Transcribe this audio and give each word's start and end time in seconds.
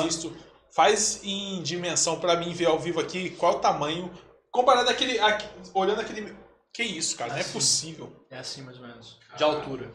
assisto. 0.00 0.36
Faz 0.74 1.20
em 1.22 1.62
dimensão 1.62 2.18
pra 2.18 2.36
mim 2.36 2.52
ver 2.52 2.66
ao 2.66 2.78
vivo 2.78 2.98
aqui 3.00 3.30
qual 3.30 3.56
o 3.56 3.58
tamanho. 3.58 4.10
Comparado 4.50 4.88
àquele. 4.90 5.18
aqui- 5.18 5.46
olhando 5.74 6.00
aquele. 6.00 6.34
Que 6.72 6.82
isso, 6.82 7.16
cara? 7.16 7.30
Não 7.30 7.36
é 7.38 7.40
Assim. 7.42 7.52
possível. 7.52 8.12
É 8.30 8.38
assim 8.38 8.62
mais 8.62 8.78
ou 8.78 8.86
menos. 8.86 9.18
De 9.36 9.44
altura. 9.44 9.90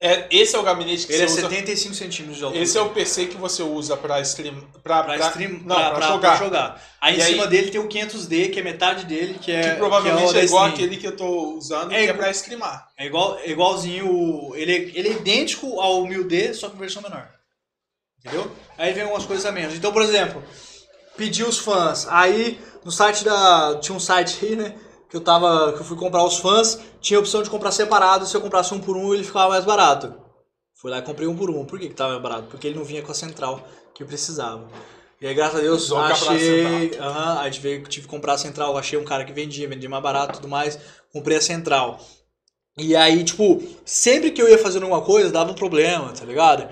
É, 0.00 0.28
esse 0.30 0.54
é 0.54 0.58
o 0.58 0.62
gabinete 0.62 1.06
que 1.08 1.12
Ele 1.12 1.24
é 1.24 1.26
você 1.26 1.40
usa. 1.40 1.48
75 1.50 1.92
centímetros 1.94 2.38
de 2.38 2.44
altura. 2.44 2.62
Esse 2.62 2.78
é 2.78 2.80
o 2.80 2.90
PC 2.90 3.26
que 3.26 3.36
você 3.36 3.62
usa 3.64 3.96
pra 3.96 4.20
stream. 4.20 4.54
Pra, 4.82 5.02
Pra, 5.02 5.16
pra- 5.16 5.26
stream, 5.28 5.50
não, 5.64 5.74
pra, 5.74 5.90
pra 5.90 5.98
pra- 5.98 6.06
jogar. 6.08 6.36
pra 6.36 6.44
jogar. 6.46 6.82
Aí 7.00 7.14
E 7.16 7.18
em 7.18 7.22
aí- 7.22 7.32
cima 7.32 7.46
dele 7.48 7.70
tem 7.72 7.80
o 7.80 7.88
500D, 7.88 8.48
que 8.50 8.60
é 8.60 8.62
metade 8.62 9.06
dele, 9.06 9.38
que 9.40 9.50
é. 9.50 9.60
Que 9.62 9.70
que 9.70 9.76
provavelmente 9.76 10.30
o 10.30 10.32
da 10.34 10.40
é, 10.40 10.44
igual 10.44 10.64
aquele 10.66 10.96
que 10.98 11.06
eu 11.06 11.16
tô 11.16 11.56
usando, 11.56 11.90
É 11.92 12.04
que 12.04 12.10
é 12.10 12.12
pra 12.12 12.30
streamar. 12.30 12.88
É 12.96 13.06
igual, 13.06 13.38
é 13.38 13.50
igualzinho. 13.50 14.52
Ele, 14.54 14.72
é- 14.72 14.98
ele 14.98 15.08
é 15.08 15.12
idêntico 15.12 15.80
ao 15.80 16.04
1000D, 16.06 16.54
só 16.54 16.68
com 16.70 16.78
versão 16.78 17.02
menor. 17.02 17.28
Entendeu? 18.18 18.50
Aí 18.76 18.92
vem 18.92 19.04
umas 19.04 19.24
coisas 19.24 19.44
a 19.46 19.52
menos. 19.52 19.74
Então, 19.74 19.92
por 19.92 20.02
exemplo, 20.02 20.42
pedi 21.16 21.42
os 21.42 21.58
fãs. 21.58 22.06
Aí 22.08 22.60
no 22.84 22.90
site 22.90 23.24
da. 23.24 23.78
Tinha 23.80 23.96
um 23.96 24.00
site 24.00 24.44
aí, 24.44 24.56
né? 24.56 24.74
Que 25.08 25.16
eu 25.16 25.20
tava. 25.20 25.72
Que 25.72 25.80
eu 25.80 25.84
fui 25.84 25.96
comprar 25.96 26.24
os 26.24 26.38
fãs, 26.38 26.78
tinha 27.00 27.18
a 27.18 27.20
opção 27.20 27.42
de 27.42 27.50
comprar 27.50 27.72
separado. 27.72 28.26
Se 28.26 28.36
eu 28.36 28.40
comprasse 28.40 28.72
um 28.74 28.80
por 28.80 28.96
um, 28.96 29.14
ele 29.14 29.24
ficava 29.24 29.50
mais 29.50 29.64
barato. 29.64 30.14
Fui 30.74 30.90
lá 30.90 30.98
e 30.98 31.02
comprei 31.02 31.26
um 31.26 31.36
por 31.36 31.50
um. 31.50 31.64
Por 31.64 31.78
que, 31.78 31.88
que 31.88 31.94
tava 31.94 32.10
mais 32.10 32.22
barato? 32.22 32.48
Porque 32.48 32.66
ele 32.66 32.76
não 32.76 32.84
vinha 32.84 33.02
com 33.02 33.10
a 33.10 33.14
central 33.14 33.66
que 33.94 34.02
eu 34.02 34.06
precisava. 34.06 34.68
E 35.20 35.26
aí, 35.26 35.34
graças 35.34 35.58
a 35.58 35.62
Deus, 35.62 35.88
pra 35.88 36.06
achei. 36.06 36.96
Aham, 36.98 37.40
aí 37.40 37.50
tive, 37.50 37.82
tive 37.82 38.06
que 38.06 38.10
comprar 38.10 38.34
a 38.34 38.38
central. 38.38 38.76
Achei 38.78 38.96
um 38.98 39.04
cara 39.04 39.24
que 39.24 39.32
vendia, 39.32 39.68
vendia 39.68 39.88
mais 39.88 40.02
barato 40.02 40.34
e 40.34 40.36
tudo 40.36 40.48
mais. 40.48 40.78
Comprei 41.12 41.36
a 41.36 41.40
central. 41.40 41.98
E 42.76 42.94
aí, 42.94 43.24
tipo, 43.24 43.60
sempre 43.84 44.30
que 44.30 44.40
eu 44.40 44.48
ia 44.48 44.56
fazendo 44.56 44.84
alguma 44.84 45.02
coisa, 45.02 45.32
dava 45.32 45.50
um 45.50 45.54
problema, 45.54 46.12
tá 46.12 46.24
ligado? 46.24 46.68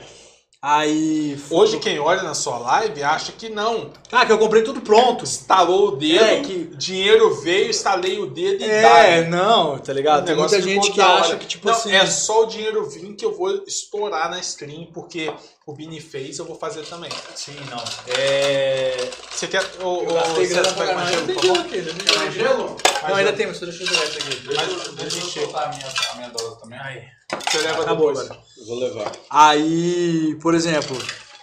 Aí. 0.69 1.38
Hoje 1.48 1.79
quem 1.79 2.01
olha 2.01 2.25
na 2.25 2.34
sua 2.34 2.59
live 2.59 3.01
acha 3.05 3.30
que 3.30 3.48
não. 3.48 3.93
Ah, 4.11 4.27
que 4.27 4.33
eu 4.33 4.38
comprei 4.38 4.65
tudo 4.65 4.80
pronto. 4.80 5.23
Instalou 5.23 5.91
o 5.91 5.97
dedo, 5.97 6.25
É, 6.25 6.41
que- 6.41 6.70
dinheiro 6.77 7.36
veio, 7.36 7.70
instalei 7.70 8.19
o 8.19 8.27
dedo 8.27 8.64
e 8.64 8.69
É, 8.69 9.22
dá. 9.22 9.28
não, 9.31 9.78
tá 9.78 9.92
ligado? 9.92 10.25
Tem 10.27 10.34
muita 10.34 10.61
gente 10.61 10.91
que 10.91 11.00
acha 11.00 11.37
que, 11.37 11.47
tipo 11.47 11.69
não, 11.69 11.72
assim. 11.72 11.92
É 11.92 12.05
só 12.06 12.42
o 12.42 12.47
dinheiro 12.47 12.84
vir 12.91 13.14
que 13.14 13.25
eu 13.25 13.33
vou 13.37 13.62
estourar 13.64 14.28
na 14.28 14.41
stream, 14.41 14.87
porque 14.92 15.33
o 15.67 15.72
Bini 15.75 16.00
fez, 16.00 16.39
eu 16.39 16.45
vou 16.45 16.56
fazer 16.56 16.84
também. 16.86 17.11
Sim, 17.34 17.56
não. 17.69 17.83
É. 18.17 19.11
Você 19.31 19.48
quer. 19.48 19.62
Ô, 19.83 20.03
Eu 20.05 20.14
gastei 20.14 20.47
César, 20.47 20.61
grana 20.62 20.77
pra 20.77 20.86
pega 20.86 20.95
mais 20.98 21.11
gelo, 21.11 21.27
por 21.27 21.34
Tem 21.41 21.48
favor? 21.50 21.59
aqui, 21.67 21.77
né? 21.83 21.92
Mais 22.17 22.34
gelo? 22.34 22.77
Não, 23.03 23.09
ainda 23.14 23.22
gelo. 23.25 23.36
tem, 23.36 23.47
mas 23.48 23.61
deixa 23.61 23.83
eu 23.83 23.87
direto 23.89 24.19
aqui. 24.19 24.47
Mas- 24.47 24.56
Deixa, 24.69 24.92
deixa 24.92 25.17
eu 25.19 25.22
soltar 25.44 25.64
a 25.64 25.69
minha, 25.77 25.87
a 26.12 26.14
minha 26.17 26.28
dose 26.31 26.61
também. 26.61 26.78
Aí. 26.78 27.03
Você 27.50 27.59
leva 27.59 27.83
Acabou 27.83 28.09
depois. 28.12 28.31
agora. 28.31 28.42
Eu 28.56 28.67
vou 28.67 28.78
levar. 28.78 29.12
Aí, 29.28 30.37
por 30.41 30.55
exemplo, 30.55 30.97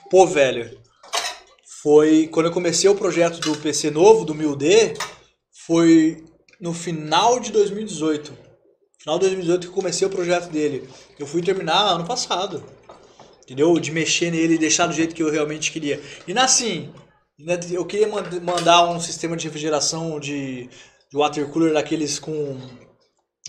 pô, 0.09 0.25
velho, 0.25 0.79
foi 1.81 2.27
quando 2.31 2.45
eu 2.45 2.51
comecei 2.53 2.89
o 2.89 2.95
projeto 2.95 3.39
do 3.41 3.57
PC 3.57 3.91
novo, 3.91 4.23
do 4.23 4.33
1000D, 4.33 4.97
foi 5.65 6.23
no 6.61 6.73
final 6.73 7.39
de 7.41 7.51
2018. 7.51 8.33
Final 8.99 9.19
de 9.19 9.25
2018 9.25 9.61
que 9.63 9.67
eu 9.67 9.73
comecei 9.73 10.07
o 10.07 10.09
projeto 10.09 10.47
dele. 10.49 10.89
Eu 11.19 11.27
fui 11.27 11.41
terminar 11.41 11.89
ano 11.89 12.05
passado. 12.05 12.63
Entendeu? 13.43 13.77
De 13.79 13.91
mexer 13.91 14.31
nele 14.31 14.55
e 14.55 14.57
deixar 14.57 14.87
do 14.87 14.93
jeito 14.93 15.13
que 15.13 15.21
eu 15.21 15.31
realmente 15.31 15.71
queria. 15.71 16.01
E 16.27 16.37
assim, 16.37 16.93
eu 17.71 17.85
queria 17.85 18.07
mand- 18.07 18.41
mandar 18.41 18.89
um 18.89 18.99
sistema 18.99 19.35
de 19.35 19.45
refrigeração 19.47 20.19
de, 20.19 20.67
de 21.11 21.17
water 21.17 21.47
cooler 21.49 21.73
daqueles 21.73 22.19
com 22.19 22.57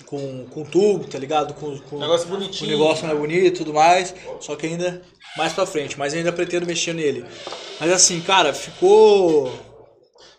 com, 0.07 0.47
com 0.47 0.65
tubo, 0.65 1.07
tá 1.07 1.19
ligado? 1.19 1.55
Com, 1.55 1.79
com, 1.79 1.99
Negócio 2.01 2.27
o 2.27 2.31
bonitinho. 2.31 2.71
negócio 2.71 3.07
mais 3.07 3.17
bonito 3.17 3.47
e 3.47 3.51
tudo 3.53 3.73
mais, 3.73 4.13
só 4.41 4.57
que 4.57 4.67
ainda 4.67 5.01
mais 5.37 5.53
pra 5.53 5.65
frente, 5.67 5.97
mas 5.99 6.13
ainda 6.13 6.33
pretendo 6.33 6.67
mexer 6.67 6.93
nele. 6.93 7.25
Mas 7.81 7.93
assim, 7.93 8.21
cara, 8.21 8.53
ficou. 8.53 9.53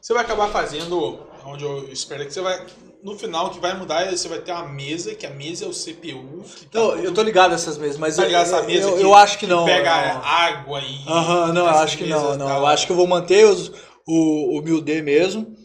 Você 0.01 0.13
vai 0.13 0.23
acabar 0.23 0.49
fazendo, 0.49 1.19
onde 1.45 1.63
eu 1.63 1.87
espero 1.91 2.25
que 2.25 2.33
você 2.33 2.41
vai. 2.41 2.65
No 3.05 3.15
final, 3.15 3.45
o 3.45 3.49
que 3.51 3.59
vai 3.59 3.77
mudar 3.77 4.01
é 4.01 4.17
você 4.17 4.27
vai 4.27 4.39
ter 4.39 4.51
uma 4.51 4.67
mesa, 4.67 5.13
que 5.13 5.27
a 5.27 5.29
mesa 5.29 5.65
é 5.65 5.67
o 5.67 5.71
CPU. 5.71 6.43
Que 6.57 6.65
tá 6.65 6.79
Não, 6.79 6.95
eu 6.97 7.13
tô 7.13 7.21
ligado 7.21 7.51
nessas 7.51 7.77
mesas, 7.77 7.97
mas 7.99 8.15
Tá 8.15 8.27
eu, 8.27 8.35
essa 8.35 8.63
mesa 8.63 8.89
eu, 8.89 8.97
que- 8.97 9.03
eu 9.03 9.13
acho 9.13 9.37
que 9.37 9.45
não. 9.45 9.63
pega 9.63 10.15
não. 10.15 10.23
água 10.23 10.81
e. 10.81 11.07
Aham, 11.07 11.53
não, 11.53 11.61
eu 11.65 11.69
essas 11.69 11.81
acho 11.83 11.97
que 11.99 12.05
não, 12.05 12.35
não. 12.35 12.47
da 12.47 12.55
Eu 12.57 12.65
acho 12.65 12.87
que 12.87 12.91
eu 12.91 12.95
vou 12.95 13.05
manter 13.05 13.45
os, 13.45 13.71
o, 14.07 14.57
o 14.57 14.63
1000D 14.63 15.03
mesmo. 15.03 15.55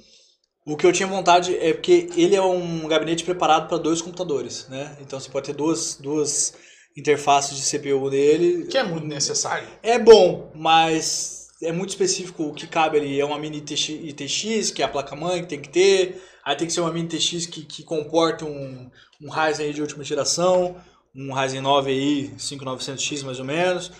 O 0.67 0.77
que 0.77 0.87
eu 0.87 0.93
tinha 0.93 1.09
vontade 1.09 1.57
é 1.57 1.73
porque 1.73 2.11
ele 2.15 2.37
é 2.37 2.43
um 2.43 2.87
gabinete 2.87 3.25
preparado 3.25 3.69
para 3.69 3.79
dois 3.79 4.03
computadores, 4.03 4.69
né? 4.69 4.99
Então 5.01 5.19
você 5.19 5.31
pode 5.31 5.47
ter 5.47 5.55
duas, 5.55 5.97
duas 5.99 6.53
interfaces 6.95 7.57
de 7.57 7.63
CPU 7.63 8.11
nele. 8.11 8.67
Que 8.67 8.77
é 8.77 8.83
muito 8.85 9.07
necessário. 9.07 9.67
É 9.83 9.99
bom, 9.99 10.53
mas 10.55 11.47
é 11.63 11.73
muito 11.73 11.89
específico 11.89 12.43
o 12.43 12.53
que 12.53 12.67
cabe 12.67 12.99
ali. 12.99 13.19
É 13.19 13.25
uma 13.25 13.39
mini 13.39 13.57
ITX, 13.57 13.89
ITX, 13.89 14.71
que 14.71 14.83
é 14.83 14.85
a 14.85 14.89
placa-mãe 14.89 15.41
que 15.41 15.49
tem 15.49 15.59
que 15.63 15.71
ter. 15.71 16.23
Aí 16.51 16.57
tem 16.57 16.67
que 16.67 16.73
ser 16.73 16.81
uma 16.81 16.91
mini 16.91 17.07
ITX 17.07 17.47
que, 17.47 17.63
que 17.63 17.85
comporta 17.85 18.45
um, 18.45 18.91
um 19.23 19.31
Ryzen 19.31 19.67
aí 19.67 19.73
de 19.73 19.81
última 19.81 20.03
geração. 20.03 20.75
Um 21.15 21.33
Ryzen 21.33 21.61
9 21.61 21.91
aí, 21.93 22.35
5900X 22.37 23.23
mais 23.23 23.39
ou 23.39 23.45
menos. 23.45 23.93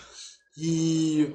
E 0.59 1.31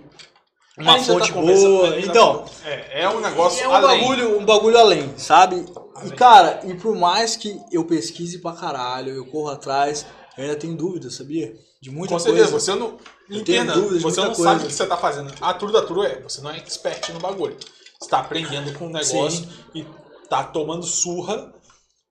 uma 0.77 0.97
tá 0.97 1.03
fonte 1.03 1.31
conversando, 1.31 1.69
boa. 1.69 1.87
a 1.87 1.91
gente 1.95 2.05
já- 2.07 2.11
Então, 2.11 2.45
É, 2.65 3.03
é 3.03 3.09
um 3.09 3.21
negócio 3.21 3.63
é 3.63 3.67
um 3.69 3.73
além. 3.73 4.01
bagulho, 4.01 4.37
um 4.39 4.45
bagulho 4.45 4.77
além, 4.77 5.17
sabe? 5.17 5.65
E 6.05 6.09
cara, 6.11 6.59
e 6.65 6.73
por 6.73 6.93
mais 6.97 7.37
que 7.37 7.57
eu 7.71 7.85
pesquise 7.85 8.39
pra 8.39 8.51
caralho, 8.51 9.13
eu 9.13 9.25
corro 9.27 9.51
atrás, 9.51 10.05
eu 10.37 10.43
ainda 10.43 10.57
tenho 10.57 10.75
dúvidas, 10.75 11.15
sabia? 11.15 11.55
De 11.81 11.89
muita 11.89 12.13
Com 12.15 12.21
coisa. 12.21 12.37
certeza, 12.37 12.51
você 12.59 12.75
não. 12.75 12.97
Eu 13.29 13.37
Entenda, 13.37 13.71
dúvidas 13.71 14.01
você 14.03 14.19
não 14.19 14.27
muita 14.27 14.43
sabe 14.43 14.55
coisa. 14.59 14.65
o 14.65 14.67
que 14.67 14.73
você 14.73 14.85
tá 14.85 14.97
fazendo. 14.97 15.33
A 15.39 15.53
True 15.53 15.71
da 15.71 15.81
True 15.83 16.05
é, 16.07 16.21
você 16.21 16.41
não 16.41 16.51
é 16.51 16.57
expert 16.57 17.09
no 17.13 17.21
bagulho. 17.21 17.55
Você 18.01 18.09
tá 18.09 18.19
aprendendo 18.19 18.77
com 18.77 18.87
o 18.87 18.89
negócio 18.89 19.47
e 19.73 19.85
tá 20.29 20.43
tomando 20.43 20.83
surra 20.83 21.53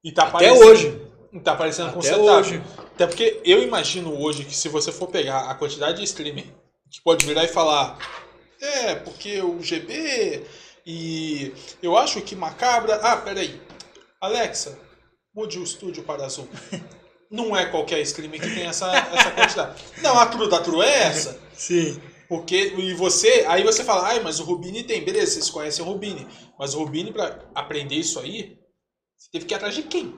e 0.02 0.12
tá 0.12 0.24
Até 0.24 0.52
hoje. 0.52 1.00
e 1.32 1.40
Tá 1.40 1.52
aparecendo 1.52 1.92
com 1.92 1.98
Até 1.98 2.08
setup. 2.08 2.28
hoje. 2.28 2.62
Até 2.94 3.06
porque 3.06 3.40
eu 3.44 3.62
imagino 3.62 4.20
hoje 4.20 4.44
que 4.44 4.54
se 4.54 4.68
você 4.68 4.92
for 4.92 5.08
pegar 5.08 5.50
a 5.50 5.54
quantidade 5.54 5.98
de 5.98 6.04
streamer 6.04 6.44
que 6.90 7.02
pode 7.02 7.26
virar 7.26 7.42
e 7.44 7.48
falar 7.48 7.98
é, 8.60 8.94
porque 8.94 9.40
o 9.40 9.60
GB 9.60 10.44
e 10.86 11.52
eu 11.82 11.96
acho 11.96 12.20
que 12.20 12.36
macabra. 12.36 12.96
Ah, 12.96 13.16
peraí. 13.16 13.60
Alexa, 14.20 14.78
mude 15.34 15.58
o 15.58 15.64
estúdio 15.64 16.02
para 16.02 16.24
azul. 16.24 16.48
Não 17.30 17.56
é 17.56 17.66
qualquer 17.66 18.00
streamer 18.02 18.40
que 18.40 18.54
tem 18.54 18.64
essa, 18.66 18.94
essa 18.94 19.30
quantidade. 19.32 19.82
Não, 20.02 20.16
a 20.18 20.26
True 20.26 20.48
da 20.48 20.60
True 20.60 20.82
é 20.84 21.02
essa. 21.04 21.40
Sim. 21.52 22.00
Porque, 22.28 22.74
e 22.76 22.94
você, 22.94 23.44
aí 23.48 23.62
você 23.62 23.84
fala, 23.84 24.08
ai, 24.08 24.20
mas 24.20 24.40
o 24.40 24.44
Rubini 24.44 24.82
tem, 24.82 25.04
beleza, 25.04 25.32
vocês 25.32 25.50
conhecem 25.50 25.84
o 25.84 25.88
Rubini. 25.88 26.26
Mas 26.58 26.74
o 26.74 26.78
Rubini, 26.78 27.12
pra 27.12 27.40
aprender 27.54 27.96
isso 27.96 28.18
aí, 28.18 28.58
você 29.16 29.30
teve 29.30 29.44
que 29.44 29.54
ir 29.54 29.56
atrás 29.56 29.74
de 29.74 29.82
quem? 29.82 30.14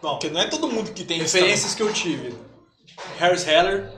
Bom, 0.00 0.18
Porque 0.18 0.28
não 0.28 0.40
é 0.40 0.46
todo 0.46 0.68
mundo 0.68 0.92
que 0.92 1.04
tem 1.04 1.22
isso 1.22 1.36
referências 1.36 1.74
que 1.74 1.82
eu 1.82 1.92
tive. 1.92 2.34
Harris 3.18 3.46
Heller, 3.46 3.90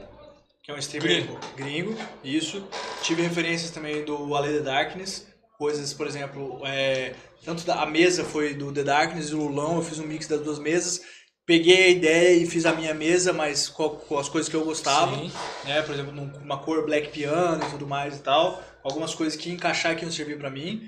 que 0.63 0.71
é 0.71 0.75
um 0.75 0.79
streamer 0.79 1.25
Gringo. 1.27 1.41
gringo, 1.57 1.97
isso. 2.23 2.67
Tive 3.03 3.23
referências 3.23 3.71
também 3.71 4.05
do 4.05 4.35
Ale 4.35 4.59
The 4.59 4.61
Darkness, 4.61 5.27
coisas, 5.59 5.93
por 5.93 6.07
exemplo, 6.07 6.61
é, 6.65 7.15
tanto 7.45 7.65
da, 7.65 7.83
a 7.83 7.87
mesa 7.87 8.25
foi 8.25 8.55
do 8.55 8.73
The 8.73 8.83
Darkness 8.83 9.29
e 9.29 9.31
do 9.31 9.39
Lulão, 9.39 9.77
eu 9.77 9.83
fiz 9.83 9.99
um 9.99 10.07
mix 10.07 10.27
das 10.27 10.41
duas 10.41 10.59
mesas. 10.59 11.01
Peguei 11.47 11.85
a 11.85 11.89
ideia 11.89 12.37
e 12.43 12.45
fiz 12.47 12.67
a 12.67 12.73
minha 12.73 12.93
mesa, 12.93 13.33
mas 13.33 13.69
com, 13.69 13.89
com 13.91 14.19
as 14.19 14.29
coisas 14.29 14.49
que 14.51 14.57
eu 14.57 14.65
gostava. 14.65 15.15
Sim. 15.17 15.31
né? 15.65 15.81
Por 15.83 15.95
exemplo, 15.95 16.13
num- 16.13 16.33
uma 16.43 16.59
cor 16.59 16.85
black 16.85 17.09
piano 17.11 17.65
e 17.65 17.71
tudo 17.71 17.87
mais 17.87 18.17
e 18.17 18.21
tal. 18.21 18.61
Algumas 18.83 19.15
coisas 19.15 19.39
que 19.39 19.51
encaixar 19.51 19.95
que 19.97 20.03
iam 20.05 20.11
servir 20.11 20.39
pra 20.39 20.51
mim. 20.51 20.83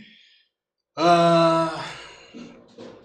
Ah, 0.97 1.85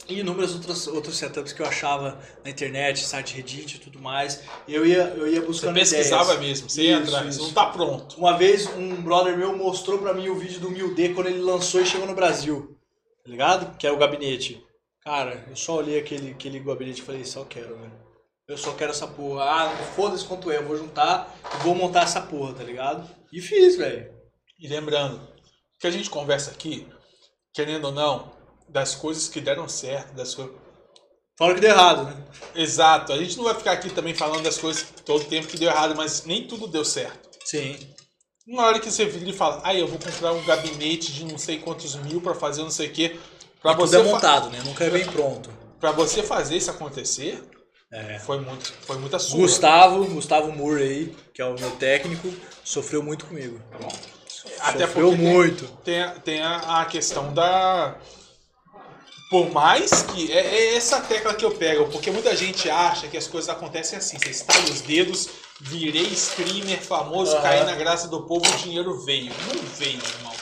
e 0.09 0.19
inúmeros 0.19 0.53
outros, 0.56 0.88
outros 0.88 1.16
setups 1.16 1.53
que 1.53 1.62
eu 1.62 1.66
achava 1.66 2.19
na 2.44 2.50
internet, 2.50 3.06
site 3.06 3.36
Reddit 3.36 3.75
e 3.75 3.80
tudo 3.80 4.00
mais. 4.00 4.42
E 4.68 4.74
eu 4.74 4.86
ia, 4.86 5.13
eu 5.16 5.28
ia 5.28 5.40
Você 5.42 5.46
buscando 5.47 5.74
pesquisava 5.75 6.34
ideias. 6.34 6.40
mesmo, 6.62 6.69
você 6.69 6.81
ia 6.84 6.97
atrás, 6.97 7.36
você 7.36 7.42
não 7.42 7.53
tá 7.53 7.68
pronto. 7.68 8.18
Uma 8.18 8.36
vez 8.38 8.68
um 8.75 8.96
brother 9.02 9.38
meu 9.38 9.56
mostrou 9.56 10.00
pra 10.00 10.13
mim 10.13 10.28
o 10.30 10.36
vídeo 10.36 10.59
do 10.59 10.72
1000D 10.72 11.13
quando 11.13 11.28
ele 11.28 11.39
lançou 11.39 11.81
e 11.81 11.86
chegou 11.86 12.07
no 12.07 12.16
Brasil. 12.16 12.75
Tá 13.24 13.30
ligado? 13.31 13.78
Que 13.78 13.86
era 13.86 13.95
o 13.95 14.00
gabinete. 14.00 14.62
Cara, 15.04 15.46
eu 15.50 15.56
só 15.56 15.76
olhei 15.76 16.00
aquele, 16.00 16.32
aquele 16.32 16.60
gabinete 16.60 17.02
e 17.02 17.06
falei, 17.06 17.26
só 17.26 17.44
quero, 17.44 17.78
velho. 17.78 18.04
Eu 18.48 18.58
só 18.58 18.74
quero 18.74 18.92
essa 18.92 19.08
porra. 19.08 19.44
Ah, 19.44 19.70
foda-se 19.96 20.26
quanto 20.26 20.50
é, 20.50 20.58
eu 20.58 20.66
vou 20.66 20.78
juntar 20.78 21.34
e 21.56 21.64
vou 21.64 21.76
montar 21.76 22.04
essa 22.04 22.22
porra, 22.22 22.54
tá 22.54 22.64
ligado? 22.64 23.10
E 23.32 23.42
fiz, 23.42 23.76
velho. 23.76 24.14
E 24.60 24.68
lembrando, 24.68 25.28
que 25.80 25.88
a 25.88 25.92
gente 25.92 26.10
conversa 26.10 26.52
aqui, 26.52 26.88
querendo 27.54 27.86
ou 27.86 27.92
não, 27.92 28.32
das 28.70 28.96
coisas 28.96 29.28
que 29.28 29.42
deram 29.42 29.68
certo, 29.68 30.14
das 30.14 30.34
coisas. 30.34 30.56
Fala 31.38 31.56
que 31.56 31.62
deu 31.62 31.72
errado, 31.72 32.06
né? 32.06 32.26
Exato, 32.56 33.12
a 33.12 33.18
gente 33.18 33.36
não 33.38 33.44
vai 33.44 33.56
ficar 33.56 33.74
aqui 33.74 33.90
também 33.90 34.14
falando 34.14 34.44
das 34.44 34.58
coisas 34.58 34.86
todo 35.06 35.26
tempo 35.26 35.48
que 35.48 35.58
deu 35.58 35.70
errado, 35.70 35.96
mas 35.96 36.26
nem 36.26 36.48
tudo 36.48 36.68
deu 36.68 36.86
certo. 36.86 37.38
Sim. 37.44 37.78
Na 38.48 38.68
hora 38.68 38.80
que 38.80 38.92
você 38.92 39.06
vira 39.06 39.30
e 39.30 39.34
fala, 39.34 39.62
ah, 39.64 39.74
eu 39.74 39.88
vou 39.88 39.98
comprar 39.98 40.32
um 40.34 40.46
gabinete 40.46 41.12
de 41.12 41.26
não 41.26 41.38
sei 41.38 41.60
quantos 41.60 41.96
mil 41.96 42.22
pra 42.22 42.36
fazer 42.36 42.62
não 42.62 42.70
sei 42.70 42.88
o 42.88 42.94
quê. 42.94 43.20
Pra 43.63 43.74
Pra 43.74 43.74
você, 43.75 43.98
tudo 43.98 44.10
é 44.10 44.12
montado, 44.12 44.50
né? 44.51 44.62
Nunca 44.65 44.83
é 44.86 44.89
bem 44.92 45.06
pronto. 45.06 45.50
pra 45.80 45.92
você 45.92 46.21
fazer 46.21 46.57
isso 46.57 46.69
acontecer, 46.69 47.44
É. 47.92 48.19
foi, 48.19 48.39
muito, 48.39 48.71
foi 48.81 48.98
muita 48.98 49.18
sua. 49.18 49.39
Gustavo, 49.39 50.06
Gustavo 50.06 50.51
Moore 50.51 50.83
aí, 50.83 51.15
que 51.33 51.42
é 51.42 51.45
o 51.45 51.56
meu 51.60 51.71
técnico, 51.71 52.31
sofreu 52.63 53.01
muito 53.01 53.25
comigo. 53.25 53.60
Até 54.60 54.86
Sofreu 54.88 55.07
porque 55.10 55.24
tem- 55.24 55.33
muito. 55.33 55.65
Tem, 55.83 56.01
a- 56.04 56.12
tem 56.12 56.42
a, 56.42 56.81
a 56.81 56.86
questão 56.86 57.33
da. 57.33 57.95
Por 59.30 59.50
mais 59.51 60.04
que. 60.04 60.31
É, 60.31 60.39
é 60.39 60.75
essa 60.75 61.00
tecla 61.01 61.33
que 61.33 61.44
eu 61.45 61.51
pego, 61.51 61.88
porque 61.89 62.12
muita 62.12 62.36
gente 62.36 62.69
acha 62.69 63.07
que 63.07 63.18
as 63.18 63.27
coisas 63.27 63.50
acontecem 63.50 63.98
assim. 63.98 64.18
Você 64.19 64.30
estala 64.30 64.63
os 64.66 64.81
dedos, 64.81 65.30
virei 65.59 66.04
streamer 66.07 66.81
famoso, 66.81 67.33
Aham. 67.33 67.42
caí 67.42 67.63
na 67.63 67.75
graça 67.75 68.07
do 68.09 68.24
povo, 68.24 68.45
o 68.48 68.57
dinheiro 68.57 69.00
veio. 69.06 69.31
Não 69.48 69.62
veio, 69.77 69.98
irmão. 69.98 70.32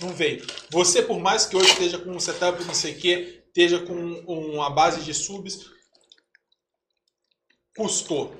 Não 0.00 0.08
veio. 0.10 0.44
Você, 0.70 1.02
por 1.02 1.18
mais 1.20 1.46
que 1.46 1.56
hoje 1.56 1.70
esteja 1.70 1.98
com 1.98 2.10
um 2.10 2.20
setup, 2.20 2.62
não 2.64 2.74
sei 2.74 2.92
o 2.92 2.98
quê, 2.98 3.42
esteja 3.46 3.78
com 3.80 3.94
uma 4.26 4.70
base 4.70 5.02
de 5.02 5.14
subs, 5.14 5.60
custou. 7.76 8.32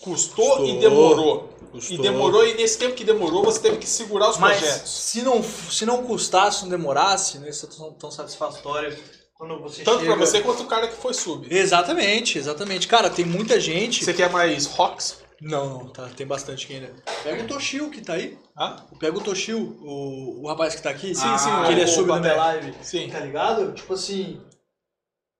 Custou, 0.00 0.46
Custou. 0.46 0.66
e 0.66 0.78
demorou. 0.78 1.48
Custou. 1.72 1.96
E 1.96 2.00
demorou, 2.00 2.46
e 2.46 2.54
nesse 2.54 2.78
tempo 2.78 2.94
que 2.94 3.04
demorou, 3.04 3.44
você 3.44 3.60
teve 3.60 3.76
que 3.76 3.86
segurar 3.86 4.30
os 4.30 4.38
Mas 4.38 4.58
projetos. 4.58 4.90
se 4.90 5.22
não, 5.22 5.42
se 5.42 5.84
não 5.84 6.04
custasse, 6.04 6.62
não 6.62 6.70
demorasse, 6.70 7.38
não 7.38 7.46
ia 7.46 7.52
ser 7.52 7.66
tão, 7.68 7.92
tão 7.92 8.10
satisfatório 8.10 8.96
quando 9.34 9.58
você 9.60 9.82
Tanto 9.82 10.00
chega... 10.00 10.16
pra 10.16 10.26
você 10.26 10.40
quanto 10.40 10.62
o 10.62 10.66
cara 10.66 10.88
que 10.88 10.96
foi 10.96 11.12
sub. 11.14 11.46
Exatamente, 11.54 12.38
exatamente. 12.38 12.88
Cara, 12.88 13.08
tem 13.10 13.24
muita 13.24 13.60
gente... 13.60 14.04
Você 14.04 14.12
quer 14.14 14.30
mais 14.30 14.66
rocks? 14.66 15.18
Não, 15.40 15.78
não, 15.78 15.88
tá, 15.88 16.08
tem 16.14 16.26
bastante 16.26 16.64
aqui 16.66 16.74
ainda. 16.74 16.94
Pega 17.24 17.42
o 17.42 17.46
Toshio 17.46 17.90
que 17.90 18.00
tá 18.02 18.14
aí. 18.14 18.36
Hã? 18.58 18.76
Pega 18.98 19.16
o 19.16 19.20
Toshio, 19.22 19.58
o, 19.80 20.42
o 20.42 20.46
rapaz 20.48 20.74
que 20.74 20.82
tá 20.82 20.90
aqui. 20.90 21.14
Sim, 21.14 21.38
sim, 21.38 21.50
Que 21.66 21.72
ele 21.72 21.80
é 21.80 21.86
sub 21.86 22.08
na 22.08 22.20
minha 22.20 22.34
Babé. 22.34 22.60
live. 22.60 22.74
Sim. 22.82 23.08
Tá 23.08 23.20
ligado? 23.20 23.72
Tipo 23.72 23.94
assim, 23.94 24.40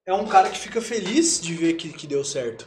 é 0.06 0.14
um 0.14 0.26
cara 0.26 0.48
que 0.48 0.58
fica 0.58 0.80
feliz 0.80 1.40
de 1.40 1.54
ver 1.54 1.74
que, 1.74 1.90
que 1.92 2.06
deu 2.06 2.24
certo. 2.24 2.66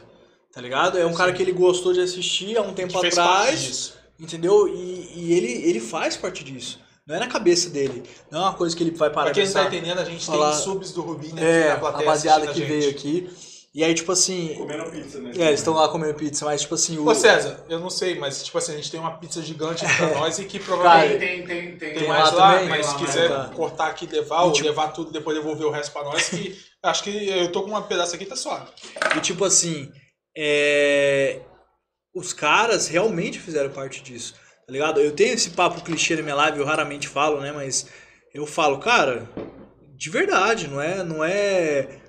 Tá 0.52 0.60
ligado? 0.60 0.96
É 0.96 1.04
um 1.04 1.12
cara 1.14 1.32
que 1.32 1.42
ele 1.42 1.50
gostou 1.50 1.92
de 1.92 2.00
assistir 2.00 2.56
há 2.56 2.62
um 2.62 2.72
tempo 2.72 3.00
Que 3.00 3.06
atrás. 3.08 3.60
disso. 3.60 3.94
Entendeu? 4.20 4.68
E, 4.68 5.10
e 5.16 5.32
ele, 5.32 5.50
ele 5.68 5.80
faz 5.80 6.16
parte 6.16 6.44
disso. 6.44 6.78
Não 7.04 7.16
é 7.16 7.18
na 7.18 7.26
cabeça 7.26 7.68
dele. 7.68 8.04
Não 8.30 8.38
é 8.38 8.42
uma 8.44 8.54
coisa 8.54 8.74
que 8.76 8.82
ele 8.84 8.92
vai 8.92 9.10
parar 9.10 9.26
Pra 9.26 9.34
quem 9.34 9.44
não 9.44 9.52
tá 9.52 9.64
entendendo, 9.64 9.98
a 9.98 10.04
gente 10.04 10.24
Falar- 10.24 10.52
tem 10.52 10.62
subs 10.62 10.92
do 10.92 11.02
Rubinho 11.02 11.34
aqui 11.34 11.44
É, 11.44 11.68
na 11.68 11.74
a 11.74 11.78
plateia 11.78 12.06
rapaziada 12.06 12.46
que 12.52 12.60
veio 12.62 12.90
aqui. 12.90 13.28
E 13.74 13.82
aí, 13.82 13.92
tipo 13.92 14.12
assim. 14.12 14.54
Comendo 14.54 14.88
pizza, 14.88 15.18
né? 15.20 15.32
É, 15.36 15.48
eles 15.48 15.58
estão 15.58 15.74
lá 15.74 15.88
comendo 15.88 16.14
pizza, 16.14 16.44
mas 16.44 16.60
tipo 16.60 16.76
assim. 16.76 16.96
O, 16.96 17.08
Ô 17.08 17.14
César, 17.14 17.64
eu 17.68 17.80
não 17.80 17.90
sei, 17.90 18.16
mas 18.16 18.44
tipo 18.44 18.56
assim, 18.56 18.72
a 18.72 18.76
gente 18.76 18.88
tem 18.88 19.00
uma 19.00 19.18
pizza 19.18 19.42
gigante 19.42 19.84
pra 19.96 20.14
nós 20.14 20.38
e 20.38 20.44
que 20.44 20.60
provavelmente 20.60 21.18
Tem, 21.18 21.44
tem, 21.44 21.46
tem. 21.46 21.76
tem, 21.76 21.94
tem 21.94 22.08
mais 22.08 22.30
lá 22.30 22.36
lá, 22.38 22.52
também? 22.54 22.68
mas 22.68 22.86
se 22.86 22.96
quiser 22.96 23.28
tá. 23.28 23.50
cortar 23.52 23.88
aqui 23.88 24.04
e 24.04 24.08
levar, 24.08 24.42
E, 24.42 24.44
ou 24.44 24.52
tipo- 24.52 24.68
levar 24.68 24.88
tudo 24.92 25.10
e 25.10 25.12
depois 25.12 25.36
devolver 25.36 25.66
o 25.66 25.70
resto 25.72 25.92
pra 25.92 26.04
nós, 26.04 26.28
que 26.28 26.56
acho 26.84 27.02
que 27.02 27.28
eu 27.28 27.50
tô 27.50 27.62
com 27.64 27.70
uma 27.70 27.82
pedaço 27.82 28.14
aqui, 28.14 28.24
tá 28.24 28.36
suave. 28.36 28.68
E 29.16 29.20
tipo 29.20 29.44
assim, 29.44 29.90
é... 30.36 31.40
os 32.14 32.32
caras 32.32 32.86
realmente 32.86 33.40
fizeram 33.40 33.70
parte 33.70 34.00
disso, 34.04 34.34
tá 34.66 34.72
ligado? 34.72 35.00
Eu 35.00 35.10
tenho 35.10 35.34
esse 35.34 35.50
papo 35.50 35.82
clichê 35.82 36.14
na 36.14 36.22
minha 36.22 36.36
live, 36.36 36.60
eu 36.60 36.64
raramente 36.64 37.08
falo, 37.08 37.40
né? 37.40 37.50
Mas 37.50 37.88
eu 38.32 38.46
falo, 38.46 38.78
cara, 38.78 39.28
de 39.96 40.10
verdade, 40.10 40.68
não 40.68 40.80
é, 40.80 41.02
não 41.02 41.24
é 41.24 42.03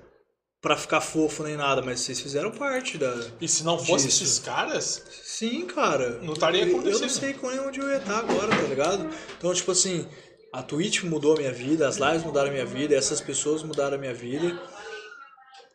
pra 0.66 0.76
ficar 0.76 1.00
fofo 1.00 1.44
nem 1.44 1.56
nada, 1.56 1.80
mas 1.80 2.00
vocês 2.00 2.18
fizeram 2.20 2.50
parte 2.50 2.98
da. 2.98 3.14
E 3.40 3.46
se 3.46 3.62
não 3.62 3.78
fosse 3.78 4.06
Disso. 4.08 4.24
esses 4.24 4.38
caras, 4.40 5.00
Sim, 5.22 5.64
cara. 5.64 6.18
não 6.22 6.32
estaria 6.32 6.62
Eu- 6.62 6.68
Eu 6.70 6.74
acontecendo. 6.80 7.02
não 7.02 7.08
sei 7.08 7.34
com 7.34 7.46
onde 7.46 7.78
eu 7.78 7.88
ia 7.88 7.98
estar 7.98 8.18
agora, 8.18 8.48
tá 8.48 8.62
ligado? 8.62 9.08
Então, 9.38 9.54
tipo 9.54 9.70
assim, 9.70 10.08
a 10.52 10.64
Twitch 10.64 11.04
mudou 11.04 11.34
a 11.34 11.36
minha 11.36 11.52
vida, 11.52 11.86
as 11.86 11.98
lives 11.98 12.24
mudaram 12.24 12.48
a 12.48 12.52
minha 12.52 12.66
vida, 12.66 12.96
essas 12.96 13.20
pessoas 13.20 13.62
mudaram 13.62 13.94
a 13.94 13.98
minha 14.00 14.12
vida. 14.12 14.60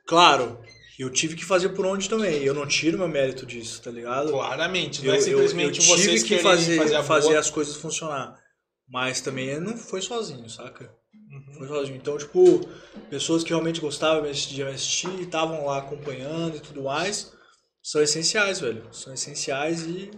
Claro, 0.05 0.59
eu 0.99 1.09
tive 1.09 1.35
que 1.37 1.45
fazer 1.45 1.69
por 1.69 1.85
onde 1.85 2.09
também. 2.09 2.43
Eu 2.43 2.53
não 2.53 2.67
tiro 2.67 2.97
meu 2.97 3.07
mérito 3.07 3.45
disso, 3.45 3.81
tá 3.81 3.89
ligado? 3.91 4.31
Claramente, 4.31 4.99
não 5.05 5.07
Eu, 5.07 5.13
é 5.13 5.17
eu- 5.19 5.21
simplesmente 5.21 5.79
eu 5.79 5.85
tive 5.85 5.87
vocês 5.87 6.23
que 6.23 6.37
fazer, 6.39 6.75
fazer, 6.77 7.03
fazer 7.03 7.37
as 7.37 7.49
coisas 7.49 7.77
funcionar. 7.77 8.37
Mas 8.89 9.21
também 9.21 9.57
não 9.57 9.77
foi 9.77 10.01
sozinho, 10.01 10.49
saca? 10.49 10.93
Sozinho. 11.67 11.97
Então, 11.97 12.17
tipo, 12.17 12.61
pessoas 13.09 13.43
que 13.43 13.49
realmente 13.49 13.81
gostavam 13.81 14.23
de 14.31 14.63
assistir, 14.63 15.21
estavam 15.21 15.65
lá 15.65 15.79
acompanhando 15.79 16.57
e 16.57 16.59
tudo 16.59 16.83
mais, 16.83 17.33
são 17.81 18.01
essenciais, 18.01 18.59
velho. 18.59 18.87
São 18.91 19.13
essenciais 19.13 19.83
e 19.83 20.11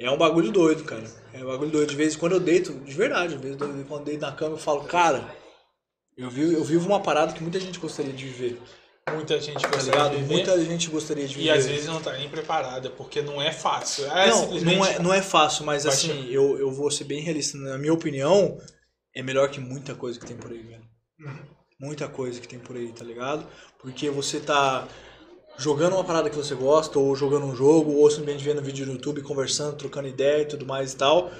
é 0.00 0.10
um 0.10 0.18
bagulho 0.18 0.50
doido, 0.50 0.84
cara. 0.84 1.04
É 1.32 1.44
um 1.44 1.48
bagulho 1.48 1.70
doido. 1.70 1.90
De 1.90 1.96
vez 1.96 2.14
em 2.14 2.18
quando 2.18 2.32
eu 2.32 2.40
deito, 2.40 2.72
de 2.72 2.92
verdade, 2.92 3.36
de 3.36 3.42
vez 3.42 3.54
em 3.54 3.84
quando 3.84 4.00
eu 4.00 4.04
deito 4.04 4.20
na 4.20 4.32
cama 4.32 4.54
eu 4.54 4.58
falo, 4.58 4.84
cara, 4.84 5.36
eu 6.16 6.28
vivo, 6.30 6.52
eu 6.52 6.64
vivo 6.64 6.86
uma 6.86 7.00
parada 7.00 7.32
que 7.32 7.42
muita 7.42 7.58
gente 7.58 7.78
gostaria 7.78 8.12
de 8.12 8.24
viver, 8.24 8.60
Muita 9.10 9.40
gente 9.40 9.60
tá 9.60 9.68
gostaria 9.68 9.90
ligado? 9.90 10.10
de 10.12 10.22
viver. 10.22 10.34
Muita 10.34 10.64
gente 10.64 10.88
gostaria 10.88 11.26
de 11.26 11.34
viver. 11.34 11.46
E 11.46 11.50
às 11.50 11.66
vezes 11.66 11.86
não 11.86 12.00
tá 12.00 12.12
nem 12.12 12.28
preparada, 12.28 12.88
porque 12.90 13.20
não 13.20 13.42
é 13.42 13.52
fácil. 13.52 14.06
É 14.06 14.28
não, 14.28 14.42
simplesmente... 14.44 14.76
não, 14.76 14.86
é, 14.86 14.98
não 15.00 15.14
é 15.14 15.20
fácil, 15.20 15.64
mas 15.64 15.82
Vai 15.84 15.92
assim, 15.92 16.28
eu, 16.30 16.56
eu 16.58 16.70
vou 16.70 16.90
ser 16.90 17.04
bem 17.04 17.20
realista. 17.20 17.58
Na 17.58 17.76
minha 17.78 17.92
opinião, 17.92 18.58
é 19.14 19.22
melhor 19.22 19.48
que 19.50 19.60
muita 19.60 19.94
coisa 19.94 20.18
que 20.18 20.26
tem 20.26 20.36
por 20.36 20.50
aí, 20.50 20.62
velho. 20.62 20.84
Uhum. 21.20 21.38
Muita 21.80 22.08
coisa 22.08 22.40
que 22.40 22.48
tem 22.48 22.58
por 22.58 22.76
aí, 22.76 22.92
tá 22.92 23.04
ligado? 23.04 23.46
Porque 23.78 24.08
você 24.08 24.38
tá 24.40 24.86
jogando 25.58 25.94
uma 25.94 26.04
parada 26.04 26.30
que 26.30 26.36
você 26.36 26.54
gosta, 26.54 26.98
ou 26.98 27.14
jogando 27.14 27.46
um 27.46 27.54
jogo, 27.54 27.92
ou 27.92 28.10
simplesmente 28.10 28.44
vendo 28.44 28.62
vídeo 28.62 28.86
no 28.86 28.92
YouTube, 28.92 29.22
conversando, 29.22 29.76
trocando 29.76 30.08
ideia 30.08 30.42
e 30.42 30.46
tudo 30.46 30.64
mais 30.64 30.92
e 30.92 30.96
tal. 30.96 31.30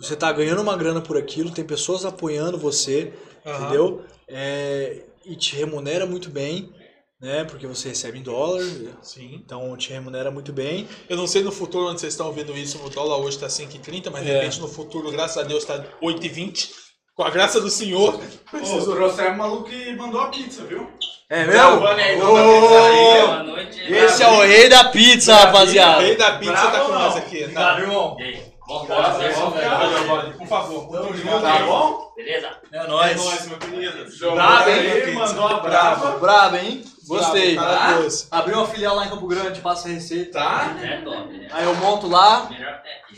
Você 0.00 0.16
tá 0.16 0.30
ganhando 0.32 0.62
uma 0.62 0.76
grana 0.76 1.00
por 1.00 1.16
aquilo, 1.16 1.50
tem 1.50 1.64
pessoas 1.64 2.04
apoiando 2.04 2.58
você, 2.58 3.12
Aham. 3.44 3.62
entendeu? 3.64 4.04
É, 4.28 5.04
e 5.24 5.36
te 5.36 5.54
remunera 5.56 6.06
muito 6.06 6.30
bem, 6.30 6.72
né? 7.20 7.44
Porque 7.44 7.66
você 7.66 7.88
recebe 7.88 8.18
em 8.18 8.22
dólar, 8.22 8.62
Sim. 9.02 9.34
então 9.34 9.76
te 9.76 9.90
remunera 9.92 10.30
muito 10.30 10.52
bem. 10.52 10.88
Eu 11.08 11.16
não 11.16 11.26
sei 11.26 11.42
no 11.42 11.52
futuro 11.52 11.86
onde 11.88 12.00
vocês 12.00 12.12
estão 12.14 12.26
ouvindo 12.26 12.56
isso, 12.56 12.78
o 12.84 12.90
dólar 12.90 13.18
hoje 13.18 13.38
tá 13.38 13.48
5,30, 13.48 14.10
mas 14.10 14.24
de 14.24 14.30
É. 14.30 14.34
repente 14.34 14.60
no 14.60 14.68
futuro, 14.68 15.10
graças 15.10 15.36
a 15.38 15.42
Deus, 15.42 15.64
tá 15.64 15.84
8,20. 16.02 16.83
Com 17.14 17.22
a 17.22 17.30
graça 17.30 17.60
do 17.60 17.70
Senhor. 17.70 18.20
Ô, 18.52 18.80
trouxeram 18.82 19.34
um 19.34 19.36
maluco 19.36 19.64
que 19.70 19.94
mandou 19.94 20.20
a 20.20 20.28
pizza, 20.28 20.64
viu? 20.64 20.90
É. 21.30 21.44
Boa 21.44 23.42
noite. 23.44 23.80
Esse 23.92 24.22
é 24.22 24.28
o 24.28 24.40
rei 24.42 24.68
da 24.68 24.84
pizza, 24.84 25.32
O 25.32 25.36
rapaziada. 25.36 26.00
rei 26.02 26.16
da 26.16 26.32
pizza 26.32 26.52
Bravo 26.52 26.70
tá 26.72 26.80
com 26.80 26.92
nós 26.92 27.16
aqui. 27.16 27.42
Obrigado, 27.44 27.74
Tá? 27.76 27.80
irmão. 27.80 28.16
E 28.18 28.22
aí? 28.24 28.54
Giovanni, 28.66 30.32
por 30.38 30.46
favor. 30.46 30.88
Tamo 30.90 31.16
junto. 31.16 31.40
Tá 31.40 31.58
bom? 31.60 32.12
Beleza? 32.16 32.48
É 32.72 32.78
É 32.78 32.86
nóis. 32.88 33.16
nóis, 33.24 33.46
meu 33.46 33.58
querido. 33.58 34.34
Brabo, 34.34 34.70
hein? 34.70 35.14
Mandou 35.14 35.46
uma 35.46 35.60
brava. 35.60 36.18
Brabo, 36.18 36.56
hein? 36.56 36.84
Gostei. 37.06 37.54
Bravo, 37.54 37.78
cara 37.78 38.02
doce. 38.02 38.26
Abriu 38.30 38.56
uma 38.58 38.66
filial 38.66 38.96
lá 38.96 39.06
em 39.06 39.08
Campo 39.10 39.26
Grande, 39.26 39.60
passa 39.60 39.88
a 39.88 39.90
receita. 39.92 40.38
Tá? 40.38 40.76
É 40.82 40.96
top, 41.02 41.32
né? 41.36 41.48
Aí 41.52 41.64
eu 41.64 41.74
monto 41.76 42.08
lá. 42.08 42.48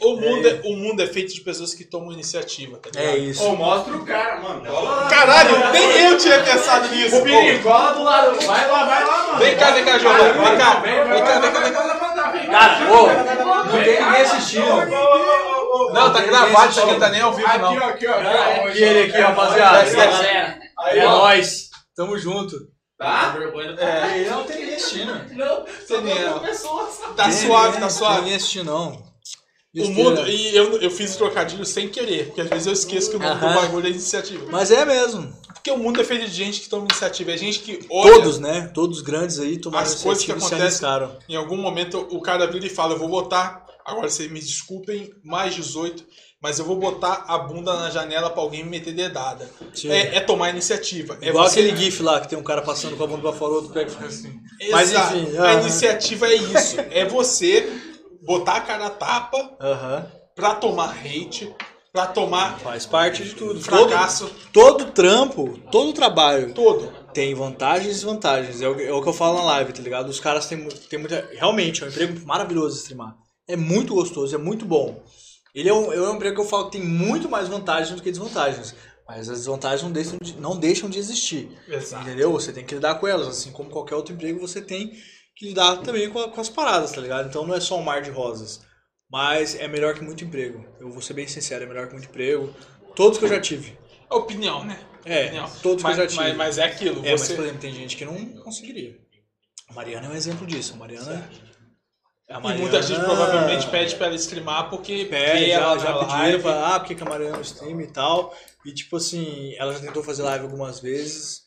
O 0.00 0.16
mundo, 0.16 0.48
é, 0.48 0.60
o 0.64 0.76
mundo 0.76 1.02
é 1.02 1.06
feito 1.06 1.32
de 1.32 1.40
pessoas 1.40 1.72
que 1.72 1.84
tomam 1.84 2.12
iniciativa, 2.12 2.76
tá 2.78 2.90
ligado? 2.90 3.14
É 3.14 3.18
isso. 3.18 3.42
Ô, 3.44 3.56
mostra 3.56 3.96
o 3.96 4.04
cara, 4.04 4.40
mano. 4.40 4.62
Caralho, 5.08 5.72
nem 5.72 6.04
eu 6.04 6.18
tinha 6.18 6.42
pensado 6.42 6.88
nisso. 6.88 7.16
O 7.18 7.22
perigola 7.22 7.92
do 7.94 8.02
lado. 8.02 8.46
Vai 8.46 8.70
lá, 8.70 8.84
vai 8.84 9.04
lá, 9.04 9.26
mano. 9.28 9.38
Vem 9.38 9.56
cá, 9.56 9.70
vem 9.70 9.84
cá, 9.84 9.98
Giovanni. 9.98 10.32
Vem 10.32 10.58
cá. 10.58 10.74
Vem, 10.80 10.94
Vem 11.08 11.24
cá, 11.24 11.38
vem 11.40 11.52
cá, 11.52 11.60
vem 11.60 11.72
cá. 11.72 11.82
cá. 11.82 11.96
Cara, 12.50 12.92
ô, 12.92 13.06
não 13.64 13.72
tem 13.82 14.00
ninguém 14.02 14.22
assistindo. 14.22 14.66
Não, 15.92 16.12
tá 16.12 16.20
gravado, 16.20 16.70
isso 16.70 16.80
aqui 16.80 16.90
não 16.92 16.98
tá 16.98 17.08
nem 17.10 17.20
ao 17.20 17.32
vivo, 17.32 17.48
Aqui, 17.48 17.58
não. 17.58 17.72
aqui, 17.72 18.06
ó. 18.06 18.12
aqui, 18.12 18.26
ó. 18.26 18.68
E 18.68 18.82
ele 18.82 19.10
aqui, 19.10 19.20
rapaziada. 19.20 19.84
É 20.90 21.04
nóis. 21.04 21.70
Tamo 21.94 22.18
junto. 22.18 22.56
Tá? 22.98 23.30
vergonha 23.30 23.72
do 23.74 23.80
É, 23.80 24.20
Ele 24.20 24.30
não 24.30 24.44
tem 24.44 24.74
assistindo. 24.74 25.12
Não, 25.36 25.64
Você 25.66 26.00
nem 26.00 26.16
é. 26.16 26.38
pessoas. 26.40 26.98
Tá 27.14 27.30
suave, 27.30 27.74
tá 27.74 27.80
Tem 27.80 27.90
suave. 27.90 28.20
ninguém 28.20 28.36
assistindo, 28.36 28.64
não. 28.66 29.06
O 29.78 29.90
mundo, 29.90 30.26
e 30.26 30.56
eu, 30.56 30.80
eu 30.80 30.90
fiz 30.90 31.14
o 31.14 31.18
trocadilho 31.18 31.66
sem 31.66 31.86
querer, 31.90 32.28
porque 32.28 32.40
às 32.40 32.48
vezes 32.48 32.66
eu 32.66 32.72
esqueço 32.72 33.10
que 33.10 33.16
o 33.16 33.18
nome 33.18 33.34
do 33.38 33.46
bagulho 33.46 33.86
é 33.86 33.90
iniciativa. 33.90 34.46
Mas 34.50 34.70
é 34.70 34.86
mesmo. 34.86 35.30
Porque 35.52 35.70
o 35.70 35.76
mundo 35.76 36.00
é 36.00 36.04
feito 36.04 36.24
de 36.24 36.32
gente 36.34 36.62
que 36.62 36.68
toma 36.70 36.86
iniciativa, 36.90 37.32
é 37.32 37.36
gente 37.36 37.58
que 37.58 37.84
olha, 37.90 38.14
Todos, 38.14 38.38
né? 38.38 38.70
Todos 38.72 39.02
grandes 39.02 39.38
aí 39.38 39.58
tomaram 39.58 39.84
As 39.84 39.96
coisas 40.02 40.24
que 40.24 40.32
acontecem- 40.32 40.88
em 41.28 41.36
algum 41.36 41.58
momento 41.58 41.98
o 42.10 42.22
cara 42.22 42.46
vira 42.50 42.64
e 42.64 42.70
fala, 42.70 42.94
eu 42.94 42.98
vou 42.98 43.08
botar, 43.10 43.66
agora 43.84 44.08
vocês 44.08 44.30
me 44.30 44.40
desculpem, 44.40 45.12
mais 45.22 45.54
18, 45.54 46.06
mas 46.42 46.58
eu 46.58 46.64
vou 46.64 46.76
botar 46.76 47.24
a 47.26 47.38
bunda 47.38 47.74
na 47.74 47.90
janela 47.90 48.30
pra 48.30 48.42
alguém 48.42 48.62
me 48.64 48.70
meter 48.70 48.92
dedada. 48.94 49.48
É, 49.86 50.16
é 50.16 50.20
tomar 50.20 50.50
iniciativa. 50.50 51.18
É 51.20 51.28
Igual 51.28 51.48
você- 51.48 51.60
aquele 51.60 51.76
gif 51.76 52.02
lá 52.02 52.20
que 52.20 52.28
tem 52.28 52.38
um 52.38 52.42
cara 52.42 52.62
passando 52.62 52.96
com 52.96 53.04
a 53.04 53.06
bunda 53.06 53.22
pra 53.22 53.32
fora, 53.32 53.52
outro 53.54 53.72
pega 53.72 53.90
e 53.90 53.94
faz 53.94 54.06
assim. 54.20 54.32
Mas 54.70 54.90
Exato. 54.90 55.16
enfim, 55.16 55.36
A 55.38 55.42
aham. 55.52 55.60
iniciativa 55.62 56.26
é 56.28 56.34
isso. 56.34 56.76
É 56.90 57.04
você 57.04 57.68
botar 58.22 58.56
a 58.56 58.60
cara 58.60 58.86
a 58.86 58.90
tapa 58.90 59.56
Aham. 59.60 60.06
pra 60.34 60.54
tomar 60.54 60.90
hate, 60.90 61.54
pra 61.92 62.06
tomar 62.06 62.58
Faz 62.60 62.84
parte 62.86 63.24
de 63.24 63.34
tudo. 63.34 63.54
Todo, 63.62 63.88
fracasso 63.88 64.30
todo 64.52 64.86
trampo, 64.92 65.58
todo 65.72 65.92
trabalho 65.94 66.52
todo. 66.52 66.92
tem 67.14 67.34
vantagens 67.34 67.86
e 67.86 67.94
desvantagens. 67.94 68.60
É 68.60 68.68
o, 68.68 68.78
é 68.80 68.92
o 68.92 69.00
que 69.02 69.08
eu 69.08 69.12
falo 69.14 69.38
na 69.38 69.44
live, 69.44 69.72
tá 69.72 69.80
ligado? 69.82 70.08
Os 70.10 70.20
caras 70.20 70.46
têm, 70.46 70.68
têm 70.90 70.98
muita. 70.98 71.26
Realmente, 71.32 71.82
é 71.82 71.86
um 71.86 71.88
emprego 71.88 72.26
maravilhoso 72.26 72.76
streamar. 72.76 73.14
É 73.48 73.56
muito 73.56 73.94
gostoso, 73.94 74.34
é 74.34 74.38
muito 74.38 74.64
bom. 74.66 75.02
Ele 75.56 75.68
é 75.70 75.74
um, 75.74 75.90
é 75.92 76.00
um 76.10 76.14
emprego 76.14 76.36
que 76.36 76.42
eu 76.42 76.46
falo 76.48 76.66
que 76.66 76.72
tem 76.78 76.86
muito 76.86 77.28
mais 77.30 77.48
vantagens 77.48 77.96
do 77.96 78.02
que 78.02 78.10
desvantagens. 78.10 78.74
Mas 79.08 79.28
as 79.30 79.38
desvantagens 79.38 79.82
não 79.82 79.90
deixam 79.90 80.18
de, 80.20 80.36
não 80.38 80.58
deixam 80.58 80.90
de 80.90 80.98
existir. 80.98 81.48
Exato. 81.66 82.02
Entendeu? 82.06 82.30
Você 82.32 82.52
tem 82.52 82.64
que 82.64 82.74
lidar 82.74 82.96
com 82.96 83.06
elas. 83.08 83.26
Assim 83.26 83.50
como 83.52 83.70
qualquer 83.70 83.94
outro 83.94 84.12
emprego, 84.12 84.38
você 84.38 84.60
tem 84.60 84.92
que 85.34 85.48
lidar 85.48 85.78
também 85.78 86.10
com, 86.10 86.18
a- 86.18 86.28
com 86.30 86.40
as 86.40 86.50
paradas, 86.50 86.92
tá 86.92 87.00
ligado? 87.00 87.28
Então 87.28 87.46
não 87.46 87.54
é 87.54 87.60
só 87.60 87.78
um 87.78 87.82
mar 87.82 88.02
de 88.02 88.10
rosas. 88.10 88.60
Mas 89.10 89.54
é 89.54 89.66
melhor 89.68 89.94
que 89.94 90.02
muito 90.04 90.24
emprego. 90.24 90.62
Eu 90.80 90.90
vou 90.90 91.00
ser 91.00 91.14
bem 91.14 91.26
sincero, 91.28 91.64
é 91.64 91.66
melhor 91.66 91.86
que 91.86 91.92
muito 91.94 92.08
emprego. 92.08 92.52
Todos 92.94 93.18
que 93.18 93.24
eu 93.24 93.28
já 93.28 93.40
tive. 93.40 93.78
É 94.10 94.14
opinião, 94.14 94.64
né? 94.64 94.78
É, 95.04 95.26
Opinião. 95.26 95.50
todos 95.62 95.82
que 95.82 95.86
eu 95.86 95.90
mas, 95.90 95.96
já 95.96 96.06
tive. 96.06 96.20
Mas, 96.22 96.36
mas 96.36 96.58
é 96.58 96.64
aquilo. 96.64 97.06
É, 97.06 97.12
mas 97.12 97.20
você... 97.20 97.34
por 97.34 97.44
exemplo, 97.44 97.60
tem 97.60 97.72
gente 97.72 97.96
que 97.96 98.04
não 98.04 98.14
conseguiria. 98.42 98.98
A 99.68 99.72
Mariana 99.72 100.06
é 100.06 100.10
um 100.10 100.14
exemplo 100.14 100.46
disso. 100.46 100.74
A 100.74 100.76
Mariana. 100.76 101.30
A 102.28 102.38
E 102.38 102.58
muita 102.58 102.82
gente 102.82 103.00
provavelmente 103.00 103.68
pede 103.68 103.94
pra 103.94 104.06
ela 104.06 104.16
streamar 104.16 104.68
porque 104.68 105.04
Pede, 105.04 105.46
já, 105.50 105.60
ela 105.60 105.78
já 105.78 105.92
pediram 105.98 106.08
live. 106.18 106.42
pra, 106.42 106.74
ah, 106.74 106.80
porque 106.80 106.94
que 106.96 107.02
a 107.02 107.06
Mariana 107.08 107.40
stream 107.40 107.80
e 107.80 107.86
tal. 107.86 108.34
E 108.64 108.74
tipo 108.74 108.96
assim, 108.96 109.54
ela 109.58 109.72
já 109.72 109.78
tentou 109.78 110.02
fazer 110.02 110.22
live 110.24 110.44
algumas 110.44 110.80
vezes. 110.80 111.42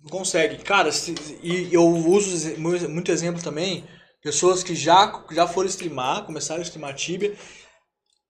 Não 0.00 0.08
consegue. 0.10 0.62
Cara, 0.62 0.92
se- 0.92 1.14
e 1.42 1.74
eu 1.74 1.84
uso 1.84 2.56
muito 2.88 3.10
exemplo 3.10 3.42
também, 3.42 3.84
pessoas 4.22 4.62
que 4.62 4.76
já, 4.76 5.24
já 5.32 5.48
foram 5.48 5.68
streamar, 5.68 6.22
começaram 6.24 6.60
a 6.60 6.64
streamar 6.64 6.94
Tibia. 6.94 7.36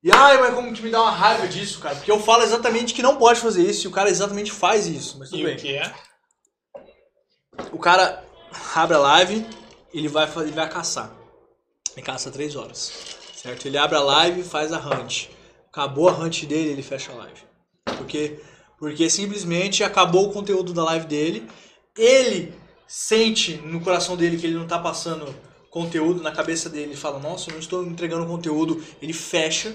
E 0.02 0.10
ai, 0.14 0.38
mas 0.38 0.54
como 0.54 0.72
que 0.72 0.80
me 0.80 0.90
dá 0.90 1.02
uma 1.02 1.10
raiva 1.10 1.46
disso, 1.46 1.78
cara? 1.78 1.94
Porque 1.94 2.10
eu 2.10 2.18
falo 2.18 2.42
exatamente 2.42 2.94
que 2.94 3.02
não 3.02 3.18
pode 3.18 3.38
fazer 3.38 3.62
isso 3.68 3.86
e 3.86 3.88
o 3.88 3.92
cara 3.92 4.08
exatamente 4.08 4.50
faz 4.50 4.86
isso. 4.86 5.18
Mas 5.18 5.28
tudo 5.28 5.42
E 5.42 5.44
bem. 5.44 5.56
o 5.56 5.58
que 5.58 5.76
é? 5.76 5.94
O 7.70 7.78
cara 7.78 8.24
abre 8.74 8.96
a 8.96 9.00
live, 9.00 9.46
ele 9.92 10.08
vai, 10.08 10.26
ele 10.38 10.52
vai 10.52 10.68
caçar. 10.70 11.19
Ele 11.96 12.04
caça 12.04 12.30
três 12.30 12.56
horas. 12.56 12.92
Certo? 13.34 13.66
Ele 13.66 13.78
abre 13.78 13.96
a 13.96 14.02
live 14.02 14.42
faz 14.42 14.72
a 14.72 14.78
hunt. 14.78 15.28
Acabou 15.68 16.08
a 16.08 16.12
hunt 16.12 16.44
dele, 16.44 16.70
ele 16.70 16.82
fecha 16.82 17.12
a 17.12 17.14
live. 17.14 17.40
Porque, 17.96 18.40
porque 18.78 19.08
simplesmente 19.08 19.82
acabou 19.82 20.28
o 20.28 20.32
conteúdo 20.32 20.72
da 20.72 20.84
live 20.84 21.06
dele. 21.06 21.48
Ele 21.96 22.52
sente 22.86 23.56
no 23.64 23.80
coração 23.80 24.16
dele 24.16 24.36
que 24.36 24.46
ele 24.46 24.58
não 24.58 24.66
tá 24.66 24.78
passando 24.78 25.34
conteúdo 25.70 26.22
na 26.22 26.32
cabeça 26.32 26.68
dele. 26.68 26.86
Ele 26.86 26.96
fala, 26.96 27.18
nossa, 27.18 27.48
eu 27.48 27.52
não 27.52 27.60
estou 27.60 27.84
entregando 27.84 28.26
conteúdo. 28.26 28.84
Ele 29.00 29.12
fecha, 29.12 29.74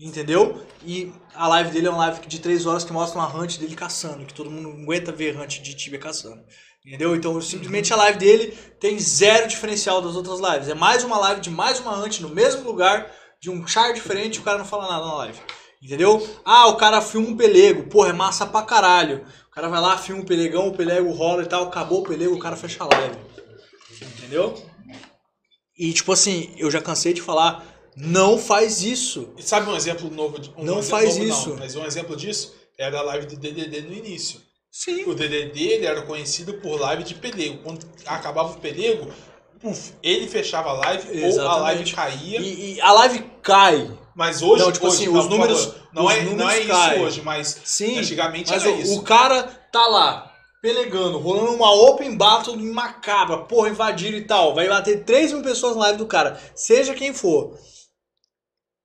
entendeu? 0.00 0.60
E 0.84 1.12
a 1.34 1.46
live 1.46 1.70
dele 1.70 1.86
é 1.86 1.90
uma 1.90 2.06
live 2.06 2.26
de 2.26 2.40
três 2.40 2.66
horas 2.66 2.84
que 2.84 2.92
mostra 2.92 3.18
uma 3.18 3.28
hunt 3.28 3.58
dele 3.58 3.76
caçando. 3.76 4.24
Que 4.24 4.34
todo 4.34 4.50
mundo 4.50 4.70
aguenta 4.82 5.12
ver 5.12 5.38
hunt 5.38 5.60
de 5.60 5.74
Tibia 5.76 5.98
caçando. 5.98 6.42
Entendeu? 6.88 7.14
Então, 7.14 7.38
simplesmente 7.42 7.92
a 7.92 7.96
live 7.96 8.18
dele 8.18 8.58
tem 8.80 8.98
zero 8.98 9.46
diferencial 9.46 10.00
das 10.00 10.16
outras 10.16 10.40
lives. 10.40 10.70
É 10.70 10.74
mais 10.74 11.04
uma 11.04 11.18
live 11.18 11.42
de 11.42 11.50
mais 11.50 11.78
uma 11.78 11.94
hunt 11.94 12.20
no 12.20 12.30
mesmo 12.30 12.62
lugar, 12.62 13.14
de 13.38 13.50
um 13.50 13.66
char 13.66 13.92
diferente, 13.92 14.36
e 14.36 14.40
o 14.40 14.42
cara 14.42 14.56
não 14.56 14.64
fala 14.64 14.88
nada 14.88 15.04
na 15.04 15.14
live. 15.16 15.38
Entendeu? 15.82 16.26
Ah, 16.46 16.66
o 16.68 16.76
cara 16.76 17.02
filma 17.02 17.28
um 17.28 17.36
pelego. 17.36 17.90
Porra, 17.90 18.08
é 18.08 18.12
massa 18.14 18.46
pra 18.46 18.62
caralho. 18.62 19.22
O 19.48 19.50
cara 19.50 19.68
vai 19.68 19.82
lá, 19.82 19.98
filma 19.98 20.22
um 20.22 20.24
pelegão, 20.24 20.68
o 20.68 20.74
pelego 20.74 21.10
rola 21.12 21.42
e 21.42 21.46
tal, 21.46 21.64
acabou 21.64 22.00
o 22.00 22.04
pelego, 22.04 22.34
o 22.34 22.38
cara 22.38 22.56
fecha 22.56 22.82
a 22.82 22.86
live. 22.86 23.18
Entendeu? 24.16 24.54
E 25.76 25.92
tipo 25.92 26.10
assim, 26.10 26.54
eu 26.56 26.70
já 26.70 26.80
cansei 26.80 27.12
de 27.12 27.20
falar, 27.20 27.66
não 27.94 28.38
faz 28.38 28.82
isso. 28.82 29.34
E 29.36 29.42
sabe 29.42 29.68
um 29.68 29.76
exemplo 29.76 30.08
novo? 30.08 30.38
De, 30.38 30.48
um 30.56 30.64
Não 30.64 30.78
exemplo 30.78 30.88
faz 30.88 31.18
novo, 31.18 31.28
isso. 31.28 31.50
Não, 31.50 31.56
mas 31.58 31.76
um 31.76 31.84
exemplo 31.84 32.16
disso 32.16 32.54
era 32.78 32.98
a 32.98 33.02
live 33.02 33.26
do 33.26 33.36
DDD 33.36 33.82
no 33.82 33.92
início. 33.92 34.47
Sim. 34.78 35.02
O 35.06 35.12
DDD 35.14 35.60
ele 35.60 35.86
era 35.86 36.02
conhecido 36.02 36.54
por 36.54 36.78
live 36.80 37.02
de 37.02 37.16
pelego. 37.16 37.58
Quando 37.64 37.84
acabava 38.06 38.52
o 38.52 38.60
pelego, 38.60 39.10
ele 40.00 40.28
fechava 40.28 40.68
a 40.70 40.72
live 40.74 41.08
ou 41.18 41.24
a 41.24 41.26
Exatamente. 41.28 41.62
live 41.62 41.92
caía. 41.92 42.40
E, 42.40 42.74
e 42.76 42.80
a 42.80 42.92
live 42.92 43.24
cai. 43.42 43.90
Mas 44.14 44.40
hoje, 44.40 44.62
Não, 44.62 44.70
tipo 44.70 44.86
hoje, 44.86 44.96
assim, 45.02 45.06
não, 45.12 45.18
os 45.20 45.26
números- 45.28 45.64
favor, 45.64 45.80
não, 45.92 46.04
os 46.06 46.12
é, 46.12 46.22
não 46.22 46.30
números 46.30 46.52
é 46.52 46.58
isso 46.60 46.68
caem. 46.68 47.02
hoje, 47.02 47.22
mas 47.22 47.60
Sim. 47.64 47.98
antigamente 47.98 48.50
Mas 48.52 48.64
era 48.64 48.72
o, 48.72 48.80
isso. 48.80 48.98
o 49.00 49.02
cara 49.02 49.42
tá 49.72 49.84
lá, 49.88 50.32
pelegando, 50.62 51.18
rolando 51.18 51.52
uma 51.54 51.72
open 51.74 52.16
battle 52.16 52.56
macabra, 52.56 53.38
porra, 53.38 53.70
invadiram 53.70 54.16
e 54.16 54.24
tal. 54.24 54.54
Vai 54.54 54.68
bater 54.68 55.02
3 55.04 55.32
mil 55.32 55.42
pessoas 55.42 55.74
na 55.74 55.82
live 55.82 55.98
do 55.98 56.06
cara, 56.06 56.40
seja 56.54 56.94
quem 56.94 57.12
for. 57.12 57.58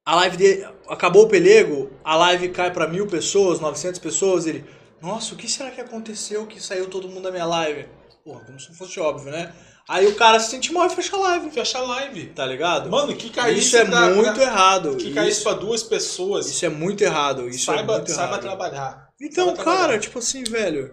A 0.04 0.16
live 0.16 0.38
dele, 0.38 0.68
acabou 0.88 1.26
o 1.26 1.30
pelego, 1.30 1.92
a 2.04 2.16
live 2.16 2.50
cai 2.50 2.72
pra 2.74 2.88
mil 2.88 3.06
pessoas, 3.06 3.60
900 3.60 4.00
pessoas, 4.00 4.48
ele, 4.48 4.66
nossa, 5.04 5.34
o 5.34 5.38
que 5.38 5.48
será 5.48 5.70
que 5.70 5.82
aconteceu 5.82 6.48
que 6.48 6.60
saiu 6.64 6.88
todo 6.90 7.08
mundo 7.08 7.24
da 7.24 7.32
minha 7.32 7.46
live? 7.46 7.88
Porra, 8.24 8.40
como 8.46 8.60
se 8.60 8.74
fosse 8.76 9.00
óbvio, 9.00 9.32
né? 9.32 9.54
Aí 9.88 10.08
o 10.08 10.16
cara 10.16 10.40
se 10.40 10.50
sente 10.50 10.72
mal 10.72 10.88
e 10.88 10.90
fecha 10.90 11.14
a 11.16 11.20
live, 11.20 11.52
Fecha 11.52 11.78
a 11.78 11.82
live. 11.82 12.28
tá 12.28 12.46
ligado? 12.46 12.90
Mano, 12.90 13.14
que 13.16 13.30
caísse 13.30 13.68
isso 13.68 13.78
é 13.78 13.84
pra- 13.86 14.10
muito 14.12 14.34
pra- 14.34 14.44
errado. 14.44 14.96
Que 14.96 15.14
caísse 15.14 15.32
Isso, 15.40 15.44
pra 15.44 15.54
duas 15.54 15.84
pessoas. 15.84 16.50
isso 16.50 16.66
é 16.66 16.70
muito 16.70 17.04
errado. 17.04 17.50
Isso 17.50 17.70
é 17.70 17.76
saiba, 17.76 17.94
muito 17.98 18.10
saiba 18.12 18.28
errado. 18.30 18.42
trabalhar. 18.42 19.10
Então, 19.22 19.48
Saiba 19.48 19.62
trabalhar. 19.62 19.88
cara, 19.88 20.00
tipo 20.00 20.20
assim, 20.20 20.44
velho. 20.46 20.90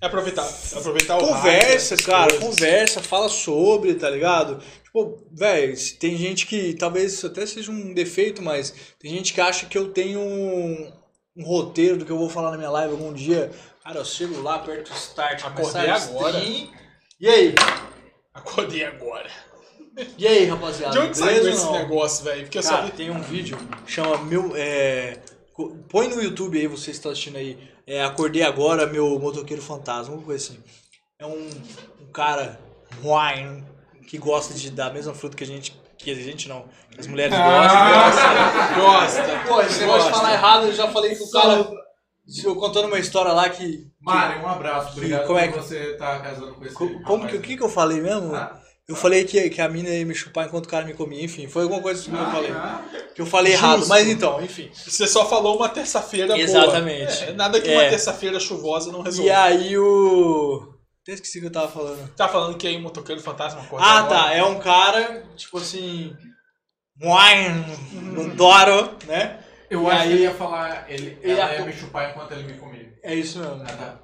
É 0.00 0.06
aproveitar. 0.06 0.48
Aproveitar 0.74 1.16
o 1.18 1.26
Conversa, 1.26 1.94
essas 1.94 2.00
cara, 2.06 2.30
coisas. 2.30 2.40
conversa, 2.48 3.02
fala 3.02 3.28
sobre, 3.28 3.94
tá 3.94 4.08
ligado? 4.08 4.62
Tipo, 4.84 5.22
velho, 5.32 5.74
tem 5.98 6.16
gente 6.16 6.46
que 6.46 6.72
talvez 6.74 7.12
isso 7.14 7.26
até 7.26 7.44
seja 7.44 7.70
um 7.70 7.92
defeito, 7.92 8.40
mas 8.42 8.74
tem 8.98 9.10
gente 9.10 9.34
que 9.34 9.40
acha 9.42 9.66
que 9.66 9.76
eu 9.76 9.92
tenho 9.92 10.90
um, 11.36 11.44
roteiro 11.44 11.96
do 11.96 12.04
que 12.04 12.12
eu 12.12 12.18
vou 12.18 12.28
falar 12.28 12.50
na 12.50 12.56
minha 12.56 12.70
live 12.70 12.92
algum 12.92 13.12
dia. 13.12 13.50
Cara, 13.82 13.98
eu 13.98 14.04
chego 14.04 14.40
lá, 14.42 14.56
aperto 14.56 14.92
o 14.92 14.96
start, 14.96 15.44
Acordei 15.44 15.88
a 15.88 15.94
agora. 15.96 16.38
stream. 16.38 16.68
E 17.20 17.28
aí? 17.28 17.54
Acordei 18.34 18.84
agora. 18.84 19.30
E 20.18 20.26
aí, 20.26 20.44
rapaziada? 20.44 20.92
De 20.92 20.98
onde 20.98 21.16
saiu 21.16 21.48
esse 21.48 21.70
negócio, 21.72 22.24
velho? 22.24 22.42
Porque 22.42 22.58
eu 22.58 22.62
Cara, 22.62 22.76
só 22.76 22.82
vi. 22.84 22.92
tem 22.92 23.10
um 23.10 23.22
vídeo, 23.22 23.56
chama 23.86 24.18
meu. 24.24 24.52
É, 24.54 25.18
põe 25.88 26.08
no 26.08 26.22
YouTube 26.22 26.58
aí, 26.58 26.66
você 26.66 26.90
está 26.90 27.08
assistindo 27.10 27.36
aí. 27.36 27.58
É, 27.86 28.04
Acordei 28.04 28.42
agora, 28.42 28.86
meu 28.86 29.18
motoqueiro 29.18 29.62
fantasma, 29.62 30.12
alguma 30.12 30.26
coisa 30.26 30.44
assim. 30.44 30.62
É 31.18 31.24
um, 31.24 31.48
um 32.02 32.12
cara 32.12 32.60
wine 33.02 33.64
que 34.06 34.18
gosta 34.18 34.52
de 34.52 34.70
da 34.70 34.92
mesma 34.92 35.14
fruta 35.14 35.36
que 35.36 35.44
a 35.44 35.46
gente. 35.46 35.74
Que 36.06 36.12
a 36.12 36.14
gente 36.24 36.48
não, 36.48 36.62
que 36.92 37.00
as 37.00 37.06
mulheres 37.08 37.34
gostam. 37.36 38.80
Gosta. 38.80 39.22
Pô, 39.48 39.60
esse 39.60 39.80
negócio 39.80 40.06
de 40.12 40.16
falar 40.16 40.32
errado, 40.34 40.66
eu 40.66 40.72
já 40.72 40.86
falei 40.88 41.16
que 41.16 41.22
o 41.24 41.30
cara. 41.32 41.68
Eu 42.44 42.54
contando 42.56 42.86
uma 42.86 42.98
história 43.00 43.32
lá 43.32 43.48
que. 43.48 43.88
Mário, 44.00 44.40
um 44.42 44.46
abraço. 44.48 44.92
Obrigado 44.96 45.26
como 45.26 45.38
é 45.38 45.48
por 45.48 45.54
que- 45.54 45.64
você 45.66 45.92
estar 45.92 46.22
casando 46.22 46.54
com 46.54 46.64
esse 46.64 46.74
co- 46.76 47.02
Como 47.04 47.26
que, 47.26 47.36
o 47.36 47.40
que, 47.40 47.56
que 47.56 47.62
eu 47.62 47.68
falei 47.68 48.00
mesmo? 48.00 48.34
Ah. 48.36 48.56
Eu 48.88 48.94
falei 48.94 49.24
que, 49.24 49.50
que 49.50 49.60
a 49.60 49.68
mina 49.68 49.88
ia 49.88 50.06
me 50.06 50.14
chupar 50.14 50.46
enquanto 50.46 50.66
o 50.66 50.68
cara 50.68 50.84
me 50.84 50.94
comia, 50.94 51.24
enfim, 51.24 51.48
foi 51.48 51.64
alguma 51.64 51.82
coisa 51.82 52.00
que 52.04 52.08
eu 52.10 52.16
falei. 52.30 52.50
Ah, 52.52 52.80
Que 53.16 53.20
eu 53.22 53.26
falei 53.26 53.52
errado, 53.54 53.78
Justo. 53.78 53.88
mas 53.88 54.06
então, 54.06 54.40
enfim. 54.40 54.70
Você 54.72 55.08
só 55.08 55.28
falou 55.28 55.56
uma 55.56 55.68
terça-feira 55.68 56.28
boa. 56.28 56.38
Exatamente. 56.38 57.24
É, 57.24 57.32
nada 57.32 57.60
que 57.60 57.68
uma 57.68 57.82
É. 57.82 57.90
terça-feira 57.90 58.38
chuvosa 58.38 58.92
não 58.92 59.02
resolva. 59.02 59.28
E 59.28 59.32
aí 59.32 59.76
o. 59.76 60.72
Até 61.06 61.12
esqueci 61.14 61.38
o 61.38 61.42
que 61.42 61.46
eu 61.46 61.52
tava 61.52 61.68
falando. 61.68 62.12
Tá 62.16 62.26
falando 62.28 62.56
que 62.58 62.66
aí 62.66 62.76
o 62.76 62.80
motoqueiro 62.80 63.20
fantasma 63.22 63.60
acordou 63.62 63.86
Ah, 63.88 64.02
tá. 64.04 64.32
É 64.34 64.42
um 64.42 64.58
cara, 64.58 65.22
tipo 65.36 65.58
assim. 65.58 66.16
Wine, 67.00 68.30
adoro, 68.32 68.96
né? 69.06 69.38
Eu 69.70 69.82
E 69.84 69.86
acho 69.90 69.96
aí- 70.00 70.08
que 70.08 70.14
ele 70.14 70.22
ia 70.22 70.34
falar, 70.34 70.90
ele, 70.90 71.18
Ele 71.22 71.32
ela 71.38 71.52
ia- 71.52 71.58
ia 71.60 71.66
me 71.66 71.72
chupar 71.72 72.10
enquanto 72.10 72.32
ele 72.32 72.44
me 72.44 72.58
comia. 72.58 72.92
É 73.02 73.14
isso 73.14 73.38
mesmo. 73.38 73.62
Ah, 73.62 73.66
tá. 73.66 74.00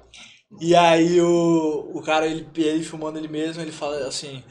E 0.61 0.75
aí 0.75 1.19
o, 1.19 1.91
o 1.93 2.01
cara, 2.03 2.27
ele, 2.27 2.47
ele 2.55 2.83
filmando 2.83 3.17
ele 3.17 3.27
mesmo, 3.27 3.61
ele 3.61 3.71
fala 3.71 4.07
assim. 4.07 4.43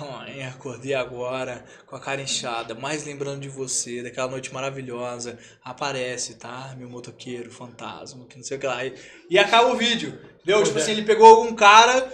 Ai, 0.00 0.42
acordei 0.42 0.94
agora 0.94 1.62
com 1.86 1.94
a 1.94 2.00
cara 2.00 2.22
inchada, 2.22 2.74
mais 2.74 3.04
lembrando 3.04 3.40
de 3.42 3.48
você, 3.50 4.02
daquela 4.02 4.30
noite 4.30 4.52
maravilhosa. 4.54 5.38
Aparece, 5.62 6.36
tá? 6.36 6.74
Meu 6.78 6.88
motoqueiro, 6.88 7.50
fantasma, 7.52 8.26
que 8.26 8.36
não 8.38 8.42
sei 8.42 8.56
o 8.56 8.60
que 8.60 8.66
lá. 8.66 8.82
E, 8.86 8.94
e 9.28 9.38
acaba 9.38 9.68
o 9.68 9.76
vídeo. 9.76 10.18
Entendeu? 10.46 10.62
Tipo 10.62 10.78
é. 10.78 10.82
assim, 10.82 10.92
ele 10.92 11.02
pegou 11.02 11.26
algum 11.26 11.52
cara, 11.56 12.08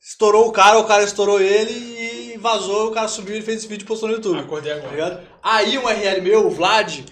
estourou 0.00 0.48
o 0.48 0.52
cara, 0.52 0.76
o 0.80 0.84
cara 0.84 1.04
estourou 1.04 1.40
ele 1.40 1.72
e 1.72 2.36
vazou, 2.36 2.88
o 2.88 2.90
cara 2.90 3.06
subiu, 3.06 3.36
ele 3.36 3.44
fez 3.44 3.58
esse 3.58 3.68
vídeo 3.68 3.84
e 3.84 3.86
postou 3.86 4.08
no 4.08 4.16
YouTube. 4.16 4.40
Acordei 4.40 4.72
Tá 4.72 4.78
agora. 4.78 4.92
ligado? 4.92 5.20
Aí 5.40 5.78
um 5.78 5.86
RL 5.88 6.20
meu, 6.20 6.46
o 6.48 6.50
Vlad, 6.50 7.04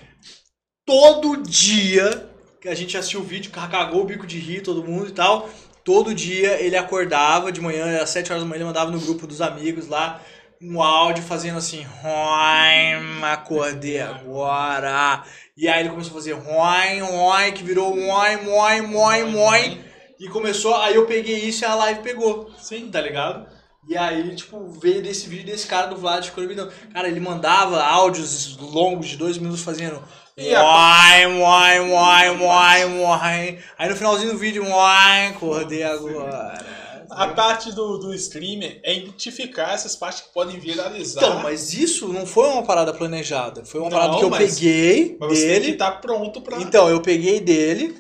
todo 0.84 1.36
dia 1.36 2.28
que 2.60 2.68
a 2.68 2.74
gente 2.74 2.96
assistiu 2.96 3.20
o 3.20 3.24
vídeo, 3.24 3.52
cagou 3.52 4.00
o 4.00 4.04
bico 4.04 4.26
de 4.26 4.38
rir, 4.38 4.62
todo 4.62 4.82
mundo 4.82 5.08
e 5.08 5.12
tal. 5.12 5.48
Todo 5.84 6.12
dia 6.12 6.60
ele 6.60 6.76
acordava 6.76 7.52
de 7.52 7.60
manhã, 7.60 8.02
às 8.02 8.10
7 8.10 8.32
horas 8.32 8.42
da 8.42 8.48
manhã, 8.48 8.58
ele 8.58 8.64
mandava 8.64 8.90
no 8.90 8.98
grupo 8.98 9.28
dos 9.28 9.40
amigos 9.40 9.86
lá 9.86 10.20
um 10.60 10.82
áudio 10.82 11.22
fazendo 11.22 11.58
assim, 11.58 11.86
"Roim, 12.02 13.22
acordei 13.22 14.00
agora. 14.00 15.22
E 15.56 15.68
aí 15.68 15.80
ele 15.80 15.90
começou 15.90 16.12
a 16.12 16.14
fazer 16.14 16.32
roim, 16.32 17.00
roim, 17.00 17.52
que 17.52 17.62
virou 17.62 17.90
roim, 17.90 18.36
roim, 18.36 18.80
roim, 18.92 19.32
roim. 19.34 19.93
E 20.24 20.28
começou, 20.28 20.74
aí 20.74 20.94
eu 20.94 21.04
peguei 21.06 21.36
isso 21.40 21.64
e 21.64 21.66
a 21.66 21.74
live 21.74 22.00
pegou. 22.00 22.50
Sim, 22.58 22.88
tá 22.90 23.00
ligado? 23.00 23.46
E 23.86 23.94
aí, 23.96 24.34
tipo, 24.34 24.66
veio 24.80 25.02
desse 25.02 25.28
vídeo 25.28 25.44
desse 25.44 25.66
cara 25.66 25.86
do 25.88 25.96
Vlad 25.96 26.26
dando. 26.56 26.72
Cara, 26.92 27.06
ele 27.08 27.20
mandava 27.20 27.82
áudios 27.82 28.56
longos 28.56 29.08
de 29.08 29.16
dois 29.18 29.36
minutos 29.36 29.62
fazendo. 29.62 30.02
Uai, 30.38 31.26
uai, 31.26 31.80
uai, 31.90 32.30
uai, 32.40 32.84
uai. 33.00 33.58
Aí 33.78 33.88
no 33.88 33.94
finalzinho 33.96 34.32
do 34.32 34.38
vídeo, 34.38 34.64
uai, 34.66 35.26
acordei 35.28 35.82
agora. 35.82 36.64
A 37.10 37.28
parte 37.28 37.70
do, 37.72 37.98
do 37.98 38.14
streamer 38.14 38.80
é 38.82 38.94
identificar 38.96 39.74
essas 39.74 39.94
partes 39.94 40.22
que 40.22 40.32
podem 40.32 40.58
viralizar. 40.58 41.20
Então, 41.22 41.42
mas 41.42 41.72
isso 41.74 42.08
não 42.08 42.26
foi 42.26 42.48
uma 42.48 42.62
parada 42.62 42.92
planejada. 42.92 43.64
Foi 43.64 43.78
uma 43.80 43.90
Não, 43.90 43.96
parada 43.98 44.16
que 44.18 44.24
eu 44.24 44.30
mas- 44.30 44.54
peguei 44.54 45.16
Mas 45.20 45.38
você 45.38 45.46
tem 45.46 45.54
que 45.54 45.60
dele. 45.60 45.72
estar 45.74 45.90
pronto 46.00 46.40
pra. 46.40 46.58
Então, 46.60 46.88
eu 46.88 47.00
peguei 47.00 47.38
dele, 47.40 47.94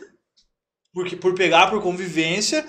porque, 0.94 1.16
por 1.16 1.34
pegar 1.34 1.68
por 1.68 1.82
convivência, 1.82 2.64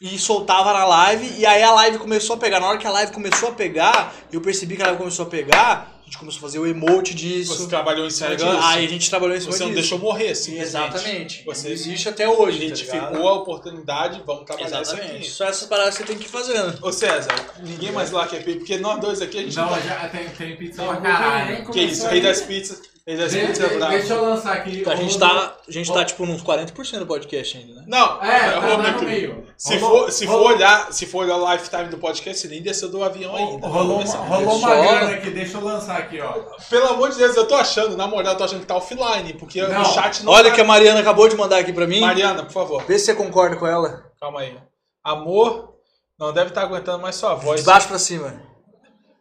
e 0.00 0.18
soltava 0.18 0.72
na 0.74 0.84
live, 0.84 1.34
e 1.38 1.46
aí 1.46 1.62
a 1.62 1.72
live 1.72 1.98
começou 1.98 2.36
a 2.36 2.38
pegar. 2.38 2.60
Na 2.60 2.68
hora 2.68 2.78
que 2.78 2.86
a 2.86 2.90
live 2.90 3.12
começou 3.12 3.48
a 3.48 3.52
pegar, 3.52 4.14
eu 4.30 4.40
percebi 4.42 4.76
que 4.76 4.82
a 4.82 4.86
live 4.86 4.98
começou 4.98 5.24
a 5.24 5.28
pegar, 5.28 5.96
gente 6.04 6.18
começou 6.18 6.38
a 6.38 6.42
fazer 6.42 6.58
o 6.58 6.66
emote 6.66 7.14
disso. 7.14 7.56
Você 7.56 7.66
trabalhou 7.68 8.04
em 8.04 8.08
tá 8.08 8.14
cima 8.14 8.36
disso. 8.36 8.48
Aí 8.62 8.84
a 8.84 8.88
gente 8.88 9.10
trabalhou 9.10 9.36
em 9.36 9.40
cima 9.40 9.52
Você 9.52 9.58
não 9.64 9.70
disso. 9.70 9.80
deixou 9.80 9.98
morrer, 9.98 10.34
simplesmente. 10.34 10.68
Exatamente. 10.68 11.44
Você 11.44 11.68
existe 11.70 12.08
até 12.08 12.28
hoje. 12.28 12.58
tá 12.58 12.64
identificou 12.64 13.08
ligado? 13.08 13.26
a 13.26 13.32
oportunidade, 13.32 14.22
vamos 14.24 14.44
trabalhar 14.44 14.82
isso 14.82 14.92
Exatamente. 14.92 15.16
aqui. 15.16 15.30
Só 15.30 15.44
essas 15.46 15.66
paradas 15.66 15.94
que 15.96 16.02
você 16.02 16.06
tem 16.06 16.18
que 16.18 16.26
ir 16.26 16.28
fazendo. 16.28 16.78
Ô 16.86 16.92
César, 16.92 17.30
ninguém 17.60 17.90
mais 17.90 18.10
lá 18.12 18.26
quer 18.28 18.44
pedir, 18.44 18.58
porque 18.58 18.78
nós 18.78 19.00
dois 19.00 19.20
aqui 19.20 19.38
a 19.38 19.42
gente 19.42 19.56
Não, 19.56 19.68
tá- 19.68 19.80
já 19.80 20.08
tem, 20.08 20.28
tem 20.28 20.56
pizza 20.56 20.82
Tem 20.82 20.90
pra 20.92 21.00
caralho. 21.00 21.70
Que 21.70 21.80
isso, 21.80 22.06
rei 22.06 22.20
das 22.20 22.42
pizzas. 22.42 22.82
É 23.08 23.14
de- 23.14 23.76
bravo. 23.78 23.92
Deixa 23.92 24.14
eu 24.14 24.22
lançar 24.24 24.52
aqui. 24.54 24.82
A 24.88 24.96
gente 24.96 25.16
tá, 25.16 25.56
a 25.68 25.70
gente 25.70 25.92
tá 25.92 26.04
tipo 26.04 26.24
uns 26.24 26.42
40% 26.42 26.98
do 26.98 27.06
podcast 27.06 27.56
ainda, 27.56 27.74
né? 27.74 27.84
Não, 27.86 28.20
É, 28.20 28.50
tá, 28.50 28.58
rolou 28.58 28.82
tá 28.82 28.90
no 28.92 29.02
meio. 29.02 29.46
Se 29.56 29.76
Rolou- 29.78 30.02
for, 30.06 30.10
se 30.12 30.26
for 30.26 30.40
olhar, 30.42 30.92
se 30.92 31.06
for 31.06 31.18
olhar 31.24 31.36
o 31.36 31.52
lifetime 31.52 31.84
do 31.84 31.98
podcast, 31.98 32.40
você 32.42 32.48
nem 32.48 32.60
desceu 32.60 32.88
do 32.88 33.04
avião 33.04 33.36
ainda. 33.36 33.64
Rolou, 33.68 33.98
Vamos 33.98 34.12
uma, 34.12 34.24
rolou 34.24 34.56
uma 34.58 34.74
grana 34.74 35.10
aqui, 35.12 35.30
deixa 35.30 35.56
eu 35.56 35.62
lançar 35.64 35.98
aqui, 35.98 36.20
ó. 36.20 36.32
Pelo 36.68 36.88
amor 36.88 37.10
de 37.10 37.18
Deus, 37.18 37.36
eu 37.36 37.46
tô 37.46 37.54
achando, 37.54 37.96
na 37.96 38.08
moral, 38.08 38.32
eu 38.32 38.38
tô 38.38 38.42
achando 38.44 38.60
que 38.60 38.66
tá 38.66 38.74
offline, 38.76 39.34
porque 39.34 39.62
Não. 39.62 39.82
o 39.82 39.84
chat 39.84 40.24
não 40.24 40.32
Olha 40.32 40.50
tá... 40.50 40.56
que 40.56 40.60
a 40.60 40.64
Mariana 40.64 40.98
acabou 40.98 41.28
de 41.28 41.36
mandar 41.36 41.58
aqui 41.58 41.72
pra 41.72 41.86
mim. 41.86 42.00
Mariana, 42.00 42.42
por 42.42 42.52
favor, 42.52 42.82
Vê 42.86 42.98
se 42.98 43.04
você 43.06 43.14
concorda 43.14 43.54
com 43.54 43.68
ela. 43.68 44.04
calma 44.20 44.40
aí. 44.40 44.58
Amor, 45.04 45.74
não 46.18 46.32
deve 46.32 46.48
estar 46.48 46.62
aguentando 46.62 46.98
mais 47.00 47.14
sua 47.14 47.34
voz. 47.36 47.60
De 47.60 47.66
baixo 47.66 47.86
pra 47.86 48.00
cima. 48.00 48.34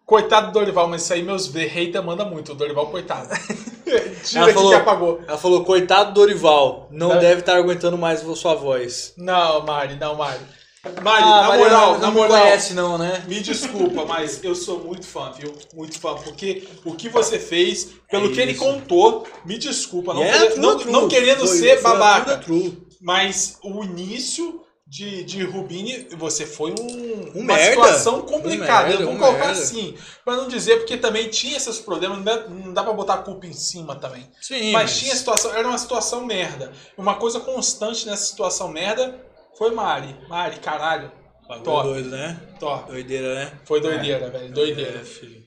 Coitado 0.05 0.47
do 0.47 0.53
Dorival, 0.53 0.87
mas 0.87 1.01
isso 1.03 1.13
aí 1.13 1.23
meus 1.23 1.47
hater 1.47 2.03
manda 2.03 2.23
muito. 2.23 2.51
O 2.51 2.55
Dorival, 2.55 2.87
coitado. 2.87 3.29
Tira 4.23 4.43
Ela 4.43 4.53
falou- 4.53 4.69
que 4.69 4.75
apagou. 4.75 5.21
Ela 5.27 5.37
falou, 5.37 5.63
coitado 5.63 6.11
do 6.11 6.21
Dorival, 6.21 6.87
não 6.91 7.09
Tá. 7.09 7.15
deve 7.17 7.39
estar 7.41 7.55
aguentando 7.57 7.97
mais 7.97 8.27
a 8.27 8.35
sua 8.35 8.53
voz. 8.55 9.13
Não, 9.17 9.65
Mari, 9.65 9.95
não, 9.99 10.15
Mari. 10.15 10.39
Mari, 11.01 11.23
Ah, 11.23 11.41
na 11.41 11.47
Mariana, 11.47 11.57
moral, 11.57 11.91
não 11.93 11.99
na 11.99 12.07
me 12.09 12.13
moral. 12.13 12.41
conhece 12.41 12.73
não, 12.75 12.97
né? 12.99 13.23
Me 13.27 13.39
desculpa, 13.39 14.05
mas 14.05 14.43
eu 14.43 14.53
sou 14.53 14.83
muito 14.83 15.07
fã, 15.07 15.31
viu? 15.31 15.51
Muito 15.73 15.99
fã. 15.99 16.13
Porque 16.13 16.67
o 16.85 16.93
que 16.93 17.09
você 17.09 17.39
fez, 17.39 17.87
pelo 18.09 18.27
É 18.29 18.33
que 18.33 18.39
ele 18.39 18.53
contou, 18.53 19.25
me 19.43 19.57
desculpa. 19.57 20.13
Não, 20.13 20.23
é 20.23 20.31
querer- 20.31 20.51
true, 20.51 20.61
não, 20.61 20.77
true. 20.77 20.91
não 20.91 21.07
querendo 21.07 21.47
Foi- 21.47 21.57
ser 21.57 21.79
a 21.79 21.81
babaca. 21.81 22.39
Mas 23.01 23.57
o 23.63 23.83
início 23.83 24.61
de, 24.87 25.23
de 25.23 25.43
Rubini, 25.43 26.07
você 26.15 26.45
foi 26.45 26.71
um, 26.79 27.31
Um 27.35 27.41
uma 27.41 27.55
merda. 27.55 27.69
situação 27.71 28.19
Um 28.19 28.21
complicada. 28.21 28.87
merda, 28.87 29.05
Vamos 29.05 29.15
um 29.19 29.23
colocar 29.23 29.45
merda. 29.47 29.61
assim. 29.61 29.97
Pra 30.23 30.35
não 30.35 30.47
dizer, 30.47 30.77
porque 30.77 30.95
também 30.97 31.27
tinha 31.29 31.57
esses 31.57 31.79
problemas, 31.79 32.17
não 32.17 32.23
dá, 32.23 32.47
não 32.47 32.73
dá 32.73 32.83
pra 32.83 32.93
botar 32.93 33.15
a 33.15 33.17
culpa 33.19 33.47
em 33.47 33.53
cima 33.53 33.95
também. 33.95 34.29
Sim, 34.41 34.71
mas, 34.71 34.97
tinha 34.99 35.15
situação, 35.15 35.53
era 35.53 35.67
uma 35.67 35.77
situação 35.77 36.23
merda. 36.25 36.71
Uma 36.97 37.15
coisa 37.15 37.39
constante 37.39 38.05
nessa 38.05 38.25
situação 38.25 38.67
merda 38.69 39.19
foi 39.57 39.71
Mari. 39.71 40.15
Mari, 40.29 40.57
caralho. 40.59 41.11
Bagulho 41.47 41.63
Top. 41.63 41.87
doido, 41.87 42.09
né? 42.09 42.39
Top. 42.59 42.91
Doideira, 42.91 43.35
né? 43.35 43.51
Foi 43.65 43.79
doideira, 43.81 44.29
velho. 44.29 44.51
Doideira. 44.53 44.99
É, 44.99 45.03
filho. 45.03 45.43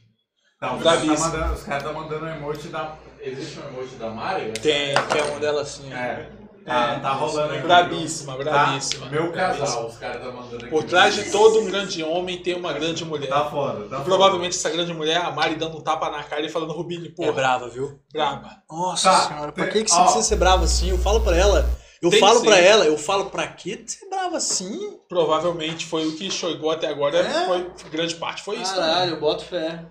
Não, 0.60 0.76
os 0.76 0.82
caras 0.82 1.02
tá 1.04 1.16
mandando, 1.16 1.54
os 1.54 1.62
caras 1.62 1.82
tá 1.84 1.92
mandando 1.92 2.24
um 2.24 2.28
emoji 2.28 2.68
da. 2.68 2.96
Existe 3.20 3.58
um 3.60 3.68
emoji 3.68 3.94
da 3.96 4.10
Mari? 4.10 4.52
Tem, 4.60 4.94
que 4.94 5.18
é 5.18 5.22
uma 5.24 5.38
delas 5.40 5.68
assim. 5.68 5.92
É. 5.92 6.30
Tá, 6.68 7.00
tá 7.00 7.12
rolando 7.12 7.52
aqui. 7.54 7.62
Brabíssima, 7.62 8.32
Tá? 8.36 8.44
brabíssima. 8.44 9.06
Meu 9.06 9.32
Brabíssima. 9.32 9.66
casal, 9.66 9.86
os 9.86 9.96
caras 9.96 10.22
tá 10.22 10.30
mandando 10.30 10.56
aqui. 10.56 10.68
Por 10.68 10.84
trás 10.84 11.14
de 11.14 11.30
todo 11.30 11.60
um 11.60 11.64
grande 11.64 12.02
homem 12.04 12.42
tem 12.42 12.54
uma 12.54 12.72
grande 12.72 13.04
mulher. 13.04 13.28
Tá 13.28 13.44
foda, 13.50 13.84
tá 13.84 13.96
foda. 13.96 14.04
Provavelmente 14.04 14.56
essa 14.56 14.70
grande 14.70 14.92
mulher 14.92 15.14
é 15.20 15.24
a 15.24 15.30
Mari 15.30 15.54
dando 15.56 15.78
um 15.78 15.80
tapa 15.80 16.10
na 16.10 16.22
cara 16.22 16.42
e 16.44 16.48
falando 16.48 16.72
Rubini, 16.72 17.08
É 17.08 17.10
porra, 17.10 17.32
brava, 17.32 17.68
viu? 17.68 17.98
braba. 18.12 18.50
Nossa 18.70 19.10
Tá, 19.10 19.20
senhora, 19.28 19.52
pra 19.52 19.66
que, 19.66 19.82
que 19.84 19.90
você 19.90 19.96
ó. 19.98 20.02
precisa 20.02 20.24
ser 20.24 20.36
brava 20.36 20.64
assim? 20.64 20.90
Eu 20.90 20.98
falo 20.98 21.20
pra 21.20 21.36
ela. 21.36 21.68
Eu 22.00 22.10
Tem 22.10 22.20
falo 22.20 22.38
ser. 22.40 22.50
ela, 22.62 22.84
eu 22.84 22.96
falo 22.96 23.24
pra 23.26 23.46
que 23.48 23.82
ser 23.86 24.08
brava 24.08 24.36
assim? 24.36 24.98
Provavelmente 25.08 25.84
foi 25.84 26.06
o 26.06 26.14
que 26.16 26.30
chegou 26.30 26.70
até 26.70 26.86
agora, 26.86 27.18
É? 27.18 27.46
foi, 27.46 27.66
grande 27.90 28.14
parte 28.14 28.42
foi 28.42 28.56
isso. 28.56 28.72
também. 28.74 28.88
Caralho, 28.90 29.10
eu 29.14 29.20
boto 29.20 29.44
fé. 29.44 29.84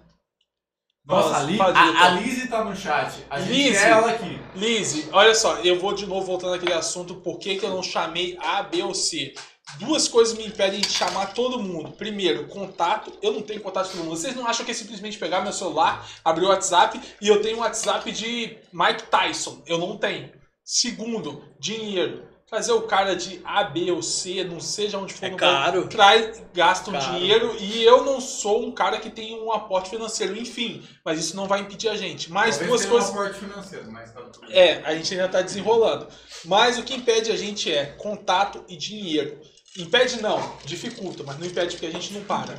Nossa, 1.08 1.38
a, 1.38 1.44
Li, 1.44 1.58
Fazia, 1.58 1.82
a, 1.82 1.94
tá? 1.94 2.04
a 2.04 2.10
Lizzy 2.10 2.48
tá 2.48 2.64
no 2.66 2.76
chat. 2.76 3.26
A 3.30 3.40
gente 3.40 3.72
quer 3.72 3.90
ela 3.92 4.12
aqui. 4.12 4.42
Lizzy, 4.56 5.08
olha 5.14 5.34
só, 5.34 5.58
eu 5.60 5.80
vou 5.80 5.94
de 5.94 6.06
novo 6.06 6.26
voltando 6.26 6.56
àquele 6.56 6.74
assunto, 6.74 7.16
por 7.16 7.40
que, 7.40 7.56
que 7.56 7.66
eu 7.66 7.70
não 7.70 7.82
chamei 7.82 8.38
A, 8.42 8.62
B 8.64 8.84
ou 8.84 8.94
C? 8.94 9.34
Duas 9.80 10.08
coisas 10.08 10.38
me 10.38 10.46
impedem 10.46 10.82
de 10.82 10.89
chamar 10.89 11.34
todo 11.34 11.62
mundo. 11.62 11.91
Primeiro, 11.91 12.48
contato. 12.48 13.12
Eu 13.22 13.34
não 13.34 13.41
tenho 13.41 13.62
contato 13.62 13.88
com 13.88 13.98
todo 13.98 14.06
mundo. 14.06 14.17
Vocês 14.17 14.36
não 14.36 14.48
acham 14.48 14.65
que 14.65 14.72
é 14.72 14.74
simplesmente 14.74 15.17
pegar 15.17 15.41
meu 15.41 15.52
celular, 15.52 16.08
abrir 16.24 16.46
o 16.46 16.50
WhatsApp 16.50 17.00
e 17.22 17.28
eu 17.28 17.41
tenho 17.41 17.58
um 17.58 17.60
WhatsApp 17.60 18.10
de 18.12 18.58
Mike 18.72 19.04
Tyson? 19.04 19.62
Eu 19.65 19.78
não 19.78 19.98
tenho. 19.98 20.32
Segundo, 20.63 21.43
dinheiro. 21.60 22.28
Trazer 22.49 22.71
o 22.71 22.83
cara 22.83 23.13
de 23.13 23.41
A, 23.43 23.65
B 23.65 23.91
ou 23.91 24.01
C, 24.01 24.41
não 24.45 24.62
seja 24.62 24.97
onde 24.97 25.13
for 25.13 25.25
É 25.25 25.29
no 25.31 25.36
caro. 25.36 25.88
traz, 25.89 26.41
gasta 26.53 26.89
um 26.89 26.93
Caro. 26.93 27.12
dinheiro 27.19 27.53
e 27.60 27.83
eu 27.83 28.05
não 28.05 28.21
sou 28.21 28.65
um 28.65 28.71
cara 28.71 28.99
que 29.01 29.10
tem 29.10 29.38
um 29.38 29.51
aporte 29.51 29.89
financeiro, 29.89 30.33
enfim. 30.38 30.81
Mas 31.03 31.19
isso 31.19 31.36
não 31.36 31.45
vai 31.45 31.60
impedir 31.60 31.89
a 31.89 31.97
gente. 31.97 32.31
Mais 32.31 32.57
Talvez 32.57 32.69
duas 32.69 32.86
coisas. 32.89 33.10
um 33.10 33.13
aporte 33.13 33.39
financeiro, 33.39 33.91
mas 33.91 34.13
tá 34.13 34.21
tudo 34.21 34.47
bem. 34.47 34.55
É, 34.57 34.81
a 34.86 34.95
gente 34.95 35.13
ainda 35.13 35.27
tá 35.27 35.41
desenrolando. 35.41 36.07
Mas 36.45 36.77
o 36.77 36.83
que 36.83 36.95
impede 36.95 37.33
a 37.33 37.36
gente 37.36 37.69
é 37.69 37.86
contato 37.97 38.63
e 38.69 38.77
dinheiro. 38.77 39.41
Impede 39.77 40.21
não, 40.21 40.39
dificulta, 40.63 41.23
mas 41.23 41.38
não 41.38 41.45
impede 41.45 41.75
porque 41.75 41.86
a 41.88 41.91
gente 41.91 42.13
não 42.13 42.23
para. 42.23 42.57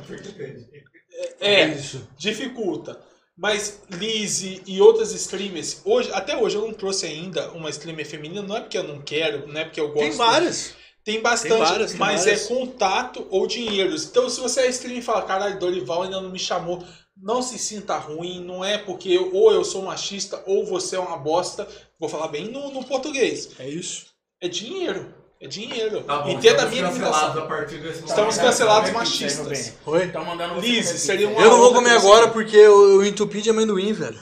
É, 1.39 1.65
isso. 1.69 2.07
dificulta. 2.15 2.99
Mas 3.41 3.79
Lizzie 3.89 4.61
e 4.67 4.81
outras 4.81 5.13
streamers, 5.13 5.81
hoje, 5.85 6.09
até 6.11 6.35
hoje 6.35 6.57
eu 6.57 6.61
não 6.67 6.73
trouxe 6.73 7.05
ainda 7.05 7.49
uma 7.51 7.69
streamer 7.69 8.05
feminina, 8.05 8.41
não 8.41 8.57
é 8.57 8.59
porque 8.59 8.77
eu 8.77 8.83
não 8.83 9.01
quero, 9.01 9.47
não 9.47 9.61
é 9.61 9.63
porque 9.63 9.79
eu 9.79 9.87
gosto. 9.87 10.01
Tem 10.01 10.11
várias. 10.11 10.73
Tem 11.05 11.21
bastante, 11.21 11.51
Tem 11.53 11.59
várias, 11.63 11.91
tem 11.91 11.99
mas 11.99 12.25
várias. 12.25 12.43
é 12.43 12.47
contato 12.53 13.25
ou 13.29 13.47
dinheiro. 13.47 13.95
Então, 13.95 14.29
se 14.29 14.41
você 14.41 14.61
é 14.61 14.69
streamer 14.69 14.99
e 14.99 15.05
fala, 15.05 15.21
caralho, 15.21 15.57
Dorival 15.57 16.03
ainda 16.03 16.19
não 16.19 16.29
me 16.29 16.37
chamou, 16.37 16.83
não 17.15 17.41
se 17.41 17.57
sinta 17.57 17.97
ruim, 17.97 18.43
não 18.43 18.63
é 18.63 18.77
porque 18.77 19.09
eu- 19.09 19.33
ou 19.33 19.51
eu 19.53 19.63
sou 19.63 19.83
machista 19.83 20.43
ou 20.45 20.65
você 20.65 20.97
é 20.97 20.99
uma 20.99 21.17
bosta. 21.17 21.65
Vou 21.97 22.09
falar 22.09 22.27
bem 22.27 22.49
no, 22.51 22.71
no 22.71 22.83
português. 22.83 23.49
É 23.57 23.67
isso. 23.69 24.07
É 24.41 24.49
dinheiro. 24.49 25.13
É 25.41 25.47
dinheiro. 25.47 26.01
Tá 26.03 26.17
bom, 26.19 26.29
Entenda 26.31 26.63
a 26.63 26.65
estamos 26.65 26.73
minha 26.73 26.83
cancelados 26.89 27.21
limitação. 27.21 27.43
a 27.43 27.47
partir 27.47 27.77
desse 27.77 27.99
Estamos 28.05 28.17
momento. 28.35 28.39
cancelados 28.41 28.89
Repete, 28.89 28.97
machistas. 28.99 29.37
Rubem. 29.47 29.73
Oi? 30.01 30.05
Estão 30.07 30.25
mandando 30.25 30.59
Liz, 30.59 30.85
seria 30.87 31.29
uma 31.29 31.41
Eu 31.41 31.49
não 31.51 31.57
vou 31.59 31.73
comer 31.73 31.89
ter 31.91 31.99
você. 31.99 32.07
agora 32.07 32.27
porque 32.29 32.55
eu, 32.57 32.91
eu 32.91 33.05
entupi 33.05 33.41
de 33.41 33.49
amendoim, 33.49 33.93
velho. 33.93 34.19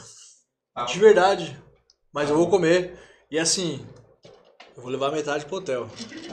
Tá 0.75 0.83
De 0.85 0.99
verdade. 0.99 1.59
Mas 2.13 2.29
eu 2.29 2.37
vou 2.37 2.49
comer. 2.49 2.99
E 3.31 3.39
assim, 3.39 3.83
eu 4.77 4.83
vou 4.83 4.91
levar 4.91 5.11
metade 5.11 5.45
pro 5.45 5.57
hotel. 5.57 5.87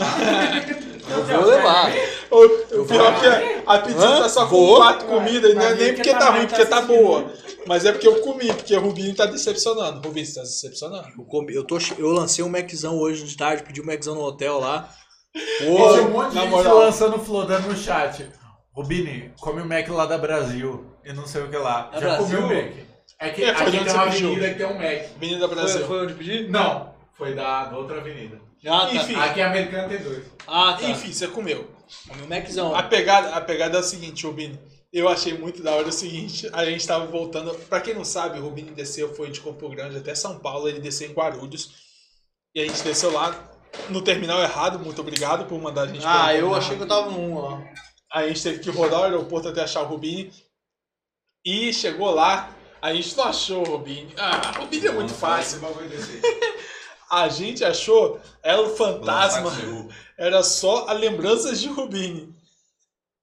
eu 1.09 1.40
vou 1.40 1.46
levar. 1.50 1.90
O, 2.30 2.44
o 2.83 2.87
pior 2.87 3.18
que 3.20 3.26
é, 3.26 3.62
a 3.66 3.78
pizza 3.78 4.07
Hã? 4.07 4.20
tá 4.22 4.28
só 4.28 4.46
com 4.46 4.57
Vou. 4.57 4.76
quatro 4.76 5.07
comidas, 5.07 5.50
e 5.50 5.54
não 5.54 5.62
é 5.62 5.74
nem 5.74 5.88
é 5.88 5.92
porque 5.92 6.02
que 6.11 6.12
tá 6.12 6.18
tá 6.18 6.30
ruim, 6.30 6.46
porque 6.46 6.66
tá 6.66 6.80
boa. 6.83 7.33
Mas 7.66 7.87
é 7.87 7.92
porque 7.92 8.07
eu 8.07 8.20
comi, 8.20 8.48
porque 8.52 8.76
o 8.76 8.80
Rubinho 8.80 9.14
tá 9.14 9.24
decepcionando. 9.24 10.07
Rubinho, 10.07 10.26
você 10.26 10.35
tá 10.35 10.42
decepcionando. 10.42 11.09
Eu, 11.18 11.24
comi- 11.24 11.54
eu, 11.54 11.64
tô, 11.64 11.78
eu 11.98 12.09
lancei 12.11 12.44
um 12.44 12.48
Maczão 12.50 12.98
hoje 12.98 13.24
de 13.24 13.37
tarde, 13.37 13.62
pedi 13.62 13.80
um 13.80 13.87
Maczão 13.87 14.14
no 14.14 14.22
hotel 14.22 14.61
lá. 14.61 14.88
E 15.35 15.40
tinha 15.64 16.02
um 16.02 16.11
monte 16.11 16.33
de 16.33 16.40
gente 16.40 16.50
moral. 16.50 16.78
lançando 16.78 17.18
flodando 17.18 17.68
no 17.68 17.76
chat. 17.76 18.26
Rubini, 18.74 19.33
come 19.40 19.62
o 19.62 19.66
Mac 19.66 19.88
lá 19.88 20.04
da 20.04 20.18
Brasil. 20.18 20.85
E 21.04 21.12
não 21.12 21.26
sei 21.26 21.42
o 21.42 21.48
que 21.48 21.57
lá. 21.57 21.90
Da 21.92 22.00
Já 22.00 22.16
Brasil? 22.16 22.42
comeu 22.42 22.59
o 22.59 22.62
Mac? 22.62 22.72
É 23.20 23.30
que 23.30 23.44
É, 23.44 23.54
foi 23.54 23.66
aqui 23.66 23.76
onde 23.78 23.85
tem 23.87 23.94
uma 23.94 24.02
avenida 24.02 24.48
que 24.48 24.54
tem 24.57 24.66
um 24.66 24.74
Mac. 24.74 25.04
Avenida 25.16 25.48
Brasil. 25.48 25.87
onde 25.90 26.12
eu 26.12 26.18
pedi? 26.18 26.48
Não, 26.48 26.93
foi 27.16 27.35
da, 27.35 27.66
da 27.66 27.77
outra 27.79 27.98
avenida. 27.98 28.40
Ah, 28.66 28.87
tá. 28.87 28.94
Enfim. 28.94 29.14
Aqui 29.14 29.40
em 29.40 29.42
Americana 29.42 29.88
tem 29.88 29.98
dois. 30.03 30.24
Ah, 30.46 30.77
tá. 30.79 30.88
Enfim, 30.88 31.12
você 31.12 31.29
comeu. 31.29 31.70
Comi 32.09 32.22
um 32.22 32.27
Maczão. 32.27 32.74
A 32.74 32.83
pegada, 32.83 33.35
a 33.35 33.40
pegada 33.40 33.77
é 33.79 33.81
o 33.81 33.85
seguinte, 33.85 34.27
Rubinho. 34.27 34.59
Eu 34.92 35.09
achei 35.09 35.37
muito 35.37 35.61
da 35.62 35.72
hora 35.72 35.88
o 35.88 35.92
seguinte, 35.92 36.48
a 36.53 36.64
gente 36.64 36.87
tava 36.87 37.05
voltando. 37.07 37.53
Pra 37.68 37.81
quem 37.81 37.94
não 37.94 38.05
sabe, 38.05 38.38
o 38.38 38.42
Rubinho 38.42 38.72
desceu, 38.72 39.12
foi 39.14 39.29
de 39.31 39.40
Campo 39.40 39.68
Grande 39.68 39.96
até 39.96 40.14
São 40.14 40.38
Paulo, 40.38 40.68
ele 40.68 40.79
desceu 40.81 41.11
em 41.11 41.12
Guarulhos. 41.12 41.70
E 42.55 42.61
a 42.61 42.64
gente 42.64 42.81
desceu 42.83 43.12
lá 43.12 43.50
no 43.90 44.00
terminal 44.03 44.40
errado, 44.40 44.79
muito 44.79 45.00
obrigado 45.00 45.46
por 45.46 45.61
mandar 45.61 45.83
a 45.83 45.87
gente 45.88 46.07
Ah, 46.07 46.29
eu 46.33 46.37
terminal. 46.42 46.55
achei 46.55 46.77
que 46.77 46.83
eu 46.85 46.87
tava 46.87 47.11
num, 47.11 47.35
ó. 47.37 47.61
A 48.12 48.29
gente 48.29 48.40
teve 48.40 48.61
que 48.61 48.70
rodar 48.70 49.00
o 49.00 49.05
aeroporto 49.05 49.48
até 49.48 49.62
achar 49.62 49.83
o 49.83 49.87
Rubini. 49.87 50.33
E 51.44 51.72
chegou 51.72 52.14
lá, 52.14 52.55
a 52.81 52.94
gente 52.94 53.16
não 53.16 53.24
achou 53.24 53.62
o 53.62 53.70
Rubini. 53.72 54.14
Ah, 54.16 54.53
o 54.57 54.61
Rubini 54.61 54.87
é 54.87 54.92
muito 54.92 55.12
fácil. 55.12 55.61
A 57.22 57.29
gente 57.29 57.64
achou, 57.64 58.18
era 58.42 58.61
o 58.61 58.74
fantasma, 58.77 59.50
era 60.18 60.42
só 60.42 60.87
a 60.88 60.92
lembranças 60.92 61.61
de 61.61 61.68
Rubini. 61.68 62.33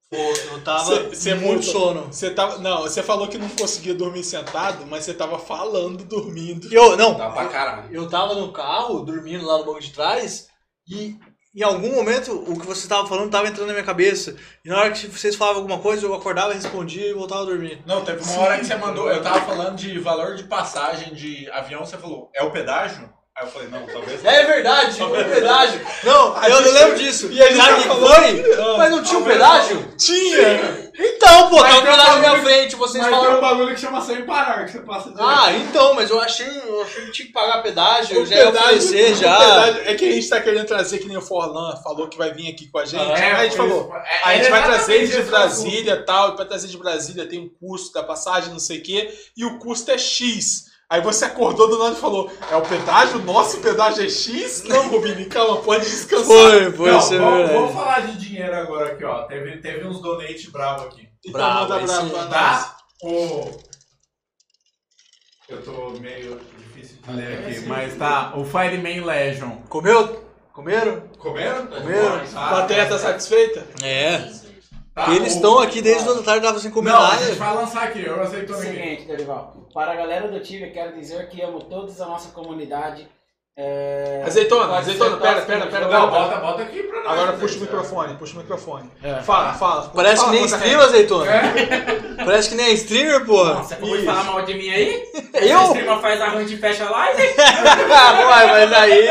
Pô, 0.10 0.18
eu 0.18 0.62
tava 0.62 0.84
Cê- 1.12 1.16
cê 1.16 1.36
muito 1.36 1.66
sono. 1.66 2.08
Você 2.12 2.32
tava, 2.32 2.58
não, 2.58 2.82
você 2.82 3.02
falou 3.02 3.30
que 3.30 3.38
não 3.38 3.48
conseguia 3.50 3.94
dormir 3.96 4.26
sentado, 4.26 4.86
mas 4.86 5.06
você 5.06 5.14
tava 5.14 5.40
falando, 5.40 6.04
dormindo. 6.04 6.68
Eu, 6.74 6.98
não, 6.98 7.16
Tá 7.16 7.30
pra 7.30 7.46
caralho. 7.48 7.88
eu 7.96 8.10
tava 8.10 8.36
no 8.36 8.52
carro, 8.52 9.06
dormindo 9.06 9.46
lá 9.46 9.58
no 9.60 9.66
banco 9.66 9.80
de 9.80 9.92
trás, 9.92 10.48
e 10.86 11.16
em 11.56 11.64
algum 11.64 11.96
momento 11.96 12.34
o 12.46 12.60
que 12.60 12.66
você 12.68 12.90
tava 12.90 13.08
falando 13.08 13.32
tava 13.32 13.48
entrando 13.48 13.68
na 13.68 13.74
minha 13.74 13.86
cabeça. 13.86 14.36
E 14.66 14.70
na 14.70 14.80
hora 14.80 14.92
que 14.92 15.08
vocês 15.08 15.34
falavam 15.36 15.62
alguma 15.62 15.80
coisa, 15.80 16.06
eu 16.06 16.14
acordava, 16.14 16.54
respondia 16.54 17.08
e 17.08 17.14
voltava 17.14 17.44
a 17.44 17.46
dormir. 17.46 17.82
Não, 17.86 18.04
teve 18.04 18.22
uma 18.22 18.38
hora 18.42 18.60
que 18.60 18.66
você 18.66 18.76
mandou. 18.76 19.10
Eu 19.10 19.22
tava 19.24 19.40
falando 19.46 19.78
de 19.78 19.98
valor 19.98 20.36
de 20.36 20.44
passagem 20.44 21.14
de 21.14 21.50
avião, 21.52 21.86
você 21.86 21.98
falou, 21.98 22.30
é 22.36 22.44
o 22.44 22.52
pedágio? 22.52 23.10
Aí 23.42 23.48
eu 23.48 23.52
falei, 23.52 23.68
não, 23.70 23.88
talvez. 23.88 24.24
É 24.24 24.46
verdade, 24.46 25.02
o 25.02 25.10
pedágio. 25.10 25.82
Não, 26.04 26.44
eu 26.44 26.62
não 26.62 26.72
lembro 26.74 26.96
disso. 26.96 27.28
e 27.32 27.36
gente 27.38 27.56
Sabe 27.56 27.74
o 27.74 27.78
que 27.78 27.90
foi? 27.90 28.78
Mas 28.78 28.92
não 28.92 29.02
tinha 29.04 29.18
um 29.20 29.24
pedágio? 29.24 29.88
Tinha! 29.98 30.92
Então, 30.94 31.50
pô, 31.50 31.56
Mas 31.62 31.72
tá 31.74 31.80
o 31.80 31.82
tem 31.82 31.90
um 31.90 31.92
pedaço 31.96 32.12
na 32.12 32.18
minha 32.20 32.42
frente, 32.44 32.76
vocês 32.76 33.04
Mas 33.04 33.12
tem 33.14 33.20
falam. 33.24 33.38
um 33.38 33.42
bagulho 33.42 33.74
que 33.74 33.82
chama 33.82 34.02
sem 34.02 34.26
parar, 34.26 34.66
que 34.66 34.72
você 34.74 34.80
passa 34.82 35.10
direto. 35.10 35.26
Ah, 35.28 35.52
então, 35.54 35.94
mas 35.96 36.12
eu 36.12 36.20
achei, 36.20 36.46
eu 36.46 36.82
achei 36.84 37.06
que 37.06 37.12
tinha 37.12 37.26
que 37.28 37.34
pagar 37.34 37.64
pedágio, 37.64 38.18
eu 38.18 38.22
O 38.22 38.26
já 38.28 38.36
ia 38.36 38.46
pedágio- 38.52 38.68
oferecer 38.78 39.12
o 39.14 39.16
já. 39.16 39.38
pedágio 39.40 39.82
é 39.86 39.96
que 39.96 40.06
a 40.10 40.12
gente 40.12 40.30
tá 40.30 40.42
querendo 40.42 40.66
trazer, 40.68 40.98
que 41.00 41.08
nem 41.08 41.18
o 41.18 41.22
Forlan 41.22 41.76
falou 41.78 42.08
que 42.10 42.18
vai 42.20 42.32
vir 42.34 42.52
aqui 42.52 42.68
com 42.68 42.78
a 42.78 42.86
gente. 42.86 43.02
É, 43.04 43.24
Aí 43.26 43.34
a 43.34 43.44
gente 43.46 43.58
falou. 43.58 43.92
É, 43.96 44.22
a 44.30 44.34
gente 44.36 44.46
é 44.48 44.50
vai 44.52 44.64
trazer 44.64 44.94
ele 44.94 45.08
de 45.08 45.22
Brasília 45.24 45.94
e 45.94 46.04
tal, 46.06 46.30
e 46.30 46.36
pra 46.36 46.46
trazer 46.46 46.68
de 46.68 46.78
Brasília 46.78 47.26
tem 47.28 47.40
um 47.40 47.50
custo 47.50 47.94
da 47.94 48.04
passagem, 48.04 48.52
não 48.52 48.60
sei 48.60 48.78
o 48.78 48.84
quê, 48.84 49.12
e 49.36 49.46
o 49.46 49.58
custo 49.58 49.90
é 49.90 49.98
X. 49.98 50.70
Aí 50.92 51.00
você 51.00 51.24
acordou 51.24 51.70
do 51.70 51.80
nada 51.80 51.96
e 51.96 52.00
falou, 52.02 52.30
é 52.52 52.56
o 52.58 52.62
pedágio? 52.64 53.20
Nosso 53.20 53.62
pedágio 53.62 54.04
é 54.04 54.10
X? 54.10 54.64
Não, 54.66 54.90
Rubini, 54.90 55.24
calma, 55.24 55.62
pode 55.62 55.86
descansar. 55.86 56.26
Foi, 56.26 56.72
foi, 56.74 56.92
Não, 56.92 57.00
isso 57.00 57.14
é 57.14 57.18
vamos, 57.18 57.50
vamos 57.50 57.74
falar 57.74 58.00
de 58.08 58.18
dinheiro 58.18 58.54
agora 58.54 58.92
aqui, 58.92 59.06
ó. 59.06 59.24
Teve, 59.24 59.58
teve 59.62 59.88
uns 59.88 60.02
donate 60.02 60.52
bravo 60.52 60.88
aqui. 60.88 61.08
Então 61.26 61.32
Bravo, 61.40 61.70
manda 61.70 61.86
bravo 61.86 62.02
esse- 62.08 62.10
pra 62.14 62.24
nós. 62.26 62.30
Tá? 62.34 62.78
O... 63.04 63.62
Eu 65.48 65.62
tô 65.64 65.90
meio 66.02 66.42
difícil 66.58 66.98
de 67.02 67.14
ler 67.14 67.40
aqui, 67.40 67.60
mas 67.68 67.96
tá. 67.98 68.34
O 68.36 68.44
Fireman 68.44 69.06
Legion. 69.06 69.62
Comeu? 69.70 70.26
Comeram? 70.52 71.02
Comeram? 71.18 71.68
Comeram. 71.68 72.26
Tá. 72.26 72.50
Plateia 72.50 72.86
tá 72.90 72.98
satisfeita? 73.00 73.66
É. 73.82 74.30
Tá, 74.94 75.10
eles 75.14 75.36
estão 75.36 75.60
aqui 75.60 75.82
desde 75.82 76.08
o 76.10 76.22
tarde, 76.22 76.46
tava 76.46 76.60
sem 76.60 76.70
comer 76.70 76.92
Não, 76.92 77.00
a 77.00 77.08
nada. 77.14 77.26
gente 77.26 77.38
vai 77.40 77.56
lançar 77.56 77.84
aqui, 77.84 78.04
eu 78.06 78.22
aceito 78.22 78.52
ninguém. 78.58 78.74
Seguinte, 78.74 79.08
Dorival. 79.08 79.56
Para 79.74 79.94
a 79.94 79.96
galera 79.96 80.28
do 80.28 80.40
time, 80.42 80.70
quero 80.70 80.94
dizer 80.94 81.30
que 81.30 81.42
amo 81.42 81.62
todos 81.62 82.02
a 82.02 82.06
nossa 82.06 82.30
comunidade. 82.32 83.08
É... 83.56 84.24
Azeitona, 84.26 84.68
pode 84.68 84.80
azeitona, 84.80 85.18
pera, 85.18 85.42
pera, 85.42 85.68
pera. 85.68 85.88
Não, 85.88 86.10
bota, 86.10 86.38
bota 86.38 86.62
aqui 86.64 86.84
pra 86.84 87.04
nós. 87.04 87.12
Agora 87.12 87.34
puxa 87.34 87.58
o 87.58 87.62
microfone, 87.62 88.16
puxa 88.16 88.34
o 88.34 88.38
microfone. 88.38 88.90
É. 89.04 89.22
Fala, 89.22 89.54
fala. 89.54 89.92
Parece 89.94 90.16
que 90.16 90.20
Fala, 90.22 90.32
nem 90.32 90.42
conta 90.42 90.56
streamer, 90.56 90.86
azeitona. 90.86 91.32
É? 91.32 92.02
Parece 92.24 92.50
que 92.50 92.56
nem 92.56 92.74
streamer, 92.74 93.26
porra. 93.26 93.54
Nossa, 93.56 93.74
acabou 93.76 93.98
de 93.98 94.06
falar 94.06 94.24
mal 94.24 94.42
de 94.44 94.54
mim 94.54 94.70
aí? 94.70 95.04
Eu? 95.36 95.60
O 95.60 95.64
streamer 95.68 96.00
faz 96.00 96.22
a 96.22 96.30
ruim 96.30 96.46
e 96.46 96.58
fecha 96.58 96.86
a 96.86 96.92
live? 96.92 97.22
Uai, 98.26 98.48
mas 98.48 98.74
aí 98.74 99.08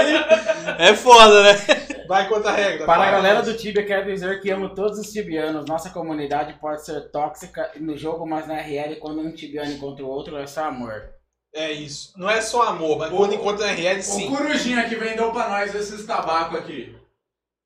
é 0.79 0.95
foda, 0.95 1.43
né? 1.43 1.80
Vai 2.11 2.29
conta 2.29 2.49
a 2.49 2.53
regra. 2.53 2.87
Para 2.87 3.05
a 3.05 3.11
galera 3.12 3.40
do 3.40 3.57
Tibia, 3.57 3.87
quero 3.87 4.05
dizer 4.12 4.40
que 4.40 4.51
amo 4.51 4.70
todos 4.75 4.99
os 4.99 5.12
tibianos. 5.12 5.64
Nossa 5.66 5.90
comunidade 5.90 6.55
pode 6.55 6.85
ser 6.85 7.09
tóxica 7.12 7.70
no 7.77 7.96
jogo, 7.96 8.27
mas 8.27 8.49
na 8.49 8.57
RL, 8.57 8.96
quando 8.96 9.20
um 9.20 9.31
tibiano 9.33 9.70
encontra 9.70 10.05
o 10.05 10.09
outro, 10.09 10.37
é 10.37 10.44
só 10.44 10.64
amor. 10.64 11.05
É 11.55 11.70
isso. 11.70 12.12
Não 12.18 12.29
é 12.29 12.40
só 12.40 12.62
amor, 12.64 12.99
mas 12.99 13.12
O- 13.12 13.16
quando 13.16 13.35
encontra 13.35 13.64
na 13.64 13.73
RL, 13.75 14.01
O 14.01 14.03
sim. 14.03 14.29
Corujinha 14.29 14.88
que 14.88 14.96
vendeu 14.96 15.31
pra 15.31 15.51
nós 15.51 15.73
esses 15.73 16.05
tabacos 16.05 16.59
aqui. 16.59 16.96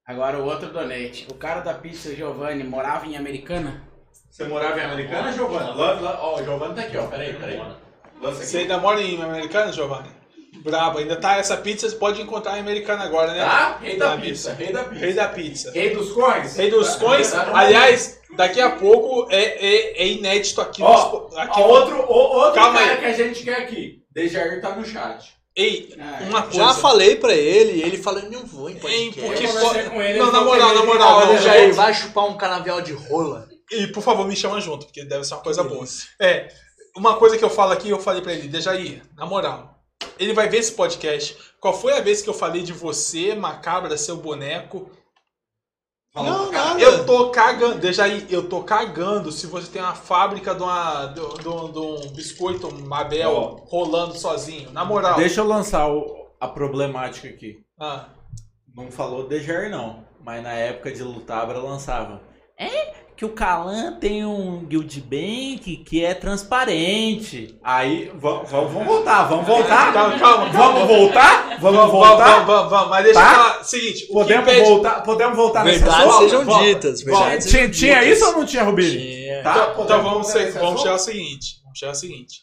Agora 0.07 0.39
o 0.39 0.45
outro 0.45 0.71
donate. 0.71 1.27
O 1.31 1.35
cara 1.37 1.61
da 1.63 1.73
pizza 1.73 2.15
Giovanni 2.15 2.65
morava 2.65 3.07
em 3.07 3.17
Americana? 3.17 3.83
Você 4.31 4.45
morava 4.45 4.79
em 4.79 4.85
Americana, 4.85 5.31
lá, 5.75 6.21
ó, 6.21 6.39
o 6.39 6.45
Giovanni 6.45 6.75
tá 6.75 6.83
aqui, 6.83 6.99
ó. 6.99 7.07
Peraí, 7.07 7.33
peraí. 7.33 7.63
Você 8.21 8.59
ainda 8.59 8.77
mora 8.77 9.01
em 9.01 9.23
Americana, 9.23 9.73
Giovanni? 9.73 10.11
Brabo, 10.65 10.99
ainda 10.99 11.15
tá 11.17 11.37
essa 11.37 11.59
pizza, 11.59 11.87
você 11.89 11.95
pode 11.97 12.23
encontrar 12.23 12.57
em 12.57 12.61
Americana 12.61 13.05
agora, 13.05 13.33
né? 13.35 13.45
Tá? 13.45 13.79
Rei 13.83 13.99
da 13.99 14.11
Tá, 14.13 14.17
pizza, 14.17 14.53
rei 14.55 14.73
da 14.73 14.85
pizza. 14.85 15.01
Rei 15.05 15.13
da 15.13 15.29
pizza. 15.29 15.71
Rei 15.73 15.91
dos 15.95 16.11
coins? 16.13 16.57
Rei 16.57 16.71
dos 16.71 16.95
Tá, 16.97 17.05
coins. 17.05 17.31
tá 17.31 17.45
no- 17.45 17.55
Aliás, 17.57 18.19
daqui 18.35 18.61
a 18.63 18.71
pouco 18.71 19.29
é, 19.31 19.43
é, 19.43 20.03
é 20.03 20.07
inédito 20.09 20.63
aqui. 20.63 20.83
Ó, 20.83 20.97
Spo- 20.97 21.37
aqui 21.39 21.61
ó, 21.61 21.67
outro, 21.69 21.97
o- 22.01 22.13
outro 22.13 22.55
Calma 22.55 22.79
cara 22.79 22.93
aí. 22.93 22.99
que 22.99 23.05
a 23.05 23.13
gente 23.13 23.43
quer 23.45 23.57
aqui. 23.59 24.03
Dejair 24.11 24.61
tá 24.63 24.75
no 24.75 24.85
chat. 24.87 25.35
Ei, 25.55 25.95
Ah, 26.01 26.19
uma 26.29 26.43
coisa. 26.43 26.57
Já 26.59 26.73
falei 26.75 27.17
pra 27.17 27.33
ele, 27.35 27.83
ele 27.83 27.99
falou, 27.99 28.23
não 28.31 28.45
vou 28.47 28.71
em 28.71 28.77
podcast. 28.77 29.21
porque 29.21 29.45
Eu 29.45 29.49
conversei 29.49 29.83
pode- 29.83 29.91
com 29.91 30.03
ele, 30.03 30.19
Não, 30.19 30.33
na 30.33 30.41
moral, 30.41 30.69
que 30.71 30.75
na 30.75 30.81
ele 30.81 30.87
moral, 30.89 31.09
tava 31.09 31.21
não, 31.27 31.31
Olha, 31.33 31.43
já- 31.43 31.51
Jair, 31.53 31.75
vai 31.75 31.95
chupar 31.95 32.25
um 32.27 32.37
canavial 32.39 32.81
de 32.81 32.93
rola. 32.93 33.47
E 33.71 33.87
por 33.89 34.03
favor, 34.03 34.27
me 34.27 34.35
chama 34.35 34.61
junto, 34.61 34.87
porque 34.87 35.05
deve 35.05 35.25
ser 35.25 35.35
uma 35.35 35.43
coisa 35.43 35.63
boa. 35.63 35.85
É, 36.21 36.49
uma 36.97 37.17
coisa 37.17 37.37
que 37.39 37.45
eu 37.45 37.51
falo 37.51 37.73
aqui, 37.73 37.91
eu 37.91 38.01
falei 38.01 38.21
pra 38.23 38.33
ele, 38.33 38.49
Dejaí, 38.49 39.01
na 39.17 39.27
moral, 39.27 39.74
ele 40.19 40.33
vai 40.33 40.49
ver 40.49 40.59
esse 40.59 40.73
podcast. 40.73 41.37
Qual 41.61 41.73
foi 41.75 41.93
a 41.97 42.01
vez 42.01 42.21
que 42.23 42.29
eu 42.29 42.35
falei 42.35 42.63
de 42.63 42.73
você, 42.73 43.35
macabra, 43.35 43.97
seu 43.97 44.17
boneco? 44.17 44.91
Não, 46.15 46.53
nada. 46.53 46.81
Eu 46.81 47.05
tô 47.05 47.31
cagando, 47.31 47.81
Dejaí, 47.81 48.25
eu 48.31 48.49
tô 48.49 48.63
cagando 48.63 49.33
se 49.33 49.49
você 49.49 49.69
tem 49.69 49.83
uma 49.83 49.97
fábrica 49.97 50.55
de, 50.55 50.63
uma, 50.63 51.07
de, 51.07 51.21
de- 51.21 51.73
de 51.73 51.79
um 51.79 52.09
biscoito 52.13 52.73
Mabel 52.73 53.33
Ó. 53.33 53.49
rolando 53.67 54.17
sozinho. 54.17 54.71
Na 54.71 54.85
moral. 54.85 55.17
Deixa 55.17 55.41
eu 55.41 55.45
lançar 55.47 55.89
o- 55.91 56.29
a 56.41 56.47
problemática 56.47 57.27
aqui. 57.29 57.59
Ah, 57.81 58.11
Não 58.73 58.93
falou 58.93 59.27
Dejair 59.27 59.69
não, 59.71 60.05
mas 60.21 60.41
na 60.43 60.53
época 60.53 60.93
de 60.93 61.03
Lutabra 61.03 61.59
lançava. 61.59 62.23
É 62.57 62.95
que 63.17 63.25
o 63.25 63.29
Calan 63.29 63.93
tem 64.01 64.25
um 64.25 64.65
Guild 64.65 65.01
Bank 65.03 65.77
que 65.87 66.05
é 66.05 66.15
transparente. 66.15 67.57
Aí, 67.63 68.11
vamos, 68.17 68.51
vamos 68.51 68.73
voltar, 68.85 69.25
vamos 69.25 69.47
voltar? 69.47 69.93
calma, 69.93 70.19
calma. 70.19 70.45
Vamos 70.51 70.89
voltar? 70.89 71.59
Vamos 71.61 71.91
voltar? 71.91 72.45
vamos, 72.45 72.47
vamos, 72.47 72.71
vamos, 72.71 72.91
mas 72.91 73.05
deixa 73.05 73.21
Tá? 73.21 73.29
eu 73.31 73.35
falar. 73.37 73.65
Seguinte, 73.65 74.07
o 74.11 74.13
Podemos 74.15 74.49
impede... 74.49 74.69
voltar, 74.69 75.03
podemos 75.03 75.37
voltar 75.37 75.65
nesse 75.65 75.79
Verdades 75.81 76.15
sejam 76.19 76.45
volta, 76.45 76.65
ditas. 76.65 77.03
verdades 77.03 77.51
Tinha, 77.51 77.63
sejam 77.63 77.71
tinha 77.71 78.01
ditas. 78.01 78.19
isso 78.19 78.27
ou 78.27 78.33
não 78.33 78.47
tinha, 78.47 78.63
Rubinho? 78.65 78.91
Tinha. 78.91 79.43
Tá? 79.43 79.51
Então, 79.73 79.85
então 79.85 80.03
vamos, 80.03 80.27
ser- 80.29 80.53
vamos 80.53 80.81
chegar 80.81 80.93
ao 80.95 80.99
seguinte. 80.99 81.61
Vamos 81.63 81.79
chegar 81.79 81.93
ao 81.93 81.97
seguinte. 81.97 82.41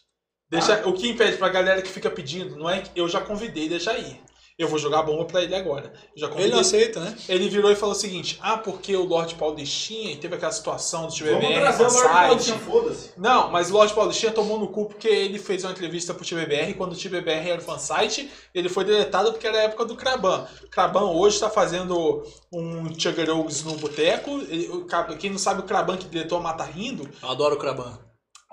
Deixa, 0.50 0.86
O 0.86 0.92
que 0.92 1.08
impede 1.08 1.36
pra 1.38 1.48
galera 1.48 1.80
que 1.80 1.88
fica 1.88 2.10
pedindo, 2.10 2.56
não 2.56 2.68
é 2.68 2.80
que 2.80 2.90
eu 2.98 3.08
já 3.08 3.20
convidei, 3.20 3.68
deixa 3.68 3.90
aí. 3.90 4.18
Eu 4.58 4.68
vou 4.68 4.78
jogar 4.78 5.02
bomba 5.02 5.24
pra 5.24 5.42
ele 5.42 5.54
agora. 5.54 5.92
Convidei. 6.18 6.44
Ele 6.44 6.52
não 6.52 6.60
aceita, 6.60 7.00
né? 7.00 7.16
Ele 7.28 7.48
virou 7.48 7.70
e 7.70 7.74
falou 7.74 7.94
o 7.94 7.98
seguinte: 7.98 8.38
Ah, 8.42 8.58
porque 8.58 8.94
o 8.94 9.04
Lorde 9.04 9.34
Paulistinha 9.34 10.16
teve 10.16 10.34
aquela 10.34 10.52
situação 10.52 11.06
do 11.06 11.14
Vamos 11.14 11.18
TBBR 11.18 11.60
trazer 11.60 11.82
o 11.82 11.86
Lord 11.86 11.98
site. 11.98 12.26
Paulistinha, 12.28 12.58
foda-se. 12.58 13.10
Não, 13.16 13.50
mas 13.50 13.70
o 13.70 13.72
Lorde 13.72 13.94
Paulistinha 13.94 14.32
tomou 14.32 14.58
no 14.58 14.68
cu 14.68 14.86
porque 14.86 15.08
ele 15.08 15.38
fez 15.38 15.64
uma 15.64 15.72
entrevista 15.72 16.12
pro 16.14 16.24
TBBR 16.24 16.74
quando 16.74 16.92
o 16.92 16.96
TBBR 16.96 17.50
era 17.50 17.60
o 17.60 17.64
fansite, 17.64 18.30
ele 18.54 18.68
foi 18.68 18.84
deletado 18.84 19.32
porque 19.32 19.46
era 19.46 19.58
a 19.58 19.62
época 19.62 19.84
do 19.84 19.96
Kraban. 19.96 20.46
O 20.62 20.68
Kraban 20.68 21.10
hoje 21.10 21.40
tá 21.40 21.48
fazendo 21.50 22.22
um 22.52 22.98
Chuggerogs 22.98 23.64
no 23.64 23.74
boteco. 23.76 24.30
O 24.32 25.16
Quem 25.18 25.30
não 25.30 25.38
sabe 25.38 25.60
o 25.60 25.64
Kraban 25.64 25.96
que 25.96 26.06
deletou 26.06 26.38
a 26.38 26.40
Mata 26.40 26.64
Rindo, 26.64 27.08
Eu 27.22 27.30
adoro 27.30 27.54
o 27.54 27.58
Kraban. 27.58 27.98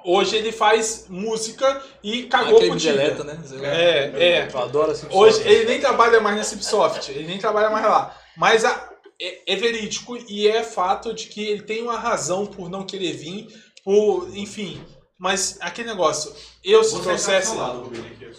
Hoje 0.05 0.35
ele 0.35 0.51
faz 0.51 1.05
música 1.09 1.81
e 2.03 2.23
cagou 2.23 2.57
Aquele 2.57 2.75
Tibia. 2.77 2.93
deleta, 2.93 3.23
né? 3.23 3.39
É, 3.63 4.23
é. 4.23 4.49
Eu 4.51 4.59
adoro 4.59 4.91
assim. 4.91 5.07
Hoje 5.11 5.41
ele 5.47 5.65
nem 5.65 5.79
trabalha 5.79 6.19
mais 6.19 6.37
na 6.37 6.43
Cipsoft, 6.43 7.09
ele 7.09 7.27
nem 7.27 7.37
trabalha 7.37 7.69
mais 7.69 7.85
lá. 7.85 8.15
Mas 8.37 8.63
a- 8.65 8.89
é, 9.21 9.53
é 9.53 9.55
verídico 9.55 10.17
e 10.27 10.47
é 10.47 10.63
fato 10.63 11.13
de 11.13 11.27
que 11.27 11.43
ele 11.45 11.63
tem 11.63 11.81
uma 11.83 11.97
razão 11.97 12.45
por 12.45 12.69
não 12.69 12.85
querer 12.85 13.13
vir, 13.13 13.47
por, 13.83 14.29
enfim. 14.35 14.81
Mas 15.17 15.57
aquele 15.59 15.89
negócio, 15.89 16.31
eu 16.63 16.81
se 16.81 16.91
Você 16.95 17.03
trouxesse. 17.03 17.53
tá 17.53 17.75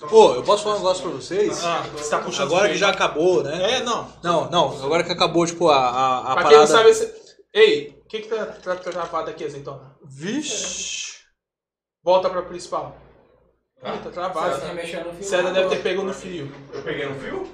Pô, 0.08 0.32
eu 0.34 0.42
posso 0.42 0.62
falar 0.62 0.76
um 0.76 0.78
negócio 0.78 1.02
pra 1.02 1.10
vocês? 1.12 1.62
Ah, 1.62 1.84
você 1.92 2.08
tá 2.08 2.18
puxando 2.20 2.46
Agora 2.46 2.70
que 2.70 2.78
já 2.78 2.88
acabou, 2.88 3.42
né? 3.42 3.74
É, 3.76 3.82
não. 3.82 4.10
Não, 4.22 4.50
não, 4.50 4.82
agora 4.82 5.04
que 5.04 5.12
acabou, 5.12 5.44
tipo, 5.44 5.68
a, 5.68 5.76
a, 5.76 6.18
a 6.32 6.34
pra 6.36 6.44
quem 6.44 6.56
não 6.56 6.66
parada. 6.66 6.66
sabe, 6.68 6.88
esse... 6.88 7.12
ei, 7.52 8.00
o 8.02 8.08
que 8.08 8.20
que 8.20 8.28
tá, 8.28 8.46
tá 8.46 8.76
travado 8.76 9.28
aqui, 9.28 9.44
azeitona? 9.44 9.94
Vixe. 10.02 11.09
Volta 12.02 12.30
pra 12.30 12.42
principal. 12.42 12.96
Tá 13.80 13.96
travado. 14.10 14.60
Você 14.60 14.72
mexeu 14.72 15.04
no 15.04 15.12
fio? 15.14 15.24
César 15.24 15.52
deve 15.52 15.68
ter 15.70 15.82
pego 15.82 16.02
no 16.02 16.12
fio. 16.12 16.52
Eu 16.72 16.82
peguei 16.82 17.06
no 17.06 17.14
fio? 17.20 17.48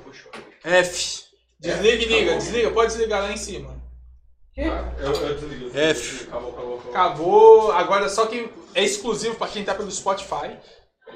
F. 0.64 1.24
Desliga 1.58 2.02
e 2.02 2.06
liga, 2.06 2.36
desliga, 2.36 2.70
pode 2.70 2.92
desligar 2.92 3.22
lá 3.22 3.32
em 3.32 3.36
cima. 3.36 3.74
Tá, 4.54 4.62
Eu, 4.98 5.12
eu 5.12 5.34
desligo. 5.34 5.78
F. 5.78 6.24
Acabou, 6.28 6.50
acabou, 6.50 6.74
acabou. 6.78 6.90
Acabou. 6.90 7.72
Agora 7.72 8.08
só 8.08 8.26
que 8.26 8.50
é 8.74 8.82
exclusivo 8.84 9.36
pra 9.36 9.48
quem 9.48 9.64
tá 9.64 9.74
pelo 9.74 9.90
Spotify. 9.90 10.58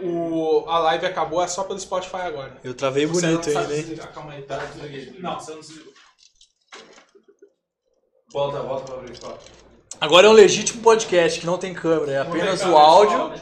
O, 0.01 0.65
a 0.69 0.79
live 0.79 1.07
acabou, 1.07 1.43
é 1.43 1.49
só 1.49 1.65
pelo 1.65 1.79
Spotify 1.81 2.17
agora. 2.23 2.59
Eu 2.63 2.75
travei 2.75 3.07
Você 3.07 3.27
bonito 3.27 3.45
sabe 3.51 3.59
ainda, 3.59 3.75
hein? 3.75 3.81
desligar, 3.83 4.13
Calma 4.13 4.33
aí, 4.33 4.43
tá? 4.43 4.57
Desliguei. 4.59 5.15
Não, 5.19 5.41
você 5.41 5.51
não 5.53 5.61
desligou. 5.61 5.93
Volta, 8.33 8.61
volta 8.63 8.93
pra 8.93 9.03
principal. 9.03 9.39
Agora 10.01 10.27
é 10.27 10.31
um 10.31 10.33
legítimo 10.33 10.83
podcast 10.83 11.39
que 11.39 11.45
não 11.45 11.59
tem 11.59 11.75
câmera, 11.75 12.13
é 12.13 12.19
apenas 12.19 12.63
o 12.63 12.75
áudio 12.75 13.39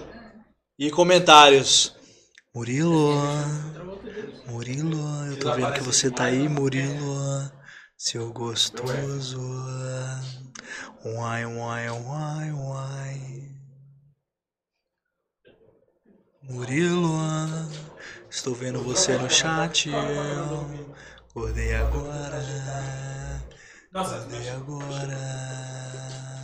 e 0.76 0.90
comentários. 0.90 1.94
Murilo, 2.52 3.14
Murilo, 4.44 4.98
eu 5.26 5.38
tô 5.38 5.54
vendo 5.54 5.72
que 5.74 5.82
você 5.82 6.10
tá 6.10 6.24
aí, 6.24 6.48
Murilo, 6.48 7.52
seu 7.96 8.32
gostoso. 8.32 9.40
Uai, 11.04 11.46
uai, 11.46 11.90
uai, 11.90 12.50
uai. 12.50 13.20
Murilo, 16.42 17.12
estou 18.28 18.52
vendo 18.52 18.82
você 18.82 19.16
no 19.16 19.30
chat. 19.30 19.90
Acordei 21.30 21.72
agora. 21.76 22.42
Nossa, 23.92 24.16
Acordei 24.16 24.48
agora. 24.48 26.38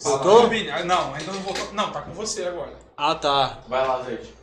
Voltou? 0.00 0.50
Ah, 0.72 0.84
Não, 0.84 1.14
ainda 1.14 1.32
não 1.32 1.40
voltou. 1.40 1.72
Não, 1.72 1.90
tá 1.92 2.02
com 2.02 2.12
você 2.12 2.44
agora. 2.44 2.78
Ah, 2.96 3.14
tá. 3.14 3.60
Vai 3.68 3.86
lá, 3.86 4.02
gente. 4.02 4.34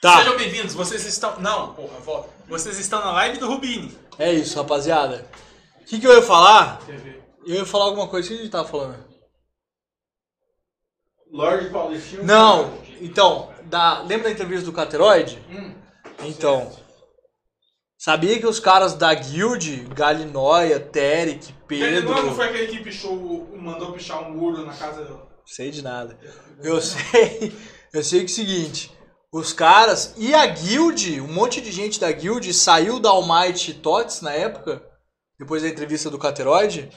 Tá. 0.00 0.18
Sejam 0.18 0.36
bem-vindos, 0.36 0.74
vocês 0.74 1.04
estão. 1.04 1.40
Não, 1.40 1.74
porra, 1.74 1.98
volta. 2.00 2.28
Vocês 2.48 2.78
estão 2.78 3.00
na 3.00 3.12
live 3.12 3.38
do 3.38 3.48
Rubini. 3.48 3.96
É 4.18 4.32
isso, 4.32 4.56
rapaziada. 4.56 5.26
O 5.80 5.84
que, 5.84 5.98
que 5.98 6.06
eu 6.06 6.14
ia 6.14 6.22
falar? 6.22 6.80
Eu 7.44 7.56
ia 7.56 7.66
falar 7.66 7.86
alguma 7.86 8.08
coisa. 8.08 8.26
O 8.26 8.30
que 8.30 8.36
a 8.36 8.42
gente 8.42 8.50
tava 8.50 8.68
falando? 8.68 9.08
Lorde 11.30 11.68
Paulistinho. 11.70 12.24
Não, 12.24 12.78
então, 13.00 13.52
da, 13.64 14.00
lembra 14.00 14.28
da 14.28 14.30
entrevista 14.30 14.64
do 14.64 14.72
Cateroide? 14.72 15.38
Hum. 15.50 15.74
Então, 16.24 16.72
sabia 17.98 18.38
que 18.38 18.46
os 18.46 18.60
caras 18.60 18.94
da 18.94 19.12
guild, 19.12 19.88
Galinóia, 19.94 20.78
Terek, 20.78 21.52
Ele 21.68 22.00
não, 22.00 22.12
não 22.12 22.14
Pedro, 22.14 22.34
foi 22.34 22.46
aquele 22.46 22.66
que 22.68 22.80
pichou, 22.84 23.48
mandou 23.60 23.92
pichar 23.92 24.22
um 24.22 24.34
muro 24.34 24.64
na 24.64 24.72
casa 24.72 25.28
sei 25.44 25.70
de 25.70 25.82
nada. 25.82 26.18
Eu 26.62 26.80
sei, 26.80 27.52
eu 27.92 28.02
sei 28.02 28.20
que 28.20 28.26
é 28.26 28.28
o 28.28 28.34
seguinte, 28.34 28.92
os 29.32 29.52
caras 29.52 30.14
e 30.16 30.34
a 30.34 30.46
guild, 30.46 31.20
um 31.20 31.32
monte 31.32 31.60
de 31.60 31.72
gente 31.72 31.98
da 31.98 32.10
guild 32.12 32.52
saiu 32.52 33.00
da 33.00 33.10
Almighty 33.10 33.74
Tots 33.74 34.20
na 34.20 34.32
época, 34.32 34.82
depois 35.38 35.62
da 35.62 35.68
entrevista 35.68 36.10
do 36.10 36.18
Cateroide, 36.18 36.90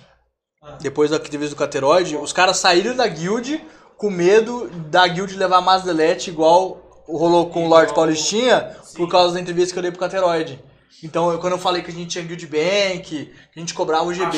depois 0.79 1.09
da 1.09 1.17
entrevista 1.17 1.55
do 1.55 1.59
Cateroide, 1.59 2.15
os 2.15 2.33
caras 2.33 2.57
saíram 2.57 2.95
da 2.95 3.07
guild 3.07 3.63
com 3.97 4.09
medo 4.09 4.69
da 4.89 5.07
guild 5.07 5.35
levar 5.35 5.61
mais 5.61 5.83
delete 5.83 6.29
igual 6.29 7.05
rolou 7.07 7.49
com 7.49 7.65
o 7.65 7.69
Lord 7.69 7.93
Paulistinha 7.93 8.75
por 8.95 9.09
causa 9.09 9.33
da 9.33 9.41
entrevista 9.41 9.73
que 9.73 9.79
eu 9.79 9.83
dei 9.83 9.91
pro 9.91 9.99
Cateroide. 9.99 10.63
Então, 11.03 11.31
eu- 11.31 11.39
quando 11.39 11.53
eu 11.53 11.59
falei 11.59 11.81
que 11.81 11.89
a 11.89 11.93
gente 11.93 12.09
tinha 12.09 12.23
guild 12.23 12.45
bank, 12.47 13.01
que 13.03 13.33
a 13.55 13.59
gente 13.59 13.73
cobrava 13.73 14.03
o 14.05 14.13
GB, 14.13 14.37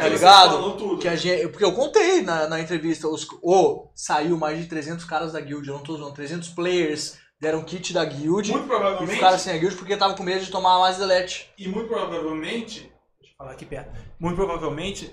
tá 0.00 0.08
ligado? 0.08 0.58
Que 0.98 1.08
a 1.08 1.16
gente, 1.16 1.48
porque 1.48 1.64
eu 1.64 1.72
contei 1.72 2.22
na, 2.22 2.46
na 2.48 2.60
entrevista, 2.60 3.08
os, 3.08 3.26
ô, 3.42 3.88
saiu 3.94 4.36
mais 4.38 4.58
de 4.58 4.66
300 4.66 5.04
caras 5.04 5.32
da 5.32 5.40
guild, 5.40 5.66
eu 5.66 5.74
não 5.74 5.82
tô 5.82 5.94
usando, 5.94 6.12
300 6.14 6.50
players 6.50 7.16
deram 7.40 7.62
kit 7.64 7.92
da 7.92 8.04
guild 8.04 8.50
Muito 8.50 8.64
e 8.64 8.68
provavelmente, 8.68 9.12
ficaram 9.14 9.38
sem 9.38 9.52
a 9.54 9.58
guild 9.58 9.74
porque 9.76 9.96
tava 9.96 10.14
com 10.14 10.22
medo 10.22 10.44
de 10.44 10.50
tomar 10.50 10.78
mais 10.78 10.96
delete. 10.98 11.50
e 11.58 11.66
muito 11.68 11.88
provavelmente, 11.88 12.80
deixa 13.20 13.34
eu 13.34 13.36
falar 13.36 13.52
aqui 13.52 13.66
perto, 13.66 13.90
muito 14.20 14.36
provavelmente, 14.36 15.12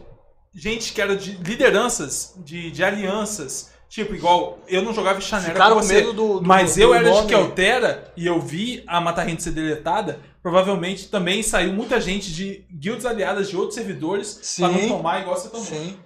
gente 0.54 0.93
que 0.93 1.02
era 1.02 1.15
de 1.15 1.32
lideranças, 1.38 2.34
de, 2.38 2.69
de 2.71 2.84
alianças, 2.84 3.70
tipo, 3.91 4.15
igual, 4.15 4.58
eu 4.69 4.82
não 4.82 4.93
jogava 4.93 5.19
Ficaram 5.19 5.75
com 5.75 5.82
você, 5.84 5.95
medo 5.95 6.13
do, 6.13 6.39
do 6.39 6.47
mas 6.47 6.75
do 6.75 6.82
eu 6.82 6.93
era 6.93 7.04
de 7.04 7.10
nome. 7.10 7.27
Keltera 7.27 8.12
e 8.15 8.25
eu 8.25 8.39
vi 8.39 8.84
a 8.88 9.01
Mata 9.01 9.21
Rente 9.21 9.43
ser 9.43 9.51
deletada, 9.51 10.17
provavelmente 10.41 11.10
também 11.10 11.43
saiu 11.43 11.73
muita 11.73 11.99
gente 11.99 12.32
de 12.34 12.65
guilds 12.71 13.06
aliadas 13.06 13.49
de 13.49 13.58
outros 13.58 13.75
servidores 13.75 14.39
Sim. 14.41 14.63
pra 14.63 14.71
não 14.71 14.88
tomar 14.88 15.19
igual 15.19 15.36
você 15.36 15.49
tomou. 15.49 15.65
Sim. 15.65 15.97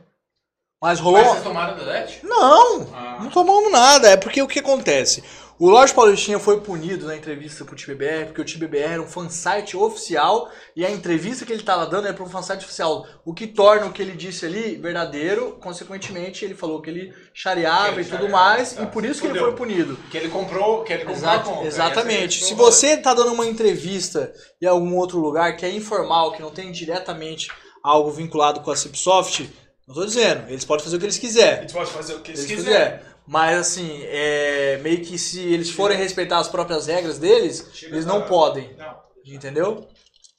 Mas 0.82 1.00
rolou... 1.00 1.22
Mas 1.22 1.32
vocês 1.32 1.44
tomaram 1.44 1.78
delete? 1.78 2.20
Não, 2.24 2.88
Ah. 2.94 3.18
não 3.22 3.30
tomamos 3.30 3.72
nada. 3.72 4.10
É 4.10 4.18
porque 4.18 4.42
o 4.42 4.48
que 4.48 4.60
acontece? 4.60 5.24
O 5.58 5.70
Lorde 5.70 5.94
Paulistinha 5.94 6.38
foi 6.38 6.60
punido 6.60 7.08
na 7.08 7.16
entrevista 7.16 7.64
pro 7.64 7.78
TBBR, 7.78 8.26
porque 8.26 8.42
o 8.42 8.46
TBBR 8.46 8.94
era 8.94 9.02
um 9.02 9.08
fansite 9.08 9.78
oficial 9.78 10.52
e 10.76 10.86
a 10.86 10.92
entrevista 10.92 11.46
que 11.46 11.54
ele 11.54 11.64
tava 11.64 11.86
dando 11.86 12.08
era 12.08 12.14
para 12.14 12.26
um 12.26 12.30
fansite 12.30 12.66
oficial. 12.66 13.08
O 13.24 13.34
que 13.34 13.48
torna 13.48 13.86
o 13.86 13.94
que 13.94 14.02
ele 14.02 14.12
disse 14.12 14.46
ali 14.46 14.76
verdadeiro, 14.76 15.54
consequentemente 15.62 16.44
ele 16.44 16.56
falou 16.56 16.82
que 16.82 16.90
ele 16.90 17.14
chareava 17.34 17.94
Que 17.94 18.00
ele 18.00 18.02
e 18.02 18.04
tudo 18.04 18.24
chareava, 18.24 18.38
mais, 18.38 18.74
tá. 18.74 18.84
e 18.84 18.88
por 18.88 19.06
isso 19.06 19.22
que 19.22 19.28
ele 19.28 19.40
foi 19.40 19.54
punido. 19.54 19.98
Que 20.12 20.18
ele 20.18 20.28
comprou, 20.28 20.84
que 20.84 20.92
ele 20.92 21.06
comprou 21.06 21.18
Exato, 21.18 21.50
a 21.50 21.54
conta. 21.54 21.68
exatamente. 21.68 22.44
Se 22.44 22.52
é 22.52 22.56
você 22.58 22.98
tá 22.98 23.14
dando 23.14 23.32
uma 23.32 23.46
entrevista 23.48 24.34
em 24.62 24.66
algum 24.66 24.94
outro 24.98 25.20
lugar 25.20 25.56
que 25.56 25.66
é 25.66 25.72
informal, 25.72 26.34
que 26.34 26.42
não 26.42 26.52
tem 26.52 26.70
diretamente 26.70 27.48
algo 27.82 28.12
vinculado 28.12 28.60
com 28.60 28.72
a 28.72 28.76
Cipsoft, 28.76 29.50
não 29.88 29.96
tô 29.96 30.06
dizendo, 30.06 30.50
eles 30.50 30.66
podem 30.66 30.84
fazer 30.84 30.98
o 30.98 31.00
que 31.00 31.06
eles 31.06 31.18
quiserem. 31.18 31.60
Eles 31.60 31.72
podem 31.72 31.94
fazer 31.94 32.16
o 32.16 32.20
que 32.20 32.32
eles 32.32 32.42
Eles 32.44 32.56
quiserem. 32.58 32.92
quiserem. 32.98 33.15
Mas 33.28 33.58
assim, 33.58 34.02
é 34.04 34.78
meio 34.84 35.04
que 35.04 35.18
se 35.18 35.42
eles 35.42 35.70
forem 35.72 35.98
respeitar 35.98 36.38
as 36.38 36.48
próprias 36.48 36.86
regras 36.88 37.18
deles, 37.18 37.68
Chega 37.74 37.96
eles 37.96 38.06
não 38.06 38.22
podem. 38.24 38.74
Não. 38.76 39.02
Entendeu? 39.26 39.88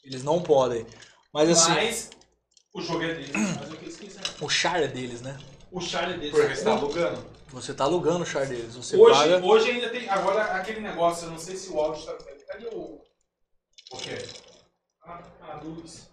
Eles 0.04 0.22
não 0.22 0.40
podem. 0.40 0.86
Mas 1.32 1.50
assim, 1.50 1.72
Mas 1.72 2.10
o 2.72 2.80
jogo 2.80 3.02
é 3.02 3.14
deles, 3.14 3.34
eles 3.34 3.56
fazem 3.56 3.74
o 3.74 3.76
que 3.76 3.84
eles 3.84 3.96
quiserem. 3.96 4.30
o 4.40 4.48
char 4.48 4.82
é 4.82 4.86
deles, 4.86 5.20
né? 5.20 5.36
O 5.72 5.80
Charlie 5.80 6.14
é 6.14 6.18
deles. 6.18 6.34
Porque 6.34 6.54
você 6.54 6.64
tá 6.64 6.72
alugando. 6.72 7.24
Você 7.48 7.74
tá 7.74 7.84
alugando 7.84 8.22
o 8.22 8.26
char 8.26 8.46
deles. 8.46 8.74
Você 8.76 8.96
Hoje, 8.96 9.14
paga. 9.18 9.44
hoje 9.44 9.70
ainda 9.70 9.88
tem. 9.90 10.08
Agora 10.08 10.42
aquele 10.42 10.80
negócio, 10.80 11.26
eu 11.26 11.30
não 11.32 11.38
sei 11.38 11.56
se 11.56 11.70
o 11.70 11.80
áudio 11.80 12.04
tá. 12.04 12.16
Cadê 12.48 12.66
o. 12.68 13.00
O 13.92 13.96
quê? 13.98 14.16
A, 15.02 15.22
a 15.40 15.60
luz. 15.62 16.08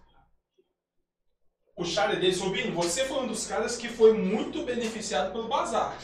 O 1.76 1.86
Charlie 1.86 2.20
deles, 2.20 2.40
Rubinho, 2.40 2.74
você 2.74 3.06
foi 3.06 3.18
um 3.20 3.28
dos 3.28 3.48
caras 3.48 3.78
que 3.78 3.90
foi 3.90 4.14
muito 4.14 4.64
beneficiado 4.64 5.32
pelo 5.32 5.48
bazar. 5.48 5.98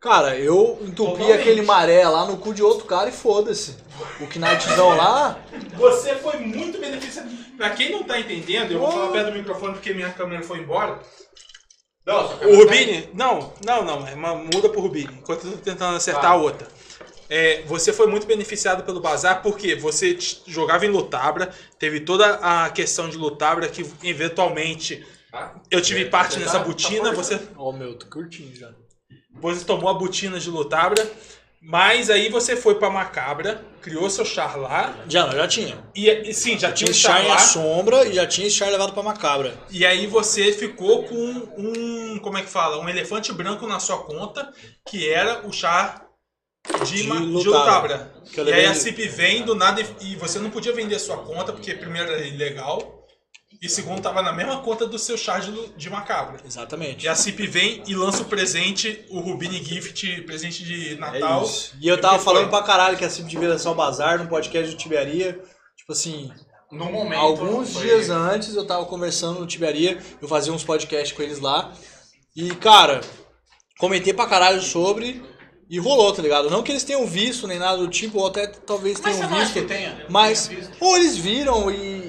Cara, 0.00 0.34
eu 0.36 0.78
entupi 0.80 0.94
Totalmente. 0.94 1.32
aquele 1.32 1.62
maré 1.62 2.08
lá 2.08 2.24
no 2.24 2.38
cu 2.38 2.54
de 2.54 2.62
outro 2.62 2.86
cara 2.86 3.10
e 3.10 3.12
foda-se. 3.12 3.76
O 4.20 4.26
Knightzão 4.26 4.96
lá. 4.96 5.38
Você 5.76 6.14
foi 6.16 6.38
muito 6.38 6.78
beneficiado. 6.80 7.28
Pra 7.58 7.70
quem 7.70 7.90
não 7.90 8.02
tá 8.04 8.18
entendendo, 8.18 8.72
eu 8.72 8.78
vou 8.78 8.90
falar 8.90 9.12
perto 9.12 9.26
do 9.32 9.36
microfone 9.38 9.74
porque 9.74 9.92
minha 9.92 10.10
câmera 10.10 10.42
foi 10.42 10.58
embora. 10.60 10.98
Não, 12.06 12.24
O 12.48 12.56
Rubini, 12.56 13.10
não, 13.12 13.52
não, 13.62 13.84
não, 13.84 14.08
é 14.08 14.14
uma- 14.14 14.34
muda 14.36 14.70
pro 14.70 14.80
Rubini, 14.80 15.12
enquanto 15.18 15.46
eu 15.46 15.52
tô 15.52 15.58
tentando 15.58 15.96
acertar 15.96 16.22
Tá. 16.22 16.28
a 16.30 16.34
outra. 16.36 16.66
É, 17.28 17.62
você 17.66 17.92
foi 17.92 18.06
muito 18.06 18.26
beneficiado 18.26 18.82
pelo 18.84 19.00
bazar 19.00 19.42
porque 19.42 19.74
você 19.76 20.16
jogava 20.46 20.86
em 20.86 20.88
Lutabra, 20.88 21.50
teve 21.78 22.00
toda 22.00 22.36
a 22.36 22.70
questão 22.70 23.08
de 23.10 23.18
Lutabra 23.18 23.68
que 23.68 23.84
eventualmente 24.02 25.06
eu 25.70 25.80
tive 25.82 26.06
parte 26.06 26.34
Você 26.34 26.40
nessa 26.40 26.52
tá- 26.54 26.58
tá 26.60 26.64
botina, 26.64 27.12
você, 27.12 27.38
Ó, 27.56 27.70
meu, 27.70 27.94
tô 27.96 28.06
curtindo 28.06 28.56
já. 28.56 28.70
Você 29.40 29.64
tomou 29.64 29.88
a 29.90 29.94
botina 29.94 30.38
de 30.38 30.50
Lutabra, 30.50 31.08
mas 31.62 32.08
aí 32.10 32.28
você 32.30 32.56
foi 32.56 32.76
pra 32.76 32.88
Macabra, 32.90 33.62
criou 33.82 34.08
seu 34.08 34.24
char 34.24 34.56
lá, 34.56 34.94
Já 35.06 35.28
já 35.30 35.46
tinha. 35.46 35.76
e, 35.94 36.08
e 36.08 36.32
sim, 36.34 36.58
já 36.58 36.72
tinha 36.72 36.86
Tinha 36.86 36.90
esse 36.90 37.00
char 37.00 37.12
char 37.18 37.24
em 37.24 37.28
lá, 37.28 37.34
a 37.34 37.38
sombra 37.38 38.06
e 38.06 38.14
já 38.14 38.26
tinha 38.26 38.46
esse 38.46 38.56
char 38.56 38.70
levado 38.70 38.92
pra 38.92 39.02
macabra. 39.02 39.52
e 39.70 39.84
aí 39.84 40.06
você 40.06 40.52
ficou 40.52 41.04
com 41.04 41.14
um, 41.58 42.18
como 42.20 42.38
é 42.38 42.42
que 42.42 42.48
fala, 42.48 42.78
um 42.78 42.88
elefante 42.88 43.32
branco 43.32 43.66
na 43.66 43.78
sua 43.78 43.98
conta, 43.98 44.50
que 44.88 45.08
era 45.10 45.46
o 45.46 45.52
char 45.52 46.06
de, 46.86 47.02
De 47.02 47.08
ma- 47.08 47.16
de 47.16 47.22
Lutabra. 47.26 48.12
Lutabra. 48.26 48.50
E 48.50 48.52
aí 48.54 48.66
a 48.66 48.74
CIP 48.74 49.08
vem 49.08 49.42
do 49.42 49.54
nada 49.54 49.80
e, 49.80 50.12
e 50.12 50.16
você 50.16 50.38
não 50.38 50.50
podia 50.50 50.72
vender 50.72 50.98
sua 50.98 51.18
conta, 51.18 51.52
porque 51.52 51.74
primeiro 51.74 52.10
era 52.12 52.22
ilegal, 52.26 52.99
e 53.62 53.68
segundo 53.68 54.00
tava 54.00 54.22
na 54.22 54.32
mesma 54.32 54.60
conta 54.62 54.86
do 54.86 54.98
seu 54.98 55.18
char 55.18 55.40
de, 55.76 55.90
Macabra. 55.90 56.40
Exatamente. 56.46 57.04
E 57.04 57.08
a 57.08 57.14
CIP 57.14 57.46
vem 57.46 57.82
e 57.86 57.94
lança 57.94 58.22
o 58.22 58.24
presente, 58.26 59.04
o 59.10 59.20
Rubini 59.20 59.62
Gift, 59.62 60.22
presente 60.22 60.64
de 60.64 60.94
É 60.94 60.96
Natal. 60.96 61.44
isso. 61.44 61.74
E 61.80 61.86
eu 61.88 62.00
tava 62.00 62.18
falando 62.18 62.48
foi? 62.48 62.50
pra 62.50 62.62
caralho 62.62 62.96
que 62.96 63.04
a 63.04 63.10
CIP 63.10 63.28
devia 63.28 63.48
lançar 63.50 63.70
o 63.70 63.74
bazar 63.74 64.18
no 64.22 64.28
podcast 64.28 64.70
do 64.70 64.78
Tiberia. 64.78 65.38
Tipo 65.76 65.92
assim, 65.92 66.30
No 66.72 66.86
momento. 66.86 67.18
alguns 67.20 67.72
foi- 67.74 67.82
dias 67.82 68.08
antes 68.10 68.54
eu 68.54 68.66
tava 68.66 68.84
conversando 68.86 69.40
no 69.40 69.46
Tiberia, 69.46 69.98
eu 70.22 70.28
fazia 70.28 70.52
uns 70.52 70.64
podcasts 70.64 71.12
com 71.16 71.22
eles 71.22 71.38
lá. 71.40 71.72
E, 72.34 72.54
cara, 72.56 73.00
comentei 73.78 74.12
pra 74.14 74.26
caralho 74.26 74.62
sobre 74.62 75.22
e 75.68 75.78
rolou, 75.78 76.12
tá 76.12 76.22
ligado? 76.22 76.48
Não 76.48 76.62
que 76.62 76.72
eles 76.72 76.84
tenham 76.84 77.06
visto 77.06 77.46
nem 77.46 77.58
nada 77.58 77.76
do 77.78 77.88
tipo, 77.88 78.18
ou 78.18 78.26
até 78.26 78.46
talvez 78.46 79.00
Mas 79.00 79.16
tenham 79.16 79.28
visto. 79.30 79.52
que 79.52 79.62
tenha? 79.62 80.06
Mas, 80.08 80.46
Tenha 80.48 80.60
visto? 80.60 80.76
ou 80.80 80.96
eles 80.96 81.16
viram 81.16 81.70
e 81.70 81.99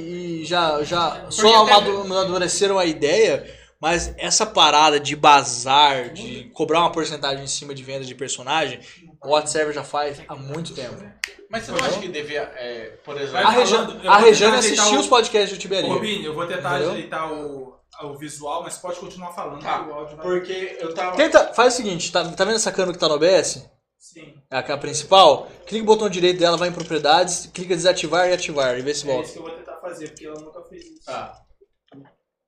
já, 0.52 0.84
já 0.84 1.26
só 1.32 1.66
amadureceram 1.66 2.78
a 2.78 2.86
ideia, 2.86 3.46
mas 3.80 4.14
essa 4.18 4.46
parada 4.46 5.00
de 5.00 5.16
bazar, 5.16 6.10
de 6.14 6.46
cobrar 6.54 6.80
uma 6.82 6.92
porcentagem 6.92 7.44
em 7.44 7.48
cima 7.48 7.74
de 7.74 7.84
venda 7.84 8.06
de 8.06 8.14
personagem, 8.14 8.80
o 9.24 9.30
WhatsApp 9.30 9.72
já 9.74 9.84
faz 9.84 10.22
há 10.28 10.36
muito 10.36 10.74
tempo. 10.74 11.04
Mas 11.50 11.64
você 11.64 11.72
não 11.72 11.80
acha 11.80 12.00
que 12.00 12.08
devia, 12.08 12.42
é, 12.56 12.98
por 13.04 13.20
exemplo... 13.20 13.38
A, 13.40 13.52
falando, 13.54 14.00
Rejane, 14.24 14.56
a 14.56 14.60
assistiu 14.60 14.98
o- 14.98 15.02
os 15.02 15.08
podcasts 15.08 15.52
do 15.52 15.56
Ô, 15.56 15.60
Tiberia. 15.60 15.90
Rubini, 15.94 16.26
eu 16.26 16.34
vou 16.34 16.46
tentar 16.48 16.76
Entendeu? 16.76 16.92
ajeitar 16.94 17.34
o, 17.34 17.74
o 18.04 18.18
visual, 18.18 18.64
mas 18.64 18.78
pode 18.78 19.00
continuar 19.00 19.34
falando 19.34 19.62
Tá, 19.62 19.82
o 19.82 20.18
porque 20.18 20.78
eu 20.80 20.94
tava... 20.94 21.18
Tenta, 21.18 21.54
faz 21.54 21.74
o 21.74 21.78
seguinte, 21.78 22.12
tá, 22.12 22.24
tá 22.24 22.46
vendo 22.46 22.56
essa 22.56 22.72
câmera 22.72 22.94
que 22.94 23.00
tá 23.00 23.08
no 23.10 23.16
OBS? 23.16 23.68
Sim, 24.00 24.34
É 24.50 24.58
a, 24.58 24.60
é 24.62 24.72
a 24.72 24.78
principal? 24.78 25.48
Clica 25.68 25.80
no 25.80 25.86
botão 25.86 26.10
direito 26.10 26.40
dela, 26.40 26.56
vai 26.58 26.70
em 26.70 26.74
propriedades, 26.74 27.50
clica 27.54 27.76
desativar 27.76 28.30
e 28.30 28.34
ativar 28.34 28.78
e 28.78 28.82
vê 28.82 28.94
se 28.94 29.08
é 29.08 29.12
volta. 29.12 29.24
isso 29.26 29.34
que 29.34 29.40
eu 29.40 29.44
vou 29.44 29.52
tentar 29.52 29.71
fazer, 29.92 30.08
porque 30.10 30.26
ela 30.26 30.40
nunca 30.40 30.62
fez 30.64 30.84
isso. 30.86 31.06
Tá. 31.06 31.34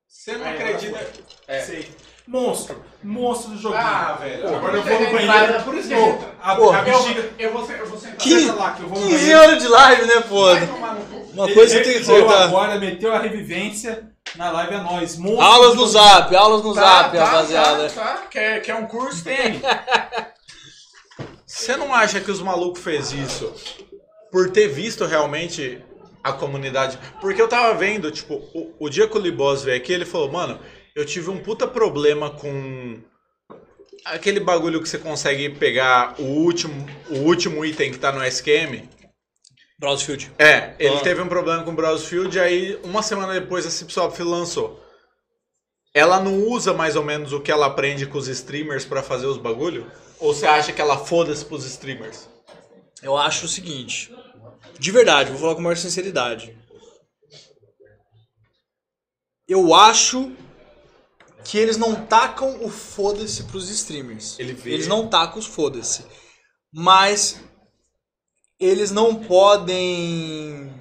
Você 0.07 0.37
não 0.37 0.45
Aí, 0.45 0.53
acredita... 0.53 0.99
É. 1.47 1.59
Sei. 1.61 1.89
Monstro. 2.27 2.83
Monstro 3.03 3.51
do 3.51 3.57
joguinho. 3.57 3.81
Ah, 3.83 4.13
velho. 4.13 4.41
Pô, 4.47 4.55
agora 4.55 4.77
eu 4.77 4.83
vou 4.83 4.99
no 4.99 5.05
que 5.07 5.11
banheiro. 5.27 5.63
por 5.63 5.75
isso 5.75 5.87
que 5.87 5.93
a, 6.41 6.55
Pô, 6.55 6.71
a 6.71 6.77
Eu, 6.79 6.83
bexiga... 6.85 7.29
eu, 7.39 7.51
vou, 7.51 7.71
eu 7.71 7.85
vou 7.87 7.97
sentar. 7.99 8.17
Que- 8.17 8.33
Aperta 8.35 8.53
lá, 8.53 8.71
que 8.73 8.81
eu 8.83 8.87
vou 8.89 8.99
no 8.99 9.07
15 9.07 9.17
banheiro. 9.17 9.41
anos 9.41 9.63
de 9.63 9.67
live, 9.69 10.05
né, 10.05 10.21
pô? 10.21 10.45
Vai 10.45 10.67
tomar 10.67 10.93
no 10.95 11.05
cu. 11.05 11.31
Uma 11.33 11.51
coisa 11.53 11.73
você 11.73 11.81
tem 11.81 11.91
que 11.93 11.97
Ele 11.97 12.03
acertar. 12.03 12.41
agora, 12.43 12.79
meteu 12.79 13.11
a 13.11 13.19
revivência 13.19 14.07
na 14.35 14.51
live 14.51 14.75
a 14.75 14.83
nós. 14.83 15.17
Monstro 15.17 15.41
Aulas 15.41 15.69
do 15.75 15.81
no 15.81 15.87
joguinho. 15.87 16.03
zap, 16.03 16.35
aulas 16.35 16.63
no 16.63 16.73
zap, 16.75 17.17
tá, 17.17 17.25
rapaziada. 17.25 17.89
Tá, 17.89 18.03
tá. 18.17 18.27
Quer, 18.27 18.61
quer 18.61 18.75
um 18.75 18.85
curso? 18.85 19.23
Tem. 19.23 19.59
Você 21.45 21.75
não 21.75 21.93
acha 21.93 22.19
que 22.21 22.31
os 22.31 22.41
malucos 22.41 22.81
fez 22.83 23.11
isso 23.11 23.53
por 24.31 24.51
ter 24.51 24.67
visto 24.67 25.05
realmente 25.05 25.83
a 26.23 26.31
comunidade? 26.31 26.97
Porque 27.19 27.41
eu 27.41 27.47
tava 27.47 27.73
vendo, 27.77 28.09
tipo, 28.11 28.35
o, 28.53 28.73
o 28.79 28.89
dia 28.89 29.07
que 29.07 29.17
o 29.17 29.21
Libos 29.21 29.63
veio 29.63 29.77
aqui, 29.77 29.91
ele 29.91 30.05
falou, 30.05 30.31
mano, 30.31 30.59
eu 30.95 31.05
tive 31.05 31.29
um 31.29 31.37
puta 31.37 31.67
problema 31.67 32.29
com 32.29 33.01
aquele 34.05 34.39
bagulho 34.39 34.81
que 34.81 34.87
você 34.89 34.97
consegue 34.97 35.49
pegar 35.49 36.15
o 36.19 36.23
último, 36.23 36.85
o 37.09 37.17
último 37.19 37.63
item 37.65 37.91
que 37.91 37.99
tá 37.99 38.11
no 38.11 38.23
SQM. 38.23 38.87
Browsfield. 39.79 40.31
É, 40.39 40.75
ele 40.79 40.95
Ah. 40.95 41.01
teve 41.01 41.21
um 41.21 41.27
problema 41.27 41.63
com 41.63 41.71
o 41.71 41.75
Browsfield, 41.75 42.39
aí 42.39 42.79
uma 42.83 43.01
semana 43.03 43.33
depois 43.33 43.65
a 43.65 43.69
Cipsoft 43.69 44.19
lançou. 44.21 44.81
ela 45.95 46.19
não 46.19 46.39
usa 46.47 46.73
mais 46.73 46.95
ou 46.95 47.03
menos 47.03 47.33
o 47.33 47.39
que 47.39 47.51
ela 47.51 47.67
aprende 47.67 48.07
com 48.07 48.17
os 48.17 48.27
streamers 48.27 48.83
pra 48.83 49.03
fazer 49.03 49.27
os 49.27 49.37
bagulho? 49.37 49.91
Ou 50.19 50.33
você 50.33 50.47
acha 50.47 50.71
que 50.73 50.81
ela 50.81 50.97
foda-se 50.97 51.45
pros 51.45 51.65
streamers? 51.65 52.27
Eu 53.03 53.15
acho 53.15 53.45
o 53.45 53.49
seguinte. 53.49 54.11
De 54.79 54.91
verdade, 54.91 55.31
vou 55.31 55.39
falar 55.39 55.55
com 55.55 55.61
maior 55.61 55.77
sinceridade. 55.77 56.57
Eu 59.47 59.73
acho 59.73 60.31
que 61.43 61.57
eles 61.57 61.77
não 61.77 62.05
tacam 62.05 62.63
o 62.63 62.69
foda-se 62.69 63.43
pros 63.43 63.69
streamers. 63.69 64.39
Ele 64.39 64.57
Eles 64.65 64.87
não 64.87 65.07
tacam 65.07 65.39
os 65.39 65.45
foda-se. 65.45 66.05
Mas 66.71 67.39
eles 68.59 68.91
não 68.91 69.15
podem 69.15 70.73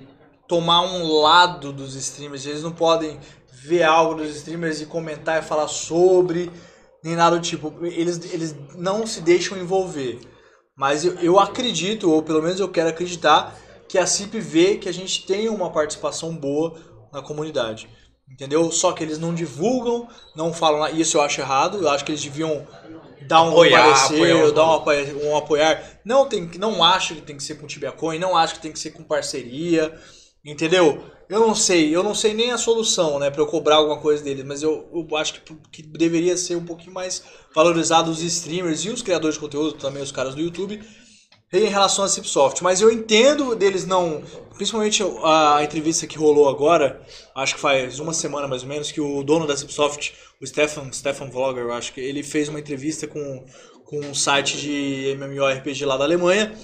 tomar 0.48 0.82
um 0.82 1.20
lado 1.20 1.72
dos 1.72 1.94
streamers. 1.94 2.46
Eles 2.46 2.62
não 2.62 2.72
podem 2.72 3.18
ver 3.52 3.82
algo 3.82 4.14
dos 4.14 4.36
streamers 4.36 4.80
e 4.80 4.86
comentar 4.86 5.42
e 5.42 5.46
falar 5.46 5.68
sobre, 5.68 6.50
nem 7.02 7.16
nada 7.16 7.36
do 7.36 7.42
tipo. 7.42 7.74
Eles, 7.84 8.32
eles 8.32 8.54
não 8.74 9.06
se 9.06 9.20
deixam 9.20 9.58
envolver. 9.58 10.20
Mas 10.76 11.04
eu, 11.04 11.14
eu 11.16 11.38
acredito, 11.38 12.10
ou 12.10 12.22
pelo 12.22 12.42
menos 12.42 12.58
eu 12.58 12.68
quero 12.68 12.88
acreditar, 12.88 13.56
que 13.92 13.98
a 13.98 14.06
CIP 14.06 14.40
vê 14.40 14.76
que 14.78 14.88
a 14.88 14.92
gente 14.92 15.26
tem 15.26 15.50
uma 15.50 15.70
participação 15.70 16.34
boa 16.34 16.74
na 17.12 17.20
comunidade. 17.20 17.86
Entendeu? 18.26 18.72
Só 18.72 18.92
que 18.92 19.04
eles 19.04 19.18
não 19.18 19.34
divulgam, 19.34 20.08
não 20.34 20.50
falam. 20.50 20.88
Isso 20.96 21.18
eu 21.18 21.20
acho 21.20 21.42
errado. 21.42 21.76
Eu 21.76 21.90
acho 21.90 22.02
que 22.02 22.10
eles 22.10 22.22
deviam 22.24 22.66
dar 23.28 23.42
um 23.42 23.50
Apoiar, 23.50 23.82
parecer, 23.82 24.14
apoiar 24.14 24.50
dar 24.52 24.66
um, 24.66 24.72
apoia- 24.72 25.16
um 25.22 25.36
apoiar. 25.36 26.00
Não, 26.06 26.26
tem, 26.26 26.50
não 26.58 26.82
acho 26.82 27.14
que 27.16 27.20
tem 27.20 27.36
que 27.36 27.42
ser 27.42 27.56
com 27.56 27.66
Tibia 27.66 27.92
Coin, 27.92 28.18
não 28.18 28.34
acho 28.34 28.54
que 28.54 28.62
tem 28.62 28.72
que 28.72 28.78
ser 28.78 28.92
com 28.92 29.02
parceria. 29.02 29.94
Entendeu? 30.42 31.04
Eu 31.28 31.40
não 31.40 31.54
sei, 31.54 31.94
eu 31.94 32.02
não 32.02 32.14
sei 32.14 32.32
nem 32.32 32.50
a 32.50 32.56
solução, 32.58 33.18
né, 33.18 33.30
pra 33.30 33.42
eu 33.42 33.46
cobrar 33.46 33.76
alguma 33.76 33.98
coisa 33.98 34.24
deles, 34.24 34.44
mas 34.44 34.62
eu, 34.62 34.88
eu 34.92 35.16
acho 35.16 35.34
que, 35.34 35.54
que 35.70 35.82
deveria 35.82 36.36
ser 36.36 36.56
um 36.56 36.64
pouquinho 36.64 36.92
mais 36.92 37.22
valorizado 37.54 38.10
os 38.10 38.20
streamers 38.22 38.84
e 38.84 38.88
os 38.90 39.02
criadores 39.02 39.36
de 39.36 39.40
conteúdo, 39.40 39.74
também 39.74 40.02
os 40.02 40.10
caras 40.12 40.34
do 40.34 40.40
YouTube, 40.40 40.82
em 41.52 41.66
relação 41.66 42.04
a 42.04 42.08
Cipsoft. 42.08 42.62
Mas 42.62 42.80
eu 42.80 42.90
entendo 42.90 43.54
deles 43.54 43.86
não. 43.86 44.22
Principalmente 44.54 45.02
a 45.24 45.60
entrevista 45.62 46.06
que 46.06 46.16
rolou 46.16 46.48
agora, 46.48 47.00
acho 47.34 47.54
que 47.54 47.60
faz 47.60 47.98
uma 47.98 48.12
semana 48.12 48.46
mais 48.46 48.62
ou 48.62 48.68
menos, 48.68 48.92
que 48.92 49.00
o 49.00 49.22
dono 49.22 49.46
da 49.46 49.56
Cipsoft, 49.56 50.14
o 50.40 50.46
Stefan, 50.46 50.92
Stefan 50.92 51.30
Vlogger, 51.30 51.64
eu 51.64 51.72
acho 51.72 51.92
que 51.92 52.00
ele 52.00 52.22
fez 52.22 52.48
uma 52.48 52.60
entrevista 52.60 53.06
com, 53.06 53.44
com 53.84 53.98
um 53.98 54.14
site 54.14 54.56
de 54.58 55.16
MMORPG 55.16 55.84
lá 55.84 55.96
da 55.96 56.04
Alemanha. 56.04 56.54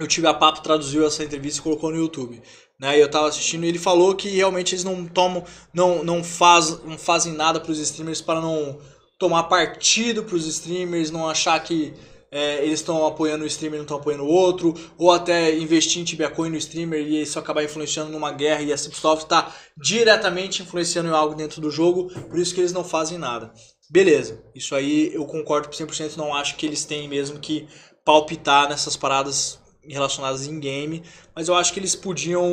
Eu 0.00 0.06
tive 0.06 0.26
a 0.26 0.34
Papo 0.34 0.62
traduziu 0.62 1.06
essa 1.06 1.24
entrevista 1.24 1.60
e 1.60 1.62
colocou 1.62 1.90
no 1.90 1.96
YouTube. 1.96 2.40
Né, 2.80 2.96
e 2.96 3.00
eu 3.00 3.10
tava 3.10 3.26
assistindo 3.26 3.64
e 3.64 3.68
ele 3.68 3.78
falou 3.78 4.14
que 4.14 4.28
realmente 4.28 4.72
eles 4.72 4.84
não 4.84 5.04
tomam, 5.04 5.42
não, 5.74 6.04
não, 6.04 6.22
faz, 6.22 6.80
não 6.84 6.96
fazem 6.96 7.32
nada 7.32 7.58
pros 7.58 7.80
streamers 7.80 8.20
para 8.20 8.40
não 8.40 8.78
tomar 9.18 9.42
partido 9.44 10.22
pros 10.22 10.46
streamers, 10.46 11.10
não 11.10 11.28
achar 11.28 11.58
que 11.60 11.92
é, 12.30 12.64
eles 12.64 12.80
estão 12.80 13.06
apoiando 13.06 13.44
o 13.44 13.46
streamer 13.46 13.76
e 13.76 13.78
não 13.78 13.84
estão 13.84 13.96
apoiando 13.96 14.24
o 14.24 14.28
outro, 14.28 14.74
ou 14.96 15.10
até 15.10 15.56
investir 15.56 16.00
em 16.00 16.04
Tibia 16.04 16.30
Coin 16.30 16.50
no 16.50 16.56
streamer 16.56 17.00
e 17.00 17.22
isso 17.22 17.38
acabar 17.38 17.64
influenciando 17.64 18.10
numa 18.10 18.32
guerra 18.32 18.62
e 18.62 18.72
a 18.72 18.76
Cipsoft 18.76 19.24
está 19.24 19.54
diretamente 19.76 20.62
influenciando 20.62 21.08
em 21.08 21.12
algo 21.12 21.34
dentro 21.34 21.60
do 21.60 21.70
jogo, 21.70 22.08
por 22.28 22.38
isso 22.38 22.54
que 22.54 22.60
eles 22.60 22.72
não 22.72 22.84
fazem 22.84 23.18
nada. 23.18 23.52
Beleza, 23.90 24.42
isso 24.54 24.74
aí 24.74 25.10
eu 25.14 25.24
concordo 25.24 25.68
100%, 25.68 26.16
não 26.16 26.34
acho 26.34 26.56
que 26.56 26.66
eles 26.66 26.84
têm 26.84 27.08
mesmo 27.08 27.38
que 27.38 27.66
palpitar 28.04 28.68
nessas 28.68 28.96
paradas 28.96 29.58
relacionadas 29.82 30.46
em 30.46 30.60
game, 30.60 31.02
mas 31.34 31.48
eu 31.48 31.54
acho 31.54 31.72
que 31.72 31.80
eles 31.80 31.94
podiam 31.94 32.44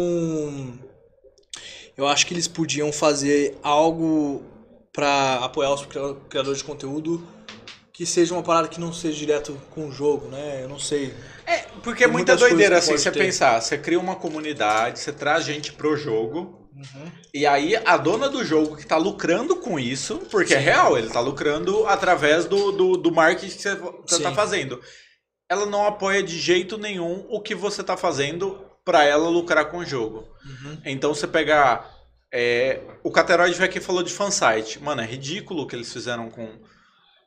eu 1.97 2.07
acho 2.07 2.25
que 2.25 2.33
eles 2.33 2.47
podiam 2.47 2.91
fazer 2.91 3.57
algo 3.63 4.43
pra 4.93 5.35
apoiar 5.43 5.73
os 5.73 5.85
cria- 5.85 6.15
criadores 6.29 6.59
de 6.59 6.63
conteúdo 6.63 7.25
que 7.95 8.05
seja 8.05 8.33
uma 8.33 8.43
parada 8.43 8.67
que 8.67 8.79
não 8.79 8.91
seja 8.91 9.17
direto 9.17 9.53
com 9.71 9.87
o 9.87 9.91
jogo, 9.91 10.27
né? 10.27 10.61
Eu 10.63 10.67
não 10.67 10.77
sei. 10.77 11.13
Porque 11.81 12.03
é 12.03 12.07
muita 12.07 12.35
doideira 12.35 12.77
assim, 12.79 12.97
você 12.97 13.09
ter. 13.09 13.19
pensar, 13.19 13.61
você 13.61 13.77
cria 13.77 13.97
uma 13.99 14.15
comunidade, 14.17 14.99
você 14.99 15.13
traz 15.13 15.45
gente 15.45 15.71
pro 15.71 15.95
jogo, 15.95 16.61
Uhum. 16.75 17.09
e 17.33 17.45
aí 17.45 17.73
a 17.85 17.95
dona 17.95 18.27
do 18.27 18.43
jogo 18.43 18.75
que 18.75 18.85
tá 18.85 18.97
lucrando 18.97 19.55
com 19.55 19.79
isso, 19.79 20.17
porque 20.29 20.53
é 20.53 20.57
real, 20.57 20.97
ele 20.97 21.09
tá 21.09 21.21
lucrando 21.21 21.87
através 21.87 22.43
do, 22.43 22.73
do, 22.73 22.97
do 22.97 23.11
marketing 23.13 23.55
que 23.55 23.61
você, 23.61 23.75
você 23.75 24.21
tá 24.21 24.29
Sim. 24.29 24.35
fazendo. 24.35 24.81
Ela 25.49 25.65
não 25.65 25.85
apoia 25.85 26.21
de 26.21 26.37
jeito 26.37 26.77
nenhum 26.77 27.25
o 27.29 27.39
que 27.39 27.55
você 27.55 27.81
tá 27.81 27.95
fazendo 27.95 28.59
pra 28.83 29.05
ela 29.05 29.29
lucrar 29.29 29.71
com 29.71 29.77
o 29.77 29.85
jogo. 29.85 30.27
Uhum. 30.45 30.77
Então 30.85 31.13
você 31.15 31.25
pegar. 31.27 31.89
é, 32.33 32.81
o 33.03 33.09
Cateroid 33.11 33.63
aqui 33.63 33.79
falou 33.79 34.03
de 34.03 34.11
fansite. 34.11 34.79
Mano, 34.83 35.01
é 35.01 35.05
ridículo 35.05 35.63
o 35.63 35.67
que 35.67 35.75
eles 35.77 35.93
fizeram 35.93 36.29
com, 36.29 36.49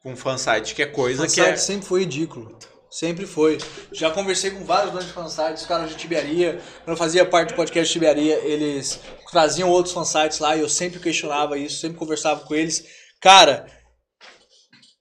com 0.09 0.17
fansite, 0.17 0.75
que 0.75 0.83
é 0.83 0.87
coisa 0.87 1.27
que 1.27 1.35
Fansite 1.35 1.49
é. 1.51 1.57
sempre 1.57 1.87
foi 1.87 2.01
ridículo. 2.01 2.59
Sempre 2.91 3.27
foi. 3.27 3.59
Já 3.93 4.11
conversei 4.11 4.51
com 4.51 4.65
vários 4.65 4.93
donos 4.93 5.07
de 5.07 5.13
fansites, 5.13 5.67
caras 5.67 5.91
de 5.91 5.97
Tibiaria. 5.97 6.59
Quando 6.85 6.95
eu 6.95 6.97
fazia 6.97 7.25
parte 7.25 7.51
do 7.51 7.55
podcast 7.55 7.87
de 7.87 7.93
Tibiaria, 7.93 8.37
eles 8.37 8.99
traziam 9.31 9.69
outros 9.69 9.93
fansites 9.93 10.39
lá 10.39 10.57
e 10.57 10.61
eu 10.61 10.69
sempre 10.71 10.99
questionava 10.99 11.59
isso, 11.59 11.81
sempre 11.81 11.99
conversava 11.99 12.41
com 12.41 12.55
eles. 12.55 12.87
Cara, 13.21 13.67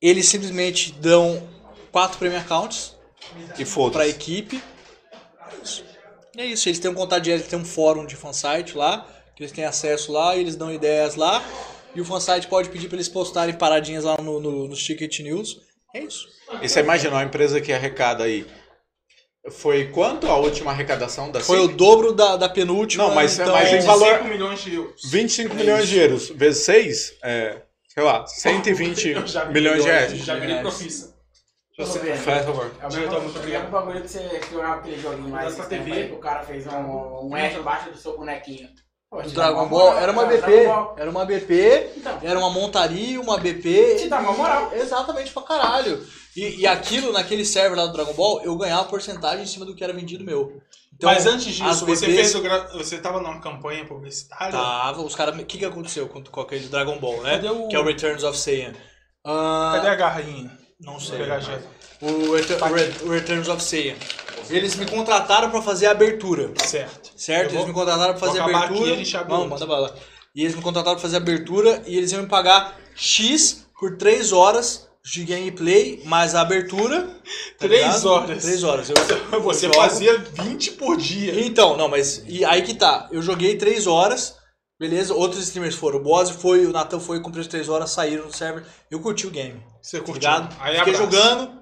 eles 0.02 0.28
simplesmente 0.28 0.92
dão 0.94 1.48
quatro 1.90 2.18
premium 2.18 2.40
accounts 2.40 2.94
E 3.58 3.66
pra 3.92 4.08
equipe. 4.08 4.62
E 6.36 6.42
é 6.42 6.46
isso, 6.46 6.68
eles 6.68 6.80
têm 6.80 6.92
um 6.92 6.94
contato 6.94 7.24
direto, 7.24 7.40
eles 7.40 7.50
têm 7.50 7.60
um 7.60 7.66
fórum 7.66 8.06
de 8.06 8.16
fansite 8.16 8.78
lá, 8.78 9.08
que 9.36 9.44
eles 9.44 9.52
têm 9.52 9.64
acesso 9.64 10.12
lá, 10.12 10.36
e 10.36 10.42
eles 10.42 10.56
dão 10.56 10.72
ideias 10.72 11.16
lá. 11.16 11.42
E 11.98 12.02
o 12.02 12.06
fansite 12.06 12.46
pode 12.48 12.70
pedir 12.70 12.88
pra 12.88 12.96
eles 12.98 13.10
postarem 13.10 13.56
paradinhas 13.56 14.04
lá 14.04 14.18
no, 14.22 14.40
no, 14.40 14.68
nos 14.68 14.84
Ticket 14.84 15.20
News. 15.22 15.60
É 15.96 16.00
isso. 16.02 16.28
E 16.62 16.70
você 16.70 16.82
imagina 16.82 17.16
uma 17.16 17.24
empresa 17.24 17.60
que 17.60 17.74
arrecada 17.74 18.24
aí. 18.24 18.46
Foi 19.50 19.88
quanto 19.88 20.28
a 20.28 20.38
última 20.38 20.70
arrecadação 20.70 21.32
da 21.32 21.40
Foi 21.40 21.58
o 21.58 21.64
CIP? 21.66 21.74
dobro 21.76 22.14
da, 22.14 22.36
da 22.36 22.48
penúltima. 22.48 23.06
Não, 23.08 23.16
mas- 23.16 23.40
então, 23.40 23.52
mas 23.52 23.70
em 23.70 23.78
25 23.80 23.98
valor- 24.00 24.24
milhões 24.26 24.60
de 24.62 24.76
euros. 24.76 25.02
25 25.06 25.56
milhões 25.56 25.88
de 25.88 25.98
euros 25.98 26.30
vezes 26.30 26.64
6, 26.66 27.14
é, 27.24 27.62
sei 27.88 28.04
lá, 28.04 28.28
120 28.28 29.08
Eu 29.18 29.26
já 29.26 29.46
vi 29.46 29.54
milhões 29.54 29.82
de 29.84 29.90
reais. 29.90 30.12
Já 30.20 30.36
virei 30.36 30.60
profissa. 30.60 31.18
Você 31.80 31.98
vê. 31.98 32.16
Faz 32.16 32.46
favor. 32.46 32.72
É 32.80 32.86
o 32.86 32.90
Diretor, 32.90 33.22
mesmo, 33.22 33.24
muito 33.24 33.36
é 33.36 33.40
o 33.40 33.42
obrigado. 33.42 33.62
mesmo 33.64 33.72
bagulho 33.72 34.02
que 34.02 34.08
você 34.08 34.42
jogava 34.52 34.76
aquele 34.82 35.00
joguinho 35.02 35.30
lá 35.32 35.46
tempo 35.46 35.68
TV. 35.68 36.12
o 36.14 36.18
cara 36.20 36.44
fez 36.44 36.68
um, 36.68 37.28
um 37.28 37.36
F 37.38 37.58
embaixo 37.60 37.90
do 37.90 37.98
seu 37.98 38.16
bonequinho. 38.16 38.70
Pô, 39.10 39.20
O 39.20 39.24
te 39.24 39.30
dá 39.30 39.46
Dragon 39.46 39.68
Ball 39.70 39.86
moral, 39.86 40.00
era 40.04 40.12
uma 40.12 40.26
cara, 40.26 40.36
BP. 40.38 41.02
Era 41.02 41.10
uma 41.10 41.26
BP, 41.26 41.90
Então, 41.98 42.20
era 42.22 42.40
uma 42.40 42.50
montaria, 42.50 43.22
uma 43.22 43.38
te 43.38 43.44
BP. 43.54 44.08
dá 44.10 44.20
uma 44.20 44.34
moral. 44.34 44.72
Exatamente 44.74 45.32
pra 45.32 45.44
caralho. 45.44 46.06
E, 46.36 46.60
e 46.62 46.68
aquilo, 46.68 47.12
naquele 47.14 47.46
server 47.46 47.78
lá 47.78 47.86
do 47.88 47.94
Dragon 47.94 48.14
Ball, 48.14 48.42
eu 48.44 48.56
ganhava 48.58 48.84
porcentagem 48.84 49.44
em 49.44 49.48
cima 49.48 49.66
do 49.66 49.74
que 49.74 49.84
era 49.84 49.94
vendido 49.94 50.26
meu. 50.26 50.62
Então, 50.94 51.10
Mas 51.12 51.26
antes 51.26 51.46
disso, 51.54 51.64
as 51.64 51.80
você 51.82 52.06
BPs 52.08 52.16
fez 52.32 52.36
o 52.36 52.42
gra... 52.42 52.68
Você 52.74 52.98
tava 52.98 53.22
numa 53.22 53.40
campanha 53.40 53.86
publicitária? 53.86 54.52
Tava, 54.52 55.02
os 55.02 55.16
caras. 55.16 55.36
O 55.40 55.46
que, 55.46 55.60
que 55.60 55.66
aconteceu 55.66 56.08
com, 56.10 56.22
com 56.24 56.42
aquele 56.42 56.68
Dragon 56.68 56.98
Ball, 57.00 57.22
né? 57.22 57.32
Cadê 57.36 57.50
o- 57.50 57.68
Que 57.70 57.76
é 57.76 57.80
o 57.80 57.84
Returns 57.86 58.24
of 58.24 58.38
Saiyan. 58.38 58.74
Ah, 59.24 59.74
Cadê 59.76 59.88
a 59.90 59.96
garrinha? 59.96 60.52
Não 60.82 60.94
Vou 60.94 61.02
sei. 61.02 61.20
pegar 61.20 61.40
já. 61.40 61.60
O, 62.02 62.36
Retur- 62.36 62.62
o 62.62 62.74
Re- 62.74 62.94
o 63.04 63.10
Returns 63.10 63.48
of 63.48 63.64
Saiyan. 63.64 63.96
Eles 64.50 64.76
me 64.76 64.86
contrataram 64.86 65.50
pra 65.50 65.62
fazer 65.62 65.88
a 65.88 65.92
abertura. 65.92 66.52
Certo. 66.66 67.12
Certo? 67.16 67.50
Vou- 67.52 67.60
Eles 67.60 67.68
me 67.68 67.74
contrataram 67.74 68.14
pra 68.16 68.28
fazer 68.28 68.40
a 68.40 68.46
abertura. 68.46 68.94
aqui 68.94 69.12
e 69.14 69.18
a 69.18 69.24
Não, 69.26 69.48
manda 69.48 69.66
bala. 69.66 69.96
E 70.36 70.42
eles 70.44 70.56
me 70.56 70.62
contrataram 70.62 70.96
pra 70.96 71.02
fazer 71.02 71.16
a 71.16 71.20
abertura 71.20 71.82
e 71.88 71.98
eles 71.98 72.12
iam 72.12 72.22
me 72.24 72.28
pagar 72.30 72.78
X 72.96 73.66
por 73.80 73.98
3 73.98 74.32
horas 74.32 74.88
de 75.04 75.24
gameplay, 75.24 76.02
mais 76.06 76.36
a 76.36 76.42
abertura. 76.42 77.02
tá 77.04 77.68
Três 77.68 77.82
ligado? 77.86 78.06
horas. 78.08 78.44
3 78.44 78.64
horas. 78.64 78.90
Eu, 78.90 78.96
Você 79.42 79.68
eu 79.68 79.74
fazia 79.74 80.18
20 80.18 80.72
por 80.74 80.98
dia. 80.98 81.40
Então, 81.46 81.78
não, 81.78 81.88
mas. 81.88 82.24
E 82.28 82.44
aí 82.46 82.62
que 82.62 82.74
tá. 82.74 83.08
Eu 83.12 83.22
joguei 83.22 83.56
3 83.58 83.88
horas. 83.88 84.36
Beleza, 84.80 85.12
outros 85.16 85.42
streamers 85.42 85.74
foram. 85.74 85.98
O 85.98 86.04
Boss 86.04 86.30
foi, 86.30 86.66
o 86.68 86.72
Nathan 86.72 87.00
foi, 87.00 87.20
comprei 87.20 87.42
as 87.42 87.48
3 87.48 87.68
horas, 87.68 87.90
saíram 87.90 88.28
do 88.28 88.36
server. 88.36 88.64
Eu 88.92 89.00
curti 89.00 89.26
o 89.26 89.32
game. 89.32 89.60
Você 89.82 89.98
Tá 89.98 90.06
curtiu. 90.06 90.30
ligado? 90.30 90.56
Aí 90.60 90.78
Fiquei 90.78 90.94
abraço. 90.94 91.12
jogando. 91.18 91.57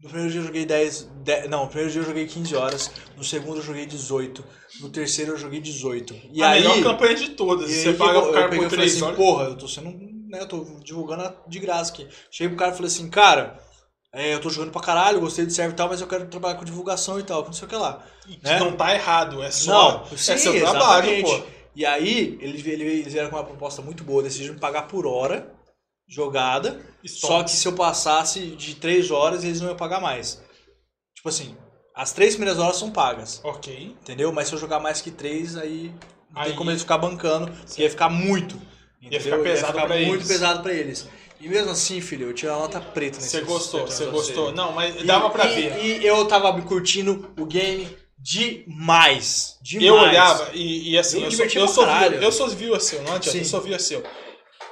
No 0.00 0.08
primeiro 0.08 0.30
dia 0.30 0.40
eu 0.40 0.46
joguei 0.46 0.64
10, 0.64 1.02
10. 1.24 1.50
Não, 1.50 1.62
no 1.62 1.66
primeiro 1.68 1.90
dia 1.90 2.00
eu 2.00 2.06
joguei 2.06 2.26
15 2.26 2.54
horas. 2.54 2.90
No 3.16 3.24
segundo 3.24 3.56
eu 3.58 3.62
joguei 3.62 3.84
18. 3.84 4.44
No 4.80 4.90
terceiro 4.90 5.32
eu 5.32 5.36
joguei 5.36 5.60
18. 5.60 6.14
E 6.32 6.42
a 6.42 6.50
aí. 6.50 6.60
melhor 6.62 6.82
campanha 6.82 7.14
de 7.16 7.30
todas. 7.30 7.68
e 7.70 7.74
Você 7.82 7.92
paga 7.94 8.18
o 8.20 8.32
cara 8.32 8.48
por 8.48 8.54
e 8.54 8.58
falei 8.58 8.68
3 8.68 8.94
assim, 8.94 9.02
horas. 9.04 9.16
porra, 9.16 9.44
eu 9.46 9.56
tô 9.56 9.66
sendo. 9.66 9.90
Né, 10.28 10.40
eu 10.40 10.46
tô 10.46 10.62
divulgando 10.84 11.34
de 11.48 11.58
graça 11.58 11.90
aqui. 11.92 12.06
Cheguei 12.30 12.48
pro 12.50 12.58
cara 12.58 12.72
e 12.72 12.76
falei 12.76 12.86
assim, 12.92 13.08
cara. 13.10 13.58
é, 14.12 14.34
eu 14.34 14.40
tô 14.40 14.50
jogando 14.50 14.70
pra 14.70 14.80
caralho, 14.82 15.20
gostei 15.20 15.44
do 15.46 15.52
server 15.52 15.72
e 15.72 15.76
tal, 15.76 15.88
mas 15.88 16.00
eu 16.00 16.06
quero 16.06 16.26
trabalhar 16.26 16.56
com 16.56 16.64
divulgação 16.64 17.18
e 17.18 17.22
tal, 17.22 17.44
não 17.44 17.52
sei 17.52 17.66
o 17.66 17.68
que 17.68 17.76
lá. 17.76 18.04
Que 18.26 18.38
né? 18.44 18.58
Não 18.60 18.72
tá 18.72 18.94
errado, 18.94 19.42
é 19.42 19.50
só. 19.50 19.72
Não, 20.00 20.04
é 20.12 20.16
sim, 20.16 20.36
seu 20.38 20.52
trabalho, 20.60 21.10
exatamente. 21.10 21.42
pô. 21.42 21.58
E 21.74 21.84
aí, 21.86 22.38
eles, 22.40 22.64
ele- 22.66 22.84
eles 22.84 23.12
vieram 23.12 23.30
com 23.30 23.36
uma 23.36 23.44
proposta 23.44 23.80
muito 23.82 24.04
boa, 24.04 24.22
decidiram 24.22 24.56
pagar 24.58 24.82
por 24.82 25.06
hora 25.06 25.57
jogada, 26.08 26.80
só 27.06 27.42
que 27.42 27.50
se 27.50 27.66
eu 27.68 27.72
passasse 27.74 28.40
de 28.56 28.74
3 28.76 29.10
horas, 29.10 29.44
eles 29.44 29.60
não 29.60 29.68
iam 29.68 29.76
pagar 29.76 30.00
mais. 30.00 30.40
Tipo 31.14 31.28
assim, 31.28 31.54
as 31.94 32.12
três 32.12 32.34
primeiras 32.34 32.58
horas 32.62 32.76
são 32.76 32.90
pagas, 32.90 33.40
Ok. 33.44 33.94
entendeu? 34.00 34.32
Mas 34.32 34.48
se 34.48 34.54
eu 34.54 34.58
jogar 34.58 34.80
mais 34.80 35.00
que 35.02 35.10
3, 35.10 35.56
aí 35.56 35.92
não 36.32 36.42
Aí- 36.42 36.48
tem 36.48 36.56
como 36.56 36.70
eles 36.70 36.82
ficar 36.82 36.98
bancando, 36.98 37.50
porque 37.66 37.82
ia 37.82 37.90
ficar 37.90 38.08
muito. 38.08 38.54
Ia 39.02 39.20
ficar 39.20 39.36
entendeu? 39.36 39.42
pesado 39.42 39.72
pra 39.72 39.88
muito 39.96 40.14
eles. 40.14 40.28
pesado 40.28 40.62
pra 40.62 40.72
eles. 40.72 41.08
E 41.40 41.48
mesmo 41.48 41.70
assim, 41.70 42.00
filho, 42.00 42.28
eu 42.28 42.34
tirei 42.34 42.52
uma 42.52 42.62
nota 42.62 42.80
preta 42.80 43.18
nesse 43.18 43.30
Você 43.30 43.40
gostou, 43.42 43.86
você 43.86 44.06
gostou. 44.06 44.50
Não, 44.52 44.72
mas 44.72 45.00
E- 45.00 45.04
dava 45.04 45.30
pra 45.30 45.46
e- 45.46 45.54
ver. 45.68 45.84
E 45.84 46.04
eu 46.06 46.24
tava 46.26 46.60
curtindo 46.62 47.32
o 47.38 47.46
game 47.46 47.88
demais. 48.18 49.56
Demais. 49.62 49.86
Eu 49.86 49.94
olhava 49.94 50.50
e, 50.52 50.90
e 50.92 50.98
assim, 50.98 51.18
Eu 51.18 51.24
eu, 51.26 51.30
sou, 51.30 51.44
eu, 51.46 51.68
sou, 51.68 51.86
eu 51.86 52.32
sou 52.32 52.48
viewer 52.48 52.80
seu, 52.80 52.98
não 53.02 53.12
adianta, 53.14 53.30
Sim. 53.30 53.38
eu 53.38 53.44
sou 53.44 53.60
viewer 53.60 53.80
seu. 53.80 54.02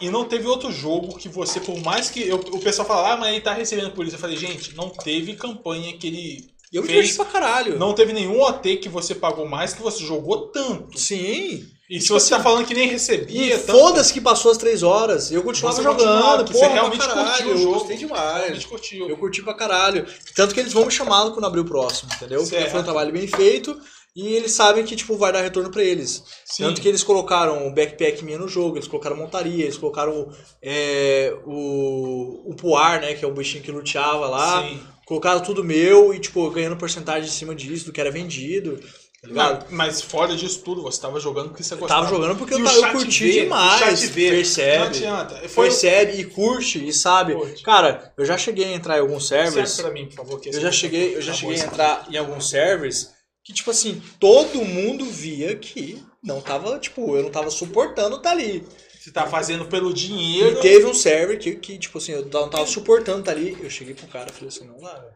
E 0.01 0.11
não 0.11 0.24
teve 0.24 0.47
outro 0.47 0.70
jogo 0.70 1.16
que 1.16 1.28
você, 1.28 1.59
por 1.61 1.78
mais 1.82 2.11
que. 2.11 2.20
eu- 2.26 2.36
o 2.36 2.61
pessoal 2.61 2.86
fala, 2.86 3.12
ah, 3.12 3.16
mas 3.16 3.30
ele 3.32 3.40
tá 3.40 3.53
recebendo 3.53 3.92
por 3.92 4.07
isso. 4.07 4.16
Eu 4.16 4.20
falei, 4.20 4.36
gente, 4.36 4.74
não 4.76 4.90
teve 4.90 5.34
campanha 5.34 5.97
que 5.97 6.07
ele. 6.07 6.47
Eu 6.72 6.82
me 6.82 6.88
fez. 6.88 7.07
diverti 7.09 7.16
pra 7.16 7.40
caralho. 7.40 7.78
Não 7.78 7.94
teve 7.94 8.12
nenhum 8.12 8.40
OT 8.42 8.76
que 8.76 8.88
você 8.88 9.14
pagou 9.14 9.49
mais 9.49 9.72
que 9.72 9.80
você 9.82 10.05
jogou 10.05 10.49
tanto. 10.49 10.99
Sim. 10.99 11.64
E 11.88 12.01
se 12.01 12.07
Tipo 12.09 12.18
você 12.18 12.30
tá 12.30 12.36
assim, 12.36 12.42
falando 12.42 12.66
que 12.66 12.74
nem 12.74 12.88
recebia, 12.88 13.57
foda-se 13.61 14.12
que 14.12 14.20
passou 14.20 14.51
as 14.51 14.59
três 14.59 14.82
horas. 14.82 15.30
Eu 15.30 15.44
continuava 15.44 15.76
Você 15.76 15.82
jogando. 15.84 16.44
você 16.49 16.53
porra, 16.55 16.64
pra 16.66 16.74
realmente 16.74 17.07
caralho, 17.07 17.26
curtiu 17.28 17.47
o 17.47 17.51
eu 17.53 17.59
jogo. 17.59 17.74
gostei 17.78 17.97
demais. 17.97 18.36
realmente 18.42 18.66
curtiu. 18.66 19.09
Eu 19.09 19.16
curti 19.16 19.42
pra 19.42 19.55
caralho. 19.55 20.05
Tanto 20.34 20.53
que 20.53 20.59
eles 20.59 20.72
vão 20.72 20.84
me 20.84 20.90
chamar 20.90 21.30
quando 21.30 21.44
abrir 21.47 21.61
o 21.61 21.64
próximo, 21.64 22.11
entendeu? 22.16 22.40
Porque 22.42 22.57
Certo. 22.57 22.72
foi 22.72 22.80
um 22.80 22.84
trabalho 22.84 23.12
bem 23.12 23.28
feito 23.28 23.80
e 24.16 24.28
eles 24.34 24.52
sabem 24.52 24.82
que, 24.82 24.96
tipo, 24.96 25.14
vai 25.18 25.30
dar 25.30 25.42
retorno 25.42 25.70
pra 25.70 25.84
eles. 25.84 26.24
Sim. 26.42 26.62
Tanto 26.64 26.80
que 26.80 26.88
eles 26.88 27.04
colocaram 27.04 27.68
o 27.68 27.74
backpack 27.74 28.24
minha 28.24 28.38
no 28.38 28.48
jogo, 28.48 28.78
eles 28.78 28.88
colocaram 28.88 29.14
montaria, 29.14 29.64
eles 29.64 29.76
colocaram 29.76 30.32
é, 30.62 31.36
o, 31.44 32.50
o 32.50 32.54
Puar, 32.56 33.02
né, 33.02 33.12
que 33.12 33.22
é 33.22 33.28
o 33.28 33.34
bichinho 33.34 33.62
que 33.62 33.70
luteava 33.70 34.26
lá. 34.26 34.62
Sim. 34.62 34.80
Colocaram 35.04 35.40
tudo 35.40 35.62
meu 35.62 36.14
e, 36.14 36.18
tipo, 36.18 36.48
ganhando 36.50 36.78
porcentagem 36.78 37.28
em 37.28 37.32
cima 37.32 37.54
disso, 37.54 37.84
do 37.84 37.92
que 37.92 38.00
era 38.00 38.10
vendido. 38.10 38.80
Tá 39.20 39.28
ligado? 39.28 39.70
Não, 39.70 39.76
mas 39.76 40.00
fora 40.00 40.34
disso 40.34 40.62
tudo, 40.64 40.82
você 40.82 41.00
tava 41.00 41.20
jogando 41.20 41.48
porque 41.50 41.62
você 41.62 41.74
Eu 41.74 41.78
gostava. 41.78 42.02
tava 42.06 42.14
jogando 42.14 42.38
porque 42.38 42.54
eu, 42.54 42.64
eu 42.64 42.92
curti 42.92 43.24
vê, 43.24 43.40
demais. 43.42 43.82
o 43.82 43.84
chat 43.84 44.06
vê. 44.06 44.30
Percebe. 44.30 44.78
Não 44.78 44.86
adianta. 44.86 45.48
Foi 45.48 45.68
Percebe 45.68 46.20
e 46.20 46.24
curte 46.24 46.86
e 46.88 46.92
sabe. 46.92 47.34
Curte. 47.34 47.62
Cara, 47.62 48.12
eu 48.16 48.24
já 48.24 48.38
cheguei 48.38 48.64
a 48.64 48.72
entrar 48.72 48.96
em 48.96 49.00
alguns 49.00 49.28
servers. 49.28 49.70
Serve 49.70 49.82
pra 49.82 50.00
mim, 50.00 50.06
por 50.08 50.14
favor. 50.16 50.40
que 50.40 50.48
Eu 50.48 50.60
já 50.60 50.72
cheguei, 50.72 51.10
eu 51.10 51.16
tá 51.16 51.20
já 51.20 51.32
cheguei 51.34 51.60
a 51.60 51.64
entrar 51.64 52.06
em 52.10 52.16
alguns 52.16 52.48
servers 52.48 53.15
que, 53.47 53.53
tipo 53.53 53.70
assim, 53.70 54.03
todo 54.18 54.64
mundo 54.64 55.05
via 55.05 55.55
que 55.55 56.05
não 56.20 56.40
tava, 56.40 56.80
tipo, 56.80 57.16
eu 57.16 57.22
não 57.22 57.30
tava 57.30 57.49
suportando 57.49 58.18
tá 58.18 58.32
ali. 58.32 58.66
Você 58.99 59.12
tá 59.12 59.24
fazendo 59.24 59.66
pelo 59.66 59.94
dinheiro. 59.94 60.59
E 60.59 60.61
teve 60.61 60.84
um 60.84 60.92
server 60.92 61.38
que, 61.38 61.55
que 61.55 61.78
tipo 61.78 61.99
assim, 61.99 62.11
eu 62.11 62.26
não 62.26 62.51
tava 62.51 62.66
suportando 62.66 63.22
tá 63.22 63.30
ali. 63.30 63.57
Eu 63.62 63.70
cheguei 63.70 63.94
pro 63.94 64.09
cara 64.09 64.30
e 64.30 64.32
falei 64.32 64.49
assim, 64.49 64.66
não 64.66 64.80
dá, 64.80 64.94
velho. 64.94 65.12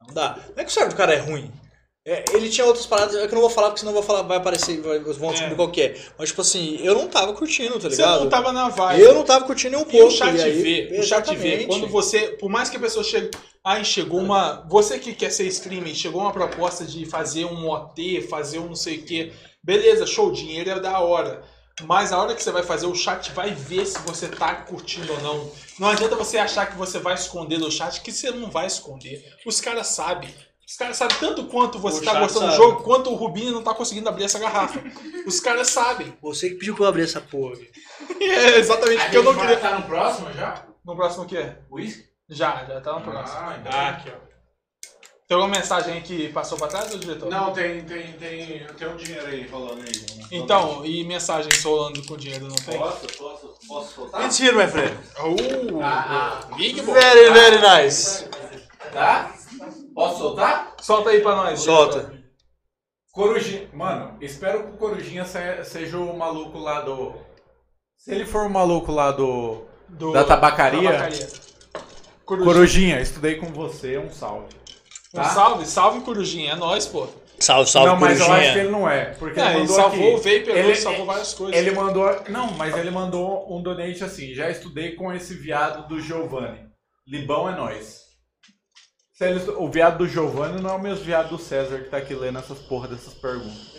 Não 0.00 0.12
dá. 0.12 0.44
Não 0.48 0.60
é 0.60 0.64
que 0.64 0.70
o 0.72 0.74
server 0.74 0.92
do 0.92 0.96
cara 0.96 1.14
é 1.14 1.18
ruim. 1.18 1.52
É, 2.04 2.24
ele 2.32 2.48
tinha 2.50 2.66
outras 2.66 2.84
paradas, 2.84 3.14
é 3.14 3.20
que 3.28 3.32
eu 3.32 3.36
não 3.36 3.42
vou 3.42 3.50
falar, 3.50 3.68
porque 3.68 3.78
senão 3.80 3.92
vou 3.92 4.02
falar, 4.02 4.22
vai 4.22 4.36
aparecer, 4.38 4.80
vai, 4.80 4.98
vão 4.98 5.30
descobrir 5.30 5.52
É. 5.52 5.54
qual 5.56 5.70
que 5.70 5.82
é. 5.82 5.96
Mas, 6.18 6.30
tipo 6.30 6.40
assim, 6.40 6.76
eu 6.82 6.96
não 6.96 7.06
tava 7.06 7.32
curtindo, 7.32 7.74
tá 7.74 7.82
Você 7.88 7.90
ligado? 7.90 8.20
não 8.24 8.28
tava 8.28 8.50
na 8.52 8.68
vibe. 8.68 9.00
Eu 9.02 9.14
não 9.14 9.22
tava 9.22 9.44
curtindo 9.44 9.76
nem 9.76 9.84
um 9.84 9.88
E 9.88 9.92
pouco. 9.92 10.06
o 10.08 10.10
chat 10.10 10.40
aí- 10.40 10.62
vê, 10.62 10.98
o 10.98 11.02
chat 11.04 11.32
vê. 11.36 11.64
Quando 11.64 11.86
você, 11.86 12.28
por 12.40 12.50
mais 12.50 12.68
que 12.68 12.76
a 12.76 12.80
pessoa 12.80 13.04
chegue, 13.04 13.30
ai, 13.64 13.84
chegou 13.84 14.18
uma, 14.18 14.66
você 14.68 14.98
que 14.98 15.14
quer 15.14 15.30
ser 15.30 15.44
streamer, 15.46 15.94
chegou 15.94 16.22
uma 16.22 16.32
proposta 16.32 16.84
de 16.84 17.06
fazer 17.06 17.44
um 17.44 17.68
OT, 17.70 18.22
fazer 18.22 18.58
um 18.58 18.66
não 18.66 18.74
sei 18.74 18.96
o 18.98 19.02
quê. 19.04 19.32
Beleza, 19.62 20.04
show, 20.04 20.32
dinheiro 20.32 20.70
é 20.70 20.80
da 20.80 20.98
hora. 20.98 21.44
Mas 21.84 22.12
a 22.12 22.20
hora 22.20 22.34
que 22.34 22.42
você 22.42 22.50
vai 22.50 22.64
fazer, 22.64 22.86
o 22.86 22.94
chat 22.96 23.30
vai 23.30 23.54
ver 23.54 23.86
se 23.86 23.98
você 24.00 24.26
tá 24.26 24.56
curtindo 24.56 25.12
ou 25.12 25.20
não. 25.20 25.50
Não 25.78 25.88
adianta 25.88 26.16
você 26.16 26.36
achar 26.36 26.66
que 26.66 26.76
você 26.76 26.98
vai 26.98 27.14
esconder 27.14 27.58
do 27.58 27.70
chat, 27.70 28.00
que 28.02 28.10
você 28.10 28.32
não 28.32 28.50
vai 28.50 28.66
esconder. 28.66 29.24
Os 29.46 29.60
caras 29.60 29.86
sabem. 29.86 30.28
Os 30.72 30.76
caras 30.78 30.96
sabem 30.96 31.16
tanto 31.18 31.44
quanto 31.48 31.78
você 31.78 31.98
O 32.00 32.02
tá 32.04 32.12
chat 32.12 32.20
gostando 32.20 32.46
do 32.46 32.52
sabe. 32.52 32.64
jogo, 32.64 32.82
quanto 32.82 33.10
o 33.10 33.14
Rubinho 33.14 33.52
não 33.52 33.62
tá 33.62 33.74
conseguindo 33.74 34.08
abrir 34.08 34.24
essa 34.24 34.38
garrafa. 34.38 34.82
Os 35.26 35.38
caras 35.38 35.68
sabem. 35.68 36.16
Você 36.22 36.48
que 36.48 36.54
pediu 36.54 36.74
que 36.74 36.80
eu 36.80 36.86
abrir 36.86 37.02
essa 37.02 37.20
porra. 37.20 37.56
É 38.18 38.58
exatamente 38.58 38.98
A 39.00 39.04
porque 39.04 39.16
eu 39.18 39.22
gente 39.22 39.32
não 39.32 39.38
vai 39.38 39.46
queria. 39.48 39.54
estar 39.56 39.78
no 39.78 39.86
próximo 39.86 40.32
já? 40.32 40.64
No 40.84 40.96
próximo 40.96 41.24
o 41.24 41.26
que 41.26 41.36
é? 41.36 41.58
Whisky? 41.70 42.04
Já, 42.30 42.64
já 42.64 42.80
tá 42.80 42.94
no 42.94 43.02
próximo. 43.02 43.38
Ah, 43.38 43.50
ainda 43.50 43.68
Ah, 43.70 43.72
bem. 43.82 43.88
aqui, 43.90 44.12
ó. 44.16 44.32
Tem 45.28 45.36
alguma 45.36 45.54
mensagem 45.58 45.92
aí 45.94 46.00
que 46.00 46.28
passou 46.30 46.56
pra 46.56 46.68
trás, 46.68 46.98
diretor? 46.98 47.28
Não, 47.28 47.52
tem, 47.52 47.84
tem, 47.84 48.12
tem, 48.14 48.66
tem 48.66 48.88
um 48.88 48.96
dinheiro 48.96 49.26
aí 49.26 49.46
rolando 49.48 49.82
aí. 49.82 49.92
Então, 50.30 50.84
e 50.86 51.04
mensagens 51.04 51.62
rolando 51.62 52.02
com 52.06 52.16
dinheiro 52.16 52.46
não 52.48 52.54
tem? 52.56 52.78
Posso, 52.78 53.06
posso, 53.18 53.54
posso 53.68 53.94
soltar? 53.94 54.22
Mentira, 54.22 54.56
my 54.56 54.70
friend. 54.70 54.96
Uh, 55.18 55.80
Ah, 55.82 56.40
Big 56.56 56.80
Boy. 56.80 56.94
Very, 56.94 57.30
very 57.30 57.58
nice. 57.82 58.24
Tá? 58.92 59.32
Posso 59.94 60.18
soltar? 60.18 60.74
Solta 60.80 61.10
aí 61.10 61.20
pra 61.20 61.36
nós. 61.36 61.60
Solta. 61.60 62.12
Corujinha. 63.12 63.68
Mano, 63.72 64.16
espero 64.20 64.64
que 64.64 64.70
o 64.70 64.76
Corujinha 64.78 65.24
se- 65.24 65.64
seja 65.64 65.98
o 65.98 66.16
maluco 66.16 66.58
lá 66.58 66.80
do. 66.80 67.12
Se 67.96 68.10
ele 68.12 68.24
for 68.24 68.46
o 68.46 68.50
maluco 68.50 68.90
lá 68.90 69.10
do. 69.10 69.64
Do- 69.88 70.12
Da 70.12 70.24
tabacaria? 70.24 70.82
tabacaria. 70.90 71.28
Corujinha. 72.24 72.52
Corujinha, 72.54 73.00
estudei 73.00 73.34
com 73.36 73.46
você, 73.48 73.98
um 73.98 74.10
salve. 74.10 74.54
Um 75.12 75.18
tá? 75.18 75.24
salve, 75.24 75.66
salve 75.66 76.00
Corujinha, 76.00 76.52
é 76.52 76.54
nóis, 76.54 76.86
pô. 76.86 77.06
Salve, 77.38 77.68
salve, 77.68 77.88
não, 77.90 77.96
mas 78.00 78.18
eu 78.20 78.24
acho 78.26 78.32
que 78.34 78.38
corujinha. 78.40 78.62
ele 78.62 78.70
não 78.70 78.88
é. 78.88 79.04
Porque 79.14 79.40
É, 79.40 79.50
ele 79.50 79.58
ele 79.58 79.68
salvou 79.68 80.14
o. 80.14 80.16
Vapor, 80.16 80.28
Ele- 80.56 80.74
salvou 80.76 81.06
várias 81.06 81.34
coisas. 81.34 81.56
Ele 81.56 81.70
mandou. 81.72 82.22
Não, 82.30 82.52
mas 82.52 82.74
ele 82.76 82.90
mandou 82.90 83.52
um 83.54 83.60
donate 83.62 84.02
assim. 84.04 84.32
Já 84.32 84.48
estudei 84.48 84.94
com 84.94 85.12
esse 85.12 85.34
viado 85.34 85.86
do 85.88 86.00
Giovanni. 86.00 86.60
Libão 87.06 87.48
é 87.50 87.54
nós. 87.56 88.00
Se 89.22 89.28
ele- 89.28 89.50
o 89.56 89.68
viado 89.68 89.98
do 89.98 90.08
Giovanni 90.08 90.60
não 90.60 90.70
é 90.70 90.74
o 90.74 90.80
mesmo 90.80 91.04
viado 91.04 91.28
do 91.30 91.38
César 91.38 91.78
que 91.78 91.88
tá 91.90 91.96
aqui 91.98 92.14
lendo 92.14 92.38
essas 92.38 92.58
porra 92.58 92.88
dessas 92.88 93.14
perguntas. 93.14 93.72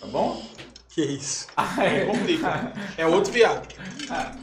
Tá 0.00 0.06
bom? 0.06 0.40
Que 0.90 1.02
isso? 1.02 1.48
Aí 1.56 2.00
Aí, 2.02 2.06
complica. 2.06 2.72
É 2.96 3.06
outro 3.06 3.32
viado. 3.32 3.66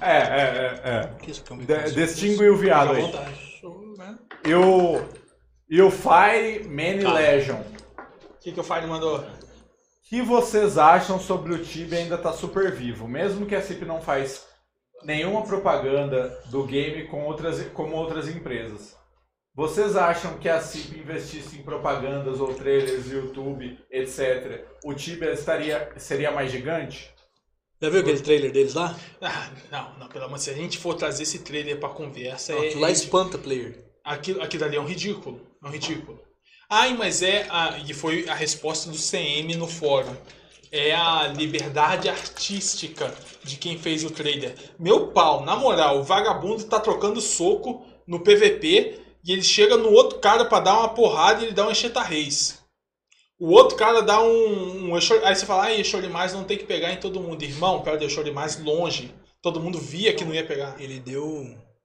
é, 0.02 0.12
é, 0.12 0.82
é. 0.84 1.10
Que 1.22 1.32
isso 1.32 1.44
me 1.56 1.64
é. 1.64 1.84
De, 1.84 1.94
distingue 1.96 2.50
o 2.50 2.58
viado 2.58 2.92
aí. 2.94 3.12
né? 3.98 4.18
E 4.46 4.54
o. 4.54 5.02
E 5.70 5.82
o 5.82 5.90
Fire 5.90 6.68
Many 6.68 7.04
Tá. 7.04 7.14
Legion. 7.14 7.56
O 7.62 8.40
que, 8.42 8.52
que 8.52 8.60
o 8.60 8.64
Fire 8.64 8.86
mandou? 8.88 9.20
O 9.20 9.26
que 10.10 10.22
vocês 10.22 10.78
acham 10.78 11.18
sobre 11.18 11.54
o 11.54 11.64
Tibia 11.64 12.00
ainda 12.00 12.18
tá 12.18 12.34
super 12.34 12.70
vivo? 12.74 13.08
Mesmo 13.08 13.46
que 13.46 13.56
a 13.56 13.62
CIP 13.62 13.86
não 13.86 14.02
faz 14.02 14.46
nenhuma 15.06 15.44
propaganda 15.44 16.38
do 16.48 16.66
game 16.66 17.08
com 17.08 17.24
outras, 17.24 17.62
como 17.74 17.96
outras 17.96 18.28
empresas. 18.28 19.00
Vocês 19.54 19.98
acham 19.98 20.38
que 20.38 20.48
a 20.48 20.62
CIP 20.62 21.00
investisse 21.00 21.58
em 21.58 21.64
propagandas 21.64 22.40
ou 22.40 22.54
trailers, 22.54 23.12
YouTube, 23.12 23.78
etc., 23.92 24.66
o 24.86 24.94
Tibia 24.94 25.34
estaria, 25.34 25.92
seria 25.98 26.32
mais 26.32 26.50
gigante? 26.52 27.12
Já 27.82 27.90
viu 27.90 28.00
aquele 28.00 28.22
trailer 28.22 28.52
deles 28.52 28.74
lá? 28.76 28.96
Ah, 29.20 29.50
não, 29.72 30.00
não, 30.00 30.08
pelo 30.08 30.26
amor 30.26 30.38
de 30.38 30.46
Deus. 30.46 30.56
Se 30.56 30.60
a 30.60 30.64
gente 30.64 30.78
for 30.78 30.94
trazer 30.94 31.24
esse 31.24 31.40
trailer 31.40 31.80
pra 31.80 31.90
conversa, 31.90 32.54
é. 32.54 32.68
Aquilo 32.68 32.82
lá 32.82 32.90
é- 32.90 32.94
espanta 32.94 33.38
player. 33.38 33.84
Aquilo, 34.04 34.42
aquilo 34.42 34.64
ali 34.66 34.78
é 34.78 34.80
um 34.80 34.86
ridículo. 34.86 35.42
É 35.64 35.68
um 35.68 35.72
ridículo. 35.72 36.20
Ai, 36.70 36.94
mas 36.96 37.22
é. 37.22 37.48
A, 37.50 37.78
e 37.80 37.94
foi 37.94 38.30
a 38.30 38.34
resposta 38.36 38.90
do 38.90 38.98
CM 38.98 39.56
no 39.56 39.68
fórum. 39.68 40.16
É 40.72 40.94
a 40.96 41.28
liberdade 41.28 42.08
artística 42.08 43.14
de 43.44 43.58
quem 43.58 43.78
fez 43.78 44.06
o 44.06 44.10
trailer. 44.12 44.56
Meu 44.80 45.08
pau, 45.08 45.44
na 45.44 45.56
moral, 45.58 46.00
o 46.00 46.04
vagabundo 46.04 46.64
tá 46.64 46.80
trocando 46.80 47.20
soco 47.20 47.86
no 48.08 48.22
PVP 48.22 49.01
e 49.24 49.32
ele 49.32 49.44
chega 49.44 49.78
no 49.78 49.92
outro 49.92 50.20
cara 50.20 50.46
pra 50.46 50.60
dar 50.60 50.80
uma 50.80 50.90
porrada 50.90 51.42
e 51.42 51.46
ele 51.46 51.54
dá 51.54 51.68
um 51.68 51.72
enxeta 51.72 52.02
reis. 52.02 52.60
O 53.40 53.50
outro 53.50 53.76
cara 53.76 54.02
dá 54.02 54.22
um. 54.22 54.90
um 54.90 54.96
aí 54.96 55.36
você 55.36 55.46
fala, 55.46 55.74
Exori 55.74 56.08
mais 56.08 56.34
não 56.34 56.44
tem 56.44 56.58
que 56.58 56.64
pegar 56.64 56.92
em 56.92 57.00
todo 57.00 57.20
mundo. 57.20 57.44
Irmão, 57.44 57.82
pera, 57.82 58.04
Exori 58.04 58.32
mais 58.32 58.62
longe. 58.64 59.14
Todo 59.42 59.60
mundo 59.60 59.80
via 59.80 60.14
que 60.14 60.24
não 60.24 60.34
ia 60.34 60.46
pegar. 60.46 60.80
Ele 60.80 61.00
deu. 61.00 61.44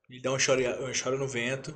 Ele 0.08 0.20
dá 0.20 0.32
um 0.32 0.38
chore, 0.38 0.68
um 0.68 0.92
chore 0.92 1.16
no 1.16 1.26
vento, 1.26 1.74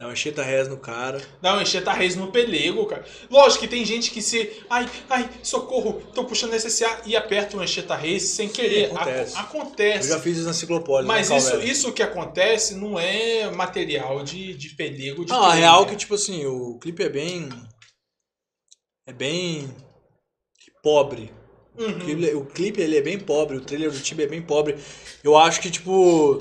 dá 0.00 0.06
uma 0.06 0.14
cheta 0.14 0.42
res 0.42 0.68
no 0.68 0.76
cara. 0.76 1.20
Dá 1.42 1.56
um 1.56 1.60
enxeta 1.60 1.92
reis 1.92 2.14
no 2.14 2.30
pelego, 2.30 2.86
cara. 2.86 3.04
Lógico 3.30 3.60
que 3.62 3.68
tem 3.68 3.84
gente 3.84 4.10
que 4.10 4.22
se. 4.22 4.50
Ai, 4.70 4.88
ai, 5.10 5.28
socorro, 5.42 6.00
tô 6.14 6.24
puxando 6.24 6.54
SSA 6.54 7.02
e 7.06 7.16
aperta 7.16 7.56
um 7.56 7.62
enxeta 7.62 7.94
reis 7.96 8.22
sem 8.22 8.48
querer. 8.48 8.86
acontece. 8.92 9.36
Aco- 9.36 9.56
Eu 9.56 9.62
acontece. 9.62 10.08
já 10.08 10.20
fiz 10.20 10.36
isso 10.38 10.46
na 10.46 10.52
ciclopólise. 10.54 11.08
Mas 11.08 11.30
isso, 11.30 11.60
isso 11.60 11.92
que 11.92 12.02
acontece 12.02 12.74
não 12.76 12.98
é 12.98 13.50
material 13.50 14.22
de, 14.22 14.54
de 14.54 14.68
pelego 14.76 15.24
de 15.24 15.32
Não, 15.32 15.42
a 15.42 15.54
real 15.54 15.82
é 15.82 15.86
que, 15.86 15.96
tipo 15.96 16.14
assim, 16.14 16.46
o 16.46 16.78
clipe 16.78 17.02
é 17.02 17.08
bem. 17.08 17.48
É 19.06 19.12
bem. 19.12 19.68
pobre. 20.82 21.32
O 21.76 21.82
Uhum. 21.82 21.98
clipe, 22.00 22.34
o 22.34 22.44
clipe, 22.44 22.80
ele 22.80 22.96
é 22.96 23.00
bem 23.00 23.18
pobre, 23.20 23.56
o 23.56 23.60
trailer 23.60 23.90
do 23.90 24.00
Tibia 24.00 24.24
é 24.26 24.28
bem 24.28 24.42
pobre. 24.42 24.76
Eu 25.24 25.36
acho 25.36 25.60
que, 25.60 25.70
tipo. 25.70 26.38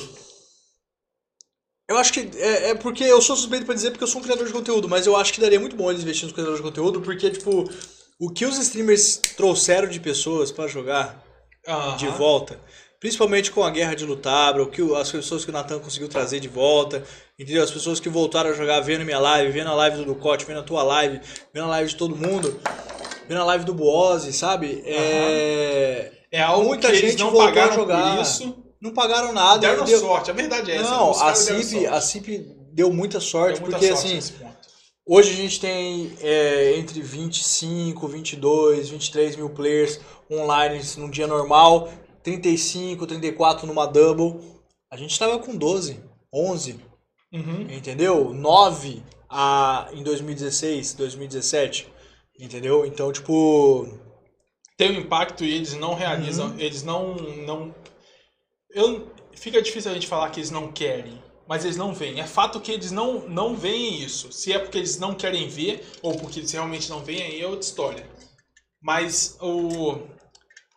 Eu 1.89 1.97
acho 1.97 2.11
que. 2.13 2.29
É, 2.37 2.69
é 2.71 2.75
porque 2.75 3.03
eu 3.03 3.21
sou 3.21 3.35
suspeito 3.35 3.65
pra 3.65 3.73
dizer 3.75 3.91
porque 3.91 4.03
eu 4.03 4.07
sou 4.07 4.19
um 4.19 4.23
criador 4.23 4.45
de 4.45 4.53
conteúdo, 4.53 4.89
mas 4.89 5.05
eu 5.07 5.15
acho 5.15 5.31
que 5.33 5.39
daria 5.41 5.59
muito 5.59 5.75
bom 5.75 5.89
eles 5.89 6.01
investirem 6.03 6.27
nos 6.27 6.33
criadores 6.33 6.59
de 6.61 6.63
conteúdo, 6.67 7.01
porque, 7.01 7.29
tipo, 7.29 7.69
o 8.19 8.29
que 8.31 8.45
os 8.45 8.57
streamers 8.57 9.17
trouxeram 9.37 9.87
de 9.87 9.99
pessoas 9.99 10.51
pra 10.51 10.67
jogar 10.67 11.23
Aham. 11.67 11.95
de 11.95 12.07
volta, 12.09 12.59
principalmente 12.99 13.51
com 13.51 13.63
a 13.63 13.69
guerra 13.69 13.93
de 13.95 14.03
Lutabra, 14.05 14.63
o 14.63 14.67
que 14.69 14.81
o- 14.81 14.95
as 14.95 15.09
pessoas 15.11 15.45
que 15.45 15.49
o 15.51 15.53
Natan 15.53 15.79
conseguiu 15.79 16.09
trazer 16.09 16.39
de 16.41 16.47
volta, 16.49 17.03
entendeu? 17.39 17.63
As 17.63 17.71
pessoas 17.71 17.99
que 18.01 18.09
voltaram 18.09 18.49
a 18.49 18.53
jogar 18.53 18.79
vendo 18.81 19.05
minha 19.05 19.19
live, 19.19 19.51
vendo 19.51 19.69
a 19.69 19.73
live 19.75 19.97
do 19.97 20.05
Ducote, 20.05 20.45
vendo 20.45 20.59
a 20.59 20.63
tua 20.63 20.83
live, 20.83 21.21
vendo 21.53 21.65
a 21.65 21.69
live 21.69 21.89
de 21.89 21.95
todo 21.95 22.15
mundo, 22.15 22.59
vendo 23.29 23.39
a 23.41 23.45
live 23.45 23.63
do 23.63 23.73
Boose, 23.73 24.33
sabe? 24.33 24.81
É... 24.85 26.11
É 26.29 26.41
algo 26.41 26.65
Muita 26.67 26.89
que 26.89 26.97
eles 26.97 27.11
gente 27.11 27.19
não 27.21 27.31
voltou 27.31 27.43
a 27.47 27.51
pagaram 27.53 27.73
jogar. 27.75 28.15
por 28.15 28.21
isso. 28.21 28.63
Não 28.81 28.93
pagaram 28.93 29.33
nada. 29.33 29.59
Deram 29.59 29.85
deu- 29.85 29.99
sorte, 29.99 30.29
a 30.29 30.33
verdade 30.33 30.71
é 30.71 30.75
essa. 30.77 30.89
Não, 30.89 31.11
a 31.11 31.33
CIP, 31.35 31.85
a 31.87 31.99
CIP 32.01 32.37
deu 32.71 32.91
muita 32.93 33.19
sorte, 33.19 33.53
Deu 33.59 33.61
muita 33.63 33.77
porque 33.79 33.95
sorte 33.95 34.17
assim, 34.17 34.33
hoje 35.05 35.31
a 35.31 35.35
gente 35.35 35.59
tem 35.59 36.11
é, 36.21 36.77
entre 36.77 37.01
25, 37.01 38.07
22, 38.07 38.89
23 38.89 39.35
mil 39.35 39.49
players 39.49 39.99
online 40.31 40.81
num 40.97 41.09
dia 41.09 41.25
normal, 41.27 41.89
35, 42.23 43.07
34 43.07 43.65
numa 43.65 43.85
double. 43.87 44.39
A 44.91 44.95
gente 44.97 45.17
tava 45.17 45.39
com 45.39 45.55
12, 45.55 45.99
11, 46.33 46.79
Uhum. 47.33 47.61
entendeu? 47.69 48.31
9 48.33 49.03
a, 49.29 49.89
em 49.91 50.01
2016, 50.03 50.93
2017, 50.93 51.87
entendeu? 52.39 52.85
Então, 52.85 53.11
tipo, 53.11 53.87
Tem 54.77 54.91
um 54.91 54.99
impacto 55.01 55.43
e 55.43 55.51
eles 55.51 55.73
não 55.73 55.95
realizam, 55.95 56.49
Uhum. 56.49 56.59
eles 56.59 56.83
não. 56.83 57.15
não 57.15 57.75
eu, 58.69 59.11
fica 59.35 59.61
difícil 59.61 59.91
a 59.91 59.93
gente 59.93 60.07
falar 60.07 60.29
que 60.29 60.39
eles 60.39 60.51
não 60.51 60.71
querem, 60.71 61.21
mas 61.47 61.63
eles 61.63 61.77
não 61.77 61.93
veem. 61.93 62.19
É 62.19 62.27
fato 62.27 62.59
que 62.59 62.71
eles 62.71 62.91
não, 62.91 63.27
não 63.27 63.55
veem 63.55 64.01
isso. 64.03 64.31
Se 64.31 64.51
é 64.51 64.59
porque 64.59 64.77
eles 64.77 64.97
não 64.99 65.15
querem 65.15 65.47
ver, 65.47 65.85
ou 66.01 66.17
porque 66.17 66.39
eles 66.39 66.51
realmente 66.51 66.89
não 66.89 67.03
veem, 67.03 67.23
aí 67.23 67.41
é 67.41 67.47
outra 67.47 67.65
história. 67.65 68.09
Mas 68.81 69.37
o. 69.41 69.97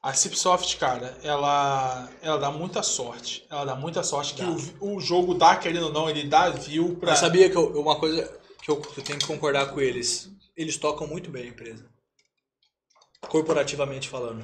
A 0.03 0.14
Cipsoft, 0.14 0.78
cara, 0.78 1.18
ela, 1.22 2.09
ela 2.22 2.38
dá 2.38 2.51
muita 2.51 2.82
sorte. 2.82 3.45
Ela 3.51 3.66
dá 3.66 3.74
muita 3.76 4.03
sorte 4.03 4.32
que 4.32 4.43
o, 4.80 4.95
o 4.97 4.99
jogo 5.01 5.34
dá, 5.34 5.57
querendo 5.57 5.86
ou 5.88 5.93
não, 5.93 6.09
ele 6.09 6.24
dá 6.24 6.49
view 6.49 6.97
pra. 6.97 7.12
eu 7.12 7.16
sabia 7.16 7.51
que 7.51 7.57
eu- 7.57 7.78
uma 7.78 7.97
coisa 8.01 8.22
que 8.62 8.70
eu, 8.70 8.80
que 8.80 8.99
eu 8.99 9.05
tenho 9.05 9.18
que 9.18 9.26
concordar 9.26 9.66
com 9.74 9.78
eles, 9.78 10.30
eles 10.57 10.78
tocam 10.78 11.07
muito 11.07 11.30
bem 11.30 11.43
a 11.45 11.49
empresa. 11.49 11.86
Corporativamente 13.28 14.09
falando. 14.09 14.43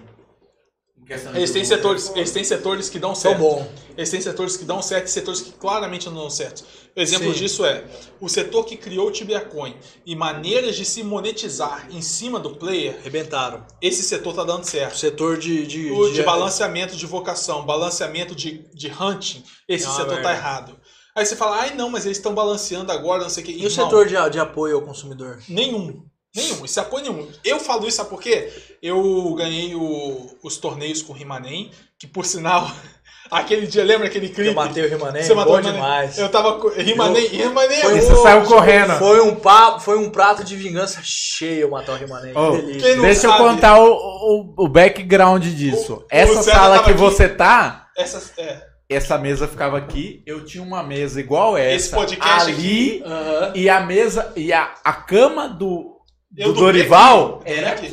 De 0.99 1.13
Eles 1.13 1.23
têm 1.53 1.63
lucro. 1.63 1.65
setores, 1.77 2.13
eles 2.17 2.31
têm 2.33 2.43
setores 2.43 2.89
que 2.89 2.99
dão 2.99 3.15
certo. 3.15 3.39
bom. 3.39 3.69
Eles 3.97 4.11
têm 4.11 4.21
setores 4.21 4.57
que 4.57 4.65
dão 4.65 4.83
certo 4.83 5.07
e 5.07 5.11
setores 5.11 5.41
que 5.41 5.53
claramente 5.53 6.07
não 6.07 6.17
dão 6.17 6.31
certo. 6.31 6.65
O 6.97 7.01
exemplo 7.01 7.33
Sim. 7.33 7.39
disso 7.39 7.65
é 7.65 7.85
o 8.21 8.29
setor 8.29 8.65
que 8.65 8.77
criou 8.77 9.07
o 9.07 9.11
Tibia 9.13 9.41
Coin 9.41 9.77
e 10.05 10.17
maneiras 10.17 10.75
de 10.75 10.85
se 10.85 11.05
monetizar 11.05 11.87
em 11.93 12.03
cima 12.03 12.41
do 12.41 12.57
player. 12.57 12.97
Arrebentaram. 12.99 13.65
Esse 13.81 14.03
setor 14.03 14.35
tá 14.35 14.43
dando 14.43 14.65
O 14.65 14.67
certo. 14.67 14.97
setor 14.97 15.39
de. 15.39 15.65
de, 15.67 15.91
O 15.93 16.11
de 16.11 16.23
balanceamento 16.25 16.97
de 16.97 17.07
vocação, 17.07 17.65
balanceamento 17.65 18.35
de, 18.35 18.69
de 18.75 18.89
hunting, 18.91 19.45
esse 19.69 19.85
É 19.85 19.89
uma 19.89 19.97
setor 19.97 20.15
merda. 20.15 20.23
tá 20.29 20.33
errado. 20.35 20.77
Aí 21.15 21.25
você 21.25 21.37
fala, 21.37 21.57
ai 21.61 21.75
não, 21.75 21.89
mas 21.89 22.05
eles 22.05 22.19
estão 22.19 22.35
balanceando 22.35 22.91
agora, 22.93 23.23
não 23.23 23.31
sei 23.31 23.43
o 23.43 23.47
que. 23.47 23.53
E 23.53 23.65
o 23.65 23.71
setor 23.71 24.07
de, 24.07 24.17
de 24.33 24.39
apoio 24.39 24.77
ao 24.77 24.83
consumidor? 24.83 25.39
Nenhum. 25.49 26.05
Nenhum. 26.37 26.65
Esse 26.65 26.79
apoio 26.81 27.05
nenhum. 27.05 27.29
Eu 27.45 27.59
falo 27.59 27.87
isso, 27.89 27.97
sabe 27.97 28.11
por 28.11 28.21
quê? 28.21 28.53
Eu 28.83 29.35
ganhei 29.35 29.75
o- 29.75 30.27
os 30.43 30.57
torneios 30.59 31.03
com 31.03 31.13
o 31.13 31.17
Rimanem, 31.17 31.71
que 31.99 32.07
por 32.07 32.25
sinal, 32.27 32.71
aquele 33.31 33.67
dia, 33.67 33.83
lembra 33.85 34.07
aquele 34.07 34.29
clipe? 34.29 34.49
Eu 34.51 34.55
matei 34.55 34.85
o 34.85 34.89
Rimanem, 34.89 35.23
Você 35.23 35.35
matou 35.35 35.53
bom 35.55 35.59
o 35.59 35.63
Rimanem? 35.63 35.81
demais. 35.83 36.19
Eu 36.19 36.29
tava 36.29 36.59
com. 36.59 36.69
Rimanem, 36.69 37.27
Rimanem 37.27 37.79
é 37.79 37.81
Foi- 37.83 37.99
E 37.99 38.01
você 38.03 38.17
saiu 38.23 38.43
correndo. 38.45 38.93
Foi 38.99 39.21
um, 39.21 39.35
pa, 39.35 39.79
foi 39.81 39.99
um 39.99 40.11
prato 40.11 40.45
de 40.45 40.55
vingança 40.57 41.01
cheio 41.03 41.71
matar 41.71 41.93
o 41.93 41.97
Rimanem. 41.97 42.33
Oh, 42.37 42.53
Deixa 42.57 42.89
eu 42.89 43.15
sabe. 43.33 43.39
contar 43.39 43.79
o, 43.81 43.91
o, 43.93 44.55
o 44.65 44.69
background 44.69 45.45
disso. 45.45 45.95
O- 45.95 46.07
Essa 46.11 46.43
sala 46.43 46.83
que 46.85 46.91
aqui. 46.91 46.99
você 46.99 47.29
tá, 47.29 47.89
Essas, 47.97 48.33
é, 48.39 48.63
essa 48.89 49.19
mesa 49.19 49.49
ficava 49.49 49.77
aqui. 49.79 50.23
Eu 50.27 50.45
tinha 50.45 50.63
uma 50.63 50.83
mesa 50.83 51.19
igual 51.19 51.57
essa. 51.57 51.75
Esse 51.75 51.91
podcast 51.91 52.51
ali. 52.51 53.03
Aham, 53.05 53.53
E 53.57 53.69
a 53.69 53.81
mesa. 53.81 54.33
E 54.37 54.53
a, 54.53 54.75
a 54.85 54.93
cama 54.93 55.49
do, 55.49 55.96
eu 56.37 56.53
do 56.53 56.61
dormi 56.61 56.79
Dorival 56.79 57.41
aqui. 57.43 57.53
era 57.53 57.71
aqui. 57.73 57.87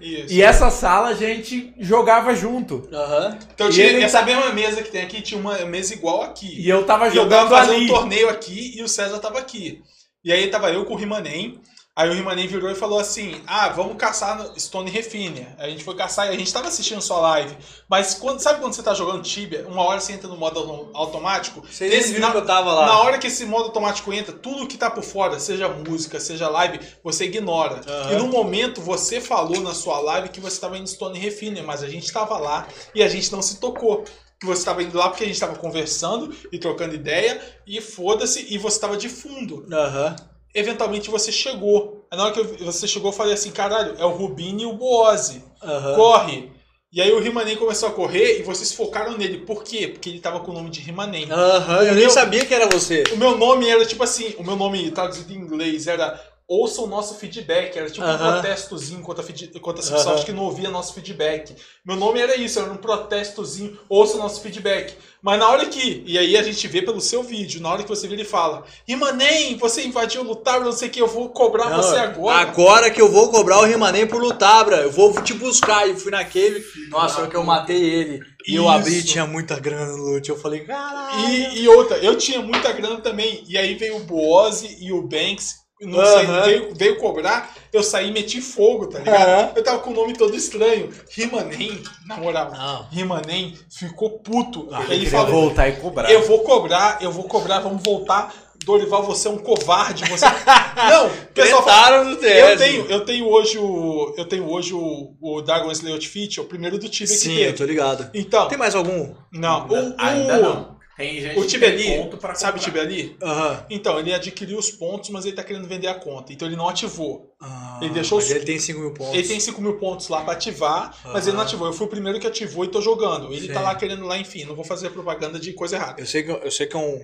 Isso. 0.00 0.32
E 0.32 0.42
essa 0.42 0.70
sala 0.70 1.08
a 1.08 1.14
gente 1.14 1.72
jogava 1.78 2.34
junto. 2.34 2.88
aham. 2.92 3.38
Então 3.54 3.70
tinha 3.70 3.86
ele 3.86 4.02
essa 4.02 4.20
tá- 4.20 4.24
mesma 4.26 4.52
mesa 4.52 4.82
que 4.82 4.90
tem 4.90 5.02
aqui, 5.02 5.20
tinha 5.22 5.40
uma 5.40 5.58
mesa 5.64 5.94
igual 5.94 6.22
aqui. 6.22 6.60
E 6.60 6.68
eu 6.68 6.84
tava 6.84 7.08
E 7.08 7.16
eu 7.16 7.28
tava 7.28 7.42
jogando 7.42 7.48
fazendo 7.50 7.74
ali. 7.76 7.84
um 7.84 7.88
torneio 7.88 8.28
aqui 8.28 8.74
e 8.76 8.82
o 8.82 8.88
César 8.88 9.18
tava 9.18 9.38
aqui. 9.38 9.82
E 10.24 10.32
aí 10.32 10.48
tava 10.48 10.70
eu 10.70 10.84
com 10.84 10.94
o 10.94 10.96
Rimanem. 10.96 11.60
Aí 11.96 12.08
o 12.08 12.12
Rimanem 12.14 12.46
virou 12.46 12.70
e 12.70 12.74
falou 12.74 12.98
assim: 13.00 13.42
Ah, 13.46 13.68
vamos 13.68 13.96
caçar 13.96 14.38
no 14.38 14.58
Stone 14.58 14.88
Refine. 14.90 15.46
Aí 15.58 15.66
a 15.66 15.70
gente 15.70 15.82
foi 15.84 15.94
caçar 15.96 16.28
e 16.28 16.30
a 16.30 16.38
gente 16.38 16.52
tava 16.52 16.68
assistindo 16.68 17.02
sua 17.02 17.18
live. 17.20 17.54
Mas 17.88 18.14
quando, 18.14 18.40
sabe 18.40 18.60
quando 18.60 18.72
você 18.74 18.82
tá 18.82 18.94
jogando 18.94 19.22
Tibia? 19.22 19.66
Uma 19.68 19.82
hora 19.82 20.00
você 20.00 20.12
entra 20.12 20.28
no 20.28 20.36
modo 20.36 20.60
auto- 20.60 20.90
automático. 20.94 21.60
Vocês 21.66 21.92
Esse- 21.92 22.12
viram 22.14 22.28
na, 22.28 22.30
que 22.32 22.38
eu 22.38 22.46
tava 22.46 22.72
lá. 22.72 22.86
na 22.86 23.00
hora 23.00 23.18
que 23.18 23.26
esse 23.26 23.44
modo 23.44 23.64
automático 23.64 24.12
entra, 24.12 24.32
tudo 24.32 24.66
que 24.68 24.78
tá 24.78 24.88
por 24.88 25.02
fora, 25.02 25.38
seja 25.40 25.68
música, 25.68 26.20
seja 26.20 26.48
live, 26.48 26.80
você 27.02 27.24
ignora. 27.24 27.80
Aham. 27.86 28.12
E 28.12 28.16
no 28.16 28.28
momento 28.28 28.80
você 28.80 29.20
falou 29.20 29.60
na 29.60 29.74
sua 29.74 29.98
live 29.98 30.28
que 30.30 30.40
você 30.40 30.60
tava 30.60 30.78
indo 30.78 30.88
Stone 30.88 31.18
Refine, 31.18 31.60
mas 31.60 31.82
a 31.82 31.88
gente 31.88 32.10
tava 32.12 32.38
lá 32.38 32.66
e 32.94 33.02
a 33.02 33.08
gente 33.08 33.30
não 33.32 33.42
se 33.42 33.58
tocou. 33.58 34.04
Que 34.38 34.46
você 34.46 34.64
tava 34.64 34.82
indo 34.82 34.96
lá 34.96 35.10
porque 35.10 35.24
a 35.24 35.26
gente 35.26 35.38
tava 35.38 35.56
conversando 35.56 36.34
e 36.50 36.58
trocando 36.58 36.94
ideia, 36.94 37.38
e 37.66 37.78
foda-se, 37.78 38.46
e 38.48 38.56
você 38.56 38.80
tava 38.80 38.96
de 38.96 39.06
fundo 39.10 39.66
Aham. 39.70 40.16
Eventualmente 40.54 41.10
você 41.10 41.30
chegou. 41.32 42.06
Aí 42.10 42.16
na 42.18 42.24
hora 42.24 42.32
que 42.32 42.40
eu- 42.40 42.66
você 42.66 42.86
chegou, 42.88 43.10
eu 43.10 43.16
falei 43.16 43.34
assim, 43.34 43.50
caralho, 43.50 43.94
é 43.98 44.04
o 44.04 44.10
Rubinho 44.10 44.60
e 44.60 44.66
o 44.66 44.72
Boose. 44.72 45.42
Aham. 45.62 45.94
Corre! 45.94 46.52
E 46.92 47.00
aí 47.00 47.12
o 47.12 47.20
Rimanem 47.20 47.54
começou 47.56 47.88
a 47.88 47.92
correr 47.92 48.40
e 48.40 48.42
vocês 48.42 48.72
focaram 48.72 49.16
nele. 49.16 49.38
Por 49.46 49.62
quê? 49.62 49.86
Porque 49.86 50.08
ele 50.08 50.18
tava 50.18 50.40
com 50.40 50.50
o 50.50 50.54
nome 50.54 50.70
de 50.70 50.80
Rimanem. 50.80 51.30
Aham, 51.30 51.82
eu 51.84 51.92
O 51.92 51.94
nem 51.94 52.04
meu- 52.06 52.10
sabia 52.10 52.44
que 52.44 52.52
era 52.52 52.66
você. 52.66 53.04
O 53.12 53.16
meu 53.16 53.38
nome 53.38 53.68
era 53.68 53.86
tipo 53.86 54.02
assim, 54.02 54.34
o 54.38 54.42
meu 54.42 54.56
nome 54.56 54.90
traduzido 54.90 55.32
em 55.32 55.36
inglês 55.36 55.86
era 55.86 56.20
ouça 56.50 56.82
o 56.82 56.86
nosso 56.88 57.14
feedback, 57.14 57.76
era 57.76 57.88
tipo 57.88 58.04
um 58.04 58.10
Aham. 58.10 58.32
protestozinho 58.32 59.00
contra, 59.02 59.22
contra 59.60 59.80
a. 59.80 59.86
Microsoft 59.86 60.24
que 60.24 60.32
não 60.32 60.42
ouvia 60.42 60.68
nosso 60.68 60.92
feedback. 60.92 61.54
Meu 61.84 61.94
nome 61.94 62.18
era 62.18 62.34
isso, 62.34 62.58
era 62.58 62.72
um 62.72 62.76
protestozinho, 62.76 63.78
ouça 63.88 64.16
o 64.16 64.18
nosso 64.18 64.40
feedback. 64.40 64.96
Mas 65.22 65.38
na 65.38 65.48
hora 65.48 65.66
que, 65.66 66.02
e 66.04 66.18
aí 66.18 66.36
a 66.36 66.42
gente 66.42 66.66
vê 66.66 66.82
pelo 66.82 67.00
seu 67.00 67.22
vídeo, 67.22 67.60
na 67.60 67.70
hora 67.70 67.84
que 67.84 67.88
você 67.88 68.08
vira 68.08 68.22
e 68.22 68.24
fala, 68.24 68.64
Rimanem, 68.88 69.56
você 69.58 69.84
invadiu 69.84 70.22
o 70.22 70.24
lutar, 70.24 70.60
não 70.60 70.72
sei 70.72 70.88
o 70.88 70.90
que, 70.90 71.00
eu 71.00 71.06
vou 71.06 71.28
cobrar 71.28 71.70
Não, 71.70 71.76
você 71.76 71.96
agora. 71.96 72.38
Agora 72.38 72.90
que 72.90 73.00
eu 73.00 73.08
vou 73.08 73.30
cobrar 73.30 73.60
o 73.60 73.64
Rimanem 73.64 74.08
por 74.08 74.20
Lutabra. 74.20 74.78
Eu 74.78 74.90
vou 74.90 75.12
te 75.22 75.34
buscar. 75.34 75.88
E 75.88 75.94
fui 75.94 76.10
na 76.10 76.24
cave. 76.24 76.64
Nossa, 76.88 77.20
hora 77.20 77.30
que 77.30 77.36
eu 77.36 77.44
matei 77.44 77.80
ele. 77.80 78.22
E 78.48 78.56
eu 78.56 78.68
abri 78.68 78.98
e 78.98 79.04
tinha 79.04 79.26
muita 79.26 79.60
grana 79.60 79.92
no 79.92 80.14
loot. 80.14 80.28
Eu 80.28 80.38
falei, 80.38 80.60
caralho. 80.60 81.28
E, 81.28 81.60
e 81.60 81.68
outra, 81.68 81.98
eu 81.98 82.16
tinha 82.16 82.40
muita 82.40 82.72
grana 82.72 83.00
também. 83.00 83.44
E 83.46 83.58
aí 83.58 83.74
veio 83.74 83.98
o 83.98 84.00
Boose 84.00 84.78
e 84.80 84.90
o 84.90 85.02
Banks. 85.02 85.59
Não 85.80 86.04
sei, 86.04 86.26
Aham. 86.26 86.42
veio, 86.42 86.74
veio 86.74 86.96
cobrar, 86.98 87.54
eu 87.72 87.82
saí 87.82 88.08
e 88.10 88.12
meti 88.12 88.40
fogo, 88.40 88.86
tá 88.86 88.98
ligado? 88.98 89.28
Aham. 89.28 89.52
Eu 89.56 89.64
tava 89.64 89.78
com 89.78 89.90
o 89.90 89.94
nome 89.94 90.12
todo 90.12 90.36
estranho. 90.36 90.90
Rimanem, 91.10 91.82
na 92.06 92.16
moral, 92.18 92.50
Não. 92.50 92.86
Rimanem 92.90 93.56
ficou 93.70 94.18
puto. 94.18 94.68
Ah, 94.72 94.84
ele 94.90 95.06
falou: 95.06 95.30
voltar 95.30 95.68
e 95.68 95.72
cobrar. 95.72 96.10
Eu 96.10 96.26
vou 96.26 96.40
cobrar, 96.40 96.98
eu 97.00 97.10
vou 97.10 97.24
cobrar, 97.24 97.60
vamos 97.60 97.82
voltar. 97.82 98.32
Dorival, 98.62 99.02
você 99.02 99.26
é 99.26 99.30
um 99.30 99.38
covarde. 99.38 100.04
Você... 100.04 100.26
Não, 100.90 101.10
pessoal 101.32 101.62
fala, 101.62 101.96
eu 102.04 102.58
tenho, 102.58 102.86
eu 102.90 103.04
tenho 103.06 103.26
hoje 103.26 103.56
o. 103.58 104.14
Eu 104.18 104.26
tenho 104.26 104.46
hoje 104.50 104.74
o, 104.74 105.14
o 105.18 105.40
Dragon 105.40 105.70
Slayer 105.72 105.94
Outfit, 105.94 106.38
é 106.38 106.42
o 106.42 106.44
primeiro 106.44 106.78
do 106.78 106.86
que 106.88 107.06
Sim, 107.06 107.36
teve. 107.36 107.48
eu 107.48 107.54
tô 107.56 107.64
ligado. 107.64 108.10
Então, 108.12 108.48
Tem 108.48 108.58
mais 108.58 108.74
algum? 108.74 109.14
não. 109.32 109.66
O, 109.66 109.94
Ainda 109.96 110.38
o, 110.38 110.42
não. 110.42 110.79
Tem 111.00 111.20
gente 111.20 111.38
O 111.38 111.46
que 111.46 111.58
tem 111.58 111.68
ali, 111.68 111.96
ponto 111.98 112.16
pra 112.16 112.34
sabe 112.34 112.58
o 112.58 112.80
ali? 112.80 113.16
Aham. 113.22 113.66
Então, 113.70 113.98
ele 113.98 114.12
adquiriu 114.12 114.58
os 114.58 114.70
pontos, 114.70 115.10
mas 115.10 115.24
ele 115.24 115.34
tá 115.34 115.42
querendo 115.42 115.66
vender 115.66 115.86
a 115.88 115.94
conta. 115.94 116.32
Então 116.32 116.46
ele 116.46 116.56
não 116.56 116.68
ativou. 116.68 117.34
Ah, 117.40 117.78
Ele 117.82 117.90
deixou 117.94 118.18
mas 118.18 118.26
os- 118.26 118.30
ele 118.30 118.44
tem 118.44 118.58
5 118.58 118.78
mil 118.80 118.92
pontos. 118.92 119.14
Ele 119.14 119.26
tem 119.26 119.40
5 119.40 119.60
mil 119.62 119.78
pontos 119.78 120.08
lá 120.08 120.22
pra 120.22 120.34
ativar, 120.34 120.94
mas 121.06 121.26
ele 121.26 121.36
não 121.36 121.42
ativou. 121.42 121.66
Eu 121.66 121.72
fui 121.72 121.86
o 121.86 121.90
primeiro 121.90 122.20
que 122.20 122.26
ativou 122.26 122.64
e 122.64 122.68
tô 122.68 122.80
jogando. 122.82 123.32
Ele 123.32 123.46
Sim. 123.46 123.52
tá 123.52 123.60
lá 123.60 123.74
querendo 123.74 124.04
lá, 124.06 124.18
enfim, 124.18 124.44
não 124.44 124.54
vou 124.54 124.64
fazer 124.64 124.90
propaganda 124.90 125.38
de 125.40 125.52
coisa 125.54 125.76
errada. 125.76 126.00
Eu 126.00 126.06
sei 126.06 126.22
que, 126.22 126.30
eu 126.30 126.50
sei 126.50 126.66
que 126.66 126.76
é 126.76 126.78
um. 126.78 127.00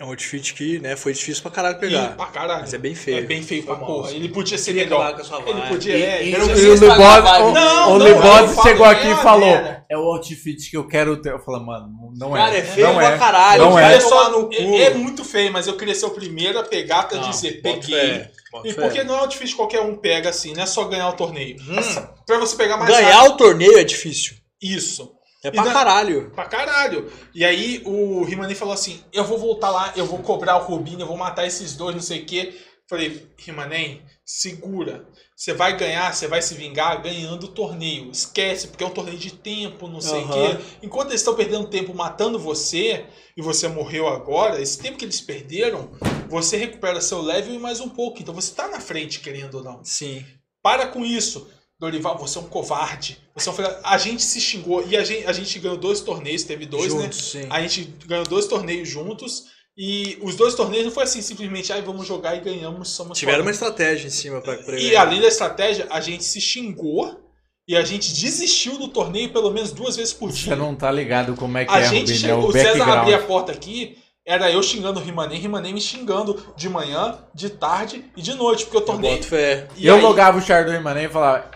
É 0.00 0.04
um 0.04 0.08
outfit 0.08 0.54
que, 0.54 0.80
né, 0.80 0.96
foi 0.96 1.12
difícil 1.12 1.42
pra 1.42 1.50
caralho 1.52 1.76
E, 1.76 1.80
pegar. 1.80 2.16
pra 2.16 2.26
caralho. 2.26 2.60
Mas 2.62 2.74
é 2.74 2.78
bem 2.78 2.94
feio. 2.94 3.18
É 3.18 3.20
bem 3.20 3.42
feio 3.42 3.62
pra 3.62 3.76
porra. 3.76 4.02
mal. 4.04 4.10
Ele 4.10 4.28
podia 4.30 4.58
ser 4.58 4.72
melhor. 4.72 5.00
acabar 5.00 5.14
com 5.14 5.20
a 5.20 5.24
sua 5.24 5.48
Ele 5.48 5.60
podia. 5.68 5.94
é, 5.94 6.24
E- 6.24 6.28
ele 6.34 6.36
E 6.36 6.40
podia 6.40 6.76
vibe. 7.22 7.44
o, 7.44 8.52
falo, 8.52 8.62
chegou 8.62 8.86
aqui 8.86 9.06
e 9.06 9.16
falou. 9.16 9.48
É 9.88 9.96
o 9.96 10.00
outfit 10.00 10.70
que 10.70 10.76
eu 10.76 10.88
quero 10.88 11.16
ter. 11.20 11.30
Eu 11.32 11.38
falei, 11.38 11.64
mano, 11.64 11.88
não 12.16 12.34
é. 12.36 12.40
Cara, 12.40 12.56
é 12.56 12.62
feio 12.62 12.86
não 12.88 12.94
pra 12.96 13.12
é. 13.12 13.18
caralho. 13.18 13.62
Não 13.62 13.78
é. 13.78 14.00
Só- 14.00 14.48
é, 14.50 14.82
é 14.84 14.94
muito 14.94 15.24
feio, 15.24 15.52
mas 15.52 15.66
eu 15.68 15.76
queria 15.76 15.94
ser 15.94 16.06
o 16.06 16.10
primeiro 16.10 16.58
a 16.58 16.62
pegar 16.64 17.04
pra 17.04 17.18
Não, 17.20 17.30
dizer, 17.30 17.60
peguei. 17.62 17.94
fé, 17.94 18.30
E 18.64 18.72
porque 18.74 19.04
não 19.04 19.18
é 19.18 19.22
um 19.22 19.28
difícil 19.28 19.56
qualquer 19.56 19.82
um 19.82 19.94
pega 19.96 20.30
assim, 20.30 20.52
não 20.54 20.62
é 20.62 20.66
só 20.66 20.84
ganhar 20.84 21.08
o 21.10 21.12
torneio. 21.12 21.56
Hum. 21.68 21.78
Assim, 21.78 22.00
pra 22.26 22.38
você 22.38 22.56
pegar 22.56 22.76
mais 22.76 22.90
Ganhar 22.90 23.18
rápido. 23.18 23.34
o 23.34 23.36
torneio 23.36 23.78
é 23.78 23.84
difícil. 23.84 24.34
Isso. 24.60 25.12
É 25.44 25.50
pra 25.50 25.64
na- 25.64 25.72
caralho. 25.72 26.30
Pra 26.30 26.44
caralho. 26.44 27.10
E 27.34 27.44
aí 27.44 27.82
o 27.84 28.22
Rimani 28.24 28.54
falou 28.54 28.74
assim: 28.74 29.02
eu 29.12 29.24
vou 29.24 29.38
voltar 29.38 29.70
lá, 29.70 29.92
eu 29.96 30.06
vou 30.06 30.18
cobrar 30.20 30.56
o 30.56 30.64
Rubinho, 30.64 31.00
eu 31.00 31.06
vou 31.06 31.16
matar 31.16 31.46
esses 31.46 31.74
dois, 31.76 31.94
não 31.94 32.02
sei 32.02 32.22
o 32.22 32.26
quê. 32.26 32.54
Falei, 32.88 33.26
Rimanem, 33.38 34.02
segura. 34.24 35.06
Você 35.34 35.52
vai 35.54 35.76
ganhar, 35.76 36.12
você 36.14 36.26
vai 36.28 36.42
se 36.42 36.54
vingar 36.54 37.00
ganhando 37.02 37.44
o 37.44 37.48
torneio. 37.48 38.10
Esquece, 38.10 38.68
porque 38.68 38.84
é 38.84 38.86
um 38.86 38.90
torneio 38.90 39.16
de 39.18 39.32
tempo, 39.32 39.88
não 39.88 40.00
sei 40.00 40.20
o 40.20 40.24
Aham. 40.24 40.56
quê. 40.56 40.64
Enquanto 40.82 41.08
eles 41.08 41.20
estão 41.20 41.34
perdendo 41.34 41.66
tempo 41.68 41.94
matando 41.94 42.38
você, 42.38 43.06
e 43.36 43.40
você 43.42 43.66
morreu 43.66 44.06
agora, 44.08 44.60
esse 44.60 44.78
tempo 44.78 44.98
que 44.98 45.04
eles 45.04 45.20
perderam, 45.20 45.90
você 46.28 46.56
recupera 46.56 47.00
seu 47.00 47.20
level 47.22 47.54
e 47.54 47.58
mais 47.58 47.80
um 47.80 47.88
pouco. 47.88 48.20
Então 48.20 48.34
você 48.34 48.52
tá 48.54 48.68
na 48.68 48.78
frente, 48.80 49.20
querendo 49.20 49.54
ou 49.56 49.64
não. 49.64 49.80
Sim. 49.84 50.24
Para 50.62 50.86
com 50.86 51.04
isso. 51.04 51.48
Dorival, 51.82 52.16
você 52.16 52.38
é 52.38 52.40
um 52.40 52.44
covarde. 52.44 53.18
Você 53.34 53.48
é 53.48 53.52
um. 53.52 53.56
A 53.82 53.98
gente 53.98 54.22
se 54.22 54.40
xingou 54.40 54.84
e 54.86 54.96
a 54.96 55.02
gente, 55.02 55.26
a 55.26 55.32
gente 55.32 55.58
ganhou 55.58 55.76
dois 55.76 56.00
torneios, 56.00 56.44
teve 56.44 56.64
dois, 56.64 56.94
né? 56.94 57.02
Juntos, 57.02 57.30
sim. 57.32 57.46
A 57.50 57.60
gente 57.60 57.84
ganhou 58.06 58.24
dois 58.24 58.46
torneios 58.46 58.88
juntos. 58.88 59.44
E 59.76 60.18
os 60.20 60.36
dois 60.36 60.54
torneios 60.54 60.84
não 60.84 60.92
foi 60.92 61.04
assim, 61.04 61.22
simplesmente, 61.22 61.72
ai, 61.72 61.80
vamos 61.80 62.06
jogar 62.06 62.36
e 62.36 62.40
ganhamos, 62.40 62.90
somos 62.90 63.18
Tiveram 63.18 63.38
uma 63.42 63.52
foda." 63.52 63.68
estratégia 63.70 64.06
em 64.06 64.10
cima 64.10 64.40
pra, 64.42 64.54
pra 64.58 64.78
E 64.78 64.94
além 64.94 65.18
da 65.20 65.26
estratégia, 65.28 65.86
a 65.90 65.98
gente 65.98 66.24
se 66.24 66.40
xingou 66.42 67.18
e 67.66 67.74
a 67.74 67.82
gente 67.82 68.12
desistiu 68.12 68.76
do 68.78 68.88
torneio 68.88 69.30
pelo 69.32 69.50
menos 69.50 69.72
duas 69.72 69.96
vezes 69.96 70.12
por 70.12 70.30
dia. 70.30 70.50
Você 70.50 70.56
não 70.56 70.74
tá 70.74 70.90
ligado 70.92 71.34
como 71.34 71.56
é 71.56 71.64
que 71.64 71.72
A 71.72 71.80
é, 71.80 71.84
gente 71.88 72.12
Rubinho, 72.12 72.14
é 72.16 72.18
chegou, 72.18 72.44
o 72.44 72.48
o 72.48 72.52
César 72.52 72.68
background. 72.68 72.98
abria 72.98 73.16
a 73.16 73.22
porta 73.22 73.50
aqui, 73.50 73.96
era 74.26 74.50
eu 74.52 74.62
xingando 74.62 75.00
o 75.00 75.02
Rimanem, 75.02 75.40
Rimanem 75.40 75.72
me 75.72 75.80
xingando 75.80 76.52
de 76.54 76.68
manhã, 76.68 77.18
de 77.34 77.48
tarde 77.48 78.04
e 78.14 78.20
de 78.20 78.34
noite, 78.34 78.64
porque 78.66 78.76
o 78.76 78.80
Eu 78.80 78.84
torneio. 78.84 79.14
boto 79.16 79.26
fé. 79.26 79.68
E 79.76 79.86
eu 79.86 79.94
aí, 79.96 80.02
logava 80.02 80.36
o 80.36 80.42
char 80.42 80.66
do 80.66 80.70
Rimanem 80.70 81.06
e 81.06 81.08
falava, 81.08 81.50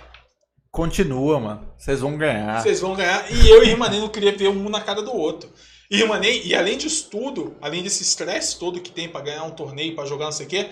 continua, 0.76 1.40
mano, 1.40 1.66
vocês 1.78 2.00
vão 2.00 2.18
ganhar. 2.18 2.62
Vocês 2.62 2.80
vão 2.80 2.94
ganhar. 2.94 3.32
E 3.32 3.48
eu 3.48 3.64
e 3.64 3.68
Rimanem 3.68 3.98
não 3.98 4.10
queria 4.10 4.36
ver 4.36 4.48
um 4.48 4.68
na 4.68 4.82
cara 4.82 5.00
do 5.00 5.10
outro. 5.10 5.50
E 5.90 5.96
Rimanem, 5.96 6.46
e 6.46 6.54
além 6.54 6.76
disso 6.76 7.08
tudo, 7.10 7.56
além 7.62 7.82
desse 7.82 8.02
estresse 8.02 8.58
todo 8.58 8.80
que 8.80 8.90
tem 8.90 9.08
pra 9.08 9.22
ganhar 9.22 9.44
um 9.44 9.52
torneio, 9.52 9.94
pra 9.94 10.04
jogar 10.04 10.26
não 10.26 10.32
sei 10.32 10.44
o 10.44 10.48
quê, 10.50 10.68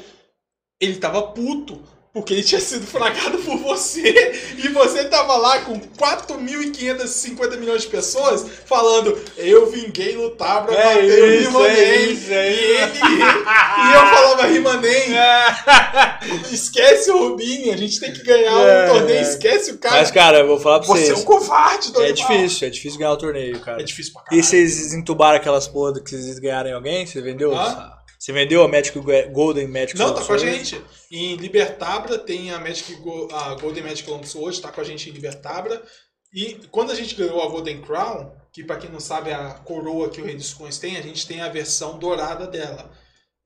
ele 0.79 0.97
tava 0.97 1.23
puto. 1.23 1.81
Porque 2.15 2.33
ele 2.33 2.45
tinha 2.45 2.61
sido 2.61 2.87
fragado 2.87 3.39
por 3.39 3.57
você. 3.59 4.55
E 4.57 4.69
você 4.69 5.05
tava 5.07 5.37
lá 5.37 5.59
com 5.63 5.81
4.550 5.81 7.59
milhões 7.59 7.83
de 7.83 7.89
pessoas 7.89 8.47
falando: 8.67 9.19
Eu 9.37 9.67
vinguei 9.69 10.17
lutar 10.17 10.65
pra 10.65 10.75
É 10.75 10.95
bater 10.95 11.23
o 11.23 11.27
isso, 11.35 11.49
Rimanem. 11.51 11.77
é 11.77 11.97
isso, 12.07 12.33
é 12.33 12.53
e 12.53 12.57
ele. 12.57 12.99
e 13.03 13.95
eu 13.95 14.07
falava: 14.15 14.47
Rimanem, 14.47 15.03
esquece 16.53 17.11
o 17.11 17.19
Rubinho. 17.31 17.73
A 17.73 17.77
gente 17.77 17.99
tem 17.99 18.13
que 18.13 18.23
ganhar 18.23 18.55
um 18.55 18.67
É. 18.67 18.87
torneio. 18.87 19.21
Esquece 19.21 19.73
o 19.73 19.79
cara. 19.79 19.97
Mas, 19.97 20.11
cara, 20.13 20.39
eu 20.39 20.47
vou 20.47 20.61
falar 20.61 20.79
pra 20.79 20.87
você 20.89 21.07
vocês. 21.07 21.19
é 21.19 21.21
um 21.21 21.25
covarde, 21.25 21.93
É 22.01 22.13
difícil, 22.13 22.69
é 22.69 22.71
difícil 22.71 22.99
ganhar 22.99 23.13
o 23.13 23.17
torneio, 23.17 23.59
cara. 23.61 23.81
É 23.81 23.85
difícil 23.85 24.13
pra 24.13 24.23
caralho. 24.23 24.41
E 24.41 24.45
vocês 24.45 24.93
entubaram 24.95 25.37
aquelas 25.37 25.67
porra 25.67 26.01
que 26.01 26.11
vocês 26.11 26.39
ganharam 26.39 26.71
em 26.71 26.75
alguém? 26.75 27.05
Você 27.07 27.21
vendeu? 27.21 27.53
Hã? 27.57 27.93
Você 28.25 28.33
vendeu 28.33 28.63
a 28.63 28.69
Magic 28.69 28.99
Golden 29.33 29.69
Magic 29.69 29.99
Não, 29.99 30.15
tá 30.15 30.25
com 30.25 30.33
a 30.33 30.39
gente. 30.39 30.83
Em 31.13 31.37
Libertabra 31.37 32.17
tem 32.17 32.51
a, 32.53 32.59
Magic 32.59 32.95
Go- 32.95 33.29
a 33.31 33.55
Golden 33.57 33.83
Magic 33.83 34.09
Long 34.09 34.23
Sword, 34.23 34.63
tá 34.63 34.73
com 34.73 34.81
a 34.81 34.85
gente 34.85 35.11
em 35.11 35.13
Libertabra. 35.13 35.83
E 36.33 36.55
quando 36.71 36.91
a 36.91 36.95
gente 36.95 37.15
ganhou 37.17 37.43
a 37.43 37.49
Golden 37.51 37.83
Crown, 37.83 38.33
que 38.51 38.65
pra 38.65 38.79
quem 38.79 38.89
não 38.89 38.99
sabe 38.99 39.29
é 39.29 39.35
a 39.35 39.51
coroa 39.51 40.09
que 40.09 40.23
o 40.23 40.25
Rei 40.25 40.37
dos 40.37 40.55
Coins 40.55 40.79
tem, 40.79 40.97
a 40.97 41.03
gente 41.03 41.27
tem 41.27 41.43
a 41.43 41.51
versão 41.51 41.99
dourada 41.99 42.47
dela. 42.47 42.91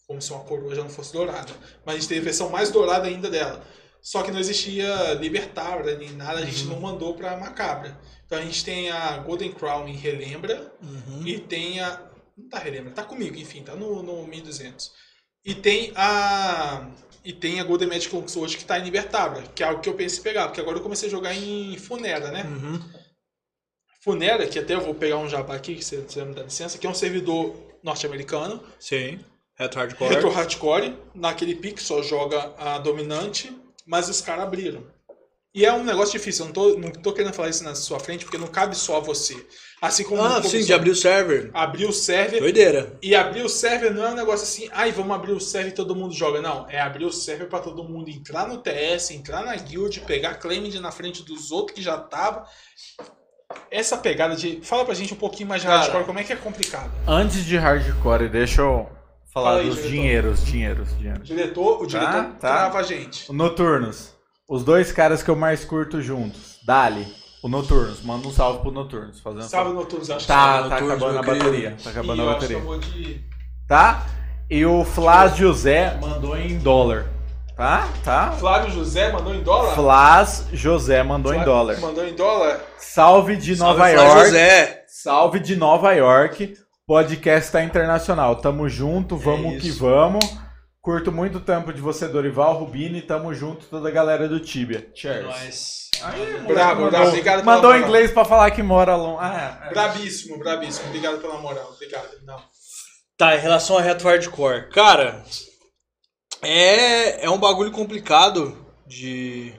Como 0.07 0.23
se 0.23 0.31
uma 0.33 0.45
coroa 0.45 0.73
já 0.77 0.83
não 0.85 0.91
fosse 0.91 1.13
dourada. 1.13 1.53
Mas 1.85 1.97
a 1.97 1.99
gente 1.99 2.09
tem 2.11 2.19
a 2.19 2.23
versão 2.23 2.49
mais 2.49 2.71
dourada 2.71 3.09
ainda 3.09 3.29
dela. 3.29 3.61
Só 4.01 4.23
que 4.23 4.31
não 4.31 4.39
existia 4.39 5.15
Libertabra 5.15 5.97
nem 5.97 6.11
nada, 6.13 6.39
a 6.39 6.45
gente 6.45 6.63
Uhum. 6.63 6.75
não 6.75 6.81
mandou 6.81 7.15
pra 7.15 7.37
Macabra. 7.37 7.99
Então 8.25 8.39
a 8.39 8.43
gente 8.43 8.65
tem 8.65 8.91
a 8.93 9.19
Golden 9.19 9.51
Crown 9.51 9.89
em 9.89 9.97
Relembra, 9.97 10.73
Uhum. 10.81 11.27
e 11.27 11.37
tem 11.41 11.81
a. 11.81 12.07
Não 12.39 12.49
tá 12.49 12.59
relembra, 12.61 12.93
tá 12.93 13.03
comigo, 13.03 13.37
enfim, 13.37 13.65
tá 13.65 13.75
no, 13.75 14.01
no 14.01 14.25
1200. 14.27 14.93
E 15.45 15.55
tem 15.55 15.93
a. 15.97 16.89
E 17.25 17.33
tem 17.33 17.61
a 17.61 17.65
Golden 17.65 17.89
Magic 17.89 18.15
Long 18.15 18.27
Sword 18.29 18.57
que 18.57 18.65
tá 18.65 18.79
em 18.79 18.85
Libertabra, 18.85 19.43
que 19.55 19.63
é 19.63 19.67
algo 19.67 19.83
que 19.83 19.89
eu 19.89 19.95
pensei 19.95 20.21
em 20.21 20.23
pegar, 20.23 20.47
porque 20.47 20.61
agora 20.61 20.79
eu 20.79 20.83
comecei 20.83 21.09
a 21.09 21.11
jogar 21.11 21.35
em 21.35 21.77
Funera, 21.77 22.31
né? 22.31 22.45
Uhum. 22.45 22.81
Funera, 24.01 24.47
que 24.47 24.59
até 24.59 24.75
eu 24.75 24.81
vou 24.81 24.95
pegar 24.95 25.19
um 25.19 25.29
jabá 25.29 25.57
aqui, 25.57 25.75
que 25.75 25.85
você, 25.85 25.99
você 25.99 26.25
me 26.25 26.33
dar 26.33 26.45
licença, 26.45 26.79
que 26.79 26.87
é 26.87 26.91
um 26.91 26.95
servidor 26.95 27.55
norte-americano, 27.83 28.63
Sim. 28.79 29.19
Retro 29.57 29.81
Hardcore. 29.81 30.15
retro 30.15 30.31
hardcore, 30.31 30.97
naquele 31.15 31.57
pique 31.57 31.83
só 31.83 32.01
joga 32.03 32.55
a 32.57 32.79
dominante, 32.79 33.53
mas 33.85 34.09
os 34.09 34.21
caras 34.21 34.45
abriram. 34.45 34.87
E 35.53 35.67
é 35.67 35.73
um 35.73 35.83
negócio 35.83 36.17
difícil, 36.17 36.45
eu 36.45 36.47
não 36.47 36.53
tô, 36.53 36.79
não 36.79 36.91
tô 36.93 37.13
querendo 37.13 37.35
falar 37.35 37.49
isso 37.49 37.65
na 37.65 37.75
sua 37.75 37.99
frente, 37.99 38.25
porque 38.25 38.39
não 38.39 38.47
cabe 38.47 38.77
só 38.77 38.99
a 38.99 39.01
você. 39.01 39.35
Assim 39.81 40.03
como 40.03 40.23
Ah, 40.25 40.43
sim, 40.43 40.65
de 40.65 40.73
abrir 40.73 40.91
o 40.91 40.97
server. 40.97 41.51
abrir 41.55 41.87
o 41.87 41.93
server 41.93 42.41
Doideira. 42.41 42.99
E 43.01 43.15
abrir 43.15 43.43
o 43.45 43.49
server 43.49 43.95
não 43.95 44.05
é 44.05 44.09
um 44.11 44.15
negócio 44.17 44.43
assim, 44.45 44.69
ai, 44.73 44.91
vamos 44.91 45.15
abrir 45.15 45.31
o 45.33 45.41
server 45.41 45.71
e 45.71 45.75
todo 45.75 45.95
mundo 45.95 46.13
joga. 46.15 46.43
Não, 46.43 46.67
é 46.69 46.81
abrir 46.81 47.05
o 47.05 47.13
server 47.13 47.47
pra 47.49 47.61
todo 47.61 47.85
mundo 47.85 48.11
entrar 48.11 48.49
no 48.49 48.59
TS, 48.59 49.13
entrar 49.13 49.45
na 49.45 49.55
guild, 49.55 50.01
pegar 50.01 50.35
claiming 50.35 50.79
na 50.81 50.91
frente 50.91 51.23
dos 51.25 51.53
outros 51.53 51.77
que 51.77 51.83
já 51.83 51.97
tava. 51.97 52.45
Essa 53.71 53.97
pegada 53.97 54.35
de. 54.37 54.61
Fala 54.63 54.85
pra 54.85 54.95
gente 54.95 55.15
um 55.15 55.17
pouquinho 55.17 55.49
mais 55.49 55.63
de 55.63 55.69
Cara. 55.69 55.81
hardcore, 55.81 56.05
como 56.05 56.19
é 56.19 56.25
que 56.25 56.33
é 56.33 56.37
complicado. 56.37 56.91
Antes 57.07 57.45
de 57.45 57.57
hardcore, 57.57 58.29
deixa 58.29 58.63
eu 58.63 58.89
falar 59.33 59.51
Fala 59.51 59.61
aí, 59.61 59.67
dos 59.67 59.77
diretor. 59.77 59.91
dinheiros, 59.93 60.45
dinheiros, 60.45 60.99
dinheiros. 60.99 61.27
diretor, 61.29 61.83
o 61.83 61.87
diretor 61.87 62.13
Tá, 62.13 62.23
tá. 62.25 62.35
trava 62.39 62.79
a 62.79 62.83
gente. 62.83 63.33
Noturnos. 63.33 64.13
Os 64.49 64.65
dois 64.65 64.91
caras 64.93 65.23
que 65.23 65.31
eu 65.31 65.37
mais 65.37 65.65
curto 65.65 66.01
juntos. 66.03 66.59
Dali. 66.67 67.07
O 67.43 67.49
Noturnos. 67.49 68.03
Manda 68.03 68.27
um 68.27 68.33
salve 68.33 68.61
pro 68.61 68.71
Noturnos. 68.71 69.21
Fazendo 69.21 69.43
Salve 69.43 69.73
noturnos, 69.73 70.11
acho 70.11 70.21
que 70.21 70.27
Tá, 70.27 70.63
tá 70.63 70.69
Noturnos, 70.81 70.91
acabando 70.93 71.19
a 71.19 71.23
bateria. 71.23 71.77
Tá 71.83 71.91
e 71.91 71.93
acabando 71.93 72.23
eu 72.23 72.29
a 72.29 72.33
acho 72.33 72.47
que 72.47 72.55
bateria. 72.55 72.57
eu 72.57 72.65
vou 72.65 72.79
de. 72.79 73.25
Tá? 73.69 74.07
E 74.51 74.67
o 74.67 74.85
Flas 74.85 75.37
José 75.37 75.99
mandou 76.01 76.37
em 76.37 76.59
dólar. 76.59 77.07
Tá? 77.57 77.89
Tá? 78.05 78.33
Flávio 78.33 78.71
José 78.73 79.13
mandou 79.13 79.35
em 79.35 79.43
dólar? 79.43 79.75
Flas 79.75 80.47
José 80.53 81.03
mandou 81.03 81.33
em 81.33 81.37
Flávio 81.37 81.53
dólar. 81.53 81.81
Mandou 81.81 82.07
em 82.07 82.15
dólar? 82.15 82.61
Salve 82.79 83.37
de 83.37 83.57
Nova 83.57 83.79
Salve, 83.81 83.95
Flávio 83.95 84.13
York. 84.13 84.27
José. 84.27 84.85
Salve 84.87 85.41
de 85.41 85.57
Nova 85.57 85.93
York. 85.93 86.55
Podcast 86.87 87.53
tá 87.53 87.63
internacional. 87.63 88.37
Tamo 88.37 88.69
junto, 88.69 89.17
vamos 89.17 89.55
É 89.55 89.59
que 89.59 89.71
vamos. 89.71 90.25
Curto 90.89 91.13
muito 91.13 91.37
o 91.37 91.41
tempo 91.43 91.71
de 91.71 91.83
você, 91.83 92.09
Dorival, 92.09 92.61
Rubini. 92.61 93.03
Tamo 93.03 93.35
junto, 93.35 93.67
toda 93.67 93.91
a 93.91 93.93
galera 93.93 94.27
do 94.27 94.41
Tibia. 94.41 94.91
Cheers. 94.95 95.23
Nós. 95.23 95.91
Aí, 96.01 96.41
Bravo, 96.47 96.77
mandou, 96.77 96.91
bravo. 96.91 97.09
Obrigado 97.09 97.41
pela 97.41 97.55
mandou 97.55 97.71
em 97.73 97.75
moral. 97.75 97.89
inglês 97.91 98.11
pra 98.11 98.25
falar 98.25 98.51
que 98.53 98.63
mora 98.63 98.97
longe. 98.97 99.19
Ah, 99.21 99.67
é. 99.67 99.69
Brabíssimo, 99.69 100.39
brabíssimo. 100.39 100.87
Obrigado 100.87 101.21
pela 101.21 101.37
moral. 101.37 101.73
Obrigado. 101.75 102.09
Não. 102.25 102.43
Tá, 103.19 103.37
em 103.37 103.39
relação 103.39 103.77
a 103.77 103.83
Retro 103.83 104.09
Hardcore. 104.09 104.71
Cara, 104.71 105.23
é, 106.41 107.23
é 107.23 107.29
um 107.29 107.37
bagulho 107.39 107.71
complicado 107.71 108.57
de, 108.87 109.53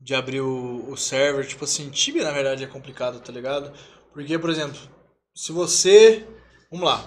de 0.00 0.14
abrir 0.14 0.40
o, 0.40 0.90
o 0.90 0.96
server. 0.96 1.46
Tipo 1.46 1.64
assim, 1.64 1.90
Tibia 1.90 2.24
na 2.24 2.32
verdade 2.32 2.64
é 2.64 2.66
complicado, 2.66 3.20
tá 3.20 3.30
ligado? 3.30 3.74
Porque, 4.10 4.38
por 4.38 4.48
exemplo, 4.48 4.80
se 5.34 5.52
você. 5.52 6.26
Vamos 6.72 6.86
lá. 6.86 7.04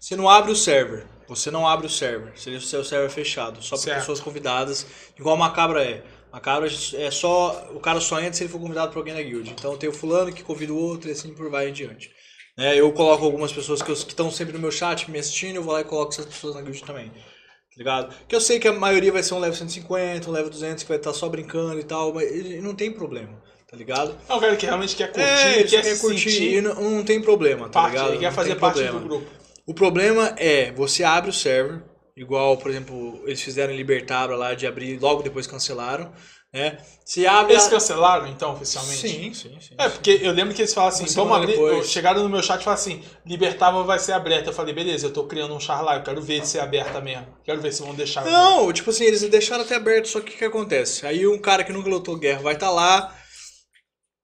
Você 0.00 0.16
não 0.16 0.30
abre 0.30 0.50
o 0.50 0.56
server. 0.56 1.06
Você 1.28 1.50
não 1.50 1.66
abre 1.66 1.86
o 1.86 1.90
server. 1.90 2.32
Seria 2.36 2.58
o 2.58 2.62
seu 2.62 2.84
server 2.84 3.10
fechado. 3.10 3.62
Só 3.62 3.76
para 3.76 3.96
pessoas 3.96 4.20
convidadas. 4.20 4.86
Igual 5.18 5.34
a 5.36 5.38
Macabra 5.38 5.82
é. 5.84 6.02
Macabra 6.32 6.68
é 6.94 7.10
só. 7.10 7.68
O 7.74 7.80
cara 7.80 8.00
só 8.00 8.18
entra 8.20 8.34
se 8.34 8.42
ele 8.44 8.50
for 8.52 8.60
convidado 8.60 8.92
por 8.92 8.98
alguém 8.98 9.14
da 9.14 9.22
guild. 9.22 9.50
Então 9.50 9.76
tem 9.76 9.88
o 9.88 9.92
fulano 9.92 10.32
que 10.32 10.42
convida 10.42 10.72
o 10.72 10.78
outro 10.78 11.08
e 11.08 11.12
assim 11.12 11.32
por 11.34 11.50
vai 11.50 11.68
em 11.68 11.72
diante. 11.72 12.10
né? 12.56 12.76
eu 12.78 12.92
coloco 12.92 13.24
algumas 13.24 13.52
pessoas 13.52 13.82
que 13.82 13.92
estão 13.92 14.30
sempre 14.30 14.52
no 14.52 14.58
meu 14.58 14.70
chat 14.70 15.10
me 15.10 15.18
assistindo, 15.18 15.56
eu 15.56 15.62
vou 15.62 15.72
lá 15.72 15.80
e 15.80 15.84
coloco 15.84 16.12
essas 16.12 16.26
pessoas 16.26 16.54
na 16.54 16.62
guild 16.62 16.82
também. 16.84 17.08
Tá 17.10 17.78
ligado? 17.78 18.14
Que 18.26 18.34
eu 18.34 18.40
sei 18.40 18.58
que 18.58 18.68
a 18.68 18.72
maioria 18.72 19.12
vai 19.12 19.22
ser 19.22 19.34
um 19.34 19.38
level 19.38 19.56
150, 19.56 20.28
um 20.28 20.32
level 20.32 20.50
200 20.50 20.82
que 20.82 20.88
vai 20.88 20.96
estar 20.98 21.12
só 21.12 21.28
brincando 21.28 21.78
e 21.78 21.84
tal, 21.84 22.12
mas 22.14 22.62
não 22.62 22.74
tem 22.74 22.90
problema, 22.90 23.42
tá 23.70 23.76
ligado? 23.76 24.16
É 24.28 24.32
um 24.34 24.40
cara 24.40 24.56
que 24.56 24.64
realmente 24.64 24.96
quer 24.96 25.08
curtir, 25.12 25.28
é, 25.28 25.62
quer 25.64 25.82
quer 25.82 25.98
curtir 26.00 26.30
sentir 26.30 26.62
não, 26.62 26.74
não 26.74 27.04
tem 27.04 27.20
problema, 27.20 27.66
tá 27.68 27.80
parte, 27.82 27.92
ligado? 27.92 28.08
ele 28.12 28.18
quer 28.18 28.26
Não 28.26 28.32
fazer 28.32 28.54
parte 28.56 28.76
problema. 28.76 29.00
do 29.00 29.06
grupo. 29.08 29.26
O 29.66 29.74
problema 29.74 30.34
é, 30.38 30.70
você 30.72 31.02
abre 31.02 31.30
o 31.30 31.32
server, 31.32 31.82
igual, 32.16 32.56
por 32.56 32.70
exemplo, 32.70 33.20
eles 33.26 33.40
fizeram 33.42 33.72
em 33.72 33.76
Libertabra 33.76 34.36
lá 34.36 34.54
de 34.54 34.66
abrir, 34.66 34.98
logo 35.00 35.22
depois 35.22 35.46
cancelaram, 35.46 36.12
né? 36.52 36.78
Se 37.04 37.26
abre... 37.26 37.52
Eles 37.54 37.66
a- 37.66 37.70
cancelaram, 37.70 38.26
então, 38.28 38.52
oficialmente? 38.52 39.00
Sim, 39.00 39.34
sim, 39.34 39.60
sim. 39.60 39.74
É, 39.76 39.88
porque 39.88 40.20
eu 40.22 40.32
lembro 40.32 40.54
que 40.54 40.62
eles 40.62 40.72
falaram 40.72 40.94
assim, 40.94 41.04
vamos 41.14 41.36
abrir. 41.36 41.52
depois. 41.52 41.88
Chegaram 41.90 42.22
no 42.22 42.28
meu 42.28 42.42
chat 42.42 42.60
e 42.60 42.64
falaram 42.64 42.80
assim, 42.80 43.02
Libertável 43.26 43.84
vai 43.84 43.98
ser 43.98 44.12
aberta. 44.12 44.50
Eu 44.50 44.54
falei, 44.54 44.72
beleza, 44.72 45.06
eu 45.06 45.12
tô 45.12 45.24
criando 45.26 45.54
um 45.54 45.60
char 45.60 45.82
lá, 45.82 45.96
eu 45.96 46.02
quero 46.04 46.22
ver 46.22 46.46
se 46.46 46.58
é 46.58 46.60
aberta 46.62 47.00
mesmo. 47.00 47.26
Quero 47.44 47.60
ver 47.60 47.72
se 47.72 47.82
vão 47.82 47.94
deixar. 47.94 48.24
Não, 48.24 48.72
tipo 48.72 48.90
assim, 48.90 49.04
eles 49.04 49.20
deixaram 49.22 49.64
até 49.64 49.74
aberto, 49.74 50.06
só 50.08 50.20
que 50.20 50.34
o 50.34 50.38
que 50.38 50.44
acontece? 50.44 51.04
Aí 51.06 51.26
um 51.26 51.38
cara 51.38 51.64
que 51.64 51.72
nunca 51.72 51.88
lutou 51.90 52.16
guerra 52.16 52.40
vai 52.40 52.54
estar 52.54 52.70
lá, 52.70 53.14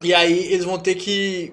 e 0.02 0.12
aí 0.14 0.52
eles 0.52 0.64
vão 0.64 0.78
ter 0.78 0.94
que. 0.96 1.52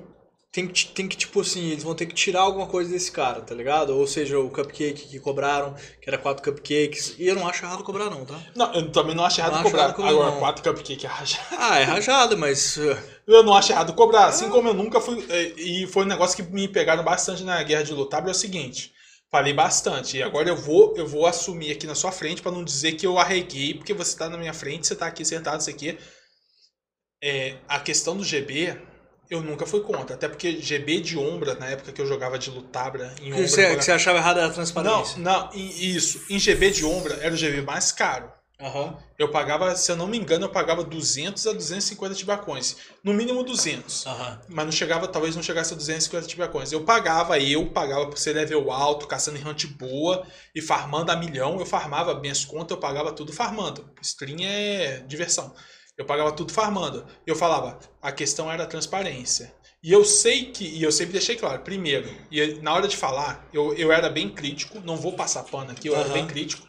Tem 0.51 0.67
que, 0.67 0.87
tem 0.87 1.07
que, 1.07 1.15
tipo 1.17 1.41
assim, 1.41 1.69
eles 1.71 1.83
vão 1.83 1.93
ter 1.95 2.05
que 2.07 2.13
tirar 2.15 2.41
alguma 2.41 2.67
coisa 2.67 2.91
desse 2.91 3.11
cara, 3.11 3.41
tá 3.41 3.53
ligado? 3.53 3.95
Ou 3.95 4.07
seja, 4.07 4.39
o 4.39 4.49
cupcake 4.49 5.07
que 5.07 5.19
cobraram, 5.19 5.73
que 6.01 6.09
era 6.09 6.17
quatro 6.17 6.43
cupcakes. 6.43 7.15
E 7.19 7.27
eu 7.27 7.35
não 7.35 7.47
acho 7.47 7.63
errado 7.63 7.83
cobrar, 7.83 8.09
não, 8.09 8.25
tá? 8.25 8.39
Não, 8.55 8.73
eu 8.73 8.91
também 8.91 9.15
não 9.15 9.23
acho 9.25 9.39
errado 9.39 9.53
Não 9.53 9.59
acho 9.59 9.63
cobrar. 9.63 9.83
errado 9.83 9.95
cobrar, 9.95 10.09
Agora, 10.09 10.31
não. 10.31 10.39
quatro 10.39 10.63
cupcake 10.63 11.05
é 11.05 11.09
rajado. 11.09 11.45
Ah, 11.51 11.79
é 11.79 11.83
rajada, 11.83 12.35
mas. 12.35 12.77
uh, 12.77 12.97
Eu 13.27 13.43
não 13.43 13.53
acho 13.53 13.71
errado 13.71 13.93
cobrar. 13.93 14.25
Assim 14.25 14.49
como 14.49 14.69
eu 14.69 14.73
nunca 14.73 14.99
fui. 14.99 15.23
eh, 15.29 15.53
E 15.57 15.87
foi 15.87 16.03
um 16.03 16.07
negócio 16.07 16.35
que 16.43 16.51
me 16.51 16.67
pegaram 16.67 17.03
bastante 17.03 17.43
na 17.43 17.61
guerra 17.63 17.83
de 17.83 17.93
lutar, 17.93 18.27
é 18.27 18.31
o 18.31 18.33
seguinte. 18.33 18.91
Falei 19.31 19.53
bastante. 19.53 20.17
E 20.17 20.23
agora 20.23 20.49
eu 20.49 20.55
vou, 20.55 20.95
eu 20.97 21.05
vou 21.07 21.27
assumir 21.27 21.71
aqui 21.71 21.85
na 21.85 21.93
sua 21.95 22.11
frente 22.11 22.41
pra 22.41 22.51
não 22.51 22.63
dizer 22.63 22.93
que 22.93 23.05
eu 23.05 23.19
arreguei, 23.19 23.75
porque 23.75 23.93
você 23.93 24.17
tá 24.17 24.27
na 24.29 24.37
minha 24.37 24.53
frente, 24.53 24.87
você 24.87 24.95
tá 24.95 25.05
aqui 25.07 25.23
sentado, 25.23 25.61
isso 25.61 25.69
aqui. 25.69 25.97
É, 27.21 27.57
a 27.67 27.79
questão 27.79 28.15
do 28.15 28.23
GB, 28.23 28.77
eu 29.29 29.41
nunca 29.41 29.65
fui 29.65 29.81
contra. 29.81 30.15
Até 30.15 30.27
porque 30.27 30.59
GB 30.59 31.01
de 31.01 31.17
Ombra, 31.17 31.55
na 31.55 31.67
época 31.67 31.91
que 31.91 32.01
eu 32.01 32.05
jogava 32.05 32.37
de 32.39 32.49
Lutabra 32.49 33.13
em 33.21 33.31
Ombra. 33.33 33.47
você, 33.47 33.75
que 33.75 33.83
você 33.83 33.91
achava 33.91 34.17
errado 34.17 34.37
era 34.37 34.45
a 34.45 34.49
Não, 34.49 34.55
transparência. 34.55 35.17
não, 35.19 35.49
e- 35.53 35.95
isso. 35.95 36.21
Em 36.29 36.39
GB 36.39 36.71
de 36.71 36.85
Ombra 36.85 37.17
era 37.21 37.33
o 37.33 37.37
GB 37.37 37.61
mais 37.61 37.91
caro. 37.91 38.31
Aham. 38.61 38.97
Eu 39.17 39.31
pagava, 39.31 39.73
se 39.77 39.89
eu 39.89 39.95
não 39.95 40.05
me 40.05 40.17
engano, 40.17 40.43
eu 40.45 40.49
pagava 40.49 40.83
200 40.83 41.47
a 41.47 41.53
250 41.53 42.13
tibacões. 42.13 42.75
No 43.01 43.13
mínimo 43.13 43.41
200. 43.41 44.05
Aham. 44.05 44.41
Mas 44.49 44.65
não 44.65 44.71
chegava, 44.73 45.07
talvez 45.07 45.33
não 45.33 45.41
chegasse 45.41 45.73
a 45.73 45.77
250 45.77 46.27
tibacões. 46.27 46.69
Eu 46.73 46.83
pagava, 46.83 47.39
eu 47.39 47.67
pagava 47.67 48.07
por 48.07 48.17
ser 48.17 48.33
level 48.33 48.69
alto, 48.69 49.07
caçando 49.07 49.37
em 49.37 49.47
hunt 49.47 49.65
boa 49.77 50.27
e 50.53 50.61
farmando 50.61 51.09
a 51.09 51.15
milhão. 51.15 51.57
Eu 51.57 51.65
farmava 51.65 52.19
minhas 52.19 52.43
contas, 52.43 52.71
eu 52.71 52.77
pagava 52.81 53.13
tudo 53.13 53.31
farmando. 53.31 53.89
Stream 54.01 54.39
é 54.41 55.05
diversão. 55.07 55.55
Eu 55.99 56.05
pagava 56.05 56.31
tudo 56.31 56.53
farmando. 56.53 57.05
Eu 57.27 57.35
falava, 57.35 57.77
a 58.01 58.09
questão 58.09 58.49
era 58.49 58.63
a 58.63 58.67
transparência. 58.67 59.53
E 59.83 59.91
eu 59.91 60.05
sei 60.05 60.45
que, 60.45 60.63
e 60.63 60.81
eu 60.81 60.93
sempre 60.93 61.11
deixei 61.11 61.35
claro, 61.35 61.61
primeiro, 61.61 62.09
e 62.31 62.53
na 62.61 62.73
hora 62.73 62.87
de 62.87 62.95
falar, 62.95 63.47
eu, 63.53 63.73
eu 63.75 63.91
era 63.91 64.09
bem 64.09 64.29
crítico, 64.29 64.79
não 64.81 64.95
vou 64.95 65.13
passar 65.13 65.43
pano 65.43 65.71
aqui, 65.71 65.87
eu 65.87 65.95
era 65.95 66.05
Aham. 66.05 66.13
bem 66.13 66.27
crítico. 66.27 66.67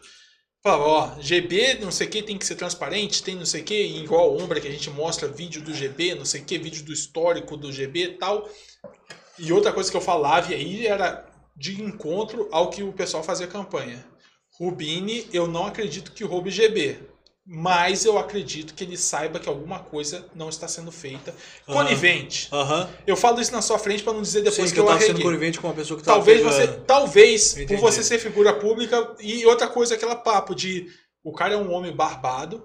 Falava, 0.61 0.83
ó, 0.83 1.21
GB, 1.21 1.79
não 1.81 1.91
sei 1.91 2.07
o 2.07 2.09
que, 2.09 2.21
tem 2.21 2.37
que 2.37 2.45
ser 2.45 2.55
transparente, 2.55 3.23
tem 3.23 3.35
não 3.35 3.45
sei 3.45 3.61
o 3.61 3.63
que, 3.63 3.73
igual 3.73 4.29
a 4.29 4.43
Ombra 4.43 4.59
que 4.59 4.67
a 4.67 4.71
gente 4.71 4.89
mostra 4.89 5.27
vídeo 5.27 5.61
do 5.61 5.73
GB, 5.73 6.15
não 6.15 6.25
sei 6.25 6.41
o 6.41 6.45
que, 6.45 6.57
vídeo 6.57 6.83
do 6.83 6.93
histórico 6.93 7.57
do 7.57 7.71
GB 7.71 8.03
e 8.03 8.17
tal. 8.17 8.49
E 9.39 9.51
outra 9.51 9.73
coisa 9.73 9.89
que 9.89 9.97
eu 9.97 10.01
falava, 10.01 10.51
e 10.51 10.55
aí 10.55 10.87
era 10.87 11.25
de 11.55 11.81
encontro 11.81 12.47
ao 12.51 12.69
que 12.69 12.83
o 12.83 12.93
pessoal 12.93 13.23
fazia 13.23 13.47
campanha. 13.47 14.05
Rubini, 14.57 15.27
eu 15.33 15.47
não 15.47 15.65
acredito 15.65 16.11
que 16.11 16.23
roube 16.23 16.51
GB. 16.51 17.10
Mas 17.45 18.05
eu 18.05 18.17
acredito 18.19 18.73
que 18.75 18.83
ele 18.83 18.95
saiba 18.95 19.39
que 19.39 19.49
alguma 19.49 19.79
coisa 19.79 20.27
não 20.35 20.47
está 20.47 20.67
sendo 20.67 20.91
feita. 20.91 21.33
Aham. 21.67 21.83
Conivente. 21.83 22.47
Aham. 22.51 22.89
Eu 23.05 23.17
falo 23.17 23.41
isso 23.41 23.51
na 23.51 23.61
sua 23.63 23.79
frente 23.79 24.03
para 24.03 24.13
não 24.13 24.21
dizer 24.21 24.43
depois 24.43 24.69
Sim, 24.69 24.75
que 24.75 24.79
eu 24.79 24.85
tava 24.85 24.99
sendo 24.99 25.09
arreguei. 25.11 25.23
conivente 25.25 25.59
com 25.59 25.67
uma 25.67 25.73
pessoa 25.73 25.99
que 25.99 26.05
Talvez 26.05 26.41
você, 26.43 26.67
pegando. 26.67 26.85
talvez 26.85 27.53
por 27.53 27.61
Entendi. 27.61 27.81
você 27.81 28.03
ser 28.03 28.19
figura 28.19 28.53
pública 28.53 29.15
e 29.19 29.43
outra 29.47 29.67
coisa 29.67 29.95
aquela 29.95 30.15
papo 30.15 30.53
de 30.53 30.87
o 31.23 31.33
cara 31.33 31.55
é 31.55 31.57
um 31.57 31.71
homem 31.73 31.95
barbado 31.95 32.63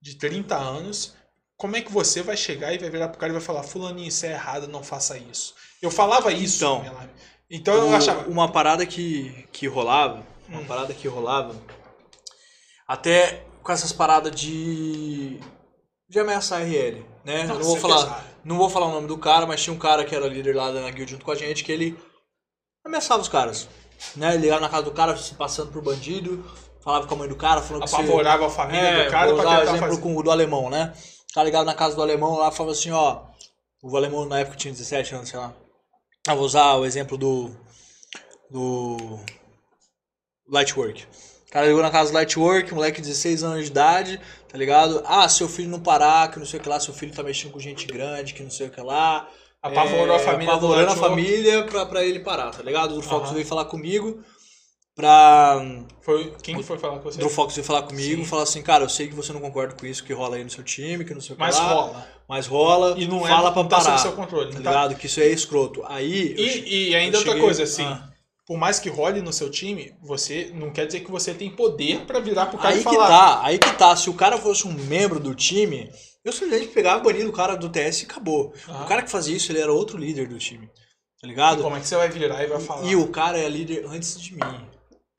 de 0.00 0.14
30 0.16 0.56
anos. 0.56 1.14
Como 1.56 1.76
é 1.76 1.80
que 1.80 1.90
você 1.90 2.22
vai 2.22 2.36
chegar 2.36 2.74
e 2.74 2.78
vai 2.78 2.90
virar 2.90 3.08
pro 3.08 3.18
cara 3.18 3.32
e 3.32 3.34
vai 3.36 3.42
falar, 3.42 3.62
fulaninho, 3.62 4.08
isso 4.08 4.26
é 4.26 4.32
errado, 4.32 4.68
não 4.68 4.82
faça 4.82 5.16
isso. 5.16 5.54
Eu 5.80 5.90
falava 5.90 6.30
isso 6.32 6.56
Então, 6.56 6.74
na 6.76 6.80
minha 6.82 6.92
live. 6.92 7.12
Então 7.50 7.74
eu 7.74 7.88
O- 7.88 7.94
achava, 7.96 8.28
Uma 8.28 8.50
parada 8.52 8.84
que, 8.84 9.46
que 9.52 9.66
rolava, 9.66 10.22
uma 10.48 10.60
Hum. 10.60 10.64
parada 10.66 10.92
que 10.92 11.08
rolava, 11.08 11.54
até 12.86 13.42
com 13.62 13.72
essas 13.72 13.92
paradas 13.92 14.32
de 14.38 15.40
de 16.08 16.18
ameaçar 16.20 16.60
a 16.60 16.64
RL, 16.64 17.04
né? 17.24 17.44
Nossa, 17.44 17.54
não 17.60 17.64
vou 17.64 17.76
falar, 17.76 17.96
pesado. 18.04 18.24
não 18.44 18.58
vou 18.58 18.68
falar 18.68 18.86
o 18.86 18.92
nome 18.92 19.06
do 19.08 19.16
cara, 19.16 19.46
mas 19.46 19.62
tinha 19.62 19.72
um 19.74 19.78
cara 19.78 20.04
que 20.04 20.14
era 20.14 20.26
líder 20.28 20.54
lá 20.54 20.70
na 20.70 20.90
guild 20.90 21.10
junto 21.12 21.24
com 21.24 21.30
a 21.30 21.34
gente 21.34 21.64
que 21.64 21.72
ele 21.72 21.98
ameaçava 22.84 23.22
os 23.22 23.28
caras, 23.28 23.66
né? 24.16 24.34
Ele 24.34 24.48
ia 24.48 24.60
na 24.60 24.68
casa 24.68 24.82
do 24.82 24.90
cara 24.92 25.16
se 25.16 25.34
passando 25.34 25.72
por 25.72 25.80
bandido, 25.82 26.44
falava 26.82 27.06
com 27.06 27.14
a 27.14 27.18
mãe 27.18 27.28
do 27.28 27.36
cara, 27.36 27.62
falando 27.62 27.84
que 27.84 27.88
se- 27.88 27.94
apavorava 27.94 28.46
a 28.46 28.50
família 28.50 28.80
é, 28.86 29.04
do 29.06 29.10
cara 29.10 29.32
vou 29.32 29.40
pra 29.40 29.44
usar 29.48 29.56
o 29.56 29.60
tentar 29.60 29.70
exemplo 29.72 29.88
fazer. 29.88 30.02
com 30.02 30.16
o 30.16 30.22
do 30.22 30.30
alemão, 30.30 30.68
né? 30.68 30.92
Tá 31.32 31.42
ligado 31.42 31.64
na 31.64 31.74
casa 31.74 31.96
do 31.96 32.02
alemão 32.02 32.36
lá, 32.36 32.50
falava 32.50 32.72
assim, 32.72 32.90
ó. 32.90 33.22
O 33.82 33.96
alemão 33.96 34.26
na 34.26 34.40
época 34.40 34.56
tinha 34.56 34.70
17 34.72 35.14
anos, 35.14 35.28
sei 35.30 35.38
lá. 35.38 35.52
Ah, 36.28 36.34
vou 36.34 36.44
usar 36.44 36.74
o 36.74 36.84
exemplo 36.84 37.16
do. 37.16 37.50
Do. 38.50 39.18
Lightwork. 40.48 41.06
O 41.52 41.54
cara 41.54 41.66
ligou 41.66 41.82
na 41.82 41.90
casa 41.90 42.10
do 42.10 42.14
Lightwork, 42.14 42.72
moleque 42.72 43.02
de 43.02 43.08
16 43.08 43.42
anos 43.42 43.64
de 43.66 43.70
idade, 43.70 44.18
tá 44.48 44.56
ligado? 44.56 45.02
Ah, 45.04 45.28
seu 45.28 45.46
filho 45.46 45.68
não 45.68 45.80
parar, 45.80 46.30
que 46.30 46.38
não 46.38 46.46
sei 46.46 46.58
o 46.58 46.62
que 46.62 46.68
lá, 46.68 46.80
seu 46.80 46.94
filho 46.94 47.12
tá 47.14 47.22
mexendo 47.22 47.52
com 47.52 47.60
gente 47.60 47.86
grande, 47.86 48.32
que 48.32 48.42
não 48.42 48.50
sei 48.50 48.68
o 48.68 48.70
que 48.70 48.80
lá. 48.80 49.28
Apavorou 49.62 50.16
a 50.16 50.18
família 50.18 50.46
do 50.46 50.66
apavorando 50.66 50.92
a 50.92 50.96
família 50.96 51.64
pra, 51.64 51.84
pra 51.84 52.02
ele 52.02 52.20
parar, 52.20 52.52
tá 52.52 52.62
ligado? 52.62 52.96
O 52.96 53.02
Fox 53.02 53.26
Aham. 53.26 53.34
veio 53.34 53.44
falar 53.46 53.66
comigo 53.66 54.24
pra. 54.96 55.60
Foi, 56.00 56.32
quem 56.42 56.56
que 56.56 56.62
foi 56.62 56.78
falar 56.78 56.96
com 56.98 57.02
você? 57.02 57.22
O 57.22 57.28
Fox 57.28 57.54
veio 57.54 57.66
falar 57.66 57.82
comigo, 57.82 58.22
Sim. 58.22 58.28
falar 58.28 58.42
assim, 58.44 58.62
cara, 58.62 58.84
eu 58.84 58.88
sei 58.88 59.08
que 59.08 59.14
você 59.14 59.30
não 59.34 59.40
concorda 59.40 59.74
com 59.74 59.84
isso 59.84 60.02
que 60.04 60.12
rola 60.14 60.36
aí 60.36 60.44
no 60.44 60.50
seu 60.50 60.64
time, 60.64 61.04
que 61.04 61.12
não 61.12 61.20
sei 61.20 61.34
o 61.34 61.36
que 61.36 61.40
Mas 61.40 61.56
lá, 61.58 61.64
rola. 61.68 62.06
mas 62.26 62.46
rola, 62.46 62.94
E 62.98 63.06
não 63.06 63.20
fala 63.20 63.50
é 63.50 63.52
pra 63.52 63.62
não 63.62 63.68
tá 63.68 63.76
parar, 63.76 63.98
sob 63.98 64.00
seu 64.00 64.12
controle. 64.12 64.46
tá 64.46 64.52
tá? 64.54 64.58
ligado? 64.58 64.94
Que 64.96 65.04
isso 65.06 65.20
é 65.20 65.26
escroto. 65.26 65.82
Aí, 65.86 66.32
eu 66.32 66.48
che- 66.48 66.64
E, 66.66 66.88
e 66.90 66.96
ainda 66.96 67.16
eu 67.16 67.20
outra 67.20 67.32
cheguei- 67.34 67.44
coisa, 67.46 67.62
assim, 67.64 67.84
Ah. 67.84 68.08
Por 68.46 68.58
mais 68.58 68.78
que 68.78 68.88
role 68.88 69.22
no 69.22 69.32
seu 69.32 69.50
time, 69.50 69.94
você 70.02 70.50
não 70.54 70.70
quer 70.72 70.86
dizer 70.86 71.00
que 71.00 71.10
você 71.10 71.32
tem 71.32 71.50
poder 71.50 72.00
pra 72.06 72.20
virar 72.20 72.46
pro 72.46 72.58
cara 72.58 72.74
aí 72.74 72.80
e 72.80 72.84
que 72.84 72.90
falar. 72.90 73.08
tá, 73.08 73.46
aí 73.46 73.58
que 73.58 73.72
tá, 73.74 73.94
se 73.94 74.10
o 74.10 74.14
cara 74.14 74.36
fosse 74.36 74.66
um 74.66 74.72
membro 74.72 75.20
do 75.20 75.34
time, 75.34 75.90
eu 76.24 76.32
simplesmente 76.32 76.72
pegava 76.72 77.00
e 77.00 77.04
bania 77.04 77.28
o 77.28 77.32
cara 77.32 77.54
do 77.54 77.68
TS 77.68 78.02
e 78.02 78.04
acabou. 78.04 78.52
Aham. 78.68 78.84
O 78.84 78.86
cara 78.88 79.02
que 79.02 79.10
fazia 79.10 79.36
isso, 79.36 79.52
ele 79.52 79.60
era 79.60 79.72
outro 79.72 79.96
líder 79.96 80.28
do 80.28 80.38
time, 80.38 80.68
tá 81.20 81.28
ligado? 81.28 81.62
Como 81.62 81.76
é 81.76 81.80
que 81.80 81.86
você 81.86 81.96
vai 81.96 82.08
virar 82.08 82.42
e 82.42 82.48
vai 82.48 82.60
falar? 82.60 82.86
E 82.86 82.96
o 82.96 83.08
cara 83.08 83.38
é 83.38 83.48
líder 83.48 83.84
antes 83.86 84.20
de 84.20 84.34
mim. 84.34 84.40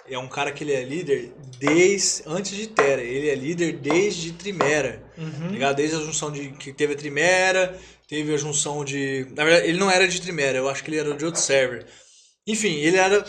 É 0.05 0.17
um 0.17 0.28
cara 0.28 0.51
que 0.51 0.65
ele 0.65 0.74
é 0.74 0.84
líder 0.84 1.34
desde 1.57 2.24
antes 2.26 2.55
de 2.57 2.67
Terra. 2.67 3.01
Ele 3.01 3.30
é 3.30 3.36
líder 3.36 3.78
desde 3.78 4.34
Trimera. 4.34 5.01
Uhum. 5.17 5.47
Ligado? 5.47 5.78
Desde 5.78 5.95
a 5.95 5.99
junção 5.99 6.30
de 6.30 6.49
que 6.51 6.74
teve 6.74 6.93
a 6.93 6.97
Trimera, 6.97 7.80
teve 8.05 8.34
a 8.34 8.38
junção 8.38 8.84
de. 8.84 9.26
Na 9.32 9.45
verdade, 9.45 9.67
ele 9.67 9.78
não 9.78 9.89
era 9.89 10.05
de 10.05 10.21
Trimera, 10.21 10.57
eu 10.57 10.67
acho 10.67 10.84
que 10.84 10.89
ele 10.89 10.99
era 10.99 11.13
de 11.15 11.24
outro 11.24 11.39
server. 11.39 11.86
Enfim, 12.46 12.76
ele 12.76 12.98
era 12.98 13.26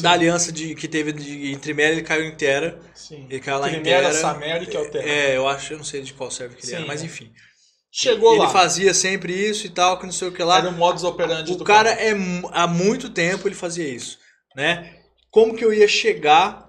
da 0.00 0.12
aliança 0.12 0.50
de, 0.52 0.74
que 0.74 0.88
teve 0.88 1.12
de, 1.12 1.52
em 1.52 1.58
Trimera, 1.58 1.92
ele 1.92 2.02
caiu 2.02 2.24
em 2.24 2.34
Terra. 2.36 2.78
Sim. 2.94 3.26
Ele 3.30 3.40
caiu 3.40 3.58
lá 3.58 3.70
em 3.70 3.82
Terra. 3.82 4.12
Samérica 4.12 4.72
e 4.74 4.76
Altera. 4.76 5.08
É, 5.08 5.36
eu 5.36 5.48
acho, 5.48 5.72
eu 5.72 5.78
não 5.78 5.84
sei 5.84 6.02
de 6.02 6.12
qual 6.12 6.30
server 6.30 6.56
que 6.56 6.62
ele 6.64 6.70
Sim, 6.70 6.76
era, 6.76 6.86
mas 6.86 7.02
é. 7.02 7.06
enfim. 7.06 7.32
Chegou 7.90 8.34
ele 8.34 8.42
lá. 8.42 8.50
fazia 8.50 8.92
sempre 8.92 9.32
isso 9.32 9.66
e 9.66 9.70
tal, 9.70 9.98
que 9.98 10.04
não 10.04 10.12
sei 10.12 10.28
o 10.28 10.32
que 10.32 10.42
lá. 10.42 10.58
Era 10.58 10.68
o 10.68 10.72
modus 10.72 11.02
operandi 11.04 11.52
O 11.52 11.56
do 11.56 11.64
cara 11.64 11.90
é 11.90 12.12
mu- 12.14 12.50
há 12.52 12.66
muito 12.66 13.08
tempo 13.08 13.48
ele 13.48 13.54
fazia 13.54 13.88
isso, 13.88 14.18
né? 14.54 14.94
Como 15.30 15.54
que 15.56 15.64
eu 15.64 15.72
ia 15.72 15.88
chegar 15.88 16.68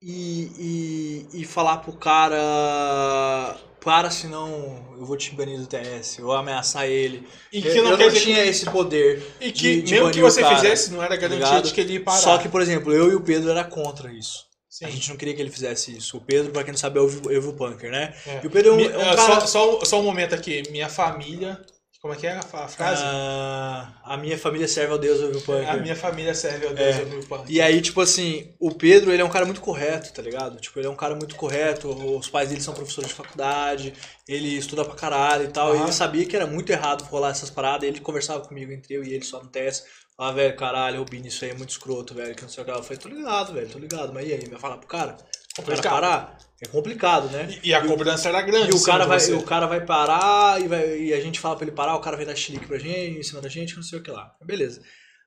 e, 0.00 1.26
e, 1.32 1.40
e 1.42 1.44
falar 1.44 1.78
pro 1.78 1.92
cara 1.92 3.56
para 3.86 4.10
senão 4.10 4.84
eu 4.98 5.06
vou 5.06 5.16
te 5.16 5.32
banir 5.32 5.60
do 5.60 5.66
TS, 5.68 6.18
eu 6.18 6.24
vou 6.24 6.34
ameaçar 6.34 6.86
ele. 6.86 7.24
E 7.52 7.62
que 7.62 7.68
eu 7.68 7.84
não 7.84 7.92
eu 7.92 7.98
não 7.98 8.10
tinha 8.10 8.44
esse 8.44 8.68
poder. 8.68 9.22
E 9.40 9.52
que 9.52 9.76
de- 9.76 9.82
de 9.82 9.94
mesmo 9.94 10.10
que 10.10 10.20
você 10.20 10.40
cara, 10.40 10.56
fizesse, 10.56 10.90
não 10.90 11.00
era 11.00 11.14
garantia 11.14 11.46
ligado? 11.46 11.64
de 11.68 11.72
que 11.72 11.80
ele 11.80 11.92
ia 11.92 12.02
parar. 12.02 12.18
Só 12.18 12.36
que, 12.38 12.48
por 12.48 12.60
exemplo, 12.60 12.92
eu 12.92 13.12
e 13.12 13.14
o 13.14 13.20
Pedro 13.20 13.48
era 13.48 13.62
contra 13.62 14.12
isso. 14.12 14.44
Sim. 14.68 14.86
A 14.86 14.90
gente 14.90 15.08
não 15.08 15.16
queria 15.16 15.34
que 15.34 15.40
ele 15.40 15.52
fizesse 15.52 15.96
isso. 15.96 16.16
O 16.16 16.20
Pedro, 16.20 16.50
pra 16.50 16.64
quem 16.64 16.72
não 16.72 16.78
sabe, 16.78 16.98
é 16.98 17.00
o 17.00 17.06
Evil- 17.30 17.52
Punker, 17.52 17.92
né? 17.92 18.12
É. 18.26 18.40
E 18.42 18.46
o 18.48 18.50
Pedro 18.50 18.72
é 18.72 18.74
um, 18.74 18.80
é 18.80 18.98
um 18.98 19.10
ah, 19.12 19.14
cara... 19.16 19.40
só, 19.42 19.78
só, 19.78 19.84
só 19.84 20.00
um 20.00 20.02
momento 20.02 20.34
aqui. 20.34 20.64
Minha 20.72 20.88
família. 20.88 21.60
Como 22.00 22.12
é 22.14 22.16
que 22.16 22.26
é 22.26 22.32
a 22.36 22.42
frase? 22.42 22.76
Ah, 23.02 23.92
a 24.04 24.16
minha 24.16 24.38
família 24.38 24.68
serve 24.68 24.92
ao 24.92 24.98
Deus 24.98 25.20
Evil 25.20 25.40
Punker. 25.40 25.68
a 25.70 25.76
minha 25.78 25.96
família 25.96 26.34
serve 26.34 26.66
ao 26.66 26.74
Deus 26.74 26.96
É. 26.96 27.00
eu 27.02 27.06
vi 27.06 27.16
o 27.16 27.26
pano. 27.26 27.44
E 27.48 27.60
aí, 27.60 27.80
tipo 27.80 28.00
assim, 28.00 28.54
o 28.60 28.70
Pedro, 28.72 29.12
ele 29.12 29.22
é 29.22 29.24
um 29.24 29.30
cara 29.30 29.44
muito 29.44 29.60
correto, 29.60 30.12
tá 30.12 30.22
ligado? 30.22 30.60
Tipo, 30.60 30.78
ele 30.78 30.86
é 30.86 30.90
um 30.90 30.94
cara 30.94 31.14
muito 31.16 31.34
correto, 31.34 31.88
os 32.16 32.28
pais 32.28 32.50
dele 32.50 32.60
são 32.60 32.74
professores 32.74 33.08
de 33.08 33.14
faculdade, 33.16 33.92
ele 34.28 34.56
estuda 34.56 34.84
pra 34.84 34.94
caralho 34.94 35.44
e 35.44 35.48
tal, 35.48 35.72
e 35.74 35.76
Aham. 35.78 35.84
ele 35.84 35.92
sabia 35.92 36.24
que 36.26 36.36
era 36.36 36.46
muito 36.46 36.70
errado 36.70 37.02
rolar 37.04 37.30
essas 37.30 37.50
paradas, 37.50 37.88
ele 37.88 38.00
conversava 38.00 38.46
comigo 38.46 38.70
entre 38.72 38.94
eu 38.94 39.02
e 39.02 39.12
ele 39.14 39.24
só 39.24 39.42
no 39.42 39.48
teste, 39.48 39.88
falava, 40.16 40.36
velho, 40.36 40.56
caralho, 40.56 40.98
Rubinho, 41.00 41.26
isso 41.26 41.44
aí 41.44 41.50
é 41.50 41.54
muito 41.54 41.70
escroto, 41.70 42.14
velho, 42.14 42.34
que 42.36 42.42
não 42.42 42.48
sei 42.48 42.62
o 42.62 42.64
que. 42.66 42.70
Eu 42.72 42.82
falei, 42.82 42.98
tô 42.98 43.08
ligado, 43.08 43.52
velho, 43.52 43.68
tô 43.68 43.78
ligado, 43.78 44.12
mas 44.12 44.28
e 44.28 44.32
aí, 44.32 44.46
vai 44.48 44.60
falar 44.60 44.76
pro 44.78 44.86
cara? 44.86 45.16
O 45.58 45.62
cara 45.62 45.82
parar? 45.82 46.38
É 46.62 46.66
complicado, 46.66 47.28
né? 47.28 47.48
E, 47.62 47.68
e 47.68 47.74
a 47.74 47.86
cobrança 47.86 48.28
era 48.28 48.40
grande. 48.40 48.70
E 48.70 48.74
o 48.74 48.82
cara, 48.82 49.04
vai, 49.04 49.18
o 49.32 49.42
cara 49.42 49.66
vai 49.66 49.84
parar 49.84 50.60
e, 50.60 50.66
vai, 50.66 50.98
e 50.98 51.12
a 51.12 51.20
gente 51.20 51.38
fala 51.38 51.54
pra 51.54 51.66
ele 51.66 51.76
parar, 51.76 51.94
o 51.94 52.00
cara 52.00 52.16
vai 52.16 52.24
dar 52.24 52.34
chilique 52.34 52.66
pra 52.66 52.78
gente, 52.78 53.18
em 53.18 53.22
cima 53.22 53.42
da 53.42 53.48
gente, 53.48 53.76
não 53.76 53.82
sei 53.82 53.98
o 53.98 54.02
que 54.02 54.10
lá. 54.10 54.34
Beleza. 54.42 54.80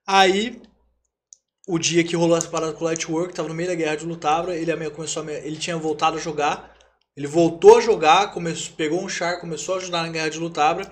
Aí, 0.08 0.60
o 1.68 1.78
dia 1.78 2.04
que 2.04 2.16
rolou 2.16 2.36
essa 2.36 2.48
parada 2.48 2.74
com 2.74 2.84
o 2.84 2.88
Lightwork, 2.88 3.34
tava 3.34 3.48
no 3.48 3.54
meio 3.54 3.70
da 3.70 3.76
guerra 3.76 3.96
de 3.96 4.06
Lutabra, 4.06 4.56
ele 4.56 4.90
começou 4.90 5.22
a 5.24 5.32
ele 5.32 5.58
tinha 5.58 5.78
voltado 5.78 6.18
a 6.18 6.20
jogar, 6.20 6.76
ele 7.16 7.28
voltou 7.28 7.78
a 7.78 7.82
jogar, 7.82 8.34
começou, 8.34 8.74
pegou 8.76 9.04
um 9.04 9.08
char, 9.08 9.40
começou 9.40 9.76
a 9.76 9.78
ajudar 9.78 10.02
na 10.04 10.10
guerra 10.10 10.30
de 10.30 10.40
Lutabra. 10.40 10.92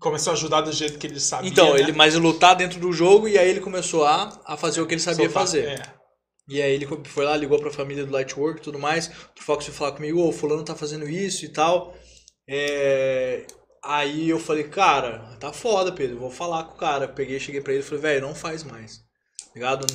Começou 0.00 0.32
a 0.32 0.34
ajudar 0.34 0.62
do 0.62 0.72
jeito 0.72 0.98
que 0.98 1.06
ele 1.06 1.20
sabia. 1.20 1.50
Então, 1.50 1.74
né? 1.74 1.80
ele 1.80 1.92
mas 1.92 2.14
ele 2.14 2.24
lutar 2.24 2.56
dentro 2.56 2.80
do 2.80 2.92
jogo 2.92 3.28
e 3.28 3.38
aí 3.38 3.50
ele 3.50 3.60
começou 3.60 4.06
a, 4.06 4.40
a 4.46 4.56
fazer 4.56 4.80
o 4.80 4.86
que 4.86 4.94
ele 4.94 5.00
sabia 5.02 5.26
Soltar- 5.26 5.42
fazer. 5.42 5.64
É. 5.68 6.01
E 6.48 6.60
aí 6.60 6.74
ele 6.74 6.86
foi 7.04 7.24
lá, 7.24 7.36
ligou 7.36 7.58
pra 7.58 7.70
família 7.70 8.04
do 8.04 8.12
Lightwork 8.12 8.60
e 8.60 8.62
tudo 8.62 8.78
mais. 8.78 9.08
O 9.38 9.42
Fox 9.42 9.64
veio 9.64 9.76
falar 9.76 9.92
comigo, 9.92 10.20
ô, 10.20 10.28
o 10.28 10.32
fulano 10.32 10.64
tá 10.64 10.74
fazendo 10.74 11.08
isso 11.08 11.44
e 11.44 11.48
tal. 11.48 11.96
É, 12.48 13.46
Aí 13.84 14.30
eu 14.30 14.38
falei, 14.38 14.64
cara, 14.64 15.18
tá 15.40 15.52
foda, 15.52 15.90
Pedro, 15.90 16.18
vou 16.18 16.30
falar 16.30 16.64
com 16.64 16.74
o 16.74 16.78
cara. 16.78 17.08
Peguei, 17.08 17.40
cheguei 17.40 17.60
pra 17.60 17.72
ele 17.72 17.82
e 17.82 17.84
falei, 17.84 18.00
velho, 18.00 18.26
não 18.28 18.34
faz 18.34 18.62
mais. 18.62 19.02
Ligado? 19.54 19.86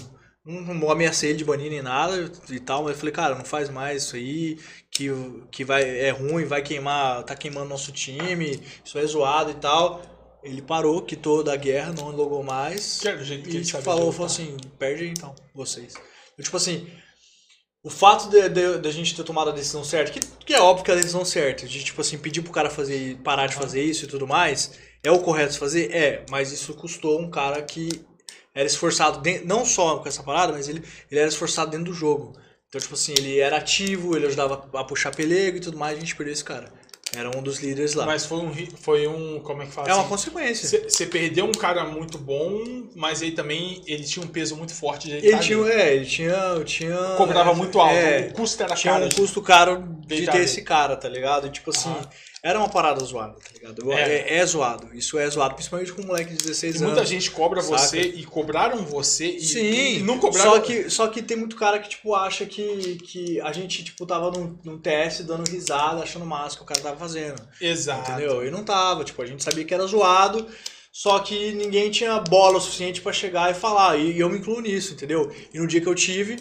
Não, 0.46 0.74
não 0.74 0.92
ameacei 0.92 1.30
ele 1.30 1.38
de 1.38 1.46
banir 1.46 1.70
nem 1.72 1.82
nada 1.82 2.30
e 2.50 2.60
tal, 2.60 2.84
mas 2.84 2.94
eu 2.94 2.98
falei, 2.98 3.14
cara, 3.14 3.36
não 3.36 3.46
faz 3.46 3.70
mais 3.70 4.04
isso 4.04 4.16
aí, 4.16 4.58
que, 4.92 5.10
que 5.52 5.64
vai, 5.64 5.84
é 5.84 6.10
ruim, 6.10 6.46
vai 6.46 6.62
queimar, 6.62 7.24
tá 7.24 7.36
queimando 7.36 7.70
nosso 7.70 7.92
time, 7.92 8.62
isso 8.84 8.98
é 8.98 9.06
zoado 9.06 9.52
e 9.52 9.56
tal. 9.56 10.02
Ele 10.44 10.62
parou, 10.62 11.02
quitou 11.02 11.44
da 11.44 11.56
guerra, 11.56 11.94
não 11.94 12.12
logou 12.12 12.44
mais. 12.44 13.00
Que 13.00 13.08
era 13.08 13.22
o 13.22 13.24
jeito 13.24 13.44
que 13.50 13.56
E 13.56 13.58
ele 13.58 13.66
tipo, 13.66 13.82
falou, 13.82 14.12
falou 14.12 14.28
assim, 14.28 14.58
perde 14.78 15.04
aí 15.04 15.10
então, 15.10 15.34
vocês. 15.54 15.96
Tipo 16.42 16.58
assim, 16.58 16.88
o 17.84 17.90
fato 17.90 18.30
de, 18.30 18.50
de, 18.50 18.80
de 18.80 18.88
a 18.88 18.92
gente 18.92 19.16
ter 19.16 19.24
tomado 19.24 19.50
a 19.50 19.54
decisão 19.54 19.84
certa, 19.84 20.12
que, 20.12 20.20
que 20.20 20.54
é 20.54 20.60
óbvio 20.60 20.84
que 20.84 20.92
é 20.92 20.94
a 20.94 20.98
decisão 20.98 21.24
certa, 21.24 21.68
de 21.68 21.84
tipo 21.84 22.02
assim, 22.02 22.18
pedir 22.18 22.42
pro 22.42 22.52
cara 22.52 22.70
fazer, 22.70 23.18
parar 23.24 23.48
de 23.48 23.56
fazer 23.56 23.82
isso 23.82 24.06
e 24.06 24.08
tudo 24.08 24.28
mais, 24.28 24.78
é 25.04 25.12
o 25.12 25.20
correto 25.20 25.54
de 25.54 25.60
fazer? 25.60 25.92
É, 25.96 26.26
mas 26.30 26.52
isso 26.52 26.74
custou 26.74 27.20
um 27.20 27.30
cara 27.30 27.62
que 27.62 28.06
era 28.54 28.66
esforçado, 28.66 29.22
dentro, 29.22 29.48
não 29.48 29.66
só 29.66 30.00
com 30.00 30.08
essa 30.08 30.24
parada, 30.24 30.52
mas 30.52 30.68
ele, 30.68 30.84
ele 31.10 31.20
era 31.20 31.30
esforçado 31.30 31.72
dentro 31.72 31.86
do 31.86 31.94
jogo. 31.94 32.34
Então, 32.68 32.82
tipo 32.82 32.96
assim, 32.96 33.14
ele 33.18 33.40
era 33.40 33.58
ativo, 33.58 34.16
ele 34.16 34.26
ajudava 34.26 34.70
a 34.74 34.84
puxar 34.84 35.16
pelego 35.16 35.58
e 35.58 35.62
tudo 35.62 35.78
mais, 35.78 35.98
a 35.98 36.00
gente 36.00 36.16
perdeu 36.16 36.34
esse 36.34 36.44
cara. 36.44 36.74
Era 37.16 37.30
um 37.36 37.42
dos 37.42 37.60
líderes 37.60 37.94
lá. 37.94 38.06
Mas 38.06 38.26
foi 38.26 38.38
um, 38.40 38.54
foi 38.82 39.08
um. 39.08 39.40
Como 39.40 39.62
é 39.62 39.66
que 39.66 39.72
fala 39.72 39.88
é 39.90 39.94
uma 39.94 40.02
assim? 40.02 40.10
consequência. 40.10 40.90
Você 40.90 41.06
perdeu 41.06 41.46
um 41.46 41.52
cara 41.54 41.86
muito 41.86 42.18
bom, 42.18 42.62
mas 42.94 43.22
ele 43.22 43.32
também 43.32 43.82
ele 43.88 44.04
tinha 44.04 44.24
um 44.24 44.28
peso 44.28 44.58
muito 44.58 44.74
forte 44.74 45.08
de 45.08 45.16
Ele 45.16 45.32
tá 45.32 45.40
tinha, 45.40 45.58
ali. 45.58 45.72
é, 45.72 45.96
ele 45.96 46.06
tinha, 46.06 46.62
tinha. 46.66 46.98
cobrava 47.16 47.54
muito 47.54 47.80
alto. 47.80 47.94
É, 47.96 48.28
o 48.30 48.34
custo 48.34 48.62
era 48.62 48.76
tinha 48.76 48.94
caro. 48.94 49.06
um 49.06 49.10
de- 49.10 49.16
custo 49.16 49.42
caro 49.42 49.84
de 50.02 50.08
deitar 50.18 50.34
ter 50.34 50.44
esse 50.44 50.62
cara, 50.62 50.98
tá 50.98 51.08
ligado? 51.08 51.48
E, 51.48 51.50
tipo 51.50 51.70
assim, 51.70 51.90
Aham. 51.90 52.10
Era 52.48 52.60
uma 52.60 52.70
parada 52.70 53.04
zoada, 53.04 53.34
tá 53.34 53.50
ligado? 53.54 53.92
É. 53.92 54.36
É, 54.36 54.38
é 54.38 54.46
zoado. 54.46 54.90
Isso 54.94 55.18
é 55.18 55.30
zoado, 55.30 55.56
principalmente 55.56 55.92
com 55.92 56.02
um 56.02 56.06
moleque 56.08 56.32
de 56.32 56.38
16 56.38 56.76
E 56.76 56.78
anos. 56.78 56.90
muita 56.94 57.06
gente 57.06 57.30
cobra 57.32 57.62
saca? 57.62 57.78
você 57.78 58.02
e 58.02 58.24
cobraram 58.24 58.86
você 58.86 59.26
e, 59.28 59.42
Sim, 59.42 59.98
e 59.98 60.00
não 60.04 60.18
cobraram. 60.20 60.52
só 60.52 60.60
que, 60.60 60.90
só 60.90 61.08
que 61.08 61.22
tem 61.22 61.36
muito 61.36 61.56
cara 61.56 61.80
que, 61.80 61.90
tipo, 61.90 62.16
acha 62.16 62.46
que, 62.46 62.96
que 63.04 63.42
a 63.42 63.52
gente, 63.52 63.84
tipo, 63.84 64.06
tava 64.06 64.32
num, 64.32 64.58
num 64.64 64.80
teste 64.80 65.24
dando 65.24 65.50
risada, 65.50 66.02
achando 66.02 66.26
massa 66.26 66.56
que 66.58 66.64
o 66.64 66.66
cara 66.66 66.80
tava 66.80 66.98
fazendo. 66.98 67.42
Exato. 67.60 68.12
Entendeu? 68.12 68.46
E 68.46 68.50
não 68.52 68.64
tava, 68.64 69.04
tipo, 69.04 69.22
a 69.22 69.26
gente 69.26 69.44
sabia 69.44 69.66
que 69.66 69.74
era 69.74 69.86
zoado, 69.86 70.48
só 70.92 71.20
que 71.20 71.52
ninguém 71.54 71.92
tinha 71.92 72.20
bola 72.20 72.58
o 72.58 72.62
suficiente 72.62 73.02
pra 73.02 73.12
chegar 73.12 73.52
e 73.52 73.54
falar. 73.54 73.98
E 73.98 74.20
eu 74.20 74.30
me 74.30 74.38
incluo 74.40 74.62
nisso, 74.62 74.94
entendeu? 74.94 75.32
E 75.54 75.60
no 75.60 75.68
dia 75.68 75.82
que 75.82 75.88
eu 75.88 75.94
tive, 75.96 76.38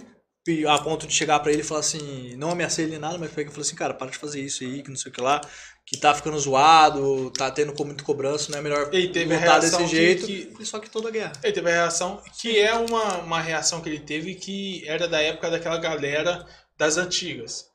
a 0.69 0.79
ponto 0.79 1.07
de 1.07 1.13
chegar 1.13 1.41
pra 1.41 1.51
ele 1.53 1.63
e 1.63 1.65
falar 1.65 1.81
assim, 1.81 2.37
não 2.37 2.51
ameacei 2.51 2.85
ele 2.85 2.93
nem 2.93 3.01
nada, 3.01 3.19
mas 3.19 3.33
foi 3.33 3.43
que 3.43 3.49
eu 3.51 3.53
falei 3.53 3.67
assim, 3.67 3.77
cara, 3.77 3.93
para 3.93 4.11
de 4.13 4.17
fazer 4.17 4.41
isso 4.41 4.63
aí, 4.63 4.83
que 4.83 4.89
não 4.89 4.97
sei 4.97 5.11
o 5.11 5.15
que 5.15 5.21
lá, 5.21 5.41
que 5.87 5.97
tá 5.97 6.13
ficando 6.15 6.37
zoado, 6.39 7.31
tá 7.31 7.49
tendo 7.51 7.73
com 7.73 7.85
muito 7.85 8.03
cobrança, 8.03 8.51
não 8.51 8.59
é 8.59 8.63
melhor 8.63 8.91
Ele 8.93 9.09
teve 9.09 9.33
a 9.35 9.39
reação 9.39 9.79
desse 9.83 9.91
que- 9.91 9.97
jeito. 9.97 10.27
que- 10.57 10.65
Só 10.65 10.81
que 10.81 10.91
toda 10.91 11.11
guerra. 11.13 11.33
Ele 11.45 11.53
teve 11.53 11.71
a 11.71 11.75
reação, 11.75 12.21
que 12.41 12.59
é 12.59 12.75
uma, 12.75 13.19
uma 13.19 13.41
reação 13.41 13.81
que 13.81 13.89
ele 13.89 14.01
teve 14.01 14.35
que 14.35 14.83
era 14.89 15.07
da 15.07 15.21
época 15.23 15.49
daquela 15.49 15.79
galera 15.79 16.45
das 16.77 16.97
antigas. 16.97 17.67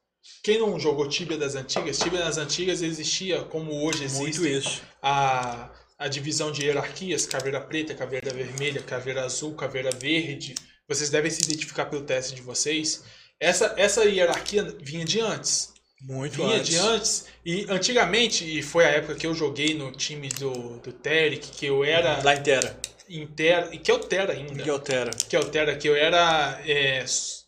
Quem 0.43 0.59
não 0.59 0.78
jogou 0.80 1.07
Tibia 1.07 1.38
das 1.38 1.55
antigas, 1.55 1.97
Tibia 1.97 2.20
das 2.20 2.38
antigas 2.38 2.82
existia 2.82 3.43
como 3.43 3.86
hoje 3.86 4.03
existe 4.03 4.22
Muito 4.22 4.45
isso. 4.45 4.82
a, 5.01 5.70
a 5.97 6.07
divisão 6.09 6.51
de 6.51 6.64
hierarquias, 6.66 7.26
caveira 7.26 7.62
preta, 7.62 7.95
caveira 7.95 8.32
vermelha, 8.34 8.82
caveira 8.82 9.24
azul, 9.24 9.55
caveira 9.55 9.89
verde. 9.89 10.53
Vocês 10.88 11.09
devem 11.09 11.32
se 11.32 11.41
identificar 11.43 11.86
pelo 11.86 12.01
teste 12.03 12.36
de 12.36 12.41
vocês. 12.41 13.03
Essa, 13.39 13.74
essa 13.78 14.03
hierarquia 14.03 14.64
vinha 14.82 15.05
de 15.05 15.20
antes. 15.22 15.72
Muito 16.03 16.35
Vinha 16.37 16.55
antes. 16.57 16.69
de 16.69 16.77
antes. 16.77 17.25
E 17.45 17.65
antigamente, 17.69 18.43
e 18.57 18.61
foi 18.63 18.85
a 18.85 18.89
época 18.89 19.15
que 19.15 19.27
eu 19.27 19.33
joguei 19.35 19.73
no 19.75 19.91
time 19.91 20.29
do, 20.29 20.77
do 20.79 20.91
Terek, 20.91 21.49
que 21.51 21.65
eu 21.65 21.83
era 21.83 22.21
Lá 22.23 22.35
inteira. 22.35 22.75
Intera, 23.09 23.69
e 23.73 23.77
que 23.77 23.91
é 23.91 23.93
o 23.93 23.99
Tera 23.99 24.33
ainda. 24.33 24.63
Que 24.63 24.69
altera. 24.69 25.11
Que 25.11 25.35
é 25.35 25.39
o 25.39 25.45
Tera, 25.45 25.75
que 25.75 25.87
eu 25.87 25.95
era 25.95 26.59
é, 26.65 27.05
su- 27.05 27.43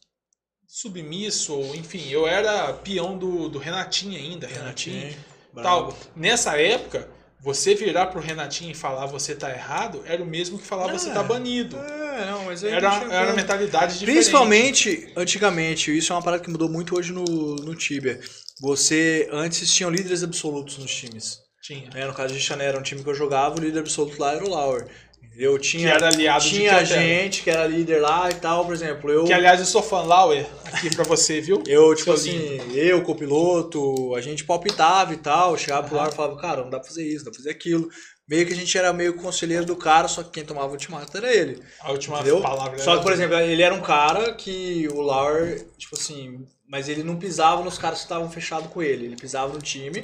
submisso, 0.67 1.57
enfim, 1.75 2.09
eu 2.09 2.27
era 2.27 2.73
peão 2.73 3.17
do, 3.17 3.47
do 3.47 3.59
Renatinho 3.59 4.17
ainda, 4.17 4.45
Renatinho. 4.47 4.99
Renatinho. 4.99 5.25
Tal. 5.61 5.97
Nessa 6.15 6.59
época, 6.59 7.07
você 7.43 7.75
virar 7.75 8.05
pro 8.07 8.21
Renatinho 8.21 8.71
e 8.71 8.73
falar 8.73 9.05
você 9.05 9.35
tá 9.35 9.49
errado, 9.51 10.01
era 10.05 10.23
o 10.23 10.25
mesmo 10.25 10.57
que 10.57 10.65
falar 10.65 10.91
você 10.91 11.09
É. 11.09 11.13
tá 11.13 11.21
banido. 11.21 11.75
É, 11.77 12.25
não, 12.25 12.45
mas 12.45 12.63
Era, 12.63 12.87
era 13.11 13.25
como. 13.25 13.35
mentalidade 13.35 13.93
diferente. 13.99 14.15
Principalmente, 14.15 15.11
antigamente, 15.17 15.95
isso 15.95 16.13
é 16.13 16.15
uma 16.15 16.21
parada 16.21 16.41
que 16.41 16.49
mudou 16.49 16.69
muito 16.69 16.95
hoje 16.97 17.11
no, 17.11 17.23
no 17.25 17.75
Tibia. 17.75 18.19
Você, 18.61 19.27
antes 19.31 19.73
tinham 19.73 19.91
líderes 19.91 20.23
absolutos 20.23 20.77
nos 20.77 20.93
times. 20.95 21.39
Tinha. 21.61 21.89
né? 21.93 22.05
No 22.05 22.13
caso 22.13 22.33
de 22.33 22.39
Chané 22.39 22.65
era 22.65 22.79
um 22.79 22.83
time 22.83 23.03
que 23.03 23.09
eu 23.09 23.15
jogava, 23.15 23.55
o 23.57 23.61
líder 23.61 23.79
absoluto 23.79 24.19
lá 24.19 24.33
era 24.33 24.43
o 24.45 24.49
Lauer. 24.49 24.87
Que 25.35 25.59
Tinha, 25.59 25.89
era 25.89 26.07
aliado 26.09 26.43
de 26.43 26.49
tinha 26.51 26.77
Keltera. 26.77 27.01
gente 27.01 27.41
que 27.41 27.49
era 27.49 27.65
líder 27.65 27.99
lá 27.99 28.29
e 28.29 28.35
tal, 28.35 28.65
por 28.65 28.73
exemplo. 28.73 29.11
Eu, 29.11 29.25
Que 29.25 29.33
aliás 29.33 29.59
eu 29.59 29.65
sou 29.65 29.81
fã 29.81 30.01
Lauer 30.01 30.45
aqui 30.65 30.95
pra 30.95 31.03
você, 31.03 31.41
viu? 31.41 31.63
eu 31.67 31.95
tipo 31.95 32.11
assim, 32.11 32.59
eu, 32.73 33.01
copiloto, 33.01 34.13
a 34.15 34.21
gente 34.21 34.43
palpitava 34.43 35.13
e 35.13 35.17
tal, 35.17 35.57
chegava 35.57 35.87
pro 35.87 35.95
Lauer 35.97 36.11
e 36.13 36.15
falava, 36.15 36.39
cara, 36.39 36.61
não 36.61 36.69
dá 36.69 36.79
pra 36.79 36.87
fazer 36.87 37.03
isso, 37.03 37.19
não 37.19 37.25
dá 37.25 37.31
pra 37.31 37.37
fazer 37.39 37.49
aquilo. 37.49 37.89
Meio 38.27 38.45
que 38.45 38.53
a 38.53 38.55
gente 38.55 38.77
era 38.77 38.93
meio 38.93 39.15
conselheiro 39.15 39.65
do 39.65 39.75
cara, 39.75 40.07
só 40.07 40.23
que 40.23 40.29
quem 40.29 40.45
tomava 40.45 40.67
o 40.67 40.71
ultimato 40.71 41.17
era 41.17 41.33
ele. 41.33 41.61
A 41.81 41.91
última 41.91 42.17
Entendeu? 42.17 42.39
palavra 42.39 42.77
Só 42.79 42.97
que, 42.97 43.03
por 43.03 43.11
exemplo, 43.11 43.35
ele 43.37 43.61
era 43.61 43.73
um 43.73 43.81
cara 43.81 44.33
que 44.33 44.87
o 44.93 45.01
Lauer, 45.01 45.65
tipo 45.77 45.95
assim, 45.95 46.45
mas 46.69 46.87
ele 46.87 47.03
não 47.03 47.17
pisava 47.17 47.63
nos 47.63 47.77
caras 47.77 47.99
que 47.99 48.05
estavam 48.05 48.29
fechados 48.31 48.67
com 48.67 48.81
ele. 48.81 49.07
Ele 49.07 49.15
pisava 49.17 49.51
no 49.51 49.61
time, 49.61 49.99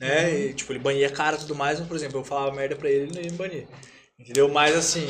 né? 0.00 0.24
Uhum. 0.24 0.38
E, 0.38 0.54
tipo, 0.54 0.72
ele 0.72 0.80
bania 0.80 1.10
cara 1.10 1.36
e 1.36 1.40
tudo 1.40 1.54
mais, 1.54 1.78
mas, 1.78 1.86
por 1.86 1.96
exemplo, 1.96 2.18
eu 2.18 2.24
falava 2.24 2.54
merda 2.56 2.74
pra 2.74 2.90
ele, 2.90 3.04
ele 3.04 3.14
não 3.14 3.22
ia 3.22 3.30
me 3.30 3.36
banir. 3.36 3.68
Entendeu? 4.20 4.48
Mas 4.48 4.76
assim, 4.76 5.08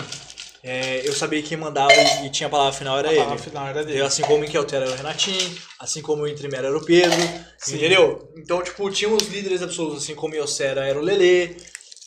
é, 0.63 1.07
eu 1.07 1.13
sabia 1.13 1.43
que 1.43 1.49
quem 1.49 1.57
mandava 1.57 1.93
e, 1.93 2.27
e 2.27 2.31
tinha 2.31 2.47
a 2.47 2.51
palavra 2.51 2.73
final 2.73 2.99
era 2.99 3.09
a 3.09 3.13
ele. 3.13 3.23
palavra 3.23 3.43
final 3.43 3.65
era 3.65 3.75
dele. 3.81 3.89
Entendeu? 3.89 4.07
Assim 4.07 4.23
como 4.23 4.43
o 4.43 4.45
Inkelter 4.45 4.83
era 4.83 4.91
o 4.91 4.95
Renatinho, 4.95 5.59
assim 5.79 6.03
como 6.03 6.23
o 6.23 6.29
Intrimer 6.29 6.61
era 6.61 6.77
o 6.77 6.85
Pedro, 6.85 7.19
Sim. 7.59 7.77
entendeu? 7.77 8.31
Então, 8.37 8.63
tipo, 8.63 8.89
tinha 8.91 9.11
os 9.11 9.27
líderes 9.29 9.63
absolutos, 9.63 10.05
assim 10.05 10.15
como 10.15 10.35
o 10.35 10.37
Yosera 10.37 10.87
era 10.87 10.99
o 10.99 11.03
Lelê, 11.03 11.57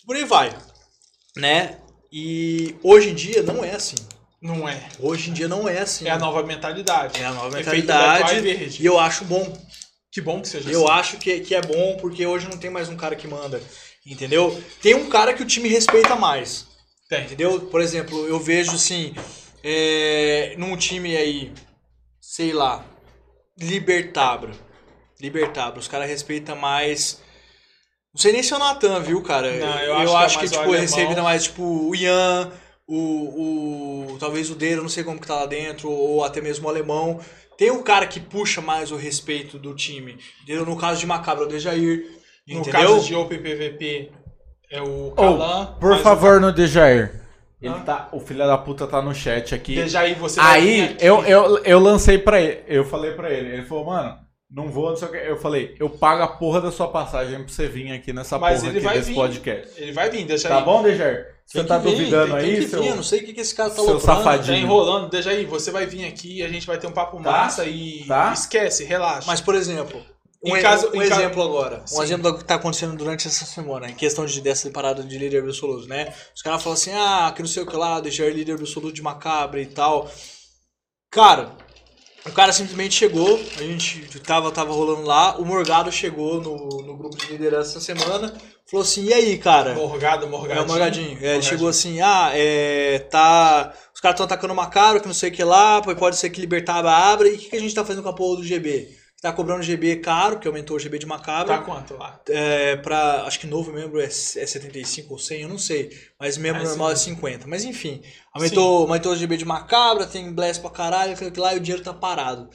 por 0.05 0.15
aí 0.15 0.23
vai, 0.23 0.55
né? 1.35 1.79
E 2.11 2.75
hoje 2.83 3.09
em 3.09 3.15
dia 3.15 3.41
não 3.41 3.63
é 3.65 3.71
assim. 3.71 3.95
Não 4.39 4.67
é. 4.69 4.87
Hoje 4.99 5.29
em 5.29 5.33
dia 5.33 5.47
não 5.47 5.67
é 5.67 5.79
assim. 5.79 6.05
É 6.05 6.11
a 6.11 6.19
nova 6.19 6.43
mentalidade. 6.43 7.19
É 7.19 7.25
a 7.25 7.31
nova 7.31 7.49
mentalidade. 7.49 8.39
Verde. 8.41 8.83
E 8.83 8.85
eu 8.85 8.99
acho 8.99 9.23
bom. 9.25 9.57
Que 10.11 10.21
bom 10.21 10.41
que 10.41 10.47
seja 10.47 10.69
Eu 10.69 10.83
assim. 10.83 10.99
acho 10.99 11.17
que, 11.17 11.39
que 11.39 11.55
é 11.55 11.61
bom 11.61 11.97
porque 11.99 12.25
hoje 12.27 12.47
não 12.47 12.57
tem 12.57 12.69
mais 12.69 12.87
um 12.87 12.95
cara 12.95 13.15
que 13.15 13.25
manda. 13.27 13.59
Entendeu? 14.05 14.61
Tem 14.81 14.93
um 14.93 15.09
cara 15.09 15.33
que 15.33 15.41
o 15.41 15.45
time 15.45 15.69
respeita 15.69 16.15
mais. 16.15 16.67
Tem. 17.09 17.25
Entendeu? 17.25 17.61
Por 17.61 17.81
exemplo, 17.81 18.25
eu 18.27 18.39
vejo 18.39 18.71
assim, 18.71 19.13
é, 19.63 20.55
num 20.57 20.75
time 20.75 21.15
aí, 21.15 21.51
sei 22.21 22.53
lá, 22.53 22.85
Libertabra. 23.57 24.51
Libertabra, 25.19 25.79
os 25.79 25.87
caras 25.87 26.09
respeitam 26.09 26.55
mais. 26.55 27.21
Não 28.13 28.21
sei 28.21 28.31
nem 28.31 28.43
se 28.43 28.53
é 28.53 28.55
o 28.55 28.59
Natan, 28.59 28.99
viu, 28.99 29.21
cara? 29.21 29.51
Não, 29.55 29.79
eu 29.79 30.17
acho 30.17 30.37
que 30.37 30.45
é 30.45 30.47
o 30.47 30.51
tipo, 30.51 30.71
respeita 30.71 31.21
mais 31.21 31.43
tipo 31.45 31.63
o 31.63 31.95
Ian, 31.95 32.51
o, 32.87 34.11
o 34.13 34.17
talvez 34.19 34.49
o 34.49 34.55
Deiro, 34.55 34.81
não 34.81 34.89
sei 34.89 35.03
como 35.03 35.19
que 35.19 35.27
tá 35.27 35.35
lá 35.35 35.45
dentro, 35.45 35.89
ou 35.89 36.23
até 36.23 36.41
mesmo 36.41 36.65
o 36.67 36.69
alemão. 36.69 37.19
Tem 37.57 37.71
um 37.71 37.83
cara 37.83 38.07
que 38.07 38.19
puxa 38.19 38.61
mais 38.61 38.91
o 38.91 38.95
respeito 38.95 39.57
do 39.57 39.75
time. 39.75 40.17
Entendeu? 40.43 40.65
No 40.65 40.77
caso 40.77 40.99
de 40.99 41.05
Macabro, 41.05 41.43
é 41.43 41.47
o 41.47 41.49
Dejair. 41.49 42.05
No 42.47 42.59
entendeu? 42.59 42.71
caso 42.71 43.05
de 43.05 43.15
Open 43.15 43.39
PVP, 43.39 44.11
é 44.73 44.81
o 44.81 45.07
Ô, 45.07 45.11
Kalan. 45.11 45.65
por 45.79 45.91
o 45.93 45.99
favor, 45.99 46.41
no 46.41 46.51
Dejair. 46.51 47.21
Ele 47.61 47.73
Ah. 47.73 47.79
tá, 47.79 48.09
o 48.11 48.19
filho 48.19 48.39
da 48.45 48.57
puta 48.57 48.85
tá 48.87 49.01
no 49.01 49.13
chat 49.15 49.55
aqui. 49.55 49.75
Dejaí, 49.75 50.15
você 50.15 50.39
vai 50.39 50.61
vir 50.61 50.81
Aí 50.83 50.97
eu, 50.99 51.23
eu, 51.23 51.57
eu 51.63 51.79
lancei 51.79 52.17
pra 52.17 52.41
ele, 52.41 52.61
eu 52.67 52.83
falei 52.83 53.11
pra 53.13 53.29
ele, 53.31 53.53
ele 53.53 53.63
falou, 53.65 53.85
mano, 53.85 54.17
não 54.51 54.67
vou, 54.69 54.89
não 54.89 54.95
sei 54.97 55.07
o 55.07 55.11
que. 55.11 55.17
Eu 55.17 55.37
falei, 55.37 55.73
eu 55.79 55.89
pago 55.89 56.21
a 56.21 56.27
porra 56.27 56.59
da 56.59 56.71
sua 56.71 56.89
passagem 56.89 57.39
pra 57.41 57.47
você 57.47 57.67
vir 57.67 57.91
aqui 57.93 58.11
nessa 58.11 58.37
Mas 58.37 58.59
porra 58.59 58.69
ele 58.69 58.77
aqui 58.79 58.85
vai 58.87 58.97
desse 58.97 59.09
vir. 59.11 59.15
podcast. 59.15 59.81
Ele 59.81 59.91
vai 59.93 60.09
vir, 60.09 60.25
deixa 60.25 60.49
Tá 60.49 60.57
aí. 60.57 60.63
bom, 60.65 60.83
Dejair? 60.83 61.27
Você 61.45 61.57
Tem 61.59 61.67
tá 61.67 61.79
que 61.79 61.85
vir, 61.89 61.95
duvidando 61.97 62.27
tem, 62.27 62.35
aí, 62.35 62.51
tem 62.51 62.55
que 62.63 62.67
seu... 62.67 62.81
vir, 62.81 62.89
eu 62.89 62.95
não 62.95 63.03
sei 63.03 63.19
o 63.19 63.25
que, 63.25 63.33
que 63.33 63.41
esse 63.41 63.53
cara 63.55 63.69
tá 63.69 63.75
seu 63.75 63.83
aloprando. 63.89 64.05
safadinho. 64.05 64.57
Tá 64.57 64.63
enrolando, 64.63 65.09
deixa 65.09 65.29
aí. 65.29 65.45
Você 65.45 65.71
vai 65.71 65.85
vir 65.85 66.05
aqui 66.05 66.37
e 66.39 66.43
a 66.43 66.47
gente 66.49 66.67
vai 66.67 66.77
ter 66.77 66.87
um 66.87 66.91
papo 66.91 67.17
Tá? 67.21 67.31
massa 67.31 67.65
e 67.65 68.05
Tá? 68.07 68.31
esquece, 68.33 68.83
relaxa. 68.85 69.25
Mas, 69.27 69.41
por 69.41 69.55
exemplo, 69.55 70.01
um, 70.43 70.61
caso- 70.61 70.91
um 70.93 71.01
exemplo 71.01 71.41
agora. 71.41 71.83
Um 71.83 71.87
Sim. 71.87 72.03
exemplo 72.03 72.31
do 72.31 72.37
que 72.37 72.43
tá 72.43 72.55
acontecendo 72.55 72.95
durante 72.97 73.27
essa 73.27 73.45
semana, 73.45 73.89
em 73.89 73.95
questão 73.95 74.25
de, 74.25 74.41
dessa 74.41 74.69
parada 74.69 75.03
de 75.03 75.17
líder 75.17 75.43
absoluto, 75.43 75.87
né? 75.87 76.13
Os 76.35 76.41
caras 76.41 76.61
falam 76.61 76.73
assim, 76.77 76.91
ah, 76.93 77.31
que 77.35 77.41
não 77.41 77.49
sei 77.49 77.63
o 77.63 77.65
que 77.65 77.75
lá, 77.75 77.99
deixar 77.99 78.31
líder 78.33 78.53
absoluto 78.53 78.93
de 78.93 79.01
macabra 79.01 79.61
e 79.61 79.65
tal. 79.65 80.11
Cara, 81.09 81.55
o 82.25 82.31
cara 82.31 82.53
simplesmente 82.53 82.95
chegou, 82.95 83.39
a 83.57 83.63
gente 83.63 84.01
tava, 84.21 84.51
tava 84.51 84.73
rolando 84.73 85.03
lá, 85.03 85.37
o 85.37 85.45
Morgado 85.45 85.91
chegou 85.91 86.41
no, 86.41 86.81
no 86.81 86.97
grupo 86.97 87.17
de 87.17 87.27
liderança 87.27 87.71
essa 87.71 87.81
semana, 87.81 88.33
falou 88.65 88.83
assim, 88.83 89.05
e 89.05 89.13
aí, 89.13 89.37
cara? 89.37 89.75
Morgado, 89.75 90.27
Morgadinho. 90.27 90.59
É 90.59 90.63
o 90.63 90.67
Morgadinho. 90.67 91.17
É, 91.21 91.33
ele 91.33 91.43
chegou 91.43 91.67
assim, 91.67 91.99
ah, 92.01 92.31
é. 92.33 92.99
Tá. 93.11 93.73
Os 93.93 93.99
caras 93.99 94.15
estão 94.15 94.25
atacando 94.25 94.55
cara, 94.69 94.99
que 94.99 95.07
não 95.07 95.13
sei 95.13 95.29
o 95.29 95.33
que 95.33 95.43
lá, 95.43 95.81
pode 95.81 96.15
ser 96.15 96.29
que 96.29 96.39
Libertaba 96.41 96.91
abra. 96.91 97.27
E 97.27 97.35
o 97.35 97.37
que, 97.37 97.49
que 97.49 97.55
a 97.57 97.59
gente 97.59 97.75
tá 97.75 97.83
fazendo 97.85 98.03
com 98.03 98.09
a 98.09 98.15
porra 98.15 98.37
do 98.37 98.43
GB? 98.43 99.02
Tá 99.23 99.31
cobrando 99.31 99.63
GB 99.63 100.01
caro, 100.01 100.37
que 100.37 100.45
aumentou 100.49 100.75
o 100.75 100.79
GB 100.81 100.99
de 100.99 101.05
macabra. 101.05 101.55
Tá 101.55 101.63
quanto 101.63 101.95
lá? 101.95 102.19
É, 102.27 102.75
pra, 102.75 103.23
acho 103.23 103.39
que 103.39 103.47
novo 103.47 103.71
membro 103.71 104.01
é, 104.01 104.03
é 104.03 104.09
75 104.09 105.13
ou 105.13 105.17
100, 105.17 105.41
eu 105.43 105.47
não 105.47 105.57
sei. 105.57 105.97
Mas 106.19 106.37
membro 106.37 106.61
Ah, 106.61 106.65
normal 106.65 106.89
sim. 106.89 107.11
é 107.11 107.15
50. 107.15 107.47
Mas 107.47 107.63
enfim, 107.63 108.03
aumentou, 108.33 108.81
aumentou 108.81 109.13
o 109.13 109.15
GB 109.15 109.37
de 109.37 109.45
macabra, 109.45 110.05
tem 110.05 110.33
blast 110.33 110.61
pra 110.61 110.69
caralho, 110.69 111.13
aquilo 111.13 111.31
que 111.31 111.39
lá, 111.39 111.53
e 111.53 111.57
o 111.57 111.61
dinheiro 111.61 111.81
tá 111.81 111.93
parado. 111.93 112.49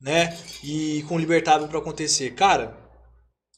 Né? 0.00 0.34
E 0.64 1.04
com 1.08 1.18
libertável 1.18 1.68
pra 1.68 1.78
acontecer. 1.78 2.30
Cara, 2.30 2.74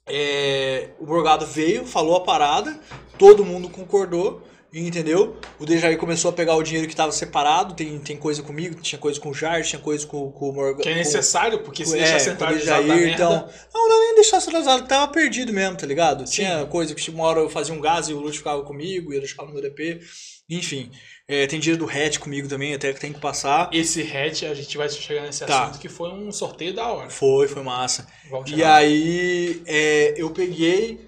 é, 0.08 0.90
o 0.98 1.06
Morgado 1.06 1.46
veio, 1.46 1.86
falou 1.86 2.16
a 2.16 2.24
parada, 2.24 2.76
todo 3.16 3.44
mundo 3.44 3.70
concordou. 3.70 4.42
Entendeu? 4.84 5.36
O 5.58 5.64
Dejaí 5.64 5.96
começou 5.96 6.30
a 6.30 6.34
pegar 6.34 6.54
o 6.56 6.62
dinheiro 6.62 6.88
que 6.88 6.94
tava 6.94 7.12
separado, 7.12 7.74
tem, 7.74 7.98
tem 7.98 8.16
coisa 8.16 8.42
comigo, 8.42 8.80
tinha 8.80 8.98
coisa 8.98 9.18
com 9.18 9.30
o 9.30 9.34
Jar, 9.34 9.62
tinha 9.62 9.80
coisa 9.80 10.06
com, 10.06 10.30
com 10.32 10.50
o 10.50 10.52
Morgan. 10.52 10.82
Que 10.82 10.88
é 10.88 10.94
necessário, 10.94 11.60
porque 11.60 11.84
se 11.84 11.92
deixar 11.92 12.14
é, 12.14 12.16
o 12.16 12.20
centralizado 12.20 12.82
Dejair, 12.82 13.14
então. 13.14 13.48
Não, 13.74 13.88
não 13.88 14.00
nem 14.00 14.14
deixar 14.14 14.40
centralizado, 14.40 14.86
tava 14.86 15.10
perdido 15.12 15.52
mesmo, 15.52 15.76
tá 15.76 15.86
ligado? 15.86 16.24
Tinha 16.24 16.66
coisa 16.66 16.94
que 16.94 17.02
tipo, 17.02 17.16
uma 17.16 17.26
hora 17.26 17.40
eu 17.40 17.48
fazia 17.50 17.74
um 17.74 17.80
gás 17.80 18.08
e 18.08 18.12
o 18.12 18.18
Lute 18.18 18.38
ficava 18.38 18.62
comigo, 18.62 19.12
e 19.12 19.16
eu 19.16 19.20
deixava 19.20 19.50
no 19.50 19.60
DP. 19.60 20.00
Enfim. 20.48 20.90
É, 21.28 21.44
tem 21.48 21.58
dinheiro 21.58 21.84
do 21.84 21.90
hatch 21.90 22.18
comigo 22.18 22.46
também, 22.46 22.72
até 22.72 22.92
que 22.92 23.00
tem 23.00 23.12
que 23.12 23.18
passar. 23.20 23.68
Esse 23.72 24.00
hatch, 24.02 24.44
a 24.44 24.54
gente 24.54 24.76
vai 24.76 24.88
chegar 24.88 25.22
nesse 25.22 25.44
Tá. 25.44 25.64
assunto, 25.64 25.80
que 25.80 25.88
foi 25.88 26.08
um 26.10 26.30
sorteio 26.30 26.72
da 26.72 26.86
hora. 26.86 27.10
Foi, 27.10 27.48
foi 27.48 27.64
massa. 27.64 28.06
E 28.46 28.62
aí 28.62 29.60
é, 29.66 30.14
eu 30.16 30.30
peguei 30.30 31.05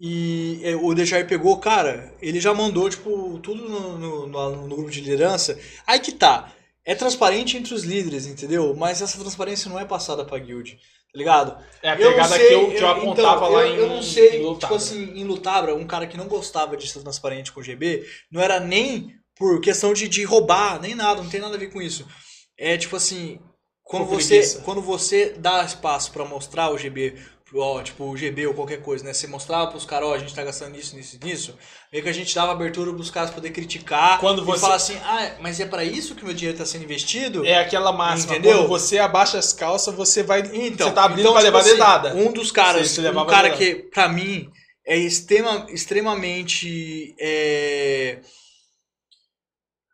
e 0.00 0.60
é, 0.64 0.74
o 0.74 0.94
Dejair 0.94 1.26
pegou, 1.26 1.58
cara, 1.58 2.14
ele 2.22 2.40
já 2.40 2.54
mandou, 2.54 2.88
tipo, 2.88 3.38
tudo 3.42 3.68
no, 3.68 3.98
no, 3.98 4.26
no- 4.26 4.66
no 4.68 4.76
grupo 4.76 4.90
de 4.90 5.00
liderança. 5.02 5.58
Aí 5.86 6.00
que 6.00 6.12
tá. 6.12 6.52
É 6.84 6.94
transparente 6.94 7.56
entre 7.58 7.74
os 7.74 7.84
líderes, 7.84 8.26
entendeu? 8.26 8.74
Mas 8.74 9.02
essa 9.02 9.18
transparência 9.18 9.68
não 9.68 9.78
é 9.78 9.84
passada 9.84 10.24
pra 10.24 10.38
guild, 10.38 10.72
tá 10.76 11.18
ligado? 11.18 11.62
É 11.82 11.90
a 11.90 11.94
Eu 12.00 12.10
pegada 12.10 12.34
sei, 12.34 12.48
que 12.48 12.54
eu, 12.54 12.70
que 12.70 12.82
eu 12.82 12.88
apontava 12.88 13.36
então, 13.44 13.50
lá 13.52 13.62
eu, 13.66 13.74
em 13.74 13.76
Eu 13.76 13.88
não 13.88 14.02
sei, 14.02 14.42
em 14.42 14.54
tipo 14.54 14.74
assim, 14.74 15.02
em 15.14 15.24
Lutabra, 15.24 15.74
um 15.74 15.86
cara 15.86 16.06
que 16.06 16.16
não 16.16 16.26
gostava 16.26 16.78
de 16.78 16.88
ser 16.88 17.00
transparente 17.00 17.52
com 17.52 17.60
o 17.60 17.62
GB, 17.62 18.02
não 18.32 18.40
era 18.40 18.58
nem 18.58 19.14
por 19.36 19.60
questão 19.60 19.92
de, 19.92 20.08
de 20.08 20.24
roubar, 20.24 20.80
nem 20.80 20.94
nada, 20.94 21.22
não 21.22 21.28
tem 21.30 21.40
nada 21.40 21.54
a 21.54 21.58
ver 21.58 21.70
com 21.70 21.82
isso. 21.82 22.06
É 22.58 22.78
tipo 22.78 22.96
assim, 22.96 23.38
quando 23.84 24.06
você, 24.06 24.60
quando 24.64 24.80
você 24.80 25.34
dá 25.36 25.62
espaço 25.62 26.10
pra 26.12 26.24
mostrar 26.24 26.70
o 26.72 26.78
GB, 26.78 27.14
ó, 27.58 27.82
tipo 27.82 28.04
o 28.04 28.16
GB 28.16 28.46
ou 28.46 28.54
qualquer 28.54 28.80
coisa, 28.82 29.04
né? 29.04 29.12
Você 29.12 29.26
mostrava 29.26 29.68
pros 29.70 29.84
caras, 29.84 30.08
ó, 30.08 30.14
a 30.14 30.18
gente 30.18 30.34
tá 30.34 30.42
gastando 30.44 30.72
nisso, 30.72 30.94
nisso 30.94 31.18
e 31.20 31.24
nisso, 31.24 31.58
meio 31.92 32.04
que 32.04 32.10
a 32.10 32.12
gente 32.12 32.34
dava 32.34 32.52
abertura 32.52 32.92
pros 32.92 33.10
caras 33.10 33.30
poder 33.30 33.50
criticar 33.50 34.20
Quando 34.20 34.42
e 34.42 34.44
você- 34.44 34.60
falar 34.60 34.74
assim, 34.76 34.96
ah, 35.04 35.32
mas 35.40 35.58
é 35.58 35.66
pra 35.66 35.82
isso 35.84 36.14
que 36.14 36.24
meu 36.24 36.34
dinheiro 36.34 36.56
tá 36.58 36.64
sendo 36.66 36.84
investido? 36.84 37.44
É 37.44 37.56
aquela 37.58 37.90
máxima, 37.92 38.34
Entendeu? 38.34 38.58
quando 38.58 38.68
você 38.68 38.98
abaixa 38.98 39.38
as 39.38 39.52
calças, 39.52 39.94
você 39.94 40.22
vai... 40.22 40.40
Então, 40.52 40.88
você 40.88 40.94
tá 40.94 41.04
abrindo 41.04 41.20
então, 41.20 41.32
pra 41.32 41.40
tipo 41.42 41.46
levar 41.56 41.60
assim, 41.60 41.70
dedada. 41.72 42.14
Um 42.14 42.32
dos 42.32 42.52
caras, 42.52 42.98
um 42.98 43.26
cara 43.26 43.50
que, 43.50 43.74
pra 43.74 44.08
mim, 44.08 44.48
é 44.86 44.96
extrema, 44.96 45.66
extremamente. 45.70 47.14
é, 47.18 48.18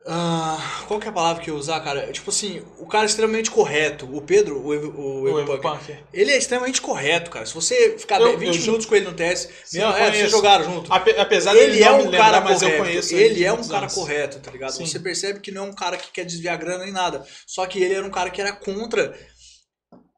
ah, 0.09 0.84
qual 0.86 1.00
que 1.00 1.07
é 1.07 1.11
a 1.11 1.12
palavra 1.12 1.42
que 1.42 1.50
eu 1.50 1.57
usar, 1.57 1.80
cara? 1.80 2.12
Tipo 2.12 2.30
assim, 2.30 2.62
o 2.78 2.86
cara 2.86 3.04
é 3.04 3.07
extremamente 3.07 3.50
correto. 3.50 4.09
O 4.16 4.20
Pedro, 4.22 4.64
o, 4.64 4.72
Evo- 4.72 4.92
o, 4.96 5.40
O 5.54 5.59
Punk. 5.59 5.96
ele 6.12 6.30
é 6.30 6.36
extremamente 6.38 6.80
correto, 6.80 7.28
cara. 7.30 7.44
Se 7.44 7.52
você 7.52 7.96
ficar 7.98 8.20
Eu- 8.20 8.38
20 8.38 8.54
eu 8.57 8.61
minutos 8.62 8.86
com 8.86 8.94
ele 8.94 9.04
no 9.07 9.12
TS, 9.14 9.48
Sim, 9.64 9.82
é, 9.82 10.11
vocês 10.12 10.30
jogaram 10.30 10.64
junto. 10.64 10.92
Ape- 10.92 11.18
Apesar 11.18 11.57
Ele 11.57 11.82
é 11.82 11.90
um 11.90 12.02
lembrar, 12.02 12.18
cara 12.18 12.40
mas 12.40 12.62
eu 12.62 12.68
correto. 12.68 12.84
conheço 12.84 13.14
ele 13.14 13.24
Ele 13.24 13.44
é 13.44 13.52
um 13.52 13.64
cara 13.66 13.78
anos. 13.78 13.94
correto, 13.94 14.38
tá 14.38 14.50
ligado? 14.50 14.70
Sim. 14.72 14.86
Você 14.86 15.00
percebe 15.00 15.40
que 15.40 15.50
não 15.50 15.66
é 15.66 15.68
um 15.70 15.74
cara 15.74 15.96
que 15.96 16.12
quer 16.12 16.24
desviar 16.24 16.57
grana 16.57 16.84
nem 16.84 16.92
nada. 16.92 17.26
Só 17.46 17.66
que 17.66 17.82
ele 17.82 17.94
era 17.94 18.07
um 18.07 18.11
cara 18.11 18.30
que 18.30 18.40
era 18.40 18.52
contra. 18.52 19.12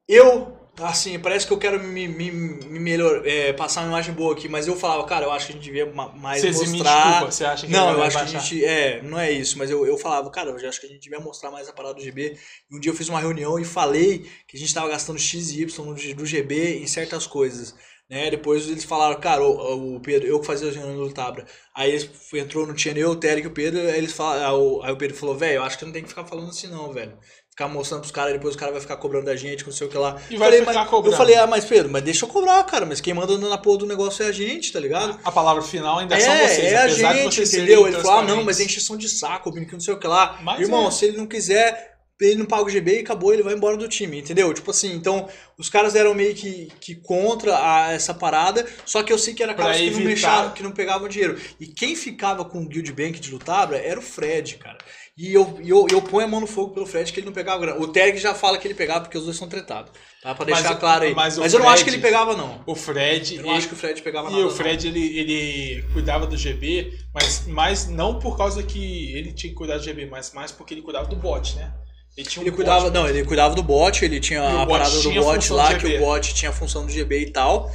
Eu, 0.07 0.58
assim, 0.85 1.19
parece 1.19 1.47
que 1.47 1.53
eu 1.53 1.59
quero 1.59 1.83
me, 1.83 2.07
me, 2.09 2.31
me 2.31 2.79
melhor, 2.81 3.27
é, 3.27 3.53
passar 3.53 3.81
uma 3.83 3.89
imagem 3.89 4.15
boa 4.15 4.33
aqui, 4.35 4.49
mas 4.49 4.67
eu 4.67 4.77
falava, 4.77 5.05
cara, 5.07 5.25
eu 5.27 5.31
acho 5.33 5.47
que 5.47 5.53
a 5.53 5.55
gente 5.57 5.65
devia 5.65 5.87
ma- 5.93 6.09
mais 6.13 6.43
me 6.45 6.51
mostrar. 6.51 6.83
desculpa, 6.85 7.31
você 7.31 7.45
acha 7.45 7.67
que 7.67 7.73
Não, 7.73 7.91
eu 7.93 8.03
acho 8.03 8.17
que 8.19 8.23
a 8.25 8.27
baixar? 8.27 8.41
gente. 8.41 8.65
É, 8.65 9.03
não 9.03 9.19
é 9.19 9.31
isso, 9.31 9.59
mas 9.59 9.71
eu, 9.71 9.87
eu 9.87 9.99
falava, 9.99 10.31
cara, 10.31 10.51
eu 10.51 10.59
já 10.59 10.69
acho 10.69 10.81
que 10.81 10.87
a 10.87 10.89
gente 10.89 11.01
devia 11.03 11.21
mostrar 11.21 11.51
mais 11.51 11.69
a 11.69 11.73
parada 11.73 11.95
do 11.95 12.01
GB. 12.03 12.39
E 12.71 12.77
um 12.77 12.81
dia 12.81 12.91
eu 12.93 12.97
fiz 12.97 13.09
uma 13.09 13.21
reunião 13.21 13.59
e 13.59 13.65
falei 13.65 14.29
que 14.47 14.57
a 14.57 14.61
gente 14.61 14.73
tava 14.73 14.89
gastando 14.89 15.19
X 15.19 15.51
e 15.51 15.63
Y 15.63 16.15
do, 16.15 16.27
GB 16.27 16.79
em 16.79 16.87
certas 16.87 17.27
coisas. 17.27 17.75
Né? 18.09 18.31
Depois 18.31 18.67
eles 18.69 18.85
falaram, 18.85 19.21
cara, 19.21 19.43
o, 19.45 19.97
o 19.97 20.01
Pedro, 20.01 20.27
eu 20.27 20.41
que 20.41 20.47
fazia 20.47 20.69
as 20.69 20.75
reuniões 20.77 21.09
do 21.09 21.15
Tabra. 21.15 21.45
Aí 21.75 21.91
eles, 21.91 22.09
entrou 22.35 22.67
no 22.67 22.75
tinha 22.75 22.97
eu, 22.97 23.11
o 23.11 23.17
Terek 23.17 23.45
e 23.47 23.51
o 23.51 23.53
Pedro, 23.53 23.81
aí, 23.81 23.99
eles 23.99 24.13
falaram, 24.13 24.59
o- 24.61 24.83
aí 24.83 24.93
o 24.93 24.97
Pedro 24.97 25.17
falou, 25.17 25.37
velho, 25.37 25.57
eu 25.57 25.63
acho 25.63 25.79
que 25.79 25.85
não 25.85 25.93
tem 25.93 26.03
que 26.03 26.09
ficar 26.09 26.25
falando 26.25 26.49
assim 26.51 26.69
não, 26.69 26.93
velho. 26.93 27.19
Ficar 27.59 27.67
mostrando 27.67 28.03
pros 28.03 28.13
caras, 28.13 28.33
depois 28.35 28.55
o 28.55 28.59
cara 28.59 28.71
vai 28.71 28.81
ficar 28.81 28.97
cobrando 28.99 29.27
da 29.27 29.35
gente, 29.35 29.67
não 29.67 29.73
sei 29.73 29.89
o 29.89 29.91
que 29.91 29.99
lá. 29.99 30.17
E 30.31 30.37
vai 30.37 30.47
Falei, 30.47 30.61
ficar 30.61 30.75
mas- 30.75 30.89
cobrando. 30.89 31.13
Eu 31.15 31.17
falei, 31.19 31.35
ah, 31.35 31.47
mas 31.49 31.65
Pedro, 31.65 31.91
mas 31.91 32.05
deixa 32.05 32.25
eu 32.25 32.29
cobrar, 32.29 32.63
cara, 32.63 32.87
mas 32.87 33.01
quem 33.01 33.13
manda 33.13 33.37
na 33.37 33.59
porra 33.59 33.79
do 33.79 33.87
negócio 33.87 34.25
é 34.25 34.29
a 34.29 34.33
gente, 34.33 34.73
tá 34.73 34.79
ligado? 34.79 35.19
A 35.25 35.33
palavra 35.33 35.61
final 35.61 35.99
ainda 35.99 36.15
É, 36.17 36.21
são 36.21 36.37
vocês, 36.37 36.73
é 36.73 36.77
a 36.77 36.87
gente, 36.87 37.43
entendeu? 37.43 37.89
Ele 37.89 37.97
falou, 37.97 38.21
ah, 38.21 38.23
não, 38.23 38.45
mas 38.45 38.61
é 38.61 38.65
encheção 38.65 38.97
de 38.97 39.09
saco, 39.09 39.53
que 39.53 39.73
não 39.73 39.81
sei 39.81 39.93
o 39.93 39.99
que 39.99 40.07
lá. 40.07 40.39
Mas 40.41 40.61
Irmão, 40.61 40.87
é. 40.87 40.91
se 40.93 41.07
ele 41.07 41.17
não 41.17 41.27
quiser, 41.27 41.97
ele 42.21 42.37
não 42.37 42.47
paga 42.47 42.63
o 42.63 42.69
GB 42.71 42.95
e 42.95 43.01
acabou, 43.01 43.35
ele 43.35 43.43
vai 43.43 43.55
embora 43.55 43.77
do 43.77 43.89
time, 43.89 44.21
entendeu? 44.21 44.55
Tipo 44.55 44.71
assim, 44.71 44.93
então, 44.95 45.29
os 45.59 45.69
caras 45.69 45.97
eram 45.97 46.15
meio 46.15 46.37
que, 46.37 46.69
que 46.81 46.95
contra 46.95 47.59
a- 47.59 47.91
essa 47.91 48.15
parada, 48.15 48.65
só 48.87 49.03
que 49.03 49.13
eu 49.13 49.19
sei 49.19 49.35
que 49.35 49.43
era 49.43 49.53
caras 49.53 49.79
que 49.79 49.91
não, 49.91 50.01
mexavam, 50.03 50.53
que 50.53 50.63
não 50.63 50.71
pegavam 50.71 51.09
dinheiro. 51.09 51.37
E 51.59 51.67
quem 51.67 51.97
ficava 51.97 52.45
com 52.45 52.63
o 52.63 52.69
Guild 52.69 52.93
Bank 52.93 53.19
de 53.19 53.33
Lutabra 53.33 53.79
era 53.79 53.99
o 53.99 54.03
Fred, 54.03 54.59
cara. 54.59 54.79
E 55.19 55.35
eu, 55.35 55.59
e 55.61 55.69
eu, 55.69 55.85
eu 55.91 56.01
ponho 56.01 56.27
a 56.27 56.31
mão 56.31 56.41
no 56.41 56.47
fogo 56.47 56.73
pelo 56.73 56.87
Fred 56.87 57.13
que 57.13 57.19
ele 57.19 57.27
não 57.27 57.33
pegava 57.33 57.61
grana. 57.61 57.81
O 57.81 57.89
Terek 57.89 58.19
já 58.19 58.35
fala 58.35 58.57
que 58.57 58.69
ele 58.69 58.75
pegava 58.75 59.01
porque 59.01 59.19
os 59.19 59.25
dois 59.25 59.37
são 59.37 59.49
tretados. 59.49 59.91
Tá? 60.23 60.33
Pra 60.33 60.47
Mas 60.47 60.61
deixar 60.61 60.77
o- 60.77 60.79
claro 60.79 61.05
aí. 61.05 61.13
mas 61.15 61.37
Mas, 61.37 61.53
eu 61.53 61.59
não 61.59 61.67
acho 61.69 61.83
Fred- 61.83 61.91
que 61.91 61.97
ele 61.97 62.03
pegava, 62.03 62.37
não. 62.37 62.63
O 62.65 62.75
Fred... 62.77 63.35
Eu 63.35 63.43
não 63.43 63.49
ele- 63.51 63.59
acho 63.59 63.67
que 63.69 63.75
o 63.75 63.77
Fred 63.77 64.01
pegava 64.01 64.29
E 64.31 64.33
nada. 64.33 64.47
o 64.47 64.51
Fred, 64.51 64.87
ele, 64.87 65.19
ele 65.19 65.83
cuidava 65.93 66.25
do 66.25 66.37
GB, 66.37 66.93
mas 67.13 67.47
mais 67.49 67.89
não 67.89 68.21
por 68.21 68.37
causa 68.37 68.63
que 68.63 69.13
ele 69.17 69.33
tinha 69.33 69.51
que 69.51 69.57
cuidar 69.59 69.79
do 69.79 69.83
GB, 69.83 70.07
mas 70.07 70.33
mais 70.33 70.53
porque 70.53 70.73
ele 70.75 70.83
cuidava 70.83 71.09
do 71.09 71.17
bot, 71.17 71.57
né? 71.57 71.73
Ele 72.17 72.29
tinha 72.29 72.43
um 72.43 72.47
Ele 72.47 72.55
cuidava, 72.55 72.85
bot, 72.85 72.95
não, 72.95 73.09
ele 73.09 73.25
cuidava 73.25 73.55
do 73.57 73.63
bot, 73.63 74.05
ele 74.05 74.21
tinha 74.21 74.41
E 74.41 74.63
a 74.63 74.67
parada 74.67 74.91
do 75.01 75.13
bot 75.13 75.53
lá, 75.53 75.73
do 75.73 75.79
que 75.81 75.97
o 75.97 75.99
bot 75.99 76.35
tinha 76.35 76.51
a 76.51 76.55
função 76.55 76.87
do 76.87 76.93
GB 76.93 77.21
e 77.23 77.31
tal. 77.31 77.71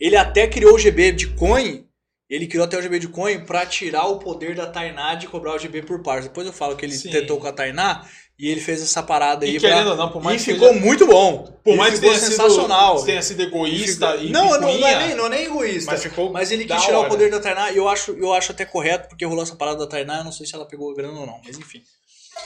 Ele 0.00 0.16
até 0.16 0.46
criou 0.48 0.74
o 0.74 0.78
GB 0.78 1.12
de 1.12 1.26
coin, 1.28 1.84
ele 2.28 2.46
criou 2.46 2.64
até 2.64 2.76
o 2.78 2.82
GB 2.82 2.98
de 2.98 3.08
coin 3.08 3.40
pra 3.44 3.64
tirar 3.66 4.06
o 4.06 4.18
poder 4.18 4.54
da 4.54 4.66
Tainá 4.66 5.14
de 5.14 5.26
cobrar 5.26 5.54
o 5.54 5.58
GB 5.58 5.82
por 5.82 6.02
par. 6.02 6.22
Depois 6.22 6.46
eu 6.46 6.52
falo 6.52 6.76
que 6.76 6.84
ele 6.84 6.92
Sim. 6.94 7.10
tentou 7.10 7.38
com 7.38 7.46
a 7.46 7.52
Tainá 7.52 8.04
e 8.38 8.48
ele 8.48 8.60
fez 8.60 8.80
essa 8.80 9.02
parada 9.02 9.44
aí 9.44 9.56
E 9.56 9.60
querendo 9.60 9.86
pra... 9.86 9.96
não, 9.96 10.10
por 10.12 10.22
mais 10.22 10.40
e 10.40 10.44
que 10.44 10.52
ficou 10.52 10.68
seja- 10.68 10.80
muito 10.80 11.06
bom. 11.06 11.58
Por 11.64 11.76
mais 11.76 11.94
que 11.94 12.00
ficou 12.00 12.14
tenha 12.14 12.24
sensacional. 12.30 12.96
sido, 12.98 13.06
tenha 13.06 13.22
sido 13.22 13.42
egoísta 13.42 14.14
e 14.16 14.28
ficou- 14.28 14.30
não, 14.32 14.44
não, 14.50 14.60
não 14.60 14.68
picuinha, 14.68 14.88
é 14.90 15.06
nem, 15.08 15.16
não 15.16 15.26
é 15.26 15.28
nem 15.30 15.44
egoísta. 15.46 15.90
mas 15.90 16.02
ficou 16.02 16.30
Mas 16.32 16.52
ele 16.52 16.64
quis 16.64 16.82
tirar 16.82 16.98
hora. 16.98 17.08
o 17.08 17.10
poder 17.10 17.30
da 17.30 17.40
Tainá 17.40 17.72
e 17.72 17.76
eu 17.76 17.88
acho, 17.88 18.12
eu 18.12 18.32
acho 18.32 18.52
até 18.52 18.64
correto, 18.64 19.08
porque 19.08 19.24
rolou 19.24 19.42
essa 19.42 19.56
parada 19.56 19.78
da 19.78 19.86
Tainá, 19.86 20.18
eu 20.18 20.24
não 20.24 20.32
sei 20.32 20.46
se 20.46 20.54
ela 20.54 20.66
pegou 20.66 20.94
grana 20.94 21.18
ou 21.18 21.26
não, 21.26 21.40
mas 21.44 21.58
enfim. 21.58 21.82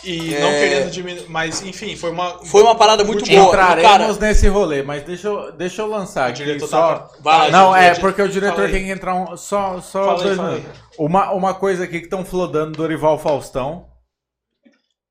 E 0.05 0.34
É. 0.34 0.40
não 0.40 0.51
querendo 0.51 0.90
diminuir, 0.90 1.26
mas 1.28 1.62
enfim, 1.62 1.95
foi 1.97 2.11
uma... 2.11 2.45
Foi 2.45 2.62
uma 2.62 2.74
parada 2.74 3.05
muito 3.05 3.24
boa. 3.24 3.49
Entraremos 3.49 3.90
Cara, 3.90 4.12
nesse 4.14 4.49
rolê, 4.49 4.82
mas 4.82 5.05
deixa 5.05 5.28
eu, 5.28 5.53
deixa 5.53 5.82
eu 5.82 5.86
lançar 5.86 6.28
O 6.28 6.30
aqui 6.32 6.45
diretor 6.45 6.66
só... 6.68 6.95
tá- 6.95 7.09
Vai 7.20 7.51
Não, 7.53 7.74
é 7.74 7.82
diretor, 7.90 8.01
porque 8.01 8.22
o 8.22 8.28
diretor 8.28 8.68
tem 8.70 8.84
que 8.84 8.90
entrar 8.90 9.14
um, 9.14 9.36
só, 9.36 9.80
só 9.80 10.05
Fala 10.05 10.18
aí, 10.18 10.22
dois 10.24 10.36
fala 10.36 10.49
aí. 10.51 10.55
minutos. 10.61 10.80
Uma, 10.99 11.30
uma 11.32 11.55
coisa 11.55 11.84
aqui 11.84 11.99
que 12.01 12.07
estão 12.07 12.24
flodando 12.24 12.72
Dorival 12.72 13.18
Faustão. 13.18 13.86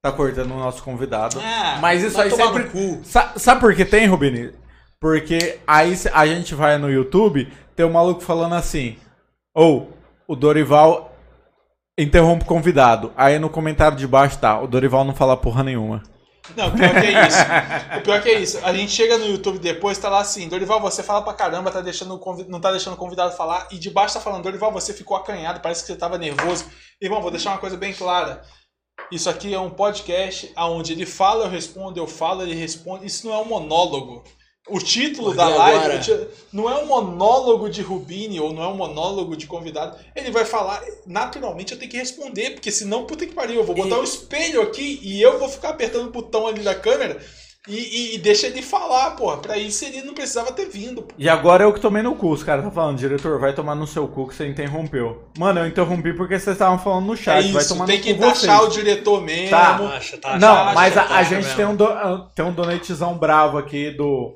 Tá 0.04 0.12
cortando 0.12 0.52
o 0.52 0.58
nosso 0.60 0.82
convidado. 0.84 1.40
Ah, 1.40 1.78
Mas 1.80 2.02
isso 2.04 2.20
aí 2.20 2.32
sempre. 2.32 2.64
cu. 2.66 3.02
Sa- 3.04 3.34
sabe 3.38 3.62
por 3.62 3.76
que 3.76 3.86
tem, 3.86 4.08
Rubini? 4.08 4.52
Porque 5.00 5.60
aí 5.66 5.96
a 6.12 6.26
gente 6.26 6.56
vai 6.56 6.78
no 6.78 6.90
YouTube, 6.90 7.48
tem 7.76 7.86
um 7.86 7.92
maluco 7.92 8.20
falando 8.22 8.56
assim: 8.56 8.98
ou 9.54 9.92
o 10.28 10.36
Dorival 10.36 11.11
interrompe 12.02 12.44
o 12.44 12.48
convidado. 12.48 13.12
Aí 13.16 13.38
no 13.40 13.50
comentário 13.50 13.98
de 13.98 14.08
baixo 14.08 14.38
tá: 14.40 14.60
o 14.60 14.68
Dorival 14.68 15.04
não 15.04 15.14
fala 15.16 15.38
porra 15.38 15.64
nenhuma. 15.64 16.04
Não, 16.58 16.68
o 16.68 16.72
pior 16.72 16.90
que 16.92 17.06
é 17.06 17.28
isso. 17.28 17.38
O 17.98 18.02
pior 18.02 18.22
que 18.22 18.30
é 18.30 18.40
isso. 18.40 18.60
A 18.66 18.74
gente 18.74 18.92
chega 18.92 19.18
no 19.18 19.28
YouTube 19.28 19.60
depois, 19.60 19.98
tá 19.98 20.10
lá 20.10 20.20
assim, 20.20 20.50
Dorival, 20.50 20.82
você 20.82 21.04
fala 21.04 21.22
pra 21.22 21.34
caramba, 21.34 21.72
tá 21.72 21.82
deixando 21.82 22.14
o 22.16 22.20
convi- 22.20 22.48
não 22.50 22.60
tá 22.60 22.72
deixando 22.72 22.94
o 22.94 22.98
convidado 22.98 23.36
falar, 23.38 23.68
e 23.72 23.78
de 23.78 23.90
baixo 23.90 24.16
tá 24.16 24.20
falando, 24.20 24.44
Dorival, 24.44 24.72
você 24.72 24.94
ficou 24.94 25.16
acanhado, 25.16 25.62
parece 25.62 25.82
que 25.82 25.88
você 25.88 25.96
tava 25.96 26.18
nervoso. 26.18 26.66
Irmão, 27.02 27.22
vou 27.22 27.32
deixar 27.32 27.52
uma 27.52 27.60
coisa 27.60 27.78
bem 27.78 27.94
clara. 27.94 28.42
Isso 29.12 29.30
aqui 29.30 29.54
é 29.54 29.60
um 29.60 29.70
podcast 29.70 30.52
onde 30.58 30.94
ele 30.94 31.06
fala, 31.06 31.46
eu 31.46 31.50
respondo, 31.50 32.00
eu 32.00 32.08
falo, 32.08 32.42
ele 32.42 32.56
responde. 32.56 33.06
Isso 33.06 33.28
não 33.28 33.34
é 33.34 33.38
um 33.38 33.46
monólogo. 33.46 34.24
O 34.70 34.78
título 34.80 35.34
da 35.34 35.48
live 35.50 35.86
agora? 35.86 36.02
o 36.52 36.56
não 36.56 36.70
é 36.70 36.76
um 36.82 36.86
monólogo 36.86 37.68
de 37.70 37.82
Rubini 37.82 38.40
ou 38.40 38.54
não 38.54 38.64
é 38.64 38.68
um 38.68 38.76
monólogo 38.76 39.36
de 39.36 39.48
convidado. 39.48 39.98
Ele 40.16 40.30
vai 40.32 40.46
falar, 40.46 40.82
naturalmente 41.06 41.74
eu 41.74 41.80
tenho 41.80 41.90
que 41.90 41.98
responder, 41.98 42.52
porque 42.52 42.72
senão, 42.72 43.06
puta 43.06 43.26
que 43.26 43.34
pariu, 43.34 43.56
eu 43.56 43.64
vou 43.66 43.76
botar 43.76 43.96
E- 43.98 44.00
um 44.00 44.04
espelho 44.04 44.62
aqui 44.62 45.00
e 45.02 45.22
eu 45.22 45.40
vou 45.40 45.50
ficar 45.50 45.70
apertando 45.70 46.08
o 46.08 46.12
botão 46.12 46.46
ali 46.48 46.62
da 46.62 46.76
câmera 46.76 47.18
e, 47.68 47.76
e, 47.76 48.16
e 48.16 48.18
deixa 48.20 48.48
ele 48.48 48.62
falar, 48.62 49.12
porra. 49.16 49.38
Pra 49.38 49.58
isso 49.58 49.84
ele 49.84 50.04
não 50.04 50.14
precisava 50.14 50.52
ter 50.52 50.68
vindo. 50.70 51.02
pô. 51.02 51.14
E 51.18 51.28
agora 51.28 51.64
eu 51.64 51.74
que 51.74 51.80
tomei 51.80 52.04
no 52.04 52.16
cu. 52.16 52.30
Os 52.32 52.44
caras 52.44 52.64
tá 52.64 52.72
falando, 52.72 52.98
diretor, 53.00 53.40
vai 53.40 53.54
tomar 53.56 53.74
no 53.76 53.88
seu 53.88 54.08
cu 54.08 54.28
que 54.28 54.36
você 54.36 54.48
interrompeu. 54.48 55.24
Mano, 55.40 55.60
eu 55.62 55.68
interrompi 55.68 56.14
porque 56.14 56.40
vocês 56.40 56.56
estavam 56.56 56.78
falando 56.78 57.08
no 57.08 57.14
É 57.14 57.18
chat. 57.18 57.52
vai 57.52 57.62
isso, 57.62 57.70
tomar 57.74 57.86
tem 57.88 57.98
no 57.98 58.04
que 58.04 58.14
cu 58.14 58.20
taxar 58.22 58.60
vocês. 58.60 58.70
o 58.70 58.74
diretor 58.78 59.22
mesmo. 59.22 59.50
Tá. 59.50 59.78
Taxa, 59.78 60.18
taxa, 60.18 60.40
Não, 60.40 60.56
taxa, 60.56 60.74
mas 60.76 60.98
a, 60.98 61.02
a 61.02 61.08
taxa 61.08 61.24
gente 61.24 61.44
mesmo. 61.46 61.56
tem 61.58 61.66
um, 61.66 61.76
do, 61.76 62.30
tem 62.36 62.46
um 62.46 62.54
donatezão 62.54 63.18
bravo 63.18 63.58
aqui 63.60 63.92
do, 63.92 64.34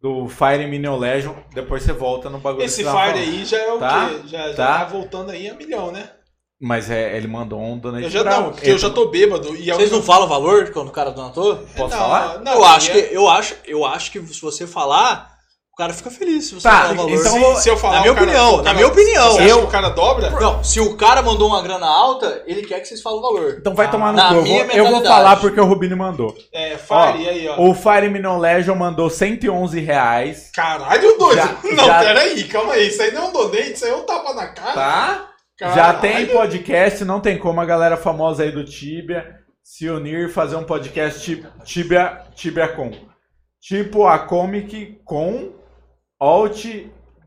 do 0.00 0.28
Fire 0.28 0.66
Minion 0.66 0.96
Legion. 0.96 1.34
Depois 1.52 1.82
você 1.82 1.92
volta 1.92 2.30
no 2.30 2.38
bagulho 2.38 2.64
Esse 2.64 2.84
Fire 2.84 3.18
aí 3.18 3.44
já 3.44 3.58
é 3.58 3.72
o 3.72 3.78
Tá? 3.78 4.08
quê? 4.08 4.20
Já, 4.28 4.48
já 4.50 4.54
Tá. 4.54 4.78
tá 4.78 4.84
voltando 4.84 5.30
aí 5.30 5.48
a 5.48 5.54
milhão, 5.54 5.90
né? 5.90 6.10
Mas 6.60 6.90
é, 6.90 7.16
ele 7.16 7.28
mandou 7.28 7.60
um 7.60 7.78
donate 7.78 8.04
Eu 8.04 8.10
já 8.10 8.24
não, 8.24 8.50
porque 8.50 8.64
Ele- 8.66 8.72
eu 8.74 8.78
já 8.78 8.90
tô 8.90 9.06
bêbado. 9.06 9.54
E 9.54 9.70
é 9.70 9.74
Vocês 9.74 9.90
eu- 9.92 9.96
não 9.98 10.02
falam 10.02 10.26
o 10.26 10.28
valor 10.28 10.70
quando 10.72 10.88
o 10.88 10.92
cara 10.92 11.10
donatou? 11.10 11.56
Posso 11.76 11.94
Não, 11.94 12.02
falar? 12.02 12.40
não, 12.40 12.52
eu, 12.54 12.64
acho 12.64 12.90
é- 12.90 12.94
que, 13.02 13.14
eu, 13.14 13.28
acho, 13.28 13.54
eu 13.64 13.84
acho 13.84 14.10
que 14.10 14.20
se 14.26 14.40
você 14.40 14.66
falar, 14.66 15.37
cara 15.78 15.92
fica 15.94 16.10
feliz 16.10 16.46
se 16.48 16.54
você 16.56 16.68
Tá, 16.68 16.92
valor. 16.92 17.10
então 17.10 17.54
se, 17.56 17.62
se 17.62 17.68
eu 17.70 17.76
falar 17.76 17.94
na 17.96 18.00
minha 18.02 18.14
cara- 18.14 18.26
opinião, 18.26 18.54
o 18.54 18.56
na 18.58 18.62
cara- 18.64 18.74
minha 18.74 18.86
opinião. 18.88 19.30
Você 19.32 19.38
acha 19.42 19.48
Eu- 19.48 19.58
que 19.60 19.64
o 19.64 19.68
cara 19.68 19.88
dobra? 19.90 20.30
Não, 20.30 20.64
se 20.64 20.80
o 20.80 20.96
cara 20.96 21.22
mandou 21.22 21.48
uma 21.48 21.62
grana 21.62 21.86
alta, 21.86 22.42
ele 22.46 22.62
quer 22.66 22.80
que 22.80 22.88
vocês 22.88 23.00
falem 23.00 23.18
o 23.20 23.22
valor. 23.22 23.56
Então 23.60 23.74
vai 23.74 23.90
tomar 23.90 24.12
no 24.12 24.42
cu. 24.42 24.46
Eu 24.48 24.66
eu 24.70 24.90
vou 24.90 25.02
falar 25.04 25.36
porque 25.36 25.60
o 25.60 25.64
Rubinho 25.64 25.96
mandou. 25.96 26.34
É, 26.52 26.76
Fire, 26.76 27.22
e 27.22 27.28
aí, 27.28 27.48
ó. 27.48 27.60
O 27.62 27.74
Fire 27.74 28.08
Minon 28.10 28.38
Legion 28.38 28.74
mandou 28.74 29.08
111 29.08 29.78
reais. 29.80 30.50
Caralho, 30.54 31.16
doido. 31.16 31.36
Já- 31.36 31.56
não, 31.74 31.86
já- 31.86 31.98
peraí, 32.00 32.44
calma 32.44 32.72
aí. 32.74 32.88
Isso 32.88 33.00
aí 33.00 33.12
não 33.12 33.22
é 33.22 33.24
um 33.28 33.32
donate, 33.32 33.72
isso 33.72 33.84
aí 33.84 33.90
é 33.92 33.94
um 33.96 34.02
tapa 34.04 34.34
na 34.34 34.48
cara. 34.48 34.72
Tá? 34.72 35.28
Já 35.60 35.68
Caralho. 35.70 36.00
tem 36.00 36.26
podcast, 36.26 37.04
não 37.04 37.20
tem 37.20 37.38
como 37.38 37.60
a 37.60 37.64
galera 37.64 37.96
famosa 37.96 38.42
aí 38.42 38.50
do 38.52 38.64
Tibia 38.64 39.24
se 39.62 39.88
unir 39.88 40.28
e 40.28 40.32
fazer 40.32 40.56
um 40.56 40.64
podcast 40.64 41.20
ti- 41.20 41.46
Tibia, 41.64 42.20
Tibia 42.34 42.66
Com. 42.68 42.90
Tipo 43.60 44.06
a 44.06 44.18
Comic 44.20 45.00
Con, 45.04 45.50
Alt, 46.20 46.64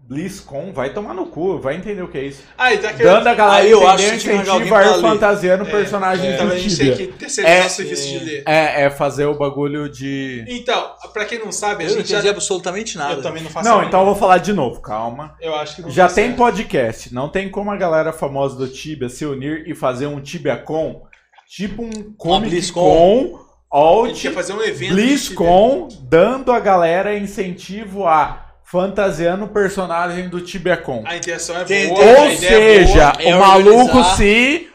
BlizzCon, 0.03 0.73
vai 0.73 0.93
tomar 0.93 1.13
no 1.13 1.27
cu, 1.27 1.57
vai 1.59 1.77
entender 1.77 2.01
o 2.01 2.07
que 2.09 2.17
é 2.17 2.25
isso. 2.25 2.43
Aí, 2.57 2.77
tá 2.77 2.91
querendo... 2.91 3.13
Dando 3.13 3.27
a 3.27 3.33
galera 3.33 3.63
Aí 3.63 3.71
eu 3.71 3.87
acho 3.87 4.03
entender 4.03 4.19
que 4.19 4.29
incentivo 4.29 4.75
a 4.75 4.95
ler. 4.97 5.01
fantasiando 5.01 5.65
Então 6.33 6.47
do 6.49 6.57
gente 6.57 6.77
tem 6.77 6.91
Tibia. 6.91 7.07
que 7.07 7.13
terceirizar 7.13 7.57
É, 7.63 7.65
o 7.65 7.69
serviço 7.69 8.07
de 8.09 8.19
ler. 8.19 8.43
É, 8.45 8.81
é 8.83 8.89
fazer 8.89 9.25
o 9.25 9.35
bagulho 9.37 9.87
de... 9.87 10.43
Então, 10.49 10.91
pra 11.13 11.23
quem 11.23 11.39
não 11.39 11.51
sabe, 11.53 11.83
a 11.83 11.87
Eu 11.87 11.91
não 11.91 11.97
gente 11.99 12.11
entendi 12.11 12.25
já... 12.27 12.31
absolutamente 12.31 12.97
nada. 12.97 13.13
Eu 13.13 13.21
também 13.21 13.41
não 13.41 13.49
faço 13.49 13.69
Não, 13.69 13.79
a 13.79 13.85
então 13.85 14.01
eu 14.01 14.05
vou 14.07 14.15
falar 14.15 14.39
de 14.39 14.51
novo, 14.51 14.81
calma. 14.81 15.33
Eu 15.39 15.55
acho 15.55 15.77
que 15.77 15.81
não 15.83 15.89
Já 15.89 16.09
tá 16.09 16.15
tem 16.15 16.25
certo. 16.25 16.37
podcast, 16.37 17.13
não 17.13 17.29
tem 17.29 17.49
como 17.49 17.71
a 17.71 17.77
galera 17.77 18.11
famosa 18.11 18.57
do 18.57 18.67
Tibia 18.67 19.07
se 19.07 19.25
unir 19.25 19.63
e 19.65 19.73
fazer 19.73 20.07
um 20.07 20.19
Tibia 20.19 20.57
Con, 20.57 21.03
tipo 21.47 21.83
um 21.83 22.13
Comic 22.17 22.49
BlizzCon. 22.49 23.29
Con, 23.29 23.39
A 23.73 23.77
Alt, 23.77 24.25
fazer 24.33 24.51
um 24.51 24.61
evento. 24.61 24.93
BlizzCon, 24.93 25.87
dando 26.01 26.51
a 26.51 26.59
galera 26.59 27.17
incentivo 27.17 28.05
a 28.05 28.50
fantasiando 28.71 29.43
o 29.45 29.49
personagem 29.49 30.29
do 30.29 30.39
Tibia 30.39 30.77
Con. 30.77 31.03
A 31.05 31.17
intenção 31.17 31.55
é 31.55 31.59
boa, 31.59 31.67
tem- 31.67 31.87
a 31.89 31.93
Ou 31.93 32.31
ideia 32.31 32.31
é 32.81 32.85
seja, 32.87 33.11
boa. 33.11 33.23
é 33.29 33.35
o 33.35 33.39
maluco 33.39 33.79
organizar. 33.97 34.15
se 34.15 34.69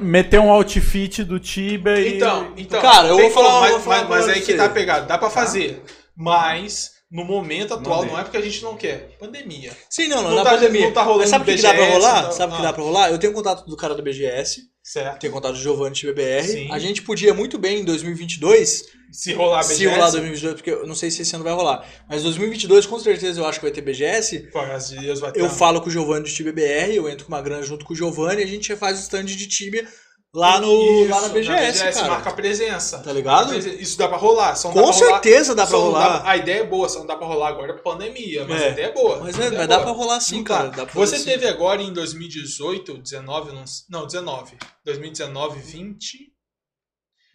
meter 0.00 0.40
um 0.40 0.50
outfit 0.50 1.22
do 1.24 1.38
Tibia 1.38 1.98
e... 1.98 2.16
Então, 2.16 2.52
então 2.56 2.82
Cara, 2.82 3.08
eu 3.08 3.16
vou 3.18 3.30
falar- 3.30 3.60
mas, 3.60 3.70
vou 3.70 3.80
falar 3.80 4.08
mas, 4.08 4.26
mas 4.26 4.28
aí 4.28 4.42
que 4.42 4.54
tá 4.54 4.68
pegado, 4.68 5.06
dá 5.06 5.16
pra 5.16 5.30
fazer. 5.30 5.82
Mas, 6.16 6.90
no 7.10 7.24
momento 7.24 7.72
atual, 7.74 7.98
Mandei. 8.00 8.12
não 8.12 8.20
é 8.20 8.24
porque 8.24 8.36
a 8.36 8.42
gente 8.42 8.62
não 8.62 8.76
quer. 8.76 9.16
Pandemia. 9.18 9.72
Sim, 9.88 10.08
não, 10.08 10.22
não, 10.22 10.30
Não 10.30 10.36
na 10.38 10.44
tá- 10.44 10.50
pandemia. 10.50 10.82
não 10.86 10.92
tá 10.92 11.02
rolando 11.02 11.20
Mas 11.22 11.30
sabe 11.30 11.50
o 11.50 11.56
que, 11.56 11.62
dá 11.62 11.68
pra 11.72 11.78
BGS, 11.80 11.92
rolar? 11.96 12.22
não- 12.24 12.32
sabe 12.32 12.52
o 12.52 12.56
que 12.56 12.62
ah. 12.62 12.66
dá 12.66 12.72
pra 12.72 12.82
rolar? 12.82 13.10
Eu 13.10 13.18
tenho 13.18 13.32
contato 13.32 13.64
do 13.66 13.76
cara 13.76 13.94
do 13.94 14.02
BGS, 14.02 14.62
Certo. 14.82 15.20
tenho 15.20 15.32
contato 15.32 15.52
do 15.54 15.58
Giovanni 15.60 15.94
de 15.94 16.06
BBR. 16.06 16.46
Sim. 16.46 16.68
A 16.72 16.78
gente 16.78 17.00
podia 17.02 17.32
muito 17.32 17.56
bem 17.56 17.80
em 17.80 17.84
2022, 17.84 18.84
Se 19.14 19.32
rolar 19.32 19.60
BGS, 19.62 19.76
se 19.76 19.86
rolar 19.86 20.10
2022, 20.10 20.54
porque 20.56 20.70
eu 20.70 20.86
não 20.86 20.94
sei 20.94 21.10
se 21.10 21.22
esse 21.22 21.34
ano 21.36 21.44
vai 21.44 21.52
rolar, 21.52 21.86
mas 22.08 22.22
2022 22.24 22.84
com 22.86 22.98
certeza 22.98 23.40
eu 23.40 23.46
acho 23.46 23.60
que 23.60 23.64
vai 23.66 23.72
ter 23.72 23.80
BGS. 23.80 24.48
A 24.54 25.00
Deus 25.00 25.20
vai 25.20 25.30
ter 25.32 25.40
Eu 25.40 25.48
falo 25.48 25.80
com 25.80 25.88
o 25.88 25.90
Giovanni 25.90 26.24
de 26.24 26.36
TBBR, 26.36 26.96
eu 26.96 27.08
entro 27.08 27.24
com 27.26 27.32
uma 27.32 27.40
grana 27.40 27.62
junto 27.62 27.84
com 27.84 27.92
o 27.92 27.96
Giovanni 27.96 28.40
e 28.40 28.44
a 28.44 28.48
gente 28.48 28.74
faz 28.76 28.98
o 28.98 29.02
stand 29.02 29.26
de 29.26 29.46
Tibia 29.46 29.86
lá, 30.34 30.60
no, 30.60 30.66
Isso, 31.02 31.10
lá 31.10 31.20
na 31.20 31.28
BGS, 31.28 31.78
cara. 31.92 32.08
marca 32.08 32.32
presença. 32.32 32.98
Tá 32.98 33.12
ligado? 33.12 33.56
Isso 33.56 33.96
dá 33.96 34.08
pra 34.08 34.16
rolar. 34.16 34.56
Só 34.56 34.70
Com 34.72 34.80
dá 34.80 34.86
pra 34.88 34.92
rolar- 34.92 35.10
certeza 35.22 35.54
dá 35.54 35.64
pra 35.64 35.78
rolar. 35.78 36.28
a 36.28 36.36
ideia 36.36 36.62
é 36.62 36.64
boa, 36.66 36.88
só 36.88 36.98
não 36.98 37.06
dá 37.06 37.14
pra 37.16 37.24
rolar 37.28 37.50
agora 37.50 37.72
é 37.72 37.76
pandemia, 37.76 38.44
mas 38.48 38.60
É. 38.60 38.66
a 38.66 38.70
ideia 38.70 38.86
é 38.86 38.92
boa. 38.92 39.20
Mas, 39.20 39.38
A 39.38 39.44
é, 39.44 39.46
ideia 39.46 39.50
mas 39.52 39.64
é 39.64 39.66
dá 39.68 39.78
boa. 39.78 39.94
pra 39.94 40.02
rolar 40.02 40.20
sim, 40.20 40.36
Não 40.38 40.44
cara. 40.44 40.68
Dá 40.70 40.86
pra 40.86 40.92
Você 41.00 41.18
sim. 41.18 41.24
teve 41.24 41.46
agora 41.46 41.80
em 41.80 41.92
2018, 41.92 42.98
19, 42.98 43.52
não, 43.52 43.64
não 43.88 44.06
19, 44.06 44.56
2019, 44.84 45.60
20, 45.60 46.18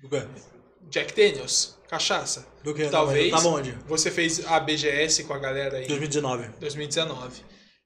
Do? 0.03 0.58
Jack 0.89 1.13
Daniels, 1.15 1.77
cachaça. 1.89 2.47
Do 2.63 2.73
quê? 2.73 2.85
Talvez. 2.85 3.31
Tava 3.31 3.47
onde? 3.49 3.75
Você 3.87 4.09
fez 4.11 4.45
a 4.47 4.59
BGS 4.59 5.23
com 5.23 5.33
a 5.33 5.37
galera 5.39 5.77
aí 5.77 5.85
em 5.85 5.87
2019. 5.87 6.49
2019. 6.59 7.41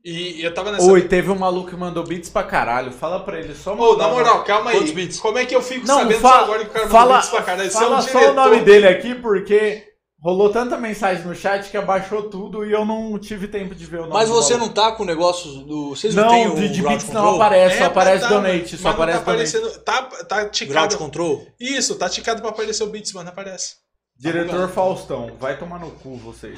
E 0.06 0.44
eu 0.44 0.54
tava 0.54 0.72
nessa. 0.72 0.86
Oi, 0.92 1.04
teve 1.08 1.32
um 1.32 1.36
maluco 1.36 1.70
que 1.70 1.76
mandou 1.78 2.04
beats 2.04 2.30
pra 2.30 2.44
caralho. 2.44 2.92
Fala 2.92 3.22
pra 3.22 3.40
ele 3.40 3.56
só 3.56 3.74
Ô, 3.74 3.96
na 3.96 4.08
uma- 4.08 4.16
moral, 4.16 4.44
calma 4.44 4.72
aí. 4.72 5.14
Como 5.22 5.38
é 5.38 5.46
que 5.46 5.56
eu 5.56 5.62
fico 5.62 5.88
Não, 5.88 6.00
sabendo 6.00 6.20
fala, 6.20 6.44
agora 6.44 6.60
que 6.66 6.70
o 6.70 6.74
cara 6.74 6.86
mandou 6.86 7.00
fala, 7.00 7.18
bits 7.18 7.30
pra 7.30 7.42
caralho? 7.44 7.72
Você 7.72 7.78
é 7.78 7.80
um 7.80 7.90
fala 7.90 8.02
só 8.02 8.32
o 8.32 8.34
nome 8.34 8.60
dele 8.62 8.88
aqui, 8.88 9.16
porque 9.16 9.93
rolou 10.24 10.50
tanta 10.50 10.78
mensagem 10.78 11.26
no 11.26 11.36
chat 11.36 11.70
que 11.70 11.76
abaixou 11.76 12.30
tudo 12.30 12.66
e 12.66 12.72
eu 12.72 12.86
não 12.86 13.20
tive 13.20 13.48
tempo 13.48 13.76
de 13.76 13.86
ver 13.86 13.98
o 13.98 14.02
nome 14.04 14.14
Mas 14.14 14.30
você 14.30 14.56
não 14.56 14.70
tá 14.70 14.94
com 14.94 15.04
o 15.04 15.06
negócio 15.06 15.50
do. 15.66 15.90
Vocês 15.90 16.16
não, 16.16 16.24
Não, 16.26 16.54
o 16.54 16.56
de, 16.56 16.70
de 16.70 16.82
Ground 16.82 16.98
beats 17.02 17.14
não 17.14 17.36
aparece, 17.36 17.78
só 17.78 17.84
É, 17.84 17.88
aparece 17.88 18.22
mas 18.22 18.30
tá, 18.30 18.36
donate, 18.36 18.78
só 18.78 18.84
não 18.84 18.92
aparece 18.96 19.20
tá 19.20 19.32
donate. 19.32 19.56
aparecendo. 19.58 19.84
Tá, 19.84 20.02
tá 20.26 20.36
Ground 20.38 20.52
ticado. 20.54 20.98
Control? 20.98 21.46
Isso, 21.60 21.96
tá 21.96 22.08
ticado 22.10 22.42
pra 22.42 22.50
aparecer 22.52 22.84
o 22.84 22.88
Beats, 22.88 23.12
mas 23.14 23.26
não 23.26 23.32
aparece. 23.32 23.76
Diretor 24.18 24.70
Faustão, 24.70 25.36
vai 25.40 25.58
tomar 25.60 25.80
no 25.80 25.92
cu 25.92 26.16
vocês. 26.16 26.58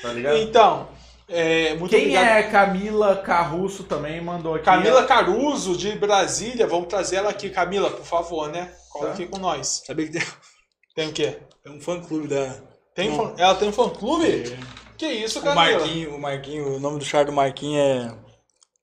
Tá 0.00 0.10
ligado? 0.12 0.38
Então, 0.38 0.88
é, 1.28 1.74
muito 1.74 1.90
Quem 1.90 2.00
obrigado. 2.16 2.24
é 2.26 2.42
Camila 2.44 3.16
Carrusso 3.16 3.84
também 3.84 4.20
mandou 4.22 4.54
aqui. 4.54 4.64
Camila 4.64 5.04
Caruso, 5.04 5.76
de 5.76 5.92
Brasília. 5.92 6.66
Vamos 6.66 6.88
trazer 6.88 7.16
ela 7.16 7.28
aqui. 7.30 7.50
Camila, 7.50 7.90
por 7.90 8.06
favor, 8.06 8.48
né? 8.50 8.72
Cola 8.90 9.08
Tá. 9.08 9.12
aqui 9.12 9.26
com 9.26 9.38
nós. 9.38 9.82
Sabia 9.86 10.06
que 10.06 10.12
tem, 10.12 10.22
Tem 10.96 11.08
o 11.08 11.12
quê? 11.12 11.38
tem 11.62 11.72
um 11.74 11.80
fã 11.80 12.00
clube 12.00 12.28
da. 12.28 12.54
Tem 12.94 13.10
Não. 13.10 13.16
fã- 13.16 13.34
Ela 13.38 13.54
tem 13.54 13.68
um 13.68 13.72
fã-clube? 13.72 14.56
Que 14.98 15.06
isso, 15.06 15.38
O 15.38 15.42
Camila? 15.42 15.78
Marquinho, 15.80 16.14
o 16.14 16.20
Marquinho, 16.20 16.76
o 16.76 16.80
nome 16.80 16.98
do 16.98 17.04
char 17.04 17.24
do 17.24 17.32
Marquinho 17.32 17.78
é. 17.80 18.14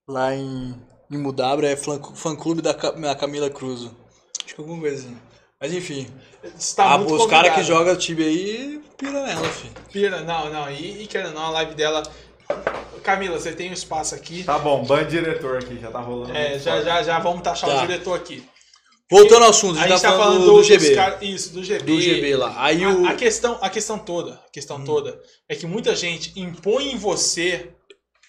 Lá 0.07 0.35
em, 0.35 0.75
em 1.11 1.17
Mudabra 1.17 1.67
é 1.69 1.75
fã, 1.75 2.01
fã 2.15 2.35
clube 2.35 2.61
da, 2.61 2.71
da 2.73 3.15
Camila 3.15 3.49
Cruz. 3.49 3.89
Acho 4.43 4.55
que 4.55 4.59
alguma 4.61 4.79
coisa 4.81 4.97
assim. 5.05 5.17
Mas 5.61 5.73
enfim. 5.73 6.07
Está 6.57 6.85
a- 6.85 6.89
Tá 6.91 6.97
muito 6.97 7.13
os 7.15 7.25
caras 7.27 7.53
que 7.53 7.63
jogam 7.63 7.95
Tibia 7.95 8.25
aí 8.25 8.81
pira 8.97 9.23
nela, 9.23 9.47
filho. 9.49 9.73
Pira, 9.91 10.21
não, 10.21 10.49
não. 10.51 10.69
E, 10.71 11.03
e 11.03 11.07
querendo 11.07 11.27
ou 11.29 11.33
não, 11.35 11.45
a 11.45 11.49
live 11.51 11.75
dela. 11.75 12.01
Camila, 13.03 13.39
você 13.39 13.53
tem 13.53 13.69
um 13.69 13.73
espaço 13.73 14.13
aqui. 14.15 14.43
Tá 14.43 14.57
bom, 14.59 14.83
ban 14.83 15.05
diretor 15.05 15.57
aqui, 15.59 15.79
já 15.79 15.89
tá 15.91 15.99
rolando. 15.99 16.35
É, 16.35 16.57
já, 16.59 16.71
forte. 16.73 16.85
já, 16.85 17.03
já 17.03 17.19
vamos 17.19 17.41
taxar 17.43 17.69
Tá. 17.69 17.77
o 17.77 17.79
diretor 17.81 18.15
aqui. 18.15 18.43
Voltando 19.11 19.43
ao 19.45 19.49
assunto, 19.49 19.77
a 19.79 19.81
A 19.81 19.87
gente 19.87 19.93
gente 19.93 20.01
tá 20.03 20.17
falando 20.17 20.45
do, 20.45 20.53
do, 20.57 20.63
GB. 20.63 20.93
cara- 20.95 21.17
Isso, 21.23 21.49
do 21.51 21.63
GB. 21.63 21.83
Do 21.83 21.99
GB 22.01 22.35
lá. 22.35 22.53
Aí 22.63 22.85
o. 22.85 23.05
A, 23.07 23.11
a 23.11 23.15
questão, 23.15 23.57
a 23.61 23.69
questão 23.69 23.97
toda, 23.97 24.33
a 24.33 24.49
questão 24.51 24.83
toda 24.83 25.19
é 25.47 25.55
que 25.55 25.65
muita 25.65 25.95
gente 25.95 26.31
impõe 26.39 26.91
em 26.91 26.97
você 26.97 27.69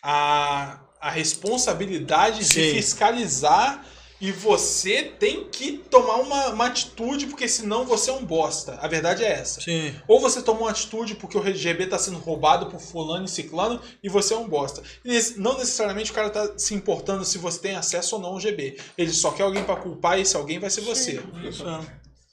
a, 0.02 0.80
a 1.00 1.10
responsabilidade 1.10 2.44
Sim. 2.44 2.60
de 2.62 2.70
fiscalizar 2.72 3.84
e 4.20 4.30
você 4.30 5.02
tem 5.02 5.44
que 5.44 5.78
tomar 5.90 6.16
uma, 6.16 6.48
uma 6.48 6.66
atitude 6.66 7.26
porque 7.26 7.48
senão 7.48 7.84
você 7.86 8.10
é 8.10 8.12
um 8.12 8.24
bosta. 8.24 8.78
A 8.80 8.86
verdade 8.86 9.24
é 9.24 9.32
essa. 9.32 9.60
Sim. 9.60 9.94
Ou 10.06 10.20
você 10.20 10.42
toma 10.42 10.60
uma 10.60 10.70
atitude 10.70 11.14
porque 11.14 11.38
o 11.38 11.54
GB 11.54 11.84
está 11.84 11.98
sendo 11.98 12.18
roubado 12.18 12.66
por 12.66 12.80
fulano 12.80 13.24
e 13.24 13.28
ciclano 13.28 13.80
e 14.02 14.08
você 14.08 14.34
é 14.34 14.36
um 14.36 14.48
bosta. 14.48 14.82
E 15.04 15.18
não 15.36 15.56
necessariamente 15.56 16.10
o 16.10 16.14
cara 16.14 16.28
tá 16.28 16.52
se 16.56 16.74
importando 16.74 17.24
se 17.24 17.38
você 17.38 17.60
tem 17.60 17.76
acesso 17.76 18.16
ou 18.16 18.22
não 18.22 18.30
ao 18.30 18.40
GB. 18.40 18.76
Ele 18.98 19.12
só 19.12 19.30
quer 19.30 19.44
alguém 19.44 19.64
para 19.64 19.76
culpar 19.76 20.18
e 20.18 20.22
esse 20.22 20.36
alguém 20.36 20.58
vai 20.58 20.70
ser 20.70 20.82
você. 20.82 21.22
Isso. 21.48 21.64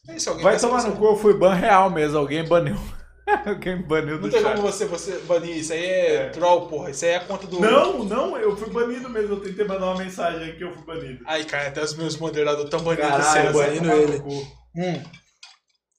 Esse 0.09 0.29
alguém 0.29 0.43
Vai 0.43 0.57
ser 0.59 0.67
tomar 0.67 0.81
você. 0.81 0.87
no 0.89 0.95
cu, 0.95 1.05
eu 1.05 1.17
fui 1.17 1.33
ban 1.33 1.53
real 1.53 1.89
mesmo, 1.89 2.17
alguém 2.17 2.43
baniu. 2.43 2.77
alguém 3.45 3.81
baniu 3.81 4.15
Não 4.15 4.21
do 4.21 4.29
tem 4.29 4.41
chat. 4.41 4.55
como 4.55 4.61
você, 4.71 4.85
você 4.85 5.19
banir 5.19 5.57
isso 5.57 5.73
aí 5.73 5.85
é, 5.85 6.29
troll, 6.29 6.67
porra. 6.67 6.89
Isso 6.91 7.03
aí 7.05 7.11
é 7.11 7.15
a 7.17 7.19
conta 7.25 7.45
do. 7.47 7.59
Não, 7.59 8.03
não, 8.05 8.37
eu 8.37 8.55
fui 8.55 8.69
banido 8.69 9.09
mesmo, 9.09 9.35
eu 9.35 9.39
tentei 9.41 9.65
mandar 9.65 9.87
uma 9.87 9.97
mensagem 9.97 10.49
aqui, 10.51 10.61
eu 10.63 10.73
fui 10.73 10.85
banido. 10.85 11.23
Ai, 11.27 11.43
cara, 11.43 11.67
até 11.67 11.83
os 11.83 11.95
meus 11.95 12.17
moderadores 12.17 12.65
estão 12.65 12.79
banindo 12.81 13.01
Caralho, 13.07 13.23
César. 13.23 13.53
banindo 13.53 13.85
no 13.87 13.93
ele. 13.93 14.17
Hum. 14.75 15.03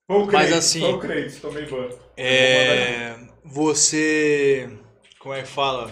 Foi 0.06 0.16
o 0.22 0.26
Mas 0.32 0.52
assim- 0.52 0.80
Foi 0.80 0.92
o 0.94 0.98
Creito, 0.98 1.40
tomei 1.40 1.66
ban. 1.66 1.88
É. 2.16 3.14
Você. 3.44 4.70
Como 5.20 5.34
é 5.34 5.42
que 5.42 5.48
fala? 5.48 5.90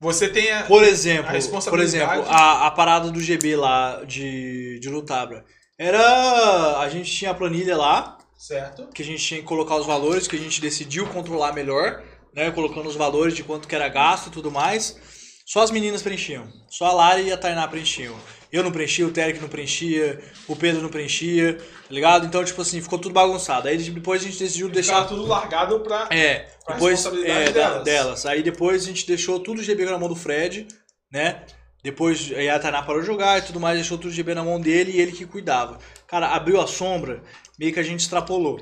Você 0.00 0.28
tem 0.28 0.52
a. 0.52 0.64
Por 0.64 0.82
exemplo, 0.82 1.22
A 1.24 1.26
por 1.28 1.34
responsabilidade- 1.36 1.96
exemplo, 1.96 2.24
a, 2.28 2.66
a 2.66 2.70
parada 2.70 3.10
do 3.10 3.20
GB 3.20 3.56
lá 3.56 4.02
de, 4.04 4.78
de 4.78 4.88
Lutabra. 4.90 5.44
Era. 5.78 6.78
A 6.80 6.88
gente 6.90 7.10
tinha 7.10 7.30
a 7.30 7.34
planilha 7.34 7.76
lá, 7.76 8.18
Certo? 8.46 8.88
que 8.94 9.00
a 9.00 9.04
gente 9.04 9.24
tinha 9.24 9.40
que 9.40 9.46
colocar 9.46 9.76
os 9.76 9.86
valores, 9.86 10.28
que 10.28 10.36
a 10.36 10.38
gente 10.38 10.60
decidiu 10.60 11.06
controlar 11.06 11.52
melhor, 11.52 12.02
né? 12.34 12.50
Colocando 12.50 12.86
os 12.86 12.94
valores 12.94 13.34
de 13.34 13.42
quanto 13.42 13.66
que 13.66 13.74
era 13.74 13.88
gasto 13.88 14.26
e 14.26 14.30
tudo 14.30 14.50
mais. 14.50 14.98
Só 15.46 15.62
as 15.62 15.70
meninas 15.70 16.02
preenchiam. 16.02 16.46
Só 16.68 16.86
a 16.86 16.92
Lari 16.92 17.28
e 17.28 17.32
a 17.32 17.38
Tainá 17.38 17.66
preenchiam. 17.66 18.14
Eu 18.52 18.62
não 18.62 18.70
preenchia, 18.70 19.06
o 19.06 19.10
Terek 19.10 19.40
não 19.40 19.48
preenchia, 19.48 20.22
o 20.46 20.54
Pedro 20.54 20.82
não 20.82 20.90
preenchia, 20.90 21.56
tá 21.56 21.94
ligado? 21.94 22.26
Então, 22.26 22.44
tipo 22.44 22.60
assim, 22.60 22.82
ficou 22.82 22.98
tudo 22.98 23.14
bagunçado. 23.14 23.66
Aí 23.66 23.78
depois 23.78 24.20
a 24.20 24.26
gente 24.26 24.38
decidiu 24.38 24.68
deixar 24.68 25.00
Deixar 25.00 25.08
tudo 25.08 25.26
largado 25.26 25.80
pra. 25.80 26.08
é, 26.10 26.46
Com 26.64 26.72
a 26.72 26.74
depois 26.74 27.06
é, 27.06 27.50
delas. 27.50 27.84
delas. 27.84 28.26
Aí 28.26 28.42
depois 28.42 28.84
a 28.84 28.86
gente 28.86 29.06
deixou 29.06 29.40
tudo 29.40 29.60
o 29.60 29.64
GB 29.64 29.86
na 29.86 29.98
mão 29.98 30.08
do 30.08 30.16
Fred, 30.16 30.68
né? 31.10 31.42
Depois 31.82 32.32
aí 32.34 32.48
a 32.48 32.58
Tainá 32.58 32.82
parou 32.82 33.02
de 33.02 33.06
jogar 33.06 33.38
e 33.38 33.42
tudo 33.42 33.60
mais, 33.60 33.76
deixou 33.76 33.98
tudo 33.98 34.10
o 34.10 34.14
GB 34.14 34.34
na 34.34 34.42
mão 34.42 34.58
dele 34.58 34.92
e 34.92 35.00
ele 35.00 35.12
que 35.12 35.26
cuidava. 35.26 35.78
Cara, 36.06 36.28
abriu 36.28 36.58
a 36.58 36.66
sombra, 36.66 37.22
meio 37.58 37.72
que 37.72 37.80
a 37.80 37.82
gente 37.84 38.00
extrapolou. 38.00 38.60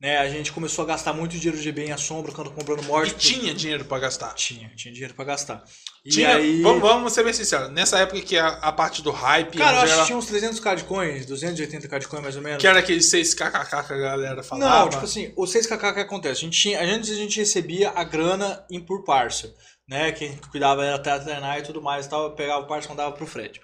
né? 0.00 0.16
A 0.18 0.28
gente 0.30 0.50
começou 0.52 0.82
a 0.84 0.88
gastar 0.88 1.12
muito 1.12 1.32
dinheiro 1.36 1.58
de 1.58 1.62
GB 1.62 1.84
em 1.84 1.92
assombra, 1.92 2.32
quando 2.32 2.50
comprando 2.50 2.82
E 2.82 2.86
morte. 2.86 3.14
tinha 3.16 3.52
dinheiro 3.54 3.84
pra 3.84 3.98
gastar. 3.98 4.32
Tinha, 4.34 4.70
tinha 4.74 4.92
dinheiro 4.94 5.12
pra 5.14 5.24
gastar. 5.26 5.62
E 6.02 6.08
Tinha, 6.08 6.36
aí... 6.36 6.62
vamos, 6.62 6.80
vamos 6.80 7.12
ser 7.12 7.22
bem 7.22 7.34
sinceros, 7.34 7.70
nessa 7.70 7.98
época 7.98 8.22
que 8.22 8.38
a, 8.38 8.48
a 8.48 8.72
parte 8.72 9.02
do 9.02 9.10
hype 9.10 9.58
Cara, 9.58 9.76
eu 9.76 9.80
acho 9.82 9.92
era- 9.92 10.00
que 10.00 10.06
tinha 10.06 10.16
uns 10.16 10.24
300k 10.30 10.76
de 10.76 10.84
coins, 10.84 11.26
280k 11.26 11.98
de 11.98 12.08
coin 12.08 12.22
mais 12.22 12.34
ou 12.36 12.40
menos. 12.42 12.58
que 12.58 12.66
era 12.66 12.78
aquele 12.78 13.00
6kkk 13.00 13.86
que 13.86 13.92
a 13.92 13.96
galera 13.98 14.42
falava. 14.42 14.80
Não, 14.84 14.88
tipo 14.88 15.04
assim, 15.04 15.30
o 15.36 15.44
6kk 15.44 15.92
que 15.92 16.00
acontece? 16.00 16.40
A 16.40 16.44
gente 16.44 16.58
tinha, 16.58 16.82
antes 16.82 17.10
a 17.10 17.14
gente 17.14 17.38
recebia 17.38 17.90
a 17.90 18.02
grana 18.02 18.64
em 18.70 18.80
por 18.80 19.04
parcel, 19.04 19.50
né? 19.86 20.10
Quem 20.12 20.34
cuidava 20.50 20.82
era 20.82 20.94
a 20.96 21.18
treinar 21.20 21.58
e 21.58 21.62
tudo 21.62 21.82
mais, 21.82 22.06
e 22.06 22.08
tal, 22.08 22.34
pegava 22.34 22.62
o 22.64 22.66
parcel 22.66 22.92
e 22.92 22.96
mandava 22.96 23.14
pro 23.14 23.26
Fred. 23.26 23.60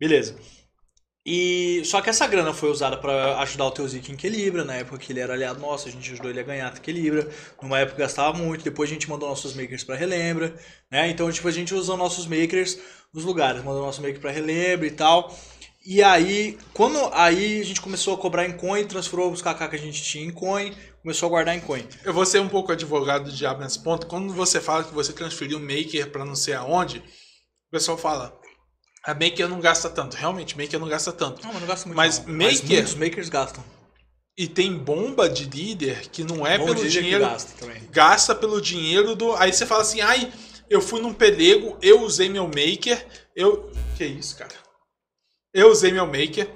Beleza. 0.00 0.36
E 1.30 1.84
só 1.84 2.00
que 2.00 2.08
essa 2.08 2.26
grana 2.26 2.54
foi 2.54 2.70
usada 2.70 2.96
pra 2.96 3.38
ajudar 3.40 3.66
o 3.66 3.70
Teuzik 3.70 4.10
em 4.10 4.14
Equilibra, 4.14 4.64
na 4.64 4.76
época 4.76 4.96
que 4.96 5.12
ele 5.12 5.20
era 5.20 5.34
aliado 5.34 5.60
nosso, 5.60 5.86
a 5.86 5.90
gente 5.90 6.10
ajudou 6.10 6.30
ele 6.30 6.40
a 6.40 6.42
ganhar 6.42 6.74
Equilibra. 6.74 7.28
Numa 7.60 7.78
época 7.78 7.98
gastava 7.98 8.32
muito, 8.32 8.64
depois 8.64 8.88
a 8.88 8.94
gente 8.94 9.10
mandou 9.10 9.28
nossos 9.28 9.52
makers 9.52 9.84
pra 9.84 9.94
Relembra, 9.94 10.54
né? 10.90 11.10
Então, 11.10 11.30
tipo, 11.30 11.46
a 11.46 11.50
gente 11.50 11.74
usou 11.74 11.98
nossos 11.98 12.26
makers 12.26 12.78
nos 13.12 13.24
lugares, 13.24 13.62
mandou 13.62 13.82
nosso 13.82 14.00
maker 14.00 14.18
pra 14.18 14.30
Relembra 14.30 14.86
e 14.86 14.90
tal. 14.90 15.36
E 15.84 16.02
aí, 16.02 16.56
quando 16.72 16.98
aí 17.12 17.60
a 17.60 17.64
gente 17.64 17.82
começou 17.82 18.14
a 18.14 18.18
cobrar 18.18 18.46
em 18.46 18.56
coin, 18.56 18.86
transferou 18.86 19.30
os 19.30 19.42
KK 19.42 19.68
que 19.68 19.76
a 19.76 19.78
gente 19.78 20.02
tinha 20.02 20.24
em 20.24 20.32
coin, 20.32 20.74
começou 21.02 21.26
a 21.26 21.30
guardar 21.30 21.54
em 21.54 21.60
coin. 21.60 21.86
Eu 22.06 22.14
vou 22.14 22.24
ser 22.24 22.40
um 22.40 22.48
pouco 22.48 22.72
advogado 22.72 23.24
do 23.24 23.32
diabo 23.32 23.60
nesse 23.60 23.82
ponto. 23.82 24.06
Quando 24.06 24.32
você 24.32 24.62
fala 24.62 24.82
que 24.82 24.94
você 24.94 25.12
transferiu 25.12 25.60
maker 25.60 26.10
pra 26.10 26.24
não 26.24 26.34
sei 26.34 26.54
aonde, 26.54 27.00
o 27.00 27.70
pessoal 27.70 27.98
fala, 27.98 28.37
a 29.10 29.14
maker 29.14 29.48
não 29.48 29.60
gasta 29.60 29.88
tanto. 29.88 30.16
Realmente, 30.16 30.56
maker 30.56 30.78
não 30.78 30.88
gasta 30.88 31.12
tanto. 31.12 31.42
Não, 31.42 31.52
mas 31.52 31.60
não 31.60 31.68
gasta 31.68 31.86
muito. 31.86 31.96
Mas 31.96 32.24
não. 32.26 32.34
maker- 32.34 32.68
muitos 32.68 32.94
makers 32.94 33.28
gastam. 33.28 33.64
E 34.36 34.46
tem 34.46 34.72
bomba 34.76 35.28
de 35.28 35.44
líder 35.46 36.08
que 36.10 36.22
não 36.22 36.46
é 36.46 36.58
Bom 36.58 36.66
pelo 36.66 36.88
dinheiro. 36.88 37.24
gasta 37.24 37.52
também. 37.58 37.82
gasta 37.90 38.34
pelo 38.34 38.60
dinheiro 38.60 39.16
do. 39.16 39.34
Aí 39.34 39.52
você 39.52 39.66
fala 39.66 39.82
assim, 39.82 40.00
ai, 40.00 40.32
eu 40.70 40.80
fui 40.80 41.00
num 41.00 41.12
pelego, 41.12 41.76
eu 41.82 42.02
usei 42.02 42.28
meu 42.28 42.46
maker, 42.46 43.04
eu. 43.34 43.72
Que 43.96 44.04
isso, 44.04 44.36
cara? 44.36 44.54
Eu 45.52 45.70
usei 45.72 45.90
meu 45.90 46.06
maker, 46.06 46.48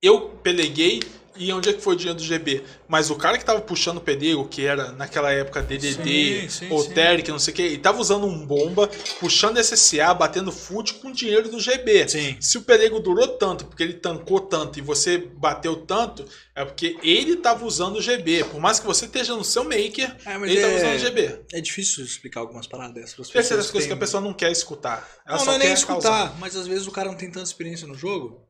eu 0.00 0.30
peleguei 0.42 1.00
e 1.38 1.52
onde 1.52 1.68
é 1.68 1.72
que 1.72 1.80
foi 1.80 1.94
o 1.94 1.96
dinheiro 1.96 2.18
do 2.18 2.24
GB? 2.24 2.62
Mas 2.88 3.10
o 3.10 3.16
cara 3.16 3.36
que 3.38 3.44
tava 3.44 3.60
puxando 3.60 3.98
o 3.98 4.00
pelego, 4.00 4.46
que 4.48 4.64
era 4.64 4.92
naquela 4.92 5.30
época 5.32 5.62
DDD, 5.62 6.48
ou 6.70 6.82
sim. 6.82 6.90
Teric, 6.92 7.30
não 7.30 7.38
sei 7.38 7.52
o 7.52 7.56
que, 7.56 7.62
ele 7.62 7.78
tava 7.78 8.00
usando 8.00 8.26
um 8.26 8.46
bomba, 8.46 8.88
puxando 9.20 9.58
SSA, 9.58 10.12
batendo 10.14 10.50
foot 10.52 10.94
com 10.94 11.08
o 11.08 11.12
dinheiro 11.12 11.48
do 11.50 11.58
GB. 11.60 12.08
Sim. 12.08 12.36
Se 12.40 12.58
o 12.58 12.62
pelego 12.62 13.00
durou 13.00 13.28
tanto, 13.28 13.64
porque 13.66 13.82
ele 13.82 13.94
tancou 13.94 14.40
tanto 14.40 14.78
e 14.78 14.82
você 14.82 15.18
bateu 15.18 15.76
tanto, 15.76 16.24
é 16.54 16.64
porque 16.64 16.96
ele 17.02 17.36
tava 17.36 17.64
usando 17.64 17.96
o 17.96 18.02
GB. 18.02 18.44
Por 18.44 18.60
mais 18.60 18.78
que 18.80 18.86
você 18.86 19.04
esteja 19.06 19.34
no 19.34 19.44
seu 19.44 19.64
maker, 19.64 20.16
É, 20.24 20.34
ele 20.36 20.60
tava 20.60 20.72
é- 20.72 20.76
usando 20.76 20.94
o 20.94 20.98
GB. 20.98 21.40
É 21.52 21.60
difícil 21.60 22.04
explicar 22.04 22.40
algumas 22.40 22.66
paradas 22.66 22.94
dessas 22.94 23.30
pessoas. 23.30 23.48
das 23.56 23.70
coisas 23.70 23.86
que 23.86 23.92
a 23.92 23.96
pessoa 23.96 24.20
não 24.20 24.32
quer 24.32 24.50
escutar. 24.52 25.08
Ela 25.26 25.38
Não, 25.38 25.44
só 25.44 25.50
não 25.52 25.54
é 25.60 25.64
nem 25.64 25.72
escutar, 25.72 26.02
causar. 26.02 26.38
mas 26.38 26.56
às 26.56 26.66
vezes 26.66 26.86
o 26.86 26.90
cara 26.90 27.08
não 27.10 27.16
tem 27.16 27.30
tanta 27.30 27.44
experiência 27.46 27.86
no 27.86 27.94
jogo. 27.94 28.45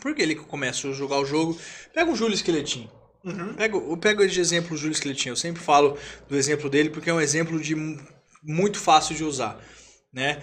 Porque 0.00 0.22
ele 0.22 0.34
começa 0.34 0.88
a 0.88 0.92
jogar 0.92 1.18
o 1.18 1.24
jogo. 1.26 1.58
Pega 1.92 2.10
o 2.10 2.16
Júlio 2.16 2.34
Esqueletinho. 2.34 2.90
Uhum. 3.24 3.54
Pega, 3.54 3.76
eu 3.76 3.96
pego 3.96 4.26
de 4.26 4.40
exemplo 4.40 4.74
o 4.74 4.76
Júlio 4.76 4.92
Esqueletinho. 4.92 5.32
Eu 5.32 5.36
sempre 5.36 5.62
falo 5.62 5.98
do 6.28 6.36
exemplo 6.36 6.70
dele 6.70 6.90
porque 6.90 7.10
é 7.10 7.14
um 7.14 7.20
exemplo 7.20 7.58
de 7.60 7.74
mu- 7.74 8.00
muito 8.42 8.78
fácil 8.78 9.14
de 9.14 9.24
usar, 9.24 9.60
né? 10.12 10.42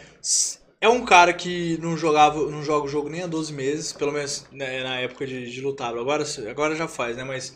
É 0.82 0.90
um 0.90 1.06
cara 1.06 1.32
que 1.34 1.78
não 1.82 1.96
jogava, 1.98 2.50
não 2.52 2.62
joga 2.64 2.86
o 2.86 2.90
jogo 2.90 3.10
nem 3.10 3.22
há 3.24 3.28
12 3.28 3.54
meses, 3.54 3.94
pelo 3.94 4.12
menos 4.12 4.46
né, 4.52 4.84
na 4.84 5.00
época 5.00 5.26
de, 5.26 5.50
de 5.50 5.62
lutável. 5.62 6.02
Agora, 6.02 6.26
agora 6.50 6.76
já 6.76 6.88
faz, 6.88 7.16
né? 7.16 7.24
Mas 7.24 7.56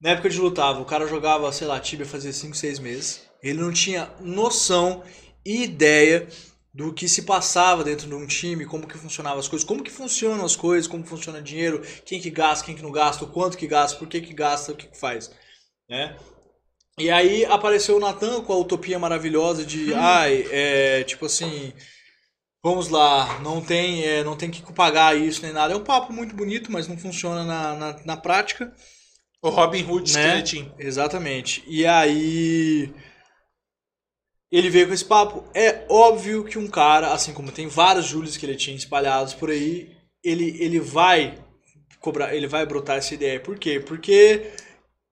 na 0.00 0.10
época 0.10 0.30
de 0.30 0.38
lutável, 0.40 0.82
o 0.82 0.86
cara 0.86 1.06
jogava, 1.06 1.50
sei 1.52 1.66
lá, 1.66 1.80
Tibia 1.80 2.06
fazia 2.06 2.32
5, 2.32 2.56
6 2.56 2.78
meses. 2.78 3.22
Ele 3.42 3.60
não 3.60 3.72
tinha 3.72 4.10
noção 4.20 5.02
e 5.44 5.64
ideia 5.64 6.28
do 6.74 6.92
que 6.92 7.08
se 7.08 7.22
passava 7.22 7.84
dentro 7.84 8.08
de 8.08 8.14
um 8.14 8.26
time, 8.26 8.66
como 8.66 8.86
que 8.86 8.98
funcionavam 8.98 9.38
as 9.38 9.46
coisas, 9.46 9.66
como 9.66 9.82
que 9.82 9.92
funcionam 9.92 10.44
as 10.44 10.56
coisas, 10.56 10.88
como 10.88 11.06
funciona 11.06 11.40
dinheiro, 11.40 11.80
quem 12.04 12.20
que 12.20 12.30
gasta, 12.30 12.64
quem 12.64 12.74
que 12.74 12.82
não 12.82 12.90
gasta, 12.90 13.24
o 13.24 13.28
quanto 13.28 13.56
que 13.56 13.68
gasta, 13.68 13.96
por 13.96 14.08
que 14.08 14.20
que 14.20 14.34
gasta, 14.34 14.72
o 14.72 14.76
que 14.76 14.88
que 14.88 14.98
faz, 14.98 15.30
né? 15.88 16.16
E 16.98 17.10
aí 17.10 17.44
apareceu 17.44 17.96
o 17.96 18.00
Natan 18.00 18.42
com 18.42 18.52
a 18.52 18.58
utopia 18.58 18.98
maravilhosa 18.98 19.64
de, 19.64 19.94
ai, 19.94 20.46
é, 20.50 21.04
tipo 21.04 21.26
assim, 21.26 21.72
vamos 22.62 22.88
lá, 22.88 23.38
não 23.38 23.60
tem, 23.60 24.04
é, 24.04 24.24
não 24.24 24.36
tem 24.36 24.50
que 24.50 24.60
pagar 24.72 25.16
isso 25.16 25.42
nem 25.42 25.52
nada. 25.52 25.74
É 25.74 25.76
um 25.76 25.84
papo 25.84 26.12
muito 26.12 26.34
bonito, 26.34 26.72
mas 26.72 26.88
não 26.88 26.98
funciona 26.98 27.44
na, 27.44 27.74
na, 27.76 28.00
na 28.04 28.16
prática. 28.16 28.74
O 29.40 29.48
Robin 29.48 29.84
Hood 29.84 30.12
Né? 30.12 30.76
Exatamente. 30.78 31.62
E 31.66 31.86
aí. 31.86 32.90
Ele 34.54 34.70
veio 34.70 34.86
com 34.86 34.94
esse 34.94 35.04
papo. 35.04 35.42
É 35.52 35.84
óbvio 35.88 36.44
que 36.44 36.56
um 36.56 36.68
cara, 36.68 37.12
assim 37.12 37.32
como 37.32 37.50
tem 37.50 37.66
vários 37.66 38.06
Júlios 38.06 38.36
que 38.36 38.46
ele 38.46 38.54
tinha 38.54 38.76
espalhados 38.76 39.34
por 39.34 39.50
aí, 39.50 39.90
ele, 40.22 40.56
ele 40.60 40.78
vai 40.78 41.36
cobrar, 41.98 42.32
ele 42.32 42.46
vai 42.46 42.64
brotar 42.64 42.98
essa 42.98 43.12
ideia. 43.12 43.40
Por 43.40 43.58
quê? 43.58 43.80
Porque 43.84 44.52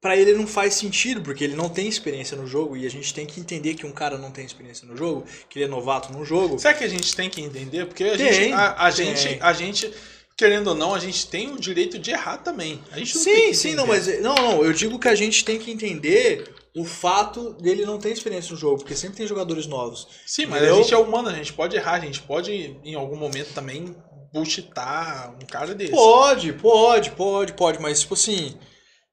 pra 0.01 0.17
ele 0.17 0.33
não 0.35 0.47
faz 0.47 0.75
sentido, 0.75 1.23
porque 1.23 1.43
ele 1.43 1.57
não 1.57 1.69
tem 1.69 1.89
experiência 1.89 2.37
no 2.37 2.47
jogo 2.47 2.77
e 2.77 2.87
a 2.87 2.91
gente 2.91 3.13
tem 3.13 3.27
que 3.27 3.41
entender 3.41 3.75
que 3.75 3.85
um 3.85 3.91
cara 3.91 4.17
não 4.17 4.31
tem 4.31 4.45
experiência 4.45 4.87
no 4.87 4.97
jogo, 4.97 5.25
que 5.51 5.59
ele 5.59 5.65
é 5.65 5.69
novato 5.69 6.13
no 6.13 6.25
jogo. 6.25 6.57
Será 6.61 6.75
que 6.75 6.85
a 6.85 6.89
gente 6.89 7.15
tem 7.17 7.29
que 7.29 7.41
entender? 7.41 7.87
Porque 7.87 8.05
a 8.05 8.17
Tem, 8.17 8.33
gente, 8.33 8.53
a, 8.53 8.71
a 8.71 8.93
tem. 8.93 9.17
gente, 9.17 9.39
a 9.43 9.53
gente, 9.53 9.93
querendo 10.37 10.69
ou 10.69 10.75
não, 10.77 10.95
a 10.95 11.01
gente 11.01 11.27
tem 11.27 11.51
o 11.53 11.59
direito 11.59 11.99
de 11.99 12.13
errar 12.13 12.39
também. 12.39 12.81
A 12.93 12.99
gente 12.99 13.17
não 13.17 13.25
tem 13.25 13.35
Sim, 13.35 13.49
que 13.49 13.55
sim, 13.55 13.69
entender. 13.71 13.77
não, 13.77 13.87
mas 13.89 14.21
não, 14.21 14.35
não, 14.37 14.65
eu 14.65 14.73
digo 14.73 15.01
que 15.01 15.09
a 15.09 15.17
gente 15.17 15.45
tem 15.45 15.59
que 15.59 15.69
entender 15.69 16.45
o 16.75 16.85
fato 16.85 17.53
dele 17.55 17.85
não 17.85 17.99
ter 17.99 18.11
experiência 18.11 18.53
no 18.53 18.59
jogo, 18.59 18.79
porque 18.79 18.97
sempre 18.97 19.19
tem 19.19 19.27
jogadores 19.27 19.67
novos. 19.67 20.09
Sim, 20.27 20.47
mas 20.47 20.63
Entendeu? 20.63 20.79
a 20.79 20.83
gente 20.83 20.95
é 20.95 20.99
humano, 20.99 21.29
a 21.29 21.35
gente 21.35 21.53
pode 21.53 21.77
errar, 21.77 21.95
a 21.95 22.01
gente 22.01 22.23
pode, 22.23 22.77
em 22.83 22.95
algum 22.95 23.17
momento, 23.17 23.53
também 23.53 23.95
bullshitar 24.33 25.35
um 25.41 25.47
cara 25.47 25.75
desse. 25.75 25.93
Pode, 25.93 26.53
pode, 26.55 27.11
pode, 27.11 27.53
pode, 27.53 27.79
mas 27.81 28.01
tipo 28.01 28.15
assim, 28.15 28.57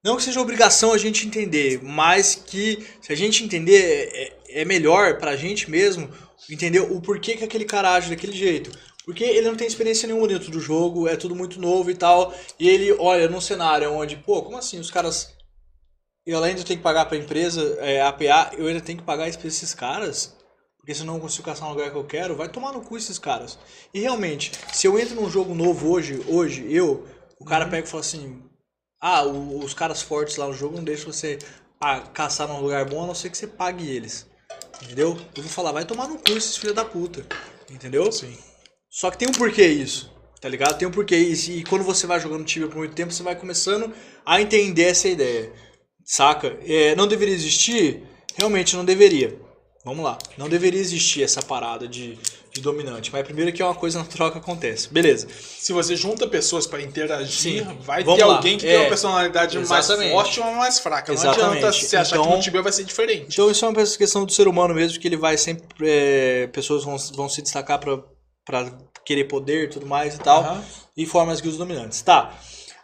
não 0.03 0.15
que 0.15 0.23
seja 0.23 0.39
obrigação 0.39 0.93
a 0.93 0.97
gente 0.97 1.27
entender, 1.27 1.81
mas 1.83 2.35
que 2.35 2.87
se 3.01 3.11
a 3.11 3.15
gente 3.15 3.43
entender, 3.43 4.09
é, 4.13 4.61
é 4.61 4.65
melhor 4.65 5.17
pra 5.17 5.35
gente 5.35 5.69
mesmo 5.69 6.09
entender 6.49 6.79
o 6.79 7.01
porquê 7.01 7.35
que 7.35 7.43
aquele 7.43 7.65
cara 7.65 7.93
age 7.93 8.09
daquele 8.09 8.31
jeito. 8.31 8.71
Porque 9.05 9.23
ele 9.23 9.47
não 9.47 9.55
tem 9.55 9.67
experiência 9.67 10.07
nenhuma 10.07 10.27
dentro 10.27 10.51
do 10.51 10.59
jogo, 10.59 11.07
é 11.07 11.15
tudo 11.15 11.35
muito 11.35 11.59
novo 11.59 11.91
e 11.91 11.95
tal, 11.95 12.33
e 12.59 12.69
ele 12.69 12.93
olha 12.93 13.27
num 13.27 13.41
cenário 13.41 13.91
onde, 13.91 14.15
pô, 14.15 14.41
como 14.41 14.57
assim, 14.57 14.79
os 14.79 14.91
caras... 14.91 15.33
E 16.29 16.33
além 16.35 16.53
de 16.53 16.61
eu 16.61 16.65
ter 16.67 16.75
que 16.75 16.83
pagar 16.83 17.05
pra 17.07 17.17
empresa, 17.17 17.75
é, 17.79 18.03
APA, 18.03 18.51
eu 18.55 18.67
ainda 18.67 18.79
tenho 18.79 18.99
que 18.99 19.03
pagar 19.03 19.27
isso 19.27 19.39
pra 19.39 19.47
esses 19.47 19.73
caras? 19.73 20.35
Porque 20.77 20.93
senão 20.93 21.13
eu 21.13 21.17
não 21.17 21.21
consigo 21.25 21.43
caçar 21.43 21.67
um 21.67 21.71
lugar 21.71 21.89
que 21.89 21.97
eu 21.97 22.03
quero, 22.03 22.35
vai 22.35 22.47
tomar 22.47 22.71
no 22.71 22.81
cu 22.81 22.95
esses 22.97 23.17
caras. 23.17 23.57
E 23.91 23.99
realmente, 23.99 24.51
se 24.71 24.85
eu 24.85 24.99
entro 24.99 25.15
num 25.15 25.27
jogo 25.27 25.55
novo 25.55 25.89
hoje, 25.89 26.23
hoje, 26.27 26.71
eu, 26.71 27.07
o 27.39 27.45
cara 27.45 27.65
pega 27.65 27.87
e 27.87 27.89
fala 27.89 28.01
assim: 28.01 28.43
Ah, 29.01 29.23
o- 29.23 29.57
os 29.65 29.73
caras 29.73 30.03
fortes 30.03 30.35
lá 30.37 30.45
no 30.45 30.53
jogo 30.53 30.75
não 30.75 30.83
deixam 30.83 31.11
você 31.11 31.39
caçar 32.13 32.47
num 32.47 32.61
lugar 32.61 32.85
bom, 32.85 33.03
a 33.05 33.07
não 33.07 33.15
ser 33.15 33.31
que 33.31 33.37
você 33.37 33.47
pague 33.47 33.89
eles. 33.89 34.27
Entendeu? 34.83 35.17
Eu 35.35 35.41
vou 35.41 35.51
falar, 35.51 35.71
vai 35.71 35.83
tomar 35.83 36.07
no 36.07 36.19
cu 36.19 36.33
esses 36.33 36.55
filhos 36.57 36.75
da 36.75 36.85
puta. 36.85 37.25
Entendeu? 37.71 38.11
Sim. 38.11 38.37
Só 38.87 39.09
que 39.09 39.17
tem 39.17 39.27
um 39.27 39.31
porquê 39.31 39.65
isso. 39.65 40.13
Tá 40.39 40.47
ligado? 40.47 40.77
Tem 40.77 40.87
um 40.87 40.91
porquê 40.91 41.17
isso. 41.17 41.49
E 41.49 41.63
quando 41.63 41.83
você 41.83 42.05
vai 42.05 42.19
jogando 42.19 42.45
Tibia 42.45 42.67
por 42.67 42.77
muito 42.77 42.93
tempo, 42.93 43.11
você 43.11 43.23
vai 43.23 43.35
começando 43.35 43.91
a 44.23 44.39
entender 44.39 44.83
essa 44.83 45.07
ideia. 45.07 45.51
Saca? 46.11 46.57
É, 46.65 46.95
não 46.95 47.05
deveria 47.05 47.35
existir? 47.35 48.01
Realmente 48.35 48.75
não 48.75 48.83
deveria. 48.83 49.37
Vamos 49.85 50.03
lá. 50.03 50.17
Não 50.39 50.49
deveria 50.49 50.81
existir 50.81 51.21
essa 51.21 51.39
parada 51.43 51.87
de, 51.87 52.17
de 52.51 52.61
dominante. 52.61 53.11
Mas 53.13 53.23
primeiro 53.23 53.53
que 53.53 53.61
é 53.61 53.65
uma 53.65 53.75
coisa 53.75 53.99
natural 53.99 54.31
que 54.31 54.39
acontece. 54.39 54.89
Beleza. 54.91 55.27
Se 55.29 55.71
você 55.71 55.95
junta 55.95 56.27
pessoas 56.27 56.65
pra 56.65 56.81
interagir, 56.81 57.63
Sim. 57.63 57.77
vai 57.81 58.03
Vamos 58.03 58.19
ter 58.19 58.25
lá. 58.25 58.35
alguém 58.37 58.57
que 58.57 58.65
É. 58.65 58.71
tem 58.71 58.79
uma 58.79 58.89
personalidade 58.89 59.55
mais 59.59 59.69
Exatamente. 59.69 60.11
forte 60.11 60.39
ou 60.39 60.47
uma 60.47 60.57
mais 60.57 60.79
fraca. 60.79 61.13
Não 61.13 61.19
Exatamente. 61.21 61.57
adianta 61.57 61.71
você 61.71 61.95
achar 61.95 62.15
que 62.17 62.21
Então- 62.23 62.35
no 62.37 62.41
Tibia 62.41 62.61
vai 62.63 62.71
ser 62.71 62.83
diferente. 62.85 63.27
Então 63.33 63.51
isso 63.51 63.63
é 63.63 63.67
uma 63.69 63.75
questão 63.85 64.25
do 64.25 64.31
ser 64.31 64.47
humano 64.47 64.73
mesmo, 64.73 64.99
que 64.99 65.07
ele 65.07 65.15
vai 65.17 65.37
sempre. 65.37 65.63
é, 65.83 66.47
pessoas 66.47 66.83
vão, 66.83 66.97
vão 67.15 67.29
se 67.29 67.41
destacar 67.43 67.77
pra 67.79 68.67
querer 69.05 69.25
poder 69.25 69.65
e 69.65 69.67
tudo 69.69 69.85
mais 69.85 70.15
e 70.15 70.19
tal. 70.19 70.39
Aham. 70.41 70.63
E 70.97 71.05
formam 71.05 71.31
as 71.33 71.39
guildas 71.39 71.59
dominantes. 71.59 72.01
Tá. 72.01 72.33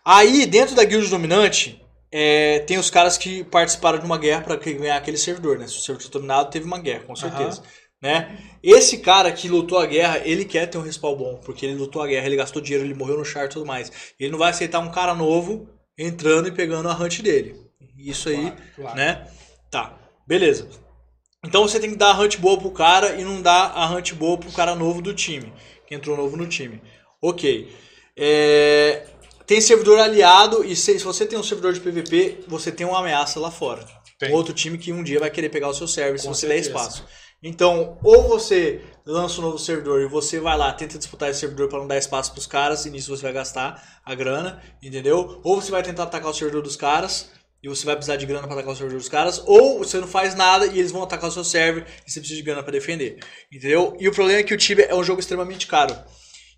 Aí, 0.06 0.46
dentro 0.46 0.76
da 0.76 0.84
guilda 0.84 1.08
dominante, 1.10 1.82
é, 2.18 2.60
tem 2.60 2.78
os 2.78 2.90
caras 2.90 3.18
que 3.18 3.44
participaram 3.44 4.00
de 4.00 4.06
uma 4.06 4.18
guerra 4.18 4.42
pra 4.42 4.56
que- 4.58 4.74
ganhar 4.74 4.96
aquele 4.96 5.18
servidor, 5.18 5.58
né? 5.60 5.68
Se 5.68 5.78
o 5.78 5.82
servidor 5.82 6.10
dominado, 6.12 6.50
teve 6.50 6.66
uma 6.66 6.80
guerra, 6.80 7.04
com 7.04 7.14
certeza. 7.16 7.62
Né? 8.02 8.38
Esse 8.64 9.00
cara 9.00 9.32
que 9.34 9.50
lutou 9.50 9.78
a 9.80 9.86
guerra, 9.86 10.22
ele 10.24 10.46
quer 10.46 10.68
ter 10.68 10.78
um 10.78 10.82
respawn 10.82 11.16
bom, 11.16 11.36
porque 11.44 11.66
ele 11.66 11.76
lutou 11.76 12.02
a 12.02 12.08
guerra, 12.08 12.26
ele 12.28 12.36
gastou 12.38 12.62
dinheiro, 12.62 12.86
ele 12.86 12.94
morreu 12.94 13.18
no 13.18 13.26
char 13.26 13.46
e 13.46 13.50
tudo 13.50 13.66
mais. 13.66 13.92
Ele 14.20 14.32
não 14.32 14.40
vai 14.40 14.52
aceitar 14.52 14.80
um 14.80 14.92
cara 14.92 15.14
novo 15.14 15.68
entrando 15.98 16.48
e 16.48 16.52
pegando 16.52 16.88
a 16.88 16.94
hunt 16.96 17.22
dele. 17.22 17.56
Isso 17.98 18.30
aí, 18.30 18.52
Claro, 18.52 18.58
claro. 18.76 18.96
né? 18.98 19.28
Tá, 19.72 19.98
beleza. 20.28 20.70
Então 21.44 21.64
você 21.64 21.80
tem 21.80 21.90
que 21.90 21.96
dar 21.98 22.12
a 22.14 22.20
hunt 22.20 22.38
boa 22.38 22.58
pro 22.58 22.72
cara 22.72 23.16
e 23.16 23.24
não 23.24 23.42
dar 23.42 23.72
a 23.76 23.90
hunt 23.92 24.14
boa 24.14 24.38
pro 24.38 24.52
cara 24.52 24.74
novo 24.76 25.02
do 25.02 25.14
time, 25.14 25.52
que 25.88 25.96
entrou 25.96 26.16
novo 26.16 26.38
no 26.38 26.48
time. 26.48 26.82
Ok. 27.22 27.70
É, 28.18 29.04
tem 29.46 29.62
servidor 29.62 30.00
aliado 30.00 30.64
e 30.64 30.76
se, 30.76 30.98
se 30.98 31.06
você 31.06 31.26
tem 31.26 31.38
um 31.38 31.44
servidor 31.44 31.74
de 31.74 31.80
PVP, 31.80 32.46
você 32.48 32.72
tem 32.72 32.86
uma 32.86 33.00
ameaça 33.00 33.40
lá 33.40 33.52
fora. 33.52 33.86
Tem. 34.18 34.32
Outro 34.32 34.54
time 34.54 34.78
que 34.78 34.94
um 34.94 35.04
dia 35.04 35.20
vai 35.20 35.30
querer 35.30 35.50
pegar 35.50 35.68
o 35.68 35.74
seu 35.74 35.88
server 35.88 36.20
se 36.20 36.28
você 36.28 36.48
der 36.48 36.58
espaço. 36.58 37.06
Então, 37.44 38.00
ou 38.02 38.28
você 38.28 38.82
lança 39.06 39.40
um 39.40 39.44
novo 39.44 39.60
servidor 39.60 40.02
e 40.02 40.08
você 40.08 40.40
vai 40.40 40.58
lá, 40.58 40.74
tenta 40.74 40.98
disputar 40.98 41.30
esse 41.30 41.42
servidor 41.42 41.70
para 41.70 41.80
não 41.80 41.88
dar 41.88 41.98
espaço 41.98 42.32
pros 42.32 42.48
caras, 42.48 42.86
e 42.86 42.90
nisso 42.90 43.16
você 43.16 43.22
vai 43.22 43.34
gastar 43.34 44.02
a 44.04 44.16
grana, 44.16 44.64
entendeu? 44.82 45.42
Ou 45.44 45.62
você 45.62 45.70
vai 45.70 45.84
tentar 45.84 46.04
atacar 46.04 46.32
o 46.32 46.34
servidor 46.34 46.64
dos 46.64 46.76
caras, 46.76 47.30
e 47.62 47.68
você 47.68 47.86
vai 47.86 47.96
precisar 47.96 48.16
de 48.16 48.26
grana 48.26 48.48
para 48.48 48.56
atacar 48.56 48.74
o 48.74 48.76
servidor 48.76 49.00
dos 49.00 49.10
caras, 49.10 49.44
ou 49.46 49.80
você 49.80 50.00
não 50.00 50.08
faz 50.08 50.34
nada 50.34 50.66
e 50.66 50.80
eles 50.80 50.92
vão 50.92 51.04
atacar 51.04 51.30
o 51.30 51.34
seu 51.34 51.44
server 51.44 51.86
e 52.06 52.12
você 52.12 52.20
precisa 52.20 52.40
de 52.40 52.44
grana 52.44 52.64
para 52.64 52.72
defender, 52.72 53.20
entendeu? 53.52 53.96
E 54.00 54.08
o 54.08 54.12
problema 54.12 54.40
é 54.40 54.44
que 54.44 54.54
o 54.54 54.58
Tibia 54.58 54.86
é 54.86 54.96
um 54.96 55.04
jogo 55.04 55.20
extremamente 55.20 55.68
caro. 55.68 55.96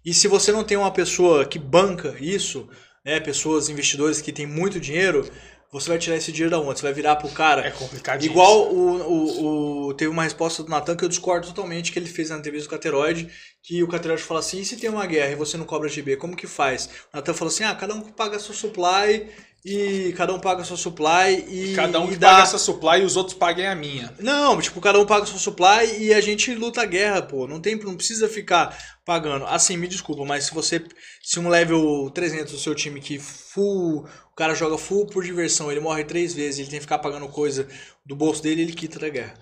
E 0.03 0.14
se 0.14 0.28
você 0.28 0.52
não 0.52 0.64
tem 0.64 0.78
uma 0.78 0.91
pessoa 0.91 1.45
que 1.45 1.60
banca 1.60 2.15
isso, 2.19 2.68
né, 3.03 3.19
pessoas, 3.19 3.69
investidores 3.69 4.22
que 4.22 4.32
têm 4.32 4.45
muito 4.45 4.80
dinheiro, 4.80 5.30
você 5.72 5.89
vai 5.89 5.98
tirar 5.98 6.15
esse 6.15 6.31
dinheiro 6.31 6.52
da 6.52 6.60
onde? 6.60 6.80
Você 6.80 6.84
vai 6.85 6.94
virar 6.94 7.15
pro 7.18 7.30
cara. 7.30 7.65
É 7.65 7.72
complicado. 7.72 8.23
Igual 8.23 8.73
o, 8.73 9.02
o, 9.02 9.88
o- 9.89 9.94
teve 9.94 10.10
uma 10.11 10.23
resposta 10.23 10.64
do 10.64 10.69
Natan 10.69 10.95
que 10.95 11.03
eu 11.03 11.10
discordo 11.10 11.48
totalmente 11.48 11.91
que 11.91 11.99
ele 11.99 12.07
fez 12.07 12.30
na 12.30 12.38
entrevista 12.38 12.69
com 12.69 12.76
o 12.76 12.77
Cateroide, 12.77 13.30
que 13.64 13.84
o 13.84 13.88
Cateroide 13.88 14.23
falou 14.23 14.39
assim, 14.39 14.60
e 14.61 14.65
se 14.65 14.77
tem 14.77 14.89
uma 14.89 15.06
guerra 15.06 15.31
e 15.31 15.35
você 15.35 15.57
não 15.57 15.65
cobra 15.65 15.89
GB, 15.89 16.15
como 16.18 16.35
que 16.35 16.48
faz? 16.48 16.89
O 17.14 17.18
Natan 17.18 17.34
falou 17.34 17.52
assim, 17.53 17.64
ah, 17.64 17.76
cada 17.76 17.94
um 17.94 18.02
paga 18.02 18.39
seu 18.39 18.53
supply 18.53 19.27
e 19.65 20.14
cada 20.15 20.34
um 20.34 20.39
paga 20.39 20.64
seu 20.64 20.77
supply 20.77 21.44
e 21.49 21.73
Cada 21.76 21.99
um 21.99 22.06
e 22.06 22.10
que 22.11 22.15
dá- 22.15 22.30
paga 22.30 22.44
essa 22.44 22.57
supply 22.57 23.02
e 23.02 23.06
os 23.06 23.18
outros 23.18 23.35
paguem 23.35 23.68
a 23.68 23.76
minha. 23.76 24.14
não, 24.19 24.61
tipo, 24.61 24.80
cada 24.80 24.98
um 24.99 25.06
paga 25.06 25.26
seu 25.26 25.38
supply 25.38 25.98
e 25.99 26.14
a 26.14 26.22
gente 26.22 26.53
luta 26.56 26.81
a 26.81 26.85
guerra, 26.85 27.22
pô. 27.22 27.45
Não 27.48 27.60
tem, 27.60 27.76
não 27.76 27.95
precisa 27.98 28.30
ficar 28.30 28.77
pagando. 29.03 29.45
Assim, 29.48 29.76
me 29.76 29.88
desculpa, 29.88 30.23
mas 30.23 30.45
se 30.45 30.53
você 30.53 30.81
se 31.22 31.39
um 31.39 31.49
level 31.49 32.10
300 32.14 32.53
do 32.53 32.60
seu 32.60 32.73
time 32.73 33.02
que 33.02 33.19
full, 33.19 34.07
cara 34.38 34.53
joga 34.55 34.77
full 34.77 35.07
por 35.07 35.23
diversão, 35.23 35.72
ele 35.72 35.80
morre 35.80 36.03
três 36.03 36.34
vezes, 36.34 36.59
ele 36.59 36.69
tem 36.69 36.80
que 36.80 36.84
ficar 36.85 36.99
pagando 36.99 37.27
coisa 37.27 37.68
do 38.05 38.15
bolso 38.15 38.41
dele, 38.41 38.61
ele 38.61 38.73
quita 38.73 38.99
da 38.99 39.09
guerra. 39.09 39.34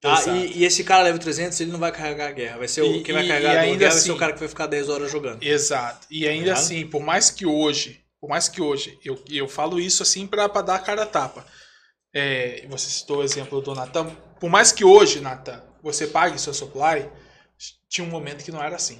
Tá? 0.00 0.22
E, 0.36 0.58
e 0.58 0.64
esse 0.66 0.84
cara 0.84 1.02
level 1.04 1.18
300, 1.18 1.58
ele 1.60 1.72
não 1.72 1.78
vai 1.78 1.90
carregar 1.90 2.28
a 2.28 2.32
guerra. 2.32 2.58
Vai 2.58 2.68
ser 2.68 2.82
o 2.82 2.96
E- 2.96 3.02
quem 3.02 3.14
vai 3.14 3.26
carregar 3.26 3.50
a 3.50 3.52
guerra 3.54 3.66
vai 3.78 3.78
ser 3.78 3.86
assim- 3.98 4.10
o 4.10 4.16
cara 4.18 4.32
que 4.34 4.38
vai 4.38 4.48
ficar 4.48 4.66
10 4.66 4.88
horas 4.90 5.10
jogando. 5.10 5.42
Exato. 5.42 6.06
E 6.10 6.28
ainda 6.28 6.44
Ligado? 6.48 6.58
assim, 6.58 6.86
por 6.86 7.00
mais 7.02 7.30
que 7.30 7.46
hoje, 7.46 8.04
por 8.20 8.28
mais 8.28 8.46
que 8.48 8.60
hoje, 8.60 8.98
eu, 9.02 9.18
eu 9.30 9.48
falo 9.48 9.80
isso 9.80 10.02
assim 10.02 10.26
pra, 10.26 10.46
pra 10.46 10.60
dar 10.60 10.74
a 10.74 10.78
cara 10.78 11.04
a 11.04 11.06
tapa. 11.06 11.46
É, 12.14 12.66
você 12.68 12.90
citou 12.90 13.18
o 13.18 13.22
exemplo 13.24 13.60
do 13.62 13.74
Natan. 13.74 14.14
Por 14.38 14.50
mais 14.50 14.70
que 14.72 14.84
hoje, 14.84 15.20
Natan, 15.20 15.62
você 15.82 16.06
pague 16.06 16.38
seu 16.38 16.52
supply, 16.52 17.08
tinha 17.88 18.06
um 18.06 18.10
momento 18.10 18.44
que 18.44 18.52
não 18.52 18.62
era 18.62 18.76
assim. 18.76 18.98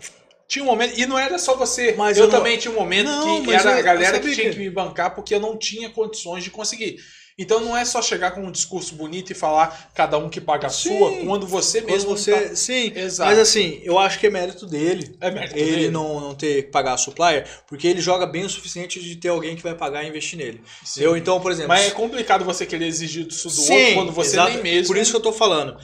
Tinha 0.49 0.63
um 0.63 0.67
momento, 0.69 0.99
e 0.99 1.07
não 1.07 1.19
era 1.19 1.39
só 1.39 1.55
você. 1.57 1.95
Mas 1.97 2.19
eu, 2.19 2.25
eu 2.25 2.31
não- 2.31 2.39
também 2.39 2.59
tinha 2.59 2.73
um 2.73 2.77
momento 2.79 3.07
Não, 3.07 3.43
que 3.43 3.51
era 3.53 3.71
eu- 3.73 3.79
a 3.79 3.83
galera 3.83 4.21
que 4.21 4.33
tinha 4.35 4.47
que- 4.51 4.53
que 4.55 4.59
me 4.59 4.71
bancar 4.71 5.15
porque 5.15 5.35
eu 5.35 5.41
não 5.41 5.57
tinha 5.57 5.89
condições 5.91 6.45
de 6.45 6.51
conseguir. 6.51 6.97
Então 7.37 7.59
não 7.59 7.77
é 7.77 7.85
só 7.85 8.01
chegar 8.01 8.31
com 8.31 8.43
um 8.43 8.51
discurso 8.53 8.95
bonito 8.95 9.33
e 9.33 9.35
falar 9.35 9.91
cada 9.93 10.17
um 10.19 10.29
que 10.31 10.41
paga 10.41 10.69
a 10.69 10.71
Sim. 10.71 10.97
sua, 10.97 11.11
quando 11.25 11.49
você 11.49 11.81
Quando 11.81 11.91
mesmo 11.91 12.11
você, 12.17 12.33
tá- 12.33 12.55
sim, 12.55 12.93
Exato. 12.95 13.29
mas 13.29 13.39
assim, 13.41 13.81
eu 13.83 13.99
acho 13.99 14.21
que 14.21 14.29
é 14.29 14.31
mérito 14.31 14.67
dele. 14.67 15.17
É 15.21 15.33
mérito 15.33 15.59
ele 15.59 15.71
dele. 15.73 15.91
não, 15.91 16.21
não 16.21 16.35
ter 16.37 16.63
que 16.67 16.71
pagar 16.71 16.93
a 16.93 16.97
supplier, 16.97 17.45
porque 17.67 17.89
ele 17.89 18.01
joga 18.01 18.25
bem 18.25 18.45
o 18.45 18.49
suficiente 18.49 19.03
de 19.03 19.17
ter 19.17 19.31
alguém 19.31 19.57
que 19.57 19.63
vai 19.65 19.75
pagar 19.75 20.05
e 20.05 20.09
investir 20.09 20.39
nele. 20.39 20.63
Sim. 20.85 21.03
Eu, 21.03 21.17
então, 21.17 21.41
por 21.41 21.51
exemplo. 21.51 21.71
Mas 21.71 21.87
é 21.89 21.91
complicado 21.91 22.45
você 22.45 22.65
querer 22.65 22.87
exigir 22.87 23.27
isso 23.27 23.49
do 23.49 23.55
Sim, 23.55 23.73
outro 23.81 23.95
quando 23.95 24.13
você 24.13 24.31
exato. 24.37 24.53
nem 24.53 24.63
mesmo. 24.63 24.87
Por 24.95 24.97
isso 24.97 25.11
que 25.11 25.17
eu 25.17 25.23
tô 25.23 25.33
falando. 25.33 25.77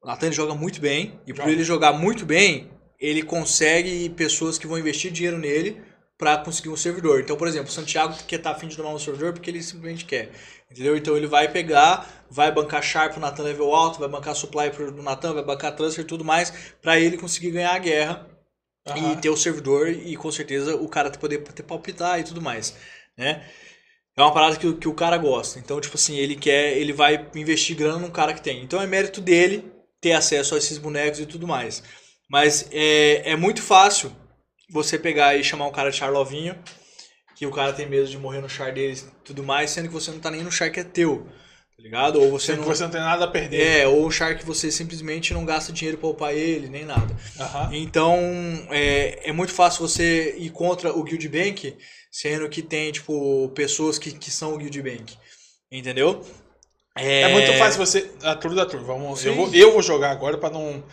O 0.00 0.06
Nathan 0.06 0.30
joga 0.30 0.54
muito 0.54 0.80
bem, 0.80 1.18
e 1.26 1.32
por 1.32 1.38
Joga. 1.40 1.50
ele 1.50 1.64
jogar 1.64 1.92
muito 1.94 2.24
bem, 2.24 2.70
ele 3.00 3.22
consegue 3.22 4.08
pessoas 4.10 4.58
que 4.58 4.66
vão 4.66 4.78
investir 4.78 5.10
dinheiro 5.10 5.38
nele 5.38 5.80
pra 6.18 6.36
conseguir 6.38 6.68
um 6.68 6.76
servidor. 6.76 7.20
Então, 7.20 7.36
por 7.36 7.48
exemplo, 7.48 7.68
o 7.68 7.72
Santiago 7.72 8.14
quer 8.28 8.38
tá 8.38 8.50
afim 8.50 8.68
de 8.68 8.76
tomar 8.76 8.90
um 8.90 8.98
servidor 8.98 9.32
porque 9.32 9.50
ele 9.50 9.62
simplesmente 9.62 10.04
quer. 10.04 10.30
Entendeu? 10.70 10.96
Então 10.96 11.16
ele 11.16 11.26
vai 11.26 11.50
pegar, 11.50 12.26
vai 12.30 12.52
bancar 12.52 12.82
Sharp 12.82 13.12
pro 13.12 13.20
Nathan 13.20 13.42
level 13.44 13.74
alto, 13.74 13.98
vai 13.98 14.08
bancar 14.08 14.34
supply 14.36 14.70
pro 14.70 15.02
Nathan, 15.02 15.32
vai 15.34 15.42
bancar 15.44 15.74
transfer 15.74 16.02
e 16.02 16.06
tudo 16.06 16.24
mais, 16.24 16.52
pra 16.80 16.98
ele 17.00 17.16
conseguir 17.16 17.50
ganhar 17.50 17.74
a 17.74 17.78
guerra 17.78 18.26
Aham. 18.86 19.14
e 19.14 19.16
ter 19.16 19.30
o 19.30 19.36
servidor 19.36 19.88
e 19.88 20.16
com 20.16 20.30
certeza 20.32 20.76
o 20.76 20.88
cara 20.88 21.10
poder 21.10 21.38
ter 21.42 21.62
palpitar 21.62 22.20
e 22.20 22.24
tudo 22.24 22.40
mais, 22.42 22.74
né? 23.16 23.44
É 24.16 24.22
uma 24.22 24.32
parada 24.34 24.56
que, 24.56 24.66
o- 24.66 24.76
que 24.76 24.88
o 24.88 24.94
cara 24.94 25.16
gosta. 25.18 25.58
Então, 25.58 25.80
tipo 25.80 25.96
assim, 25.96 26.16
ele 26.16 26.36
quer, 26.36 26.76
ele 26.76 26.92
vai 26.92 27.28
investir 27.34 27.76
grana 27.76 27.98
num 27.98 28.10
cara 28.10 28.34
que 28.34 28.42
tem. 28.42 28.62
Então 28.62 28.80
é 28.80 28.86
mérito 28.86 29.20
dele 29.20 29.72
ter 30.00 30.12
acesso 30.12 30.54
a 30.54 30.58
esses 30.58 30.78
bonecos 30.78 31.20
e 31.20 31.26
tudo 31.26 31.46
mais. 31.46 31.82
Mas 32.30 32.68
é, 32.70 33.32
é 33.32 33.36
muito 33.36 33.60
fácil 33.60 34.12
você 34.70 34.96
pegar 34.96 35.34
e 35.34 35.42
chamar 35.42 35.66
um 35.66 35.72
cara 35.72 35.90
de 35.90 35.96
charlovinho, 35.96 36.56
que 37.34 37.44
o 37.44 37.50
cara 37.50 37.72
tem 37.72 37.88
medo 37.88 38.06
de 38.06 38.16
morrer 38.16 38.40
no 38.40 38.48
char 38.48 38.72
deles 38.72 39.02
e 39.02 39.24
tudo 39.24 39.42
mais, 39.42 39.70
sendo 39.70 39.88
que 39.88 39.94
você 39.94 40.12
não 40.12 40.20
tá 40.20 40.30
nem 40.30 40.42
no 40.42 40.52
char 40.52 40.70
que 40.70 40.78
é 40.78 40.84
teu. 40.84 41.26
Tá 41.76 41.82
ligado? 41.82 42.20
Ou 42.20 42.30
você 42.30 42.54
não. 42.54 42.62
que 42.62 42.68
você 42.68 42.82
não 42.84 42.90
tem 42.90 43.00
nada 43.00 43.24
a 43.24 43.28
perder. 43.28 43.60
É, 43.60 43.88
ou 43.88 44.06
um 44.06 44.10
char 44.10 44.36
que 44.36 44.44
você 44.44 44.70
simplesmente 44.70 45.32
não 45.32 45.46
gasta 45.46 45.72
dinheiro 45.72 45.98
pra 45.98 46.10
upar 46.10 46.34
ele, 46.34 46.68
nem 46.68 46.84
nada. 46.84 47.16
Aham. 47.40 47.70
Então, 47.72 48.16
é, 48.70 49.30
é 49.30 49.32
muito 49.32 49.52
fácil 49.52 49.80
você 49.80 50.36
ir 50.38 50.50
contra 50.50 50.92
o 50.92 51.02
Guild 51.02 51.26
Bank, 51.28 51.76
sendo 52.12 52.48
que 52.50 52.60
tem, 52.60 52.92
tipo, 52.92 53.48
pessoas 53.54 53.98
que, 53.98 54.12
que 54.12 54.30
são 54.30 54.54
o 54.54 54.58
Guild 54.58 54.82
Bank. 54.82 55.16
Entendeu? 55.72 56.22
É... 56.94 57.32
muito 57.32 57.52
fácil 57.54 57.84
você. 57.84 58.10
A 58.22 58.34
tour 58.36 58.54
da 58.54 58.66
tour. 58.66 58.82
Vamos, 58.82 59.24
eu, 59.24 59.34
vou, 59.34 59.54
eu 59.54 59.72
vou 59.72 59.82
jogar 59.82 60.10
agora 60.10 60.36
pra 60.36 60.50
não. 60.50 60.84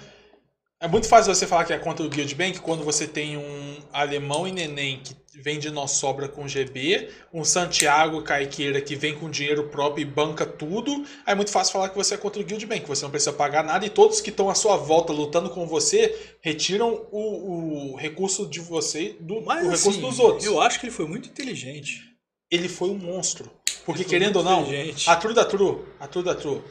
É 0.80 0.88
muito 0.88 1.08
fácil 1.08 1.34
você 1.34 1.48
falar 1.48 1.66
que 1.66 1.74
é 1.74 1.80
contra 1.80 2.06
o 2.06 2.10
Guild 2.10 2.36
Bank 2.36 2.60
quando 2.60 2.84
você 2.84 3.08
tem 3.08 3.36
um 3.36 3.78
alemão 3.92 4.48
e 4.48 4.52
neném 4.52 5.02
que 5.04 5.16
vem 5.34 5.58
de 5.58 5.72
nós 5.72 5.92
sobra 5.92 6.28
com 6.28 6.48
GB, 6.48 7.10
um 7.34 7.44
Santiago 7.44 8.22
Caiqueira 8.22 8.80
que 8.80 8.96
vem 8.96 9.16
com 9.16 9.28
dinheiro 9.28 9.70
próprio 9.70 10.04
e 10.04 10.06
banca 10.06 10.46
tudo. 10.46 10.92
Aí 11.26 11.34
é 11.34 11.36
muito 11.36 11.50
fácil 11.50 11.74
falar 11.74 11.90
que 11.90 11.96
você 11.96 12.14
é 12.14 12.18
contra 12.18 12.40
o 12.40 12.46
Guild 12.46 12.64
Bank, 12.68 12.88
você 12.88 13.02
não 13.02 13.10
precisa 13.10 13.34
pagar 13.34 13.64
nada 13.64 13.88
e 13.88 13.90
todos 13.90 14.22
que 14.22 14.30
estão 14.30 14.52
à 14.52 14.56
sua 14.56 14.78
volta 14.78 15.12
lutando 15.12 15.50
com 15.50 15.66
você 15.66 16.16
retiram 16.42 17.08
o, 17.12 17.94
o 17.94 17.96
recurso 17.96 18.48
de 18.48 18.60
você 18.60 19.16
do 19.20 19.42
Mas, 19.42 19.66
o 19.66 19.70
recurso 19.70 19.90
assim, 19.90 20.02
dos 20.02 20.20
outros. 20.20 20.46
Eu 20.46 20.62
acho 20.62 20.80
que 20.80 20.86
ele 20.86 20.94
foi 20.94 21.08
muito 21.08 21.28
inteligente. 21.28 22.04
Ele 22.52 22.70
foi 22.70 22.90
um 22.90 22.98
monstro. 23.00 23.52
Porque 23.84 24.04
querendo 24.04 24.38
ou 24.38 24.44
não, 24.44 24.68
a 25.08 25.16
True 25.16 25.34
da 25.34 25.44
True, 25.44 25.80
a 26.00 26.08
True 26.08 26.24
da 26.24 26.36
True, 26.36 26.62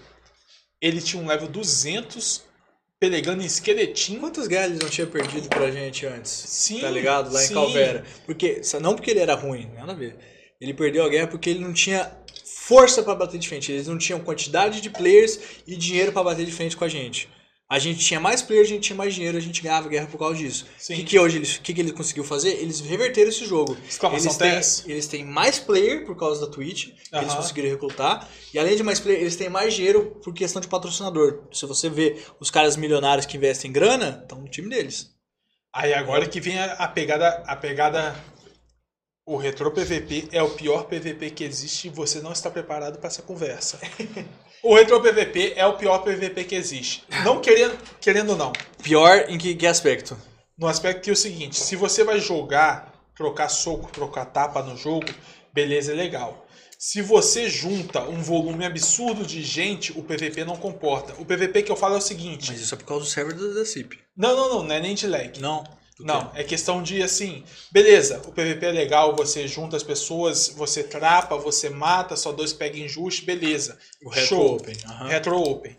ele 0.81 1.01
tinha 1.01 1.21
um 1.21 1.27
level 1.27 1.49
200 1.49 2.46
pelegando 3.01 3.43
em 3.43 3.47
esqueletinho. 3.47 4.21
Quantas 4.21 4.47
guerras 4.47 4.71
ele 4.71 4.83
não 4.83 4.89
tinha 4.91 5.07
perdido 5.07 5.49
pra 5.49 5.71
gente 5.71 6.07
antes? 6.07 6.31
Sim, 6.31 6.81
Tá 6.81 6.91
ligado? 6.91 7.33
Lá 7.33 7.43
em 7.43 7.47
sim. 7.47 7.55
Calvera. 7.55 8.05
Porque, 8.25 8.61
não 8.81 8.95
porque 8.95 9.11
ele 9.11 9.21
era 9.21 9.35
ruim, 9.35 9.71
nada 9.75 9.93
a 9.93 9.95
ver. 9.95 10.17
Ele 10.61 10.73
perdeu 10.73 11.05
a 11.05 11.09
guerra 11.09 11.27
porque 11.27 11.51
ele 11.51 11.61
não 11.61 11.73
tinha 11.73 12.11
força 12.45 13.03
pra 13.03 13.15
bater 13.15 13.39
de 13.39 13.49
frente. 13.49 13.71
Eles 13.71 13.87
não 13.87 13.99
tinham 13.99 14.21
quantidade 14.21 14.81
de 14.81 14.91
players 14.91 15.39
e 15.67 15.77
dinheiro 15.77 16.13
pra 16.13 16.23
bater 16.23 16.47
de 16.47 16.53
frente 16.53 16.77
com 16.77 16.85
a 16.85 16.89
gente. 16.89 17.29
A 17.69 17.81
gente 17.81 17.99
tinha 17.99 18.21
mais 18.21 18.43
players, 18.43 18.69
a 18.69 18.75
gente 18.75 18.83
tinha 18.85 18.97
mais 18.97 19.13
dinheiro, 19.13 19.37
a 19.37 19.41
gente 19.41 19.61
ganhava 19.61 19.89
guerra 19.89 20.07
por 20.07 20.19
causa 20.19 20.37
disso. 20.37 20.67
O 20.89 20.95
que, 20.95 21.03
que 21.03 21.19
hoje 21.19 21.39
eles, 21.39 21.59
que, 21.59 21.75
que 21.75 21.81
ele 21.81 21.91
conseguiu 21.93 22.23
fazer? 22.23 22.51
Eles 22.51 22.81
reverteram 22.81 23.29
esse 23.29 23.45
jogo. 23.45 23.77
Exclamação 23.89 24.47
Eles 24.47 24.83
têm, 24.83 24.93
eles 24.93 25.07
têm 25.09 25.25
mais 25.25 25.59
player 25.59 26.07
por 26.07 26.17
causa 26.17 26.47
da 26.47 26.53
Twitch, 26.53 26.91
que 26.91 27.17
eles 27.17 27.29
Aham. 27.29 27.37
conseguiram 27.37 27.69
recrutar. 27.69 28.29
E 28.55 28.59
além 28.59 28.77
de 28.77 28.85
mais 28.85 29.01
player, 29.01 29.21
eles 29.21 29.35
têm 29.35 29.49
mais 29.49 29.75
dinheiro 29.75 30.21
por 30.23 30.33
questão 30.33 30.63
de 30.63 30.69
patrocinador. 30.69 31.43
Se 31.53 31.67
você 31.67 31.91
vê 31.91 32.23
os 32.39 32.53
caras 32.53 32.77
milionários 32.77 33.27
que 33.27 33.37
investem 33.37 33.73
grana, 33.73 34.21
estão 34.23 34.39
no 34.39 34.49
time 34.49 34.69
deles. 34.69 35.11
Aí 35.73 35.93
agora 35.93 36.29
que 36.29 36.41
vem 36.41 36.57
a, 36.61 36.73
a 36.75 36.87
pegada. 36.87 37.43
A 37.49 37.57
pegada. 37.57 38.15
O 39.27 39.37
Retro 39.37 39.73
PVP 39.73 40.29
é 40.31 40.41
o 40.41 40.51
pior 40.51 40.85
PVP 40.85 41.31
que 41.33 41.43
existe 41.43 41.89
e 41.89 41.91
você 41.91 42.21
não 42.21 42.31
está 42.31 42.49
preparado 42.49 42.99
para 42.99 43.09
essa 43.09 43.23
conversa. 43.23 43.81
o 44.63 44.75
Retro 44.75 45.01
PVP 45.01 45.55
é 45.57 45.67
o 45.67 45.75
pior 45.75 45.99
PVP 45.99 46.45
que 46.45 46.55
existe. 46.55 47.05
Não 47.25 47.41
querendo, 47.41 47.79
querendo 48.01 48.37
não. 48.37 48.53
Pior 48.83 49.27
em 49.29 49.39
que, 49.39 49.55
que 49.55 49.67
aspecto? 49.67 50.17
No 50.59 50.67
aspecto 50.67 51.03
que 51.03 51.11
é 51.11 51.13
o 51.13 51.17
seguinte, 51.17 51.59
se 51.61 51.77
você 51.77 52.03
vai 52.03 52.19
jogar, 52.19 52.93
trocar 53.15 53.49
soco, 53.49 53.91
trocar 53.93 54.27
tapa 54.27 54.63
no 54.63 54.77
jogo, 54.77 55.07
beleza, 55.53 55.93
é 55.93 55.95
legal. 55.95 56.47
Se 56.79 57.01
você 57.01 57.49
junta 57.49 58.03
um 58.03 58.23
volume 58.23 58.65
absurdo 58.65 59.25
de 59.25 59.43
gente, 59.43 59.93
o 59.93 60.03
PVP 60.03 60.45
não 60.45 60.57
comporta. 60.57 61.15
O 61.19 61.25
PVP 61.25 61.63
que 61.63 61.73
eu 61.73 61.77
falo 61.77 61.95
é 61.95 61.99
o 61.99 62.03
seguinte. 62.03 62.51
Mas 62.51 62.61
isso 62.61 62.75
é 62.75 62.79
por 62.79 62.85
causa 62.85 63.05
do 63.05 63.11
server 63.11 63.35
da, 63.35 63.61
da 63.61 63.65
CIP. 63.65 63.99
Não, 64.15 64.37
não, 64.37 64.49
não, 64.49 64.63
não 64.63 64.75
é 64.75 64.81
nem 64.81 64.95
de 64.95 65.07
lag. 65.07 65.41
Não. 65.41 65.65
Não, 65.99 66.31
é 66.35 66.45
questão 66.45 66.83
de 66.83 67.03
assim, 67.03 67.43
beleza, 67.73 68.21
o 68.27 68.33
PVP 68.33 68.67
é 68.67 68.71
legal, 68.73 69.17
você 69.17 69.49
junta 69.49 69.77
as 69.77 69.83
pessoas, 69.83 70.49
você 70.49 70.83
trapa, 70.85 71.37
você 71.39 71.71
mata, 71.71 72.17
só 72.17 72.33
dois 72.33 72.53
pega 72.53 72.79
injusto, 72.79 73.25
beleza. 73.25 73.79
O 74.05 74.11
Retro 74.11 74.29
Show. 74.29 74.57
Open. 74.57 74.77
aham. 74.87 75.09
Retro 75.09 75.37
Open. 75.41 75.75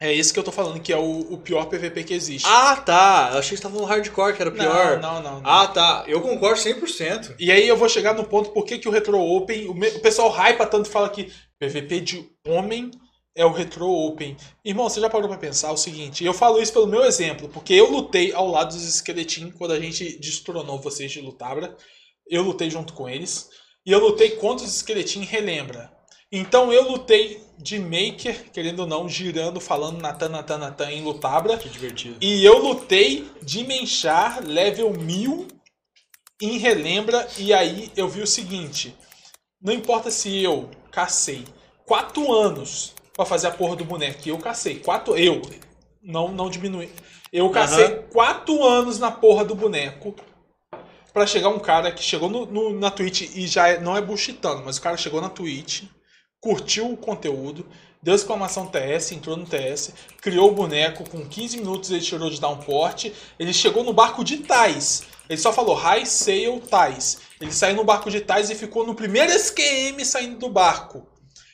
É 0.00 0.12
isso 0.12 0.32
que 0.32 0.38
eu 0.38 0.44
tô 0.44 0.52
falando, 0.52 0.78
que 0.80 0.92
é 0.92 0.96
o, 0.96 1.32
o 1.32 1.38
pior 1.38 1.64
PVP 1.66 2.04
que 2.04 2.14
existe. 2.14 2.46
Ah, 2.48 2.76
tá. 2.76 3.30
Eu 3.32 3.38
achei 3.38 3.50
que 3.50 3.56
você 3.56 3.62
tava 3.62 3.74
falando 3.74 3.88
hardcore, 3.90 4.36
que 4.36 4.40
era 4.42 4.50
o 4.50 4.54
pior. 4.54 5.00
Não, 5.00 5.14
não, 5.14 5.22
não. 5.22 5.40
não. 5.40 5.50
Ah, 5.50 5.66
tá. 5.66 6.04
Eu 6.06 6.20
concordo 6.20 6.60
100%. 6.60 7.34
E 7.36 7.50
aí 7.50 7.66
eu 7.66 7.76
vou 7.76 7.88
chegar 7.88 8.14
no 8.14 8.22
ponto 8.24 8.50
por 8.50 8.64
que, 8.64 8.78
que 8.78 8.88
o 8.88 8.92
Retro 8.92 9.18
Open, 9.18 9.66
o, 9.68 9.74
me- 9.74 9.88
o 9.88 9.98
pessoal 10.00 10.30
hypa 10.30 10.66
tanto 10.66 10.88
e 10.88 10.92
fala 10.92 11.08
que 11.10 11.32
PVP 11.58 12.00
de 12.00 12.30
homem 12.46 12.92
é 13.38 13.44
o 13.46 13.52
Retro 13.52 13.88
Open. 13.88 14.36
Irmão, 14.64 14.88
você 14.88 15.00
já 15.00 15.08
parou 15.08 15.28
pra 15.28 15.38
pensar 15.38 15.70
o 15.70 15.76
seguinte, 15.76 16.24
eu 16.24 16.34
falo 16.34 16.60
isso 16.60 16.72
pelo 16.72 16.88
meu 16.88 17.04
exemplo, 17.04 17.48
porque 17.48 17.72
eu 17.72 17.88
lutei 17.88 18.32
ao 18.32 18.48
lado 18.48 18.74
dos 18.74 18.84
esqueletinhos 18.84 19.54
quando 19.56 19.70
a 19.70 19.80
gente 19.80 20.18
destronou 20.18 20.80
vocês 20.80 21.12
de 21.12 21.20
Lutabra. 21.20 21.76
eu 22.28 22.42
lutei 22.42 22.68
junto 22.68 22.92
com 22.92 23.08
eles. 23.08 23.48
E 23.86 23.92
eu 23.92 24.00
lutei 24.00 24.32
contra 24.32 24.66
os 24.66 24.74
esqueletinhos 24.74 25.30
relembra. 25.30 25.90
Então 26.30 26.70
eu 26.72 26.90
lutei 26.90 27.40
de 27.56 27.78
Maker, 27.78 28.50
querendo 28.52 28.80
ou 28.80 28.86
não, 28.86 29.08
girando, 29.08 29.60
falando 29.60 30.02
Natan, 30.02 30.28
Natan, 30.28 30.58
Natan 30.58 30.90
em 30.90 31.02
Lutabra. 31.02 31.56
Que 31.56 31.70
divertido. 31.70 32.16
E 32.20 32.44
eu 32.44 32.58
lutei 32.58 33.30
de 33.40 33.64
Menchar, 33.64 34.44
level 34.44 34.92
1000 34.92 35.48
em 36.42 36.58
Relembra. 36.58 37.26
E 37.38 37.54
aí 37.54 37.90
eu 37.96 38.08
vi 38.08 38.20
o 38.20 38.26
seguinte: 38.26 38.94
não 39.62 39.72
importa 39.72 40.10
se 40.10 40.42
eu 40.42 40.68
cacei 40.90 41.44
4 41.86 42.30
anos 42.30 42.97
pra 43.18 43.26
fazer 43.26 43.48
a 43.48 43.50
porra 43.50 43.74
do 43.74 43.84
boneco, 43.84 44.20
e 44.24 44.28
eu 44.28 44.38
cacei 44.38 44.78
4. 44.78 45.16
Eu, 45.18 45.42
não, 46.00 46.28
não 46.28 46.48
diminui. 46.48 46.88
Eu 47.32 47.50
cacei 47.50 47.84
Aham. 47.86 48.02
4 48.12 48.64
anos 48.64 49.00
na 49.00 49.10
porra 49.10 49.44
do 49.44 49.56
boneco. 49.56 50.14
Pra 51.12 51.26
chegar 51.26 51.48
um 51.48 51.58
cara 51.58 51.90
que 51.90 52.00
chegou 52.00 52.28
no, 52.30 52.46
no- 52.46 52.78
na 52.78 52.92
Twitch 52.92 53.22
e 53.34 53.44
já 53.48 53.66
é- 53.70 53.80
não 53.80 53.96
é 53.96 54.00
bullshitando, 54.00 54.62
mas 54.64 54.76
o 54.76 54.80
cara 54.82 54.96
chegou 54.96 55.20
na 55.20 55.28
Twitch, 55.28 55.82
curtiu 56.40 56.92
o 56.92 56.96
conteúdo, 56.96 57.66
deu 58.00 58.14
exclamação 58.14 58.68
TS, 58.68 59.10
entrou 59.10 59.36
no 59.36 59.44
TS, 59.44 59.92
criou 60.20 60.50
o 60.50 60.54
boneco, 60.54 61.02
com 61.10 61.26
15 61.26 61.56
minutos 61.56 61.90
ele 61.90 62.00
tirou 62.00 62.30
de 62.30 62.40
downport, 62.40 63.10
ele 63.36 63.52
chegou 63.52 63.82
no 63.82 63.92
barco 63.92 64.22
de 64.22 64.36
Tais. 64.38 65.02
Ele 65.28 65.40
só 65.40 65.52
falou 65.52 65.74
High 65.74 66.06
Sail 66.06 66.60
Tais. 66.60 67.18
Ele 67.40 67.50
saiu 67.50 67.74
no 67.74 67.82
barco 67.84 68.12
de 68.12 68.20
Tais 68.20 68.48
e 68.48 68.54
ficou 68.54 68.86
no 68.86 68.94
primeiro 68.94 69.32
SQM 69.32 70.04
saindo 70.04 70.38
do 70.38 70.48
barco. 70.48 71.04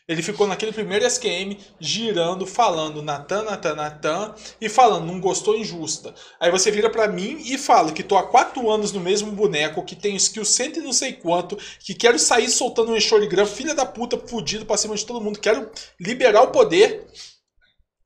Ele 0.06 0.22
ficou 0.22 0.46
naquele 0.46 0.70
primeiro 0.70 1.06
SQM 1.06 1.56
girando, 1.80 2.46
falando 2.46 3.02
Natan, 3.02 3.42
Natan, 3.44 3.74
Natan 3.74 4.34
e 4.60 4.68
falando, 4.68 5.06
não 5.06 5.18
gostou 5.18 5.56
injusta. 5.56 6.14
Aí 6.38 6.50
você 6.50 6.70
vira 6.70 6.90
pra 6.90 7.08
mim 7.08 7.40
e 7.42 7.56
fala 7.56 7.90
que 7.90 8.02
tô 8.02 8.14
há 8.18 8.22
4 8.22 8.70
anos 8.70 8.92
no 8.92 9.00
mesmo 9.00 9.32
boneco, 9.32 9.82
que 9.82 9.96
tenho 9.96 10.16
skill 10.16 10.44
cento 10.44 10.78
e 10.78 10.82
não 10.82 10.92
sei 10.92 11.14
quanto, 11.14 11.56
que 11.80 11.94
quero 11.94 12.18
sair 12.18 12.50
soltando 12.50 12.92
um 12.92 12.96
Enxorigram, 12.96 13.46
filha 13.46 13.74
da 13.74 13.86
puta, 13.86 14.18
fudido 14.18 14.66
pra 14.66 14.76
cima 14.76 14.94
de 14.94 15.06
todo 15.06 15.22
mundo, 15.22 15.40
quero 15.40 15.70
liberar 15.98 16.42
o 16.42 16.50
poder. 16.50 17.06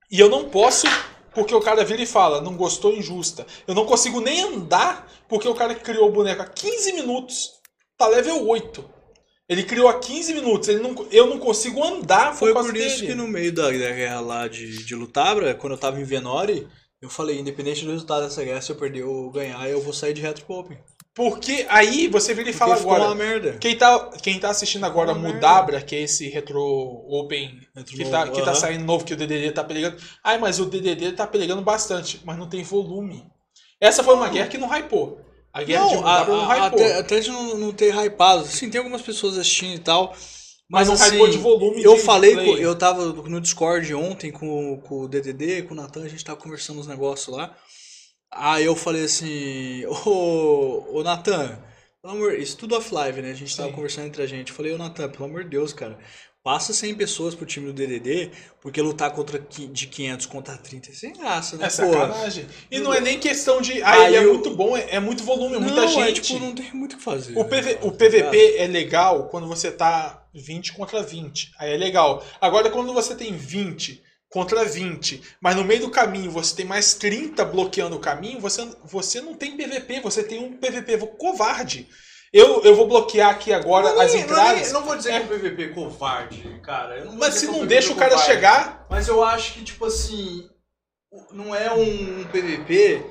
E 0.09 0.21
eu 0.21 0.29
não 0.29 0.49
posso 0.49 0.87
porque 1.35 1.55
o 1.55 1.61
cara 1.61 1.85
vira 1.85 2.03
e 2.03 2.07
fala, 2.07 2.41
não 2.41 2.57
gostou 2.57 2.95
injusta. 2.95 3.45
Eu 3.67 3.75
não 3.75 3.85
consigo 3.85 4.21
nem 4.21 4.41
andar 4.41 5.11
porque 5.29 5.49
o 5.49 5.55
cara 5.55 5.75
que 5.75 5.83
criou 5.83 6.09
o 6.09 6.13
boneco 6.13 6.43
há 6.43 6.47
15 6.47 6.93
minutos 6.93 7.55
tá 7.97 8.07
level 8.07 8.47
8. 8.47 8.98
Ele 9.49 9.63
criou 9.63 9.89
há 9.89 9.99
15 9.99 10.35
minutos, 10.35 10.69
ele 10.69 10.81
não, 10.81 11.07
eu 11.11 11.27
não 11.27 11.39
consigo 11.39 11.83
andar 11.83 12.35
Foi 12.35 12.53
causa 12.53 12.69
por 12.69 12.77
isso 12.77 12.97
dele. 12.97 13.07
que 13.07 13.15
no 13.15 13.27
meio 13.27 13.51
da, 13.51 13.71
guerra 13.71 14.21
lá 14.21 14.47
de, 14.47 14.85
de 14.85 14.95
Lutabra, 14.95 15.55
quando 15.55 15.73
eu 15.73 15.79
tava 15.79 15.99
em 15.99 16.05
Venori, 16.05 16.69
eu 17.01 17.09
falei, 17.09 17.39
independente 17.39 17.85
do 17.85 17.91
resultado 17.91 18.25
dessa 18.25 18.45
guerra, 18.45 18.61
se 18.61 18.71
eu 18.71 18.77
perder 18.77 19.05
ou 19.05 19.31
ganhar, 19.31 19.69
eu 19.71 19.81
vou 19.81 19.93
sair 19.93 20.13
de 20.13 20.21
retro 20.21 20.45
Open. 20.49 20.77
Porque 21.15 21.67
aí 21.69 22.07
você 22.07 22.33
vira 22.33 22.49
e 22.49 22.53
Porque 22.53 22.59
fala 22.65 22.77
ficou 22.77 22.93
agora. 22.93 23.09
uma 23.09 23.15
merda. 23.17 23.57
Quem 23.59 23.77
tá, 23.77 24.11
quem 24.23 24.39
tá 24.39 24.51
assistindo 24.51 24.85
agora 24.85 25.13
Uma 25.13 25.33
Mudabra, 25.33 25.83
que 25.83 25.97
é 25.97 26.03
esse 26.03 26.29
retro 26.29 26.61
open 26.61 27.59
Retro 27.75 27.97
que, 27.97 28.05
tá, 28.05 28.25
novo, 28.25 28.39
que 28.39 28.45
tá 28.45 28.55
saindo 28.55 28.85
novo, 28.85 29.05
que 29.05 29.15
o 29.15 29.17
DDD 29.17 29.51
tá 29.51 29.65
pegando. 29.65 29.97
Ai, 30.23 30.39
mas 30.39 30.61
o 30.61 30.67
DDD 30.67 31.13
tá 31.13 31.27
pegando 31.27 31.61
bastante, 31.61 32.21
mas 32.25 32.39
não 32.39 32.49
tem 32.49 32.63
volume. 32.63 33.27
Essa 33.81 34.05
foi 34.05 34.15
uma 34.15 34.29
guerra 34.29 34.47
que 34.47 34.59
não 34.59 34.69
hypou. 34.69 35.21
A 35.59 35.65
guerra 35.65 35.87
de 35.89 35.95
Não, 35.95 36.07
a, 36.07 36.25
Mudabra 36.25 36.37
não 36.37 36.51
a, 36.51 36.55
hypou. 36.55 36.67
até, 36.67 36.99
até 36.99 37.21
de 37.21 37.31
não, 37.31 37.57
não 37.59 37.73
ter 37.73 37.93
hypado. 37.93 38.47
Sim, 38.47 38.71
tem 38.71 38.79
algumas 38.79 39.03
pessoas 39.03 39.37
assistindo 39.37 39.75
e 39.75 39.81
tal. 39.81 40.15
Mas 40.71 40.87
Mas, 40.87 40.89
não 40.89 40.95
assim, 40.95 41.17
hypou 41.17 41.29
de 41.29 41.39
volume 41.39 41.83
Eu 41.83 41.97
de 41.97 42.03
falei, 42.03 42.35
com, 42.37 42.57
eu 42.57 42.77
tava 42.77 43.05
no 43.07 43.41
Discord 43.41 43.93
ontem 43.95 44.31
com, 44.31 44.81
com 44.83 45.01
o 45.03 45.09
DDD, 45.09 45.63
com 45.63 45.75
o 45.75 45.77
Natan, 45.77 46.05
a 46.05 46.09
gente 46.09 46.25
tava 46.25 46.39
conversando 46.41 46.79
uns 46.79 46.87
negócios 46.87 47.35
lá. 47.35 47.57
Aí 48.31 48.65
eu 48.65 48.77
falei 48.77 49.05
assim, 49.05 49.85
ô, 50.07 50.99
ô 50.99 51.03
Natan, 51.03 51.59
pelo 52.01 52.15
amor, 52.15 52.35
isso 52.39 52.57
tudo 52.57 52.77
off 52.77 52.95
live, 52.95 53.23
né? 53.23 53.31
A 53.33 53.35
gente 53.35 53.57
tava 53.57 53.71
Sim. 53.71 53.75
conversando 53.75 54.07
entre 54.07 54.23
a 54.23 54.27
gente. 54.27 54.51
Eu 54.51 54.57
falei, 54.57 54.73
ô 54.73 54.79
Natan, 54.79 55.09
pelo 55.11 55.25
amor 55.25 55.43
de 55.45 55.51
Deus, 55.51 55.73
cara, 55.73 55.99
passa 56.43 56.73
100 56.73 56.95
pessoas 56.95 57.35
pro 57.35 57.45
time 57.45 57.67
do 57.67 57.73
DDD, 57.73 58.31
porque 58.61 58.81
lutar 58.81 59.11
contra 59.13 59.39
de 59.39 59.87
500 59.87 60.27
contra 60.27 60.57
30 60.57 60.91
é 60.91 60.95
sem 60.95 61.13
graça, 61.13 61.57
né? 61.57 61.65
É 61.65 61.69
pô? 61.69 61.73
sacanagem. 61.73 62.47
E 62.71 62.79
não 62.81 62.93
é 62.95 63.01
nem 63.01 63.19
questão 63.19 63.61
de. 63.61 63.83
Ah, 63.83 63.93
Aí 63.93 64.07
ele 64.07 64.17
é 64.17 64.25
eu- 64.25 64.35
muito 64.35 64.55
bom, 64.55 64.77
é, 64.77 64.87
é 64.97 65.01
muito 65.01 65.25
volume, 65.25 65.57
é 65.57 65.59
muita 65.59 65.83
Não, 65.83 65.89
gente. 65.89 66.21
é 66.21 66.23
tipo, 66.23 66.39
não 66.39 66.55
tem 66.55 66.73
muito 66.73 66.95
o 66.95 66.97
que 66.99 67.03
fazer. 67.05 67.37
O, 67.37 67.43
né, 67.43 67.49
PV 67.49 67.75
cara? 67.75 67.87
o 67.87 67.93
PVP 67.93 68.55
é 68.59 68.67
legal 68.67 69.29
quando 69.29 69.47
você 69.47 69.71
tá 69.71 70.27
20 70.35 70.73
contra 70.73 71.03
20. 71.03 71.53
Aí 71.59 71.73
é 71.73 71.77
legal. 71.77 72.25
Agora, 72.41 72.71
quando 72.71 72.93
você 72.95 73.15
tem 73.15 73.37
20 73.37 74.03
contra 74.31 74.65
20, 74.65 75.23
mas 75.41 75.57
no 75.57 75.65
meio 75.65 75.81
do 75.81 75.91
caminho 75.91 76.31
você 76.31 76.55
tem 76.55 76.67
mais 76.67 76.95
30 76.95 77.45
bloqueando 77.47 77.97
o 77.97 78.01
caminho, 78.01 78.39
você, 78.41 78.67
você 78.85 79.21
não 79.23 79.35
tem 79.35 79.57
PVP, 79.57 80.01
você 80.01 80.23
tem 80.23 80.39
um 80.39 80.53
PVP 80.57 80.99
covarde. 81.19 81.89
Eu, 82.33 82.63
eu 82.63 82.75
vou 82.75 82.87
bloquear 82.87 83.31
aqui 83.31 83.53
agora 83.53 83.93
Não, 83.95 84.01
as 84.01 84.13
nem- 84.13 84.23
entradas. 84.23 84.73
Não, 84.73 84.85
vou 84.85 84.97
dizer 84.97 85.11
que 85.11 85.17
é 85.17 85.21
um 85.21 85.29
PVP 85.29 85.69
covarde, 85.69 86.61
cara. 86.63 87.05
Não 87.05 87.15
Mas 87.17 87.35
se 87.35 87.47
que 87.47 87.55
é 87.55 87.59
não 87.59 87.67
deixa 87.67 87.93
o 87.93 87.97
cara 87.97 88.11
covarde. 88.11 88.33
chegar, 88.33 88.87
Mas 88.91 89.09
eu 89.09 89.25
acho 89.25 89.55
que, 89.55 89.65
tipo 89.65 89.85
assim, 89.87 90.47
não 91.33 91.55
é 91.55 91.73
um 91.73 92.25
PVP 92.25 93.03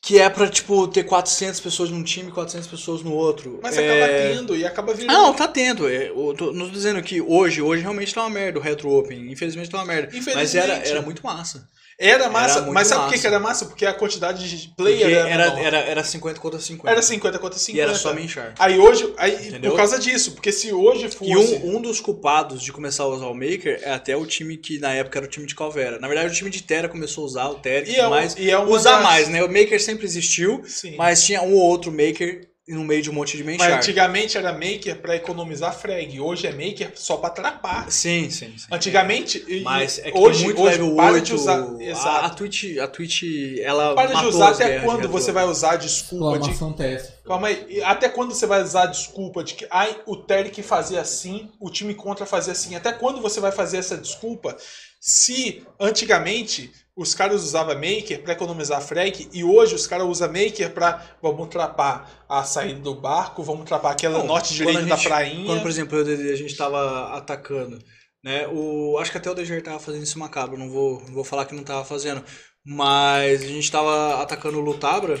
que 0.00 0.18
é 0.18 0.28
pra, 0.28 0.48
tipo, 0.48 0.88
ter 0.88 1.04
400 1.04 1.60
pessoas 1.60 1.90
num 1.90 2.02
time 2.02 2.28
e 2.28 2.32
400 2.32 2.66
pessoas 2.66 3.02
no 3.02 3.12
outro. 3.12 3.60
mas 3.62 3.76
é... 3.78 4.02
acaba 4.02 4.12
tendo 4.34 4.56
e 4.56 4.66
acaba 4.66 4.94
virando. 4.94 5.14
Ah, 5.16 5.22
não, 5.22 5.34
tá 5.34 5.46
tendo. 5.46 5.88
É, 5.88 6.08
eu 6.08 6.34
tô, 6.36 6.52
não 6.52 6.66
tô 6.66 6.72
dizendo 6.72 7.00
que 7.02 7.20
hoje, 7.20 7.62
hoje 7.62 7.82
realmente 7.82 8.12
tá 8.12 8.22
uma 8.22 8.30
merda 8.30 8.58
o 8.58 8.62
Retro 8.62 8.90
Open. 8.90 9.30
Infelizmente 9.30 9.70
tá 9.70 9.78
uma 9.78 9.84
merda. 9.86 10.10
Mas 10.34 10.54
era, 10.54 10.74
era 10.74 11.02
muito 11.02 11.22
massa. 11.24 11.68
Era 12.04 12.28
massa, 12.28 12.58
Era 12.58 12.72
mas 12.72 12.88
sabe 12.88 13.10
por 13.12 13.20
que 13.20 13.26
era 13.26 13.38
massa? 13.38 13.64
Porque 13.66 13.86
a 13.86 13.94
quantidade 13.94 14.48
de 14.48 14.68
Porque 14.68 14.74
player 14.76 15.08
era, 15.10 15.28
era, 15.28 15.60
era, 15.60 15.78
era 15.78 16.04
50 16.04 16.40
contra 16.40 16.58
50. 16.58 16.90
Era 16.90 17.00
50 17.00 17.38
contra 17.38 17.58
50. 17.58 17.78
E 17.78 17.80
era 17.80 17.94
só 17.98 18.12
Menchar. 18.12 18.54
Aí 18.58 18.78
hoje, 18.78 19.14
aí, 19.16 19.48
Entendeu? 19.48 19.70
por 19.70 19.76
causa 19.76 19.98
disso, 19.98 20.32
porque 20.32 20.50
se 20.50 20.72
hoje 20.72 21.08
fosse. 21.08 21.30
E 21.30 21.36
um, 21.36 21.76
um 21.76 21.80
dos 21.80 22.00
culpados 22.00 22.60
de 22.62 22.72
começar 22.72 23.04
a 23.04 23.06
usar 23.08 23.26
o 23.26 23.34
Maker 23.34 23.80
é 23.82 23.92
até 23.92 24.16
o 24.16 24.26
time 24.26 24.56
que 24.56 24.78
na 24.80 24.92
época 24.92 25.18
era 25.20 25.26
o 25.26 25.30
time 25.30 25.46
de 25.46 25.54
Calvera. 25.54 25.98
Na 26.00 26.08
verdade, 26.08 26.28
o 26.28 26.34
time 26.36 26.50
de 26.50 26.62
Terra 26.62 26.88
começou 26.88 27.22
a 27.22 27.26
usar 27.26 27.48
o 27.50 27.54
Terra 27.54 27.86
e 27.86 27.90
E 27.90 27.94
é 27.94 27.94
tudo 27.98 28.06
um- 28.06 28.10
mais. 28.10 28.34
e 28.36 28.50
é 28.50 28.58
usar 28.58 28.94
das- 28.96 29.02
mais, 29.04 29.28
né? 29.28 29.44
O 29.44 29.48
Maker 29.48 29.80
sempre 29.80 30.04
existiu, 30.04 30.62
Sim. 30.66 30.96
mas 30.96 31.24
tinha 31.24 31.40
um 31.42 31.54
ou 31.54 31.60
outro 31.62 31.92
Maker 31.92 32.48
no 32.68 32.84
meio 32.84 33.02
de 33.02 33.10
um 33.10 33.12
monte 33.12 33.36
de 33.36 33.42
Mas 33.42 33.56
Menchar. 33.58 33.76
antigamente 33.76 34.38
era 34.38 34.52
maker 34.52 35.00
pra 35.00 35.16
economizar 35.16 35.76
frag, 35.76 36.20
hoje 36.20 36.46
é 36.46 36.52
maker 36.52 36.92
só 36.94 37.16
pra 37.16 37.28
atrapar. 37.28 37.90
Sim, 37.90 38.30
sim, 38.30 38.54
sim. 38.56 38.66
Antigamente, 38.70 39.44
e- 39.48 39.62
Mas 39.62 39.98
é 39.98 40.12
que 40.12 40.16
hoje, 40.18 40.44
muito 40.44 40.62
hoje 40.62 40.78
level 40.78 40.94
para 40.94 41.12
8. 41.12 41.24
de 41.24 41.34
usar, 41.34 41.58
a, 41.58 41.76
a 41.76 41.82
exato. 41.82 42.36
Twitch, 42.36 42.78
a 42.78 42.86
Twitch, 42.86 43.22
ela 43.60 43.94
Para 43.94 44.14
de 44.14 44.26
usar 44.26 44.50
até 44.50 44.80
quando 44.80 45.08
você 45.08 45.32
vai 45.32 45.44
usar 45.44 45.72
a 45.72 45.76
desculpa 45.76 46.38
de. 46.38 46.52
Calma 47.24 47.48
aí, 47.48 47.82
até 47.82 48.08
quando 48.08 48.32
você 48.32 48.46
vai 48.46 48.62
usar 48.62 48.84
a 48.84 48.86
desculpa 48.86 49.42
de 49.42 49.54
que 49.54 49.66
ai, 49.70 50.00
o 50.06 50.16
Terek 50.16 50.62
fazia 50.62 51.00
assim, 51.00 51.50
o 51.58 51.68
time 51.68 51.94
contra 51.94 52.24
fazia 52.24 52.52
assim? 52.52 52.76
Até 52.76 52.92
quando 52.92 53.20
você 53.20 53.40
vai 53.40 53.50
fazer 53.50 53.78
essa 53.78 53.96
desculpa 53.96 54.56
se 55.04 55.66
antigamente 55.80 56.72
os 56.94 57.12
caras 57.12 57.42
usavam 57.42 57.74
Maker 57.74 58.22
para 58.22 58.34
economizar 58.34 58.80
frag 58.80 59.28
e 59.32 59.42
hoje 59.42 59.74
os 59.74 59.84
caras 59.84 60.06
usam 60.06 60.28
Maker 60.28 60.72
para 60.72 61.16
vamos 61.20 61.48
trapar 61.48 62.24
a 62.28 62.44
saída 62.44 62.78
do 62.78 62.94
barco, 62.94 63.42
vamos 63.42 63.64
trapar 63.64 63.90
aquela 63.90 64.20
Não, 64.20 64.28
norte 64.28 64.54
direita 64.54 64.86
da 64.86 64.96
prainha. 64.96 65.46
Quando, 65.46 65.60
por 65.60 65.70
exemplo, 65.70 65.98
eu 65.98 66.28
e 66.28 66.32
a 66.32 66.36
gente 66.36 66.56
tava 66.56 67.16
atacando, 67.16 67.82
né? 68.22 68.46
O, 68.46 68.96
acho 68.98 69.10
que 69.10 69.18
até 69.18 69.28
o 69.28 69.34
DG 69.34 69.60
tava 69.62 69.80
fazendo 69.80 70.04
isso 70.04 70.20
macabro, 70.20 70.56
não 70.56 70.70
vou, 70.70 71.00
não 71.00 71.14
vou 71.14 71.24
falar 71.24 71.46
que 71.46 71.54
não 71.54 71.64
tava 71.64 71.84
fazendo. 71.84 72.24
Mas 72.64 73.42
a 73.42 73.46
gente 73.46 73.72
tava 73.72 74.22
atacando 74.22 74.58
o 74.58 74.62
Lutabra, 74.62 75.20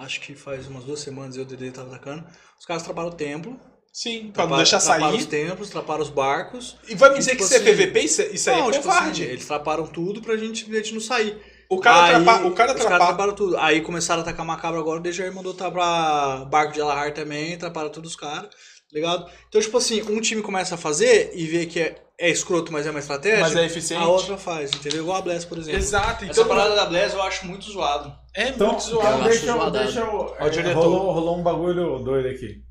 acho 0.00 0.20
que 0.22 0.34
faz 0.34 0.66
umas 0.66 0.82
duas 0.82 0.98
semanas 0.98 1.36
eu 1.36 1.42
e 1.42 1.46
o 1.46 1.48
DD 1.48 1.70
tava 1.70 1.90
atacando. 1.90 2.26
Os 2.58 2.66
caras 2.66 2.82
traparam 2.82 3.10
o 3.10 3.14
templo, 3.14 3.60
Sim, 3.96 4.32
para 4.34 4.48
não 4.48 4.56
deixar 4.56 4.80
traparam 4.80 5.14
os 5.14 5.22
sair. 5.22 5.26
templos, 5.30 5.70
traparam 5.70 6.02
os 6.02 6.10
barcos. 6.10 6.76
E 6.88 6.96
vai 6.96 7.10
me 7.10 7.18
dizer 7.18 7.30
tipo 7.36 7.42
que 7.42 7.44
isso 7.44 7.54
é 7.54 7.56
assim, 7.58 7.76
PVP? 7.76 8.00
Isso, 8.00 8.22
é- 8.22 8.26
isso 8.26 8.50
aí 8.50 8.56
não, 8.56 8.68
é 8.68 8.72
tipo 8.72 8.82
covarde. 8.84 9.22
assim, 9.22 9.30
eles 9.32 9.46
traparam 9.46 9.86
tudo 9.86 10.20
pra 10.20 10.36
gente, 10.36 10.64
pra 10.64 10.74
gente 10.78 10.94
não 10.94 11.00
sair. 11.00 11.40
o 11.70 11.78
cara, 11.78 12.18
Aí, 12.18 12.24
trapa, 12.24 12.44
o 12.46 12.52
cara 12.52 12.72
os 12.72 12.76
trapar. 12.80 12.98
caras 12.98 13.06
traparam 13.08 13.34
tudo. 13.34 13.56
Aí 13.56 13.80
começaram 13.82 14.20
a 14.20 14.22
atacar 14.22 14.44
macabro 14.44 14.78
agora, 14.80 14.98
o 14.98 15.02
DGR 15.02 15.32
mandou 15.32 15.54
pra 15.54 16.44
barco 16.50 16.72
de 16.72 16.80
Alahar 16.80 17.14
também, 17.14 17.56
traparam 17.56 17.88
todos 17.88 18.10
os 18.10 18.16
caras, 18.16 18.42
tá 18.50 18.92
ligado? 18.92 19.30
Então, 19.48 19.60
tipo 19.60 19.78
assim, 19.78 20.02
um 20.02 20.20
time 20.20 20.42
começa 20.42 20.74
a 20.74 20.78
fazer 20.78 21.30
e 21.34 21.46
vê 21.46 21.64
que 21.66 21.80
é, 21.80 21.96
é 22.18 22.28
escroto, 22.30 22.72
mas 22.72 22.86
é 22.86 22.90
uma 22.90 22.98
estratégia, 23.00 23.40
Mas 23.40 23.56
é 23.56 23.64
eficiente. 23.64 24.02
a 24.02 24.06
outra 24.08 24.36
faz, 24.36 24.70
entendeu? 24.72 25.02
Igual 25.02 25.18
a 25.18 25.22
Bless, 25.22 25.46
por 25.46 25.56
exemplo. 25.58 25.78
Exato, 25.80 26.24
Essa 26.24 26.32
então 26.32 26.46
parada 26.48 26.74
da 26.76 26.84
Bless 26.86 27.14
eu 27.14 27.22
acho 27.22 27.46
muito 27.46 27.64
zoado. 27.70 28.12
é 28.36 28.48
Então, 28.48 28.68
muito 28.72 28.84
então 28.86 29.00
zoado. 29.00 29.08
acho 29.20 29.28
deixa, 29.30 29.46
eu, 29.46 29.70
deixa 29.70 30.00
eu. 30.00 30.66
É, 30.68 30.72
rolou, 30.74 31.12
rolou 31.12 31.38
um 31.38 31.42
bagulho 31.42 31.98
doido 32.00 32.28
aqui. 32.28 32.62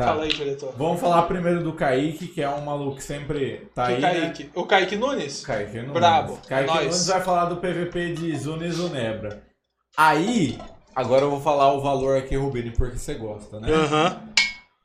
Tá. 0.00 0.06
Fala 0.06 0.22
aí, 0.22 0.30
diretor. 0.30 0.72
Vamos 0.78 0.98
falar 0.98 1.22
primeiro 1.24 1.62
do 1.62 1.74
Kaique, 1.74 2.26
que 2.28 2.42
é 2.42 2.48
um 2.48 2.62
maluco 2.62 2.96
que 2.96 3.02
sempre 3.02 3.68
tá 3.74 3.86
Que 3.88 3.92
aí. 3.92 4.00
Né? 4.00 4.10
Kaique? 4.10 4.50
O 4.54 4.64
Kaique 4.64 4.96
Nunes? 4.96 5.44
Kaique 5.44 5.76
Nunes. 5.76 5.92
Brabo, 5.92 6.38
Kaique 6.48 6.70
é 6.70 6.72
nóis. 6.72 6.86
Nunes 6.86 7.06
vai 7.08 7.20
falar 7.20 7.44
do 7.44 7.56
PVP 7.58 8.14
de 8.14 8.34
Zuna 8.38 8.66
e 8.66 8.70
Zunebra. 8.70 9.42
Aí, 9.94 10.58
agora 10.96 11.22
eu 11.26 11.30
vou 11.30 11.40
falar 11.40 11.74
o 11.74 11.82
valor 11.82 12.16
aqui, 12.16 12.34
Rubini, 12.34 12.70
porque 12.70 12.96
você 12.96 13.12
gosta, 13.12 13.60
né? 13.60 13.70
Aham. 13.70 14.20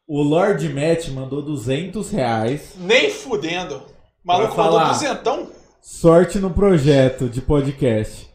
O 0.05 0.21
Lord 0.21 0.67
Matt 0.67 1.07
mandou 1.09 1.41
200 1.41 2.11
reais. 2.11 2.73
Nem 2.77 3.09
fudendo. 3.09 3.81
Maluco 4.21 4.53
Vai 4.53 4.65
mandou 4.65 4.79
falar. 4.79 4.91
duzentão. 4.91 5.47
Sorte 5.81 6.39
no 6.39 6.49
projeto 6.49 7.29
de 7.29 7.39
podcast. 7.41 8.29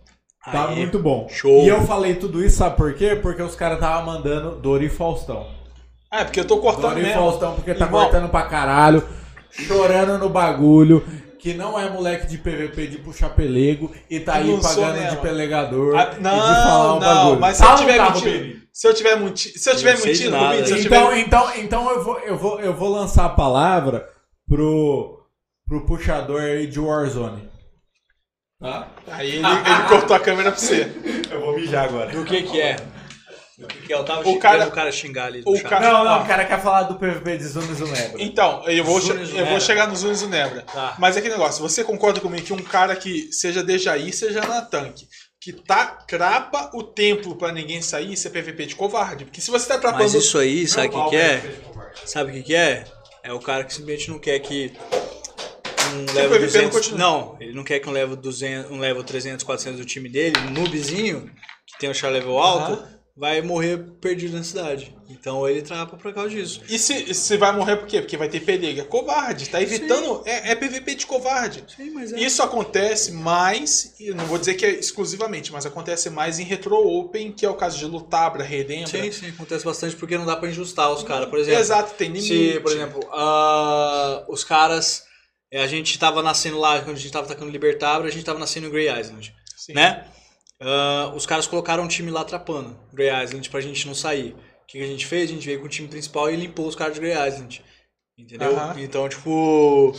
Tá 0.51 0.69
Aí, 0.70 0.77
muito 0.77 0.98
bom. 0.98 1.28
show. 1.28 1.62
E 1.62 1.69
eu 1.69 1.82
falei 1.82 2.15
tudo 2.15 2.43
isso, 2.43 2.57
sabe 2.57 2.77
por 2.77 2.94
quê? 2.94 3.15
Porque 3.20 3.43
os 3.43 3.55
caras 3.55 3.77
estavam 3.77 4.07
mandando 4.07 4.52
Dori 4.57 4.89
Faustão. 4.89 5.60
Ah, 6.11 6.20
é 6.23 6.24
porque 6.24 6.41
eu 6.41 6.45
tô 6.47 6.59
cortando 6.59 6.91
Dori 6.91 7.03
mesmo. 7.03 7.20
Faustão 7.20 7.55
porque 7.55 7.74
tá 7.74 7.85
Irmão. 7.85 8.03
cortando 8.03 8.28
pra 8.28 8.43
caralho, 8.43 9.07
chorando 9.51 10.19
no 10.19 10.28
bagulho, 10.28 11.05
que 11.39 11.55
não 11.55 11.78
é 11.78 11.89
moleque 11.89 12.27
de 12.27 12.37
PVP 12.39 12.87
de 12.89 12.99
puxar 12.99 13.31
pelego 13.31 13.91
e 14.11 14.19
tá 14.20 14.35
aí 14.35 14.49
Não 14.51 14.61
sou 14.61 14.82
pagando 14.82 15.01
mesmo. 15.01 15.11
de 15.16 15.23
pelegador 15.23 15.97
Ah, 15.97 16.11
e 16.12 16.16
de 16.16 16.23
falar 16.23 16.85
não, 16.89 16.97
o 16.97 17.01
não, 17.01 17.15
bagulho. 17.15 17.41
mas 17.41 17.57
se 17.57 17.62
eu 17.62 17.69
Tá 17.69 17.77
tiver 17.77 18.03
mentindo, 18.03 18.61
se 18.73 18.89
eu 18.89 18.95
tiver 18.95 19.16
mentindo, 19.20 19.59
se 19.59 19.70
eu 19.70 19.77
tiver 19.77 19.97
sei 19.97 20.12
de 20.12 20.19
mentindo, 20.24 20.37
nada. 20.37 20.47
Rubinho, 20.57 20.66
se 20.66 20.73
eu 20.73 20.78
Então, 20.81 21.09
tiver... 21.11 21.19
então, 21.20 21.51
então 21.57 21.91
eu, 21.91 22.05
vou, 22.05 22.19
eu, 22.20 22.37
vou, 22.37 22.61
eu 22.61 22.74
vou 22.74 22.89
lançar 22.91 23.24
a 23.27 23.31
palavra 23.31 24.07
pro, 24.49 25.20
pro 25.66 25.87
puxador 25.87 26.41
aí 26.43 26.66
de 26.66 26.81
Warzone. 26.81 27.49
Tá? 28.61 28.89
Aí 29.09 29.37
ele, 29.37 29.47
ele 29.47 29.89
cortou 29.89 30.15
a 30.15 30.20
câmera 30.20 30.51
pra 30.53 30.61
você. 30.61 30.93
Eu 31.31 31.41
vou 31.41 31.55
mijar 31.57 31.87
agora. 31.87 32.11
Do 32.11 32.24
que 32.24 32.43
que 32.43 32.61
é? 32.61 32.77
Do 33.61 33.66
que? 33.69 33.93
Eu 33.93 34.05
tava 34.05 34.28
O 34.28 34.39
cara- 34.39 34.66
o 34.66 34.70
cara 34.70 34.91
xingar 34.91 35.27
ali 35.27 35.43
o 35.45 35.51
no 35.51 35.57
chat. 35.57 35.69
cara- 35.69 35.93
Não, 35.93 36.05
não, 36.05 36.12
Ó. 36.20 36.23
o 36.23 36.27
cara 36.27 36.45
quer 36.45 36.61
falar 36.62 36.82
do 36.85 36.95
PVP 36.97 37.37
de 37.37 37.45
Zuni 37.45 37.74
Zunebra. 37.74 38.23
Então, 38.23 38.62
eu 38.66 38.82
vou, 38.85 38.99
eu 39.01 39.47
vou 39.47 39.61
chegar 39.61 39.87
nos 39.87 40.01
Zunes 40.01 40.23
do 40.23 40.28
Nebra. 40.28 40.62
Tá. 40.62 40.95
Mas 40.99 41.16
é 41.16 41.20
que 41.20 41.28
negócio, 41.28 41.61
você 41.61 41.85
concorda 41.85 42.20
comigo 42.20 42.45
que 42.45 42.53
um 42.53 42.62
cara 42.62 42.97
que 42.97 43.31
seja 43.32 43.62
Dejaí, 43.62 44.12
seja 44.12 44.41
na 44.41 44.62
tanque, 44.62 45.07
que 45.41 45.53
tá, 45.53 45.87
crapa 46.07 46.70
o 46.74 46.82
templo 46.82 47.37
pra 47.37 47.53
ninguém 47.53 47.81
sair, 47.82 48.12
isso 48.15 48.27
é 48.27 48.31
PVP 48.31 48.66
de 48.66 48.74
covarde. 48.77 49.24
Porque 49.24 49.41
se 49.41 49.51
você 49.51 49.66
tá 49.69 49.78
trapando... 49.78 50.03
Mas 50.05 50.15
isso 50.15 50.39
aí, 50.39 50.66
sabe 50.66 50.89
o 50.89 51.05
que, 51.05 51.11
que 51.11 51.16
é? 51.16 51.43
Sabe 52.05 52.31
o 52.31 52.35
que, 52.35 52.43
que 52.43 52.55
é? 52.55 52.85
É 53.23 53.32
o 53.32 53.39
cara 53.41 53.65
que 53.65 53.73
simplesmente 53.74 54.11
não 54.11 54.19
quer 54.19 54.39
que 54.39 54.73
um 55.95 56.03
o 56.11 56.15
level 56.15 56.31
PVP 56.39 56.41
não 56.41 56.47
200... 56.47 56.70
continue. 56.77 56.99
Não, 56.99 57.37
ele 57.41 57.53
não 57.53 57.65
quer 57.65 57.78
que 57.81 57.89
um 57.89 57.93
level, 57.93 58.16
200, 58.16 58.70
um 58.70 58.78
level 58.78 59.03
300, 59.03 59.45
400 59.45 59.78
do 59.81 59.85
time 59.87 60.09
dele, 60.09 60.37
um 60.39 60.51
noobzinho, 60.53 61.31
que 61.66 61.78
tem 61.78 61.91
um 61.91 61.95
char 61.95 62.09
level 62.11 62.39
alto, 62.39 62.73
Aham. 62.73 62.99
Vai 63.21 63.43
morrer 63.43 63.77
perdido 64.01 64.35
na 64.35 64.43
cidade. 64.43 64.97
Então 65.11 65.47
ele 65.47 65.61
trapa 65.61 65.95
por 65.97 66.15
causa 66.15 66.31
disso. 66.31 66.63
E 66.71 66.79
se, 66.79 67.13
se 67.13 67.37
vai 67.37 67.55
morrer 67.55 67.77
por 67.77 67.87
quê? 67.87 68.01
Porque 68.01 68.17
vai 68.17 68.31
ter 68.31 68.41
pelega. 68.41 68.83
Covarde, 68.85 69.51
tá 69.51 69.61
evitando... 69.61 70.23
É, 70.25 70.53
é 70.53 70.55
PVP 70.55 70.95
de 70.95 71.05
covarde. 71.05 71.63
Sim, 71.77 71.91
mas 71.91 72.13
é. 72.15 72.19
Isso 72.19 72.43
acontece 72.43 73.13
mais, 73.13 73.95
e 74.01 74.11
não 74.15 74.25
vou 74.25 74.39
dizer 74.39 74.55
que 74.55 74.65
é 74.65 74.71
exclusivamente, 74.71 75.53
mas 75.53 75.67
acontece 75.67 76.09
mais 76.09 76.39
em 76.39 76.45
Retro 76.45 76.75
Open, 76.77 77.31
que 77.31 77.45
é 77.45 77.51
o 77.51 77.55
caso 77.55 77.77
de 77.79 77.85
Lutabra, 77.85 78.43
Redembra. 78.43 78.87
Sim, 78.87 79.13
sim, 79.13 79.29
acontece 79.29 79.65
bastante 79.67 79.95
porque 79.97 80.17
não 80.17 80.25
dá 80.25 80.37
pra 80.37 80.49
injustar 80.49 80.91
os 80.91 81.03
caras. 81.03 81.29
Por 81.29 81.39
exemplo, 81.39 81.61
Exato, 81.61 81.95
tem 81.95 82.09
limite. 82.09 82.53
Se, 82.55 82.61
por 82.61 82.73
exemplo, 82.73 83.01
ah, 83.13 84.25
os 84.29 84.43
caras. 84.45 85.05
eh, 85.53 85.63
A 85.63 85.67
gente 85.67 85.99
tava 85.99 86.23
nascendo 86.23 86.59
lá, 86.59 86.81
quando 86.81 86.97
a 86.97 87.01
gente 87.01 87.13
tava 87.13 87.27
atacando 87.27 87.51
Libertabra, 87.51 88.09
a 88.09 88.11
gente 88.11 88.25
tava 88.25 88.39
nascendo 88.39 88.69
em 88.69 88.71
Grey 88.71 88.89
Island, 88.89 89.35
Sim. 89.59 89.75
né? 89.75 90.07
Ah, 90.61 91.12
os 91.15 91.24
caras 91.27 91.47
colocaram 91.47 91.85
um 91.85 91.89
time 91.89 92.11
lá 92.11 92.20
atrapando 92.20 92.78
Grey 92.93 93.09
Island 93.24 93.49
pra 93.49 93.61
gente 93.61 93.87
não 93.87 93.95
sair. 93.95 94.32
O 94.62 94.66
que, 94.66 94.78
que 94.78 94.85
a 94.85 94.87
gente 94.87 95.07
fez? 95.07 95.31
A 95.31 95.32
gente 95.32 95.47
veio 95.47 95.59
com 95.61 95.66
o 95.66 95.70
time 95.70 95.89
principal 95.89 96.31
e 96.31 96.37
limpou 96.37 96.66
os 96.66 96.77
caras 96.77 96.95
de 96.95 97.01
Grey 97.01 97.12
Island. 97.12 97.65
Entendeu? 98.19 98.51
Aham. 98.57 98.78
Então, 98.78 99.09
tipo. 99.09 99.95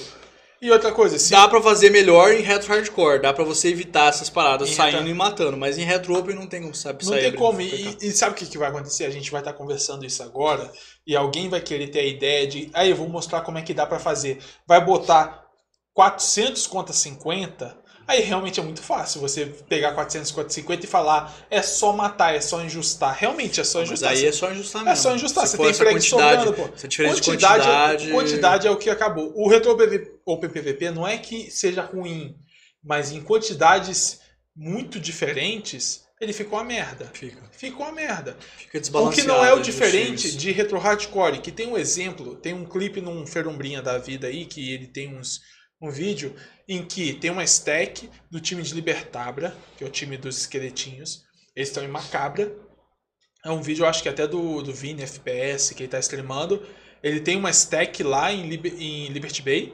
E 0.61 0.69
outra 0.69 0.91
coisa, 0.91 1.17
se 1.17 1.31
Dá 1.31 1.47
pra 1.47 1.59
fazer 1.59 1.89
melhor 1.89 2.31
em 2.31 2.41
retro 2.43 2.71
hardcore, 2.71 3.19
dá 3.19 3.33
pra 3.33 3.43
você 3.43 3.69
evitar 3.69 4.09
essas 4.09 4.29
paradas 4.29 4.69
Em 4.69 4.73
saindo 4.75 4.97
retro- 4.97 5.09
e 5.09 5.13
matando, 5.15 5.57
mas 5.57 5.75
em 5.79 5.83
retro 5.83 6.15
open 6.15 6.35
não 6.35 6.45
tem 6.45 6.61
como 6.61 6.75
sabe 6.75 7.03
Não 7.03 7.09
sair 7.13 7.19
tem 7.21 7.27
abrindo 7.29 7.41
como. 7.41 7.59
E, 7.61 7.97
e 7.99 8.11
sabe 8.11 8.33
o 8.33 8.35
que, 8.35 8.45
que 8.45 8.59
vai 8.59 8.69
acontecer? 8.69 9.05
A 9.05 9.09
gente 9.09 9.31
vai 9.31 9.41
estar 9.41 9.53
conversando 9.53 10.05
isso 10.05 10.21
agora 10.21 10.71
e 11.07 11.15
alguém 11.15 11.49
vai 11.49 11.61
querer 11.61 11.87
ter 11.87 12.01
a 12.01 12.05
ideia 12.05 12.45
de. 12.45 12.69
Aí 12.75 12.91
eu 12.91 12.95
vou 12.95 13.09
mostrar 13.09 13.41
como 13.41 13.57
é 13.57 13.63
que 13.63 13.73
dá 13.73 13.87
pra 13.87 13.97
fazer. 13.97 14.37
Vai 14.67 14.85
botar 14.85 15.43
400 15.95 16.67
contra 16.67 16.93
50. 16.93 17.80
Aí 18.11 18.21
realmente 18.21 18.59
é 18.59 18.63
muito 18.63 18.81
fácil 18.81 19.21
você 19.21 19.45
pegar 19.45 19.93
400 19.93 20.31
contra 20.31 20.49
50 20.49 20.85
e 20.85 20.89
falar 20.89 21.33
é 21.49 21.61
só 21.61 21.93
matar, 21.93 22.35
é 22.35 22.41
só 22.41 22.61
injustar. 22.61 23.15
Realmente 23.17 23.61
é 23.61 23.63
só 23.63 23.79
Mas 23.79 23.87
injustar. 23.87 24.11
aí 24.11 24.25
é 24.25 24.31
só 24.33 24.47
ajustar 24.49 24.81
mesmo. 24.83 24.91
É 24.91 24.95
só 24.95 25.15
injustar, 25.15 25.47
Se 25.47 25.55
você 25.55 25.63
tem 25.63 25.73
frag 25.73 26.01
sobrando, 26.01 26.53
pô. 26.53 26.69
Essa 26.75 26.87
diferença 26.89 27.21
quantidade, 27.21 27.63
de 27.63 27.69
quantidade... 27.69 28.09
É, 28.09 28.13
quantidade 28.13 28.67
é 28.67 28.71
o 28.71 28.75
que 28.75 28.89
acabou. 28.89 29.31
O 29.33 29.47
Retro 29.47 29.77
Open 30.25 30.49
PVP 30.49 30.91
não 30.91 31.07
é 31.07 31.17
que 31.17 31.49
seja 31.49 31.83
ruim, 31.83 32.35
mas 32.83 33.13
em 33.13 33.21
quantidades 33.21 34.19
muito 34.53 34.99
diferentes, 34.99 36.03
ele 36.19 36.33
ficou 36.33 36.59
uma 36.59 36.65
merda. 36.65 37.09
Fica. 37.13 37.41
Ficou 37.53 37.85
uma 37.85 37.93
merda. 37.93 38.35
Fica 38.57 38.77
O 38.77 38.81
desbalanceado. 38.81 39.21
que 39.21 39.27
não 39.27 39.45
é 39.45 39.53
o 39.53 39.61
diferente 39.61 40.23
times. 40.23 40.35
de 40.37 40.51
Retro 40.51 40.77
Hardcore, 40.79 41.39
que 41.39 41.51
tem 41.51 41.67
um 41.67 41.77
exemplo, 41.77 42.35
tem 42.35 42.53
um 42.53 42.65
clipe 42.65 42.99
num 42.99 43.25
Ferumbrinha 43.25 43.81
da 43.81 43.97
vida 43.97 44.27
aí, 44.27 44.45
que 44.45 44.73
ele 44.73 44.87
tem 44.87 45.15
uns, 45.17 45.39
um 45.81 45.89
vídeo 45.89 46.35
em 46.67 46.85
que 46.85 47.13
tem 47.13 47.31
uma 47.31 47.43
stack 47.43 48.09
do 48.29 48.39
time 48.39 48.61
de 48.61 48.73
Libertabra, 48.73 49.55
que 49.77 49.83
é 49.83 49.87
o 49.87 49.89
time 49.89 50.17
dos 50.17 50.37
esqueletinhos. 50.37 51.23
Eles 51.55 51.69
estão 51.69 51.83
em 51.83 51.87
Macabra. 51.87 52.53
É 53.43 53.49
um 53.51 53.61
vídeo, 53.61 53.83
eu 53.83 53.89
acho 53.89 54.03
que 54.03 54.09
até 54.09 54.27
do, 54.27 54.61
do 54.61 54.73
Vini 54.73 55.01
FPS, 55.03 55.73
que 55.73 55.83
ele 55.83 55.89
tá 55.89 55.99
streamando. 55.99 56.61
Ele 57.01 57.19
tem 57.19 57.35
uma 57.37 57.49
stack 57.49 58.03
lá 58.03 58.31
em, 58.31 58.47
Liber- 58.47 58.75
em 58.79 59.07
Liberty 59.09 59.41
Bay. 59.41 59.73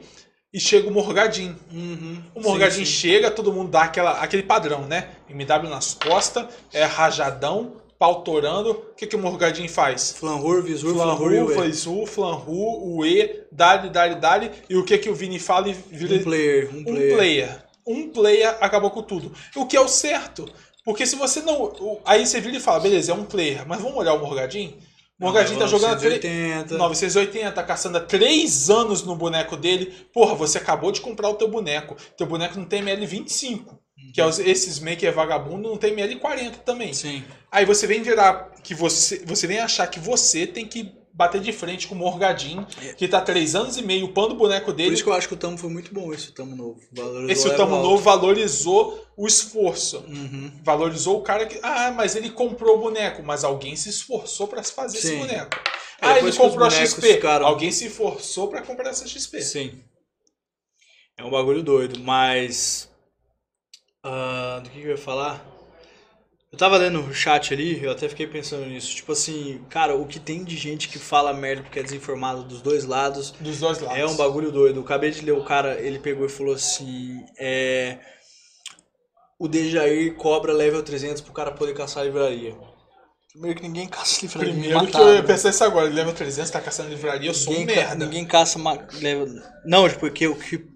E 0.52 0.58
chega 0.58 0.88
o 0.88 0.90
Morgadin. 0.90 1.54
Uhum. 1.70 2.22
O 2.34 2.40
Morgadin 2.40 2.76
Sim, 2.78 2.84
sim. 2.86 2.90
chega, 2.90 3.30
todo 3.30 3.52
mundo 3.52 3.70
dá 3.70 3.82
aquela, 3.82 4.12
aquele 4.22 4.42
padrão, 4.42 4.86
né? 4.86 5.10
MW 5.28 5.68
nas 5.68 5.92
costas, 5.92 6.46
é 6.72 6.84
rajadão, 6.84 7.76
pau 7.98 8.22
torando. 8.22 8.70
O 8.70 8.94
que, 8.94 9.06
que 9.06 9.16
o 9.16 9.18
Morgadin 9.18 9.68
faz? 9.68 10.12
Flanhur, 10.12 10.62
Visur, 10.62 10.94
Flanhur. 10.94 11.54
Faizu, 11.54 12.06
Flanru, 12.06 12.52
o 12.96 13.04
E, 13.04 13.44
Dali, 13.50 13.90
Dali, 13.90 14.14
Dali. 14.14 14.50
E 14.68 14.76
o 14.76 14.84
que, 14.84 14.98
que 14.98 15.10
o 15.10 15.14
Vini 15.14 15.38
fala 15.38 15.68
e 15.68 15.72
vira 15.72 16.14
Um 16.16 16.22
player, 16.22 16.70
um 16.74 16.78
um 16.80 16.84
player. 16.84 17.14
player. 17.16 17.64
Um 17.86 18.08
player 18.10 18.56
acabou 18.60 18.90
com 18.90 19.02
tudo. 19.02 19.32
O 19.56 19.66
que 19.66 19.76
é 19.76 19.80
o 19.80 19.88
certo. 19.88 20.48
Porque 20.84 21.06
se 21.06 21.16
você 21.16 21.40
não. 21.42 22.00
Aí 22.04 22.26
você 22.26 22.40
vira 22.40 22.56
e 22.56 22.60
fala, 22.60 22.80
beleza, 22.80 23.12
é 23.12 23.14
um 23.14 23.24
player, 23.24 23.66
mas 23.66 23.80
vamos 23.80 23.96
olhar 23.96 24.14
o 24.14 24.20
Morgadin? 24.20 24.78
O 25.20 25.24
Morgadin 25.24 25.56
tá 25.56 25.66
jogando. 25.66 25.98
tre- 25.98 26.10
980. 26.20 26.78
980, 26.78 27.52
tá 27.52 27.62
caçando 27.64 27.98
há 27.98 28.00
3 28.00 28.70
anos 28.70 29.02
no 29.02 29.16
boneco 29.16 29.56
dele. 29.56 29.92
Porra, 30.14 30.34
você 30.34 30.58
acabou 30.58 30.92
de 30.92 31.00
comprar 31.00 31.28
o 31.28 31.34
teu 31.34 31.48
boneco. 31.48 31.96
Teu 32.16 32.26
boneco 32.26 32.56
não 32.58 32.64
tem 32.64 32.82
ML25. 32.82 33.76
Que 34.12 34.20
é 34.20 34.26
esses 34.28 34.78
maker 34.80 35.12
vagabundo 35.12 35.68
não 35.68 35.76
tem 35.76 35.94
ML40 35.94 36.56
também. 36.64 36.92
Sim. 36.94 37.22
Aí 37.50 37.64
você 37.64 37.86
vem 37.86 38.02
virar 38.02 38.52
que 38.62 38.74
você. 38.74 39.22
Você 39.26 39.46
vem 39.46 39.58
achar 39.58 39.86
que 39.86 39.98
você 40.00 40.46
tem 40.46 40.66
que 40.66 40.92
bater 41.12 41.40
de 41.40 41.52
frente 41.52 41.88
com 41.88 41.96
o 41.96 41.98
Morgadin, 41.98 42.64
que 42.96 43.08
tá 43.08 43.20
3 43.20 43.56
anos 43.56 43.76
e 43.76 43.82
meio 43.82 44.06
upando 44.06 44.34
o 44.34 44.36
boneco 44.38 44.66
Por 44.66 44.74
dele. 44.74 44.94
isso 44.94 45.02
que 45.02 45.08
eu 45.10 45.14
acho 45.14 45.26
que 45.26 45.34
o 45.34 45.36
Tamo 45.36 45.58
foi 45.58 45.68
muito 45.68 45.92
bom, 45.92 46.14
esse 46.14 46.30
Tamo 46.32 46.54
novo. 46.54 46.78
Valorizou 46.92 47.28
Esse 47.30 47.48
o 47.48 47.56
Tamo 47.56 47.82
Novo 47.82 48.02
valorizou 48.02 49.04
o 49.16 49.26
esforço. 49.26 49.98
Uhum. 50.06 50.52
Valorizou 50.62 51.18
o 51.18 51.22
cara 51.22 51.44
que. 51.46 51.58
Ah, 51.62 51.90
mas 51.90 52.14
ele 52.14 52.30
comprou 52.30 52.76
o 52.76 52.80
boneco. 52.80 53.22
Mas 53.24 53.42
alguém 53.42 53.74
se 53.74 53.88
esforçou 53.88 54.46
se 54.62 54.72
fazer 54.72 54.98
esse 54.98 55.08
Sim. 55.08 55.18
boneco. 55.18 55.56
É, 56.00 56.06
ah, 56.06 56.18
ele 56.18 56.30
que 56.30 56.38
comprou 56.38 56.64
a 56.66 56.70
XP. 56.70 57.14
ficaram- 57.14 57.46
Alguém 57.46 57.72
se 57.72 57.86
esforçou 57.86 58.46
pra 58.46 58.62
comprar 58.62 58.90
essa 58.90 59.06
XP. 59.06 59.42
Sim. 59.42 59.82
É 61.16 61.24
um 61.24 61.30
bagulho 61.30 61.64
doido, 61.64 61.98
mas. 61.98 62.87
Ah, 64.02 64.60
do 64.62 64.70
que, 64.70 64.80
que 64.80 64.86
eu 64.86 64.90
ia 64.92 64.98
falar? 64.98 65.44
Eu 66.50 66.56
tava 66.56 66.78
lendo 66.78 67.00
o 67.00 67.12
chat 67.12 67.52
ali, 67.52 67.82
eu 67.82 67.92
até 67.92 68.08
fiquei 68.08 68.26
pensando 68.26 68.64
nisso. 68.64 68.96
Tipo 68.96 69.12
assim, 69.12 69.62
cara, 69.68 69.94
o 69.94 70.06
que 70.06 70.18
tem 70.18 70.44
de 70.44 70.56
gente 70.56 70.88
que 70.88 70.98
fala 70.98 71.32
merda 71.34 71.62
porque 71.62 71.78
é 71.78 71.82
desinformado 71.82 72.42
dos 72.42 72.62
dois 72.62 72.84
lados 72.84 73.32
Dos 73.32 73.60
dois 73.60 73.78
lados. 73.80 73.98
é 73.98 74.06
um 74.06 74.16
bagulho 74.16 74.50
doido. 74.50 74.80
Eu 74.80 74.82
acabei 74.82 75.10
de 75.10 75.20
ler 75.20 75.32
o 75.32 75.44
cara, 75.44 75.78
ele 75.78 75.98
pegou 75.98 76.24
e 76.24 76.30
falou 76.30 76.54
assim: 76.54 77.22
é. 77.38 77.98
O 79.38 79.46
Dejair 79.46 80.14
cobra 80.16 80.52
level 80.52 80.82
300 80.82 81.20
pro 81.22 81.32
cara 81.32 81.52
poder 81.52 81.74
caçar 81.74 82.02
a 82.02 82.06
livraria. 82.06 82.56
Primeiro 83.30 83.60
que 83.60 83.68
ninguém 83.68 83.86
caça 83.86 84.22
livraria. 84.22 84.52
Primeiro 84.52 84.86
que 84.86 84.96
eu 84.96 85.14
ia 85.14 85.22
pensar 85.22 85.50
isso 85.50 85.62
agora. 85.62 85.88
Leva 85.88 86.12
300, 86.12 86.50
tá 86.50 86.60
caçando 86.60 86.88
livraria, 86.88 87.28
eu 87.28 87.34
sou 87.34 87.52
um 87.52 87.64
merda. 87.64 88.06
ninguém 88.06 88.24
caça 88.24 88.58
level. 89.00 89.28
Não, 89.66 89.88
tipo, 89.88 90.10
que, 90.10 90.34
que 90.34 90.66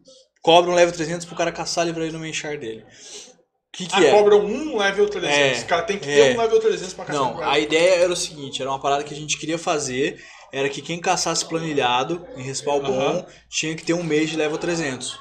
cobra 0.43 0.71
um 0.71 0.75
level 0.75 0.93
300 0.95 1.25
pro 1.27 1.37
cara 1.37 1.51
caçar 1.53 1.83
a 1.83 1.87
livraria 1.87 2.13
no 2.13 2.19
mainchar 2.19 2.59
dele. 2.59 2.85
O 2.85 3.77
que, 3.77 3.87
que 3.87 3.95
Ah, 3.97 4.05
é? 4.05 4.11
cobram 4.11 4.45
um 4.45 4.77
level 4.77 5.09
300. 5.09 5.61
É, 5.61 5.63
o 5.63 5.67
cara 5.67 5.83
tem 5.83 5.99
que 5.99 6.11
é. 6.11 6.15
ter 6.33 6.37
um 6.37 6.41
level 6.43 6.61
300 6.61 6.93
pra 6.93 7.05
caçar 7.07 7.23
Não, 7.23 7.43
a 7.43 7.59
ideia 7.59 8.03
era 8.03 8.13
o 8.13 8.17
seguinte, 8.17 8.61
era 8.61 8.71
uma 8.71 8.81
parada 8.81 9.03
que 9.03 9.15
a 9.15 9.17
gente 9.17 9.39
queria 9.39 9.57
fazer, 9.57 10.23
era 10.53 10.69
que 10.69 10.83
quem 10.83 11.01
caçasse 11.01 11.45
planilhado 11.47 12.27
em 12.37 12.43
respawn 12.43 12.81
bom 12.83 13.27
tinha 13.49 13.75
que 13.75 13.83
ter 13.85 13.95
um 13.95 14.03
mês 14.03 14.29
de 14.29 14.37
level 14.37 14.59
300. 14.59 15.19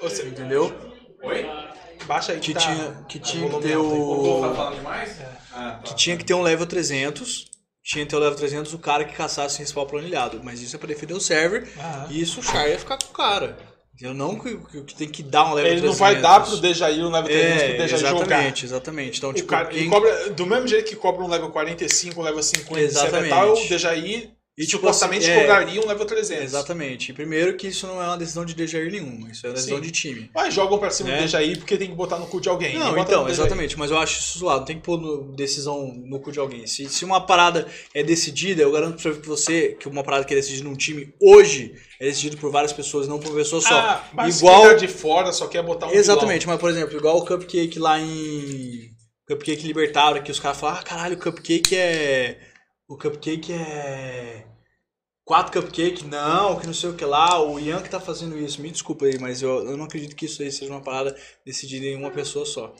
Ou 0.00 0.10
seja, 0.10 0.28
Entendeu? 0.28 0.74
Oi? 1.22 1.46
baixa 2.06 2.32
aí 2.32 2.40
Que 2.40 2.52
tá- 2.52 2.58
tinha, 2.60 3.04
que 3.08 3.18
tinha 3.20 3.48
que 3.48 3.60
ter 3.60 3.68
aí. 3.68 3.76
O 3.76 4.52
tá 4.56 4.70
demais? 4.70 5.16
Ah, 5.52 5.70
tá. 5.70 5.78
Que 5.84 5.94
tinha 5.94 6.16
que 6.16 6.24
ter 6.24 6.34
um 6.34 6.42
level 6.42 6.66
300. 6.66 7.44
Tinha 7.84 8.04
que 8.04 8.10
ter 8.10 8.16
o 8.16 8.18
level 8.18 8.36
300 8.36 8.74
o 8.74 8.78
cara 8.78 9.04
que 9.04 9.14
caçasse 9.14 9.58
em 9.58 9.60
respawn 9.62 9.86
planilhado. 9.86 10.40
Mas 10.42 10.60
isso 10.60 10.74
é 10.74 10.78
pra 10.80 10.88
defender 10.88 11.14
o 11.14 11.20
server. 11.20 11.68
E 12.10 12.20
isso 12.20 12.40
o 12.40 12.42
Char 12.42 12.68
ia 12.68 12.78
ficar 12.78 12.98
com 12.98 13.06
o 13.10 13.12
cara. 13.12 13.56
Eu 14.00 14.14
não 14.14 14.38
que, 14.38 14.56
que- 14.82 14.94
tem 14.94 15.08
que 15.08 15.22
dar 15.22 15.44
um 15.44 15.54
level 15.54 15.70
Ele 15.70 15.80
300. 15.82 15.90
não 15.90 15.94
vai 16.06 16.20
dar 16.20 16.40
pro 16.40 16.56
Dejair 16.56 17.04
um 17.04 17.10
level 17.10 17.28
300 17.30 17.62
pro 17.62 17.72
É, 17.72 17.76
Dejair 17.76 18.00
jogar. 18.00 18.16
exatamente, 18.16 18.64
exatamente. 18.64 19.18
Então, 19.18 19.32
tipo, 19.32 19.48
cara, 19.48 19.66
quem- 19.66 19.80
ele 19.80 19.90
cobra, 19.90 20.30
do 20.30 20.46
mesmo 20.46 20.66
jeito 20.66 20.88
que 20.88 20.96
cobra 20.96 21.22
um 21.24 21.28
level 21.28 21.50
45, 21.50 22.20
um 22.20 22.24
level 22.24 22.42
50 22.42 22.80
Exatamente. 22.80 23.16
etc 23.16 23.26
e 23.26 23.28
tal, 23.30 23.52
o 23.52 23.68
Dejair 23.68 24.30
E, 24.58 24.66
tipo 24.66 24.80
supostamente 24.80 25.24
assim, 25.24 25.32
é, 25.32 25.40
cobrariam 25.40 25.82
um 25.84 25.88
level 25.88 26.04
300. 26.04 26.44
Exatamente. 26.44 27.10
E 27.10 27.14
primeiro 27.14 27.56
que 27.56 27.68
isso 27.68 27.86
não 27.86 28.02
é 28.02 28.06
uma 28.06 28.18
decisão 28.18 28.44
de 28.44 28.54
Dejair 28.54 28.92
nenhuma, 28.92 29.30
isso 29.30 29.46
é 29.46 29.48
uma 29.48 29.54
decisão 29.54 29.78
Sim. 29.78 29.82
de 29.82 29.90
time. 29.90 30.30
Mas 30.34 30.52
jogam 30.52 30.78
pra 30.78 30.90
cima 30.90 31.10
É. 31.10 31.16
do 31.16 31.20
Dejaí 31.22 31.56
porque 31.56 31.78
tem 31.78 31.88
que 31.88 31.94
botar 31.94 32.18
no 32.18 32.26
cu 32.26 32.38
de 32.38 32.50
alguém. 32.50 32.78
Não, 32.78 32.98
então, 32.98 33.26
exatamente, 33.30 33.78
mas 33.78 33.90
eu 33.90 33.96
acho 33.96 34.20
isso 34.20 34.38
zoado, 34.40 34.66
tem 34.66 34.76
que 34.76 34.82
pôr 34.82 35.00
no- 35.00 35.34
decisão 35.34 35.94
no 36.04 36.20
cu 36.20 36.30
de 36.30 36.38
alguém. 36.38 36.66
Se, 36.66 36.86
se 36.90 37.02
uma 37.02 37.24
parada 37.24 37.66
é 37.94 38.02
decidida, 38.02 38.60
eu 38.62 38.70
garanto 38.70 39.02
pra 39.02 39.12
você 39.24 39.74
que 39.80 39.88
uma 39.88 40.04
parada 40.04 40.24
que 40.26 40.34
é 40.34 40.36
decidida 40.36 40.68
num 40.68 40.76
time 40.76 41.14
hoje 41.18 41.74
é 41.98 42.04
decidida 42.04 42.36
por 42.36 42.50
várias 42.52 42.74
pessoas, 42.74 43.08
não 43.08 43.18
por 43.18 43.28
uma 43.30 43.36
pessoa 43.38 43.62
só. 43.62 43.74
Ah, 43.74 44.04
mas 44.12 44.38
Igual- 44.40 44.60
quem 44.60 44.70
tá 44.70 44.74
de 44.76 44.88
fora 44.88 45.32
só 45.32 45.46
quer 45.46 45.62
botar 45.62 45.86
um 45.86 45.92
Exatamente, 45.92 46.46
mas 46.46 46.60
por 46.60 46.68
exemplo, 46.68 46.94
igual 46.94 47.16
o 47.16 47.24
Cupcake 47.24 47.78
lá 47.78 47.98
em. 47.98 48.90
Cupcake 49.26 49.66
Libertário, 49.66 50.22
que 50.22 50.30
os 50.30 50.38
caras 50.38 50.58
falam, 50.58 50.76
ah, 50.78 50.82
caralho, 50.82 51.14
o 51.16 51.18
Cupcake 51.18 51.74
é. 51.74 52.38
O 52.92 52.96
Cupcake 52.98 53.52
é. 53.54 54.44
Quatro 55.24 55.52
cupcake, 55.62 56.04
não, 56.04 56.58
que 56.58 56.66
não 56.66 56.74
sei 56.74 56.90
o 56.90 56.94
que 56.94 57.04
lá, 57.04 57.40
o 57.40 57.58
Ian 57.58 57.80
que 57.80 57.88
tá 57.88 58.00
fazendo 58.00 58.36
isso, 58.36 58.60
me 58.60 58.70
desculpa 58.72 59.04
aí, 59.06 59.18
mas 59.20 59.40
eu, 59.40 59.64
eu 59.70 59.76
não 59.76 59.84
acredito 59.84 60.16
que 60.16 60.26
isso 60.26 60.42
aí 60.42 60.50
seja 60.50 60.70
uma 60.72 60.80
parada 60.82 61.16
decidida 61.46 61.86
em 61.86 61.96
uma 61.96 62.10
pessoa 62.10 62.44
só. 62.44 62.74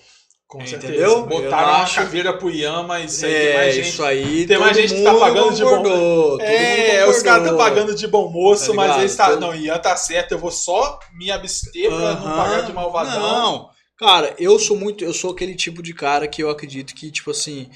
Com 0.48 0.60
É, 0.60 0.66
certeza. 0.66 0.92
entendeu? 0.92 1.24
Botaram 1.24 1.68
Eu 1.68 1.74
uma 1.76 1.82
acho- 1.84 1.94
caveira 1.94 2.36
pro 2.36 2.50
Ian, 2.50 2.82
mas 2.82 3.14
isso 3.14 3.24
aí 3.24 3.32
tem 3.32 3.46
É, 3.46 3.54
mais 3.56 3.74
gente. 3.76 3.88
isso 3.88 4.04
aí. 4.04 4.46
tem 4.46 4.58
mais 4.58 4.76
gente 4.76 4.92
que 4.94 5.02
tá 5.02 5.14
pagando 5.14 5.54
de 5.54 5.62
bom- 5.62 5.82
todo 5.82 6.40
É, 6.42 7.06
os 7.08 7.22
caras 7.22 7.44
tá 7.44 7.50
concordou. 7.52 7.58
pagando 7.58 7.94
de 7.94 8.06
bom 8.08 8.28
moço, 8.28 8.66
Tá 8.66 8.74
mas 8.74 8.98
eles 8.98 9.16
tá. 9.16 9.30
Todo- 9.30 9.40
Não, 9.40 9.54
Ian 9.54 9.78
tá 9.78 9.96
certo, 9.96 10.32
eu 10.32 10.38
vou 10.38 10.50
só 10.50 10.98
me 11.14 11.30
abster 11.30 11.88
pra 11.88 11.96
não 12.16 12.26
Aham. 12.26 12.36
pagar 12.36 12.60
de 12.66 12.72
malvadão. 12.72 13.20
Não, 13.22 13.70
cara, 13.96 14.34
eu 14.38 14.58
sou 14.58 14.76
muito, 14.76 15.02
eu 15.04 15.14
sou 15.14 15.30
aquele 15.30 15.54
tipo 15.54 15.80
de 15.82 15.94
cara 15.94 16.26
que 16.28 16.42
eu 16.42 16.50
acredito 16.50 16.92
que, 16.92 17.10
tipo 17.10 17.30
assim, 17.30 17.70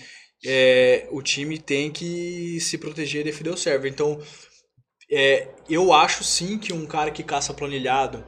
é, 0.46 1.06
o 1.10 1.20
time 1.20 1.58
tem 1.58 1.90
que 1.90 2.58
se 2.60 2.78
proteger 2.78 3.22
e 3.22 3.24
defender 3.24 3.50
o 3.50 3.56
server. 3.56 3.90
Então, 3.90 4.20
é, 5.10 5.48
eu 5.68 5.92
acho 5.92 6.24
sim 6.24 6.58
que 6.58 6.72
um 6.72 6.86
cara 6.86 7.10
que 7.10 7.22
caça 7.22 7.52
planilhado 7.52 8.24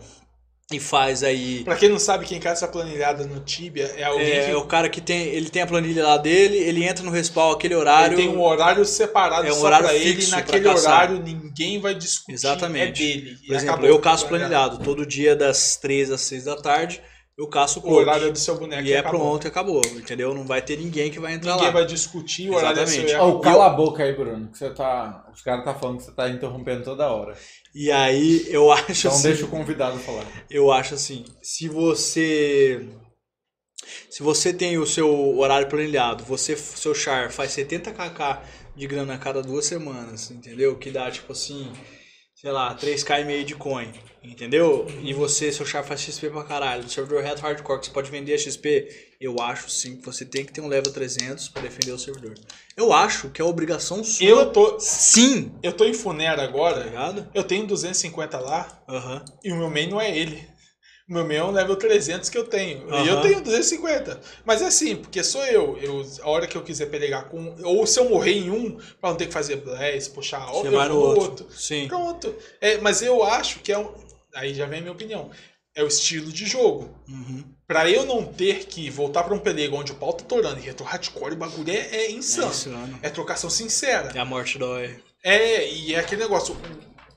e 0.70 0.78
faz 0.78 1.23
aí. 1.23 1.65
Pra 1.65 1.77
quem 1.77 1.89
não 1.89 1.99
sabe, 1.99 2.27
quem 2.27 2.39
caça 2.39 2.65
essa 2.66 2.73
planilhada 2.73 3.24
no 3.27 3.40
Tibia 3.40 3.86
é 3.97 4.05
alguém 4.05 4.32
É, 4.32 4.47
que 4.47 4.55
o 4.55 4.66
cara 4.66 4.89
que 4.89 5.01
tem, 5.01 5.23
ele 5.28 5.49
tem 5.49 5.62
a 5.62 5.66
planilha 5.66 6.05
lá 6.05 6.16
dele, 6.19 6.59
ele 6.59 6.85
entra 6.85 7.03
no 7.03 7.11
respawn 7.11 7.53
aquele 7.53 7.73
ele 7.73 7.81
horário. 7.81 8.16
tem 8.16 8.28
um 8.28 8.43
horário 8.43 8.85
separado 8.85 9.47
É 9.47 9.51
um 9.51 9.55
só 9.55 9.66
horário 9.66 9.86
pra 9.86 9.97
ele 9.97 10.23
e 10.23 10.27
naquele 10.28 10.69
horário 10.69 11.23
ninguém 11.23 11.81
vai 11.81 11.95
discutir. 11.95 12.35
Exatamente. 12.35 13.03
É 13.03 13.16
dele. 13.16 13.39
Por 13.47 13.57
exemplo, 13.57 13.86
eu 13.86 13.99
caço 13.99 14.28
planilhado. 14.28 14.78
Todo 14.85 15.07
dia 15.07 15.35
das 15.35 15.77
3 15.77 16.11
às 16.11 16.20
6 16.23 16.45
da 16.45 16.57
tarde, 16.57 17.01
eu 17.39 17.47
caço 17.47 17.78
o 17.78 17.82
O 17.82 17.85
coach. 17.85 17.98
horário 18.01 18.27
é 18.28 18.31
do 18.32 18.39
seu 18.39 18.59
boneco 18.59 18.82
E 18.82 18.93
é 18.93 18.98
acabou. 18.98 19.20
pronto 19.20 19.47
e 19.47 19.48
acabou, 19.48 19.81
entendeu? 19.94 20.35
Não 20.35 20.44
vai 20.44 20.60
ter 20.60 20.77
ninguém 20.77 21.10
que 21.10 21.20
vai 21.20 21.35
entrar 21.35 21.52
Ninguém 21.52 21.66
lá. 21.69 21.73
vai 21.73 21.86
discutir, 21.86 22.51
o 22.51 22.55
horário 22.55 22.81
é 22.81 22.86
seu. 22.86 23.05
Acabou. 23.06 23.40
cala 23.40 23.66
a 23.66 23.70
boca 23.70 24.02
aí, 24.02 24.12
Bruno, 24.12 24.48
que 24.51 24.59
você 24.59 24.70
tá. 24.70 25.24
Os 25.32 25.40
caras 25.40 25.65
tá 25.65 25.74
falando 25.74 25.98
que 25.98 26.05
você 26.05 26.12
tá 26.12 26.28
interrompendo 26.28 26.82
toda 26.82 27.06
hora. 27.09 27.36
E 27.74 27.90
aí 27.93 28.44
eu 28.48 28.70
acho 28.73 28.90
Então 29.06 29.12
assim, 29.12 29.28
deixa 29.28 29.44
o 29.44 29.48
convidado 29.48 29.98
falar. 30.01 30.27
eu 30.51 30.73
acho 30.73 30.94
assim, 30.94 31.24
se 31.43 31.69
você 31.69 32.89
se 34.10 34.23
você 34.23 34.52
tem 34.52 34.77
o 34.78 34.86
seu 34.86 35.39
horário 35.39 35.69
planilhado, 35.69 36.24
você 36.24 36.56
seu 36.56 36.94
char 36.94 37.31
faz 37.31 37.52
70 37.52 37.93
kk 37.93 38.40
de 38.77 38.86
grana 38.86 39.15
a 39.15 39.19
cada 39.19 39.43
duas 39.43 39.65
semanas, 39.65 40.31
entendeu? 40.31 40.77
Que 40.77 40.90
dá 40.90 41.10
tipo 41.10 41.32
assim, 41.32 41.70
sei 42.35 42.51
lá, 42.51 42.74
3k 42.77 43.20
e 43.20 43.24
meio 43.24 43.44
de 43.44 43.55
coin, 43.55 43.93
entendeu? 44.30 44.86
E 45.02 45.12
você 45.12 45.50
seu 45.50 45.64
char 45.66 45.82
faz 45.82 46.00
XP 46.00 46.30
pra 46.30 46.44
caralho, 46.44 46.84
do 46.84 46.90
servidor 46.90 47.22
reto 47.22 47.42
hardcore 47.42 47.80
que 47.80 47.86
você 47.86 47.92
pode 47.92 48.10
vender 48.10 48.34
a 48.34 48.38
XP, 48.38 48.88
eu 49.20 49.40
acho 49.40 49.70
sim 49.70 49.96
que 49.96 50.05
você 50.05 50.24
tem 50.24 50.44
que 50.44 50.52
ter 50.52 50.60
um 50.60 50.68
level 50.68 50.92
300 50.92 51.48
pra 51.48 51.62
defender 51.62 51.92
o 51.92 51.98
servidor. 51.98 52.34
Eu 52.76 52.92
acho 52.92 53.30
que 53.30 53.40
é 53.40 53.44
obrigação 53.44 54.05
sua. 54.05 54.26
Eu 54.26 54.52
tô, 54.52 54.78
sim, 54.78 55.52
eu 55.62 55.72
tô 55.72 55.84
em 55.84 55.94
Funera 55.94 56.36
tá 56.36 56.44
agora. 56.44 56.84
ligado? 56.84 57.26
Eu 57.34 57.42
tenho 57.42 57.66
250 57.66 58.38
lá 58.38 58.82
Aham. 58.88 59.24
e 59.42 59.50
o 59.52 59.56
meu 59.56 59.70
main 59.70 59.88
não 59.88 60.00
é 60.00 60.16
ele. 60.16 60.46
O 61.09 61.14
meu 61.14 61.24
main 61.26 61.36
é 61.36 61.44
um 61.44 61.50
level 61.50 61.74
300 61.74 62.28
que 62.28 62.36
eu 62.36 62.44
tenho. 62.44 62.86
E 63.02 63.09
eu 63.09 63.22
tenho 63.22 63.40
250. 63.40 64.20
Mas 64.44 64.60
é 64.60 64.66
assim, 64.66 64.94
porque 64.94 65.24
sou 65.24 65.42
eu. 65.46 65.78
eu. 65.78 66.06
A 66.22 66.28
hora 66.28 66.46
que 66.46 66.55
eu 66.55 66.62
quiser 66.62 66.90
pegar 66.90 67.22
com. 67.30 67.56
Ou 67.64 67.86
se 67.86 67.98
eu 67.98 68.10
morrer 68.10 68.32
em 68.34 68.50
um, 68.50 68.76
pra 69.00 69.09
não 69.09 69.16
ter 69.16 69.26
que 69.26 69.32
fazer 69.32 69.56
blast, 69.56 70.10
puxar 70.10 70.44
Você 70.48 70.68
eu 70.68 70.72
vai 70.72 70.86
no 70.86 70.96
vou 70.96 71.18
outro. 71.18 71.46
Sim. 71.50 71.88
Pronto. 71.88 72.34
É, 72.60 72.76
mas 72.78 73.00
eu 73.00 73.24
acho 73.24 73.60
que 73.60 73.72
é 73.72 73.78
um. 73.78 73.90
Aí 74.39 74.55
já 74.55 74.66
vem 74.66 74.78
a 74.78 74.82
minha 74.82 74.93
opinião. 74.93 75.31
É 75.74 75.82
o 75.82 75.86
estilo 75.89 76.32
de 76.32 76.47
jogo. 76.47 76.94
Uhum. 77.09 77.44
Pra 77.66 77.89
eu 77.89 78.06
não 78.06 78.24
ter 78.24 78.65
que 78.66 78.89
voltar 78.90 79.23
pra 79.24 79.35
um 79.35 79.39
pelego 79.39 79.77
onde 79.77 79.93
o 79.93 79.94
pau 79.97 80.12
tá 80.12 80.24
torando 80.24 80.59
e 80.59 80.62
retro 80.62 80.85
hardcore, 80.85 81.35
o 81.35 81.36
bagulho 81.36 81.70
é, 81.70 81.74
é 81.77 81.97
É 82.06 82.10
insano. 82.10 82.51
isso, 82.51 82.70
mano. 82.70 82.98
É 83.02 83.10
trocação 83.10 83.51
sincera. 83.51 84.10
É 84.15 84.19
a 84.19 84.24
morte 84.24 84.59
dói. 84.59 84.98
É, 85.23 85.69
e 85.70 85.94
é 85.94 85.98
aquele 86.01 86.23
negócio. 86.23 86.56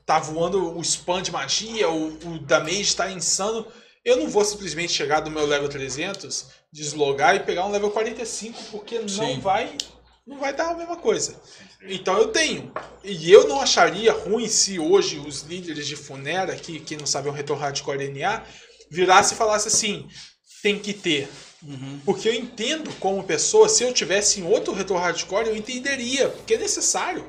Tá 0.04 0.18
voando 0.18 0.76
o 0.76 0.80
spam 0.82 1.22
de 1.22 1.30
magia, 1.30 1.88
o, 1.88 2.08
o 2.28 2.38
damage 2.40 2.94
tá 2.94 3.10
insano. 3.10 3.66
Eu 4.04 4.16
não 4.16 4.28
vou 4.28 4.44
simplesmente 4.44 4.92
chegar 4.92 5.20
do 5.20 5.30
meu 5.30 5.46
level 5.46 5.68
300, 5.68 6.48
deslogar 6.72 7.36
e 7.36 7.40
pegar 7.40 7.64
um 7.66 7.70
level 7.70 7.90
45, 7.90 8.62
porque 8.70 8.98
não 8.98 9.08
Sim. 9.08 9.38
vai. 9.38 9.76
Não 10.26 10.38
vai 10.38 10.52
dar 10.52 10.70
a 10.70 10.74
mesma 10.76 10.96
coisa. 10.96 11.40
Então 11.88 12.16
eu 12.18 12.28
tenho. 12.28 12.72
E 13.02 13.30
eu 13.30 13.48
não 13.48 13.60
acharia 13.60 14.12
ruim 14.12 14.48
se 14.48 14.78
hoje 14.78 15.18
os 15.18 15.42
líderes 15.42 15.86
de 15.86 15.96
Funera, 15.96 16.54
que, 16.54 16.80
que 16.80 16.96
não 16.96 17.06
sabem 17.06 17.30
o 17.30 17.34
Retro 17.34 17.56
Hardcore 17.56 18.08
NA, 18.08 18.44
virasse 18.90 19.34
e 19.34 19.36
falasse 19.36 19.68
assim: 19.68 20.08
tem 20.62 20.78
que 20.78 20.92
ter. 20.92 21.28
Uhum. 21.62 22.00
Porque 22.04 22.28
eu 22.28 22.34
entendo 22.34 22.92
como 22.98 23.22
pessoa, 23.24 23.68
se 23.68 23.84
eu 23.84 23.92
tivesse 23.92 24.40
em 24.40 24.46
outro 24.46 24.72
Retro 24.72 24.96
Hardcore, 24.96 25.48
eu 25.48 25.56
entenderia, 25.56 26.28
porque 26.28 26.54
é 26.54 26.58
necessário. 26.58 27.24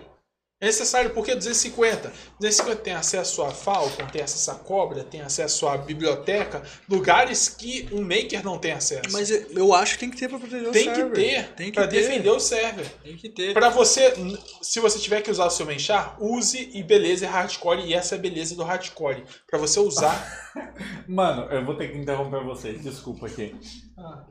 É 0.63 0.67
necessário 0.67 1.09
porque 1.09 1.35
250. 1.35 2.09
250 2.39 2.81
tem 2.81 2.93
acesso 2.93 3.41
a 3.43 3.51
Falcon, 3.51 4.05
tem 4.07 4.21
acesso 4.21 4.49
a 4.49 4.55
Cobra, 4.55 5.03
tem 5.03 5.19
acesso 5.19 5.67
à 5.67 5.77
biblioteca, 5.77 6.63
lugares 6.87 7.49
que 7.49 7.89
um 7.91 8.01
Maker 8.01 8.41
não 8.45 8.57
tem 8.57 8.71
acesso. 8.71 9.09
Mas 9.11 9.29
eu- 9.29 9.73
acho 9.73 9.95
que 9.95 9.99
tem 9.99 10.09
que 10.09 10.15
ter 10.17 10.29
pra 10.29 10.39
proteger 10.39 10.69
o 10.69 10.71
tem 10.71 10.87
que 10.89 10.95
server. 10.95 11.13
ter 11.15 11.47
Tem 11.55 11.65
que 11.65 11.73
para 11.73 11.87
ter. 11.87 12.01
defender 12.01 12.29
o 12.29 12.39
server. 12.39 12.85
Tem 13.03 13.17
que 13.17 13.27
ter. 13.27 13.53
Pra 13.53 13.69
você, 13.69 14.13
se 14.61 14.79
você 14.79 14.99
tiver 14.99 15.21
que 15.21 15.29
usar 15.29 15.47
o 15.47 15.49
seu 15.49 15.65
Menchar, 15.65 16.15
use 16.23 16.69
e 16.73 16.81
beleza 16.81 17.25
é 17.25 17.27
hardcore 17.27 17.81
e 17.85 17.93
essa 17.93 18.15
é 18.15 18.17
a 18.17 18.21
beleza 18.21 18.55
do 18.55 18.63
hardcore. 18.63 19.25
Pra 19.49 19.59
você 19.59 19.81
usar. 19.81 20.15
Mano, 21.09 21.51
eu 21.51 21.65
vou 21.65 21.75
ter 21.75 21.91
que 21.91 21.97
interromper 21.97 22.41
vocês, 22.41 22.81
desculpa 22.81 23.27
aqui. 23.27 23.53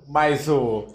Mas 0.09 0.49
o 0.49 0.87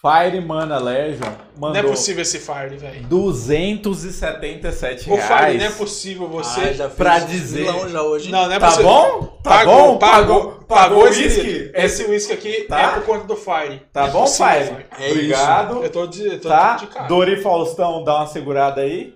Fire 0.00 0.40
Mana 0.40 0.78
Legion 0.78 1.26
não 1.58 1.68
é 1.68 1.72
mandou 1.74 1.90
possível 1.90 2.22
esse 2.22 2.38
Fire, 2.38 2.76
velho. 2.78 3.02
277 3.06 5.10
O 5.10 5.16
Fire, 5.16 5.28
reais. 5.28 5.58
não 5.58 5.66
é 5.66 5.70
possível 5.70 6.28
você. 6.28 6.60
Ah, 6.60 6.72
já 6.72 6.84
fez 6.84 6.94
pra 6.96 7.18
dizer- 7.18 7.88
já 7.90 8.02
hoje. 8.02 8.30
Não, 8.30 8.46
não 8.46 8.52
é 8.52 8.58
Tá 8.58 8.66
possível. 8.68 8.90
bom? 8.90 9.26
Tá 9.42 9.50
Pagou, 9.50 9.74
bom? 9.92 9.98
pagou, 9.98 10.40
Pagou, 10.42 10.64
pagou 10.66 11.08
esse 11.08 11.22
whisky? 11.24 11.70
Esse 11.74 12.04
whisky 12.04 12.32
aqui 12.32 12.62
Tá? 12.62 12.80
é 12.80 12.88
por 12.94 13.02
conta 13.04 13.24
do 13.26 13.36
Fire. 13.36 13.82
Tá 13.92 14.06
É 14.06 14.10
bom, 14.10 14.22
possível, 14.22 14.52
Fire? 14.52 14.86
É 14.98 15.10
Obrigado. 15.10 15.82
Eu 15.84 15.90
tô 15.90 16.06
de, 16.06 16.26
eu 16.26 16.40
tô 16.40 16.48
Tá? 16.48 16.76
de 16.76 16.86
cara. 16.86 17.06
Dori 17.06 17.42
Faustão, 17.42 18.02
dá 18.04 18.16
uma 18.16 18.26
segurada 18.26 18.80
aí. 18.80 19.12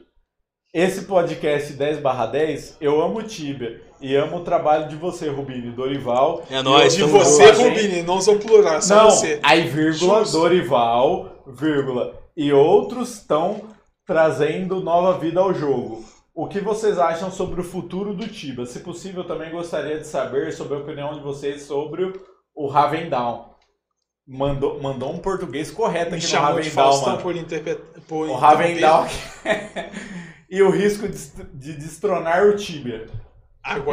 Esse 0.75 1.03
podcast 1.03 1.73
10 1.73 1.99
10, 2.33 2.77
eu 2.81 3.01
amo 3.01 3.21
o 3.21 3.23
Tibia. 3.23 3.81
E 4.05 4.15
amo 4.17 4.37
o 4.37 4.45
trabalho 4.45 4.87
de 4.87 4.97
você, 4.97 5.31
Rubini, 5.31 5.71
Dorival. 5.71 6.43
É 6.51 6.61
nóis, 6.61 6.95
de 6.95 7.05
você. 7.05 7.51
Rubini, 7.53 8.03
não 8.03 8.21
sou 8.21 8.39
plural, 8.39 8.75
é 8.75 8.81
só 8.83 9.05
Não, 9.05 9.11
você. 9.11 9.41
aí 9.43 9.63
vírgula, 9.63 10.19
Justo. 10.19 10.37
Dorival, 10.37 11.43
vírgula, 11.47 12.15
e 12.37 12.53
outros 12.53 13.15
estão 13.15 13.63
trazendo 14.07 14.81
nova 14.83 15.19
vida 15.19 15.41
ao 15.41 15.55
jogo. 15.55 16.05
O 16.35 16.47
que 16.47 16.61
vocês 16.61 16.99
acham 16.99 17.31
sobre 17.31 17.63
o 17.63 17.65
futuro 17.65 18.13
do 18.13 18.29
Tibia? 18.29 18.67
Se 18.67 18.81
possível, 18.81 19.25
também 19.25 19.51
gostaria 19.51 19.99
de 19.99 20.07
saber 20.07 20.53
sobre 20.53 20.75
a 20.77 20.81
opinião 20.81 21.15
de 21.15 21.21
vocês 21.21 21.63
sobre 21.63 22.13
o 22.55 22.67
Ravendown. 22.67 23.55
Mandou, 24.29 24.83
mandou 24.83 25.15
um 25.15 25.19
português 25.19 25.71
correto 25.71 26.11
Me 26.11 26.19
aqui 26.19 26.27
no 26.27 26.31
chamou 26.31 26.61
de 26.61 26.69
Ravendown, 26.69 26.75
Faustão 26.75 27.13
mano. 27.13 27.23
por 27.23 27.37
interpretar. 27.37 28.03
Por 28.07 28.29
O 28.29 28.35
Ravendown 28.35 29.07
e 30.51 30.61
o 30.63 30.69
risco 30.69 31.09
de, 31.09 31.19
de 31.55 31.73
destronar 31.73 32.45
o 32.45 32.55
Tibia. 32.55 33.07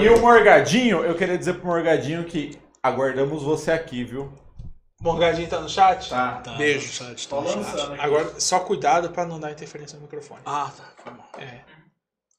E 0.01 0.09
o 0.09 0.19
Morgadinho, 0.19 1.03
eu 1.03 1.15
queria 1.15 1.37
dizer 1.37 1.53
pro 1.55 1.67
Morgadinho 1.67 2.23
que 2.25 2.59
aguardamos 2.83 3.41
você 3.43 3.71
aqui, 3.71 4.03
viu? 4.03 4.31
Morgadinho 5.01 5.47
tá 5.47 5.59
no 5.59 5.69
chat? 5.69 6.09
Tá. 6.09 6.33
Tá, 6.43 6.53
Beijo. 6.53 6.85
no 6.87 6.93
chat, 6.93 7.27
tá 7.27 7.35
no 7.37 7.47
chat. 7.47 7.55
lançando 7.57 7.93
aqui. 7.93 8.01
Agora, 8.01 8.39
só 8.39 8.59
cuidado 8.59 9.09
pra 9.09 9.25
não 9.25 9.39
dar 9.39 9.51
interferência 9.51 9.95
no 9.95 10.03
microfone. 10.03 10.41
Ah, 10.45 10.69
tá. 10.75 10.83
Foi 11.03 11.11
mal. 11.13 11.27
É. 11.39 11.61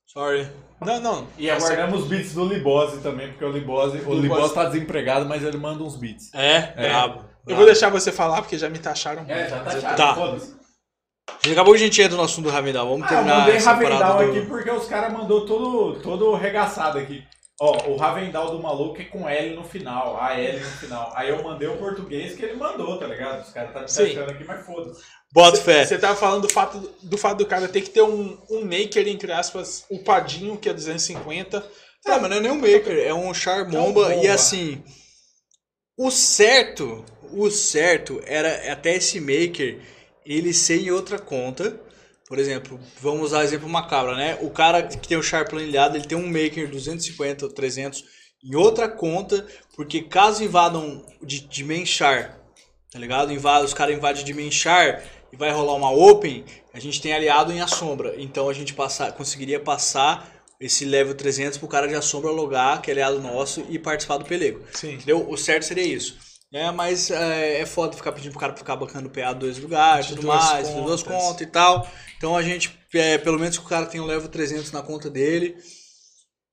Sorry. 0.07 0.47
Não, 0.81 1.01
não. 1.01 1.27
E 1.39 1.51
aguardamos 1.51 2.07
beats 2.07 2.35
do 2.35 2.45
Libose 2.45 3.01
também, 3.01 3.29
porque 3.31 3.45
o 3.45 3.51
Libose, 3.51 3.97
o 3.97 4.01
Libose- 4.01 4.21
Libose 4.21 4.55
tá 4.55 4.65
desempregado, 4.67 5.25
mas 5.27 5.43
ele 5.43 5.57
manda 5.57 5.83
uns 5.83 5.97
beats. 5.97 6.33
É, 6.35 6.61
brabo. 6.89 7.25
Eu 7.49 7.57
vou 7.57 7.65
deixar 7.65 7.89
você 7.89 8.13
falar 8.13 8.43
porque 8.43 8.59
já 8.59 8.69
me 8.69 8.79
taxaram. 8.79 9.25
É, 9.27 9.49
já 9.49 9.61
tá 9.61 9.81
chato, 9.81 9.97
Tá. 9.97 10.15
Acabou 11.51 11.75
que 11.75 11.81
a 11.81 11.85
gente 11.85 12.01
entra 12.03 12.17
no 12.17 12.23
assunto 12.23 12.47
do 12.47 12.51
Ravidal. 12.51 12.89
Vamos 12.89 13.03
Ah, 13.05 13.07
eu 13.07 13.17
terminar 13.17 13.39
mandei 13.41 13.57
essa 13.57 13.75
parada 13.75 14.05
Ravendown 14.05 14.33
do... 14.33 14.39
aqui 14.39 14.49
porque 14.49 14.71
os 14.71 14.87
caras 14.87 15.13
mandou 15.13 15.47
todo, 15.47 16.01
todo 16.01 16.35
regaçado 16.35 16.99
aqui. 16.99 17.25
Ó, 17.61 17.91
o 17.91 17.97
Ravendown 17.97 18.57
do 18.57 18.63
maluco 18.63 19.01
é 19.01 19.05
com 19.05 19.29
L 19.29 19.55
no 19.55 19.63
final, 19.63 20.21
A 20.21 20.35
L 20.39 20.59
no 20.59 20.71
final. 20.71 21.13
Aí 21.15 21.29
eu 21.29 21.43
mandei 21.45 21.69
o 21.69 21.77
português 21.77 22.35
que 22.35 22.45
ele 22.45 22.55
mandou, 22.55 22.99
tá 22.99 23.07
ligado? 23.07 23.43
Os 23.43 23.53
caras 23.53 23.73
tá 23.73 23.81
testando 23.85 24.31
aqui, 24.31 24.45
mas 24.45 24.67
foda-se. 24.67 25.01
Bota 25.33 25.61
fé. 25.61 25.85
Você 25.85 25.97
tava 25.97 26.17
falando 26.17 26.43
do 26.43 26.53
fato 26.53 26.93
do, 27.03 27.17
fato 27.17 27.39
do 27.39 27.47
cara 27.47 27.69
ter 27.69 27.83
que 27.83 27.91
ter 27.91 28.03
um, 28.03 28.37
um 28.51 28.63
maker, 28.65 29.07
entre 29.07 29.31
aspas, 29.31 29.85
upadinho, 29.91 30.57
que 30.57 30.69
é 30.69 30.75
250. 30.75 31.65
É, 32.05 32.19
mas 32.19 32.31
não 32.31 32.37
é 32.37 32.41
nem 32.41 32.51
um 32.51 32.61
maker, 32.61 32.99
é 32.99 33.15
um 33.15 33.33
char 33.33 33.65
bomba. 33.65 34.09
bomba. 34.09 34.15
E 34.17 34.27
assim, 34.27 34.83
o 35.97 36.11
certo, 36.11 37.05
o 37.33 37.49
certo 37.49 38.21
era 38.27 38.73
até 38.73 38.97
esse 38.97 39.21
maker 39.21 39.79
ele 40.25 40.53
ser 40.53 40.81
em 40.81 40.91
outra 40.91 41.19
conta. 41.19 41.81
Por 42.29 42.39
exemplo, 42.39 42.81
vamos 43.01 43.27
usar 43.27 43.45
exemplo 43.45 43.69
macabra, 43.69 44.17
né? 44.17 44.39
O 44.41 44.51
cara 44.51 44.83
que 44.83 45.07
tem 45.07 45.19
o 45.19 45.23
char 45.23 45.47
planilhado, 45.49 45.97
ele 45.97 46.07
tem 46.07 46.17
um 46.17 46.27
maker 46.27 46.69
250 46.71 47.45
ou 47.47 47.53
300 47.53 48.05
em 48.45 48.55
outra 48.57 48.89
conta, 48.89 49.47
porque 49.77 50.03
caso 50.03 50.43
invadam 50.43 51.05
de, 51.23 51.41
de 51.41 51.65
main 51.65 51.87
char, 51.87 52.39
tá 52.91 52.99
ligado? 52.99 53.33
Invadam, 53.33 53.65
os 53.65 53.75
caras 53.75 53.97
invadem 53.97 54.25
de 54.25 54.35
main 54.35 54.51
char 54.51 55.05
e 55.33 55.37
vai 55.37 55.51
rolar 55.51 55.75
uma 55.75 55.93
open, 55.93 56.45
a 56.75 56.81
gente 56.81 57.01
tem 57.01 57.13
aliado 57.13 57.53
em 57.53 57.61
Assombra. 57.61 58.15
Então 58.19 58.49
a 58.49 58.53
gente 58.53 58.75
passar, 58.75 59.13
conseguiria 59.13 59.61
passar 59.61 60.31
esse 60.61 60.85
level 60.85 61.15
300 61.15 61.59
pro 61.59 61.69
cara 61.69 61.87
de 61.87 61.95
Assombra 61.95 62.31
logar, 62.31 62.81
que 62.81 62.91
é 62.91 62.95
aliado 62.95 63.21
nosso, 63.21 63.65
e 63.69 63.79
participar 63.79 64.19
do 64.19 64.25
pelego. 64.25 64.63
Sim. 64.73 64.95
Entendeu? 64.95 65.29
O 65.29 65.37
certo 65.37 65.65
seria 65.65 65.85
isso. 65.85 66.17
É, 66.53 66.71
mas 66.71 67.11
é, 67.11 67.61
é 67.61 67.67
foda 67.67 67.97
ficar 67.97 68.13
pedindo 68.13 68.33
pro 68.33 68.41
cara 68.41 68.55
ficar 68.55 68.77
bancando 68.77 69.09
PA 69.09 69.33
dois 69.33 69.59
lugares, 69.59 70.09
tudo 70.09 70.23
duas 70.23 70.45
mais, 70.45 70.69
de 70.69 70.75
duas 70.75 71.03
contas. 71.03 71.23
contas 71.23 71.41
e 71.41 71.47
tal. 71.47 71.89
Então 72.19 72.37
a 72.37 72.43
gente, 72.43 72.79
é, 72.95 73.17
pelo 73.17 73.39
menos 73.39 73.57
que 73.57 73.65
o 73.65 73.69
cara 73.69 73.87
tem 73.87 74.01
o 74.01 74.05
level 74.05 74.29
300 74.29 74.71
na 74.71 74.83
conta 74.83 75.09
dele, 75.09 75.57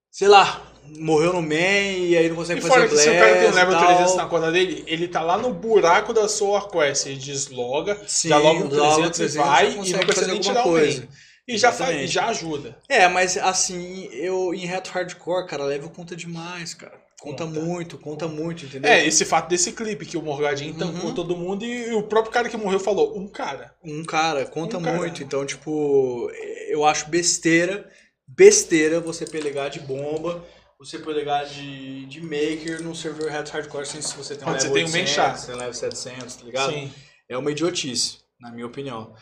sei 0.09 0.29
lá, 0.29 0.63
morreu 0.97 1.33
no 1.33 1.41
main 1.41 2.07
e 2.07 2.17
aí 2.17 2.29
não 2.29 2.37
consegue 2.37 2.59
E 2.59 2.61
fazer 2.61 2.73
fora 2.73 2.87
que 2.87 2.95
se 2.97 3.09
o 3.09 3.13
cara 3.13 3.39
tem 3.39 3.49
um 3.49 3.53
level 3.53 3.73
tal. 3.73 3.87
300 3.87 4.15
na 4.15 4.25
conta 4.25 4.51
dele, 4.53 4.83
ele 4.87 5.07
tá 5.09 5.21
lá 5.21 5.37
no 5.37 5.53
buraco 5.53 6.13
da 6.13 6.29
sua 6.29 6.69
quest. 6.69 7.05
Ele 7.05 7.17
desloga, 7.17 8.01
Sim, 8.07 8.29
já 8.29 8.37
loga 8.37 8.65
o 8.65 8.75
loga 8.75 9.09
300, 9.09 9.17
300, 9.17 9.35
e 9.35 9.37
vai 9.37 9.71
e 9.71 9.75
consegue 9.75 9.91
não 9.91 9.99
precisa 9.99 10.15
fazer 10.15 10.31
nem 10.31 10.41
tirar 10.41 10.61
o 10.61 10.63
coisa. 10.63 11.07
E 11.45 11.57
já, 11.57 11.71
faz, 11.71 12.11
já 12.11 12.27
ajuda. 12.27 12.77
É, 12.87 13.07
mas 13.07 13.35
assim, 13.35 14.07
eu 14.13 14.53
em 14.53 14.65
reto 14.65 14.91
hardcore, 14.91 15.47
cara, 15.47 15.63
level 15.63 15.89
conta 15.89 16.15
demais, 16.15 16.73
cara. 16.73 17.08
Conta, 17.19 17.45
Conta. 17.45 17.59
muito, 17.59 17.97
conta 17.97 18.27
muito, 18.29 18.65
entendeu? 18.65 18.89
É, 18.89 19.05
esse 19.05 19.25
fato 19.25 19.49
desse 19.49 19.73
clipe 19.73 20.05
que 20.05 20.15
o 20.17 20.21
Morgadinho 20.21 20.73
tancou 20.77 21.09
Uhum. 21.09 21.13
todo 21.13 21.35
mundo 21.35 21.65
e 21.65 21.93
o 21.93 22.03
próprio 22.03 22.31
cara 22.31 22.47
que 22.47 22.55
morreu 22.55 22.79
falou, 22.79 23.17
um 23.17 23.27
cara. 23.27 23.75
Um 23.83 24.03
cara, 24.05 24.45
conta 24.45 24.77
Um 24.77 24.81
cara. 24.81 24.97
muito. 24.97 25.21
Então, 25.21 25.45
tipo, 25.45 26.31
eu 26.69 26.85
acho 26.85 27.09
besteira, 27.09 27.89
besteira 28.27 29.01
você 29.01 29.25
pelegar 29.25 29.69
de 29.69 29.81
bomba, 29.81 30.45
você 30.79 30.97
pelegar 30.97 31.45
de, 31.45 32.05
de 32.05 32.21
maker 32.21 32.81
num 32.81 32.95
server 32.95 33.29
reto 33.29 33.51
hardcore 33.51 33.85
sem 33.85 34.01
se 34.01 34.15
você 34.15 34.35
tem 34.35 34.43
um 34.47 34.51
Quando 34.51 34.61
você 34.61 34.67
level 34.69 34.73
tem 34.75 34.85
um 34.85 34.91
main 34.91 35.01
800, 35.01 35.13
char. 35.13 35.37
você 35.37 35.45
tem 35.47 35.55
um 35.55 35.59
level 35.59 35.73
700, 35.73 36.35
tá 36.37 36.45
ligado? 36.45 36.71
Sim. 36.73 36.93
É 37.27 37.37
uma 37.37 37.51
idiotice, 37.51 38.19
na 38.39 38.49
minha 38.49 38.65
opinião. 38.65 39.13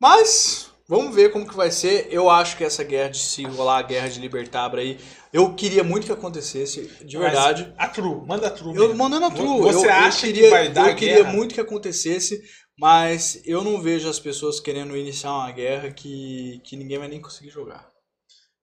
Mas, 0.00 0.68
vamos 0.88 1.14
ver 1.14 1.30
como 1.32 1.46
que 1.48 1.56
vai 1.56 1.70
ser. 1.70 2.08
Eu 2.10 2.28
acho 2.30 2.56
que 2.56 2.64
essa 2.64 2.82
guerra, 2.84 3.10
de 3.10 3.18
se 3.18 3.44
rolar 3.44 3.78
a 3.78 3.82
guerra 3.82 4.08
de 4.08 4.20
Libertabra 4.20 4.80
aí, 4.80 4.98
eu 5.32 5.54
queria 5.54 5.84
muito 5.84 6.06
que 6.06 6.12
acontecesse, 6.12 6.82
de 7.04 7.18
verdade. 7.18 7.72
Mas 7.76 7.88
a 7.88 7.88
True, 7.92 8.26
manda 8.26 8.46
a 8.46 8.50
True. 8.50 8.74
Eu 8.74 8.82
mesmo. 8.88 8.94
mandando 8.96 9.26
a 9.26 9.30
true. 9.30 9.60
Você 9.60 9.86
eu, 9.86 9.92
acha 9.92 10.26
eu 10.26 10.32
que 10.32 10.34
queria, 10.34 10.50
vai 10.50 10.68
dar 10.72 10.90
Eu 10.90 10.96
queria 10.96 11.16
guerra? 11.22 11.32
muito 11.32 11.54
que 11.54 11.60
acontecesse, 11.60 12.42
mas 12.78 13.40
eu 13.44 13.62
não 13.62 13.80
vejo 13.80 14.08
as 14.08 14.18
pessoas 14.20 14.60
querendo 14.60 14.96
iniciar 14.96 15.32
uma 15.32 15.50
guerra 15.52 15.90
que, 15.90 16.60
que 16.64 16.76
ninguém 16.76 16.98
vai 16.98 17.08
nem 17.08 17.20
conseguir 17.20 17.50
jogar. 17.50 17.90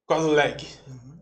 Por 0.07 0.15
causa 0.15 0.27
do 0.27 0.33
lag. 0.35 0.65
Uhum. 0.87 1.13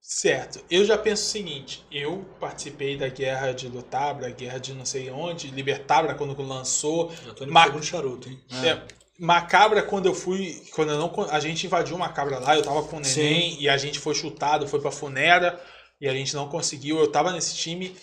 Certo. 0.00 0.62
Eu 0.70 0.84
já 0.84 0.98
penso 0.98 1.22
o 1.22 1.26
seguinte. 1.30 1.84
Eu 1.90 2.24
participei 2.38 2.96
da 2.96 3.08
guerra 3.08 3.52
de 3.52 3.68
Lutabra, 3.68 4.28
guerra 4.30 4.58
de 4.58 4.74
não 4.74 4.84
sei 4.84 5.10
onde, 5.10 5.48
Libertabra 5.50 6.14
quando 6.14 6.40
lançou. 6.42 7.10
Já 7.24 7.32
tô 7.34 7.44
indo 7.44 7.52
Ma- 7.52 7.62
pro 7.62 7.70
segundo 7.72 7.84
charuto, 7.86 8.28
hein? 8.28 8.38
É, 8.62 8.82
Macabra, 9.18 9.82
quando 9.82 10.06
eu 10.06 10.14
fui. 10.14 10.62
Quando 10.72 10.92
eu 10.92 10.98
não. 10.98 11.12
A 11.30 11.38
gente 11.40 11.66
invadiu 11.66 11.96
Macabra 11.96 12.38
lá, 12.38 12.56
eu 12.56 12.62
tava 12.62 12.82
com 12.84 12.96
o 12.96 13.00
neném 13.00 13.60
e 13.60 13.68
a 13.68 13.76
gente 13.76 13.98
foi 13.98 14.14
chutado, 14.14 14.66
foi 14.66 14.80
pra 14.80 14.90
Funera 14.90 15.60
e 16.00 16.08
a 16.08 16.12
gente 16.12 16.34
não 16.34 16.48
conseguiu. 16.48 16.98
Eu 16.98 17.10
tava 17.10 17.32
nesse 17.32 17.54
time 17.54 17.96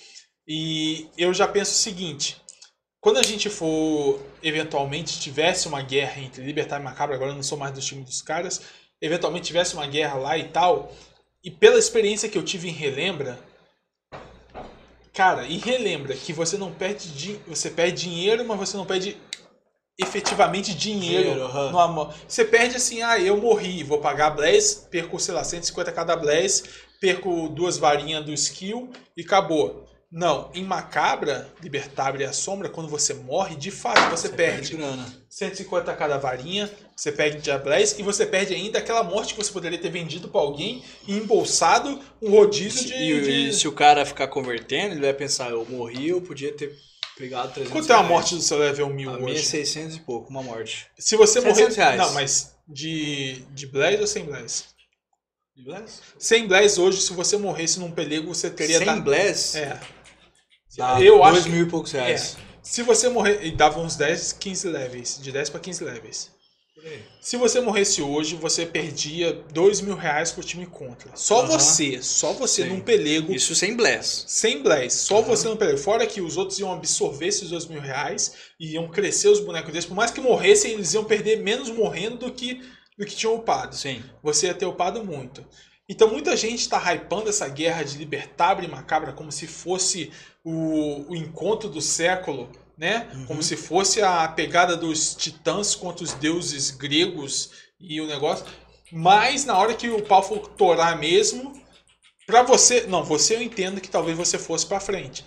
e 0.48 1.10
eu 1.18 1.34
já 1.34 1.48
penso 1.48 1.72
o 1.72 1.76
seguinte. 1.76 2.38
Quando 3.00 3.18
a 3.18 3.24
gente 3.24 3.50
for, 3.50 4.22
eventualmente, 4.44 5.20
tivesse 5.20 5.68
uma 5.68 5.82
guerra 5.82 6.22
entre 6.22 6.44
Libertar 6.44 6.80
e 6.80 6.84
Macabra, 6.84 7.16
agora 7.16 7.32
eu 7.32 7.36
não 7.36 7.44
sou 7.44 7.58
mais 7.58 7.74
do 7.74 7.82
time 7.82 8.04
dos 8.04 8.22
caras, 8.22 8.62
eventualmente 9.02 9.48
tivesse 9.48 9.74
uma 9.74 9.88
guerra 9.88 10.16
lá 10.16 10.38
e 10.38 10.50
tal, 10.50 10.94
e 11.44 11.50
pela 11.50 11.80
experiência 11.80 12.30
que 12.30 12.38
eu 12.38 12.44
tive 12.44 12.70
em 12.70 12.74
Relembra, 12.74 13.40
cara, 15.12 15.48
e 15.48 15.58
relembra 15.58 16.16
que 16.16 16.32
você 16.32 16.58
não 16.58 16.72
perde, 16.72 17.40
você 17.48 17.72
perde 17.72 18.04
dinheiro, 18.04 18.46
mas 18.46 18.60
você 18.60 18.78
não 18.78 18.86
perde 18.86 19.18
efetivamente 20.02 20.74
dinheiro. 20.74 21.24
Dinheiro, 21.30 21.44
aham. 21.46 21.72
no 21.72 21.80
amor. 21.80 22.14
Você 22.28 22.44
perde 22.46 22.76
assim, 22.78 23.02
ah, 23.02 23.20
eu 23.20 23.38
morri, 23.38 23.84
vou 23.84 24.00
pagar 24.00 24.32
Blaze, 24.32 24.88
perco, 24.90 25.20
sei 25.20 25.34
lá, 25.34 25.44
150 25.44 25.92
cada 25.92 26.16
Blaze, 26.16 26.64
perco 27.00 27.48
duas 27.50 27.78
varinhas 27.78 28.24
do 28.26 28.34
skill 28.34 28.90
e 29.16 29.22
acabou. 29.22 29.88
Não, 30.14 30.52
em 30.54 30.62
Macabra, 30.66 31.48
Libertável 31.64 32.20
e 32.20 32.26
a 32.26 32.34
Sombra, 32.34 32.68
quando 32.68 32.90
você 32.90 33.14
morre, 33.14 33.56
de 33.56 33.72
fato 33.72 34.10
você, 34.10 34.28
perde 34.28 34.76
grana. 34.76 35.06
150 35.30 35.94
cada 35.96 36.18
varinha, 36.18 36.70
você 36.94 37.14
perde 37.14 37.50
a 37.50 37.58
Blaze 37.58 37.96
e 37.98 38.04
você 38.04 38.26
perde 38.26 38.54
ainda 38.54 38.78
aquela 38.80 39.06
morte 39.06 39.34
que 39.34 39.42
você 39.42 39.50
poderia 39.54 39.78
ter 39.80 39.90
vendido 39.90 40.28
pra 40.28 40.42
alguém 40.42 40.84
e 41.08 41.16
embolsado 41.16 41.98
um 42.22 42.30
rodízio 42.30 42.88
de. 42.88 42.94
E, 42.94 43.22
de- 43.22 43.48
e 43.48 43.54
se 43.54 43.70
o 43.70 43.72
cara 43.72 44.06
ficar 44.06 44.28
convertendo, 44.28 44.96
ele 44.96 45.02
vai 45.02 45.14
pensar, 45.14 45.50
eu 45.52 45.66
morri, 45.70 46.10
eu 46.10 46.20
podia 46.22 46.52
ter 46.52 46.76
pegado 47.22 47.54
300 47.54 47.72
Quanto 47.72 47.90
é 47.90 47.94
a 47.94 47.98
reais. 47.98 48.10
morte 48.12 48.36
do 48.36 48.42
seu 48.42 48.58
level 48.58 48.90
1000 48.90 49.10
A 49.10 49.18
minha 49.20 49.30
é 49.30 49.34
hoje? 49.34 49.46
600 49.46 49.96
e 49.98 50.00
pouco, 50.02 50.30
uma 50.30 50.42
morte. 50.44 50.88
Se 50.98 51.16
você 51.16 51.40
morrer. 51.40 51.54
700 51.56 51.78
reais. 51.78 51.98
Não, 52.00 52.14
mas 52.14 52.56
de, 52.68 53.36
de 53.54 53.68
Blaze 53.68 54.02
ou 54.02 54.08
sem 54.08 54.26
Blaze? 54.26 54.64
Sem 56.18 56.48
Blaze 56.48 56.80
hoje, 56.80 57.02
se 57.02 57.14
você 57.14 57.38
morresse 57.38 57.80
num 57.80 57.92
pelego, 57.92 58.34
você 58.34 58.50
teria. 58.50 58.78
Sem 58.78 58.86
da- 58.88 58.96
Bless, 59.00 59.58
É. 59.58 59.80
dá 60.78 61.00
eu 61.02 61.24
acho 61.24 61.34
dois 61.34 61.44
que- 61.46 61.52
mil 61.52 61.68
e 61.68 61.70
poucos 61.70 61.92
reais. 61.92 62.38
Se 62.64 62.82
você 62.84 63.10
morrer. 63.10 63.44
E 63.46 63.52
dava 63.52 63.80
uns 63.80 63.96
10, 63.96 64.34
15 64.34 64.68
levels. 64.68 65.20
De 65.22 65.32
10 65.32 65.50
pra 65.50 65.60
15 65.60 65.84
levels. 65.84 66.30
Se 67.20 67.38
você 67.38 67.60
morresse 67.60 68.02
hoje, 68.02 68.36
você 68.36 68.66
perdia 68.66 69.34
2 69.34 69.82
mil 69.82 69.96
reais 69.96 70.32
pro 70.32 70.44
time 70.44 70.66
contra. 70.66 71.16
Só 71.16 71.40
Aham. 71.40 71.48
você, 71.48 72.02
só 72.02 72.34
você 72.34 72.64
Sim. 72.64 72.70
num 72.70 72.80
pelego. 72.80 73.32
Isso 73.34 73.54
sem 73.54 73.76
Bless. 73.76 74.24
Sem 74.28 74.64
Blaze, 74.64 74.98
só 74.98 75.22
você 75.22 75.48
no 75.48 75.58
pelego. 75.58 75.78
Fora 75.78 76.08
que 76.08 76.22
os 76.22 76.38
outros 76.38 76.58
iam 76.60 76.72
absorver 76.72 77.28
esses 77.28 77.50
2 77.50 77.68
mil 77.68 77.82
reais 77.82 78.34
e 78.60 78.74
iam 78.74 78.88
crescer 78.90 79.28
os 79.28 79.40
bonecos 79.40 79.72
deles. 79.72 79.86
Por 79.86 79.96
mais 79.96 80.12
que 80.12 80.22
morressem, 80.22 80.72
eles 80.72 80.94
iam 80.94 81.04
perder 81.04 81.44
menos 81.44 81.70
morrendo 81.70 82.18
do 82.18 82.32
que, 82.32 82.62
do 82.98 83.06
que 83.06 83.16
tinham 83.16 83.36
upado. 83.36 83.76
Sim. 83.76 84.02
Você 84.24 84.48
ia 84.48 84.54
ter 84.54 84.66
upado 84.66 85.04
muito. 85.04 85.46
Então 85.88 86.10
muita 86.10 86.38
gente 86.38 86.60
está 86.62 86.80
hypando 86.94 87.30
essa 87.30 87.48
guerra 87.50 87.84
de 87.84 87.98
Libertabra 87.98 88.64
e 88.64 88.68
Macabra 88.68 89.12
como 89.12 89.32
se 89.32 89.46
fosse 89.46 90.10
o, 90.44 91.12
o 91.12 91.16
encontro 91.16 91.70
do 91.70 91.82
século, 91.82 92.50
né? 92.82 93.08
Como 93.28 93.44
se 93.44 93.56
fosse 93.56 94.02
a 94.02 94.28
pegada 94.28 94.76
dos 94.76 95.14
titãs 95.14 95.76
contra 95.76 96.04
os 96.04 96.14
deuses 96.14 96.72
gregos 96.72 97.52
e 97.80 98.02
o 98.02 98.08
negócio. 98.08 98.44
Mas 98.92 99.46
na 99.46 99.56
hora 99.56 99.76
que 99.76 99.88
o 99.88 100.02
pau 100.02 100.24
for 100.24 100.48
torar 100.58 100.98
mesmo, 100.98 101.62
pra 102.26 102.42
você, 102.42 102.88
não, 102.88 103.04
você 103.04 103.36
eu 103.36 103.42
entendo 103.44 103.80
que 103.80 103.88
talvez 103.88 104.18
você 104.18 104.40
fosse 104.40 104.66
pra 104.66 104.80
frente. 104.80 105.24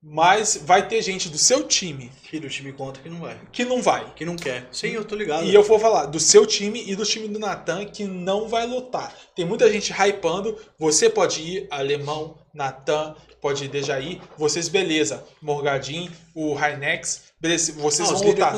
Mas 0.00 0.60
vai 0.64 0.86
ter 0.88 1.00
gente 1.02 1.28
do 1.28 1.38
seu 1.38 1.62
time 1.62 2.10
Que 2.28 2.40
do 2.40 2.48
time 2.48 2.72
conta 2.72 3.00
que 3.00 3.08
não 3.08 3.20
vai. 3.20 3.40
que 3.52 3.64
não 3.64 3.82
vai. 3.82 4.14
Que 4.14 4.24
não 4.24 4.36
quer. 4.36 4.68
Sim, 4.70 4.90
eu 4.90 5.04
tô 5.04 5.16
ligado. 5.16 5.44
E 5.44 5.52
eu 5.52 5.62
vou 5.64 5.80
falar 5.80 6.06
do 6.06 6.20
seu 6.20 6.46
time 6.46 6.84
e 6.88 6.94
do 6.94 7.04
time 7.04 7.26
do 7.26 7.38
Natan 7.38 7.84
que 7.84 8.04
não 8.04 8.48
vai 8.48 8.64
lutar. 8.64 9.12
Tem 9.34 9.44
muita 9.44 9.70
gente 9.70 9.92
hypando. 9.92 10.56
Você 10.78 11.10
pode 11.10 11.40
ir, 11.42 11.68
Alemão, 11.68 12.38
Natan, 12.54 13.14
pode 13.40 13.64
ir 13.64 13.68
Dejaí. 13.68 14.20
Vocês, 14.36 14.68
beleza. 14.68 15.24
Morgadin, 15.40 16.10
o 16.34 16.54
Rainex, 16.54 17.22
beleza. 17.40 17.72
Vocês 17.72 18.08
Ah, 18.10 18.14
vão 18.14 18.22
lutar. 18.28 18.52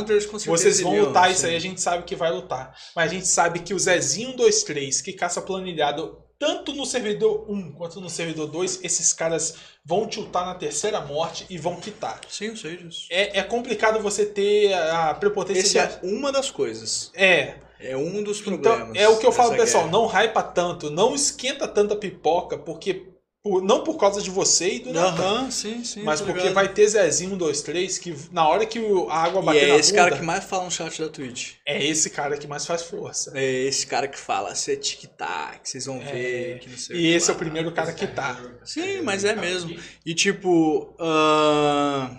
Vocês 0.46 0.80
vão 0.80 0.98
lutar, 1.00 1.26
sim. 1.28 1.32
isso 1.34 1.46
aí 1.46 1.56
a 1.56 1.60
gente 1.60 1.80
sabe 1.80 2.04
que 2.04 2.16
vai 2.16 2.30
lutar. 2.30 2.74
Mas 2.94 3.10
a 3.10 3.14
gente 3.14 3.26
sabe 3.28 3.60
que 3.60 3.72
o 3.74 3.78
Zezinho 3.78 4.36
23, 4.36 5.00
que 5.00 5.12
caça 5.12 5.40
planilhado 5.40 6.18
tanto 6.38 6.74
no 6.74 6.84
servidor 6.84 7.46
1 7.48 7.72
quanto 7.72 8.00
no 8.00 8.10
servidor 8.10 8.48
2, 8.48 8.80
esses 8.82 9.12
caras 9.14 9.54
vão 9.84 10.06
tiltar 10.06 10.44
na 10.44 10.54
terceira 10.54 11.00
morte 11.00 11.46
e 11.48 11.56
vão 11.56 11.76
quitar. 11.76 12.20
Sim, 12.28 12.46
eu 12.46 12.56
sei 12.56 12.76
disso. 12.76 13.06
É, 13.08 13.38
é 13.38 13.42
complicado 13.42 14.00
você 14.02 14.26
ter 14.26 14.74
a 14.74 15.14
prepotência 15.14 15.60
Esse 15.60 15.72
de- 15.72 15.78
é 15.78 16.00
uma 16.02 16.32
das 16.32 16.50
coisas. 16.50 17.10
é, 17.14 17.54
É 17.78 17.96
um 17.96 18.22
dos 18.22 18.40
então, 18.40 18.58
problemas. 18.58 18.96
é 18.96 19.08
o 19.08 19.16
que 19.18 19.24
eu 19.26 19.32
falo, 19.32 19.54
pessoal, 19.56 19.84
guerra. 19.84 19.92
não 19.92 20.06
hypa 20.06 20.42
tanto, 20.42 20.90
não 20.90 21.14
esquenta 21.14 21.68
tanta 21.68 21.94
pipoca, 21.96 22.58
porque 22.58 23.13
por- 23.44 23.62
não 23.62 23.84
por 23.84 23.98
causa 23.98 24.22
de 24.22 24.30
você 24.30 24.76
e 24.76 24.78
do 24.80 24.92
Natan, 24.92 25.22
Aham, 25.22 25.50
sim, 25.50 25.84
sim. 25.84 26.02
mas 26.02 26.18
tô 26.20 26.26
porque 26.26 26.40
ligado. 26.40 26.54
vai 26.54 26.72
ter 26.72 26.88
Zezinho 26.88 27.34
1, 27.34 27.36
2, 27.36 27.60
3, 27.60 27.98
que 27.98 28.16
na 28.32 28.48
hora 28.48 28.64
que 28.64 28.78
a 29.10 29.16
água 29.18 29.42
E 29.42 29.44
bater 29.44 29.64
é 29.64 29.66
na 29.68 29.76
esse 29.76 29.90
bunda, 29.92 30.04
cara 30.04 30.16
que 30.16 30.24
mais 30.24 30.44
fala 30.44 30.64
no 30.64 30.70
chat 30.70 31.00
da 31.02 31.08
Twitch. 31.10 31.52
é 31.66 31.84
esse 31.84 32.08
cara 32.08 32.38
que 32.38 32.46
mais 32.46 32.64
faz 32.64 32.82
força. 32.82 33.32
É 33.36 33.44
esse 33.44 33.86
cara 33.86 34.08
que 34.08 34.18
fala, 34.18 34.54
você 34.54 34.72
é 34.72 34.76
tic-tac, 34.76 35.60
vocês 35.68 35.84
vão 35.84 36.00
ver, 36.00 36.58
que 36.60 36.70
não 36.70 36.78
sei 36.78 36.96
É. 36.96 37.00
E 37.00 37.06
esse 37.14 37.28
é 37.30 37.32
o 37.32 37.36
lá. 37.36 37.38
primeiro 37.38 37.70
cara 37.72 37.92
que 37.92 38.06
tá. 38.06 38.40
Sim, 38.64 39.02
mas 39.02 39.24
é 39.24 39.36
mesmo. 39.36 39.78
E 40.06 40.14
tipo, 40.14 40.96
ahn, 40.98 42.16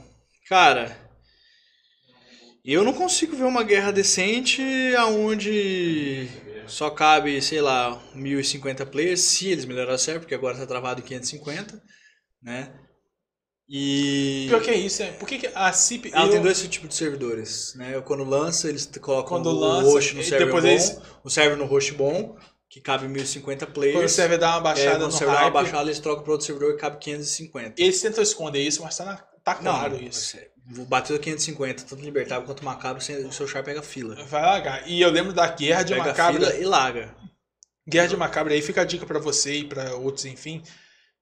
cara, 0.47 0.95
Eu 2.67 2.83
não 2.83 2.93
consigo 2.93 3.35
ver 3.35 3.43
uma 3.43 3.61
guerra 3.63 3.91
decente 3.91 4.61
aonde 4.97 6.27
só 6.67 6.89
cabe, 6.89 7.41
sei 7.41 7.61
lá, 7.61 8.01
1050 8.13 8.85
players, 8.85 9.21
se 9.21 9.49
eles 9.49 9.65
melhorarem 9.65 9.95
o 9.95 9.99
server, 9.99 10.21
porque 10.21 10.35
agora 10.35 10.57
tá 10.57 10.65
travado 10.65 11.01
em 11.01 11.03
550, 11.03 11.81
né? 12.41 12.73
E 13.67 14.45
Pior 14.47 14.61
que 14.61 14.69
é 14.69 14.75
isso, 14.77 15.01
é. 15.01 15.11
Por 15.13 15.27
que, 15.27 15.39
que 15.39 15.47
a 15.47 15.73
CIP. 15.73 16.11
ela 16.13 16.27
eu- 16.27 16.31
tem 16.31 16.41
dois 16.41 16.61
tipos 16.67 16.89
de 16.89 16.95
servidores, 16.95 17.73
né? 17.75 17.99
Quando 18.01 18.23
lança, 18.23 18.69
eles 18.69 18.85
colocam 19.01 19.29
Quando 19.29 19.47
o 19.49 19.53
lança, 19.59 19.89
host 19.89 20.15
no 20.15 20.23
server 20.23 20.51
bom, 20.51 20.67
eles- 20.67 21.01
o 21.23 21.29
server 21.31 21.57
no 21.57 21.65
host 21.65 21.91
bom, 21.93 22.37
que 22.69 22.79
cabe 22.79 23.07
1050 23.07 23.65
players. 23.65 23.95
Quando 23.97 24.05
o 24.05 24.09
server 24.09 24.37
dá 24.37 24.49
uma 24.49 24.57
aí, 24.57 24.63
baixada 24.63 24.91
quando 24.91 25.01
no 25.01 25.07
o 25.07 25.11
server 25.11 25.33
dá 25.33 25.39
uma 25.39 25.43
hype, 25.45 25.53
baixada, 25.53 25.83
eles 25.83 25.99
trocam 25.99 26.23
para 26.23 26.31
outro 26.33 26.45
servidor 26.45 26.75
que 26.75 26.81
cabe 26.81 26.99
550. 26.99 27.81
eles 27.81 27.99
tentam 28.01 28.21
esconder 28.23 28.61
isso, 28.61 28.83
mas 28.83 28.95
tá, 28.97 29.05
na- 29.05 29.17
tá 29.43 29.55
claro 29.55 29.93
não, 29.95 30.01
isso. 30.01 30.37
Bateu 30.87 31.19
550, 31.19 31.83
tanto 31.83 32.03
libertável 32.03 32.45
quanto 32.45 32.65
macabro, 32.65 32.97
o 32.99 33.31
seu 33.31 33.47
char 33.47 33.63
pega 33.63 33.83
fila. 33.83 34.15
Vai 34.25 34.41
largar. 34.41 34.87
E 34.87 34.99
eu 34.99 35.11
lembro 35.11 35.31
da 35.31 35.47
guerra 35.47 35.83
de 35.83 35.93
Pega 35.93 36.05
macabra. 36.07 36.47
fila 36.47 36.55
e 36.61 36.65
larga. 36.65 37.15
Guerra 37.87 38.07
de 38.07 38.17
Macabra, 38.17 38.53
aí 38.55 38.63
fica 38.63 38.81
a 38.81 38.85
dica 38.85 39.05
pra 39.05 39.19
você 39.19 39.57
e 39.59 39.63
pra 39.63 39.93
outros, 39.95 40.25
enfim, 40.25 40.63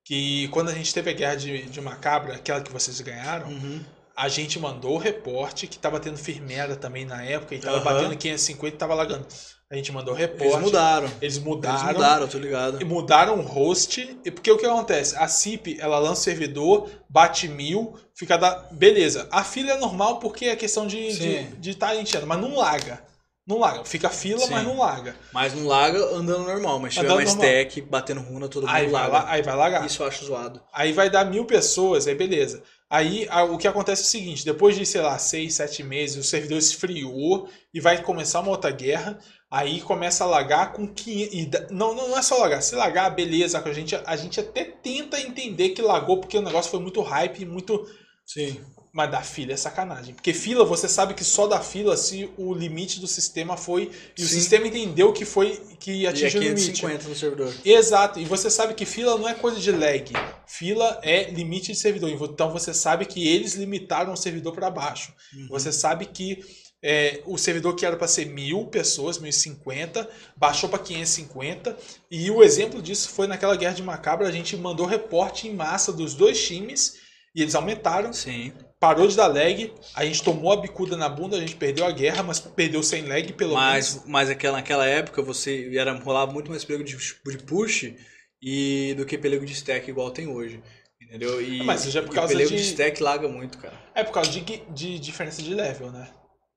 que 0.06 0.48
quando 0.48 0.70
a 0.70 0.74
gente 0.74 0.94
teve 0.94 1.10
a 1.10 1.14
Guerra 1.14 1.36
de, 1.36 1.64
de 1.64 1.82
Macabra, 1.82 2.36
aquela 2.36 2.62
que 2.62 2.72
vocês 2.72 3.02
ganharam, 3.02 3.48
Uhum. 3.50 3.84
a 4.16 4.30
gente 4.30 4.58
mandou 4.58 4.94
o 4.96 4.98
reporte, 4.98 5.68
que 5.68 5.78
tava 5.78 6.00
tendo 6.00 6.18
firmeza 6.18 6.78
também 6.78 7.04
na 7.04 7.22
época, 7.22 7.54
e 7.54 7.60
tava 7.60 7.76
Aham. 7.78 7.84
batendo 7.84 8.16
550 8.18 8.76
e 8.76 8.80
tava 8.80 8.94
lagando. 8.94 9.28
A 9.74 9.76
gente 9.76 9.92
mandou 9.92 10.14
o 10.14 10.18
Eles 10.20 10.60
mudaram. 10.60 11.08
Eles 11.20 11.20
Eles 11.20 11.38
mudaram. 11.40 11.94
mudaram, 11.94 12.28
tô 12.28 12.38
ligado. 12.38 12.80
E 12.80 12.86
mudaram 12.86 13.40
o 13.40 13.42
host, 13.42 14.20
e 14.24 14.30
porque 14.30 14.52
o 14.52 14.56
que 14.56 14.68
acontece? 14.68 15.16
A 15.16 15.28
CIP, 15.28 15.78
ela 15.80 15.98
lança 15.98 16.22
o 16.22 16.24
servidor, 16.24 16.92
bate 17.10 17.48
mil, 17.48 17.96
fica 18.14 18.38
da. 18.38 18.68
Beleza. 18.72 19.28
A 19.32 19.44
fila 19.44 19.72
é 19.72 19.78
normal 19.80 20.20
porque 20.20 20.46
é 20.46 20.56
questão 20.56 20.86
de 20.86 21.00
estar 21.08 21.26
de, 21.26 21.44
de 21.58 21.76
tá 21.76 21.96
enchendo, 21.96 22.28
mas 22.28 22.40
não 22.40 22.56
larga. 22.56 23.02
Não 23.48 23.58
larga. 23.58 23.84
Fica 23.84 24.10
fila, 24.10 24.42
Sim. 24.42 24.52
mas 24.52 24.64
não 24.64 24.78
larga. 24.78 25.16
Mas 25.34 25.56
não 25.56 25.66
larga 25.66 25.98
andando 26.16 26.44
normal, 26.44 26.80
mas 26.80 26.94
tiver 26.94 27.08
normal. 27.08 27.26
stack, 27.26 27.82
batendo 27.82 28.22
runa, 28.22 28.48
todo 28.48 28.68
mundo 28.68 28.76
Aí 28.76 28.88
vai, 28.88 29.10
larga. 29.10 29.18
lá, 29.18 29.32
aí 29.32 29.42
vai 29.42 29.56
largar. 29.56 29.86
Isso 29.88 30.04
eu 30.04 30.08
acho 30.08 30.24
zoado. 30.24 30.62
Aí 30.72 30.94
vai 30.94 31.10
dar 31.10 31.26
mil 31.26 31.46
pessoas, 31.46 32.08
aí 32.08 32.14
beleza. 32.14 32.62
Aí 32.94 33.28
o 33.50 33.58
que 33.58 33.68
acontece 33.68 34.04
é 34.04 34.06
o 34.06 34.08
seguinte: 34.08 34.46
depois 34.46 34.76
de, 34.76 34.86
sei 34.86 35.02
lá, 35.02 35.18
seis, 35.18 35.56
sete 35.56 35.82
meses, 35.82 36.16
o 36.16 36.24
servidor 36.24 36.60
esfriou 36.60 37.50
e 37.74 37.80
vai 37.80 38.00
começar 38.04 38.40
uma 38.40 38.52
outra 38.52 38.70
guerra. 38.70 39.18
Aí 39.56 39.82
começa 39.82 40.24
a 40.24 40.28
lagar 40.28 40.74
com 40.74 40.88
500. 40.88 41.34
e 41.40 41.46
da- 41.46 41.68
não, 41.70 41.94
não, 41.94 42.18
é 42.18 42.24
só 42.24 42.38
lagar. 42.40 42.60
Se 42.64 42.76
lagar, 42.76 43.14
beleza. 43.14 43.62
A 43.64 43.72
gente, 43.72 43.96
a 43.96 44.16
gente 44.16 44.40
até 44.40 44.64
tenta 44.64 45.22
entender 45.22 45.70
que 45.70 45.82
lagou 45.82 46.20
porque 46.20 46.38
o 46.40 46.42
negócio 46.42 46.72
foi 46.72 46.80
muito 46.80 47.02
hype 47.04 47.42
e 47.42 47.46
muito. 47.46 47.88
Sim. 48.26 48.60
Mas 48.92 49.12
da 49.12 49.22
fila 49.22 49.54
é 49.54 49.58
sacanagem. 49.58 50.14
Porque 50.16 50.34
fila, 50.34 50.64
você 50.66 50.88
sabe 50.88 51.14
que 51.14 51.24
só 51.24 51.46
da 51.48 51.60
fila 51.60 51.96
se 51.98 52.30
o 52.38 52.54
limite 52.54 53.00
do 53.00 53.08
sistema 53.08 53.56
foi. 53.58 53.92
E 54.18 54.24
o 54.24 54.28
Sim. 54.28 54.36
sistema 54.36 54.68
entendeu 54.68 55.12
que 55.14 55.26
foi 55.26 55.60
que 55.80 55.92
E 55.92 56.06
é 56.06 56.10
atingiu 56.10 56.42
o 56.42 56.44
limite. 56.44 56.72
550 56.74 57.10
no 57.10 57.16
servidor. 57.16 57.54
Exato, 57.66 58.20
e 58.20 58.26
você 58.26 58.50
sabe 58.52 58.74
que 58.76 58.86
fila 58.86 59.18
não 59.18 59.28
é 59.30 59.34
coisa 59.36 59.60
de 59.60 59.72
lag. 59.72 60.12
Fila 60.48 61.00
é 61.04 61.30
limite 61.32 61.72
de 61.72 61.78
servidor. 61.78 62.10
Então 62.12 62.52
você 62.52 62.72
sabe 62.74 63.06
que 63.06 63.28
eles 63.28 63.54
limitaram 63.56 64.14
o 64.14 64.18
servidor 64.18 64.54
para 64.54 64.70
baixo. 64.70 65.12
Uhum. 65.36 65.48
Você 65.50 65.72
sabe 65.72 66.06
que 66.06 66.44
é, 66.84 67.22
o 67.26 67.38
servidor 67.38 67.76
que 67.76 67.86
era 67.86 67.96
para 67.96 68.08
ser 68.10 68.26
mil 68.26 68.66
pessoas, 68.66 69.18
1050, 69.18 70.10
baixou 70.36 70.68
para 70.70 70.80
550. 70.80 71.78
E 72.12 72.30
o 72.30 72.44
exemplo 72.44 72.82
disso 72.82 73.10
foi 73.10 73.26
naquela 73.26 73.56
guerra 73.56 73.74
de 73.76 73.82
Macabra. 73.84 74.28
A 74.28 74.32
gente 74.32 74.58
mandou 74.58 74.86
reporte 74.86 75.48
em 75.48 75.54
massa 75.56 75.94
dos 75.94 76.14
dois 76.14 76.46
times 76.46 76.96
e 77.34 77.42
eles 77.42 77.56
aumentaram. 77.56 78.12
Sim. 78.12 78.52
Parou 78.80 79.08
de 79.08 79.16
dar 79.16 79.28
lag. 79.28 79.72
A 79.96 80.04
gente 80.04 80.22
tomou 80.22 80.52
a 80.52 80.58
bicuda 80.58 80.98
na 80.98 81.08
bunda, 81.08 81.38
a 81.38 81.40
gente 81.40 81.56
perdeu 81.56 81.86
a 81.86 81.92
guerra, 81.92 82.22
mas 82.22 82.42
perdeu 82.42 82.84
sem 82.84 83.06
lag 83.06 83.32
pelo 83.32 83.52
menos. 83.56 83.64
Mas, 83.96 84.04
mas 84.06 84.30
aquela, 84.30 84.58
naquela 84.58 84.86
época 84.86 85.22
você 85.22 85.72
era, 85.78 85.94
rolava 85.94 86.34
muito 86.34 86.52
mais 86.52 86.66
perigo 86.66 86.84
de, 86.84 86.98
de 86.98 87.38
push 87.46 87.94
e, 88.42 88.94
do 88.98 89.06
que 89.06 89.18
perigo 89.18 89.46
de 89.46 89.54
stack 89.54 89.90
igual 89.90 90.12
tem 90.12 90.28
hoje. 90.28 90.62
Entendeu? 91.02 91.42
E, 91.42 91.62
Ah, 91.62 91.64
mas 91.64 91.82
isso 91.84 91.92
já 91.92 92.02
é 92.02 92.04
por 92.04 92.14
causa 92.14 92.36
de- 92.36 92.46
de 92.46 92.56
stack 92.58 93.02
laga 93.02 93.28
muito, 93.30 93.58
cara. 93.58 93.80
É 93.96 94.04
por 94.04 94.12
causa 94.12 94.30
de, 94.30 94.42
de 94.42 95.00
diferença 95.00 95.42
de 95.42 95.54
level, 95.54 95.90
né? 95.92 96.10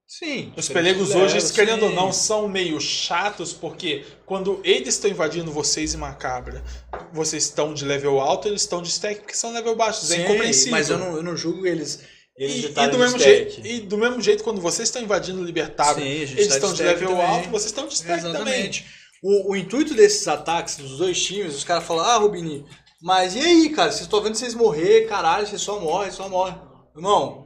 Sim. 0.06 0.52
Os 0.56 0.68
pelego 0.68 1.04
pelegos 1.04 1.08
de 1.08 1.16
hoje, 1.16 1.34
level, 1.34 1.52
querendo 1.52 1.82
ou 1.82 1.88
sim. 1.90 1.94
não, 1.96 2.12
são 2.12 2.48
meio 2.48 2.80
chatos, 2.80 3.52
porque 3.52 4.04
quando 4.24 4.60
eles 4.62 4.94
estão 4.94 5.10
invadindo 5.10 5.50
vocês 5.50 5.94
em 5.94 5.96
Macabra, 5.96 6.62
vocês 7.12 7.44
estão 7.44 7.74
de 7.74 7.84
level 7.84 8.20
alto, 8.20 8.46
eles 8.46 8.62
estão 8.62 8.80
de 8.80 8.88
stack 8.88 9.20
porque 9.20 9.34
são 9.34 9.52
level 9.52 9.74
baixos. 9.74 10.10
é 10.12 10.16
Sim, 10.16 10.22
incompreensível. 10.22 10.70
Mas 10.70 10.90
eu 10.90 10.98
não, 10.98 11.16
eu 11.16 11.22
não 11.22 11.36
julgo 11.36 11.66
eles. 11.66 12.00
Eles 12.38 12.56
E, 12.56 12.60
de 12.60 12.66
e 12.66 12.86
do 12.88 12.90
de 12.90 12.98
mesmo 12.98 13.16
stack. 13.16 13.50
jeito, 13.50 13.66
e 13.66 13.80
do 13.80 13.98
mesmo 13.98 14.20
jeito, 14.20 14.44
quando 14.44 14.60
vocês 14.60 14.88
estão 14.88 15.02
invadindo 15.02 15.40
o 15.40 15.44
Libertário, 15.44 16.02
eles 16.04 16.30
tá 16.30 16.34
de 16.36 16.42
estão 16.42 16.72
de, 16.72 16.82
stack 16.82 17.00
level 17.00 17.08
também. 17.16 17.26
alto, 17.26 17.48
vocês 17.50 17.66
estão 17.66 17.86
de 17.88 17.94
stack 17.94 18.22
também. 18.22 18.40
Exatamente. 18.42 18.86
O, 19.22 19.52
o 19.52 19.56
intuito 19.56 19.94
desses 19.94 20.28
ataques 20.28 20.76
dos 20.76 20.98
dois 20.98 21.20
times, 21.20 21.56
os 21.56 21.64
caras 21.64 21.84
falam, 21.84 22.04
ah, 22.04 22.16
Rubini, 22.18 22.64
mas 23.02 23.34
e 23.34 23.40
aí, 23.40 23.70
cara? 23.70 23.90
Vocês 23.90 24.02
estão 24.02 24.22
vendo 24.22 24.34
vocês 24.36 24.54
morrer, 24.54 25.06
caralho, 25.08 25.46
vocês 25.46 25.62
só 25.62 25.80
morrem, 25.80 26.12
só 26.12 26.28
morrem. 26.28 26.56
Irmão, 26.94 27.45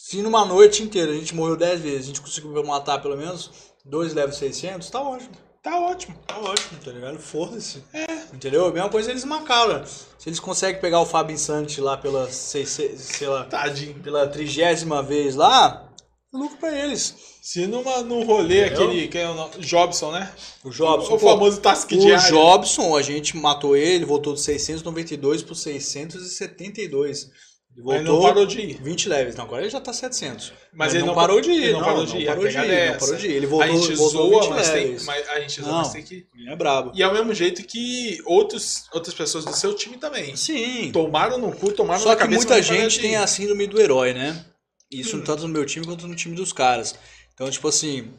se 0.00 0.22
numa 0.22 0.44
noite 0.44 0.80
inteira 0.80 1.10
a 1.10 1.14
gente 1.16 1.34
morreu 1.34 1.56
10 1.56 1.80
vezes, 1.80 2.02
a 2.02 2.06
gente 2.06 2.20
conseguiu 2.20 2.64
matar 2.64 3.02
pelo 3.02 3.16
menos 3.16 3.50
dois 3.84 4.14
level 4.14 4.32
600, 4.32 4.88
tá 4.88 5.02
ótimo. 5.02 5.32
Tá 5.60 5.76
ótimo. 5.76 6.16
Tá 6.24 6.38
ótimo, 6.38 6.78
tá 6.84 6.92
ligado? 6.92 7.18
Foda-se. 7.18 7.82
É. 7.92 8.06
Entendeu? 8.32 8.66
A 8.66 8.72
mesma 8.72 8.88
coisa 8.88 9.10
eles 9.10 9.24
marcaram. 9.24 9.84
Se 9.84 10.28
eles 10.28 10.38
conseguem 10.38 10.80
pegar 10.80 11.00
o 11.00 11.04
Fábio 11.04 11.34
Insante 11.34 11.80
lá 11.80 11.96
pela, 11.96 12.30
sei, 12.30 12.64
sei, 12.64 12.96
sei 12.96 13.26
lá, 13.26 13.42
Tadinho. 13.44 13.94
pela 13.94 14.28
trigésima 14.28 15.02
vez 15.02 15.34
lá, 15.34 15.90
lucro 16.32 16.56
pra 16.58 16.78
eles. 16.78 17.12
Se 17.42 17.66
numa, 17.66 18.02
num 18.02 18.24
rolê, 18.24 18.66
Entendeu? 18.66 18.84
aquele. 18.84 19.08
Que 19.08 19.18
é 19.18 19.28
o? 19.28 19.48
Jobson, 19.58 20.12
né? 20.12 20.32
O 20.62 20.70
Jobson, 20.70 21.14
o 21.14 21.18
pô, 21.18 21.30
famoso 21.30 21.60
task 21.60 21.90
O 21.90 21.98
diário. 21.98 22.28
Jobson, 22.28 22.96
a 22.96 23.02
gente 23.02 23.36
matou 23.36 23.76
ele, 23.76 24.04
voltou 24.04 24.34
de 24.34 24.40
692 24.42 25.42
por 25.42 25.56
672. 25.56 27.30
Ele 27.78 27.86
Mas 27.86 27.96
voltou 28.04 28.14
não 28.16 28.28
parou 28.28 28.44
de 28.46 28.60
ir. 28.60 28.82
20 28.82 29.08
levels. 29.08 29.36
Não, 29.36 29.44
agora 29.44 29.62
ele 29.62 29.70
já 29.70 29.80
tá 29.80 29.92
700. 29.92 30.52
Mas 30.72 30.94
ele 30.94 31.04
não 31.04 31.14
parou 31.14 31.40
de 31.40 31.48
ir. 31.48 31.62
ele 31.62 31.72
não 31.74 31.80
parou 31.80 32.04
de 32.04 32.16
ir, 32.16 32.24
Não 32.24 32.34
parou 32.34 32.48
de 32.48 32.58
ir, 32.58 32.70
é 32.70 32.90
não 32.90 32.98
parou 32.98 33.14
de 33.16 33.26
ir. 33.28 33.32
Ele 33.32 33.46
voltou, 33.46 33.68
a 33.68 33.72
gente 33.72 33.94
voltou 33.94 34.30
zoa, 34.30 34.40
20 34.42 34.50
mas, 34.50 34.70
tem, 34.70 34.82
levels. 34.82 35.04
mas 35.04 35.28
a 35.28 35.40
gente 35.40 35.60
zoa, 35.62 35.70
Não. 35.70 35.78
mas 35.78 35.92
tem 35.92 36.02
que. 36.02 36.26
Ele 36.36 36.50
é 36.50 36.56
brabo. 36.56 36.90
E 36.92 37.02
é 37.04 37.06
o 37.06 37.12
mesmo 37.12 37.32
jeito 37.32 37.62
que 37.62 38.18
outros, 38.26 38.86
outras 38.92 39.14
pessoas 39.14 39.44
do 39.44 39.52
seu 39.54 39.74
time 39.74 39.96
também. 39.96 40.34
Sim. 40.34 40.90
Tomaram 40.90 41.38
no 41.38 41.52
cu, 41.52 41.70
tomaram 41.70 42.00
Só 42.00 42.08
na 42.08 42.16
que 42.16 42.22
cabeça. 42.22 42.36
muita 42.40 42.54
mas 42.56 42.66
não 42.66 42.74
pararam 42.74 42.90
gente 42.90 43.00
tem 43.00 43.16
a 43.16 43.26
síndrome 43.28 43.66
do 43.68 43.80
herói, 43.80 44.12
né? 44.12 44.44
Isso 44.90 45.20
tanto 45.22 45.42
no 45.42 45.48
meu 45.48 45.64
time 45.64 45.86
quanto 45.86 46.08
no 46.08 46.16
time 46.16 46.34
dos 46.34 46.52
caras. 46.52 46.96
Então, 47.32 47.48
tipo 47.48 47.68
assim, 47.68 48.10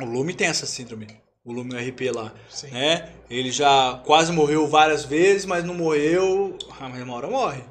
o 0.00 0.06
Lume 0.06 0.32
tem 0.32 0.46
essa 0.46 0.64
síndrome. 0.64 1.08
O 1.44 1.52
Lume 1.52 1.76
RP 1.76 2.10
lá. 2.10 2.32
Sim. 2.48 2.68
Né? 2.68 3.10
Ele 3.28 3.50
já 3.52 4.00
quase 4.06 4.32
morreu 4.32 4.66
várias 4.66 5.04
vezes, 5.04 5.44
mas 5.44 5.62
não 5.62 5.74
morreu. 5.74 6.56
Ah, 6.80 6.88
mas 6.88 7.02
uma 7.02 7.14
hora 7.16 7.28
morre. 7.28 7.62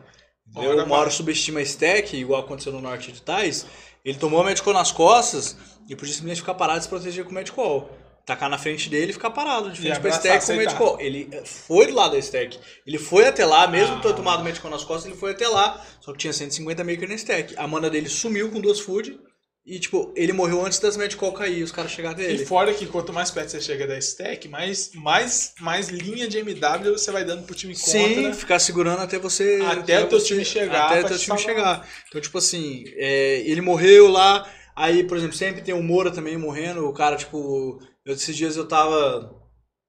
Uma 0.56 0.70
hora 0.70 0.86
morre. 0.86 1.12
subestima 1.12 1.60
a 1.60 1.64
stack, 1.64 2.16
igual 2.16 2.42
aconteceu 2.42 2.72
no 2.72 2.82
Norte 2.82 3.12
de 3.12 3.22
Tais. 3.22 3.66
Ele 4.04 4.18
tomou 4.18 4.42
a 4.42 4.44
Medicol 4.46 4.74
nas 4.74 4.92
costas 4.92 5.56
e 5.90 5.96
podia 5.96 6.14
simplesmente 6.14 6.42
ficar 6.42 6.54
parado 6.56 6.80
e 6.80 6.84
se 6.84 6.90
proteger 6.90 7.24
com 7.24 7.32
o 7.32 7.34
Medicol. 7.34 7.90
Tacar 8.26 8.50
na 8.50 8.58
frente 8.58 8.90
dele 8.90 9.10
e 9.12 9.14
ficar 9.14 9.32
parado, 9.32 9.70
de 9.70 9.82
frente 9.82 10.00
pra 10.00 10.10
stack 10.12 10.46
com 10.46 10.54
o. 10.54 10.56
Medicol. 10.56 10.98
Ele 11.00 11.28
eh, 11.32 11.44
foi 11.46 11.88
do 11.88 11.94
lado 11.94 12.12
da 12.14 12.20
stack. 12.20 12.58
Ele 12.88 12.98
foi 12.98 13.28
até 13.28 13.46
lá, 13.46 13.68
mesmo 13.68 13.96
Ah. 13.98 14.00
tendo 14.02 14.16
tomado 14.16 14.40
o 14.40 14.44
Medicol 14.46 14.72
nas 14.72 14.84
costas, 14.86 15.12
ele 15.12 15.20
foi 15.20 15.32
até 15.32 15.46
lá. 15.48 15.82
Só 16.00 16.14
que 16.14 16.20
tinha 16.20 16.32
150 16.32 16.84
maker 16.86 17.10
na 17.10 17.16
stack. 17.16 17.54
A 17.58 17.68
mana 17.68 17.90
dele 17.90 18.08
sumiu 18.08 18.50
com 18.50 18.62
duas 18.62 18.80
food. 18.80 19.20
E, 19.66 19.80
tipo, 19.80 20.12
ele 20.16 20.34
morreu 20.34 20.66
antes 20.66 20.78
das 20.80 20.98
Medicol 20.98 21.32
cair, 21.32 21.64
os 21.64 21.72
caras 21.72 21.90
chegaram 21.92 22.16
até 22.16 22.30
E 22.34 22.46
fora 22.46 22.74
que 22.74 22.86
quanto 22.86 23.14
mais 23.14 23.32
perto 23.32 23.50
você 23.50 23.62
chega 23.62 23.88
da 23.88 23.98
stack, 23.98 24.50
mais, 24.50 24.92
mais, 24.94 25.54
mais 25.62 25.88
linha 25.88 26.28
de 26.28 26.38
MW 26.40 26.92
você 26.92 27.12
vai 27.12 27.24
dando 27.24 27.46
pro 27.46 27.56
time 27.56 27.74
Sim, 27.74 28.16
contra. 28.16 28.34
ficar 28.34 28.60
segurando 28.60 29.00
até 29.02 29.18
você. 29.18 29.62
Até 29.66 30.04
o 30.04 30.08
teu 30.10 30.20
você- 30.20 30.28
time 30.28 30.44
chegar 30.44 30.88
Até 30.88 31.00
o 31.02 31.08
teu 31.08 31.18
te 31.18 31.24
time 31.24 31.38
salvar. 31.40 31.56
chegar. 31.56 31.90
Então, 32.10 32.20
tipo 32.20 32.38
assim, 32.38 32.84
é, 32.98 33.40
ele 33.46 33.62
morreu 33.62 34.10
lá. 34.10 34.46
Aí, 34.76 35.02
por 35.06 35.16
exemplo, 35.16 35.36
sempre 35.38 35.62
tem 35.62 35.74
o 35.74 35.82
Moura 35.82 36.12
também 36.12 36.36
morrendo. 36.36 36.86
O 36.86 36.94
cara, 36.94 37.16
tipo, 37.16 37.80
eu, 38.06 38.16
esses 38.16 38.36
dias 38.36 38.58
eu 38.58 38.68
tava. 38.68 39.34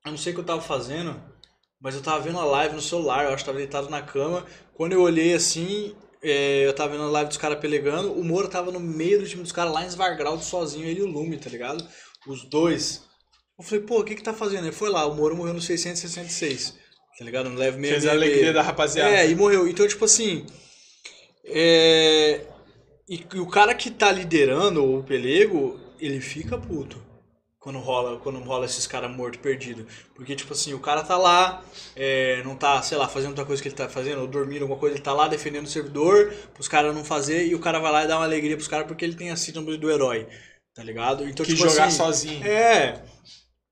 Eu 0.06 0.12
não 0.12 0.18
sei 0.18 0.30
o 0.32 0.34
que 0.36 0.40
eu 0.40 0.44
tava 0.46 0.60
fazendo, 0.60 1.20
mas 1.80 1.96
eu 1.96 2.00
tava 2.02 2.20
vendo 2.22 2.38
a 2.38 2.44
live 2.44 2.76
no 2.76 2.80
celular. 2.82 3.24
Eu 3.24 3.30
acho 3.30 3.38
que 3.38 3.46
tava 3.46 3.58
deitado 3.58 3.90
na 3.90 4.02
cama. 4.02 4.46
Quando 4.74 4.92
eu 4.92 5.00
olhei 5.02 5.34
assim, 5.34 5.96
é, 6.24 6.66
eu 6.66 6.72
tava 6.72 6.92
vendo 6.92 7.04
a 7.04 7.10
live 7.10 7.28
dos 7.28 7.36
caras 7.36 7.58
pelegando. 7.58 8.12
O 8.12 8.24
Moura 8.24 8.48
tava 8.48 8.72
no 8.72 8.80
meio 8.80 9.20
do 9.20 9.28
time 9.28 9.42
dos 9.42 9.52
caras 9.52 9.72
lá 9.72 9.84
em 9.84 9.88
Svargrald 9.88 10.42
sozinho, 10.42 10.86
ele 10.86 11.00
e 11.00 11.02
o 11.02 11.06
Lume, 11.06 11.36
tá 11.36 11.50
ligado? 11.50 11.86
Os 12.26 12.44
dois. 12.44 13.02
Eu 13.58 13.64
falei, 13.64 13.84
pô, 13.84 14.00
o 14.00 14.04
que 14.04 14.14
que 14.14 14.22
tá 14.22 14.32
fazendo? 14.32 14.64
Ele 14.64 14.72
foi 14.72 14.88
lá, 14.88 15.06
o 15.06 15.14
Moura 15.14 15.34
morreu 15.34 15.52
no 15.52 15.60
666. 15.60 16.74
Tá 17.18 17.24
ligado? 17.24 17.50
No 17.50 17.56
level 17.56 17.78
666. 17.78 18.02
Fez 18.02 18.06
a 18.06 18.12
alegria 18.12 18.52
da 18.52 18.62
rapaziada. 18.62 19.10
É, 19.10 19.28
e 19.28 19.34
morreu. 19.34 19.68
Então, 19.68 19.86
tipo 19.86 20.06
assim. 20.06 20.46
É... 21.44 22.40
E, 23.08 23.22
e 23.34 23.38
o 23.38 23.46
cara 23.46 23.74
que 23.74 23.90
tá 23.90 24.10
liderando 24.10 24.82
o 24.82 25.04
pelego, 25.04 25.78
ele 26.00 26.20
fica 26.20 26.56
puto. 26.56 27.00
Quando 27.64 27.78
rola, 27.78 28.18
quando 28.20 28.38
rola 28.40 28.66
esses 28.66 28.86
caras 28.86 29.10
mortos, 29.10 29.40
perdidos. 29.40 29.86
Porque, 30.14 30.36
tipo 30.36 30.52
assim, 30.52 30.74
o 30.74 30.78
cara 30.80 31.02
tá 31.02 31.16
lá, 31.16 31.64
é, 31.96 32.42
não 32.44 32.54
tá, 32.54 32.82
sei 32.82 32.98
lá, 32.98 33.08
fazendo 33.08 33.30
outra 33.30 33.46
coisa 33.46 33.62
que 33.62 33.68
ele 33.68 33.74
tá 33.74 33.88
fazendo, 33.88 34.20
ou 34.20 34.26
dormindo, 34.26 34.62
alguma 34.62 34.78
coisa, 34.78 34.94
ele 34.94 35.02
tá 35.02 35.14
lá 35.14 35.28
defendendo 35.28 35.64
o 35.64 35.68
servidor, 35.68 36.30
pros 36.52 36.68
caras 36.68 36.94
não 36.94 37.02
fazer, 37.02 37.46
e 37.46 37.54
o 37.54 37.58
cara 37.58 37.78
vai 37.78 37.90
lá 37.90 38.04
e 38.04 38.06
dá 38.06 38.16
uma 38.18 38.26
alegria 38.26 38.54
pros 38.54 38.68
caras 38.68 38.86
porque 38.86 39.02
ele 39.02 39.16
tem 39.16 39.30
a 39.30 39.36
síndrome 39.36 39.78
do 39.78 39.90
herói. 39.90 40.28
Tá 40.74 40.82
ligado? 40.84 41.26
Então, 41.26 41.46
Que 41.46 41.54
tipo 41.54 41.66
jogar 41.68 41.86
assim, 41.86 41.96
sozinho. 41.96 42.44
é. 42.46 43.02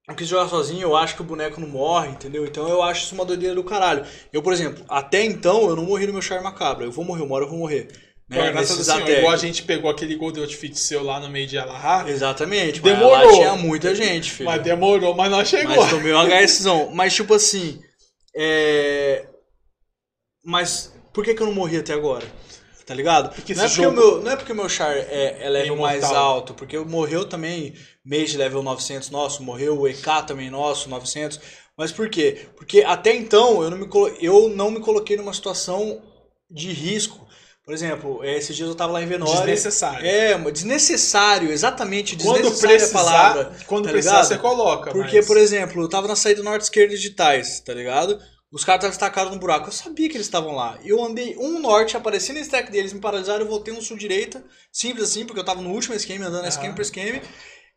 Eu 0.09 0.17
quis 0.17 0.27
jogar 0.27 0.49
sozinho, 0.49 0.83
eu 0.83 0.97
acho 0.97 1.15
que 1.15 1.23
o 1.23 1.25
boneco 1.25 1.61
não 1.61 1.69
morre, 1.69 2.09
entendeu? 2.11 2.45
Então 2.47 2.69
eu 2.69 2.83
acho 2.83 3.05
isso 3.05 3.15
uma 3.15 3.25
doideira 3.25 3.55
do 3.55 3.63
caralho. 3.63 4.05
Eu, 4.33 4.43
por 4.43 4.53
exemplo, 4.53 4.85
até 4.89 5.25
então 5.25 5.69
eu 5.69 5.77
não 5.77 5.85
morri 5.85 6.07
no 6.07 6.13
meu 6.13 6.23
Char 6.23 6.43
Macabra. 6.43 6.85
Eu 6.85 6.91
vou 6.93 7.05
morrer, 7.05 7.23
uma 7.23 7.35
hora 7.37 7.45
eu 7.45 7.49
vou 7.51 7.59
morrer. 7.59 7.89
Né? 8.33 8.65
Senhor, 8.65 9.03
até. 9.03 9.19
igual 9.19 9.33
a 9.33 9.37
gente 9.37 9.63
pegou 9.63 9.91
aquele 9.91 10.17
Golden 10.17 10.43
Outfit 10.43 10.79
seu 10.79 11.03
lá 11.03 11.21
no 11.21 11.29
meio 11.29 11.47
de 11.47 11.59
Alahá, 11.59 12.09
Exatamente. 12.09 12.81
Demorou. 12.81 13.33
Tinha 13.33 13.57
muita 13.57 13.95
gente, 13.95 14.31
filho. 14.31 14.47
mas 14.49 14.63
demorou, 14.63 15.15
mas 15.15 15.31
nós 15.31 15.49
chegou. 15.49 15.77
Mas 15.77 15.91
tomei 15.91 16.13
um 16.13 16.19
HSzão. 16.19 16.91
Mas 16.95 17.15
tipo 17.15 17.35
assim. 17.35 17.81
É. 18.35 19.27
Mas 20.45 20.93
por 21.13 21.25
que, 21.25 21.35
que 21.35 21.43
eu 21.43 21.47
não 21.47 21.55
morri 21.55 21.77
até 21.77 21.93
agora? 21.93 22.27
Tá 22.87 22.95
ligado? 22.95 23.33
Porque 23.35 23.55
não, 23.55 23.65
é 23.65 23.69
porque 23.69 23.87
o 23.87 23.93
meu, 23.93 24.23
não 24.23 24.33
é 24.33 24.37
porque 24.37 24.53
o 24.53 24.57
meu 24.57 24.69
char 24.69 24.97
é, 24.97 25.39
é 25.41 25.49
level 25.49 25.75
Imortal. 25.75 26.01
mais 26.01 26.05
alto, 26.13 26.55
porque 26.55 26.77
morreu 26.79 27.25
também 27.25 27.75
Mage 28.05 28.37
level 28.37 28.63
900 28.63 29.11
nosso, 29.11 29.43
morreu 29.43 29.79
o 29.79 29.87
EK 29.87 30.27
também 30.27 30.51
nosso, 30.51 30.89
900. 30.89 31.39
Mas 31.77 31.93
por 31.93 32.09
quê? 32.09 32.49
Porque 32.57 32.83
até 32.83 33.15
então 33.15 33.63
eu 33.63 33.71
não 33.71 33.79
me, 33.79 33.89
eu 34.21 34.49
não 34.49 34.71
me 34.71 34.81
coloquei 34.81 35.17
numa 35.17 35.33
situação 35.33 36.03
de 36.51 36.73
risco. 36.73 37.27
Por 37.65 37.73
exemplo, 37.73 38.25
esses 38.25 38.57
dias 38.57 38.69
eu 38.69 38.75
tava 38.75 38.93
lá 38.93 39.03
em 39.03 39.07
Venória. 39.07 39.37
Desnecessário. 39.37 40.05
É, 40.05 40.37
desnecessário, 40.51 41.51
exatamente. 41.53 42.17
Quando 42.17 42.43
Desnecessária 42.43 42.73
é 42.73 42.77
a 42.77 42.79
precisar, 42.81 43.03
palavra. 43.05 43.57
quando 43.67 43.85
tá 43.85 43.91
precisar 43.93 44.13
ligado? 44.15 44.29
você 44.29 44.39
coloca. 44.39 44.91
Porque, 44.91 45.17
mas- 45.19 45.27
por 45.27 45.37
exemplo, 45.37 45.83
eu 45.83 45.89
tava 45.89 46.09
na 46.09 46.17
saída 46.17 46.43
norte-esquerda 46.43 46.97
de 46.97 47.11
Tais, 47.11 47.61
tá 47.61 47.73
ligado? 47.73 48.19
Os 48.51 48.65
caras 48.65 48.81
estavam 48.81 48.93
estacados 48.93 49.33
no 49.33 49.39
buraco. 49.39 49.69
Eu 49.69 49.73
sabia 49.73 50.09
que 50.11 50.17
eles 50.17 50.27
estavam 50.27 50.55
lá. 50.55 50.77
Eu 50.85 51.03
andei 51.03 51.37
um 51.39 51.59
norte, 51.61 51.97
apareci 51.97 52.33
no 52.33 52.39
stack 52.41 52.71
deles, 52.71 52.93
me 52.93 53.01
paralisaram, 53.01 53.41
eu 53.43 53.49
voltei 53.49 53.73
um 53.73 53.81
sul-direita. 53.81 54.45
Simples 54.71 55.09
assim, 55.09 55.25
porque 55.25 55.41
eu 55.41 55.45
tava 55.45 55.63
no 55.63 55.71
último 55.71 55.95
esquema, 55.95 56.27
andando 56.27 56.47
esquema 56.49 56.75
por 56.75 56.83
esquema. 56.83 57.21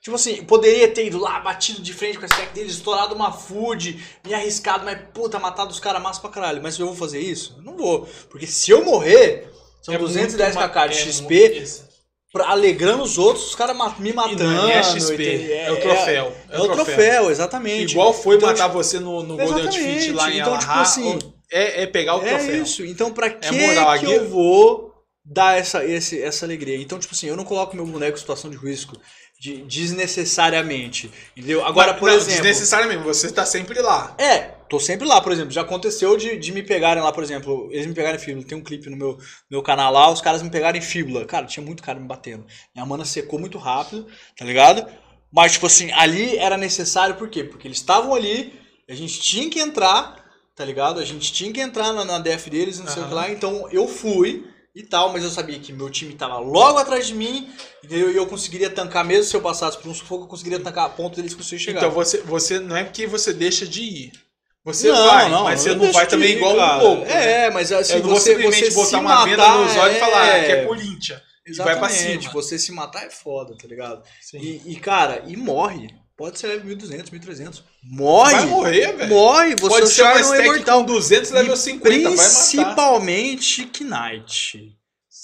Tipo 0.01 0.15
assim, 0.17 0.43
poderia 0.43 0.87
ter 0.91 1.05
ido 1.07 1.17
lá, 1.17 1.39
batido 1.39 1.81
de 1.81 1.93
frente 1.93 2.17
com 2.17 2.25
a 2.25 2.27
stack 2.27 2.53
deles, 2.53 2.73
estourado 2.73 3.15
uma 3.15 3.31
food, 3.31 4.03
me 4.25 4.33
arriscado, 4.33 4.83
mas 4.83 4.99
puta, 5.13 5.39
matado 5.39 5.71
os 5.71 5.79
caras 5.79 6.01
massa 6.01 6.19
pra 6.21 6.29
caralho. 6.29 6.61
Mas 6.61 6.77
eu 6.77 6.87
vou 6.87 6.95
fazer 6.95 7.19
isso? 7.19 7.55
Eu 7.57 7.63
não 7.63 7.77
vou. 7.77 8.07
Porque 8.29 8.45
se 8.45 8.69
eu 8.69 8.83
morrer, 8.83 9.49
são 9.85 9.93
É 9.93 9.97
210 9.97 10.55
muito 10.55 10.69
kk 10.69 10.87
de 10.89 10.97
é 10.97 11.01
XP, 11.11 11.59
isso. 11.61 11.85
pra, 12.33 12.47
alegrando 12.49 13.03
os 13.03 13.17
outros, 13.19 13.49
os 13.49 13.55
caras 13.55 13.77
me 13.99 14.11
matando. 14.13 14.43
não 14.43 14.67
é 14.69 14.81
XP, 14.81 15.13
entende? 15.13 15.53
é 15.53 15.71
o 15.71 15.79
troféu. 15.79 16.35
É, 16.49 16.59
o 16.59 16.67
troféu, 16.69 17.29
exatamente. 17.31 17.91
Igual 17.91 18.13
foi 18.13 18.37
Então, 18.37 18.49
matar 18.49 18.67
você 18.67 18.99
no, 18.99 19.21
no 19.21 19.37
Golden. 19.37 19.65
Outfit 19.65 20.11
lá 20.11 20.31
em 20.31 20.39
Então, 20.39 20.57
tipo 20.57 20.71
Alahá, 20.71 20.81
assim, 20.81 21.19
é, 21.51 21.83
é 21.83 21.87
pegar 21.87 22.15
o 22.17 22.25
É 22.25 22.29
troféu. 22.29 22.63
isso. 22.63 22.83
Então, 22.83 23.11
pra 23.11 23.29
que, 23.29 23.51
moral, 23.51 23.99
que 23.99 24.05
eu 24.05 24.27
vou 24.27 24.91
dar 25.23 25.57
essa, 25.57 25.85
esse, 25.85 26.21
essa 26.21 26.45
alegria? 26.45 26.77
Então, 26.77 26.97
tipo 26.97 27.13
assim, 27.13 27.27
eu 27.27 27.35
não 27.37 27.43
coloco 27.45 27.75
meu 27.75 27.85
boneco 27.85 28.17
em 28.17 28.19
situação 28.19 28.49
de 28.49 28.57
risco 28.57 28.97
de, 29.39 29.57
desnecessariamente. 29.63 31.11
Entendeu? 31.37 31.63
Agora, 31.65 31.93
por 31.93 32.09
não, 32.09 32.15
exemplo. 32.15 32.41
Desnecessariamente, 32.41 33.03
você 33.03 33.31
tá 33.31 33.45
sempre 33.45 33.79
lá. 33.81 34.15
É, 34.17 34.54
tô 34.69 34.79
sempre 34.79 35.07
lá, 35.07 35.21
por 35.21 35.31
exemplo. 35.31 35.51
Já 35.51 35.61
aconteceu 35.61 36.17
de, 36.17 36.37
de 36.37 36.51
me 36.51 36.63
pegarem 36.63 37.01
lá, 37.01 37.11
por 37.11 37.23
exemplo, 37.23 37.69
eles 37.71 37.85
me 37.85 37.93
pegarem 37.93 38.19
em 38.19 38.23
fíbula. 38.23 38.45
Tem 38.45 38.57
um 38.57 38.63
clipe 38.63 38.89
no 38.89 38.97
meu, 38.97 39.17
meu 39.49 39.61
canal 39.61 39.91
lá, 39.91 40.11
os 40.11 40.21
caras 40.21 40.41
me 40.41 40.49
pegaram 40.49 40.77
em 40.77 40.81
fíbula. 40.81 41.25
Cara, 41.25 41.45
tinha 41.45 41.65
muito 41.65 41.83
cara 41.83 41.99
me 41.99 42.07
batendo. 42.07 42.45
Minha 42.73 42.85
mana 42.85 43.05
secou 43.05 43.39
muito 43.39 43.57
rápido, 43.57 44.07
tá 44.37 44.45
ligado? 44.45 44.85
Mas, 45.31 45.53
tipo 45.53 45.67
assim, 45.67 45.91
ali 45.91 46.37
era 46.37 46.57
necessário, 46.57 47.15
por 47.15 47.29
quê? 47.29 47.43
Porque 47.43 47.67
eles 47.67 47.77
estavam 47.77 48.13
ali, 48.13 48.53
a 48.89 48.93
gente 48.93 49.19
tinha 49.19 49.49
que 49.49 49.59
entrar, 49.59 50.23
tá 50.55 50.63
ligado? 50.63 50.99
A 50.99 51.05
gente 51.05 51.33
tinha 51.33 51.51
que 51.51 51.59
entrar 51.59 51.91
na, 51.91 52.05
na 52.05 52.19
DF 52.19 52.49
deles, 52.49 52.79
não 52.79 52.87
sei 52.87 53.03
o 53.03 53.07
que 53.07 53.13
lá. 53.13 53.29
Então 53.29 53.67
eu 53.71 53.87
fui 53.87 54.45
e 54.75 54.83
tal, 54.83 55.11
mas 55.11 55.23
eu 55.23 55.29
sabia 55.29 55.57
que 55.57 55.71
meu 55.71 55.89
time 55.89 56.13
tava 56.13 56.37
logo 56.37 56.77
atrás 56.77 57.07
de 57.07 57.13
mim, 57.13 57.49
entendeu? 57.83 58.11
E 58.11 58.15
eu 58.15 58.27
conseguiria 58.27 58.69
tancar, 58.69 59.05
mesmo 59.05 59.23
se 59.23 59.35
eu 59.35 59.41
passasse 59.41 59.77
por 59.77 59.89
um 59.89 59.93
sufoco, 59.93 60.25
eu 60.25 60.27
conseguiria 60.27 60.59
tancar 60.59 60.85
a 60.85 60.89
ponto 60.89 61.15
deles 61.15 61.33
conseguirem 61.33 61.65
chegar. 61.65 61.79
Então 61.79 61.91
você, 61.91 62.17
você 62.21 62.59
não 62.59 62.75
é 62.75 62.83
que 62.83 63.07
você 63.07 63.33
deixa 63.33 63.65
de 63.65 63.81
ir. 63.81 64.24
Você 64.65 64.87
Não, 64.91 65.07
vai, 65.07 65.29
não, 65.29 65.43
mas 65.43 65.61
você 65.61 65.75
não 65.75 65.91
vai 65.91 66.07
também 66.07 66.31
ir, 66.31 66.37
igual 66.37 66.55
cara. 66.55 66.77
um 66.77 66.87
louco. 66.87 67.05
né? 67.05 67.45
É, 67.45 67.51
mas 67.51 67.71
assim, 67.71 67.93
Eu 67.93 67.99
não 67.99 68.09
vou 68.09 68.19
você, 68.19 68.31
simplesmente 68.33 68.71
você 68.71 68.95
botar 68.95 68.99
uma 68.99 69.23
venda 69.23 69.37
matar, 69.37 69.57
nos 69.59 69.75
olhos 69.75 69.97
e 69.97 69.99
falar 69.99 70.27
é... 70.27 70.43
que 70.45 70.51
é 70.51 70.65
Corinthians. 70.65 71.21
E 71.47 71.53
vai 71.53 71.77
pra 71.77 71.87
Exatamente, 71.87 72.21
cima. 72.21 72.33
você 72.33 72.57
se 72.57 72.71
matar 72.71 73.05
é 73.05 73.09
foda, 73.11 73.55
tá 73.55 73.67
ligado? 73.67 74.01
Sim. 74.19 74.39
E, 74.39 74.73
e, 74.73 74.75
cara, 74.77 75.23
e 75.27 75.37
morre. 75.37 75.93
Pode 76.17 76.39
ser 76.39 76.47
level 76.47 76.65
1200, 76.65 77.11
1300. 77.11 77.63
Morre! 77.83 78.33
Vai 78.33 78.45
morrer, 78.47 78.93
velho. 78.93 79.09
Morre, 79.09 79.49
você 79.55 79.67
Pode 79.67 79.87
ser 79.89 80.01
uma 80.01 80.11
não 80.11 80.17
é 80.17 80.21
stack 80.21 80.43
imortal. 80.45 80.79
com 80.79 80.85
200 80.85 81.31
level 81.31 81.53
E 81.53 81.57
50, 81.57 81.89
vai 81.89 82.15
matar. 82.15 82.23
Principalmente 82.23 83.71
Knight. 83.83 84.77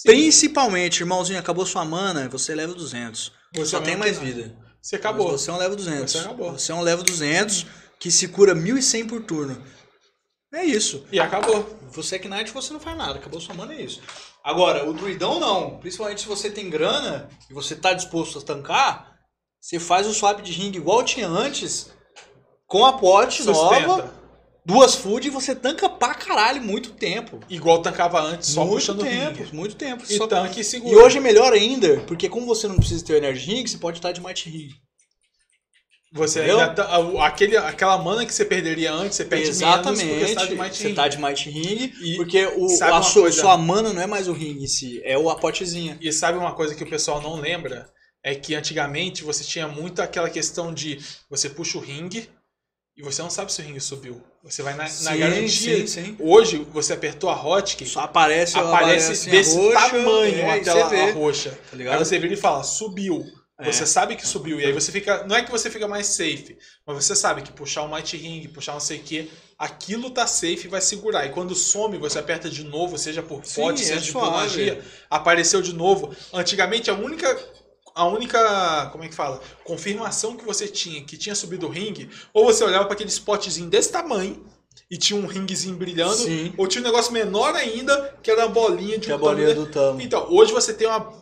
Principalmente, 0.03 0.99
irmãozinho, 0.99 1.39
acabou 1.39 1.65
sua 1.65 1.83
mana, 1.85 2.27
você 2.29 2.51
é 2.51 2.55
level 2.55 2.75
200. 2.75 3.31
Você 3.55 3.65
Só 3.65 3.77
é 3.77 3.81
tem 3.81 3.95
mais 3.95 4.19
vida. 4.19 4.55
Você 4.81 4.95
acabou. 4.95 5.31
Mas 5.31 5.41
você 5.41 5.49
é 5.49 5.53
um 5.53 5.57
level 5.57 5.75
200. 5.75 6.11
Você 6.11 6.17
acabou. 6.19 6.51
Você 6.51 6.71
é 6.71 6.75
um 6.75 6.81
level 6.81 7.03
200 7.05 7.65
que 8.01 8.09
se 8.09 8.27
cura 8.29 8.55
1100 8.55 9.05
por 9.07 9.21
turno. 9.21 9.61
É 10.51 10.65
isso. 10.65 11.05
E 11.11 11.19
acabou. 11.19 11.65
Você 11.91 12.15
é 12.15 12.19
Knight, 12.19 12.51
você 12.51 12.73
não 12.73 12.79
faz 12.79 12.97
nada. 12.97 13.19
Acabou 13.19 13.39
sua 13.39 13.53
mana, 13.55 13.73
é 13.75 13.81
isso. 13.83 14.01
Agora, 14.43 14.89
o 14.89 14.93
druidão 14.93 15.39
não. 15.39 15.77
Principalmente 15.77 16.21
se 16.21 16.27
você 16.27 16.49
tem 16.49 16.69
grana 16.69 17.29
e 17.49 17.53
você 17.53 17.75
tá 17.75 17.93
disposto 17.93 18.39
a 18.39 18.41
tancar, 18.41 19.15
você 19.61 19.79
faz 19.79 20.07
o 20.07 20.13
swap 20.13 20.41
de 20.41 20.51
ring 20.51 20.75
igual 20.75 21.03
tinha 21.03 21.27
antes, 21.27 21.91
com 22.67 22.83
a 22.85 22.93
pote 22.93 23.43
nova, 23.43 23.75
Sustenta. 23.79 24.13
duas 24.65 24.95
food 24.95 25.27
e 25.27 25.31
você 25.31 25.53
tanca 25.55 25.87
pra 25.87 26.15
caralho 26.15 26.61
muito 26.61 26.91
tempo. 26.93 27.39
Igual 27.47 27.81
tancava 27.83 28.19
antes, 28.19 28.49
só 28.49 28.61
muito 28.65 28.73
puxando 28.79 29.03
tempo, 29.03 29.43
ringue. 29.43 29.55
muito 29.55 29.75
tempo. 29.75 30.03
E 30.09 30.27
tanque 30.27 30.57
e 30.57 30.61
E 30.61 30.65
segura. 30.65 30.97
hoje 31.05 31.17
é 31.19 31.21
melhor 31.21 31.53
ainda, 31.53 32.01
porque 32.07 32.27
como 32.27 32.47
você 32.47 32.67
não 32.67 32.77
precisa 32.77 33.05
ter 33.05 33.17
energy 33.17 33.45
ring, 33.53 33.67
você 33.67 33.77
pode 33.77 33.99
estar 33.99 34.11
de 34.11 34.19
might 34.19 34.49
ring. 34.49 34.69
Você 36.13 36.39
Entendeu? 36.39 36.59
ainda 36.59 36.73
tá, 36.73 37.25
aquele, 37.25 37.55
aquela 37.55 37.97
mana 37.97 38.25
que 38.25 38.33
você 38.33 38.43
perderia 38.43 38.91
antes, 38.91 39.15
você 39.15 39.23
perde 39.23 39.45
menos 39.45 40.03
porque 40.03 40.25
você 40.25 40.31
Exatamente. 40.31 40.35
tá 40.35 40.45
de 40.45 40.55
Might 40.55 40.75
Você 40.75 40.87
Ring. 40.87 40.93
tá 40.93 41.07
de 41.07 41.17
might 41.17 41.49
ring, 41.49 41.93
E 42.01 42.15
porque 42.17 42.45
o, 42.47 42.65
a 42.83 43.01
sua, 43.01 43.31
sua 43.31 43.57
mana 43.57 43.93
não 43.93 44.01
é 44.01 44.07
mais 44.07 44.27
o 44.27 44.33
ring 44.33 44.61
em 44.61 44.67
si, 44.67 45.01
é 45.05 45.17
o 45.17 45.29
a 45.29 45.35
potezinha. 45.37 45.97
E 46.01 46.11
sabe 46.11 46.37
uma 46.37 46.53
coisa 46.53 46.75
que 46.75 46.83
o 46.83 46.89
pessoal 46.89 47.21
não 47.21 47.35
lembra? 47.39 47.89
É 48.23 48.35
que 48.35 48.53
antigamente 48.53 49.23
você 49.23 49.43
tinha 49.43 49.67
muito 49.67 50.01
aquela 50.01 50.29
questão 50.29 50.73
de 50.73 50.99
você 51.29 51.49
puxa 51.49 51.77
o 51.77 51.81
ringue 51.81 52.29
e 52.95 53.01
você 53.01 53.21
não 53.21 53.29
sabe 53.29 53.51
se 53.53 53.61
o 53.61 53.65
ringue 53.65 53.79
subiu. 53.79 54.21
Você 54.43 54.61
vai 54.61 54.73
na, 54.73 54.83
na 54.83 54.89
Sim, 54.89 55.17
garantia. 55.17 55.87
sim, 55.87 55.87
sim. 55.87 56.15
Hoje, 56.19 56.57
você 56.73 56.93
apertou 56.93 57.29
a 57.29 57.41
hotkey, 57.41 57.87
Só 57.87 58.01
aparece, 58.01 58.57
aparece 58.57 59.13
assim, 59.13 59.29
a 59.29 59.33
desse 59.33 59.55
roxa, 59.55 59.89
tamanho 59.89 60.35
é, 60.35 60.59
a 60.59 60.63
tela 60.63 61.11
roxa. 61.13 61.57
Tá 61.71 61.77
Aí 61.77 61.97
você 61.97 62.19
vira 62.19 62.33
e 62.33 62.37
fala, 62.37 62.63
subiu. 62.63 63.23
É. 63.61 63.71
Você 63.71 63.85
sabe 63.85 64.15
que 64.15 64.27
subiu. 64.27 64.59
E 64.59 64.65
aí 64.65 64.71
você 64.71 64.91
fica. 64.91 65.25
Não 65.27 65.35
é 65.35 65.43
que 65.43 65.51
você 65.51 65.69
fica 65.69 65.87
mais 65.87 66.07
safe, 66.07 66.57
mas 66.85 67.05
você 67.05 67.15
sabe 67.15 67.41
que 67.41 67.51
puxar 67.51 67.83
o 67.83 67.93
Might 67.93 68.17
Ring, 68.17 68.47
puxar 68.47 68.73
não 68.73 68.79
sei 68.79 68.97
o 68.99 69.03
que, 69.03 69.31
aquilo 69.57 70.09
tá 70.09 70.25
safe 70.25 70.65
e 70.65 70.67
vai 70.67 70.81
segurar. 70.81 71.25
E 71.25 71.29
quando 71.29 71.53
some, 71.53 71.97
você 71.97 72.19
aperta 72.19 72.49
de 72.49 72.63
novo, 72.63 72.97
seja 72.97 73.21
por 73.21 73.41
pote, 73.41 73.83
é 73.83 73.85
seja 73.85 74.11
por 74.11 74.21
suave. 74.21 74.31
magia, 74.35 74.83
apareceu 75.09 75.61
de 75.61 75.73
novo. 75.73 76.15
Antigamente 76.33 76.89
a 76.89 76.93
única. 76.93 77.61
A 77.93 78.05
única, 78.07 78.89
como 78.93 79.03
é 79.03 79.09
que 79.09 79.13
fala? 79.13 79.41
Confirmação 79.65 80.37
que 80.37 80.45
você 80.45 80.65
tinha 80.65 81.03
que 81.03 81.17
tinha 81.17 81.35
subido 81.35 81.67
o 81.67 81.69
ringue, 81.69 82.09
ou 82.33 82.45
você 82.45 82.63
olhava 82.63 82.85
para 82.85 82.93
aquele 82.93 83.09
spotzinho 83.09 83.69
desse 83.69 83.91
tamanho 83.91 84.45
e 84.89 84.97
tinha 84.97 85.19
um 85.19 85.25
ringuezinho 85.25 85.75
brilhando, 85.75 86.15
Sim. 86.15 86.53
ou 86.57 86.67
tinha 86.67 86.81
um 86.81 86.85
negócio 86.85 87.11
menor 87.11 87.53
ainda, 87.55 88.17
que 88.23 88.31
era 88.31 88.45
a 88.45 88.47
bolinha 88.47 88.97
de 88.97 89.07
Que 89.07 89.11
é 89.11 89.15
um 89.15 89.17
a 89.17 89.19
bolinha 89.19 89.53
do 89.53 89.65
tamo. 89.65 90.01
então, 90.01 90.25
hoje 90.29 90.53
você 90.53 90.73
tem 90.73 90.87
uma 90.87 91.20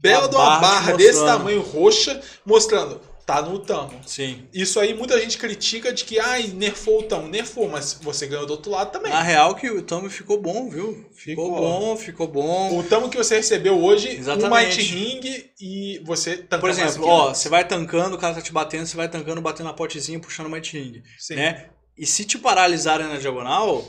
bela 0.00 0.28
de 0.28 0.34
uma 0.34 0.44
barra 0.44 0.60
barra 0.60 0.92
desse 0.96 1.24
tamanho 1.24 1.60
roxa, 1.60 2.20
mostrando, 2.44 3.00
tá 3.26 3.42
no 3.42 3.58
tamo. 3.58 4.00
Sim. 4.06 4.46
Isso 4.54 4.80
aí 4.80 4.94
muita 4.94 5.20
gente 5.20 5.36
critica 5.36 5.92
de 5.92 6.04
que, 6.04 6.18
ai, 6.18 6.44
nerfou 6.54 7.00
o 7.00 7.02
tamo. 7.02 7.28
Nerfou, 7.28 7.68
mas 7.68 7.92
você 8.00 8.26
ganhou 8.26 8.46
do 8.46 8.52
outro 8.52 8.70
lado 8.70 8.90
também. 8.90 9.12
Na 9.12 9.20
real 9.22 9.54
que 9.54 9.68
o 9.70 9.82
tamo 9.82 10.08
ficou 10.08 10.40
bom, 10.40 10.70
viu? 10.70 11.06
Ficou, 11.14 11.44
Ficou. 11.44 11.50
bom, 11.60 11.96
ficou 11.96 12.26
bom. 12.26 12.78
O 12.78 12.82
tamo 12.84 13.10
que 13.10 13.16
você 13.18 13.36
recebeu 13.36 13.78
hoje, 13.82 14.08
um 14.08 14.18
Exatamente. 14.18 14.78
Might 14.78 14.82
Ring 14.94 15.44
e 15.60 16.00
você 16.04 16.36
tanca 16.38 16.60
Por 16.60 16.70
exemplo, 16.70 17.06
ó, 17.06 17.34
você 17.34 17.48
vai 17.50 17.66
tancando, 17.68 18.16
o 18.16 18.18
cara 18.18 18.34
tá 18.34 18.40
te 18.40 18.52
batendo, 18.52 18.86
você 18.86 18.96
vai 18.96 19.08
tancando, 19.10 19.40
batendo 19.42 19.66
na 19.66 19.74
potezinha, 19.74 20.18
puxando 20.18 20.46
o 20.46 20.50
might 20.50 20.72
ring, 20.78 21.02
Sim. 21.18 21.34
né? 21.34 21.66
E 21.98 22.06
se 22.06 22.24
te 22.24 22.38
paralisarem 22.38 23.08
na 23.08 23.16
diagonal, 23.18 23.84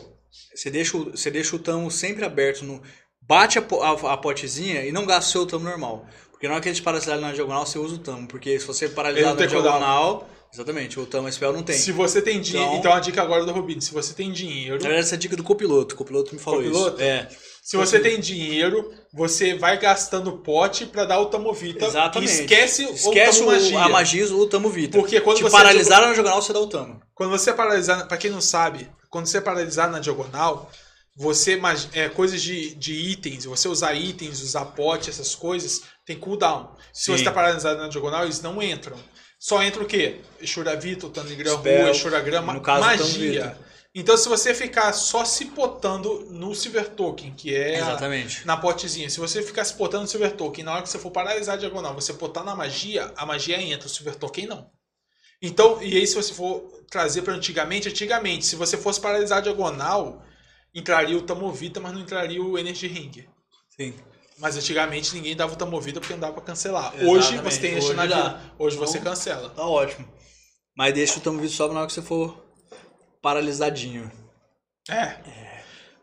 você 0.53 0.69
deixa, 0.69 0.97
o- 0.97 1.11
você 1.11 1.31
deixa 1.31 1.55
o 1.55 1.59
tamo 1.59 1.89
sempre 1.89 2.25
aberto, 2.25 2.65
no, 2.65 2.81
bate 3.29 3.59
a, 3.59 3.61
a, 3.61 4.13
a 4.13 4.17
potezinha 4.17 4.83
e 4.83 4.91
não 4.91 5.05
gasta 5.05 5.29
o 5.29 5.31
seu 5.31 5.45
tamo 5.45 5.63
normal. 5.63 6.05
Porque 6.31 6.47
na 6.47 6.55
hora 6.55 6.63
que 6.63 6.69
eles 6.69 6.79
paralisarem 6.79 7.21
na 7.21 7.31
diagonal, 7.31 7.65
você 7.65 7.77
usa 7.77 7.95
o 7.95 7.97
tamo. 7.99 8.27
Porque 8.27 8.59
se 8.59 8.65
você 8.65 8.89
paralisar 8.89 9.35
na 9.35 9.45
diagonal, 9.45 10.27
Exatamente, 10.51 10.99
o 10.99 11.05
Tama 11.05 11.31
Spell 11.31 11.53
não 11.53 11.61
tem. 11.61 11.77
Se 11.77 11.91
você 11.91 12.23
tem 12.23 12.41
dinheiro. 12.41 12.69
Então- 12.69 12.79
Então, 12.79 12.93
a 12.93 12.99
dica 12.99 13.21
agora 13.21 13.45
do 13.45 13.51
Rubinho. 13.51 13.79
Se 13.83 13.93
você 13.93 14.15
tem 14.15 14.31
dinheiro. 14.31 14.77
Na 14.77 14.79
verdade, 14.81 15.01
essa 15.01 15.13
é 15.13 15.17
a 15.17 15.19
dica 15.19 15.35
do 15.35 15.43
copiloto. 15.43 15.93
O 15.93 15.97
copiloto 15.99 16.33
me 16.33 16.41
falou 16.41 16.59
Copiloto? 16.63 16.95
isso. 16.95 17.03
É. 17.03 17.29
Se 17.61 17.77
você 17.77 17.99
tem 17.99 18.19
dinheiro, 18.19 18.91
você 19.13 19.53
vai 19.53 19.77
gastando 19.77 20.31
pote 20.39 20.87
pra 20.87 21.05
dar 21.05 21.19
o 21.19 21.27
Tamovita. 21.27 21.85
Exatamente. 21.85 22.31
E 22.31 22.35
esquece, 22.41 22.81
Esquece 22.83 23.41
o 23.41 23.43
o, 23.43 23.45
Tamo 23.45 23.51
magia. 23.51 23.79
a 23.79 23.89
magia 23.89 24.27
do 24.27 24.47
Tamo 24.47 24.69
Vita. 24.71 24.97
Porque 24.97 25.21
quando 25.21 25.37
Te 25.37 25.43
você 25.43 25.51
paralisaram 25.55 26.07
na 26.07 26.13
diagonal, 26.13 26.41
você 26.41 26.51
dá 26.51 26.59
o 26.59 26.65
Tamo. 26.67 26.99
Quando 27.13 27.29
você 27.29 27.51
é 27.51 27.53
paralisar, 27.53 28.07
pra 28.07 28.17
quem 28.17 28.31
não 28.31 28.41
sabe, 28.41 28.89
quando 29.07 29.27
você 29.27 29.37
é 29.37 29.41
paralisar 29.41 29.91
na 29.91 29.99
diagonal, 29.99 30.71
você 31.19 31.59
é 31.91 32.07
coisas 32.07 32.41
de, 32.41 32.73
de 32.75 32.93
itens, 32.93 33.43
você 33.43 33.67
usar 33.67 33.93
itens, 33.93 34.41
usar 34.41 34.63
pote, 34.67 35.09
essas 35.09 35.35
coisas, 35.35 35.81
tem 36.05 36.17
cooldown. 36.17 36.73
Se 36.93 37.03
Sim. 37.07 37.17
você 37.17 37.23
tá 37.25 37.31
paralisado 37.33 37.77
na 37.77 37.89
diagonal, 37.89 38.23
eles 38.23 38.41
não 38.41 38.63
entram. 38.63 38.97
Só 39.37 39.61
entra 39.61 39.83
o 39.83 39.85
quê? 39.85 40.21
Exuravita, 40.39 41.07
o 41.07 41.09
Tanigra 41.09 41.51
Spell, 41.51 41.85
Rua, 41.87 41.93
caso, 42.61 42.79
magia. 42.79 43.57
Então 43.93 44.15
se 44.15 44.29
você 44.29 44.53
ficar 44.53 44.93
só 44.93 45.25
se 45.25 45.45
potando 45.47 46.25
no 46.29 46.55
Silver 46.55 46.87
Token, 46.87 47.33
que 47.35 47.53
é 47.53 47.75
a- 47.75 47.79
Exatamente. 47.79 48.47
na 48.47 48.55
potezinha, 48.55 49.09
se 49.09 49.19
você 49.19 49.41
ficar 49.41 49.65
se 49.65 49.73
potando 49.73 50.03
no 50.03 50.07
Silver 50.07 50.31
Token, 50.37 50.63
na 50.63 50.71
hora 50.73 50.83
que 50.83 50.89
você 50.89 50.99
for 50.99 51.11
paralisar 51.11 51.55
a 51.55 51.57
diagonal, 51.59 51.93
você 51.93 52.13
potar 52.13 52.45
na 52.45 52.55
magia, 52.55 53.11
a 53.17 53.25
magia 53.25 53.61
entra, 53.61 53.87
o 53.87 53.89
Silver 53.89 54.15
Token 54.15 54.47
não. 54.47 54.69
Então, 55.41 55.83
e 55.83 55.97
aí 55.97 56.07
se 56.07 56.15
você 56.15 56.33
for 56.33 56.61
trazer 56.89 57.23
para 57.23 57.33
antigamente, 57.33 57.89
antigamente, 57.89 58.45
se 58.45 58.55
você 58.55 58.77
fosse 58.77 59.01
paralisar 59.01 59.39
a 59.39 59.41
diagonal, 59.41 60.23
entraria 60.73 61.17
o 61.17 61.21
Tamovita, 61.21 61.79
mas 61.79 61.93
não 61.93 62.01
entraria 62.01 62.41
o 62.41 62.57
Energy 62.57 62.87
Ring. 62.87 63.27
Sim. 63.69 63.93
Mas 64.37 64.55
antigamente 64.55 65.13
ninguém 65.15 65.35
dava 65.35 65.53
o 65.53 65.55
Tamovita 65.55 65.99
porque 65.99 66.13
não 66.13 66.19
dava 66.21 66.33
para 66.33 66.43
cancelar. 66.43 66.93
Exatamente. 66.95 67.09
Hoje 67.11 67.37
você 67.39 67.59
tem 67.61 67.73
este 67.77 67.87
Hoje 67.87 67.95
na 67.97 68.05
dá. 68.05 68.15
vida. 68.29 68.53
Hoje 68.57 68.77
você 68.77 68.97
Então- 68.97 69.11
cancela. 69.11 69.49
Tá 69.49 69.65
ótimo. 69.65 70.07
Mas 70.75 70.93
deixa 70.93 71.17
o 71.19 71.21
Tamo 71.21 71.39
Vita 71.41 71.53
só 71.53 71.67
na 71.67 71.79
hora 71.79 71.87
que 71.87 71.93
você 71.93 72.01
for 72.01 72.41
paralisadinho. 73.21 74.09
É. 74.89 75.17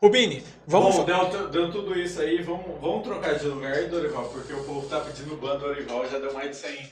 Rubini, 0.02 0.44
vamos. 0.66 0.94
Bom, 0.96 1.04
deu, 1.04 1.48
deu 1.48 1.72
tudo 1.72 1.98
isso 1.98 2.20
aí, 2.20 2.42
vamos, 2.42 2.78
vamos 2.80 3.02
trocar 3.02 3.38
de 3.38 3.46
lugar, 3.46 3.88
Dorival, 3.88 4.28
porque 4.28 4.52
o 4.52 4.62
povo 4.64 4.86
tá 4.88 5.00
pedindo 5.00 5.34
ban 5.36 5.58
Dorival, 5.58 6.06
já 6.08 6.18
deu 6.18 6.32
mais 6.34 6.50
de 6.50 6.56
100, 6.56 6.90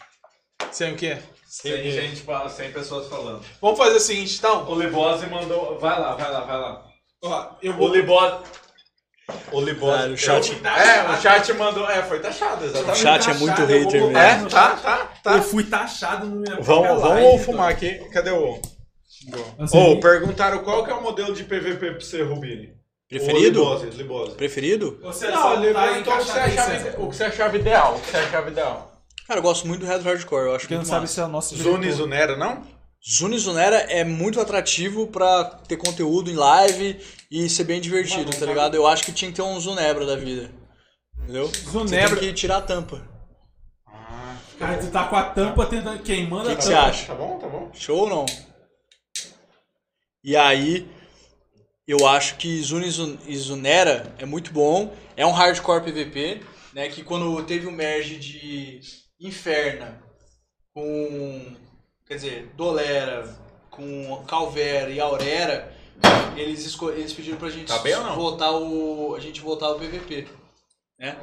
Sem 0.73 0.93
o 0.95 0.97
quê? 0.97 1.19
100, 1.47 1.91
gente, 1.91 2.23
fa- 2.23 2.49
100 2.49 2.73
pessoas 2.73 3.07
falando. 3.09 3.45
Vamos 3.61 3.79
fazer 3.79 3.97
o 3.97 4.01
seguinte, 4.01 4.37
então. 4.39 4.69
O 4.69 4.81
Libose 4.81 5.27
mandou. 5.27 5.79
Vai 5.79 6.01
lá, 6.01 6.15
vai 6.17 6.33
lá, 6.33 6.41
vai 6.41 6.57
lá. 6.59 6.87
Ó, 7.25 7.47
eu 7.63 7.73
O 7.73 7.77
vou. 7.77 7.89
Libose. 7.95 8.37
O 9.53 9.61
Libose. 9.61 9.97
Cara, 9.99 10.13
o 10.13 10.17
chat- 10.19 10.61
É, 10.65 11.11
o 11.11 11.17
chat 11.21 11.53
mandou. 11.55 11.89
É, 11.91 12.03
foi 12.03 12.21
taxado, 12.21 12.63
O 12.65 12.67
exatamente. 12.67 12.99
chat 12.99 13.31
é 13.31 13.35
muito 13.35 13.65
hater 13.65 14.03
mesmo. 14.03 14.19
É, 14.19 14.45
tá, 14.51 14.71
tá, 14.77 15.09
tá. 15.23 15.33
Eu 15.37 15.43
fui 15.43 15.65
taxado 15.65 16.27
no 16.27 16.37
minha 16.37 16.57
Vamos, 16.61 17.01
vamos 17.01 17.09
live, 17.23 17.45
fumar 17.45 17.71
aqui. 17.71 17.95
Cadê 18.13 18.31
o. 18.31 18.61
Assim, 19.59 19.79
Ô, 19.79 19.99
perguntaram 20.01 20.59
qual 20.63 20.85
que 20.85 20.91
é 20.91 20.95
o 20.95 21.03
modelo 21.03 21.35
de 21.35 21.45
PVP 21.45 21.93
pra 21.93 22.01
você, 22.01 22.23
Rubini. 22.23 22.75
Preferido? 23.09 23.63
O 23.63 23.75
Libose, 23.75 23.87
Libose. 23.97 24.35
Preferido? 24.37 24.99
Você 25.03 25.29
Não, 25.29 25.63
ele 25.65 25.73
tá 25.73 25.83
perguntou 25.83 26.15
o 26.15 26.19
que, 26.19 26.25
você 26.25 26.39
achava, 26.39 27.03
o 27.03 27.09
que 27.09 27.17
você 27.17 27.25
achava 27.25 27.57
ideal. 27.57 27.95
O 27.95 28.01
que 28.01 28.11
você 28.11 28.17
achava 28.19 28.51
ideal. 28.51 29.03
Cara, 29.27 29.39
eu 29.39 29.43
gosto 29.43 29.67
muito 29.67 29.81
do 29.81 29.87
Red 29.87 30.01
Hardcore. 30.01 30.47
Eu 30.49 30.55
acho 30.57 30.69
Quem 30.69 30.77
não 30.77 30.85
sabe 30.85 31.09
se 31.09 31.19
é 31.21 31.25
o 31.25 31.29
nosso 31.29 31.57
Zuni 31.57 31.79
diretor. 31.81 31.97
Zunera, 31.97 32.37
não? 32.37 32.63
Zuni 33.07 33.39
Zunera 33.39 33.77
é 33.91 34.03
muito 34.03 34.41
atrativo 34.41 35.07
pra 35.09 35.45
ter 35.69 35.77
conteúdo 35.77 36.31
em 36.31 36.35
live 36.35 36.99
e 37.31 37.49
ser 37.51 37.65
bem 37.65 37.81
divertido, 37.81 38.31
tá 38.35 38.47
ligado? 38.47 38.75
Eu 38.75 38.87
acho 38.87 39.05
que 39.05 39.13
tinha 39.13 39.31
que 39.31 39.37
ter 39.37 39.43
um 39.43 39.61
Zunebra 39.61 40.07
da 40.07 40.17
vida. 40.17 40.51
Entendeu? 41.23 41.47
Zunebra. 41.49 42.09
Você 42.09 42.17
tem 42.21 42.29
que 42.31 42.35
tirar 42.35 42.59
a 42.59 42.63
tampa. 42.63 43.07
Cara, 44.59 44.79
tu 44.79 44.91
tá 44.91 45.05
com 45.05 45.17
a 45.17 45.25
tampa 45.25 45.67
tentando 45.67 46.03
queimando 46.03 46.49
O 46.49 46.53
a 46.53 46.57
que 46.57 46.63
tampa. 46.63 46.63
você 46.63 46.75
acha? 46.75 47.07
Tá 47.07 47.15
bom, 47.15 47.39
tá 47.39 47.49
bom. 47.49 47.71
Show 47.75 47.99
ou 47.99 48.09
não? 48.09 48.27
E 50.23 50.35
aí, 50.37 50.89
eu 51.87 52.07
acho 52.07 52.37
que 52.37 52.63
Zuni 52.63 52.89
Zun- 52.91 53.19
e 53.27 53.37
Zunera 53.37 54.15
é 54.19 54.25
muito 54.25 54.51
bom. 54.53 54.95
É 55.17 55.27
um 55.27 55.33
hardcore 55.33 55.85
PVP, 55.85 56.41
né? 56.73 56.89
Que 56.89 57.03
quando 57.05 57.43
teve 57.45 57.67
o 57.67 57.73
merge 57.73 58.17
de 58.17 58.81
Inferna 59.21 60.03
com. 60.73 61.57
Quer 62.07 62.15
dizer, 62.17 62.53
Dolera 62.57 63.35
com 63.71 64.23
Calvera 64.29 64.91
e 64.91 65.01
Aurera, 65.01 65.73
eles, 66.37 66.65
esco- 66.65 66.91
eles 66.91 67.13
pediram 67.13 67.39
pra 67.39 67.49
gente 67.51 67.67
Tá 67.69 67.79
bem 67.79 67.95
ou 67.95 68.03
não? 68.05 68.15
voltar 68.15 68.51
o. 68.53 69.15
A 69.15 69.21
gente 69.21 69.41
voltar 69.41 69.71
o 69.71 69.79
PVP. 69.79 70.27
Né? 70.99 71.17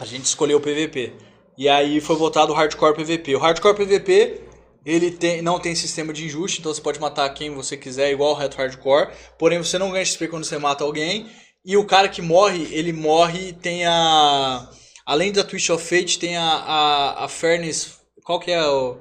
A 0.00 0.04
gente 0.04 0.24
escolheu 0.24 0.58
o 0.58 0.60
PVP. 0.60 1.12
E 1.56 1.68
aí 1.68 2.00
foi 2.00 2.16
votado 2.16 2.52
o 2.52 2.54
Hardcore 2.56 2.94
PVP. 2.96 3.36
O 3.36 3.38
Hardcore 3.38 3.76
PVP, 3.76 4.40
ele 4.86 5.10
tem, 5.10 5.42
não 5.42 5.60
tem 5.60 5.74
sistema 5.74 6.12
de 6.12 6.24
injuste, 6.24 6.60
então 6.60 6.72
você 6.72 6.80
pode 6.80 6.98
matar 6.98 7.28
quem 7.34 7.54
você 7.54 7.76
quiser, 7.76 8.10
igual 8.10 8.30
o 8.32 8.34
Red 8.34 8.50
Hardcore. 8.56 9.10
Porém, 9.38 9.58
você 9.58 9.78
não 9.78 9.90
ganha 9.90 10.04
XP 10.04 10.28
quando 10.28 10.44
você 10.44 10.56
mata 10.56 10.82
alguém. 10.82 11.30
E 11.62 11.76
o 11.76 11.84
cara 11.84 12.08
que 12.08 12.22
morre, 12.22 12.66
ele 12.74 12.90
morre 12.92 13.52
tem 13.52 13.84
a... 13.86 14.66
Além 15.04 15.30
da 15.30 15.44
Twitch 15.44 15.68
of 15.68 15.84
Fate, 15.84 16.18
tem 16.18 16.36
a, 16.38 16.42
a, 16.42 17.24
a 17.24 17.28
Fairness... 17.28 18.00
Qual 18.24 18.40
que 18.40 18.50
é 18.50 18.66
o... 18.66 18.96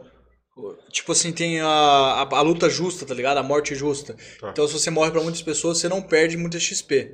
Tipo 0.92 1.12
assim, 1.12 1.32
tem 1.32 1.60
a, 1.62 1.68
a, 1.68 2.22
a 2.22 2.42
luta 2.42 2.70
justa, 2.70 3.06
tá 3.06 3.14
ligado? 3.14 3.38
A 3.38 3.44
morte 3.44 3.76
justa. 3.76 4.16
Tá. 4.40 4.50
Então, 4.50 4.68
se 4.68 4.74
você 4.74 4.90
morre 4.90 5.12
pra 5.12 5.22
muitas 5.22 5.42
pessoas, 5.42 5.78
você 5.78 5.88
não 5.90 6.02
perde 6.02 6.38
muita 6.38 6.60
XP. 6.60 7.12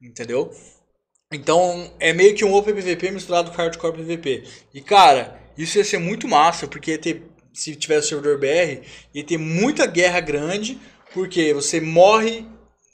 Entendeu? 0.00 0.50
Então, 1.32 1.92
é 2.00 2.12
meio 2.12 2.34
que 2.34 2.44
um 2.44 2.54
Open 2.54 2.74
PVP 2.74 3.10
misturado 3.10 3.50
com 3.50 3.56
Hardcore 3.56 3.92
PVP. 3.98 4.44
E, 4.72 4.80
cara, 4.80 5.38
isso 5.56 5.76
ia 5.76 5.84
ser 5.84 5.98
muito 5.98 6.26
massa, 6.26 6.66
porque 6.66 6.92
ia 6.92 6.98
ter, 6.98 7.22
se 7.52 7.74
tivesse 7.76 8.08
servidor 8.08 8.38
BR, 8.38 8.82
ia 9.14 9.24
ter 9.24 9.36
muita 9.36 9.86
guerra 9.86 10.20
grande, 10.20 10.78
porque 11.12 11.52
você 11.52 11.80
morre 11.80 12.46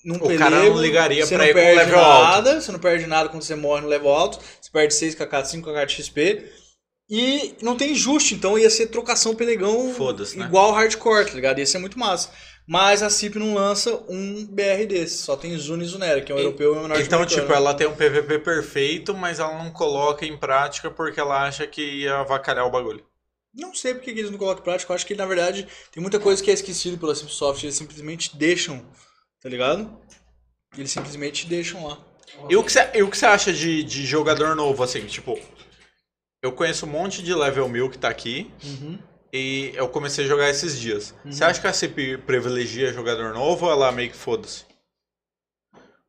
num 0.05 0.17
O 0.17 0.21
pelego, 0.21 0.39
cara 0.39 0.65
não 0.65 0.81
ligaria 0.81 1.25
você 1.25 1.35
pra 1.37 1.45
não 1.45 1.51
ir 1.51 1.55
perde 1.55 1.79
level 1.79 1.99
alto. 1.99 2.23
nada, 2.25 2.61
você 2.61 2.73
não 2.73 2.79
perde 2.79 3.07
nada 3.07 3.29
quando 3.29 3.43
você 3.43 3.55
morre 3.55 3.83
no 3.83 3.89
level 3.89 4.11
alto, 4.11 4.39
você 4.61 4.71
perde 4.71 4.95
6kk, 4.95 5.29
5kk 5.29 5.87
de 5.87 5.93
XP, 5.95 6.45
e 7.17 7.55
não 7.63 7.77
tem 7.77 7.95
justo, 7.95 8.35
então 8.35 8.59
ia 8.59 8.69
ser 8.69 8.89
trocação 8.89 9.37
pelegão 9.37 9.95
né? 10.35 10.47
igual 10.47 10.73
hardcore, 10.73 11.27
tá 11.27 11.35
ligado? 11.35 11.61
Ia 11.61 11.67
ser 11.67 11.79
muito 11.79 11.97
massa. 11.97 12.31
Mas 12.67 13.05
a 13.05 13.11
CIP 13.11 13.39
não 13.39 13.55
lança 13.55 14.03
um 14.09 14.45
BR 14.47 14.85
desse, 14.89 15.19
só 15.19 15.37
tem 15.37 15.57
Zuni 15.57 15.85
e 15.85 15.87
Zunera, 15.87 16.21
que 16.23 16.33
é 16.33 16.35
um 16.35 16.39
europeu 16.39 16.75
e 16.75 16.79
um 16.79 16.83
menor 16.83 17.01
Então, 17.01 17.25
tipo, 17.25 17.53
ela 17.53 17.73
tem 17.73 17.87
um 17.87 17.95
PVP 17.95 18.41
perfeito, 18.41 19.15
mas 19.15 19.39
ela 19.39 19.63
não 19.63 19.71
coloca 19.71 20.27
em 20.27 20.37
prática 20.37 20.91
porque 20.91 21.21
ela 21.21 21.47
acha 21.47 21.69
que 21.69 21.83
ia 21.83 22.17
avacalhar 22.17 22.67
o 22.67 22.71
bagulho. 22.71 23.05
Não 23.55 23.73
sei 23.73 23.95
porque 23.95 24.13
que 24.13 24.19
eles 24.19 24.33
não 24.33 24.39
colocam 24.39 24.63
em 24.63 24.65
prática, 24.65 24.91
eu 24.91 24.97
acho 24.97 25.07
que 25.07 25.15
na 25.15 25.27
verdade 25.27 25.69
tem 25.93 26.03
muita 26.03 26.19
coisa 26.19 26.43
que 26.43 26.51
é 26.51 26.55
esquecido 26.55 26.99
pela 26.99 27.15
Cipsoft, 27.15 27.63
eles 27.63 27.77
simplesmente 27.77 28.37
deixam, 28.37 28.85
tá 29.41 29.49
ligado? 29.49 29.97
Eles 30.77 30.91
simplesmente 30.91 31.47
deixam 31.47 31.87
lá. 31.87 31.97
E 32.49 32.57
o 32.57 32.65
que 32.65 32.73
você, 32.73 32.91
e 32.93 33.03
o 33.05 33.09
que 33.09 33.17
você 33.17 33.27
acha 33.27 33.53
de, 33.53 33.85
de 33.85 34.05
jogador 34.05 34.57
novo, 34.57 34.83
assim, 34.83 35.07
tipo... 35.07 35.39
Eu 36.45 36.53
conheço 36.53 36.85
um 36.85 36.91
monte 36.91 37.23
de 37.23 37.33
level 37.35 37.67
1000 37.71 37.89
que 37.89 37.97
tá 37.97 38.11
aqui 38.11 38.51
Uhum. 38.63 38.99
e 39.33 39.73
eu 39.75 39.89
comecei 39.89 40.27
a 40.27 40.29
jogar 40.29 40.51
esses 40.51 40.79
dias. 40.79 41.15
Você 41.25 41.43
acha 41.43 41.59
que 41.59 41.67
a 41.67 41.73
CP 41.73 42.19
privilegia 42.19 42.93
jogador 42.93 43.33
novo 43.33 43.65
ou 43.65 43.73
ela 43.73 43.91
meio 43.91 44.11
que 44.11 44.17
foda-se? 44.17 44.65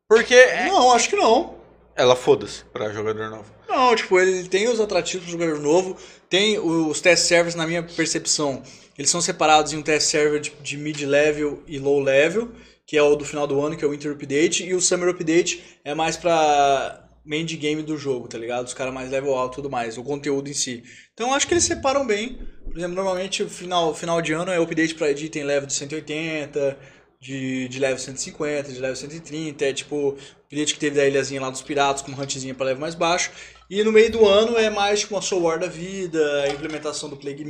Porque 0.06 0.34
é- 0.34 0.66
Não, 0.66 0.92
acho 0.92 1.08
que 1.08 1.16
não. 1.16 1.56
ela 1.96 2.14
foda-se 2.14 2.64
pra 2.64 2.92
jogador 2.92 3.30
novo. 3.30 3.50
Não, 3.66 3.96
tipo, 3.96 4.20
ele 4.20 4.46
tem 4.46 4.68
os 4.68 4.78
atrativos 4.78 5.22
pro 5.26 5.32
jogador 5.40 5.58
novo, 5.58 5.96
tem 6.28 6.58
os 6.58 7.00
test 7.00 7.24
servers, 7.24 7.54
na 7.54 7.66
minha 7.66 7.82
percepção, 7.82 8.62
eles 8.98 9.10
são 9.10 9.22
separados 9.22 9.72
em 9.72 9.78
um 9.78 9.82
test 9.82 10.06
server 10.10 10.38
de, 10.38 10.50
de 10.62 10.76
mid-level 10.76 11.62
e 11.66 11.78
low-level, 11.78 12.50
que 12.86 12.96
é 12.96 13.02
o 13.02 13.16
do 13.16 13.24
final 13.24 13.46
do 13.46 13.58
ano, 13.60 13.74
que 13.76 13.82
é 13.84 13.88
o 13.88 13.90
Winter 13.90 14.12
Update, 14.12 14.64
e 14.64 14.74
o 14.74 14.80
Summer 14.82 15.08
Update 15.08 15.80
é 15.82 15.94
mais 15.94 16.16
pra 16.16 17.05
de 17.44 17.56
game 17.56 17.82
do 17.82 17.96
jogo, 17.98 18.28
tá 18.28 18.38
ligado? 18.38 18.66
Os 18.66 18.74
caras 18.74 18.94
mais 18.94 19.10
level 19.10 19.34
alto 19.34 19.54
e 19.54 19.56
tudo 19.56 19.70
mais, 19.70 19.98
o 19.98 20.02
conteúdo 20.04 20.48
em 20.48 20.54
si. 20.54 20.82
Então 21.12 21.34
acho 21.34 21.46
que 21.46 21.54
eles 21.54 21.64
separam 21.64 22.06
bem. 22.06 22.38
Por 22.64 22.76
exemplo, 22.78 22.94
normalmente 22.94 23.44
final, 23.46 23.94
final 23.94 24.20
de 24.22 24.32
ano 24.32 24.50
é 24.52 24.58
update 24.60 24.94
pra 24.94 25.10
item 25.10 25.44
level 25.44 25.66
de 25.66 25.72
180, 25.74 26.78
de, 27.20 27.68
de 27.68 27.78
level 27.78 27.98
150, 27.98 28.72
de 28.72 28.78
level 28.78 28.96
130, 28.96 29.64
é 29.64 29.72
tipo 29.72 30.16
update 30.46 30.74
que 30.74 30.80
teve 30.80 30.96
da 30.96 31.06
ilhazinha 31.06 31.40
lá 31.40 31.50
dos 31.50 31.62
piratas, 31.62 32.02
com 32.02 32.12
huntzinha 32.12 32.54
pra 32.54 32.66
level 32.66 32.80
mais 32.80 32.94
baixo. 32.94 33.30
E 33.68 33.82
no 33.82 33.90
meio 33.90 34.12
do 34.12 34.24
ano 34.26 34.56
é 34.56 34.70
mais 34.70 35.00
tipo 35.00 35.14
uma 35.14 35.22
Soul 35.22 35.42
War 35.42 35.58
da 35.58 35.66
vida, 35.66 36.42
a 36.42 36.48
implementação 36.48 37.08
do 37.08 37.16
Plague, 37.16 37.44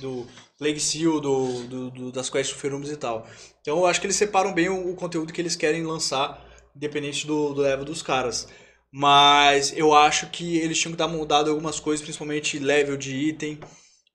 do 0.00 0.26
Plague 0.58 0.80
Seal, 0.80 1.20
do, 1.20 1.62
do, 1.64 1.90
do- 1.90 2.12
das 2.12 2.28
quests 2.28 2.54
do 2.54 2.60
Ferumbus 2.60 2.90
e 2.90 2.96
tal. 2.96 3.26
Então 3.62 3.78
eu 3.78 3.86
acho 3.86 4.00
que 4.00 4.06
eles 4.06 4.16
separam 4.16 4.52
bem 4.52 4.68
o, 4.68 4.90
o 4.90 4.94
conteúdo 4.94 5.32
que 5.32 5.40
eles 5.40 5.56
querem 5.56 5.84
lançar, 5.84 6.44
independente 6.76 7.26
do, 7.26 7.54
do 7.54 7.62
level 7.62 7.84
dos 7.84 8.02
caras. 8.02 8.46
Mas 8.92 9.72
eu 9.76 9.94
acho 9.94 10.28
que 10.28 10.56
eles 10.58 10.78
tinham 10.78 10.92
que 10.92 10.98
dar 10.98 11.08
mudado 11.08 11.50
algumas 11.50 11.78
coisas, 11.78 12.02
principalmente 12.02 12.58
level 12.58 12.96
de 12.96 13.14
item. 13.14 13.58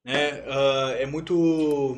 Né? 0.04 0.44
Ah, 0.48 0.96
é 0.98 1.06
muito. 1.06 1.98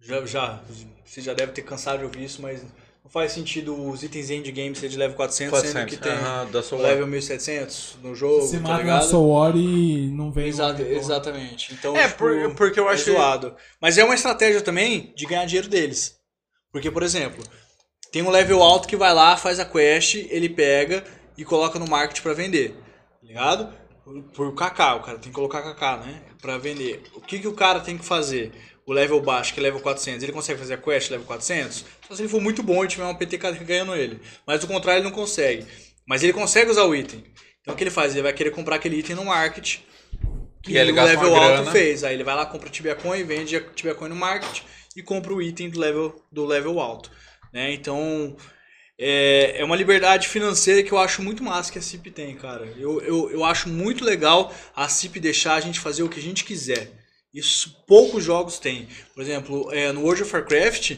Já, 0.00 0.24
já, 0.26 0.60
você 1.04 1.20
já 1.20 1.34
deve 1.34 1.52
ter 1.52 1.62
cansado 1.62 1.98
de 2.00 2.04
ouvir 2.04 2.24
isso, 2.24 2.40
mas 2.42 2.62
Não 3.02 3.10
faz 3.10 3.30
sentido 3.32 3.88
os 3.88 4.02
itens 4.02 4.30
endgame 4.30 4.74
ser 4.74 4.88
de 4.88 4.96
level 4.98 5.16
400, 5.16 5.60
sendo 5.60 5.72
400, 5.72 5.94
que 5.94 6.02
tem 6.02 6.62
Soul 6.62 6.82
level 6.82 7.06
1700 7.06 7.96
no 8.02 8.14
jogo, 8.16 8.42
Você 8.42 8.56
tá 8.56 8.62
mata 8.62 8.74
na 8.74 8.78
ligado? 8.80 9.04
Soul 9.08 9.28
War 9.30 9.56
e 9.56 10.08
não 10.10 10.32
vem. 10.32 10.48
Exato, 10.48 10.82
exatamente. 10.82 11.72
Então, 11.72 11.96
É, 11.96 12.08
tipo, 12.08 12.18
por- 12.18 12.54
porque 12.56 12.80
eu 12.80 12.90
é 12.90 12.94
achei- 12.94 13.14
zoado. 13.14 13.54
Mas 13.80 13.96
é 13.96 14.02
uma 14.04 14.14
estratégia 14.16 14.60
também 14.60 15.12
de 15.16 15.24
ganhar 15.24 15.44
dinheiro 15.46 15.68
deles. 15.68 16.16
Porque, 16.72 16.90
por 16.90 17.02
exemplo, 17.04 17.42
tem 18.12 18.22
um 18.22 18.30
level 18.30 18.60
alto 18.62 18.88
que 18.88 18.96
vai 18.96 19.14
lá, 19.14 19.36
faz 19.36 19.60
a 19.60 19.64
quest, 19.64 20.16
ele 20.28 20.48
pega 20.48 21.04
e 21.36 21.44
coloca 21.44 21.78
no 21.78 21.88
market 21.88 22.20
pra 22.22 22.32
vender. 22.32 22.70
Tá 23.20 23.26
ligado? 23.26 23.72
Por, 24.04 24.22
por 24.22 24.54
KK, 24.54 24.80
o 24.96 25.00
cara 25.00 25.18
tem 25.18 25.30
que 25.30 25.32
colocar 25.32 25.62
KK, 25.62 26.06
né? 26.06 26.22
Pra 26.40 26.58
vender. 26.58 27.02
O 27.14 27.20
que, 27.20 27.38
que 27.38 27.48
o 27.48 27.54
cara 27.54 27.80
tem 27.80 27.98
que 27.98 28.04
fazer? 28.04 28.52
O 28.86 28.92
level 28.92 29.20
baixo, 29.20 29.52
que 29.52 29.58
é 29.58 29.62
level 29.64 29.80
400, 29.80 30.22
ele 30.22 30.32
consegue 30.32 30.60
fazer 30.60 30.74
a 30.74 30.78
quest 30.78 31.10
level 31.10 31.26
400? 31.26 31.84
Só 32.06 32.14
se 32.14 32.22
ele 32.22 32.28
for 32.28 32.40
muito 32.40 32.62
bom 32.62 32.84
e 32.84 32.88
tiver 32.88 33.02
uma 33.02 33.16
PT 33.16 33.36
ganhando 33.36 33.96
ele. 33.96 34.20
Mas 34.46 34.60
do 34.60 34.68
contrário, 34.68 35.00
ele 35.00 35.08
não 35.08 35.16
consegue. 35.16 35.66
Mas 36.06 36.22
ele 36.22 36.32
consegue 36.32 36.70
usar 36.70 36.84
o 36.84 36.94
item. 36.94 37.24
Então 37.60 37.74
o 37.74 37.76
que 37.76 37.82
ele 37.82 37.90
faz? 37.90 38.12
Ele 38.12 38.22
vai 38.22 38.32
querer 38.32 38.52
comprar 38.52 38.76
aquele 38.76 38.96
item 38.96 39.16
no 39.16 39.24
market. 39.24 39.78
Que 40.62 40.72
E 40.72 40.78
ele 40.78 40.92
o 40.92 40.94
level 40.94 41.34
alto 41.34 41.72
fez. 41.72 42.04
Aí 42.04 42.14
ele 42.14 42.22
vai 42.22 42.36
lá, 42.36 42.46
compra 42.46 42.70
Tibia 42.70 42.94
Coin, 42.94 43.24
vende 43.24 43.56
a 43.56 43.60
Tibia 43.60 43.94
Coin 43.94 44.08
no 44.08 44.14
market 44.14 44.62
e 44.96 45.02
compra 45.02 45.34
o 45.34 45.42
item 45.42 45.68
do 45.68 45.80
level, 45.80 46.24
do 46.30 46.44
level 46.44 46.78
alto. 46.78 47.10
Né? 47.52 47.72
Então, 47.72 48.36
é, 48.98 49.60
é 49.60 49.64
uma 49.64 49.76
liberdade 49.76 50.28
financeira 50.28 50.82
que 50.82 50.92
eu 50.92 50.98
acho 50.98 51.22
muito 51.22 51.42
massa 51.42 51.70
que 51.72 51.78
a 51.78 51.82
CIP 51.82 52.10
tem, 52.10 52.34
cara. 52.36 52.64
Eu, 52.78 53.00
eu, 53.02 53.30
eu 53.30 53.44
acho 53.44 53.68
muito 53.68 54.04
legal 54.04 54.54
a 54.74 54.88
CIP 54.88 55.20
deixar 55.20 55.54
a 55.54 55.60
gente 55.60 55.80
fazer 55.80 56.02
o 56.02 56.08
que 56.08 56.18
a 56.18 56.22
gente 56.22 56.44
quiser. 56.44 56.90
Isso 57.34 57.84
poucos 57.86 58.24
jogos 58.24 58.58
têm. 58.58 58.88
Por 59.14 59.22
exemplo, 59.22 59.70
é, 59.72 59.92
no 59.92 60.00
World 60.02 60.22
of 60.22 60.32
Warcraft, 60.34 60.96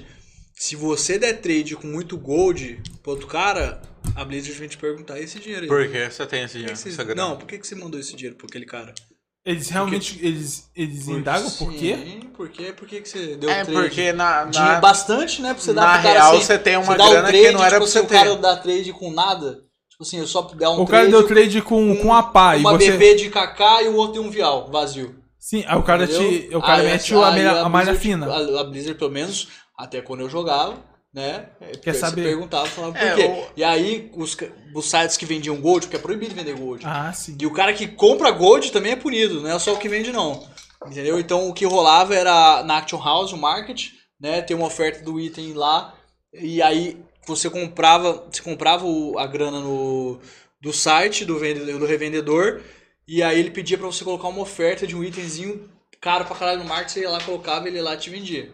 se 0.54 0.76
você 0.76 1.18
der 1.18 1.40
trade 1.40 1.74
com 1.74 1.86
muito 1.88 2.16
gold 2.16 2.80
pro 3.02 3.12
outro 3.12 3.26
cara, 3.26 3.82
a 4.14 4.24
Blizzard 4.24 4.56
vem 4.58 4.68
te 4.68 4.76
perguntar 4.78 5.18
"E 5.18 5.24
esse 5.24 5.40
dinheiro 5.40 5.62
aí. 5.62 5.68
Por 5.68 5.88
que 5.90 6.08
você 6.10 6.26
tem 6.26 6.44
esse 6.44 6.54
dinheiro? 6.54 6.76
você- 6.76 7.14
não, 7.14 7.36
por 7.36 7.46
que, 7.46 7.58
que 7.58 7.66
você 7.66 7.74
mandou 7.74 7.98
esse 7.98 8.14
dinheiro 8.14 8.36
pra 8.36 8.46
aquele 8.46 8.66
cara? 8.66 8.94
Eles 9.44 9.68
realmente. 9.70 10.18
Eles, 10.24 10.68
eles 10.76 11.08
indagam 11.08 11.50
por 11.52 11.72
quê? 11.72 11.96
Sim, 11.96 12.20
por 12.36 12.48
quê? 12.50 12.72
Por 12.72 12.86
que, 12.86 13.00
que 13.00 13.08
você 13.08 13.36
deu 13.36 13.48
É, 13.48 13.64
trade? 13.64 13.72
porque 13.88 14.12
na, 14.12 14.44
na, 14.46 14.80
bastante, 14.80 15.40
né? 15.40 15.54
Pra 15.54 15.62
você 15.62 15.72
dar 15.72 15.82
na 15.82 15.92
pro 16.00 16.10
real 16.10 16.32
assim, 16.36 16.44
você 16.44 16.58
tem 16.58 16.76
uma 16.76 16.92
o 16.92 16.96
grana 16.96 17.32
que 17.32 17.38
trade, 17.40 17.52
não 17.56 17.64
era 17.64 17.78
tipo 17.78 17.78
pra 17.78 17.84
assim, 17.84 17.92
você 17.92 17.98
o 18.00 18.06
cara 18.06 18.30
ter. 18.30 18.36
dá 18.42 18.56
trade 18.56 18.92
com 18.92 19.10
nada. 19.12 19.52
Tipo 19.88 20.02
assim, 20.02 20.18
eu 20.18 20.26
só 20.26 20.42
der 20.42 20.68
um 20.68 20.82
O 20.82 20.86
cara 20.86 21.08
deu 21.08 21.26
trade 21.26 21.62
com, 21.62 21.96
com 21.96 22.14
a 22.14 22.22
pá 22.22 22.56
e 22.56 22.60
uma 22.60 22.72
você. 22.72 22.92
BB 22.92 23.14
de 23.16 23.30
KK 23.30 23.82
e 23.84 23.88
o 23.88 23.96
outro 23.96 24.20
tem 24.20 24.28
um 24.28 24.30
vial 24.30 24.68
vazio. 24.70 25.16
Sim, 25.38 25.64
aí 25.66 25.78
o 25.78 25.82
cara 25.82 26.06
te. 26.06 26.50
O 26.54 26.60
cara 26.60 26.82
Aí 26.82 26.86
mete 26.86 27.14
essa- 27.14 27.24
a, 27.24 27.28
aí 27.28 27.34
melha- 27.34 27.60
a 27.62 27.68
malha 27.68 27.94
fina. 27.94 28.26
A, 28.26 28.60
a 28.60 28.64
Blizzard, 28.64 28.98
pelo 28.98 29.10
menos, 29.10 29.48
até 29.76 30.02
quando 30.02 30.20
eu 30.20 30.28
jogava, 30.28 30.74
né? 31.12 31.48
é, 31.60 31.72
Quer 31.76 31.94
você 31.94 32.00
saber? 32.00 32.22
perguntava, 32.22 32.66
falava 32.66 32.92
por 32.94 33.02
É, 33.02 33.14
quê. 33.14 33.22
o- 33.24 33.46
E 33.56 33.64
aí, 33.64 34.10
os, 34.14 34.36
os 34.74 34.86
sites 34.90 35.16
que 35.16 35.26
vendiam 35.26 35.60
gold, 35.60 35.86
porque 35.86 35.96
é 35.96 36.00
proibido 36.00 36.34
vender 36.34 36.54
gold. 36.54 36.84
Ah, 36.86 37.12
sim. 37.12 37.36
E 37.40 37.46
o 37.46 37.52
cara 37.52 37.72
que 37.72 37.86
compra 37.88 38.30
gold 38.30 38.70
também 38.72 38.92
é 38.92 38.96
punido, 38.96 39.40
não 39.40 39.50
é 39.50 39.58
só 39.58 39.74
o 39.74 39.78
que 39.78 39.88
vende 39.88 40.12
não. 40.12 40.46
Entendeu? 40.86 41.18
Então 41.18 41.48
o 41.48 41.54
que 41.54 41.64
rolava 41.64 42.14
era 42.14 42.62
na 42.62 42.78
Action 42.78 43.02
House, 43.02 43.32
o 43.32 43.36
market, 43.36 43.88
né, 44.20 44.42
ter 44.42 44.54
uma 44.54 44.66
oferta 44.66 45.02
do 45.02 45.18
item 45.18 45.52
lá 45.54 45.94
e 46.32 46.62
aí 46.62 46.96
você 47.26 47.50
comprava, 47.50 48.24
você 48.30 48.40
comprava 48.42 48.86
o- 48.86 49.18
a 49.18 49.26
grana 49.26 49.60
no 49.60 50.20
do 50.60 50.72
site 50.72 51.24
do 51.24 51.38
vendedor, 51.38 51.78
do 51.78 51.86
revendedor 51.86 52.62
e 53.06 53.22
aí 53.22 53.38
ele 53.38 53.50
pedia 53.50 53.76
pra 53.78 53.86
você 53.86 54.04
colocar 54.04 54.28
uma 54.28 54.40
oferta 54.42 54.86
de 54.86 54.94
um 54.96 55.02
itemzinho 55.04 55.68
caro 56.00 56.24
pra 56.24 56.36
caralho 56.36 56.60
no 56.60 56.64
market, 56.68 56.90
você 56.90 57.00
ia 57.00 57.10
lá 57.10 57.20
colocava, 57.20 57.66
ele 57.66 57.76
ia 57.76 57.82
lá 57.82 57.94
e 57.94 57.98
te 57.98 58.10
vendia. 58.10 58.50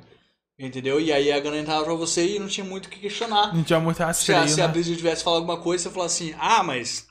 Entendeu? 0.59 1.01
E 1.01 1.13
aí 1.13 1.33
a 1.33 1.41
grana 1.41 1.59
entrava 1.59 1.85
pra 1.85 1.95
você 1.95 2.37
e 2.37 2.39
não 2.39 2.47
tinha 2.47 2.65
muito 2.65 2.87
o 2.87 2.89
que 2.89 3.01
questionar. 3.01 3.53
Não 3.55 3.65
tinha 3.65 3.81
muito 3.81 3.97
Se 3.97 4.03
a, 4.03 4.07
rastreio, 4.07 4.49
se 4.49 4.61
a 4.61 4.67
né? 4.69 4.73
Blizzard 4.73 4.97
tivesse 4.97 5.25
falado 5.25 5.41
alguma 5.41 5.61
coisa, 5.61 5.83
você 5.85 5.91
falou 5.91 6.07
assim, 6.07 6.35
ah, 6.39 6.63
mas 6.63 7.07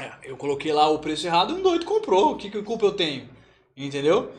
é, 0.00 0.10
eu 0.24 0.36
coloquei 0.36 0.72
lá 0.72 0.88
o 0.88 0.98
preço 0.98 1.26
errado 1.26 1.52
e 1.52 1.58
um 1.58 1.62
doido 1.62 1.84
comprou, 1.84 2.32
o 2.32 2.36
que, 2.36 2.50
que 2.50 2.60
culpa 2.62 2.86
eu 2.86 2.92
tenho? 2.92 3.28
Entendeu? 3.76 4.32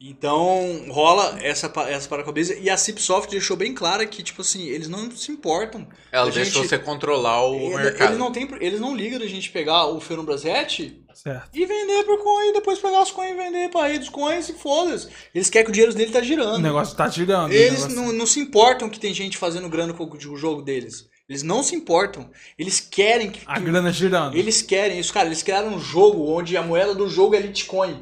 Então, 0.00 0.84
rola 0.90 1.38
essa, 1.42 1.66
essa 1.88 2.08
parada 2.08 2.22
com 2.24 2.30
a 2.30 2.32
Blizzard. 2.32 2.62
E 2.62 2.70
a 2.70 2.76
Cipsoft 2.76 3.28
deixou 3.30 3.56
bem 3.56 3.74
clara 3.74 4.06
que, 4.06 4.22
tipo 4.22 4.42
assim, 4.42 4.66
eles 4.68 4.88
não 4.88 5.10
se 5.10 5.32
importam. 5.32 5.88
Ela 6.12 6.28
a 6.28 6.32
deixa 6.32 6.52
gente- 6.52 6.68
você 6.68 6.78
controlar 6.78 7.44
o 7.48 7.54
Ele- 7.56 7.74
mercado. 7.76 8.08
Eles 8.10 8.18
não, 8.18 8.30
tem, 8.30 8.48
eles 8.60 8.78
não 8.80 8.94
ligam 8.96 9.18
da 9.18 9.26
gente 9.26 9.50
pegar 9.50 9.86
o 9.86 9.98
Fenumbras 10.00 10.44
Hat 10.46 11.02
Certo. 11.22 11.50
e 11.52 11.66
vender 11.66 12.04
por 12.04 12.18
coin, 12.22 12.52
depois 12.52 12.78
pegar 12.78 13.02
os 13.02 13.10
coins 13.10 13.32
e 13.32 13.34
vender 13.34 13.68
pra 13.70 13.90
eles 13.90 14.08
coins 14.08 14.48
e 14.48 14.52
foda-se. 14.52 15.08
Eles 15.34 15.50
querem 15.50 15.64
que 15.64 15.70
o 15.70 15.72
dinheiro 15.74 15.92
dele 15.94 16.12
tá 16.12 16.20
O 16.20 16.22
girando. 16.22 16.58
negócio 16.60 16.96
tá 16.96 17.08
girando. 17.08 17.50
o 17.50 17.54
Eles 17.54 17.72
negócio- 17.84 17.96
não, 17.96 18.12
não 18.12 18.26
se 18.26 18.38
importam 18.38 18.88
que 18.88 19.00
tem 19.00 19.12
gente 19.12 19.36
fazendo 19.36 19.68
grana 19.68 19.92
com 19.92 20.04
o 20.04 20.36
jogo 20.36 20.62
deles. 20.62 21.08
Eles 21.28 21.42
não 21.42 21.62
se 21.62 21.74
importam. 21.74 22.30
Eles 22.58 22.78
querem 22.80 23.30
que. 23.30 23.40
A 23.46 23.58
grana 23.58 23.92
girando. 23.92 24.36
Eles 24.36 24.62
querem 24.62 24.98
isso, 24.98 25.12
cara. 25.12 25.26
Eles 25.26 25.42
criaram 25.42 25.74
um 25.74 25.80
jogo 25.80 26.30
onde 26.32 26.56
a 26.56 26.62
moeda 26.62 26.94
do 26.94 27.08
jogo 27.08 27.34
é 27.34 27.40
Litecoin. 27.40 28.00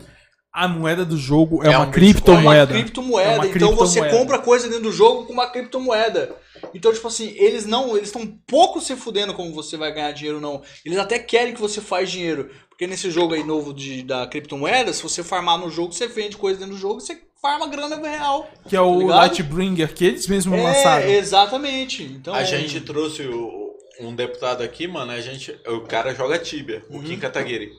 A 0.58 0.66
moeda 0.66 1.04
do 1.04 1.18
jogo 1.18 1.62
é, 1.62 1.70
É 1.72 1.76
uma 1.76 1.86
um 1.86 1.90
criptomoeda. 1.90 2.72
Uma 2.72 2.80
criptomoeda. 2.82 3.30
É 3.30 3.34
uma 3.36 3.46
então 3.46 3.74
você 3.76 4.00
criptomoeda. 4.00 4.18
compra 4.18 4.38
coisa 4.38 4.66
dentro 4.68 4.84
do 4.84 4.92
jogo 4.92 5.26
com 5.26 5.32
uma 5.34 5.48
criptomoeda. 5.50 6.34
Então, 6.72 6.90
tipo 6.94 7.06
assim, 7.06 7.34
eles 7.36 7.66
não. 7.66 7.90
Eles 7.94 8.08
estão 8.08 8.26
pouco 8.46 8.80
se 8.80 8.96
fudendo 8.96 9.34
como 9.34 9.52
você 9.52 9.76
vai 9.76 9.92
ganhar 9.92 10.12
dinheiro 10.12 10.36
ou 10.36 10.42
não. 10.42 10.62
Eles 10.84 10.96
até 10.98 11.18
querem 11.18 11.52
que 11.52 11.60
você 11.60 11.80
faz 11.82 12.10
dinheiro. 12.10 12.48
Porque 12.70 12.86
nesse 12.86 13.10
jogo 13.10 13.34
aí 13.34 13.44
novo 13.44 13.74
de, 13.74 14.02
da 14.02 14.26
criptomoeda, 14.26 14.92
se 14.94 15.02
você 15.02 15.22
farmar 15.22 15.58
no 15.58 15.70
jogo, 15.70 15.92
você 15.92 16.06
vende 16.06 16.36
coisa 16.38 16.58
dentro 16.58 16.74
do 16.74 16.80
jogo, 16.80 17.00
você 17.00 17.18
farma 17.42 17.66
grana 17.68 17.96
real. 17.96 18.48
Que 18.66 18.74
é 18.76 18.80
o 18.80 19.06
Tá? 19.08 19.14
Lightbringer, 19.16 19.92
que 19.94 20.04
eles 20.06 20.26
mesmos 20.26 20.58
lançaram. 20.58 21.04
É, 21.04 21.16
exatamente. 21.16 22.02
Então, 22.02 22.34
A 22.34 22.44
gente 22.44 22.80
trouxe 22.80 23.22
o- 23.26 23.74
um 24.00 24.14
deputado 24.14 24.62
aqui, 24.62 24.86
mano, 24.86 25.12
a 25.12 25.20
gente, 25.20 25.54
o 25.66 25.80
cara 25.82 26.14
joga 26.14 26.38
Tibia, 26.38 26.82
o 26.90 26.96
Uhum. 26.96 27.02
Kim 27.02 27.18
Kataguiri. 27.18 27.72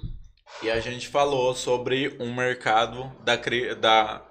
E 0.64 0.72
a 0.72 0.80
gente 0.80 1.08
falou 1.08 1.54
sobre 1.56 2.16
um 2.20 2.34
mercado 2.34 3.12
da, 3.24 3.38
cri- 3.38 3.76
da, 3.76 4.22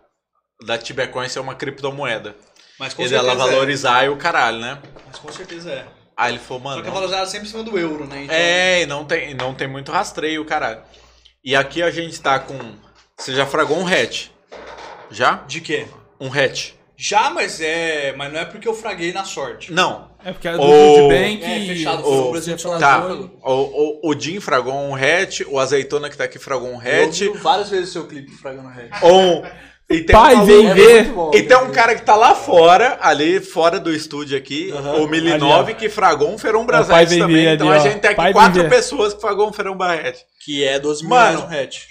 da 0.66 0.76
Tibia 0.78 1.06
Coin 1.06 1.28
ser 1.28 1.38
uma 1.40 1.55
criptomoeda. 1.55 2.34
mas 2.78 2.94
com 2.94 3.02
E 3.02 3.09
dela 3.09 3.32
é. 3.32 3.36
valorizar 3.36 4.05
e 4.05 4.09
o 4.09 4.16
caralho, 4.16 4.59
né? 4.59 4.82
Mas 5.06 5.18
com 5.18 5.30
certeza 5.32 5.70
é. 5.70 5.86
Aí 6.16 6.32
ele 6.32 6.38
falou, 6.38 6.62
Só 6.62 6.68
mano. 6.82 6.82
que 7.09 7.14
é 7.14 7.26
sempre 7.26 7.47
em 7.47 7.51
cima 7.51 7.62
do 7.62 7.78
euro, 7.78 8.06
né? 8.06 8.24
Então, 8.24 8.34
É, 8.36 8.82
e 8.82 8.86
não 8.86 9.05
tem, 9.05 9.34
não 9.34 9.55
tem 9.55 9.68
muito 9.68 9.93
rastreio, 9.93 10.44
caralho. 10.44 10.82
E 11.44 11.55
aqui 11.55 11.82
a 11.82 11.90
gente 11.90 12.20
tá 12.20 12.38
com. 12.40 12.56
Você 13.18 13.34
já 13.34 13.47
fragou 13.47 13.78
um 13.78 13.86
hatch? 13.86 14.28
Já? 15.10 15.34
De 15.47 15.60
quê? 15.60 15.86
Um 16.20 16.28
hatch? 16.32 16.72
Já, 16.97 17.31
mas 17.31 17.60
é. 17.60 18.14
Mas 18.16 18.32
não 18.32 18.40
é 18.40 18.44
porque 18.44 18.66
eu 18.66 18.74
fraguei 18.74 19.12
na 19.12 19.24
sorte. 19.24 19.73
Não. 19.73 20.10
É 20.24 20.32
porque 20.32 20.48
era 20.48 20.56
do 20.56 20.62
O- 20.64 21.09
Bank 21.09 21.44
É, 21.44 21.59
e- 21.59 21.68
fechado 21.68 22.02
o- 22.09 22.32
pela 22.32 22.78
Tá. 22.78 23.06
O, 23.44 23.52
o, 23.52 24.10
o 24.10 24.20
Jim 24.20 24.40
fragou 24.40 24.73
um 24.74 24.94
hatch, 24.94 25.43
o 25.47 25.59
Azeitona 25.59 26.09
que 26.10 26.16
tá 26.16 26.24
aqui 26.24 26.39
fragou 26.39 26.68
um 26.68 26.82
Eu 26.82 27.05
hatch. 27.09 27.18
vi 27.20 27.28
várias 27.39 27.70
vezes 27.70 27.90
seu 27.93 28.06
clipe 28.06 28.31
fragando 28.32 28.68
hatch. 28.68 29.02
Ou. 29.02 29.44
E 29.89 30.01
tem 30.01 30.16
Pai, 30.16 30.35
um 30.35 30.44
vem 30.44 30.74
ver. 30.74 31.02
muito 31.05 31.14
bom, 31.14 31.31
E 31.32 31.43
tem 31.44 31.56
um 31.59 31.70
cara 31.70 31.94
que 31.94 32.02
tá 32.02 32.16
lá 32.16 32.35
fora, 32.35 32.98
ali 33.01 33.39
fora 33.39 33.78
do 33.78 33.93
estúdio 33.94 34.36
aqui, 34.36 34.73
o 35.01 35.06
Milinov, 35.06 35.73
que 35.74 35.89
fragou 35.89 36.28
um 36.28 36.35
O 36.35 36.39
pai 36.40 36.51
Brasete 36.66 37.18
também. 37.20 37.36
ver 37.44 37.55
então 37.55 37.70
ali, 37.70 37.78
a 37.78 37.82
gente 37.82 38.01
tem 38.01 38.10
aqui 38.10 38.32
quatro 38.32 38.68
pessoas 38.68 39.14
que 39.14 39.20
fragou 39.20 39.48
um 39.48 39.52
Ferum 39.52 39.77
Barrete. 39.77 40.24
Que 40.44 40.64
é 40.64 40.81
12 40.81 41.02
mil 41.02 41.10
Mano, 41.10 41.47
reais 41.47 41.51
no 41.51 41.64
hatch. 41.68 41.82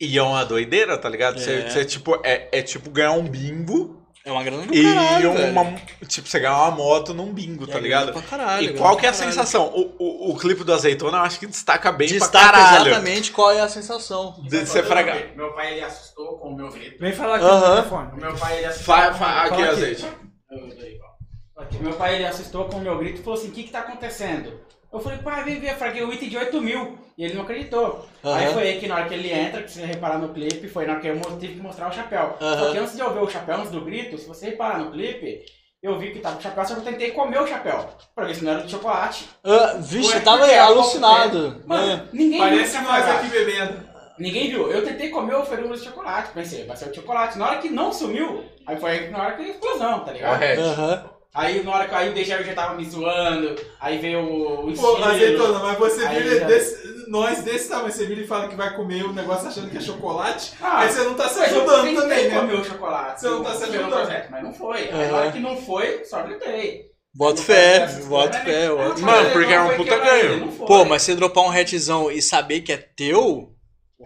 E 0.00 0.16
é 0.16 0.22
uma 0.22 0.44
doideira, 0.44 0.96
tá 0.96 1.08
ligado? 1.08 1.40
Você, 1.40 1.52
É. 1.52 1.68
você, 1.68 1.84
tipo, 1.84 2.16
é, 2.22 2.48
é 2.52 2.62
tipo 2.62 2.90
ganhar 2.90 3.10
um 3.12 3.24
bingo 3.24 4.05
É 4.26 4.32
uma 4.32 4.42
grana 4.42 4.66
do 4.66 4.74
e 4.74 4.82
caralho, 4.82 5.30
uma. 5.30 5.62
velho. 5.62 5.80
Tipo, 6.08 6.26
você 6.28 6.40
ganhar 6.40 6.56
uma 6.64 6.72
moto 6.72 7.14
num 7.14 7.32
bingo, 7.32 7.62
É 7.62 7.66
tá 7.66 7.72
grana 7.74 7.84
ligado? 7.84 8.12
Pra 8.12 8.22
caralho, 8.22 8.70
E 8.70 8.74
qual 8.76 8.90
pra 8.94 9.00
que 9.00 9.06
é 9.06 9.08
a 9.08 9.12
caralho. 9.12 9.32
sensação? 9.32 9.66
O, 9.68 9.94
o, 10.00 10.30
o 10.32 10.36
clipe 10.36 10.64
do 10.64 10.72
azeitona 10.74 11.18
eu 11.18 11.22
acho 11.22 11.38
que 11.38 11.46
destaca 11.46 11.92
bem 11.92 12.08
pra 12.08 12.18
Destaca 12.18 12.44
caralho. 12.52 12.86
exatamente 12.88 13.30
qual 13.30 13.52
é 13.52 13.60
a 13.60 13.68
sensação. 13.68 14.34
De 14.42 14.66
você 14.66 14.82
fragar. 14.82 15.16
Meu 15.36 15.52
pai 15.52 15.74
ele 15.74 15.84
assustou 15.84 16.38
com 16.38 16.48
o 16.48 16.56
meu 16.56 16.68
grito. 16.70 16.98
Vem 16.98 17.12
falar 17.12 17.36
aqui 17.36 17.44
Aham. 17.44 17.60
no 17.68 17.76
telefone. 17.76 18.10
O 18.12 18.16
meu 18.20 18.34
pai 18.34 18.56
ele 18.58 18.66
assustou. 18.66 18.94
Fa, 18.96 19.42
aqui, 19.44 19.62
azeite. 19.62 20.06
Eu- 20.50 20.58
eu- 20.58 20.68
eu- 20.70 21.80
Meu 21.80 21.92
pai 21.94 22.16
ele 22.16 22.26
assustou 22.26 22.64
com 22.64 22.78
o 22.78 22.80
meu 22.80 22.98
grito 22.98 23.20
e 23.20 23.22
falou 23.24 23.38
assim: 23.38 23.48
o 23.48 23.52
que 23.52 23.62
que 23.62 23.70
tá 23.70 23.78
acontecendo? 23.78 24.60
Eu 24.96 25.02
falei, 25.02 25.18
pai, 25.18 25.44
vem 25.44 25.60
ver, 25.60 25.74
fraguei 25.76 26.02
o 26.02 26.12
item 26.12 26.28
de 26.28 26.36
8 26.36 26.60
mil. 26.60 26.98
E 27.18 27.24
ele 27.24 27.34
não 27.34 27.42
acreditou. 27.42 28.06
Aham. 28.24 28.36
Aí 28.36 28.52
foi 28.52 28.62
aí 28.62 28.80
que 28.80 28.86
na 28.86 28.96
hora 28.96 29.06
que 29.06 29.14
ele 29.14 29.32
entra, 29.32 29.62
que 29.62 29.70
você 29.70 29.86
reparar 29.86 30.18
no 30.18 30.30
clipe, 30.30 30.68
foi 30.68 30.86
na 30.86 30.92
hora 30.94 31.00
que 31.00 31.08
eu 31.08 31.20
tive 31.38 31.54
que 31.54 31.60
mostrar 31.60 31.88
o 31.88 31.92
chapéu. 31.92 32.36
Aham. 32.40 32.58
Só 32.58 32.72
que 32.72 32.78
antes 32.78 32.94
de 32.94 33.00
eu 33.00 33.12
ver 33.12 33.20
o 33.20 33.30
chapéu, 33.30 33.56
antes 33.56 33.70
do 33.70 33.80
grito, 33.80 34.18
se 34.18 34.28
você 34.28 34.46
reparar 34.46 34.78
no 34.78 34.90
clipe, 34.90 35.44
eu 35.82 35.98
vi 35.98 36.10
que 36.12 36.18
tava 36.18 36.34
com 36.34 36.40
o 36.40 36.42
chapéu, 36.42 36.64
só 36.64 36.74
que 36.74 36.80
eu 36.80 36.84
tentei 36.84 37.10
comer 37.12 37.40
o 37.40 37.46
chapéu. 37.46 37.88
Pra 38.14 38.26
ver 38.26 38.34
se 38.34 38.44
não 38.44 38.52
era 38.52 38.62
de 38.62 38.70
chocolate. 38.70 39.28
Ah, 39.44 39.76
vixe, 39.78 40.14
eu 40.14 40.24
tava 40.24 40.46
é 40.50 40.58
alucinado. 40.58 41.62
Mano, 41.66 41.92
É. 41.92 42.02
ninguém 42.12 42.38
Parece 42.38 42.78
viu 42.78 42.88
nós 42.88 43.08
aqui 43.08 43.28
bebendo. 43.28 43.86
Ninguém 44.18 44.50
viu. 44.50 44.70
Eu 44.70 44.84
tentei 44.84 45.10
comer 45.10 45.36
o 45.36 45.44
ferumas 45.44 45.80
de 45.80 45.86
chocolate. 45.86 46.32
Pensei, 46.32 46.64
vai 46.64 46.76
ser 46.76 46.90
o 46.90 46.94
chocolate. 46.94 47.38
Na 47.38 47.48
hora 47.48 47.58
que 47.58 47.68
não 47.68 47.92
sumiu, 47.92 48.44
aí 48.66 48.76
foi 48.78 48.90
aí 48.90 49.10
na 49.10 49.22
hora 49.22 49.32
que 49.36 49.42
a 49.42 49.48
explosão, 49.48 50.00
tá 50.00 50.12
ligado? 50.12 50.32
Correto. 50.32 50.62
Aham. 50.62 51.15
Aí 51.36 51.62
na 51.62 51.70
hora 51.70 51.86
que 51.86 51.94
aí 51.94 52.08
o 52.08 52.14
Dejair 52.14 52.44
já 52.46 52.54
tava 52.54 52.74
me 52.74 52.84
zoando, 52.88 53.54
aí 53.78 53.98
veio 53.98 54.20
o, 54.20 54.60
o 54.60 54.62
Pô, 54.64 54.70
estilo. 54.72 55.04
azeitona, 55.04 55.58
mas 55.58 55.78
você 55.78 56.06
Aí 56.06 56.22
vira 56.22 56.40
já- 56.40 56.46
desse, 56.46 57.10
nós 57.10 57.42
desse 57.42 57.68
tamanho, 57.68 57.92
você 57.92 58.06
vira 58.06 58.22
e 58.22 58.26
fala 58.26 58.48
que 58.48 58.56
vai 58.56 58.74
comer 58.74 59.04
o 59.04 59.12
negócio 59.12 59.46
achando 59.48 59.68
que 59.70 59.76
é 59.76 59.80
chocolate, 59.80 60.54
Ah, 60.62 60.80
aí 60.80 60.88
você 60.90 61.02
não 61.04 61.14
tá 61.14 61.28
se 61.28 61.38
Mas 61.38 61.52
eu 61.52 61.58
ajudando 61.58 61.82
tentei 61.84 62.00
também, 62.02 62.28
né? 62.30 62.40
comer 62.40 62.54
o 62.54 62.64
chocolate. 62.64 63.20
Você 63.20 63.28
não 63.28 63.42
tá 63.44 63.54
se 63.54 63.62
Eu- 63.64 63.80
ajudando. 63.80 64.30
Mas 64.30 64.42
não 64.42 64.52
foi. 64.54 64.78
Aí 64.90 65.08
na 65.12 65.16
hora 65.18 65.30
que 65.32 65.38
não 65.38 65.56
foi, 65.58 66.04
só 66.04 66.22
gritei. 66.22 66.86
Boto 67.14 67.36
Não 67.36 67.42
fé, 67.44 67.80
né? 67.80 67.88
fé. 67.88 68.68
Mas 68.70 69.00
Mano, 69.00 69.30
porque 69.30 69.52
é 69.52 69.60
um 69.60 69.76
puta 69.76 69.96
ganho. 69.98 70.52
Pô, 70.52 70.84
mas 70.86 71.02
você 71.02 71.14
dropar 71.14 71.44
um 71.44 71.50
hatchzão 71.50 72.10
e 72.10 72.20
saber 72.22 72.60
que 72.62 72.72
é 72.72 72.76
teu. 72.76 73.52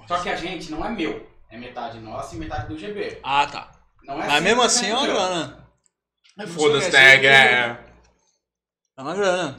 Só 0.08 0.18
que 0.18 0.28
a 0.28 0.36
gente 0.36 0.70
não 0.70 0.84
é 0.84 0.88
meu. 0.90 1.26
É 1.50 1.56
metade 1.58 1.98
nossa 2.00 2.34
e 2.34 2.38
metade 2.38 2.68
do 2.68 2.76
GB. 2.78 3.18
Ah, 3.22 3.46
tá. 3.46 3.70
Não 4.04 4.20
é 4.22 4.26
Mas 4.26 4.42
mesmo 4.42 4.62
assim 4.62 4.86
é 4.90 4.94
100% 4.94 5.59
grana. 6.36 6.52
Foda-se, 6.52 6.90
né? 6.90 7.24
É, 7.26 7.76
É 8.98 9.02
uma 9.02 9.14
grana. 9.14 9.58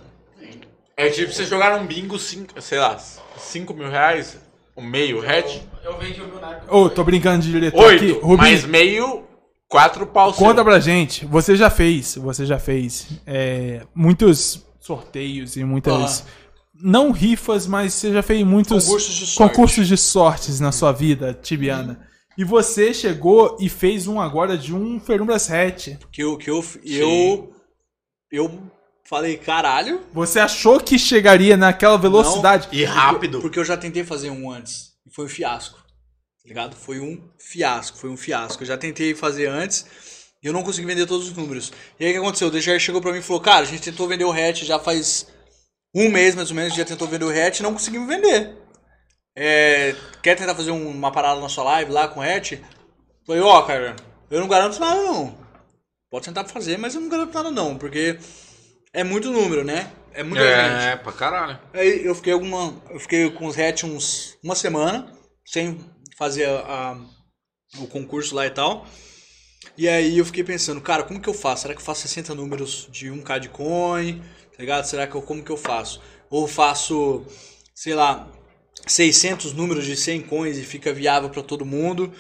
é 0.98 1.10
tipo 1.10 1.32
você 1.32 1.46
jogar 1.46 1.80
um 1.80 1.86
bingo, 1.86 2.18
cinco, 2.20 2.60
sei 2.62 2.80
lá, 2.80 2.98
5 3.38 3.74
mil 3.74 3.90
reais, 3.90 4.38
um 4.78 4.84
meio 4.84 5.20
hatch. 5.28 5.62
Eu, 5.84 5.92
eu 5.92 5.98
vendi 6.00 6.22
o 6.22 6.28
meu 6.28 6.40
na 6.40 6.52
época. 6.52 6.76
Ô, 6.76 6.90
tô 6.90 7.04
brincando 7.04 7.44
de 7.44 7.52
diretor 7.52 7.94
aqui. 7.94 8.06
Oito, 8.06 8.20
Rubinho, 8.20 8.38
mais 8.38 8.66
meio, 8.66 9.24
quatro 9.68 10.06
pau 10.08 10.34
seu. 10.34 10.46
conta 10.46 10.64
pra 10.64 10.80
gente. 10.80 11.26
Você 11.26 11.56
já 11.56 11.70
fez, 11.70 12.16
você 12.16 12.46
já 12.46 12.60
fez 12.60 13.08
é, 13.26 13.82
muitos 13.96 14.66
sorteios 14.80 15.56
e 15.58 15.64
muitas... 15.64 16.26
Não 16.84 17.12
rifas, 17.12 17.68
mas 17.68 17.94
você 17.94 18.12
já 18.12 18.24
fez 18.24 18.44
muitos 18.44 18.86
Concursos 18.86 19.14
de 19.16 19.26
sorte. 19.28 19.38
concursos 19.56 19.88
de 19.88 19.96
sortes 19.98 20.60
na 20.60 20.72
sua 20.72 20.92
vida, 20.92 21.32
Tibiana. 21.40 22.08
E 22.38 22.44
você 22.44 22.94
chegou 22.94 23.58
e 23.60 23.68
fez 23.68 24.08
um 24.08 24.20
agora 24.20 24.58
de 24.58 24.74
um 24.74 25.00
Ferumbras 25.00 25.52
Hatch. 25.52 25.90
Que 26.12 26.24
eu, 26.24 26.38
que 26.38 26.50
eu, 26.50 26.64
eu, 26.84 27.54
eu 28.32 28.72
falei, 29.04 29.38
caralho. 29.38 30.02
Você 30.14 30.40
achou 30.40 30.80
que 30.80 30.98
chegaria 30.98 31.58
naquela 31.58 31.98
velocidade? 31.98 32.70
E 32.72 32.84
rápido. 32.84 33.42
Porque 33.42 33.60
eu 33.60 33.66
já 33.66 33.76
tentei 33.76 34.04
fazer 34.04 34.30
um 34.30 34.50
antes. 34.50 34.94
E 35.06 35.14
foi 35.14 35.26
um 35.26 35.30
fiasco. 35.30 35.78
Tá 35.78 36.48
ligado? 36.48 36.76
Foi 36.76 37.00
um 37.00 37.22
fiasco, 37.38 37.98
foi 37.98 38.10
um 38.10 38.18
fiasco. 38.18 38.64
Eu 38.64 38.68
já 38.68 38.78
tentei 38.78 39.14
fazer 39.14 39.48
antes 39.48 39.86
e 40.42 40.48
eu 40.48 40.54
não 40.54 40.64
consegui 40.64 40.88
vender 40.88 41.06
todos 41.06 41.28
os 41.28 41.36
números. 41.36 41.72
E 42.00 42.06
aí 42.06 42.12
o 42.12 42.14
que 42.14 42.20
aconteceu? 42.20 42.48
O 42.48 42.52
DJR 42.52 42.80
chegou 42.80 43.02
pra 43.02 43.12
mim 43.12 43.20
e 43.20 43.22
falou, 43.22 43.42
cara, 43.42 43.62
a 43.62 43.68
gente 43.68 43.84
tentou 43.84 44.08
vender 44.08 44.24
o 44.24 44.32
hatch 44.32 44.64
já 44.64 44.80
faz 44.80 45.28
um 45.94 46.10
mês 46.10 46.34
mais 46.34 46.50
ou 46.50 46.56
menos, 46.56 46.74
já 46.74 46.86
tentou 46.86 47.08
vender 47.08 47.26
o 47.26 47.30
hatch 47.30 47.60
e 47.60 47.64
não 47.64 47.74
conseguimos 47.74 48.08
vender. 48.08 48.58
É, 49.36 49.96
quer 50.22 50.36
tentar 50.36 50.56
fazer 50.56 50.72
um- 50.72 50.90
uma 50.90 51.12
parada 51.12 51.40
na 51.40 51.50
sua 51.50 51.64
live 51.64 51.92
lá 51.92 52.08
com 52.08 52.20
o 52.20 52.24
hatch? 52.24 52.54
Falei, 53.26 53.42
ó, 53.42 53.62
cara, 53.64 53.96
eu 54.30 54.40
não 54.40 54.48
garanto 54.48 54.80
nada 54.80 55.02
não. 55.02 55.38
Pode 56.10 56.26
tentar 56.26 56.44
fazer, 56.46 56.78
mas 56.78 56.94
eu 56.96 57.02
não 57.02 57.10
garanto 57.10 57.34
nada 57.34 57.50
não, 57.52 57.78
porque 57.78 58.18
é 58.94 59.04
muito 59.04 59.32
número, 59.32 59.64
né? 59.64 59.92
É 60.14 60.24
muita 60.24 60.44
gente. 60.44 60.84
É, 60.88 60.96
pra 60.98 61.14
caralho. 61.14 61.58
Aí 61.74 62.06
eu 62.06 62.14
fiquei 62.14 62.34
alguma. 62.34 62.76
Eu 62.90 63.00
fiquei 63.00 63.30
com 63.32 63.46
os 63.48 63.58
hatch 63.58 63.86
uns 63.86 64.38
uma 64.44 64.56
semana, 64.56 65.10
sem 65.46 65.80
fazer 66.18 66.46
a- 66.50 66.60
a- 66.98 66.98
o 67.82 67.88
concurso 67.88 68.36
lá 68.36 68.46
e 68.46 68.50
tal. 68.50 68.86
E 69.78 69.88
aí 69.88 70.18
eu 70.18 70.26
fiquei 70.26 70.44
pensando, 70.44 70.82
cara, 70.82 71.04
como 71.04 71.22
que 71.22 71.30
eu 71.30 71.34
faço? 71.34 71.62
Será 71.62 71.74
que 71.74 71.80
eu 71.80 71.86
faço 71.86 72.02
60 72.02 72.36
números 72.36 72.90
de 72.92 73.10
1k 73.10 73.40
de 73.40 73.48
coin? 73.48 74.20
Tá 74.52 74.58
ligado? 74.60 74.84
Será 74.84 75.08
que 75.08 75.16
eu 75.16 75.22
como 75.22 75.42
que 75.42 75.50
eu 75.52 75.56
faço? 75.56 76.02
Ou 76.30 76.46
faço, 76.46 77.26
sei 77.74 77.94
lá, 77.94 78.28
600 78.88 79.54
números 79.54 79.86
de 79.86 79.96
100 79.96 80.22
coins 80.24 80.58
e 80.58 80.64
fica 80.64 80.92
viável 80.94 81.30
pra 81.30 81.44
todo 81.44 81.66
mundo? 81.66 82.12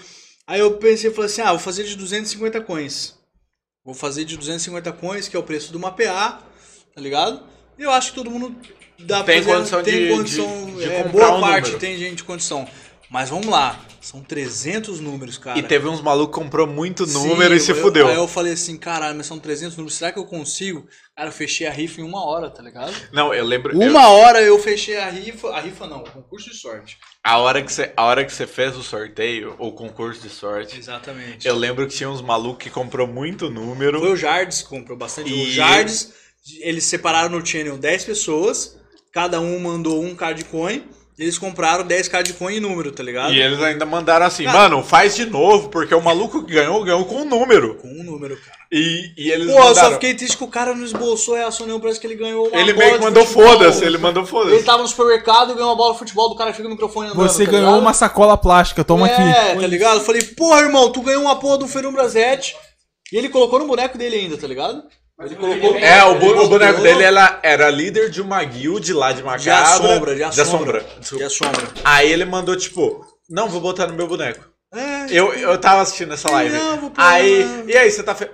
Aí 0.47 0.59
eu 0.59 0.73
pensei, 0.77 1.11
falei 1.11 1.29
assim, 1.29 1.41
ah, 1.41 1.49
vou 1.51 1.59
fazer 1.59 1.83
de 1.83 1.95
250 1.95 2.61
coins. 2.61 3.15
Vou 3.83 3.93
fazer 3.95 4.25
de 4.25 4.37
250 4.37 4.91
coins, 4.93 5.27
que 5.27 5.35
é 5.35 5.39
o 5.39 5.43
preço 5.43 5.71
de 5.71 5.77
uma 5.77 5.91
PA, 5.91 6.41
tá 6.93 7.01
ligado? 7.01 7.41
E 7.77 7.83
eu 7.83 7.91
acho 7.91 8.09
que 8.09 8.15
todo 8.15 8.29
mundo 8.29 8.55
dá 8.99 9.23
Tem 9.23 9.41
pra 9.41 9.43
fazer- 9.43 9.57
condição 9.57 9.83
tem 9.83 10.03
de- 10.07 10.13
condição, 10.13 10.65
de- 10.65 10.75
de 10.77 10.83
é, 10.83 11.03
boa 11.05 11.37
um 11.37 11.41
parte 11.41 11.63
número. 11.65 11.79
tem 11.79 11.97
gente 11.97 12.17
de 12.17 12.23
condição. 12.23 12.67
Mas 13.11 13.29
vamos 13.29 13.47
lá, 13.47 13.77
são 13.99 14.23
300 14.23 15.01
números, 15.01 15.37
cara. 15.37 15.59
E 15.59 15.63
teve 15.63 15.85
uns 15.85 15.99
malucos 15.99 16.33
que 16.37 16.41
comprou 16.43 16.65
muito 16.65 17.05
Sim, 17.05 17.27
número 17.27 17.53
e 17.53 17.59
se 17.59 17.71
eu- 17.71 17.75
fudeu. 17.75 18.07
Aí 18.07 18.15
eu 18.15 18.25
falei 18.25 18.53
assim, 18.53 18.77
caralho, 18.77 19.17
mas 19.17 19.25
são 19.25 19.37
300 19.37 19.75
números, 19.75 19.97
será 19.97 20.13
que 20.13 20.17
eu 20.17 20.23
consigo? 20.23 20.87
Cara, 21.13 21.27
eu 21.27 21.33
fechei 21.33 21.67
a 21.67 21.71
rifa 21.71 21.99
em 21.99 22.05
uma 22.05 22.25
hora, 22.25 22.49
tá 22.49 22.63
ligado? 22.63 22.93
Não, 23.11 23.33
eu 23.33 23.43
lembro. 23.43 23.73
eu- 23.73 23.89
Uma 23.91 24.07
hora 24.07 24.41
eu 24.41 24.57
fechei 24.57 24.97
a 24.97 25.09
rifa, 25.09 25.49
a 25.49 25.59
rifa 25.59 25.85
não, 25.87 25.97
o 26.03 26.09
concurso 26.09 26.49
de 26.51 26.55
sorte. 26.55 26.97
a, 27.21 27.37
hora 27.37 27.61
que 27.61 27.73
você, 27.73 27.91
a 27.97 28.05
hora 28.05 28.23
que 28.23 28.31
você 28.33 28.47
fez 28.47 28.77
o 28.77 28.81
sorteio, 28.81 29.55
ou 29.59 29.73
concurso 29.73 30.21
de 30.21 30.29
sorte, 30.29 30.79
Exatamente. 30.79 31.45
eu 31.45 31.55
lembro 31.55 31.85
que 31.87 31.93
tinha 31.93 32.09
uns 32.09 32.21
malucos 32.21 32.63
que 32.63 32.69
comprou 32.69 33.05
muito 33.07 33.49
número. 33.49 33.99
Foi 33.99 34.13
o 34.13 34.15
Jardes 34.15 34.61
que 34.61 34.69
comprou 34.69 34.97
bastante. 34.97 35.29
E- 35.29 35.43
O 35.49 35.51
Jardes, 35.51 36.13
eles 36.61 36.85
separaram 36.85 37.29
no 37.37 37.45
channel 37.45 37.77
10 37.77 38.05
pessoas, 38.05 38.79
cada 39.11 39.41
um 39.41 39.59
mandou 39.59 40.01
um 40.01 40.15
card 40.15 40.45
coin, 40.45 40.85
eles 41.21 41.37
compraram 41.37 41.85
10 41.85 42.07
card 42.07 42.33
coin 42.33 42.55
em 42.55 42.59
número, 42.59 42.91
tá 42.91 43.03
ligado? 43.03 43.31
E 43.33 43.39
eles 43.39 43.61
ainda 43.61 43.85
mandaram 43.85 44.25
assim, 44.25 44.43
Cara- 44.45 44.57
mano, 44.57 44.83
faz 44.83 45.15
de 45.15 45.25
novo, 45.25 45.69
porque 45.69 45.93
o 45.93 46.01
maluco 46.01 46.43
que 46.43 46.53
ganhou, 46.53 46.83
ganhou 46.83 47.05
com 47.05 47.17
um 47.21 47.25
número. 47.25 47.75
Com 47.75 47.87
um 47.87 48.03
número, 48.03 48.35
cara. 48.37 48.57
E, 48.71 49.13
e 49.17 49.29
eles 49.31 49.47
Pô, 49.51 49.53
eu 49.57 49.61
só 49.63 49.67
mandaram. 49.69 49.91
fiquei 49.93 50.13
triste 50.15 50.37
que 50.37 50.43
o 50.43 50.47
cara 50.47 50.73
não 50.73 50.83
esboçou 50.83 51.35
a 51.35 51.39
reação 51.39 51.65
nenhuma, 51.65 51.81
parece 51.83 51.99
que 51.99 52.07
ele 52.07 52.15
ganhou 52.15 52.47
uma 52.47 52.57
Ele 52.59 52.73
bola 52.73 52.85
meio 52.85 52.91
que 52.93 52.97
de 52.99 53.05
mandou 53.05 53.25
foda-se, 53.25 53.83
ele 53.85 53.97
mandou 53.97 54.23
Ele 54.23 54.31
foda-se. 54.31 54.63
tava 54.63 54.81
no 54.81 54.87
supermercado, 54.87 55.53
ganhou 55.53 55.69
uma 55.69 55.75
bola 55.75 55.93
de 55.93 55.99
futebol, 55.99 56.29
do 56.29 56.35
cara 56.35 56.53
fica 56.53 56.67
o 56.67 56.71
microfone 56.71 57.09
andando, 57.09 57.21
Você 57.27 57.45
tá 57.45 57.51
ganhou 57.51 57.65
ligado? 57.67 57.81
uma 57.81 57.93
sacola 57.93 58.37
plástica, 58.37 58.83
toma 58.83 59.07
é, 59.09 59.13
aqui. 59.13 59.61
tá 59.61 59.67
ligado? 59.67 59.97
Eu 59.99 60.03
falei, 60.05 60.23
porra, 60.23 60.61
irmão, 60.61 60.91
tu 60.91 61.01
ganhou 61.01 61.21
uma 61.23 61.35
porra 61.37 61.57
do 61.59 61.67
Ferumbrazete. 61.67 62.55
E 63.11 63.17
ele 63.17 63.27
colocou 63.29 63.59
no 63.59 63.67
boneco 63.67 63.97
dele 63.97 64.15
ainda, 64.15 64.37
tá 64.37 64.47
ligado? 64.47 64.81
Ele 65.23 65.35
colocou. 65.35 65.77
É, 65.77 66.03
o, 66.05 66.15
bu- 66.15 66.31
ele 66.31 66.39
o 66.39 66.47
boneco 66.49 66.81
dele 66.81 67.03
era, 67.03 67.39
era 67.43 67.69
líder 67.69 68.09
de 68.09 68.21
uma 68.21 68.43
guild 68.43 68.91
lá 68.93 69.11
de 69.11 69.17
De 69.19 69.23
Macabra. 69.23 69.61
assombra, 69.61 70.11
de 70.15 70.17
De 70.29 70.41
assombra. 70.41 70.85
De 70.99 71.23
assombra. 71.23 71.67
Aí 71.83 72.11
ele 72.11 72.25
mandou, 72.25 72.55
tipo, 72.55 73.05
não, 73.29 73.47
vou 73.49 73.61
botar 73.61 73.87
no 73.87 73.93
meu 73.93 74.07
boneco. 74.07 74.49
É, 74.73 75.05
Eu, 75.09 75.33
eu 75.33 75.57
tava 75.57 75.81
assistindo 75.81 76.13
essa 76.13 76.29
live. 76.31 76.55
Não, 76.57 76.77
vou 76.79 76.91
Aí, 76.97 77.65
e 77.67 77.77
aí, 77.77 77.91
você 77.91 78.01
tá 78.03 78.15
fe... 78.15 78.29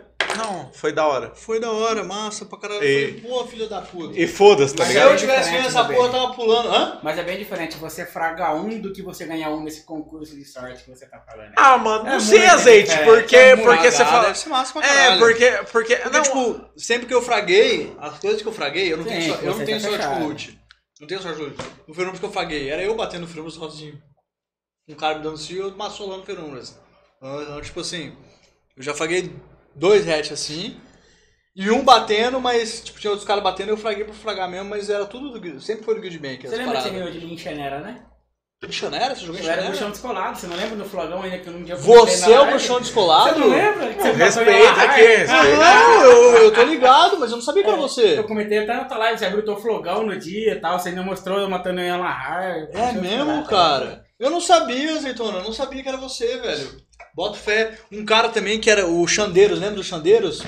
Foi 0.78 0.92
da 0.94 1.08
hora. 1.08 1.32
foi 1.34 1.60
da 1.60 1.72
hora, 1.72 2.04
massa 2.04 2.46
pra 2.46 2.60
caralho. 2.60 2.84
E- 2.84 3.14
falei, 3.18 3.22
Pô, 3.22 3.48
filho 3.48 3.68
da 3.68 3.82
puta. 3.82 4.20
E 4.20 4.28
foda-se, 4.28 4.76
tá 4.76 4.84
Mas 4.84 4.92
Se 4.92 4.94
ligado? 5.00 5.12
eu 5.12 5.18
tivesse 5.18 5.50
ganho 5.52 5.66
essa 5.66 5.84
porra, 5.86 6.10
tava 6.10 6.34
pulando. 6.34 6.70
Hã? 6.70 7.00
Mas 7.02 7.18
é 7.18 7.24
bem 7.24 7.38
diferente 7.40 7.78
você 7.78 8.06
fragar 8.06 8.56
um 8.56 8.80
do 8.80 8.94
que 8.94 9.02
você 9.02 9.26
ganhar 9.26 9.50
um 9.50 9.64
nesse 9.64 9.84
concurso 9.86 10.36
de 10.36 10.46
sorte 10.46 10.84
que 10.84 10.90
você 10.92 11.08
tá 11.08 11.20
falando. 11.20 11.52
Ah, 11.58 11.78
mano, 11.80 12.04
não 12.06 12.12
É 12.14 12.20
sei 12.20 12.46
azeite, 12.46 12.90
diferente, 12.92 13.10
porque, 13.22 13.36
é 13.36 13.56
porque 13.56 13.92
você 13.92 14.04
Ah, 14.04 14.06
fala... 14.06 14.24
Deve 14.28 14.38
ser 14.38 14.50
massa 14.50 14.74
pra 14.74 14.86
É, 14.88 14.94
caralho. 14.94 15.20
porque, 15.20 15.52
porque, 15.72 15.96
Porque, 15.98 16.10
não, 16.10 16.22
tipo, 16.22 16.66
sempre 16.78 17.08
que 17.08 17.14
eu 17.14 17.22
fraguei, 17.24 17.96
as 18.00 18.20
coisas 18.20 18.42
que 18.42 18.48
eu 18.48 18.54
fraguei, 18.54 18.94
eu 18.94 18.98
não 18.98 19.04
Sim, 19.04 19.10
tenho, 19.10 19.34
eu 19.36 19.56
não 19.58 19.66
tenho 19.66 19.82
tá 19.82 19.88
sorte 19.88 19.98
fechado. 20.04 20.20
com 20.20 20.26
ult. 20.28 20.60
Não 21.02 21.08
tenho 21.08 21.22
sorte 21.22 21.38
com 21.40 21.44
ult. 21.46 21.58
No 21.88 21.94
Ferumbras 21.96 22.20
que 22.20 22.26
eu 22.26 22.32
fraguei, 22.32 22.70
era 22.70 22.84
eu 22.84 22.96
batendo 22.96 23.22
no 23.22 23.28
Ferumbras 23.28 23.56
sozinho. 23.56 24.00
Um 24.88 24.94
cara 24.96 25.16
me 25.18 25.24
dando 25.24 25.38
cio 25.38 25.56
e 25.58 25.60
eu 25.60 25.76
massolando 25.76 26.24
Ferumbras. 26.24 26.78
Então, 27.18 27.42
então, 27.42 27.62
tipo 27.62 27.80
assim, 27.80 28.16
eu 28.76 28.84
já 28.84 28.94
fraguei 28.94 29.32
dois 29.78 30.08
hatch 30.08 30.32
assim, 30.32 30.76
e 31.56 31.70
um 31.72 31.84
batendo, 31.84 32.40
mas 32.42 32.82
tipo, 32.84 33.00
tinha 33.00 33.12
outros 33.12 33.28
caras 33.28 33.44
batendo, 33.44 33.70
eu 33.70 33.78
fraguei 33.78 34.04
pra 34.04 34.14
fragar 34.14 34.50
mesmo, 34.50 34.70
mas 34.70 34.90
era 34.90 35.06
tudo 35.06 35.32
do 35.32 35.40
Guild, 35.40 35.64
sempre 35.64 35.86
foi 35.86 35.96
do 35.96 36.02
Guild 36.02 36.20
Bank, 36.20 36.48
Você 36.48 36.56
lembra 36.56 36.78
que 36.78 36.84
você 36.84 36.90
ganhou 36.90 37.12
de 37.12 37.20
Linchanera, 37.20 37.80
né? 37.80 38.04
Chanera? 38.72 39.16
Você 39.16 39.22
jogou 39.22 39.40
em 39.40 39.44
Eu 39.44 39.50
era 39.52 39.62
Chanera? 39.62 39.70
bruxão 39.70 39.92
descolado, 39.92 40.38
você 40.38 40.48
não 40.48 40.56
lembra 40.56 40.76
no 40.76 40.86
flogão 40.86 41.22
ainda 41.22 41.38
que 41.38 41.44
dia 41.44 41.76
eu 41.76 41.80
comentei 41.80 42.16
Você 42.16 42.30
na 42.30 42.36
é 42.36 42.40
o 42.40 42.48
bruxão 42.48 42.80
descolado? 42.82 43.34
Você 43.34 43.40
não 43.40 43.50
lembra? 43.50 43.94
Que 43.94 44.02
você 44.02 44.12
respeita 44.14 44.82
aqui, 44.82 45.02
respeita. 45.02 45.58
Não, 45.58 46.02
eu, 46.04 46.38
eu 46.44 46.54
tô 46.54 46.64
ligado, 46.64 47.20
mas 47.20 47.30
eu 47.30 47.38
não 47.38 47.44
sabia 47.44 47.64
que 47.64 47.70
era 47.70 47.78
você. 47.78 48.18
Eu 48.18 48.24
comentei 48.24 48.58
até 48.58 48.74
na 48.74 48.86
tua 48.86 48.98
live, 48.98 49.20
você 49.20 49.26
abriu 49.26 49.46
teu 49.46 49.58
flogão 49.58 50.04
no 50.04 50.18
dia 50.18 50.54
e 50.54 50.60
tal, 50.60 50.80
você 50.80 50.90
ainda 50.90 51.04
mostrou 51.04 51.40
eu 51.40 51.48
matando 51.48 51.80
em 51.82 51.90
Alahar. 51.90 52.68
É 52.74 52.92
mesmo, 52.94 53.46
cara? 53.46 54.04
Eu 54.20 54.32
não 54.32 54.42
sabia, 54.42 54.96
Azeitona, 54.96 55.38
eu 55.38 55.44
não 55.44 55.54
sabia 55.54 55.84
que 55.84 55.90
era 55.90 55.98
você, 55.98 56.38
velho. 56.38 56.82
Bota 57.18 57.36
fé. 57.40 57.80
Um 57.92 58.06
cara 58.06 58.30
também 58.30 58.60
que 58.62 58.70
era 58.70 58.86
o 58.88 59.08
Xandeiros, 59.08 59.60
lembra 59.60 59.76
do 59.78 59.84
Xandeiros? 59.84 60.44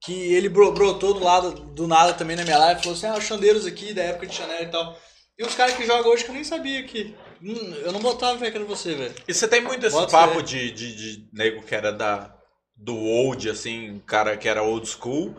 Que 0.00 0.12
ele 0.34 0.48
bro- 0.48 0.72
brotou 0.72 1.14
do 1.14 1.20
lado 1.24 1.50
do 1.50 1.88
nada 1.88 2.12
também 2.14 2.36
na 2.36 2.44
minha 2.44 2.58
live 2.58 2.80
falou 2.80 2.96
assim: 2.96 3.06
ah, 3.06 3.16
os 3.18 3.24
Xandeiros 3.24 3.66
aqui, 3.66 3.92
da 3.92 4.02
época 4.04 4.28
de 4.28 4.34
Chanel 4.36 4.62
e 4.62 4.66
tal. 4.70 4.96
E 5.36 5.44
os 5.44 5.54
caras 5.56 5.74
que 5.76 5.84
jogam 5.84 6.12
hoje 6.12 6.22
que 6.24 6.30
eu 6.30 6.34
nem 6.34 6.44
sabia 6.44 6.82
que. 6.84 7.12
Hum, 7.42 7.74
eu 7.84 7.90
não 7.92 7.98
botava 8.00 8.38
fé 8.38 8.50
que 8.52 8.56
era 8.56 8.64
você, 8.64 8.94
velho. 8.94 9.14
E 9.26 9.34
você 9.34 9.48
tem 9.48 9.60
muito 9.60 9.84
esse 9.84 9.96
Bota 9.96 10.12
papo 10.12 10.36
fé. 10.36 10.42
de, 10.42 10.70
de, 10.70 10.94
de 10.94 11.28
nego 11.32 11.62
que 11.62 11.74
era 11.74 11.90
da, 11.92 12.32
do 12.76 12.96
old, 12.96 13.50
assim, 13.50 14.00
cara 14.06 14.36
que 14.36 14.48
era 14.48 14.62
old 14.62 14.86
school, 14.88 15.34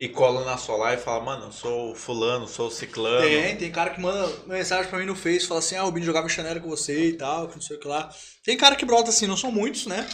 e 0.00 0.08
cola 0.08 0.44
na 0.44 0.58
sua 0.58 0.76
live 0.76 1.00
e 1.00 1.04
fala, 1.04 1.24
mano, 1.24 1.46
eu 1.46 1.52
sou 1.52 1.94
fulano, 1.94 2.46
sou 2.46 2.70
ciclano. 2.70 3.26
Tem, 3.26 3.56
tem 3.56 3.70
cara 3.70 3.90
que 3.90 4.00
manda 4.00 4.30
mensagem 4.46 4.88
pra 4.90 4.98
mim 4.98 5.06
no 5.06 5.16
Face, 5.16 5.46
fala 5.46 5.60
assim, 5.60 5.76
ah, 5.76 5.84
o 5.84 5.90
Bini 5.90 6.04
jogava 6.04 6.28
Chanel 6.28 6.60
com 6.60 6.68
você 6.68 7.08
e 7.08 7.12
tal, 7.14 7.48
que 7.48 7.54
não 7.54 7.62
sei 7.62 7.76
o 7.76 7.80
que 7.80 7.88
lá. 7.88 8.10
Tem 8.44 8.56
cara 8.56 8.76
que 8.76 8.84
brota 8.84 9.08
assim, 9.08 9.26
não 9.26 9.36
são 9.36 9.50
muitos, 9.50 9.86
né? 9.86 10.06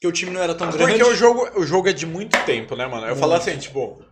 Que 0.00 0.06
o 0.06 0.12
time 0.12 0.32
não 0.32 0.42
era 0.42 0.54
tão 0.54 0.70
grande. 0.70 0.92
Porque 0.92 1.04
o 1.04 1.14
jogo, 1.14 1.60
o 1.60 1.64
jogo 1.64 1.88
é 1.88 1.92
de 1.92 2.06
muito 2.06 2.36
tempo, 2.44 2.74
né, 2.74 2.86
mano? 2.86 3.06
Eu 3.06 3.14
falo 3.16 3.34
assim, 3.34 3.56
tipo, 3.58 4.02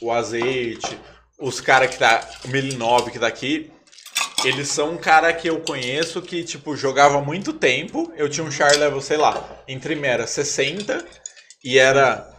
o 0.00 0.10
azeite, 0.10 0.98
os 1.38 1.60
caras 1.60 1.90
que 1.90 1.98
tá. 1.98 2.26
O 2.44 2.48
Milinov 2.48 3.10
que 3.10 3.18
tá 3.18 3.26
aqui. 3.26 3.70
Eles 4.44 4.68
são 4.68 4.92
um 4.92 4.98
cara 4.98 5.32
que 5.32 5.48
eu 5.48 5.60
conheço 5.60 6.22
que, 6.22 6.44
tipo, 6.44 6.76
jogava 6.76 7.18
há 7.18 7.22
muito 7.22 7.52
tempo. 7.52 8.12
Eu 8.16 8.28
tinha 8.28 8.44
um 8.44 8.50
char 8.50 8.74
level, 8.76 9.00
sei 9.00 9.16
lá, 9.16 9.62
em 9.66 9.78
Trimera 9.78 10.26
60. 10.26 11.04
E 11.64 11.78
era. 11.78 12.35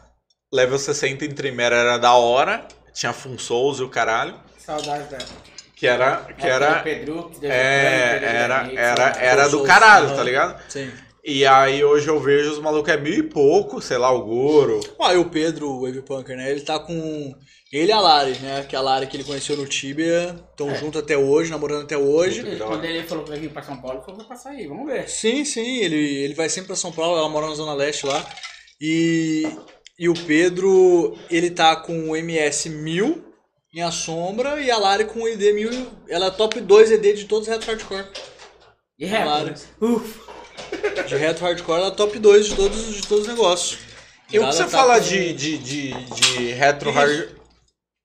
Level 0.51 0.79
60 0.79 1.25
em 1.25 1.31
Trimera 1.31 1.75
era 1.75 1.97
da 1.97 2.13
hora. 2.13 2.67
Tinha 2.93 3.13
Fun 3.13 3.37
Souls 3.37 3.79
e 3.79 3.83
o 3.83 3.89
caralho. 3.89 4.35
Saudades 4.57 5.09
da. 5.09 5.17
Que 5.75 5.85
era. 5.85 6.17
Que 6.37 6.47
era. 6.47 6.79
Pedro, 6.79 7.29
que 7.29 7.39
deu 7.39 7.51
É, 7.51 8.13
Pedro 8.13 8.27
era, 8.27 8.71
era, 8.73 9.17
era 9.19 9.47
do 9.49 9.63
caralho, 9.63 10.15
tá 10.15 10.23
ligado? 10.23 10.59
Sim. 10.69 10.89
E 11.23 11.45
aí 11.45 11.83
hoje 11.83 12.07
eu 12.07 12.19
vejo 12.21 12.51
os 12.51 12.59
malucos 12.59 12.91
é 12.91 12.95
mil 12.95 13.13
e 13.13 13.21
pouco, 13.21 13.81
sei 13.81 13.97
lá, 13.97 14.09
o 14.09 14.23
Goro. 14.23 14.79
Ah, 14.99 15.13
e 15.13 15.17
o 15.17 15.29
Pedro, 15.29 15.69
o 15.69 15.81
Wave 15.81 16.01
Punker, 16.01 16.37
né? 16.37 16.49
Ele 16.49 16.61
tá 16.61 16.79
com. 16.79 17.35
Ele 17.71 17.89
e 17.89 17.91
a 17.91 17.99
Lari, 17.99 18.39
né? 18.39 18.65
Que 18.67 18.77
a 18.77 18.81
Lari 18.81 19.07
que 19.07 19.17
ele 19.17 19.25
conheceu 19.25 19.57
no 19.57 19.67
Tibia, 19.67 20.39
estão 20.49 20.73
juntos 20.73 21.01
até 21.01 21.17
hoje, 21.17 21.51
namorando 21.51 21.83
até 21.83 21.97
hoje. 21.97 22.43
Quando 22.57 22.85
ele 22.85 23.03
falou 23.03 23.25
que 23.25 23.31
vai 23.31 23.39
vir 23.39 23.49
pra 23.49 23.61
São 23.61 23.75
Paulo, 23.75 23.97
ele 23.97 24.05
falou 24.05 24.23
passar 24.23 24.51
aí, 24.51 24.65
vamos 24.67 24.85
ver. 24.87 25.09
Sim, 25.09 25.43
sim, 25.43 25.79
ele, 25.79 25.97
ele 25.97 26.33
vai 26.33 26.47
sempre 26.47 26.67
pra 26.67 26.77
São 26.77 26.93
Paulo, 26.93 27.17
ela 27.17 27.27
mora 27.27 27.47
na 27.47 27.55
Zona 27.55 27.73
Leste 27.73 28.05
lá. 28.05 28.25
E, 28.79 29.51
e 29.97 30.07
o 30.09 30.13
Pedro, 30.13 31.17
ele 31.29 31.49
tá 31.51 31.75
com 31.75 32.09
o 32.09 32.15
MS 32.15 32.69
1000 32.69 33.23
em 33.73 33.81
a 33.81 33.91
sombra 33.91 34.59
e 34.61 34.69
a 34.71 34.77
Lari 34.77 35.05
com 35.05 35.21
o 35.21 35.27
ED 35.27 35.53
1000. 35.53 35.87
Ela 36.07 36.27
é 36.27 36.31
top 36.31 36.59
2 36.61 36.91
ED 36.91 37.13
de 37.13 37.25
todos 37.25 37.47
os 37.47 37.53
retro 37.53 37.67
hardcore. 37.71 38.05
E 38.99 39.07
Claro. 39.07 39.47
reto. 39.47 39.61
Uf. 39.81 40.19
De 41.07 41.15
retro 41.15 41.45
hardcore, 41.45 41.77
ela 41.79 41.87
é 41.89 41.91
top 41.91 42.17
2 42.19 42.47
de 42.47 42.55
todos, 42.55 42.93
de 42.95 43.07
todos 43.07 43.23
os 43.23 43.29
negócios. 43.29 43.79
E 44.31 44.39
o 44.39 44.41
que 44.45 44.47
você 44.53 44.63
tá 44.63 44.69
fala 44.69 44.95
com- 44.99 45.05
de, 45.07 45.33
de, 45.33 45.57
de, 45.57 45.91
de 45.93 46.51
retro 46.53 46.91
hard. 46.91 47.29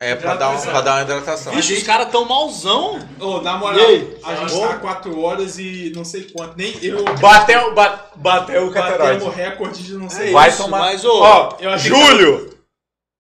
É 0.05 0.17
pra 0.17 0.35
dar, 0.35 0.51
um, 0.51 0.61
pra 0.61 0.81
dar 0.81 0.95
uma 0.97 1.03
hidratação. 1.03 1.53
Vixe, 1.55 1.75
os 1.75 1.83
caras 1.85 2.11
tão 2.11 2.25
malzão. 2.25 2.99
Ô, 3.21 3.41
na 3.41 3.57
moral, 3.57 3.79
aí? 3.79 4.17
a 4.25 4.35
gente 4.35 4.53
Bom? 4.53 4.67
tá 4.67 4.77
4 4.79 5.21
horas 5.21 5.59
e 5.59 5.93
não 5.95 6.05
sei 6.05 6.25
quanto. 6.25 6.57
Nem 6.57 6.77
eu 6.85 7.05
Bateu, 7.21 7.73
ba- 7.73 8.11
bateu 8.17 8.67
o 8.67 8.71
batemos 8.73 8.75
cateroide. 8.75 9.29
recorde 9.31 9.83
de 9.85 9.93
não 9.95 10.11
sei. 10.11 10.31
É 10.31 10.33
Vai 10.33 10.49
isso, 10.49 10.63
tomar. 10.65 10.79
mas, 10.81 11.05
ô, 11.05 11.21
Ó, 11.23 11.57
Júlio! 11.79 12.51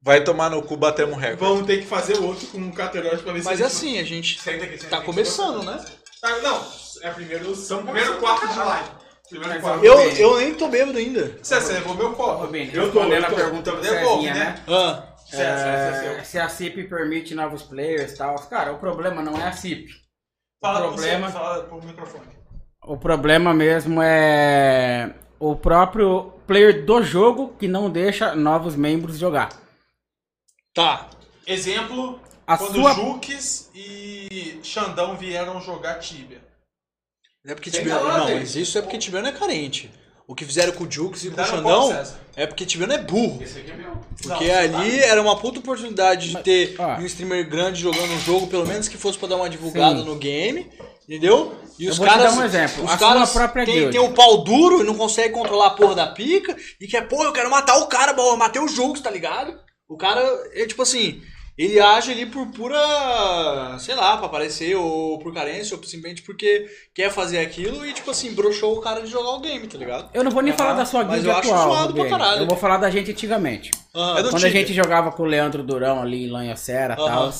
Vai 0.04 0.24
tomar 0.24 0.50
no 0.50 0.60
cu, 0.62 0.76
batemos 0.76 1.16
recorde. 1.16 1.40
Vamos 1.40 1.66
ter 1.66 1.78
que 1.78 1.86
fazer 1.86 2.18
outro 2.18 2.48
com 2.48 2.58
um 2.58 2.72
cateroide 2.72 3.22
pra 3.22 3.32
ver 3.32 3.44
Mas 3.44 3.56
se 3.58 3.62
é 3.62 3.66
a 3.66 3.68
gente- 3.68 3.76
assim, 3.78 3.98
a 4.00 4.04
gente 4.04 4.40
Senta 4.42 4.64
aqui, 4.64 4.76
senta 4.78 4.90
tá 4.90 4.96
aqui. 4.96 5.06
começando, 5.06 5.62
né? 5.62 5.78
Ah, 6.24 6.36
não, 6.42 6.60
é 7.02 7.10
primeiro, 7.10 7.54
são 7.54 7.84
primeiro 7.84 8.16
quarto 8.16 8.48
de 8.48 8.58
live. 8.58 8.88
Primeiro 9.30 9.54
Mas 9.54 9.62
quarto. 9.62 9.84
Eu, 9.84 10.00
eu 10.00 10.38
nem 10.38 10.54
tô 10.54 10.66
bêbado 10.66 10.98
ainda. 10.98 11.38
Você, 11.40 11.60
você 11.60 11.72
levou 11.74 11.94
meu 11.94 12.12
copo. 12.14 12.54
Eu 12.56 12.90
tô, 12.90 13.02
eu 13.04 13.24
a 13.24 13.30
pergunta 13.30 13.70
do 13.70 13.80
Devolve, 13.80 14.26
Cezinha, 14.26 14.34
né? 14.34 14.54
Ah, 14.68 15.02
Certo, 15.36 15.58
certo, 15.58 16.02
certo. 16.02 16.20
É, 16.20 16.24
se 16.24 16.38
a 16.38 16.48
CIP 16.48 16.84
permite 16.84 17.34
novos 17.34 17.62
players 17.62 18.12
e 18.12 18.16
tal. 18.16 18.34
Cara, 18.48 18.72
o 18.72 18.78
problema 18.78 19.22
não 19.22 19.36
é 19.36 19.44
a 19.44 19.52
CIP. 19.52 19.90
Fala, 20.60 20.86
o 20.86 20.92
problema, 20.92 21.26
você, 21.28 21.32
fala 21.32 21.64
pro 21.64 21.82
microfone. 21.82 22.26
o 22.84 22.96
problema 22.96 23.52
mesmo 23.54 24.00
é 24.02 25.14
o 25.40 25.56
próprio 25.56 26.32
player 26.46 26.84
do 26.84 27.02
jogo 27.02 27.56
que 27.58 27.66
não 27.66 27.90
deixa 27.90 28.34
novos 28.34 28.76
membros 28.76 29.18
jogar. 29.18 29.48
tá. 30.74 31.08
Exemplo, 31.44 32.20
A 32.46 32.56
quando 32.56 32.74
sua- 32.74 32.94
Juques 32.94 33.68
e 33.74 34.60
Xandão 34.62 35.16
vieram 35.16 35.60
jogar 35.60 35.98
Tibia. 35.98 36.40
É 37.44 37.52
porque 37.54 37.70
falar 37.72 38.18
Não, 38.18 38.34
mas 38.36 38.54
isso 38.54 38.78
é 38.78 38.82
porque 38.82 38.96
Tibiano 38.96 39.26
é 39.26 39.32
carente. 39.32 39.90
O 40.32 40.34
que 40.34 40.46
fizeram 40.46 40.72
com 40.72 40.84
o 40.84 40.90
Jux 40.90 41.24
e 41.24 41.30
com 41.30 41.42
o 41.42 41.44
Xandão 41.44 42.04
é 42.34 42.46
porque 42.46 42.64
Tibiano 42.64 42.94
é 42.94 42.98
burro. 42.98 43.42
Esse 43.42 43.58
aqui 43.58 43.70
é 43.70 43.76
meu. 43.76 43.92
Porque 44.22 44.48
Não, 44.48 44.80
ali 44.80 44.98
era 44.98 45.20
uma 45.20 45.36
puta 45.36 45.58
oportunidade 45.58 46.30
de 46.30 46.42
ter 46.42 46.74
um 46.98 47.04
streamer 47.04 47.46
grande 47.50 47.82
jogando 47.82 48.10
um 48.10 48.20
jogo, 48.20 48.46
pelo 48.46 48.66
menos 48.66 48.88
que 48.88 48.96
fosse 48.96 49.18
pra 49.18 49.28
dar 49.28 49.36
uma 49.36 49.50
divulgada 49.50 49.98
Sim. 49.98 50.06
no 50.06 50.16
game, 50.16 50.70
entendeu? 51.06 51.54
E 51.78 51.84
Eu 51.84 51.92
os 51.92 51.98
caras. 51.98 52.32
dar 52.34 52.40
um 52.40 52.44
exemplo. 52.46 52.82
Os 52.82 52.90
A 52.90 52.96
caras 52.96 53.30
própria 53.30 53.66
tem, 53.66 53.90
tem 53.90 54.00
o 54.00 54.14
pau 54.14 54.42
duro 54.42 54.80
e 54.80 54.84
não 54.84 54.94
consegue 54.94 55.34
controlar 55.34 55.66
a 55.66 55.70
porra 55.70 55.96
da 55.96 56.06
pica 56.06 56.56
e 56.80 56.86
quer, 56.86 57.06
pô, 57.06 57.22
eu 57.24 57.32
quero 57.34 57.50
matar 57.50 57.76
o 57.76 57.86
cara, 57.86 58.14
bom, 58.14 58.30
eu 58.30 58.36
matei 58.38 58.62
o 58.62 58.68
jogo, 58.68 58.98
tá 59.00 59.10
ligado? 59.10 59.54
O 59.86 59.98
cara 59.98 60.22
é 60.54 60.64
tipo 60.64 60.80
assim. 60.80 61.20
Ele 61.56 61.78
age 61.78 62.10
ali 62.12 62.24
por 62.26 62.46
pura, 62.48 63.76
sei 63.78 63.94
lá, 63.94 64.16
pra 64.16 64.26
aparecer, 64.26 64.74
ou 64.74 65.18
por 65.18 65.34
carência, 65.34 65.76
ou 65.76 65.82
simplesmente 65.84 66.22
porque 66.22 66.66
quer 66.94 67.10
fazer 67.10 67.38
aquilo 67.40 67.84
e, 67.86 67.92
tipo 67.92 68.10
assim, 68.10 68.32
broxou 68.32 68.76
o 68.78 68.80
cara 68.80 69.00
de 69.02 69.08
jogar 69.08 69.30
o 69.30 69.40
game, 69.40 69.66
tá 69.66 69.76
ligado? 69.76 70.08
Eu 70.14 70.24
não 70.24 70.30
vou 70.30 70.42
nem 70.42 70.52
Ah, 70.52 70.56
falar 70.56 70.72
da 70.72 70.86
sua 70.86 71.04
mas 71.04 71.22
guild 71.22 71.28
eu 71.28 71.36
acho 71.36 71.50
atual, 71.52 71.68
zoado 71.68 71.92
pra 71.94 72.02
Rubinho. 72.04 72.18
caralho. 72.18 72.40
Eu 72.42 72.46
vou 72.46 72.56
falar 72.56 72.78
da 72.78 72.88
gente 72.90 73.10
antigamente. 73.10 73.70
Ah, 73.94 74.16
É 74.18 74.22
do 74.22 74.30
Quando 74.30 74.44
a 74.46 74.48
gente 74.48 74.72
jogava 74.72 75.12
com 75.12 75.22
o 75.24 75.26
Leandro 75.26 75.62
Durão 75.62 76.00
ali 76.00 76.24
em 76.24 76.30
Lanhacera 76.30 76.94
e 76.94 76.96
tal. 76.96 77.32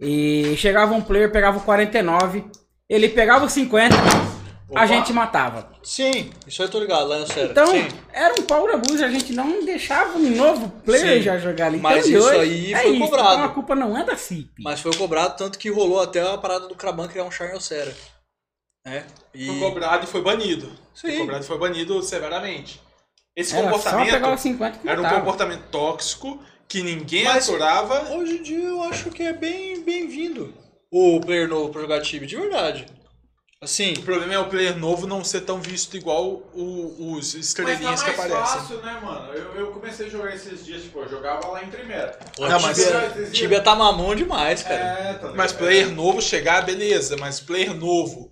E 0.00 0.54
chegava 0.56 0.94
um 0.94 1.00
player, 1.02 1.32
pegava 1.32 1.58
o 1.58 1.62
49, 1.62 2.44
ele 2.88 3.08
pegava 3.08 3.46
o 3.46 3.50
50, 3.50 3.96
a 4.74 4.86
gente 4.86 5.12
matava. 5.12 5.70
Sim, 5.82 6.30
isso 6.46 6.60
aí 6.60 6.68
eu 6.68 6.72
tô 6.72 6.80
ligado, 6.80 7.08
lá 7.08 7.18
no 7.18 7.26
sério. 7.26 7.50
Então, 7.52 7.66
Sim. 7.66 7.86
era 8.12 8.34
um 8.38 8.42
power 8.42 8.74
abuse, 8.74 9.04
a 9.04 9.08
gente 9.08 9.32
não 9.32 9.64
deixava 9.64 10.18
um 10.18 10.30
novo 10.34 10.68
player 10.84 11.18
Sim, 11.18 11.22
já 11.22 11.38
jogar 11.38 11.66
ali. 11.66 11.78
mas 11.78 12.06
então, 12.06 12.18
isso 12.20 12.28
hoje 12.28 12.40
aí 12.40 12.74
é 12.74 12.82
foi 12.82 12.90
isso, 12.90 13.00
cobrado. 13.00 13.34
Então 13.34 13.44
a 13.44 13.48
culpa 13.50 13.74
não 13.74 13.96
é 13.96 14.04
da 14.04 14.16
CIP. 14.16 14.62
Mas 14.62 14.80
foi 14.80 14.94
cobrado, 14.96 15.36
tanto 15.36 15.58
que 15.58 15.70
rolou 15.70 16.00
até 16.00 16.20
a 16.20 16.36
parada 16.36 16.66
do 16.66 16.74
Kraban 16.74 17.06
criar 17.06 17.24
um 17.24 17.30
Charme 17.30 17.60
Sera. 17.60 17.94
Né? 18.84 19.04
E... 19.34 19.46
Foi 19.46 19.58
cobrado 19.60 20.04
e 20.04 20.08
foi 20.08 20.22
banido. 20.22 20.70
Foi 20.94 21.10
Sim. 21.12 21.18
cobrado 21.18 21.44
e 21.44 21.46
foi 21.46 21.58
banido 21.58 22.02
severamente. 22.02 22.80
Esse 23.36 23.54
Era 23.54 23.64
comportamento 23.64 24.10
pegar 24.10 24.34
os 24.34 24.40
50 24.40 24.78
que 24.78 24.88
era 24.88 25.00
um 25.00 25.08
comportamento 25.08 25.62
tóxico 25.70 26.42
que 26.66 26.82
ninguém 26.82 27.24
Mas- 27.24 27.48
aturava. 27.48 28.14
Hoje 28.14 28.38
em 28.38 28.42
dia 28.42 28.62
eu 28.64 28.82
acho 28.84 29.10
que 29.10 29.22
é 29.22 29.32
bem 29.32 29.82
bem-vindo 29.82 30.54
o 30.90 31.20
player 31.20 31.46
novo 31.48 31.70
pra 31.70 31.82
jogar 31.82 32.00
time, 32.00 32.26
de 32.26 32.36
verdade. 32.36 32.86
Assim, 33.62 33.94
O 33.94 34.02
problema 34.02 34.34
é 34.34 34.38
o 34.38 34.50
player 34.50 34.76
novo 34.76 35.06
não 35.06 35.24
ser 35.24 35.40
tão 35.40 35.62
visto 35.62 35.96
igual 35.96 36.42
o- 36.54 37.12
os 37.16 37.32
Mas 37.32 37.32
tá 37.32 37.38
estrelinhas 37.40 37.82
mais 37.82 38.02
que 38.02 38.10
aparecem. 38.10 38.38
fácil, 38.60 38.82
né, 38.82 39.00
mano? 39.02 39.32
Eu, 39.32 39.54
eu 39.56 39.66
comecei 39.72 40.06
a 40.06 40.10
jogar 40.10 40.34
esses 40.34 40.62
dias, 40.64 40.82
tipo, 40.82 40.98
eu 41.00 41.08
jogava 41.08 41.48
lá 41.48 41.64
em 41.64 41.68
primeira. 41.70 42.18
o 42.38 42.46
Não, 42.46 42.60
mas- 42.60 42.76
Tibia, 42.76 43.30
Tibia 43.32 43.60
tá 43.62 43.74
mamão 43.74 44.14
demais, 44.14 44.62
cara. 44.62 44.74
É, 44.76 45.14
tá? 45.14 45.32
Mas 45.34 45.52
player 45.52 45.90
novo 45.90 46.20
chegar, 46.20 46.66
beleza. 46.66 47.16
Mas 47.16 47.40
player 47.40 47.74
novo 47.74 48.28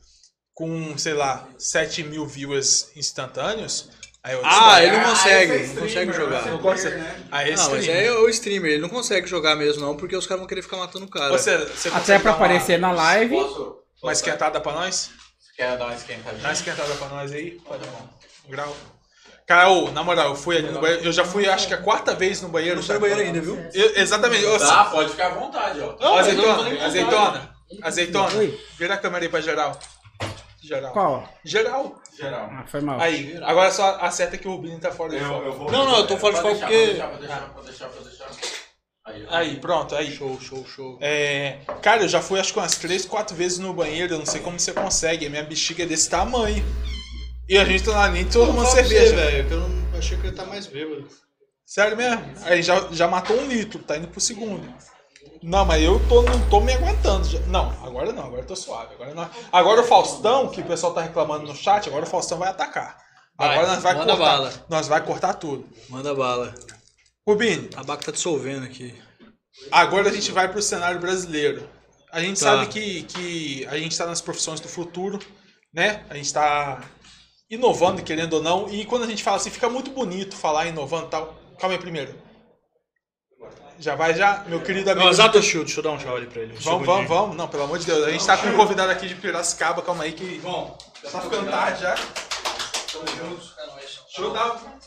com, 0.52 0.96
sei 0.98 1.14
lá, 1.14 1.48
7 1.58 2.02
mil 2.04 2.26
viewers 2.26 2.90
instantâneos, 2.94 3.88
aí 4.22 4.34
eu 4.34 4.42
Ah, 4.44 4.82
ele 4.84 4.92
não 4.98 5.04
Ah, 5.04 5.08
consegue, 5.10 5.52
esse 5.54 5.70
é 5.70 5.74
não 5.74 5.82
consegue 5.82 6.12
jogar. 6.12 6.46
Não 6.48 6.58
consegue. 6.58 6.96
né? 6.96 7.24
Aí 7.32 7.50
é 7.52 7.56
Não, 7.56 7.70
mas 7.70 7.88
é 7.88 8.12
o 8.12 8.28
streamer, 8.28 8.72
ele 8.72 8.82
não 8.82 8.90
consegue 8.90 9.26
jogar 9.26 9.56
mesmo 9.56 9.80
não, 9.80 9.96
porque 9.96 10.14
os 10.14 10.26
caras 10.26 10.40
vão 10.40 10.46
querer 10.46 10.60
ficar 10.60 10.76
matando 10.76 11.06
o 11.06 11.10
cara. 11.10 11.30
Você, 11.36 11.56
você 11.64 11.88
Até 11.88 12.18
pra 12.18 12.32
aparecer 12.32 12.78
na 12.78 12.92
live. 12.92 13.34
Posso? 13.34 13.83
Uma 14.04 14.12
esquentada 14.12 14.60
pra 14.60 14.72
nós? 14.72 15.10
Quer 15.56 15.78
dar 15.78 15.86
uma 15.86 15.94
esquentadinha? 15.94 16.42
Dá 16.42 16.48
uma 16.48 16.52
esquentada 16.52 16.94
pra 16.94 17.08
nós 17.08 17.32
aí? 17.32 17.52
Pode 17.52 17.86
bom. 17.86 18.08
Um 18.46 18.50
grau. 18.50 18.76
Cara, 19.46 19.68
ô, 19.70 19.90
na 19.92 20.02
moral, 20.02 20.28
eu 20.28 20.36
fui 20.36 20.58
ali 20.58 20.70
no 20.70 20.78
banheiro. 20.80 21.04
Eu 21.04 21.12
já 21.12 21.24
fui, 21.24 21.48
acho 21.48 21.66
que 21.68 21.74
a 21.74 21.78
quarta 21.78 22.14
vez 22.14 22.42
no 22.42 22.48
banheiro. 22.50 22.76
não 22.76 22.82
foi 22.82 22.94
no 22.96 23.00
banheiro 23.00 23.22
ainda, 23.22 23.40
viu? 23.40 23.56
Eu- 23.72 23.96
exatamente. 23.96 24.44
Ô, 24.44 24.58
Tá, 24.58 24.84
pode 24.86 25.10
ficar 25.10 25.26
à 25.28 25.30
vontade, 25.30 25.80
ó. 25.80 25.96
Eu 25.98 26.10
nem 26.10 26.18
azeitona, 26.18 26.84
azeitona, 26.84 27.54
azeitona. 27.82 28.36
Oi. 28.38 28.60
Vira 28.78 28.94
a 28.94 28.98
câmera 28.98 29.24
aí 29.24 29.28
pra 29.30 29.40
geral. 29.40 29.78
Geral. 30.62 30.92
Qual? 30.92 31.28
Geral. 31.44 31.94
Geral. 32.18 32.48
Ah, 32.52 32.64
foi 32.66 32.80
mal. 32.80 33.00
Aí, 33.00 33.38
agora 33.42 33.70
só 33.70 33.96
acerta 34.00 34.36
que 34.38 34.48
o 34.48 34.52
Rubinho 34.52 34.78
tá 34.80 34.90
fora 34.90 35.10
de 35.10 35.16
Eu, 35.16 35.28
foco. 35.28 35.44
eu 35.46 35.52
vou... 35.52 35.70
Não, 35.70 35.84
não, 35.86 35.96
eu 35.98 36.06
tô 36.06 36.16
fora 36.16 36.34
de 36.34 36.40
Pode 36.42 36.58
foco 36.60 36.70
deixar, 36.70 37.08
porque... 37.08 37.16
Pode 37.16 37.26
deixar, 37.26 37.40
pode 37.52 37.66
deixar, 37.66 37.88
pode 37.88 38.04
deixar, 38.08 38.24
pode 38.26 38.38
deixar. 38.38 38.63
Aí. 39.04 39.26
Aí, 39.28 39.60
pronto, 39.60 39.94
aí. 39.94 40.10
Show, 40.10 40.40
show, 40.40 40.64
show. 40.64 40.98
É, 41.00 41.58
cara, 41.82 42.02
eu 42.02 42.08
já 42.08 42.22
fui 42.22 42.40
acho 42.40 42.52
que 42.52 42.58
umas 42.58 42.76
3, 42.76 43.04
4 43.04 43.36
vezes 43.36 43.58
no 43.58 43.74
banheiro, 43.74 44.14
eu 44.14 44.18
não 44.18 44.26
sei 44.26 44.40
como 44.40 44.58
você 44.58 44.72
consegue. 44.72 45.26
A 45.26 45.30
minha 45.30 45.42
bexiga 45.42 45.82
é 45.82 45.86
desse 45.86 46.08
tamanho. 46.08 46.64
E 47.46 47.58
a 47.58 47.64
gente 47.64 47.84
tá 47.84 47.90
lá 47.90 48.08
nem 48.08 48.24
tomando 48.24 48.52
uma 48.52 48.66
cerveja. 48.66 49.14
velho, 49.14 49.50
eu 49.50 49.68
não 49.68 49.98
achei 49.98 50.16
que 50.16 50.26
ele 50.26 50.36
tá 50.36 50.46
mais 50.46 50.66
bêbado. 50.66 51.06
Sério 51.66 51.96
mesmo? 51.96 52.24
Aí 52.44 52.62
já, 52.62 52.88
já 52.90 53.06
matou 53.06 53.36
um 53.38 53.46
litro, 53.46 53.78
tá 53.80 53.96
indo 53.96 54.08
pro 54.08 54.20
segundo. 54.20 54.66
Não, 55.42 55.64
mas 55.66 55.82
eu 55.82 56.00
tô, 56.08 56.22
não 56.22 56.48
tô 56.48 56.60
me 56.60 56.72
aguentando. 56.72 57.28
Não, 57.48 57.68
agora 57.84 58.12
não, 58.12 58.24
agora 58.24 58.42
eu 58.42 58.46
tô 58.46 58.56
suave. 58.56 58.94
Agora, 58.94 59.14
não. 59.14 59.28
agora 59.52 59.82
o 59.82 59.84
Faustão, 59.84 60.48
que 60.48 60.62
o 60.62 60.64
pessoal 60.64 60.94
tá 60.94 61.02
reclamando 61.02 61.46
no 61.46 61.54
chat, 61.54 61.86
agora 61.86 62.04
o 62.04 62.08
Faustão 62.08 62.38
vai 62.38 62.48
atacar. 62.48 62.96
Vai, 63.36 63.50
agora 63.50 63.66
nós 63.66 63.82
vai 63.82 63.94
manda 63.94 64.16
cortar. 64.16 64.30
bala. 64.30 64.52
Nós 64.70 64.88
vai 64.88 65.04
cortar 65.04 65.34
tudo. 65.34 65.68
Manda 65.90 66.14
bala. 66.14 66.54
Rubinho, 67.26 67.70
A 67.76 67.82
Baco 67.82 68.04
tá 68.04 68.12
dissolvendo 68.12 68.64
aqui. 68.64 68.94
agora 69.70 70.08
a 70.08 70.12
gente 70.12 70.30
vai 70.32 70.48
pro 70.50 70.60
cenário 70.60 71.00
brasileiro. 71.00 71.68
A 72.12 72.20
gente 72.20 72.38
Tá. 72.40 72.46
sabe 72.56 72.66
que, 72.68 73.02
que 73.04 73.66
a 73.66 73.76
gente 73.78 73.96
tá 73.96 74.06
nas 74.06 74.20
profissões 74.20 74.60
do 74.60 74.68
futuro, 74.68 75.18
né? 75.72 76.04
A 76.10 76.14
gente 76.14 76.32
tá 76.32 76.82
inovando, 77.50 78.02
querendo 78.02 78.34
ou 78.34 78.42
não. 78.42 78.68
E 78.68 78.84
quando 78.84 79.04
a 79.04 79.06
gente 79.06 79.22
fala 79.22 79.36
assim, 79.38 79.50
fica 79.50 79.68
muito 79.68 79.90
bonito 79.90 80.36
falar 80.36 80.66
inovando 80.66 81.06
e 81.06 81.10
tal. 81.10 81.34
Calma 81.58 81.74
aí 81.76 81.80
primeiro. 81.80 82.14
Já 83.80 83.96
vai 83.96 84.14
já, 84.14 84.44
meu 84.46 84.62
querido 84.62 84.88
amigo. 84.90 85.04
Não, 85.06 85.10
exato 85.12 85.42
Shield, 85.42 85.64
deixa 85.66 85.80
eu 85.80 85.84
dar 85.84 85.90
um 85.90 85.98
tchau 85.98 86.14
ali 86.16 86.26
pra 86.26 86.42
ele. 86.42 86.54
Vamos, 86.60 86.86
vamos, 86.86 87.08
vamos. 87.08 87.36
Não, 87.36 87.48
pelo 87.48 87.64
amor 87.64 87.78
de 87.78 87.86
Deus. 87.86 88.04
A 88.06 88.10
gente 88.12 88.24
tá 88.24 88.36
com 88.36 88.46
um 88.48 88.56
convidado 88.56 88.92
aqui 88.92 89.08
de 89.08 89.16
Piracicaba, 89.16 89.82
calma 89.82 90.04
aí 90.04 90.12
que. 90.12 90.38
Bom, 90.38 90.78
já 91.02 91.10
tá 91.10 91.20
ficando 91.22 91.50
tarde 91.50 91.80
já. 91.82 91.94
Tamo 92.92 93.06
juntos. 93.08 93.52
Deixa 94.06 94.20
eu 94.22 94.32
dar. 94.32 94.78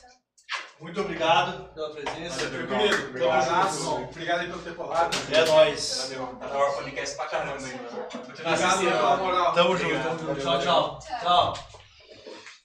Muito 0.80 1.02
obrigado 1.02 1.74
pela 1.74 1.90
presença. 1.90 2.50
Meu 2.50 2.68
querido, 2.68 3.30
abraço. 3.32 3.96
Obrigado 3.96 4.42
aí 4.42 4.52
por 4.52 4.62
ter 4.62 4.76
colado. 4.76 5.18
É 5.32 5.46
nóis. 5.46 6.12
Tá 6.40 6.48
na 6.48 6.56
hora 6.56 6.72
podcast 6.74 7.16
pra 7.16 7.26
caramba, 7.26 7.68
hein? 7.68 7.80
Obrigado 8.14 8.80
pela 8.80 9.18
moral. 9.18 9.54
Tamo 9.54 9.78
junto. 9.78 10.42
Tchau, 10.42 10.60
tchau. 10.60 11.00
Tchau. 11.22 11.54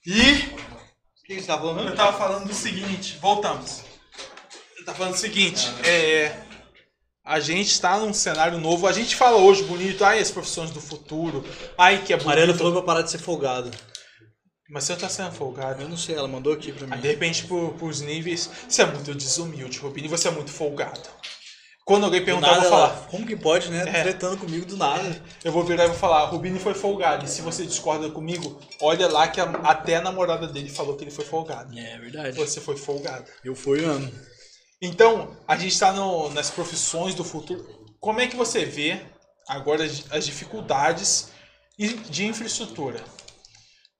E... 0.05 0.73
O 1.23 1.25
que 1.25 1.39
você 1.39 1.47
tá 1.47 1.57
falando 1.57 1.87
Eu 1.87 1.95
tava 1.95 2.17
falando 2.17 2.47
do 2.47 2.53
seguinte, 2.53 3.17
voltamos. 3.21 3.81
Eu 4.77 4.85
tava 4.85 4.97
falando 4.97 5.13
do 5.13 5.19
seguinte, 5.19 5.73
é. 5.85 6.35
A 7.23 7.39
gente 7.39 7.79
tá 7.79 7.97
num 7.97 8.13
cenário 8.13 8.57
novo. 8.57 8.85
A 8.85 8.91
gente 8.91 9.15
fala 9.15 9.37
hoje 9.37 9.63
bonito, 9.63 10.03
ai, 10.03 10.19
as 10.19 10.29
profissões 10.29 10.71
do 10.71 10.81
futuro. 10.81 11.43
Ai, 11.77 11.99
que 11.99 12.11
é 12.11 12.17
bonito. 12.17 12.27
Mariano 12.27 12.53
falou 12.53 12.73
pra 12.73 12.81
parar 12.81 13.01
de 13.01 13.09
ser 13.09 13.19
folgado. 13.19 13.71
Mas 14.73 14.85
você 14.85 14.95
tá 14.95 15.07
sendo 15.07 15.31
folgado. 15.31 15.83
Eu 15.83 15.87
não 15.87 15.95
sei, 15.95 16.15
ela 16.15 16.27
mandou 16.27 16.51
aqui 16.51 16.71
pra 16.71 16.87
Ah, 16.89 16.95
mim. 16.95 17.01
de 17.01 17.07
repente, 17.07 17.45
por, 17.45 17.73
pros 17.75 18.01
níveis, 18.01 18.49
você 18.67 18.81
é 18.81 18.85
muito 18.87 19.13
desumilde, 19.13 19.77
Rubini, 19.77 20.07
você 20.07 20.27
é 20.27 20.31
muito 20.31 20.49
folgado. 20.51 20.99
Quando 21.85 22.05
alguém 22.05 22.23
perguntar, 22.25 22.55
eu 22.55 22.61
vou 22.61 22.63
ela, 22.71 22.89
falar. 22.89 23.07
como 23.07 23.27
que 23.27 23.35
pode, 23.35 23.69
né? 23.69 23.83
É. 23.87 24.01
Tretando 24.03 24.37
comigo 24.37 24.65
do 24.65 24.75
nada. 24.75 25.21
Eu 25.43 25.51
vou 25.51 25.63
virar 25.63 25.83
e 25.83 25.87
vou 25.89 25.97
falar, 25.97 26.25
Rubini 26.25 26.57
foi 26.57 26.73
folgado. 26.73 27.25
E 27.25 27.27
se 27.27 27.41
você 27.41 27.65
discorda 27.65 28.09
comigo, 28.09 28.59
olha 28.81 29.07
lá 29.07 29.27
que 29.27 29.39
a- 29.39 29.43
até 29.63 29.97
a 29.97 30.01
namorada 30.01 30.47
dele 30.47 30.69
falou 30.69 30.95
que 30.95 31.03
ele 31.03 31.11
foi 31.11 31.25
folgado. 31.25 31.77
É 31.77 31.99
verdade. 31.99 32.35
Você 32.37 32.59
foi 32.61 32.75
folgado. 32.77 33.25
Eu 33.43 33.53
fui, 33.53 33.81
mano. 33.85 34.09
Então, 34.81 35.37
a 35.47 35.55
gente 35.55 35.73
está 35.73 35.93
nas 36.33 36.49
profissões 36.49 37.13
do 37.13 37.23
futuro. 37.23 37.63
Como 37.99 38.19
é 38.21 38.27
que 38.27 38.35
você 38.35 38.65
vê 38.65 38.99
agora 39.47 39.83
as, 39.83 40.03
as 40.09 40.25
dificuldades 40.25 41.29
de 42.09 42.25
infraestrutura? 42.25 43.03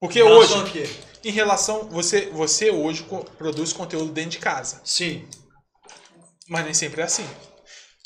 Porque 0.06 0.22
hoje, 0.22 0.52
Relação 0.52 1.04
em 1.24 1.30
relação. 1.30 1.88
Você, 1.88 2.26
você 2.26 2.70
hoje 2.70 3.02
co- 3.04 3.24
produz 3.38 3.72
conteúdo 3.72 4.12
dentro 4.12 4.32
de 4.32 4.38
casa. 4.38 4.80
Sim. 4.84 5.26
Mas 6.48 6.64
nem 6.64 6.74
sempre 6.74 7.00
é 7.00 7.04
assim. 7.04 7.26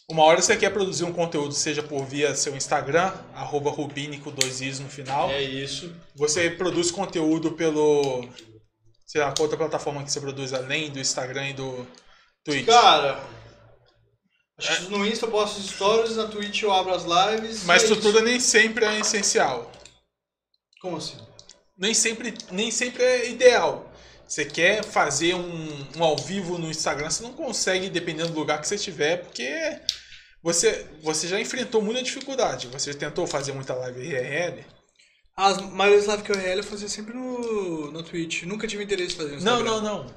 Uma 0.08 0.22
hora 0.22 0.40
você 0.40 0.56
quer 0.56 0.70
produzir 0.70 1.04
um 1.04 1.12
conteúdo, 1.12 1.52
seja 1.52 1.82
por 1.82 2.04
via 2.06 2.34
seu 2.34 2.56
Instagram, 2.56 3.12
arroba 3.34 3.70
Rubini 3.70 4.18
com 4.18 4.30
dois 4.30 4.60
is 4.60 4.78
no 4.78 4.88
final. 4.88 5.28
É 5.28 5.42
isso. 5.42 5.92
Você 6.14 6.48
produz 6.50 6.90
conteúdo 6.90 7.52
pelo. 7.52 8.26
Sei 9.06 9.20
lá, 9.20 9.32
qual 9.32 9.42
outra 9.42 9.58
plataforma 9.58 10.04
que 10.04 10.12
você 10.12 10.20
produz 10.20 10.52
além 10.54 10.90
do 10.90 11.00
Instagram 11.00 11.48
e 11.48 11.52
do 11.54 11.86
Twitch? 12.44 12.66
Cara, 12.66 13.20
acho 14.56 14.86
que 14.86 14.90
no 14.92 15.04
Insta 15.04 15.26
eu 15.26 15.30
posto 15.30 15.60
stories, 15.60 16.16
na 16.16 16.26
Twitch 16.28 16.62
eu 16.62 16.72
abro 16.72 16.94
as 16.94 17.02
lives. 17.04 17.64
Mas 17.64 17.82
e 17.82 17.86
é 17.86 17.88
estrutura 17.88 18.22
nem 18.22 18.38
sempre 18.38 18.84
é 18.84 19.00
essencial. 19.00 19.70
Como 20.80 20.96
assim? 20.96 21.18
Nem 21.78 21.94
sempre, 21.94 22.34
nem 22.50 22.70
sempre 22.70 23.02
é 23.02 23.30
ideal. 23.30 23.90
Você 24.26 24.44
quer 24.44 24.84
fazer 24.84 25.34
um, 25.34 25.86
um 25.96 26.02
ao 26.04 26.16
vivo 26.16 26.58
no 26.58 26.68
Instagram, 26.68 27.08
você 27.08 27.22
não 27.22 27.32
consegue, 27.32 27.88
dependendo 27.88 28.32
do 28.32 28.38
lugar 28.38 28.60
que 28.60 28.68
você 28.68 28.74
estiver, 28.74 29.18
porque 29.22 29.80
você, 30.42 30.86
você 31.02 31.26
já 31.26 31.40
enfrentou 31.40 31.80
muita 31.80 32.02
dificuldade. 32.02 32.66
Você 32.68 32.92
tentou 32.92 33.26
fazer 33.26 33.52
muita 33.52 33.74
live 33.74 34.00
IRL. 34.00 34.64
As 35.36 35.58
maiores 35.58 36.06
lives 36.06 36.22
que 36.22 36.32
eu 36.32 36.36
real 36.36 36.56
eu 36.58 36.64
fazia 36.64 36.88
sempre 36.88 37.14
no, 37.14 37.90
no 37.92 38.02
Twitch. 38.02 38.42
Nunca 38.42 38.66
tive 38.66 38.82
interesse 38.82 39.14
em 39.14 39.16
fazer 39.16 39.36
no 39.36 39.40
Não, 39.42 39.60
Instagram. 39.62 39.80
não, 39.80 40.04
não. 40.04 40.14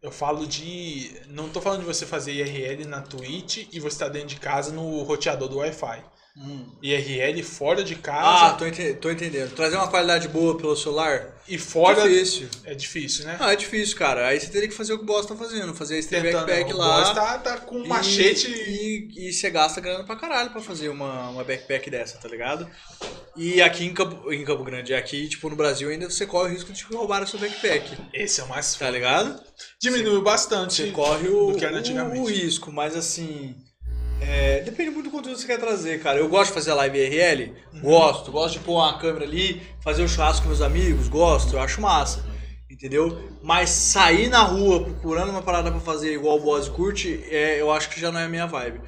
Eu 0.00 0.10
falo 0.10 0.46
de. 0.46 1.12
Não 1.28 1.48
tô 1.48 1.60
falando 1.60 1.80
de 1.80 1.86
você 1.86 2.06
fazer 2.06 2.32
IRL 2.32 2.86
na 2.86 3.02
Twitch 3.02 3.68
e 3.72 3.78
você 3.78 3.98
tá 3.98 4.08
dentro 4.08 4.28
de 4.28 4.36
casa 4.36 4.72
no 4.72 5.02
roteador 5.02 5.48
do 5.48 5.58
Wi-Fi. 5.58 6.02
Hum. 6.36 6.64
IRL 6.82 7.42
fora 7.42 7.84
de 7.84 7.92
Ah, 7.94 7.98
casa 7.98 8.54
tô, 8.56 8.64
ente- 8.66 8.94
tô 8.94 9.10
entendendo. 9.10 9.54
Trazer 9.54 9.76
uma 9.76 9.88
qualidade 9.88 10.28
boa 10.28 10.56
pelo 10.56 10.74
celular? 10.74 11.30
e 11.48 11.58
fora. 11.58 12.08
Difícil. 12.08 12.48
É 12.64 12.72
difícil, 12.74 13.24
né? 13.26 13.36
Ah, 13.40 13.52
é 13.52 13.56
difícil, 13.56 13.96
cara. 13.96 14.28
Aí 14.28 14.38
você 14.40 14.46
teria 14.46 14.68
que 14.68 14.74
fazer 14.74 14.92
o 14.94 14.98
que 14.98 15.02
o 15.02 15.06
boss 15.06 15.26
tá 15.26 15.34
fazendo. 15.36 15.74
Fazer 15.74 15.98
esse 15.98 16.08
backpack 16.08 16.72
o 16.72 16.76
lá. 16.76 17.00
boss 17.00 17.14
tá, 17.14 17.38
tá 17.38 17.56
com 17.58 17.78
um 17.78 17.84
e- 17.84 17.88
machete. 17.88 18.48
E, 18.48 19.28
e 19.28 19.32
você 19.32 19.50
gasta 19.50 19.80
grana 19.80 20.04
pra 20.04 20.16
caralho 20.16 20.50
pra 20.50 20.62
fazer 20.62 20.88
uma, 20.88 21.30
uma 21.30 21.44
backpack 21.44 21.90
dessa, 21.90 22.16
tá 22.18 22.28
ligado? 22.28 22.70
E 23.36 23.60
aqui 23.60 23.84
em 23.84 23.92
Campo, 23.92 24.32
em 24.32 24.44
Campo 24.44 24.62
Grande, 24.62 24.94
aqui, 24.94 25.28
tipo, 25.28 25.50
no 25.50 25.56
Brasil, 25.56 25.88
ainda 25.90 26.08
você 26.08 26.24
corre 26.26 26.50
o 26.50 26.52
risco 26.52 26.72
de 26.72 26.84
roubar 26.84 27.22
a 27.22 27.26
sua 27.26 27.40
backpack. 27.40 27.90
Esse 28.14 28.40
é 28.40 28.44
o 28.44 28.48
mais 28.48 28.74
Tá 28.74 28.88
ligado? 28.88 29.42
Diminuiu 29.80 30.22
bastante. 30.22 30.74
Você 30.74 30.90
corre 30.92 31.28
o, 31.28 31.52
do 31.52 31.58
que 31.58 31.64
era 31.64 31.76
o, 31.76 32.20
o 32.20 32.24
risco, 32.24 32.70
mas 32.72 32.96
assim. 32.96 33.54
É, 34.26 34.60
depende 34.62 34.90
muito 34.90 35.06
do 35.06 35.10
conteúdo 35.10 35.34
que 35.36 35.40
você 35.42 35.46
quer 35.46 35.58
trazer, 35.58 36.00
cara. 36.02 36.18
Eu 36.18 36.28
gosto 36.28 36.48
de 36.48 36.54
fazer 36.54 36.72
live 36.74 36.98
IRL, 36.98 37.52
Uhum. 37.74 37.80
gosto. 37.82 38.30
Gosto 38.32 38.54
de 38.54 38.60
pôr 38.64 38.74
uma 38.74 38.98
câmera 38.98 39.24
ali, 39.24 39.62
fazer 39.82 40.02
o 40.02 40.08
churrasco 40.08 40.42
com 40.42 40.48
meus 40.48 40.60
amigos, 40.62 41.08
gosto, 41.08 41.54
eu 41.54 41.60
acho 41.60 41.80
massa. 41.80 42.24
Entendeu? 42.70 43.30
Mas 43.42 43.70
sair 43.70 44.28
na 44.28 44.42
rua 44.42 44.82
procurando 44.84 45.30
uma 45.30 45.42
parada 45.42 45.70
pra 45.70 45.78
fazer 45.80 46.14
igual 46.14 46.38
o 46.38 46.40
boss 46.40 46.68
curte, 46.68 47.22
é, 47.30 47.60
eu 47.60 47.70
acho 47.70 47.88
que 47.90 48.00
já 48.00 48.10
não 48.10 48.18
é 48.18 48.24
a 48.24 48.28
minha 48.28 48.46
vibe. 48.46 48.80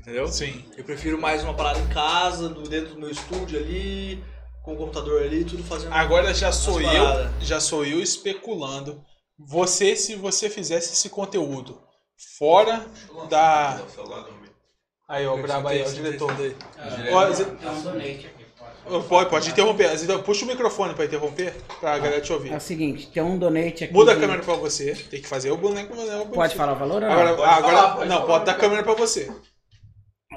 Entendeu? 0.00 0.26
Sim. 0.28 0.64
Eu 0.76 0.84
prefiro 0.84 1.20
mais 1.20 1.42
uma 1.44 1.52
parada 1.54 1.78
em 1.80 1.86
casa, 1.88 2.48
do- 2.48 2.68
dentro 2.68 2.94
do 2.94 3.00
meu 3.00 3.10
estúdio 3.10 3.58
ali, 3.58 4.22
com 4.64 4.72
o 4.72 4.76
computador 4.76 5.22
ali, 5.22 5.44
tudo 5.44 5.62
fazendo. 5.64 5.92
Agora 5.92 6.32
já 6.32 6.50
sou 6.50 6.80
eu, 6.80 6.86
paradas. 6.88 7.30
já 7.42 7.60
sou 7.60 7.84
eu 7.84 8.00
especulando. 8.00 9.02
Você, 9.38 9.94
se 9.96 10.16
você 10.16 10.48
fizesse 10.48 10.92
esse 10.94 11.08
conteúdo 11.10 11.78
fora 12.38 12.86
da. 13.28 13.82
Aí, 15.08 15.26
ó, 15.26 15.36
brabo 15.36 15.68
aí, 15.68 15.82
ó, 15.84 15.88
o 15.88 15.92
diretor. 15.92 16.30
Ó, 17.12 17.70
um 17.72 17.82
donate 17.82 18.26
aqui. 18.26 18.46
Ó, 18.88 19.00
Pode, 19.00 19.30
pode 19.30 19.50
interromper. 19.50 19.96
Zé, 19.96 20.18
Puxa 20.18 20.44
o 20.44 20.48
microfone 20.48 20.94
pra 20.94 21.04
interromper, 21.04 21.54
pra 21.80 21.98
galera 21.98 22.20
te 22.20 22.32
ouvir. 22.32 22.52
É 22.52 22.56
o 22.56 22.60
seguinte, 22.60 23.08
tem 23.08 23.22
um 23.22 23.38
donate 23.38 23.84
aqui. 23.84 23.92
Muda 23.92 24.12
a 24.12 24.14
de- 24.14 24.20
câmera 24.20 24.42
pra 24.42 24.54
você. 24.54 24.94
Tem 25.10 25.20
que 25.20 25.28
fazer 25.28 25.50
o 25.50 25.56
boneco. 25.56 25.92
o 25.92 25.96
boneco 25.96 26.28
Pode 26.32 26.54
falar 26.56 26.72
o 26.72 26.76
valor 26.76 27.02
ou 27.02 27.08
não? 27.08 27.10
Agora, 27.12 27.34
Pode 27.36 27.48
agora 27.50 27.76
falar, 27.76 27.94
pode 27.96 28.08
não, 28.08 28.16
falar. 28.16 28.26
pode 28.28 28.44
dar 28.46 28.52
a 28.52 28.54
câmera 28.56 28.82
pra 28.82 28.94
você. 28.94 29.32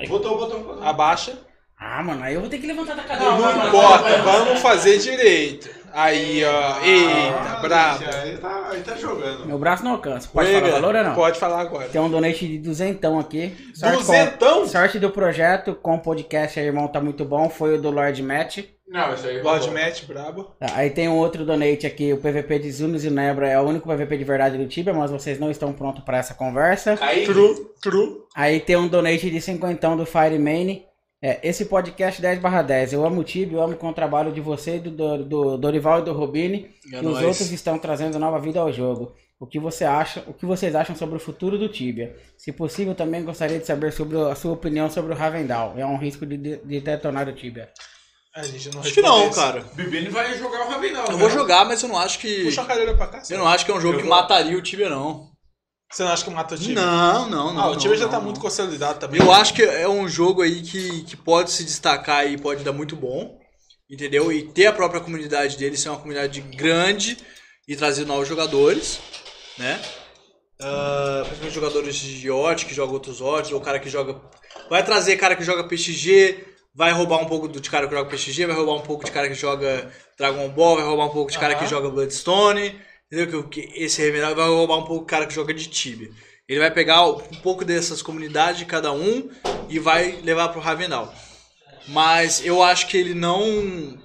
Botou, 0.08 0.38
botou, 0.38 0.60
botou. 0.64 0.84
Abaixa. 0.84 1.38
Ah, 1.82 2.04
mano, 2.04 2.24
aí 2.24 2.34
eu 2.36 2.42
vou 2.42 2.50
ter 2.50 2.60
que 2.60 2.68
levantar 2.68 2.96
da 2.96 3.04
cadeira. 3.04 3.36
Não 3.38 3.68
importa, 3.68 4.22
vamos 4.22 4.60
fazer 4.62 4.98
direito. 5.00 5.70
Aí, 5.94 6.44
ó. 6.44 6.80
Eita, 6.84 7.60
brabo. 7.62 8.04
Aí 8.22 8.38
tá, 8.38 8.68
aí 8.72 8.82
tá 8.82 8.96
jogando. 8.96 9.46
Meu 9.46 9.58
braço 9.58 9.84
não 9.84 9.92
alcança. 9.92 10.30
Pode 10.32 10.52
falar 10.52 10.68
o 10.68 10.72
valor 10.72 10.96
ou 10.96 11.04
não? 11.04 11.16
Pode 11.16 11.40
falar 11.40 11.62
agora. 11.62 11.90
Tem 11.90 12.00
um 12.02 12.10
donate 12.10 12.48
de 12.48 12.58
duzentão 12.60 13.20
aqui. 13.20 13.54
Sorte 13.74 13.98
com- 13.98 14.02
Duzentão? 14.04 14.68
sorte 14.68 15.00
do 15.00 15.10
projeto 15.10 15.76
com 15.76 15.96
o 15.96 16.00
podcast 16.00 16.60
aí, 16.60 16.66
irmão, 16.66 16.88
tá 16.88 17.00
muito 17.02 17.24
bom. 17.26 17.50
Foi 17.50 17.76
o 17.78 17.82
do 17.82 17.90
Lord 17.90 18.22
Matt. 18.24 18.60
Não, 18.88 19.14
isso 19.14 19.28
aí. 19.28 19.40
Lord 19.42 19.70
Matt, 19.70 20.06
brabo. 20.06 20.46
Tá, 20.60 20.66
Aí 20.74 20.90
tem 20.90 21.08
um 21.08 21.16
outro 21.18 21.46
donate 21.46 21.86
aqui, 21.86 22.12
o 22.12 22.18
PVP 22.18 22.58
de 22.58 22.72
Zunos 22.72 23.06
e 23.06 23.10
Nebra 23.12 23.48
é 23.48 23.60
o 23.60 23.64
único 23.64 23.88
PVP 23.88 24.18
de 24.18 24.24
verdade 24.24 24.58
do 24.58 24.66
Tibia, 24.68 24.92
mas 24.96 25.12
vocês 25.12 25.38
não 25.40 25.52
estão 25.52 25.72
prontos 25.72 26.04
para 26.04 26.18
essa 26.18 26.34
conversa. 26.34 26.98
Aí, 27.00 27.24
True, 27.24 27.68
true. 27.80 28.18
Aí 28.36 28.60
tem 28.60 28.76
um 28.78 28.88
donate 28.88 29.30
de 29.30 29.40
cinquentão 29.40 29.96
do 29.96 30.08
Firemane. 30.08 30.89
É, 31.22 31.40
esse 31.48 31.66
podcast 31.66 32.22
10 32.22 32.40
barra 32.40 32.62
10. 32.62 32.94
Eu 32.94 33.06
amo 33.06 33.22
o 33.22 33.24
Tibia, 33.24 33.58
eu 33.58 33.62
amo 33.62 33.76
com 33.76 33.90
o 33.90 33.94
trabalho 33.94 34.32
de 34.32 34.40
você, 34.40 34.78
e 34.78 34.80
do, 34.80 34.92
do, 34.92 35.24
do 35.26 35.58
Dorival 35.58 36.00
e 36.00 36.04
do 36.04 36.14
Robini. 36.14 36.72
É 36.94 37.02
e 37.02 37.06
os 37.06 37.22
outros 37.22 37.52
estão 37.52 37.78
trazendo 37.78 38.18
nova 38.18 38.40
vida 38.40 38.60
ao 38.60 38.72
jogo. 38.72 39.14
O 39.38 39.46
que 39.46 39.60
você 39.60 39.86
acha? 39.86 40.24
O 40.28 40.34
que 40.34 40.46
vocês 40.46 40.76
acham 40.76 40.96
sobre 40.96 41.18
o 41.18 41.20
futuro 41.20 41.58
do 41.58 41.70
Tibia? 41.70 42.16
Se 42.38 42.52
possível, 42.52 42.94
também 42.96 43.24
gostaria 43.24 43.60
de 43.60 43.66
saber 43.66 43.92
sobre 43.92 44.18
a 44.18 44.36
sua 44.36 44.54
opinião 44.54 44.90
sobre 44.90 45.14
o 45.14 45.16
Ravendal. 45.16 45.74
É 45.78 45.86
um 45.86 45.98
risco 45.98 46.26
de, 46.26 46.38
de, 46.38 46.58
de 46.58 46.80
detonar 46.82 47.28
o 47.28 47.34
Tibia. 47.34 47.70
Gente 48.44 48.70
não 48.74 48.80
Acho 48.82 48.94
que 48.94 49.02
não, 49.02 49.28
isso. 49.28 49.40
cara. 49.40 49.66
Bibini 49.74 50.08
vai 50.08 50.38
jogar 50.38 50.66
o 50.66 50.70
Ravenal. 50.70 51.06
Eu 51.08 51.14
né? 51.14 51.18
vou 51.18 51.30
jogar, 51.30 51.66
mas 51.66 51.82
eu 51.84 51.90
não 51.90 51.98
acho 51.98 52.20
que. 52.20 52.46
Puxa 52.46 52.62
a 52.62 52.66
cadeira 52.66 52.96
pra 52.96 53.08
cá. 53.08 53.22
Eu 53.30 53.38
não 53.40 53.48
acho 53.48 53.66
que 53.66 53.72
é 53.72 53.74
um 53.74 53.82
jogo 53.82 53.96
Eu 53.96 54.02
que 54.02 54.08
vou- 54.08 54.16
mataria 54.16 54.58
o 54.58 54.62
Tibia, 54.62 54.90
não. 54.90 55.29
Você 55.92 56.04
não 56.04 56.12
acha 56.12 56.24
que 56.24 56.30
mata 56.30 56.54
o 56.54 56.58
time? 56.58 56.76
Não, 56.76 57.28
não, 57.28 57.54
não. 57.54 57.62
Ah, 57.62 57.70
o 57.72 57.76
time 57.76 57.94
não, 57.94 58.00
já 58.00 58.06
não, 58.06 58.12
tá 58.12 58.18
não. 58.18 58.26
muito 58.26 58.40
consolidado 58.40 59.00
também. 59.00 59.20
Eu 59.20 59.32
acho 59.32 59.54
que 59.56 59.64
é 59.64 59.90
um 59.90 60.08
jogo 60.08 60.44
aí 60.44 60.62
que, 60.62 61.04
que 61.04 61.18
pode 61.18 61.52
se 61.52 61.64
destacar 61.64 62.32
e 62.32 62.38
pode 62.38 62.64
dar 62.64 62.72
muito 62.72 62.96
bom, 62.96 63.40
entendeu? 63.90 64.32
E 64.32 64.44
ter 64.44 64.68
a 64.68 64.74
própria 64.74 65.02
comunidade 65.02 65.58
dele 65.58 65.76
ser 65.76 65.90
uma 65.90 65.98
comunidade 65.98 66.42
grande 66.42 67.18
e 67.68 67.76
trazer 67.76 68.06
novos 68.06 68.28
jogadores, 68.28 69.00
né? 69.58 69.82
Ah, 70.62 71.22
principalmente 71.24 71.56
jogadores 71.56 71.96
de 71.96 72.30
OT, 72.30 72.66
que 72.66 72.74
jogam 72.74 72.94
outros 72.94 73.20
OTs, 73.20 73.52
ou 73.52 73.60
cara 73.60 73.80
que 73.80 73.90
joga... 73.90 74.22
Vai 74.70 74.86
trazer 74.86 75.18
cara 75.18 75.36
que 75.36 75.44
joga 75.44 75.64
PXG, 75.64 76.46
vai 76.76 76.92
roubar 76.92 77.20
um 77.20 77.26
pouco 77.26 77.48
de 77.48 77.68
cara 77.68 77.88
que 77.88 77.96
joga 77.96 78.10
PXG, 78.10 78.46
vai 78.46 78.56
roubar 78.56 78.74
um 78.76 78.82
pouco 78.82 79.06
de 79.06 79.12
cara 79.12 79.28
que 79.28 79.34
joga 79.34 79.92
Dragon 80.18 80.50
Ball, 80.50 80.76
vai 80.76 80.86
roubar 80.86 81.06
um 81.06 81.14
pouco 81.14 81.32
de 81.32 81.40
cara 81.40 81.56
que 81.56 81.62
Aham. 81.62 81.70
joga 81.70 81.90
Bloodstone, 81.90 82.80
entendeu? 83.12 83.44
Que, 83.48 83.62
esse 83.76 84.02
Revenal 84.02 84.36
vai 84.36 84.48
roubar 84.48 84.78
um 84.78 84.86
pouco 84.86 85.04
do 85.04 85.10
cara 85.10 85.26
que 85.26 85.34
joga 85.34 85.54
de 85.54 85.68
Tibia. 85.68 86.10
Ele 86.48 86.60
vai 86.60 86.72
pegar 86.72 87.06
um 87.06 87.20
pouco 87.42 87.64
dessas 87.64 88.02
comunidades 88.02 88.60
de 88.60 88.66
cada 88.66 88.92
um 88.92 89.30
e 89.70 89.78
vai 89.78 90.20
levar 90.24 90.50
pro 90.50 90.60
Ravenal. 90.60 91.14
Mas 91.88 92.44
eu 92.44 92.64
acho 92.64 92.88
que 92.88 92.98
ele 92.98 93.14
não. 93.14 93.98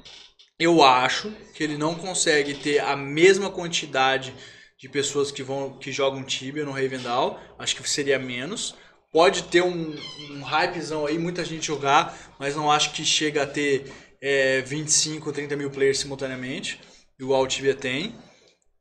Eu 0.59 0.83
acho 0.83 1.31
que 1.55 1.65
ele 1.65 1.77
não 1.77 1.95
consegue 1.95 2.55
ter 2.55 2.81
a 2.81 2.97
mesma 2.97 3.51
quantidade 3.51 4.35
de 4.79 4.89
pessoas 4.89 5.31
que 5.31 5.43
vão 5.43 5.79
que 5.79 5.91
jogam 5.91 6.23
Tibia 6.23 6.65
no 6.65 6.73
Ravendal. 6.73 7.41
Acho 7.59 7.77
que 7.77 7.89
seria 7.89 8.19
menos. 8.19 8.75
Pode 9.11 9.45
ter 9.45 9.63
um, 9.63 9.97
um 10.31 10.43
hypezão 10.43 11.07
aí, 11.07 11.17
muita 11.17 11.45
gente 11.45 11.67
jogar, 11.67 12.35
mas 12.39 12.57
não 12.57 12.71
acho 12.71 12.93
que 12.93 13.05
chega 13.05 13.45
a 13.45 13.47
ter 13.47 13.91
é, 14.21 14.61
25, 14.63 15.33
30 15.33 15.57
mil 15.57 15.71
players 15.71 15.99
simultaneamente, 15.99 16.81
igual 17.19 17.43
o 17.43 17.47
Tibia 17.47 17.75
tem. 17.75 18.15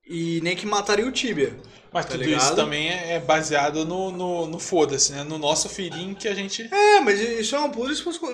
E 0.05 0.41
nem 0.41 0.55
que 0.55 0.65
mataria 0.65 1.07
o 1.07 1.11
Tibia. 1.11 1.55
Mas 1.91 2.05
tá 2.05 2.13
tudo 2.13 2.23
ligado? 2.23 2.41
isso 2.41 2.55
também 2.55 2.89
é 2.89 3.13
é 3.13 3.19
baseado 3.19 3.85
no, 3.85 4.11
no, 4.11 4.47
no 4.47 4.59
foda-se, 4.59 5.11
né? 5.11 5.23
No 5.23 5.37
nosso 5.37 5.69
feeling 5.69 6.15
que 6.15 6.27
a 6.27 6.33
gente. 6.33 6.63
É, 6.73 6.99
mas 6.99 7.19
isso 7.19 7.55
é 7.55 7.59
uma 7.59 7.69
pura, 7.69 7.93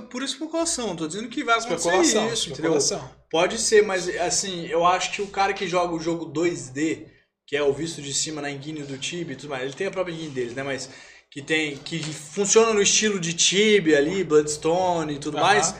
pura 0.09 0.23
especulação. 0.25 0.95
Tô 0.95 1.05
dizendo 1.07 1.27
que 1.27 1.43
vai 1.43 1.55
acontecer 1.55 1.75
Especulação. 1.89 2.33
isso, 2.33 2.49
entendeu? 2.49 2.77
especulação. 2.77 3.11
Pode 3.29 3.57
ser, 3.59 3.83
mas 3.83 4.07
assim, 4.21 4.65
eu 4.67 4.85
acho 4.85 5.11
que 5.11 5.21
o 5.21 5.27
cara 5.27 5.53
que 5.53 5.67
joga 5.67 5.93
o 5.93 5.99
jogo 5.99 6.31
2D, 6.31 7.05
que 7.45 7.55
é 7.55 7.61
o 7.61 7.73
visto 7.73 8.01
de 8.01 8.13
cima 8.13 8.41
na 8.41 8.49
engine 8.49 8.83
do 8.83 8.97
Tibia 8.97 9.33
e 9.33 9.35
tudo 9.35 9.49
mais, 9.49 9.63
ele 9.63 9.73
tem 9.73 9.87
a 9.87 9.91
própria 9.91 10.13
engine 10.13 10.29
deles, 10.31 10.53
né? 10.55 10.63
Mas 10.63 10.89
que 11.29 11.41
tem. 11.41 11.75
que 11.77 12.01
funciona 12.01 12.73
no 12.73 12.81
estilo 12.81 13.19
de 13.19 13.33
Tibia 13.33 13.97
ali, 13.97 14.23
Bloodstone 14.23 15.15
e 15.15 15.19
tudo 15.19 15.37
Aham. 15.37 15.45
mais. 15.45 15.75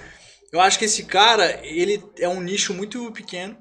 Eu 0.52 0.60
acho 0.60 0.78
que 0.78 0.86
esse 0.86 1.06
cara, 1.06 1.60
ele 1.64 2.04
é 2.18 2.28
um 2.28 2.42
nicho 2.42 2.74
muito 2.74 3.10
pequeno. 3.14 3.56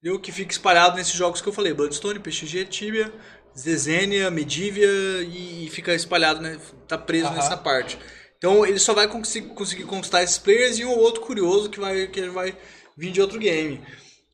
Entendeu? 0.00 0.20
que 0.20 0.32
fica 0.32 0.52
espalhado 0.52 0.96
nesses 0.96 1.14
jogos 1.14 1.40
que 1.40 1.48
eu 1.48 1.52
falei: 1.52 1.72
Bloodstone, 1.72 2.18
PXG, 2.18 2.66
Tibia, 2.66 3.12
Zezenia, 3.56 4.30
Medivia 4.30 4.86
e, 5.22 5.66
e 5.66 5.70
fica 5.70 5.94
espalhado, 5.94 6.40
né? 6.40 6.58
Tá 6.88 6.98
preso 6.98 7.26
Aham. 7.26 7.36
nessa 7.36 7.56
parte. 7.56 7.98
Então 8.38 8.64
ele 8.64 8.78
só 8.78 8.94
vai 8.94 9.06
conseguir, 9.06 9.48
conseguir 9.50 9.84
conquistar 9.84 10.22
esses 10.22 10.38
players 10.38 10.78
e 10.78 10.84
um 10.84 10.90
ou 10.90 10.98
outro 10.98 11.20
curioso 11.20 11.68
que 11.68 11.78
vai, 11.78 12.06
que 12.06 12.28
vai 12.30 12.56
vir 12.96 13.12
de 13.12 13.20
outro 13.20 13.38
game. 13.38 13.84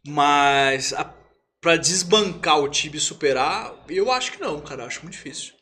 Mas 0.06 0.92
a, 0.92 1.12
pra 1.60 1.76
desbancar 1.76 2.60
o 2.60 2.68
Tibia 2.68 2.98
e 2.98 3.00
superar, 3.00 3.74
eu 3.88 4.12
acho 4.12 4.32
que 4.32 4.40
não, 4.40 4.60
cara. 4.60 4.82
eu 4.82 4.86
Acho 4.86 5.02
muito 5.02 5.14
difícil. 5.14 5.55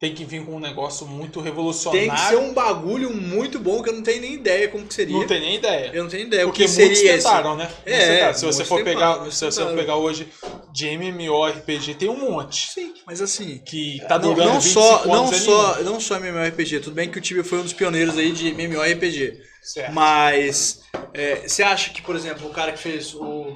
Tem 0.00 0.14
que 0.14 0.24
vir 0.24 0.42
com 0.46 0.56
um 0.56 0.58
negócio 0.58 1.06
muito 1.06 1.34
Tem 1.40 1.50
revolucionário. 1.50 2.10
que 2.10 2.20
ser 2.28 2.36
um 2.38 2.54
bagulho 2.54 3.14
muito 3.14 3.58
bom 3.58 3.82
que 3.82 3.90
eu 3.90 3.92
não 3.92 4.02
tenho 4.02 4.22
nem 4.22 4.32
ideia 4.32 4.66
como 4.66 4.86
que 4.86 4.94
seria. 4.94 5.14
Não 5.14 5.26
tem 5.26 5.40
nem 5.42 5.56
ideia. 5.56 5.90
Eu 5.92 6.04
não 6.04 6.10
tenho 6.10 6.22
ideia. 6.26 6.44
Porque 6.46 6.64
o 6.64 6.66
que 6.66 6.72
muitos 6.72 6.96
seria 6.98 7.16
esse? 7.16 7.26
tentaram, 7.26 7.54
né? 7.54 7.64
Muitos 7.64 7.84
É, 8.02 8.14
tentaram. 8.14 8.34
Se 8.34 8.46
você 8.46 8.64
for 8.64 8.78
tentaram, 8.78 8.96
pegar, 8.98 9.16
muitos 9.18 9.38
se 9.38 9.44
você 9.44 9.60
for 9.60 9.66
tentaram. 9.68 9.76
pegar 9.76 9.96
hoje 9.96 10.28
de 10.72 10.88
MMORPG, 10.88 11.94
tem 11.96 12.08
um 12.08 12.16
monte. 12.30 12.70
Sim, 12.72 12.94
mas 13.06 13.20
assim. 13.20 13.58
Que 13.58 14.00
tá 14.08 14.16
durando 14.16 14.46
não 14.48 14.60
25 14.60 14.80
só, 14.80 14.96
anos 15.02 15.04
não 15.06 15.26
é 15.26 15.38
só, 15.38 15.82
não 15.82 16.00
só 16.00 16.16
MMORPG. 16.16 16.80
Tudo 16.80 16.94
bem 16.94 17.10
que 17.10 17.18
o 17.18 17.20
Tibia 17.20 17.44
foi 17.44 17.58
um 17.58 17.62
dos 17.64 17.74
pioneiros 17.74 18.16
aí 18.16 18.32
de 18.32 18.48
MMORPG. 18.54 19.38
Certo. 19.62 19.92
Mas 19.92 20.80
é, 21.12 21.46
você 21.46 21.62
acha 21.62 21.90
que, 21.90 22.00
por 22.00 22.16
exemplo, 22.16 22.46
o 22.48 22.50
cara 22.50 22.72
que 22.72 22.78
fez 22.78 23.14
o. 23.14 23.52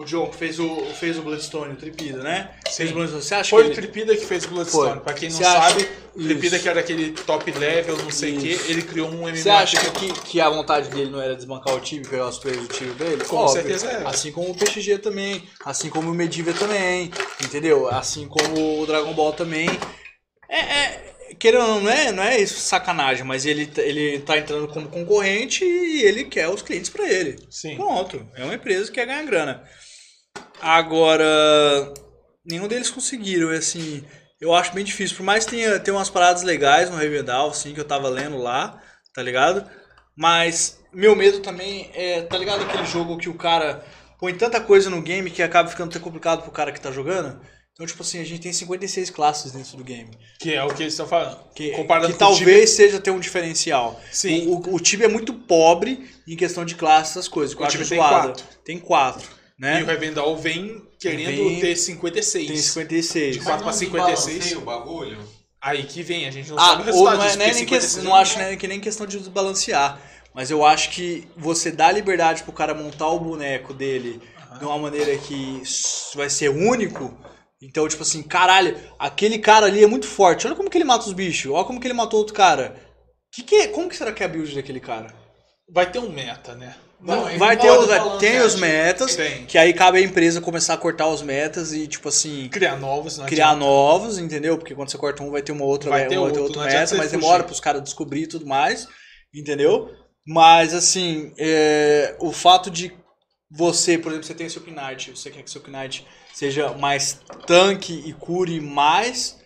O 0.00 0.04
John 0.06 0.28
que 0.30 0.36
fez 0.38 0.58
o, 0.58 0.76
fez 0.98 1.18
o 1.18 1.22
Bloodstone, 1.22 1.74
o 1.74 1.76
Tripida, 1.76 2.22
né? 2.22 2.52
Fez 2.74 2.90
o 2.90 2.94
Bloodstone. 2.94 3.22
Você 3.22 3.34
acha 3.34 3.50
Foi 3.50 3.64
que 3.64 3.68
o 3.68 3.72
ele... 3.72 3.80
Tripida 3.82 4.16
que 4.16 4.24
fez 4.24 4.46
Bloodstone. 4.46 4.92
Foi. 4.92 5.00
Pra 5.00 5.12
quem 5.12 5.28
não 5.28 5.36
Você 5.36 5.44
acha- 5.44 5.68
sabe, 5.74 5.88
o 6.16 6.22
Tripida 6.22 6.58
que 6.58 6.68
era 6.70 6.80
aquele 6.80 7.10
top 7.12 7.50
level, 7.50 7.98
não 7.98 8.10
sei 8.10 8.34
o 8.34 8.40
que, 8.40 8.48
ele 8.70 8.80
criou 8.80 9.08
um 9.08 9.28
MMORPG. 9.28 9.42
Você 9.42 9.50
acha 9.50 9.90
que, 9.90 10.12
que 10.22 10.40
a 10.40 10.48
vontade 10.48 10.88
dele 10.88 11.10
não 11.10 11.20
era 11.20 11.36
desbancar 11.36 11.74
o 11.74 11.80
time, 11.80 12.02
pegar 12.02 12.28
os 12.28 12.38
players 12.38 12.66
do 12.66 12.72
time 12.72 12.94
dele? 12.94 13.22
Com 13.26 13.46
certeza 13.48 13.88
era. 13.90 14.08
Assim 14.08 14.32
como 14.32 14.50
o 14.50 14.54
PXG 14.56 14.98
também, 15.00 15.46
assim 15.66 15.90
como 15.90 16.10
o 16.10 16.14
Medivh 16.14 16.48
também, 16.58 17.10
entendeu? 17.44 17.86
Assim 17.88 18.26
como 18.26 18.80
o 18.80 18.86
Dragon 18.86 19.12
Ball 19.12 19.34
também. 19.34 19.68
É, 20.48 20.58
é- 20.60 21.10
querendo 21.38 21.60
não, 21.66 21.80
não 21.80 21.90
é, 21.90 22.10
não 22.10 22.22
é 22.22 22.40
isso 22.40 22.58
sacanagem, 22.58 23.24
mas 23.24 23.44
ele, 23.44 23.66
tá- 23.66 23.82
ele 23.82 24.18
tá 24.20 24.38
entrando 24.38 24.66
como 24.66 24.88
concorrente 24.88 25.62
e 25.62 26.04
ele 26.04 26.24
quer 26.24 26.48
os 26.48 26.62
clientes 26.62 26.88
pra 26.88 27.06
ele. 27.06 27.36
Sim. 27.50 27.76
Pronto. 27.76 28.26
É 28.34 28.44
uma 28.44 28.54
empresa 28.54 28.86
que 28.86 28.92
quer 28.92 29.04
ganhar 29.06 29.24
grana. 29.24 29.62
Agora, 30.60 31.92
nenhum 32.44 32.68
deles 32.68 32.90
conseguiram, 32.90 33.50
assim, 33.50 34.04
eu 34.40 34.54
acho 34.54 34.72
bem 34.72 34.84
difícil. 34.84 35.16
Por 35.16 35.22
mais 35.22 35.44
que 35.44 35.52
tenha, 35.52 35.78
tenha 35.78 35.96
umas 35.96 36.10
paradas 36.10 36.42
legais 36.42 36.90
no 36.90 36.96
Revendal, 36.96 37.50
assim, 37.50 37.74
que 37.74 37.80
eu 37.80 37.84
tava 37.84 38.08
lendo 38.08 38.38
lá, 38.38 38.80
tá 39.14 39.22
ligado? 39.22 39.64
Mas 40.16 40.78
meu 40.92 41.14
medo 41.14 41.40
também 41.40 41.90
é, 41.94 42.22
tá 42.22 42.36
ligado 42.36 42.62
aquele 42.62 42.84
jogo 42.84 43.16
que 43.16 43.28
o 43.28 43.34
cara 43.34 43.84
põe 44.18 44.34
tanta 44.34 44.60
coisa 44.60 44.90
no 44.90 45.00
game 45.00 45.30
que 45.30 45.42
acaba 45.42 45.68
ficando 45.68 45.90
até 45.90 45.98
complicado 45.98 46.42
pro 46.42 46.50
cara 46.50 46.72
que 46.72 46.80
tá 46.80 46.90
jogando? 46.90 47.40
Então, 47.72 47.86
tipo 47.86 48.02
assim, 48.02 48.20
a 48.20 48.24
gente 48.24 48.42
tem 48.42 48.52
56 48.52 49.08
classes 49.08 49.52
dentro 49.52 49.74
do 49.78 49.82
game. 49.82 50.10
Que 50.38 50.52
é 50.52 50.62
o 50.62 50.68
que 50.68 50.82
eles 50.82 50.92
estão 50.92 51.06
falando. 51.06 51.38
Que, 51.54 51.70
que 51.70 52.12
talvez 52.18 52.70
seja 52.70 53.00
ter 53.00 53.10
um 53.10 53.18
diferencial. 53.18 53.98
Sim. 54.12 54.48
O, 54.48 54.56
o, 54.56 54.74
o 54.74 54.80
Tibia 54.80 55.06
é 55.06 55.08
muito 55.08 55.32
pobre 55.32 56.06
em 56.28 56.36
questão 56.36 56.62
de 56.62 56.74
classes, 56.74 57.12
essas 57.12 57.28
coisas. 57.28 57.56
O 57.56 57.66
Tibia 57.66 57.86
tem 57.86 57.98
quatro. 57.98 58.44
Tem 58.62 58.78
quatro, 58.78 59.28
Time. 59.60 59.72
E 59.72 59.74
né? 59.76 59.82
o 59.82 59.86
Revendal 59.86 60.36
vem 60.36 60.82
querendo 60.98 61.26
Vem- 61.36 61.60
ter 61.60 61.76
56. 61.76 62.46
Tem 62.46 62.56
56. 62.56 63.36
De 63.36 63.42
4 63.44 63.62
pra 63.64 63.72
56. 63.72 64.52
o 64.56 64.60
bagulho? 64.62 65.18
Aí 65.62 65.82
que 65.84 66.02
vem, 66.02 66.26
a 66.26 66.30
gente 66.30 66.48
não 66.50 66.58
Ah, 66.58 66.68
sabe 66.70 66.82
o 66.82 66.84
resultado 66.86 67.16
não, 67.18 67.22
é, 67.22 67.26
disso. 67.26 67.38
não, 67.38 67.44
é 67.44 67.48
nem 67.48 67.54
que, 67.66 67.74
56 67.80 68.04
não 68.04 68.14
acho 68.14 68.38
né, 68.38 68.56
que 68.56 68.66
nem 68.66 68.80
questão 68.80 69.06
de 69.06 69.18
desbalancear. 69.18 70.00
Mas 70.34 70.50
eu 70.50 70.64
acho 70.64 70.90
que 70.90 71.28
você 71.36 71.70
dá 71.70 71.92
liberdade 71.92 72.42
pro 72.44 72.52
cara 72.52 72.72
montar 72.72 73.08
o 73.08 73.20
boneco 73.20 73.74
dele 73.74 74.22
de 74.58 74.64
uma 74.64 74.78
maneira 74.78 75.16
que 75.18 75.62
vai 76.14 76.30
ser 76.30 76.48
único. 76.48 77.14
Então, 77.62 77.86
tipo 77.86 78.02
assim, 78.02 78.22
caralho, 78.22 78.74
aquele 78.98 79.38
cara 79.38 79.66
ali 79.66 79.84
é 79.84 79.86
muito 79.86 80.06
forte. 80.06 80.46
Olha 80.46 80.56
como 80.56 80.70
que 80.70 80.78
ele 80.78 80.84
mata 80.84 81.04
os 81.06 81.12
bichos. 81.12 81.52
Olha 81.52 81.64
como 81.66 81.78
que 81.78 81.86
ele 81.86 81.92
matou 81.94 82.18
outro 82.20 82.34
cara. 82.34 82.74
Que 83.32 83.42
que 83.42 83.54
é- 83.56 83.68
como 83.68 83.88
que 83.88 83.96
será 83.96 84.12
que 84.12 84.22
é 84.22 84.26
a 84.26 84.28
build 84.28 84.54
daquele 84.54 84.80
cara? 84.80 85.12
Vai 85.70 85.90
ter 85.90 85.98
um 85.98 86.08
meta, 86.10 86.54
né? 86.54 86.74
Não, 87.02 87.38
vai 87.38 87.56
ter 87.56 87.70
os, 87.70 87.88
tem 88.18 88.40
os 88.40 88.56
metas, 88.56 89.16
tem. 89.16 89.46
que 89.46 89.56
aí 89.56 89.72
cabe 89.72 89.98
à 89.98 90.02
empresa 90.02 90.40
começar 90.40 90.74
a 90.74 90.76
cortar 90.76 91.08
os 91.08 91.22
metas 91.22 91.72
e, 91.72 91.86
tipo 91.86 92.08
assim, 92.08 92.48
Criar 92.50 92.76
novos, 92.76 93.16
não 93.16 93.26
criar 93.26 93.50
adianta. 93.50 93.64
novos, 93.64 94.18
entendeu? 94.18 94.58
Porque 94.58 94.74
quando 94.74 94.90
você 94.90 94.98
corta 94.98 95.22
um, 95.22 95.30
vai 95.30 95.40
ter 95.40 95.52
uma 95.52 95.64
outra, 95.64 95.88
Vai 95.88 96.06
ter 96.06 96.18
uma, 96.18 96.26
outro, 96.26 96.60
meta, 96.60 96.94
mas 96.96 97.10
demora 97.10 97.42
pros 97.42 97.58
caras 97.58 97.82
descobrir 97.82 98.22
e 98.22 98.26
tudo 98.26 98.46
mais, 98.46 98.86
entendeu? 99.34 99.90
Mas, 100.26 100.74
assim, 100.74 101.32
é, 101.38 102.16
o 102.20 102.30
fato 102.32 102.70
de 102.70 102.92
você, 103.50 103.96
por 103.96 104.12
exemplo, 104.12 104.26
você 104.26 104.34
tem 104.34 104.48
seu 104.48 104.62
Knight, 104.62 105.10
você 105.10 105.30
quer 105.30 105.42
que 105.42 105.50
seu 105.50 105.62
Knight 105.66 106.06
seja 106.34 106.72
mais 106.74 107.18
tanque 107.46 108.02
e 108.06 108.12
cure 108.12 108.60
mais, 108.60 109.38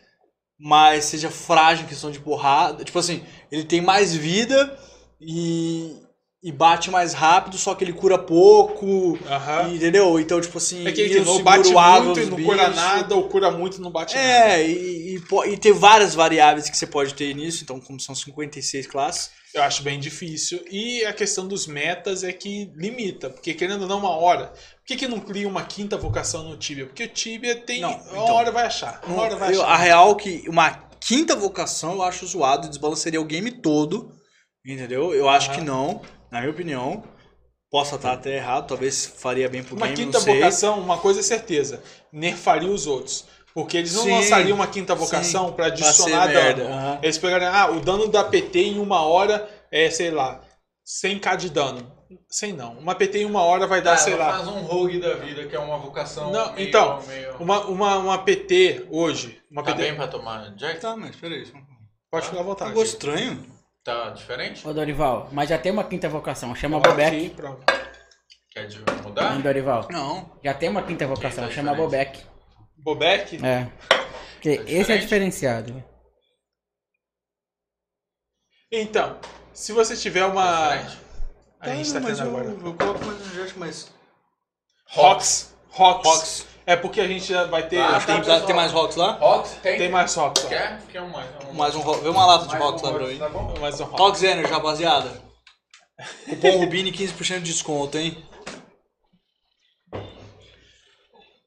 mas 0.59 1.05
seja 1.06 1.31
frágil 1.31 1.85
em 1.85 1.89
questão 1.89 2.10
de 2.10 2.18
porrada. 2.18 2.85
Tipo 2.85 2.98
assim, 2.98 3.24
ele 3.51 3.64
tem 3.64 3.81
mais 3.81 4.14
vida 4.14 4.78
e, 5.20 5.97
e 6.47 6.53
bate 6.53 6.91
mais 6.91 7.15
rápido, 7.15 7.57
só 7.57 7.75
que 7.75 7.83
ele 7.83 7.95
cura 7.95 8.19
pouco, 8.19 9.19
Aham. 9.27 9.71
entendeu? 9.75 10.21
Então, 10.21 10.39
tipo 10.39 10.59
assim, 10.59 10.87
É 10.87 10.93
que 10.93 11.01
ele 11.01 11.21
não 11.21 11.43
bate 11.43 11.73
muito 11.73 12.21
e 12.21 12.27
não 12.27 12.43
cura 12.45 12.69
nada, 12.69 13.15
ou 13.16 13.29
cura 13.31 13.51
muito 13.51 13.79
e 13.79 13.81
não 13.81 13.91
bate 13.91 14.15
nada. 14.15 14.29
É, 14.29 14.69
e, 14.69 15.16
e, 15.16 15.23
e 15.53 15.57
tem 15.57 15.73
várias 15.73 16.15
variáveis 16.15 16.69
que 16.69 16.77
você 16.77 16.87
pode 16.87 17.15
ter 17.15 17.35
nisso, 17.35 17.62
então 17.65 17.81
como 17.81 17.99
são 17.99 18.15
56 18.15 18.87
classes. 18.87 19.31
Eu 19.55 19.62
acho 19.62 19.83
bem 19.83 19.99
difícil. 19.99 20.62
E 20.71 21.03
a 21.07 21.12
questão 21.15 21.49
dos 21.49 21.66
metas 21.66 22.23
é 22.23 22.33
que 22.33 22.71
limita. 22.77 23.31
Porque 23.31 23.55
querendo 23.55 23.83
ou 23.83 23.89
não, 23.89 23.99
uma 24.01 24.11
hora. 24.11 24.49
Por 24.49 24.85
que, 24.87 24.97
que 24.97 25.09
não 25.09 25.21
cria 25.21 25.49
uma 25.49 25.62
quinta 25.62 25.97
vocação 25.97 26.43
no 26.43 26.57
Tibia? 26.59 26.87
Porque 26.87 27.05
o 27.05 27.09
Tibia 27.09 27.57
tem. 27.57 27.81
Não, 27.81 27.93
uma 27.93 28.23
então, 28.23 28.35
hora 28.35 28.51
vai 28.51 28.66
achar. 28.66 29.01
Uma 29.07 29.23
hora 29.23 29.37
vai 29.37 29.55
Eu- 29.55 29.62
achar. 29.62 29.73
a 29.73 29.77
real 29.77 30.16
que 30.16 30.45
uma 30.49 30.71
quinta 31.01 31.35
vocação 31.37 31.93
eu 31.93 32.03
acho 32.03 32.27
zoado, 32.27 32.69
desbalancearia 32.69 33.21
o 33.21 33.25
game 33.25 33.51
todo, 33.53 34.12
entendeu? 34.66 35.15
Eu 35.15 35.29
acho 35.29 35.51
Aham. 35.51 35.59
que 35.59 35.65
não, 35.65 36.03
na 36.35 36.40
minha 36.40 36.51
opinião. 36.52 37.05
Posso 37.70 37.94
estar 37.97 38.12
até 38.12 38.36
errado, 38.36 38.69
talvez 38.69 39.05
faria 39.06 39.48
bem 39.48 39.62
pro 39.65 39.74
Uma 39.77 39.86
game, 39.86 39.97
quinta 40.05 40.19
não 40.19 40.24
sei. 40.24 40.35
vocação, 40.36 40.78
uma 40.81 40.98
coisa 40.98 41.20
é 41.20 41.23
certeza. 41.23 41.82
Nerfaria 42.12 42.70
os 42.70 42.86
outros. 42.86 43.24
Porque 43.52 43.77
eles 43.77 43.94
não 43.94 44.02
Sim, 44.05 44.11
lançariam 44.12 44.56
uma 44.56 44.66
quinta 44.66 44.94
vocação 44.94 45.55
ser 45.55 45.62
adicionar 45.62 46.27
merda, 46.28 46.65
dano. 46.65 46.73
aham. 46.74 46.98
Eles 47.02 47.19
pegariam, 47.19 47.52
ah, 47.52 47.70
o 47.70 47.81
dano 47.81 48.09
da 48.09 48.23
PT 48.24 48.59
em 48.61 48.78
uma 48.81 49.02
hora 49.02 49.48
é, 49.73 49.90
sei 49.90 50.11
lá, 50.11 50.40
100k 50.85 51.36
de 51.36 51.51
dano. 51.51 51.93
100 52.28 52.52
não. 52.52 52.74
Uma 52.74 52.94
PT 52.94 53.19
em 53.20 53.24
uma 53.24 53.43
hora 53.43 53.66
vai 53.66 53.81
dar, 53.81 53.93
Tá, 53.93 53.97
sei 53.98 54.15
lá. 54.16 54.32
faz 54.36 54.48
um 54.48 54.61
rogue 54.61 55.01
da 55.01 55.15
vida, 55.15 55.47
que 55.47 55.55
é 55.56 55.59
uma 55.59 55.78
vocação 55.78 56.31
Não, 56.32 56.52
meio- 56.52 56.69
então, 56.69 57.01
meio... 57.06 57.36
Uma, 57.39 57.61
uma, 57.66 57.97
uma 57.98 58.19
PT 58.19 58.86
hoje. 58.90 59.40
Uma 59.51 59.62
Tá 59.65 59.73
PT. 59.73 59.82
bem 59.85 59.97
pra 59.97 60.06
tomar 60.09 60.51
Jack? 60.56 60.81
Tá, 60.81 60.97
mas 60.97 61.15
peraí. 61.16 61.44
Pode 62.11 62.27
ficar 62.27 62.36
à 62.36 62.40
Tá 62.40 62.44
vontade. 62.44 62.73
gosto 62.73 62.93
estranho. 62.93 63.44
Tá 63.85 64.11
diferente? 64.11 64.66
Ô 64.66 64.73
Dorival, 64.73 65.28
mas 65.31 65.51
já 65.51 65.59
tem 65.59 65.70
uma 65.70 65.85
quinta 65.85 66.09
vocação, 66.09 66.55
chama 66.55 66.81
Bobek. 66.81 67.36
Quer 68.51 68.66
de 68.66 68.78
mudar? 69.02 69.35
Hein, 69.35 69.43
Dorival? 69.43 69.89
Não. 69.90 70.39
Já 70.43 70.55
tem 70.55 70.70
uma 70.70 70.82
quinta 70.82 71.06
vocação, 71.06 71.44
tá 71.44 71.51
chama? 71.51 71.74
Bobek. 71.74 72.24
Bobek? 72.78 73.44
É. 73.44 73.70
Porque 74.35 74.62
esse 74.66 74.90
é 74.90 74.97
diferenciado. 74.97 75.85
Então, 78.73 79.19
se 79.52 79.73
você 79.73 79.94
tiver 79.97 80.24
uma. 80.24 80.78
Tá? 80.78 80.86
A 81.61 81.69
gente 81.74 81.93
tá 81.93 82.01
mas 82.01 82.19
tendo 82.19 82.28
eu, 82.28 82.36
agora. 82.36 82.48
eu 82.48 82.74
coloco 82.74 83.05
mais 83.05 83.20
energético, 83.20 83.61
mas. 83.61 83.93
Rocks. 84.89 85.55
Rocks. 85.68 86.07
Rocks. 86.10 86.47
É 86.67 86.76
porque 86.76 87.01
a 87.01 87.07
gente 87.07 87.26
já 87.31 87.44
vai 87.44 87.67
ter. 87.68 87.78
Ah, 87.78 88.01
tem, 88.01 88.20
Tem, 88.23 88.41
tem 88.41 88.57
mais 88.57 88.73
rocks 88.73 88.97
lá? 88.97 89.12
Rox, 89.12 89.51
tem? 89.62 89.76
tem 89.76 89.89
mais 89.91 90.15
rocks. 90.15 90.44
ó. 90.44 90.49
Quer? 90.49 90.81
Quer 90.91 91.02
um 91.02 91.09
mais? 91.10 91.26
Um 91.51 91.52
Mais 91.52 91.75
um 91.75 91.81
rock. 91.81 92.02
Vê 92.02 92.09
uma 92.09 92.25
lata 92.25 92.49
de 92.49 92.57
rocks 92.57 92.83
um 92.83 92.86
lá 92.86 92.93
pra 92.94 93.07
mim. 93.07 93.18
Tá 93.18 93.28
bom? 93.28 93.55
Mais 93.60 93.81
um 93.81 93.84
rock. 93.84 93.99
Rocks 94.02 94.23
Energy, 94.23 94.51
rapaziada. 94.51 95.23
Cupom 96.28 96.59
Rubini 96.59 96.91
15% 96.91 97.41
de 97.41 97.52
desconto, 97.52 97.99
hein? 97.99 98.17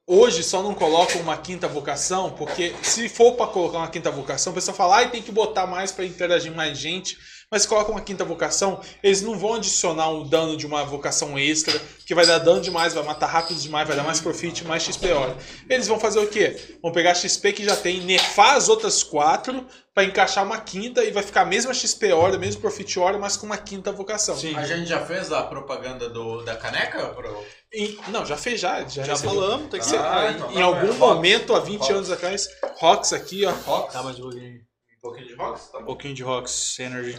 Hoje 0.10 0.42
só 0.42 0.64
não 0.64 0.74
colocam 0.74 1.20
uma 1.20 1.36
quinta 1.36 1.68
vocação, 1.68 2.32
porque 2.32 2.74
se 2.82 3.10
for 3.10 3.34
pra 3.34 3.48
colocar 3.48 3.80
uma 3.80 3.90
quinta 3.90 4.10
vocação, 4.10 4.52
o 4.52 4.56
pessoal 4.56 4.78
fala, 4.78 4.98
ai, 4.98 5.10
tem 5.12 5.22
que 5.22 5.34
botar 5.34 5.68
mais 5.68 5.92
pra 5.92 6.06
interagir 6.06 6.54
mais 6.56 6.78
gente. 6.78 7.18
Mas 7.50 7.61
se 7.61 7.67
colocam 7.69 7.93
uma 7.95 8.01
quinta 8.01 8.26
vocação, 8.26 8.82
eles 9.01 9.22
não 9.22 9.40
vão 9.40 9.53
adicionar 9.53 10.09
um 10.09 10.27
dano 10.27 10.58
de 10.58 10.66
uma 10.66 10.84
vocação 10.84 11.40
extra, 11.40 11.80
que 12.06 12.14
vai 12.14 12.26
dar 12.26 12.40
dano 12.40 12.59
demais, 12.59 12.93
vai 12.93 13.03
matar 13.06 13.27
rápido 13.27 13.58
demais, 13.58 13.88
vai 13.88 13.95
dar 13.95 14.03
mais 14.03 14.19
profit, 14.19 14.66
mais 14.66 14.84
XP 14.84 15.14
hora. 15.14 15.34
Eles 15.69 15.88
vão 15.88 15.98
fazer 15.98 16.19
o 16.19 16.27
quê? 16.27 16.77
Vão 16.84 16.92
pegar 16.92 17.11
a 17.11 17.16
XP 17.16 17.53
que 17.53 17.64
já 17.64 17.74
tem, 17.77 18.01
nerfar 18.01 18.56
as 18.58 18.67
outras 18.67 19.01
quatro, 19.01 19.66
pra 19.93 20.03
encaixar 20.03 20.43
uma 20.43 20.59
quinta, 20.59 21.06
e 21.06 21.11
vai 21.11 21.24
ficar 21.24 21.43
a 21.43 21.45
mesma 21.45 21.74
XP 21.74 22.11
hora, 22.11 22.38
mesmo 22.38 22.59
profit 22.59 23.00
hora, 23.00 23.17
mas 23.17 23.38
com 23.38 23.45
uma 23.45 23.58
quinta 23.58 23.93
vocação. 23.93 24.35
Sim. 24.35 24.53
A 24.53 24.66
gente 24.66 24.90
já 24.90 25.06
fez 25.06 25.32
a 25.32 25.42
propaganda 25.43 26.09
do, 26.09 26.43
da 26.43 26.58
caneca? 26.58 27.08
Pro... 27.14 27.45
E- 27.74 27.98
não, 28.09 28.26
já 28.26 28.35
fez 28.35 28.59
já. 28.59 28.85
Já, 28.90 29.03
Já 29.03 29.16
falamos, 29.16 29.69
tem 29.69 29.80
que 29.80 29.85
Você- 29.85 29.92
ser. 29.92 30.00
Ah, 30.01 30.32
em- 30.32 30.35
então 30.35 30.51
em 30.51 30.56
tá 30.56 30.64
algum 30.66 30.93
momento, 30.95 31.56
há 31.56 31.61
20 31.61 31.80
Rocks. 31.80 31.95
anos 31.95 32.11
atrás, 32.11 32.50
Rocks 32.76 33.14
aqui, 33.14 33.45
ó. 33.45 33.51
Rox? 33.51 33.93
Tá, 33.93 34.03
mais 34.03 34.19
um 34.19 34.24
pouquinho. 34.24 34.67
Um 34.98 35.01
pouquinho 35.01 35.27
de 35.27 35.35
Rox? 35.35 35.67
Tá 35.72 35.77
Um 35.77 35.85
pouquinho 35.85 36.14
de 36.14 36.24
Rocks 36.24 36.80
Energy. 36.80 37.17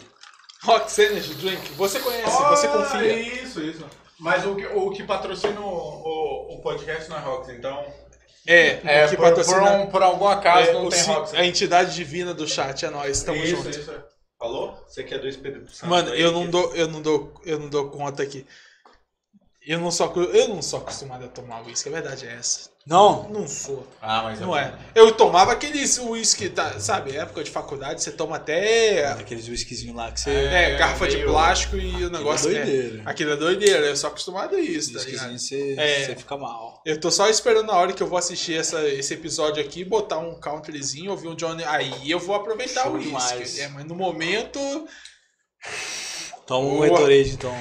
Rocks 0.65 0.99
Energy 0.99 1.35
Drink. 1.35 1.73
Você 1.73 2.01
conhece, 2.01 2.31
você 2.43 2.69
confia. 2.69 3.13
Isso, 3.43 3.61
isso. 3.63 3.85
Mas 4.19 4.45
o, 4.45 4.57
que- 4.57 4.67
o 4.67 4.91
que 4.91 5.05
patrocina 5.05 5.61
o, 5.61 5.65
o, 5.65 6.55
o 6.57 6.61
podcast 6.63 7.09
não 7.09 7.17
é 7.17 7.21
Rox, 7.21 7.49
então. 7.51 7.85
É, 8.47 8.81
É, 8.85 9.09
que 9.09 9.17
por, 9.17 9.23
por, 9.25 9.29
patrocina 9.29 9.73
um, 9.73 9.87
por 9.87 10.03
algum 10.03 10.27
acaso 10.27 10.71
é, 10.71 10.73
não 10.73 10.89
tem 10.89 11.03
Rox. 11.03 11.35
a 11.35 11.45
entidade 11.45 11.95
divina 11.95 12.35
do 12.35 12.47
chat, 12.49 12.85
é 12.85 12.91
nós, 12.91 13.19
estamos 13.19 13.45
isso, 13.45 13.57
juntos. 13.63 13.77
isso. 13.77 13.95
Falou? 14.39 14.83
Você 14.89 15.05
que 15.05 15.15
é 15.15 15.19
do 15.19 15.29
Espírito 15.29 15.71
Santo. 15.71 15.89
Mano, 15.91 16.15
eu 16.15 16.33
não 16.33 16.47
que- 16.47 16.51
dou, 16.51 16.75
eu 16.75 16.89
não 16.89 17.03
dou, 17.03 17.35
eu 17.45 17.59
não 17.59 17.69
dou 17.69 17.91
conta 17.91 18.23
aqui. 18.23 18.47
Eu 19.67 19.79
não 19.81 19.91
sou, 19.91 20.13
eu 20.33 20.49
não 20.49 20.63
sou 20.63 20.81
acostumado 20.81 21.25
a 21.27 21.29
tomar 21.29 21.63
uísque, 21.67 21.89
a 21.89 21.93
verdade 21.93 22.27
é 22.27 22.33
essa. 22.35 22.71
Não, 22.89 23.29
Não 23.29 23.47
sou. 23.47 23.87
Ah, 24.01 24.23
mas 24.23 24.41
Não 24.41 24.57
é. 24.57 24.73
Eu 24.95 25.13
tomava 25.13 25.53
aqueles 25.53 25.99
uísque, 25.99 26.49
tá, 26.49 26.81
sabe, 26.81 27.15
época 27.15 27.45
de 27.45 27.51
faculdade, 27.51 28.03
você 28.03 28.11
toma 28.11 28.37
até 28.37 29.07
aqueles 29.09 29.47
whiskyzinhos 29.47 29.95
lá 29.95 30.11
que 30.11 30.21
você. 30.21 30.31
é, 30.31 30.73
É, 30.73 30.79
garrafa 30.79 31.07
de 31.07 31.17
meio- 31.17 31.29
plástico 31.29 31.77
e 31.77 32.05
o 32.05 32.09
negócio 32.11 32.49
é 32.51 32.65
doideira. 32.65 33.03
Aquilo 33.05 33.33
é 33.33 33.37
doideira, 33.37 33.87
eu 33.87 33.97
sou 33.97 34.09
acostumado 34.09 34.57
a 34.57 34.61
isso, 34.61 34.95
tá 34.95 35.05
ligado? 35.05 35.39
você, 35.39 35.75
É. 35.79 36.07
você 36.07 36.17
fica 36.17 36.37
mal. 36.39 36.81
Eu 36.87 36.99
tô 36.99 37.11
só 37.11 37.29
esperando 37.29 37.71
a 37.71 37.77
hora 37.77 37.93
que 37.93 38.03
eu 38.03 38.07
vou 38.07 38.19
assistir 38.19 38.55
essa, 38.59 38.83
esse 38.89 39.13
episódio 39.13 39.63
aqui, 39.63 39.85
botar 39.85 40.17
um 40.19 40.41
countryzinho, 40.41 41.11
ouvir 41.11 41.29
um 41.29 41.35
Johnny. 41.35 41.65
Aí 41.65 42.11
eu 42.11 42.19
vou 42.19 42.35
aproveitar 42.37 42.85
Show 42.85 42.93
o 42.93 42.97
uísque. 42.97 43.61
É, 43.61 43.69
mas 43.69 43.85
no 43.85 43.95
momento. 43.95 44.59
Toma 46.47 46.67
um. 46.69 46.81
Gatorade 46.81 47.31
então. 47.33 47.55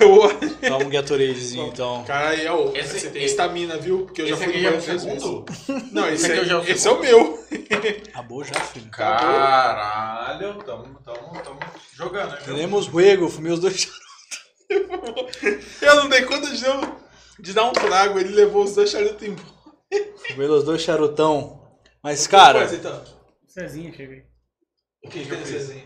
Eu... 0.00 0.20
Toma 0.68 0.84
um 0.84 0.88
Gatoradezinho 0.90 1.68
então. 1.68 2.04
Cara, 2.04 2.30
aí, 2.30 2.46
ó, 2.48 2.70
Esse- 2.74 2.98
você 3.00 3.10
tem 3.10 3.24
estamina, 3.24 3.76
viu? 3.78 4.04
Porque 4.06 4.22
eu 4.22 4.26
já 4.28 4.36
fui 4.36 4.46
aqui 4.46 4.56
no 4.62 4.62
já 4.62 4.92
é 4.92 4.96
o 4.96 5.00
segundo? 5.00 5.44
vezes. 5.44 5.92
Não, 5.92 6.08
esse, 6.08 6.26
Esse 6.26 6.44
já 6.44 6.54
é 6.54 6.56
o 6.58 6.64
esse 6.64 6.88
é 6.88 6.90
o 6.90 7.00
meu. 7.00 7.44
Acabou 8.08 8.44
já, 8.44 8.54
filho. 8.54 8.90
Caralho, 8.90 10.54
tamo, 10.64 10.98
tamo, 11.04 11.40
tamo 11.42 11.58
jogando? 11.94 12.36
Tenemos 12.44 12.86
juego, 12.86 13.28
fumei 13.28 13.52
os 13.52 13.60
dois 13.60 13.88
Eu 15.80 15.96
não 15.96 16.08
dei 16.08 16.22
conta 16.22 16.50
de, 16.50 16.62
não- 16.66 16.96
de 17.38 17.52
dar 17.52 17.64
um 17.64 17.72
trago, 17.72 18.18
ele 18.18 18.30
levou 18.34 18.64
os 18.64 18.74
dois 18.74 18.90
charutos 18.90 19.22
embora. 19.22 19.48
Fumei 20.28 20.48
os 20.48 20.64
dois 20.64 20.82
charutão. 20.82 21.62
Mas, 22.02 22.26
cara, 22.26 22.64
então. 22.72 23.02
Cezinha, 23.46 23.92
cheguei. 23.92 24.24
O 25.04 25.08
que 25.08 25.24
que 25.24 25.34
é 25.34 25.38
assim? 25.38 25.82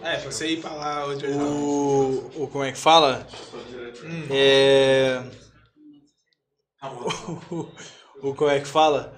É, 0.00 0.16
pra 0.16 0.30
você 0.30 0.48
ir 0.48 0.60
pra 0.60 0.72
lá 0.72 1.06
onde 1.06 1.24
eu 1.24 1.32
o, 1.38 2.42
o. 2.44 2.48
Como 2.48 2.64
é 2.64 2.72
que 2.72 2.78
fala? 2.78 3.26
É. 4.30 5.22
O, 7.50 7.68
o- 8.30 8.34
como 8.34 8.50
é 8.50 8.58
que 8.58 8.66
fala? 8.66 9.16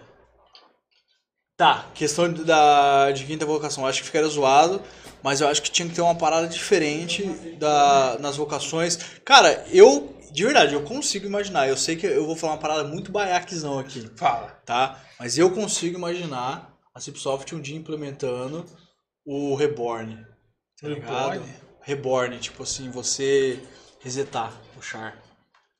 Tá, 1.57 1.87
questão 1.95 2.31
de- 2.31 2.45
da, 2.45 3.11
de 3.11 3.25
quinta 3.25 3.47
vocação. 3.47 3.87
Acho 3.87 4.01
que 4.01 4.07
ficaria 4.07 4.29
zoado, 4.29 4.83
mas 5.23 5.41
eu 5.41 5.49
acho 5.49 5.63
que 5.63 5.71
tinha 5.71 5.89
que 5.89 5.95
ter 5.95 6.03
uma 6.03 6.15
parada 6.15 6.47
diferente 6.47 7.25
da, 7.59 8.19
nas 8.19 8.37
vocações. 8.37 8.97
Cara, 9.25 9.65
eu. 9.73 10.15
De 10.31 10.45
verdade, 10.45 10.75
eu 10.75 10.83
consigo 10.83 11.27
imaginar. 11.27 11.69
Eu 11.69 11.77
sei 11.77 11.97
que 11.97 12.07
eu 12.07 12.27
vou 12.27 12.35
falar 12.37 12.55
uma 12.55 12.59
parada 12.61 12.85
muito 12.85 13.13
baiaquezão 13.13 13.79
aqui 13.79 14.11
Fala. 14.17 14.49
tá? 14.67 15.01
Mas 15.19 15.39
eu 15.39 15.49
consigo 15.51 15.97
imaginar 15.97 16.77
a 16.95 17.01
Cipsoft 17.01 17.55
um 17.55 17.61
dia 17.61 17.77
implementando 17.77 18.67
o 19.25 19.55
Reborn. 19.55 20.27
Tá 20.81 20.89
ligado? 20.89 21.31
Reborn? 21.33 21.55
Reborn, 21.83 22.39
tipo 22.39 22.63
assim, 22.63 22.91
você 22.91 23.59
resetar 24.01 24.53
o 24.79 24.83
char. 24.83 25.17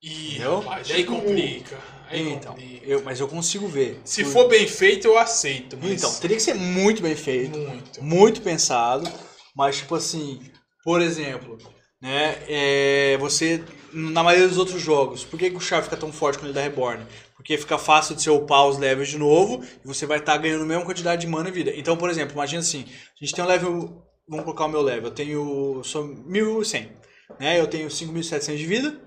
Ih, 0.03 0.29
Entendeu? 0.35 0.61
rapaz, 0.61 0.91
aí 0.91 1.05
complica. 1.05 1.79
Aí 2.09 2.29
Então, 2.33 2.53
complica. 2.53 2.87
eu, 2.87 3.03
mas 3.03 3.21
eu 3.21 3.29
consigo 3.29 3.67
ver. 3.67 4.01
Se 4.05 4.23
Por- 4.23 4.33
for 4.33 4.49
bem 4.49 4.67
feito, 4.67 5.07
eu 5.07 5.19
aceito. 5.19 5.79
Mas 5.81 5.93
Então, 5.93 6.13
teria 6.21 6.37
que 6.37 6.43
ser 6.43 6.55
muito 6.55 7.03
bem 7.03 7.17
feito, 7.17 7.59
muito. 7.59 8.05
muito 8.05 8.43
pensado, 8.43 9.11
mas 9.57 9.79
tipo 9.79 9.95
assim, 9.95 10.43
por 10.85 11.01
exemplo, 11.01 11.57
né, 12.03 12.37
é, 12.47 13.17
você, 13.19 13.65
na 13.93 14.23
maioria 14.23 14.47
dos 14.47 14.59
outros 14.59 14.81
jogos, 14.83 15.25
por 15.25 15.39
que, 15.39 15.49
que 15.51 15.57
o 15.57 15.61
char 15.61 15.83
fica 15.83 15.97
tão 15.97 16.13
forte 16.13 16.39
quando 16.39 16.47
ele 16.49 16.55
dá 16.55 16.61
reborn? 16.61 17.07
Porque 17.35 17.57
fica 17.57 17.79
fácil 17.79 18.15
de 18.15 18.23
você 18.23 18.31
upar 18.31 18.67
os 18.67 18.77
levels 18.79 19.09
de 19.09 19.17
novo 19.19 19.65
e 19.83 19.87
você 19.89 20.05
vai 20.07 20.19
estar 20.19 20.37
ganhando 20.37 20.65
a 20.65 20.67
mesma 20.67 20.85
quantidade 20.85 21.23
de 21.23 21.27
mana 21.27 21.49
e 21.49 21.53
vida. 21.53 21.73
Então, 21.75 21.97
por 21.97 22.11
exemplo, 22.11 22.35
imagina 22.35 22.61
assim, 22.61 22.85
a 22.87 23.25
gente 23.25 23.35
tem 23.35 23.43
um 23.45 23.49
level, 23.49 24.03
vamos 24.29 24.45
colocar 24.45 24.67
o 24.67 24.69
meu 24.69 24.83
level, 24.83 25.05
eu 25.07 25.15
tenho, 25.15 25.83
sou 25.85 26.05
1100, 26.05 26.93
né, 27.39 27.61
eu 27.61 27.67
tenho 27.67 27.91
5700 27.91 28.61
de 28.61 28.67
vida, 28.67 29.01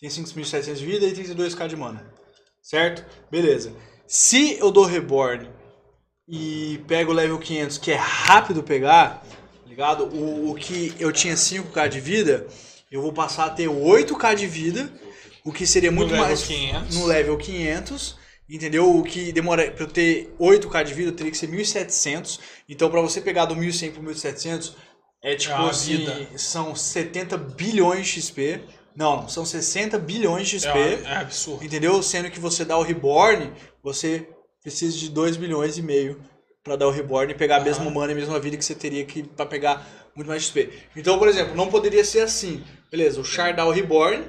tenho 0.00 0.12
5700 0.12 0.80
de 0.80 0.86
vida 0.86 1.06
e 1.06 1.12
32k 1.12 1.68
de 1.68 1.76
mana, 1.76 2.12
certo? 2.62 3.04
Beleza. 3.30 3.72
Se 4.06 4.58
eu 4.58 4.70
dou 4.70 4.84
reborn 4.84 5.48
e 6.26 6.82
pego 6.86 7.12
o 7.12 7.14
level 7.14 7.38
500, 7.38 7.78
que 7.78 7.90
é 7.90 7.96
rápido 7.96 8.62
pegar, 8.62 9.22
ligado? 9.78 10.04
O, 10.06 10.50
o 10.50 10.54
que 10.56 10.92
eu 10.98 11.12
tinha 11.12 11.34
5k 11.34 11.88
de 11.88 12.00
vida, 12.00 12.48
eu 12.90 13.00
vou 13.00 13.12
passar 13.12 13.46
a 13.46 13.50
ter 13.50 13.68
8k 13.68 14.34
de 14.34 14.46
vida, 14.48 14.92
o 15.44 15.52
que 15.52 15.64
seria 15.64 15.92
muito 15.92 16.10
level 16.10 16.26
mais 16.26 16.42
500. 16.42 16.96
no 16.96 17.06
level 17.06 17.38
500, 17.38 18.16
entendeu? 18.48 18.96
O 18.96 19.02
que 19.02 19.32
demora 19.32 19.70
para 19.70 19.84
eu 19.84 19.88
ter 19.88 20.34
8k 20.40 20.84
de 20.84 20.94
vida, 20.94 21.12
teria 21.12 21.30
que 21.32 21.38
ser 21.38 21.48
1700. 21.48 22.40
Então 22.68 22.90
para 22.90 23.00
você 23.00 23.20
pegar 23.20 23.44
do 23.46 23.54
1100 23.56 23.92
pro 23.92 24.02
1700 24.02 24.76
é 25.22 25.34
tipo 25.34 25.54
É 25.54 25.68
assim, 25.70 25.96
vida. 25.98 26.28
são 26.36 26.74
70 26.74 27.36
bilhões 27.36 28.06
de 28.06 28.22
XP. 28.22 28.60
Não, 28.96 29.28
são 29.28 29.44
60 29.44 29.98
bilhões 29.98 30.48
de 30.48 30.56
É, 30.56 30.60
XP. 30.60 30.78
é 31.06 31.16
absurdo. 31.16 31.64
Entendeu? 31.64 32.02
Sendo 32.02 32.30
que 32.30 32.40
você 32.40 32.64
dá 32.64 32.76
o 32.76 32.82
reborn, 32.82 33.52
você 33.82 34.28
precisa 34.62 34.96
de 34.96 35.08
2 35.08 35.36
bilhões 35.36 35.78
e 35.78 35.82
meio 35.82 36.20
pra 36.64 36.76
dar 36.76 36.88
o 36.88 36.90
reborn 36.90 37.32
e 37.32 37.36
pegar 37.36 37.56
a 37.56 37.60
mesma 37.60 37.90
mana 37.90 38.12
e 38.12 38.14
a 38.14 38.18
mesma 38.18 38.38
vida 38.40 38.56
que 38.56 38.64
você 38.64 38.74
teria 38.74 39.04
que 39.04 39.22
para 39.22 39.46
pegar 39.46 39.86
muito 40.14 40.28
mais 40.28 40.42
XP. 40.42 40.70
Então, 40.96 41.18
por 41.18 41.28
exemplo, 41.28 41.54
não 41.54 41.68
poderia 41.68 42.04
ser 42.04 42.20
assim. 42.20 42.62
Beleza, 42.90 43.20
o 43.20 43.24
o 43.66 43.70
reborn, 43.70 44.24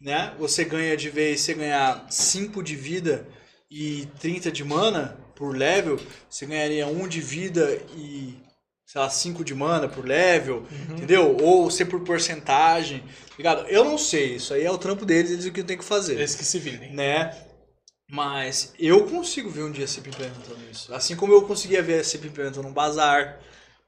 né? 0.00 0.34
Você 0.38 0.64
ganha 0.64 0.96
de 0.96 1.08
vez 1.08 1.40
você 1.40 1.54
ganhar 1.54 2.06
5 2.10 2.62
de 2.62 2.76
vida 2.76 3.26
e 3.70 4.06
30 4.18 4.50
de 4.50 4.64
mana 4.64 5.16
por 5.34 5.56
level, 5.56 5.98
você 6.28 6.44
ganharia 6.44 6.86
1 6.86 7.08
de 7.08 7.20
vida 7.20 7.80
e 7.96 8.36
sei 8.84 9.00
lá, 9.00 9.08
5 9.08 9.44
de 9.44 9.54
mana 9.54 9.88
por 9.88 10.04
level, 10.04 10.64
entendeu? 10.90 11.36
Ou 11.40 11.70
ser 11.70 11.84
por 11.84 12.00
porcentagem, 12.00 13.04
ligado? 13.38 13.66
Eu 13.68 13.84
não 13.84 13.96
sei, 13.96 14.34
isso 14.34 14.52
aí 14.52 14.64
é 14.64 14.70
o 14.70 14.76
trampo 14.76 15.06
deles, 15.06 15.30
eles 15.30 15.46
o 15.46 15.52
que 15.52 15.62
tem 15.62 15.78
que 15.78 15.84
fazer 15.84 16.14
Eles 16.14 16.34
que 16.34 16.44
se 16.44 16.58
virem. 16.58 16.92
né? 16.92 17.32
Mas 18.10 18.74
eu 18.76 19.06
consigo 19.06 19.48
ver 19.48 19.62
um 19.62 19.70
dia 19.70 19.84
a 19.84 19.88
CIP 19.88 20.08
implementando 20.08 20.58
isso. 20.70 20.92
Assim 20.92 21.14
como 21.14 21.32
eu 21.32 21.42
conseguia 21.42 21.80
ver 21.80 22.00
a 22.00 22.04
CIP 22.04 22.26
implementando 22.26 22.66
um 22.66 22.72
bazar. 22.72 23.38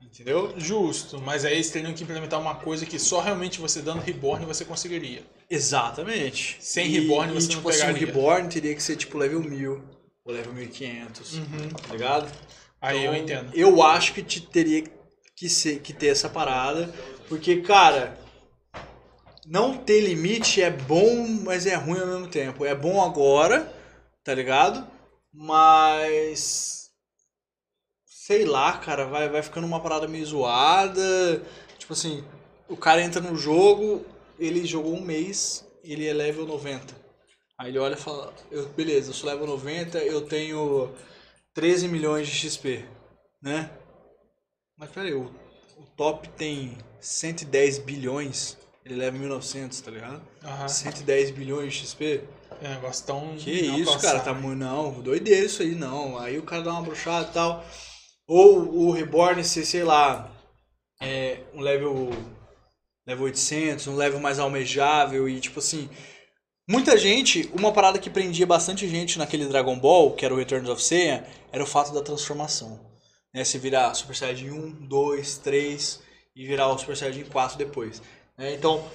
Entendeu? 0.04 0.52
Justo, 0.58 1.20
mas 1.20 1.44
aí 1.44 1.54
eles 1.54 1.70
teriam 1.70 1.94
que 1.94 2.02
implementar 2.02 2.40
uma 2.40 2.56
coisa 2.56 2.84
que 2.84 2.98
só 2.98 3.20
realmente 3.20 3.60
você 3.60 3.80
dando 3.80 4.00
reborn 4.02 4.44
você 4.44 4.64
conseguiria. 4.64 5.22
Exatamente. 5.48 6.56
Sem 6.60 6.86
E- 6.86 7.00
reborn 7.00 7.30
e, 7.32 7.34
você 7.34 7.48
não 7.48 7.56
tipo 7.56 7.68
assim, 7.70 7.78
o 7.82 7.86
pegaria. 7.86 8.06
reborn 8.06 8.48
teria 8.48 8.74
que 8.74 8.82
ser 8.82 8.96
tipo 8.96 9.16
level 9.16 9.40
1000 9.42 9.82
ou 10.24 10.32
level 10.34 10.52
1500. 10.52 11.40
Tá 11.86 11.92
ligado? 11.92 12.30
Aí 12.80 13.04
eu 13.04 13.14
Então, 13.14 13.36
entendo. 13.38 13.50
Eu 13.54 13.82
acho 13.82 14.12
que 14.12 14.22
te 14.22 14.40
teria 14.40 14.84
que, 15.36 15.48
ser, 15.48 15.80
que 15.80 15.92
ter 15.92 16.08
essa 16.08 16.28
parada. 16.28 16.92
Porque, 17.28 17.62
cara, 17.62 18.18
não 19.46 19.76
ter 19.78 20.00
limite 20.00 20.60
é 20.60 20.70
bom, 20.70 21.26
mas 21.44 21.64
é 21.66 21.74
ruim 21.74 22.00
ao 22.00 22.06
mesmo 22.06 22.28
tempo. 22.28 22.64
É 22.66 22.74
bom 22.74 23.00
agora, 23.02 23.72
tá 24.24 24.34
ligado? 24.34 24.86
Mas. 25.32 26.81
Sei 28.32 28.46
lá, 28.46 28.78
cara, 28.78 29.04
vai, 29.04 29.28
vai 29.28 29.42
ficando 29.42 29.66
uma 29.66 29.78
parada 29.78 30.08
meio 30.08 30.24
zoada. 30.24 31.42
Tipo 31.78 31.92
assim, 31.92 32.24
o 32.66 32.76
cara 32.78 33.02
entra 33.02 33.20
no 33.20 33.36
jogo, 33.36 34.06
ele 34.38 34.64
jogou 34.64 34.94
um 34.94 35.02
mês, 35.02 35.68
ele 35.84 36.06
é 36.06 36.14
level 36.14 36.46
90. 36.46 36.94
Aí 37.58 37.68
ele 37.68 37.78
olha 37.78 37.92
e 37.92 37.98
fala, 37.98 38.32
eu, 38.50 38.66
beleza, 38.70 39.10
eu 39.10 39.14
sou 39.14 39.28
level 39.28 39.46
90, 39.46 39.98
eu 39.98 40.22
tenho 40.22 40.90
13 41.52 41.88
milhões 41.88 42.26
de 42.26 42.32
XP, 42.32 42.86
né? 43.42 43.70
Mas 44.78 44.90
peraí, 44.90 45.12
o, 45.12 45.30
o 45.76 45.84
top 45.94 46.26
tem 46.30 46.78
110 47.00 47.80
bilhões, 47.80 48.56
ele 48.82 48.94
leva 48.94 49.18
1900, 49.18 49.78
tá 49.82 49.90
ligado? 49.90 50.22
Aham. 50.42 50.68
110 50.68 51.32
bilhões 51.32 51.74
de 51.74 51.80
XP? 51.80 52.24
É 52.62 52.68
um 52.68 52.74
negócio 52.76 53.04
tão. 53.04 53.36
Que 53.36 53.50
isso, 53.50 53.64
inalcançável. 53.64 54.00
cara, 54.00 54.20
tá 54.20 54.32
muito. 54.32 54.58
Não, 54.58 55.02
doideira 55.02 55.44
isso 55.44 55.60
aí, 55.60 55.74
não. 55.74 56.18
Aí 56.18 56.38
o 56.38 56.42
cara 56.42 56.62
dá 56.62 56.72
uma 56.72 56.82
bruxada 56.82 57.28
e 57.28 57.32
tal. 57.32 57.64
Ou 58.26 58.86
o 58.86 58.90
Reborn 58.90 59.44
ser, 59.44 59.64
sei 59.64 59.84
lá, 59.84 60.30
é, 61.00 61.40
um 61.54 61.60
level. 61.60 62.10
Level 63.04 63.24
800, 63.24 63.88
um 63.88 63.96
level 63.96 64.20
mais 64.20 64.38
almejável 64.38 65.28
e 65.28 65.40
tipo 65.40 65.58
assim. 65.58 65.88
Muita 66.68 66.96
gente, 66.96 67.50
uma 67.52 67.72
parada 67.72 67.98
que 67.98 68.08
prendia 68.08 68.46
bastante 68.46 68.88
gente 68.88 69.18
naquele 69.18 69.46
Dragon 69.46 69.76
Ball, 69.76 70.12
que 70.12 70.24
era 70.24 70.32
o 70.32 70.36
Returns 70.36 70.68
of 70.68 70.80
Saiyan, 70.80 71.24
era 71.50 71.62
o 71.62 71.66
fato 71.66 71.92
da 71.92 72.00
transformação. 72.00 72.78
Né? 73.34 73.44
Você 73.44 73.58
virar 73.58 73.92
Super 73.94 74.14
Saiyajin 74.14 74.50
1, 74.50 74.86
2, 74.86 75.38
3 75.38 76.00
e 76.36 76.46
virar 76.46 76.68
o 76.68 76.78
Super 76.78 76.96
Saiyajin 76.96 77.24
4 77.24 77.58
depois. 77.58 78.00
né? 78.38 78.54
Então, 78.54 78.88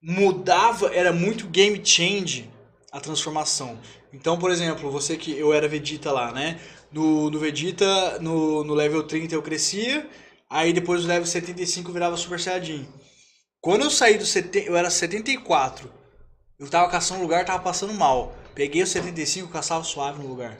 mudava, 0.00 0.94
era 0.94 1.12
muito 1.12 1.48
game 1.48 1.84
change 1.84 2.48
a 2.92 3.00
transformação. 3.00 3.78
Então, 4.12 4.38
por 4.38 4.50
exemplo, 4.50 4.90
você 4.90 5.16
que 5.16 5.36
eu 5.36 5.52
era 5.52 5.66
Vegeta 5.66 6.12
lá, 6.12 6.30
né? 6.30 6.60
No, 6.94 7.28
no 7.28 7.40
Vegeta, 7.40 8.20
no, 8.20 8.62
no 8.62 8.72
level 8.72 9.02
30 9.02 9.34
eu 9.34 9.42
crescia, 9.42 10.08
aí 10.48 10.72
depois 10.72 11.02
no 11.02 11.08
level 11.08 11.26
75 11.26 11.90
eu 11.90 11.92
virava 11.92 12.16
Super 12.16 12.38
Saiyajin. 12.38 12.86
Quando 13.60 13.82
eu 13.82 13.90
saí 13.90 14.16
do 14.16 14.24
70, 14.24 14.68
eu 14.68 14.76
era 14.76 14.88
74. 14.90 15.90
Eu 16.56 16.68
tava 16.68 16.88
caçando 16.88 17.18
um 17.18 17.22
lugar, 17.24 17.44
tava 17.44 17.62
passando 17.62 17.92
mal. 17.92 18.32
Peguei 18.54 18.82
o 18.82 18.86
75, 18.86 19.48
caçava 19.48 19.82
suave 19.82 20.22
no 20.22 20.28
lugar. 20.28 20.56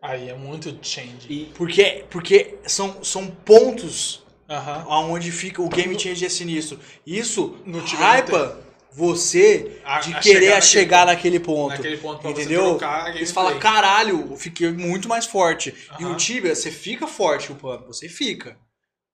Aí 0.00 0.28
é 0.28 0.34
muito 0.34 0.78
change. 0.82 1.50
Porque, 1.54 2.04
porque 2.10 2.58
são, 2.64 3.02
são 3.02 3.26
pontos 3.26 4.22
Aham. 4.48 4.84
aonde 4.88 5.32
fica 5.32 5.60
o 5.62 5.68
game 5.68 5.98
change 5.98 6.24
é 6.24 6.28
sinistro. 6.28 6.78
Isso 7.04 7.56
No 7.66 7.80
hypa 7.80 8.60
você 8.94 9.80
de 10.02 10.14
a 10.14 10.20
querer 10.20 10.62
chegar 10.62 11.06
naquele 11.06 11.36
chegar 11.36 11.44
ponto. 11.44 11.70
naquele 11.70 11.96
ponto. 11.96 12.14
Naquele 12.16 12.26
ponto 12.26 12.28
entendeu? 12.40 12.68
trocar 12.78 13.16
Eles 13.16 13.30
falam, 13.30 13.58
caralho, 13.58 14.28
eu 14.30 14.36
fiquei 14.36 14.70
muito 14.70 15.08
mais 15.08 15.26
forte. 15.26 15.74
E 15.98 16.04
o 16.04 16.14
Tibia, 16.16 16.54
você 16.54 16.70
fica 16.70 17.06
forte 17.06 17.50
upando, 17.50 17.86
você 17.86 18.08
fica. 18.08 18.56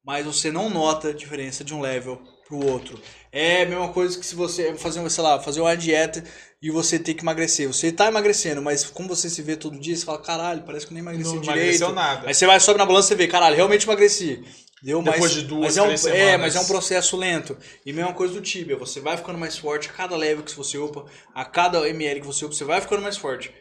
Mas 0.05 0.25
você 0.25 0.51
não 0.51 0.71
nota 0.71 1.09
a 1.09 1.13
diferença 1.13 1.63
de 1.63 1.75
um 1.75 1.81
level 1.81 2.21
pro 2.47 2.65
outro. 2.67 2.99
É 3.31 3.63
a 3.63 3.67
mesma 3.67 3.89
coisa 3.91 4.19
que 4.19 4.25
se 4.25 4.35
você 4.35 4.75
fazer, 4.75 5.09
sei 5.11 5.23
lá, 5.23 5.39
fazer 5.39 5.61
uma 5.61 5.77
dieta 5.77 6.25
e 6.63 6.71
você 6.71 6.99
ter 6.99 7.15
que 7.15 7.23
emagrecer. 7.23 7.69
Você 7.69 7.93
tá 7.93 8.09
emagrecendo, 8.09 8.63
mas 8.63 8.85
como 8.85 9.09
você 9.09 9.29
se 9.29 9.43
vê 9.43 9.55
todo 9.55 9.79
dia, 9.79 9.95
você 9.95 10.05
fala, 10.05 10.19
caralho, 10.19 10.63
parece 10.63 10.87
que 10.87 10.93
eu 10.93 10.95
nem 10.95 11.03
emagreci 11.03 11.35
Não 11.35 11.41
direito. 11.41 11.59
emagreceu 11.59 11.93
nada. 11.93 12.27
Aí 12.27 12.35
você 12.35 12.47
vai, 12.47 12.59
sobe 12.59 12.79
na 12.79 12.87
balança 12.87 13.13
e 13.13 13.17
vê, 13.17 13.29
caralho, 13.29 13.55
realmente 13.55 13.85
emagreci. 13.85 14.43
Deu 14.83 15.03
Depois 15.03 15.21
mas, 15.23 15.33
de 15.33 15.43
duas, 15.43 15.61
mas 15.63 15.77
é 15.77 15.83
um, 15.83 15.87
três 15.87 16.07
É, 16.07 16.11
semanas. 16.13 16.41
mas 16.41 16.57
é 16.57 16.61
um 16.61 16.67
processo 16.67 17.17
lento. 17.17 17.57
E 17.85 17.93
mesma 17.93 18.13
coisa 18.15 18.35
do 18.35 18.41
Tibia, 18.41 18.77
você 18.77 19.01
vai 19.01 19.17
ficando 19.17 19.39
mais 19.39 19.59
forte 19.59 19.89
a 19.89 19.93
cada 19.93 20.17
level 20.17 20.45
que 20.45 20.55
você 20.55 20.79
upa, 20.79 21.05
a 21.35 21.45
cada 21.45 21.89
ML 21.89 22.21
que 22.21 22.27
você 22.27 22.45
upa, 22.45 22.55
você 22.55 22.65
vai 22.65 22.81
ficando 22.81 23.03
mais 23.03 23.17
forte. 23.17 23.53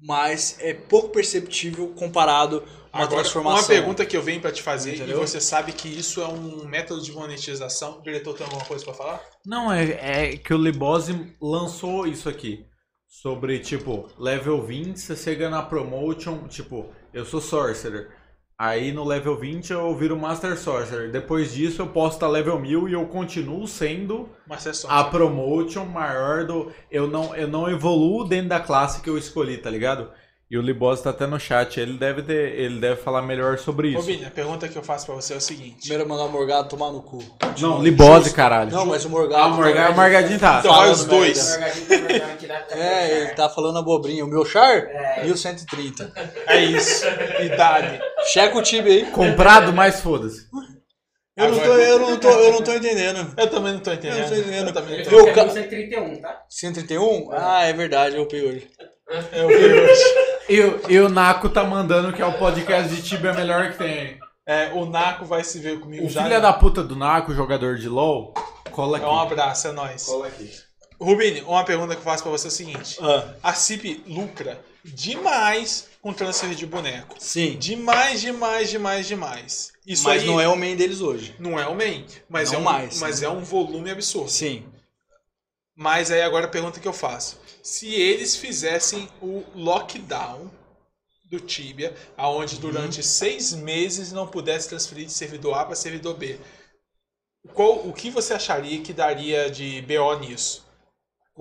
Mas 0.00 0.56
é 0.60 0.74
pouco 0.74 1.08
perceptível 1.08 1.88
comparado 1.96 2.62
a 2.92 2.98
uma 2.98 3.04
Agora, 3.04 3.22
transformação. 3.22 3.60
uma 3.60 3.66
pergunta 3.66 4.06
que 4.06 4.16
eu 4.16 4.22
venho 4.22 4.40
pra 4.40 4.52
te 4.52 4.62
fazer, 4.62 4.94
Entendeu? 4.94 5.16
e 5.16 5.20
você 5.26 5.40
sabe 5.40 5.72
que 5.72 5.88
isso 5.88 6.20
é 6.22 6.28
um 6.28 6.64
método 6.66 7.02
de 7.02 7.10
monetização. 7.12 7.98
O 7.98 8.02
diretor 8.02 8.34
tem 8.34 8.44
alguma 8.46 8.64
coisa 8.64 8.84
pra 8.84 8.94
falar? 8.94 9.20
Não, 9.44 9.72
é, 9.72 10.30
é 10.32 10.36
que 10.36 10.54
o 10.54 10.58
Libose 10.58 11.34
lançou 11.40 12.06
isso 12.06 12.28
aqui. 12.28 12.64
Sobre, 13.08 13.58
tipo, 13.58 14.08
level 14.18 14.64
20, 14.64 14.98
você 15.00 15.16
chega 15.16 15.48
na 15.50 15.62
promotion, 15.62 16.46
tipo, 16.46 16.92
eu 17.12 17.24
sou 17.24 17.40
Sorcerer. 17.40 18.10
Aí 18.60 18.90
no 18.90 19.04
level 19.04 19.38
20 19.38 19.70
eu 19.70 19.94
viro 19.96 20.18
Master 20.18 20.58
Sorcerer. 20.58 21.12
Depois 21.12 21.54
disso 21.54 21.80
eu 21.80 21.86
posso 21.86 22.16
estar 22.16 22.26
level 22.26 22.58
1000 22.58 22.88
e 22.88 22.92
eu 22.92 23.06
continuo 23.06 23.68
sendo 23.68 24.28
a 24.88 25.04
promotion 25.04 25.84
maior 25.84 26.44
do. 26.44 26.72
Eu 26.90 27.06
não, 27.06 27.36
eu 27.36 27.46
não 27.46 27.70
evoluo 27.70 28.24
dentro 28.24 28.48
da 28.48 28.58
classe 28.58 29.00
que 29.00 29.08
eu 29.08 29.16
escolhi, 29.16 29.58
tá 29.58 29.70
ligado? 29.70 30.10
E 30.50 30.56
o 30.56 30.62
Libose 30.62 31.02
tá 31.02 31.10
até 31.10 31.26
no 31.26 31.38
chat, 31.38 31.78
ele 31.78 31.98
deve 31.98 32.22
ter. 32.22 32.58
Ele 32.58 32.80
deve 32.80 32.96
falar 33.02 33.20
melhor 33.20 33.58
sobre 33.58 33.88
Ô, 33.88 33.98
isso. 33.98 34.02
Vini, 34.06 34.24
a 34.24 34.30
pergunta 34.30 34.66
que 34.66 34.76
eu 34.78 34.82
faço 34.82 35.04
pra 35.04 35.14
você 35.14 35.34
é 35.34 35.36
o 35.36 35.40
seguinte. 35.42 35.80
Primeiro 35.80 36.08
mandar 36.08 36.24
o 36.24 36.30
Morgado 36.32 36.68
tomar 36.70 36.90
no 36.90 37.02
cu. 37.02 37.18
Não, 37.60 37.82
Libose, 37.82 38.32
caralho. 38.32 38.70
Não, 38.70 38.86
mas 38.86 39.04
o 39.04 39.10
Morgado. 39.10 39.42
Ah, 39.42 39.46
o 39.48 39.56
Morga- 39.56 39.90
o 39.90 39.94
Morgadinho 39.94 40.38
tá. 40.40 40.60
Então 40.60 40.72
falando 40.72 40.92
os 40.94 41.04
dois. 41.04 41.58
É, 42.70 43.16
ele 43.20 43.30
tá 43.34 43.50
falando 43.50 43.78
abobrinha. 43.78 44.24
O 44.24 44.28
meu 44.28 44.42
char? 44.46 44.74
É. 44.78 45.24
1130. 45.24 46.12
É 46.46 46.64
isso. 46.64 47.04
Idade. 47.42 48.00
Checa 48.32 48.56
o 48.56 48.62
Tibia 48.62 48.92
aí. 48.92 49.10
Comprado, 49.10 49.72
mas 49.74 50.00
foda-se. 50.00 50.46
Eu 51.36 51.50
não, 51.50 51.58
tô, 51.60 51.72
eu, 51.76 51.98
não 52.00 52.16
tô, 52.18 52.30
eu 52.30 52.52
não 52.52 52.62
tô 52.62 52.72
entendendo. 52.72 53.32
Eu 53.36 53.46
também 53.48 53.72
não 53.74 53.80
tô 53.80 53.92
entendendo. 53.92 54.16
Eu 54.16 54.22
não 54.22 54.28
tô 54.28 54.34
entendendo. 54.40 54.66
Eu 54.68 54.72
também 54.74 54.96
não 54.98 55.04
tô 55.04 55.10
Eu- 55.10 55.18
Eu 55.20 55.26
ca- 55.26 55.32
quero 55.34 55.50
131, 55.52 56.16
tá? 56.20 56.42
131? 56.48 57.28
Ah, 57.32 57.62
é 57.64 57.72
verdade, 57.72 58.16
eu 58.16 58.22
upei 58.22 58.42
hoje. 58.44 58.66
Eu 59.32 59.48
vi 59.48 59.54
hoje. 59.54 60.04
E, 60.48 60.60
o- 60.60 60.80
e 60.90 60.98
o 61.00 61.08
Naco 61.08 61.48
tá 61.48 61.64
mandando 61.64 62.12
que 62.12 62.20
é 62.22 62.26
o 62.26 62.38
podcast 62.38 62.94
de 62.94 63.02
Tibia 63.02 63.32
melhor 63.32 63.72
que 63.72 63.78
tem. 63.78 64.18
É, 64.46 64.70
o 64.72 64.86
Naco 64.86 65.24
vai 65.24 65.44
se 65.44 65.58
ver 65.58 65.78
comigo 65.80 66.06
O 66.06 66.10
já. 66.10 66.22
filho 66.24 66.40
da 66.40 66.52
puta 66.52 66.82
do 66.82 66.96
Naco, 66.96 67.34
jogador 67.34 67.76
de 67.76 67.88
LOL, 67.88 68.32
cola 68.70 68.98
É 68.98 69.00
aqui. 69.02 69.10
um 69.10 69.18
abraço, 69.18 69.68
é 69.68 69.72
nóis. 69.72 70.04
Cola 70.04 70.26
aqui. 70.26 70.50
Rubini, 71.00 71.42
uma 71.42 71.64
pergunta 71.64 71.94
que 71.94 72.00
eu 72.00 72.04
faço 72.04 72.22
pra 72.22 72.32
você 72.32 72.46
é 72.46 72.48
o 72.48 72.52
seguinte. 72.52 72.98
Ah, 73.00 73.28
A 73.42 73.52
CIP 73.54 74.02
lucra 74.06 74.58
demais 74.84 75.88
com 76.02 76.12
transfer 76.12 76.50
de 76.54 76.66
boneco. 76.66 77.14
sim. 77.18 77.56
Demais, 77.58 78.20
demais, 78.20 78.70
demais, 78.70 79.06
demais. 79.06 79.72
Isso 79.86 80.04
mas 80.04 80.22
aí 80.22 80.26
não 80.28 80.40
é 80.40 80.48
o 80.48 80.56
main 80.56 80.74
deles 80.76 81.00
hoje. 81.00 81.34
não 81.38 81.58
é 81.58 81.66
o 81.66 81.74
main, 81.74 82.04
mas, 82.28 82.50
Não 82.52 82.58
é 82.58 82.60
um, 82.60 82.64
mais, 82.64 83.00
mas 83.00 83.20
né? 83.20 83.26
é 83.26 83.30
um 83.30 83.40
volume 83.44 83.90
absurdo. 83.90 84.30
Sim. 84.30 84.64
Mas 85.76 86.10
aí 86.10 86.22
agora 86.22 86.46
a 86.46 86.48
pergunta 86.48 86.80
que 86.80 86.88
eu 86.88 86.92
faço. 86.92 87.38
Se 87.62 87.92
eles 87.94 88.36
fizessem 88.36 89.08
o 89.20 89.44
lockdown 89.54 90.50
do 91.30 91.38
Tibia, 91.40 91.94
aonde 92.16 92.54
Uhum. 92.54 92.60
durante 92.62 93.02
seis 93.02 93.52
meses 93.52 94.12
não 94.12 94.26
pudesse 94.26 94.68
transferir 94.68 95.06
de 95.06 95.12
servidor 95.12 95.58
A 95.58 95.64
para 95.64 95.74
servidor 95.76 96.14
B, 96.16 96.38
qual, 97.54 97.86
o 97.86 97.92
que 97.92 98.10
você 98.10 98.34
acharia 98.34 98.80
que 98.82 98.92
daria 98.92 99.50
de 99.50 99.82
BO 99.82 100.18
nisso? 100.20 100.66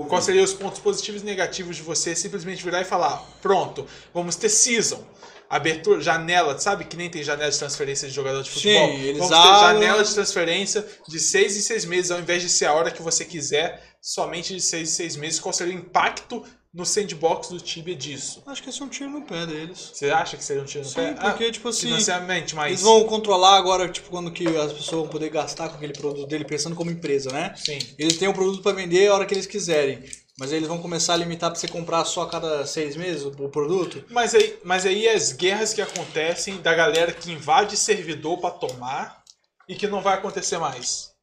Quais 0.09 0.25
seriam 0.25 0.43
os 0.43 0.53
pontos 0.53 0.79
positivos 0.79 1.23
e 1.23 1.25
negativos 1.25 1.75
de 1.75 1.81
você 1.81 2.15
simplesmente 2.15 2.63
virar 2.63 2.81
e 2.81 2.85
falar, 2.85 3.17
pronto, 3.41 3.87
vamos 4.13 4.35
ter 4.35 4.47
season. 4.49 5.03
Abertura, 5.49 5.99
janela, 6.01 6.59
sabe 6.59 6.83
que 6.85 6.95
nem 6.95 7.09
tem 7.09 7.23
janela 7.23 7.49
de 7.49 7.57
transferência 7.57 8.07
de 8.07 8.13
jogador 8.13 8.43
de 8.43 8.49
Sim, 8.49 8.55
futebol? 8.55 8.89
eles 8.89 9.17
vamos 9.17 9.35
ter 9.35 9.59
janela 9.59 10.03
de 10.03 10.13
transferência 10.13 10.85
de 11.07 11.19
seis 11.19 11.57
em 11.57 11.61
seis 11.61 11.83
meses, 11.85 12.11
ao 12.11 12.19
invés 12.19 12.43
de 12.43 12.49
ser 12.49 12.65
a 12.65 12.73
hora 12.73 12.91
que 12.91 13.01
você 13.01 13.25
quiser, 13.25 13.81
somente 14.07 14.55
de 14.55 14.61
seis 14.61 14.89
em 14.89 14.93
seis 14.93 15.15
meses. 15.17 15.37
Qual 15.37 15.51
seria 15.51 15.75
o 15.75 15.77
impacto 15.77 16.41
no 16.73 16.85
sandbox 16.85 17.49
do 17.49 17.59
Tibia 17.59 17.93
disso? 17.93 18.41
Acho 18.47 18.63
que 18.63 18.69
esse 18.69 18.81
é 18.81 18.85
um 18.85 18.87
tiro 18.87 19.09
no 19.09 19.23
pé 19.23 19.45
deles. 19.45 19.91
Você 19.93 20.09
acha 20.09 20.37
que 20.37 20.43
seria 20.45 20.63
um 20.63 20.65
tiro 20.65 20.85
no 20.85 20.89
Sim, 20.89 20.95
pé? 20.95 21.13
porque, 21.15 21.51
tipo 21.51 21.67
assim, 21.67 21.87
Financeiramente, 21.87 22.55
mas... 22.55 22.67
Eles 22.67 22.81
vão 22.83 23.03
controlar 23.03 23.57
agora, 23.57 23.89
tipo, 23.89 24.09
quando 24.09 24.31
que 24.31 24.47
as 24.47 24.71
pessoas 24.71 25.01
vão 25.01 25.09
poder 25.09 25.29
gastar 25.29 25.67
com 25.67 25.75
aquele 25.75 25.91
produto 25.91 26.25
dele, 26.25 26.45
pensando 26.45 26.73
como 26.73 26.89
empresa, 26.89 27.33
né? 27.33 27.53
Sim. 27.57 27.79
Eles 27.99 28.17
têm 28.17 28.29
um 28.29 28.33
produto 28.33 28.63
pra 28.63 28.71
vender 28.71 29.09
a 29.09 29.13
hora 29.13 29.25
que 29.25 29.33
eles 29.33 29.45
quiserem. 29.45 30.01
Mas 30.39 30.51
aí 30.51 30.59
eles 30.59 30.69
vão 30.69 30.77
começar 30.77 31.15
a 31.15 31.17
limitar 31.17 31.51
pra 31.51 31.59
você 31.59 31.67
comprar 31.67 32.05
só 32.05 32.21
a 32.21 32.29
cada 32.29 32.65
seis 32.65 32.95
meses 32.95 33.25
o, 33.25 33.31
produto? 33.49 34.05
Mas 34.09 34.33
aí, 34.33 34.57
mas 34.63 34.85
aí 34.85 35.09
as 35.09 35.33
guerras 35.33 35.73
que 35.73 35.81
acontecem 35.81 36.61
da 36.61 36.73
galera 36.73 37.11
que 37.11 37.31
invade 37.31 37.75
servidor 37.75 38.39
pra 38.39 38.51
tomar 38.51 39.23
e 39.67 39.75
que 39.75 39.87
não 39.87 39.99
vai 39.99 40.13
acontecer 40.13 40.59
mais. 40.59 41.16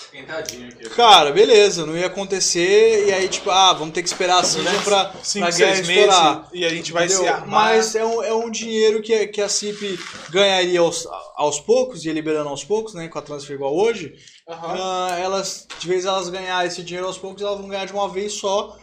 Esquentadinho 0.00 0.68
aqui. 0.68 0.88
Cara, 0.90 1.30
beleza, 1.32 1.84
não 1.86 1.96
ia 1.96 2.06
acontecer. 2.06 3.06
E 3.08 3.12
aí, 3.12 3.28
tipo, 3.28 3.50
ah, 3.50 3.72
vamos 3.72 3.94
ter 3.94 4.02
que 4.02 4.08
esperar 4.08 4.40
a 4.40 4.44
season 4.44 4.82
pra, 4.82 5.12
Cinco, 5.22 5.46
pra 5.46 5.56
guerra 5.56 5.74
seis 5.76 5.88
estourar. 5.88 6.34
meses 6.36 6.48
e 6.54 6.64
a 6.64 6.68
gente 6.68 6.92
vai 6.92 7.08
se 7.08 7.14
Entendeu? 7.16 7.34
armar. 7.34 7.48
Mas 7.48 7.94
é 7.94 8.04
um, 8.04 8.22
é 8.22 8.32
um 8.34 8.50
dinheiro 8.50 9.02
que, 9.02 9.12
a- 9.14 9.28
que 9.28 9.40
a 9.40 9.48
CIP 9.48 9.98
ganharia 10.30 10.80
aos, 10.80 11.06
aos 11.36 11.60
poucos, 11.60 12.04
ia 12.04 12.12
liberando 12.12 12.48
aos 12.48 12.64
poucos, 12.64 12.94
né? 12.94 13.08
Com 13.08 13.18
a 13.18 13.22
transfer 13.22 13.54
igual 13.54 13.74
hoje. 13.76 14.14
Aham. 14.48 14.76
Ah, 14.78 15.18
elas, 15.18 15.66
de 15.78 15.88
vez 15.88 16.04
elas 16.04 16.28
ganhar 16.28 16.64
esse 16.66 16.82
dinheiro 16.82 17.06
aos 17.06 17.18
poucos, 17.18 17.42
elas 17.42 17.58
vão 17.58 17.68
ganhar 17.68 17.86
de 17.86 17.92
uma 17.92 18.08
vez 18.08 18.34
só. 18.34 18.76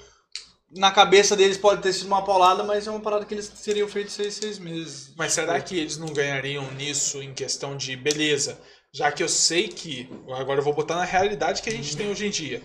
Na 0.76 0.90
cabeça 0.92 1.36
deles 1.36 1.56
pode 1.56 1.84
ter 1.84 1.94
sido 1.94 2.08
uma 2.08 2.24
paulada, 2.26 2.64
mas 2.64 2.88
é 2.88 2.90
uma 2.90 3.00
parada 3.00 3.26
que 3.26 3.34
eles 3.36 3.48
teriam 3.48 3.88
feito 3.88 4.12
seis, 4.12 4.34
seis 4.34 4.58
meses. 4.58 5.14
Mas 5.16 5.32
será 5.34 5.62
que 5.62 5.78
eles 5.78 5.98
não 6.00 6.08
ganhariam 6.08 6.66
nisso 6.72 7.22
em 7.22 7.32
questão 7.32 7.78
de 7.78 7.96
beleza? 7.96 8.60
Já 8.94 9.12
que 9.12 9.24
eu 9.24 9.28
sei 9.30 9.68
que. 9.68 10.08
Agora 10.30 10.60
eu 10.60 10.64
vou 10.64 10.74
botar 10.74 10.96
na 10.96 11.04
realidade 11.04 11.64
que 11.64 11.70
a 11.70 11.74
gente 11.74 11.98
tem 11.98 12.12
hoje 12.12 12.28
em 12.28 12.30
dia. 12.30 12.62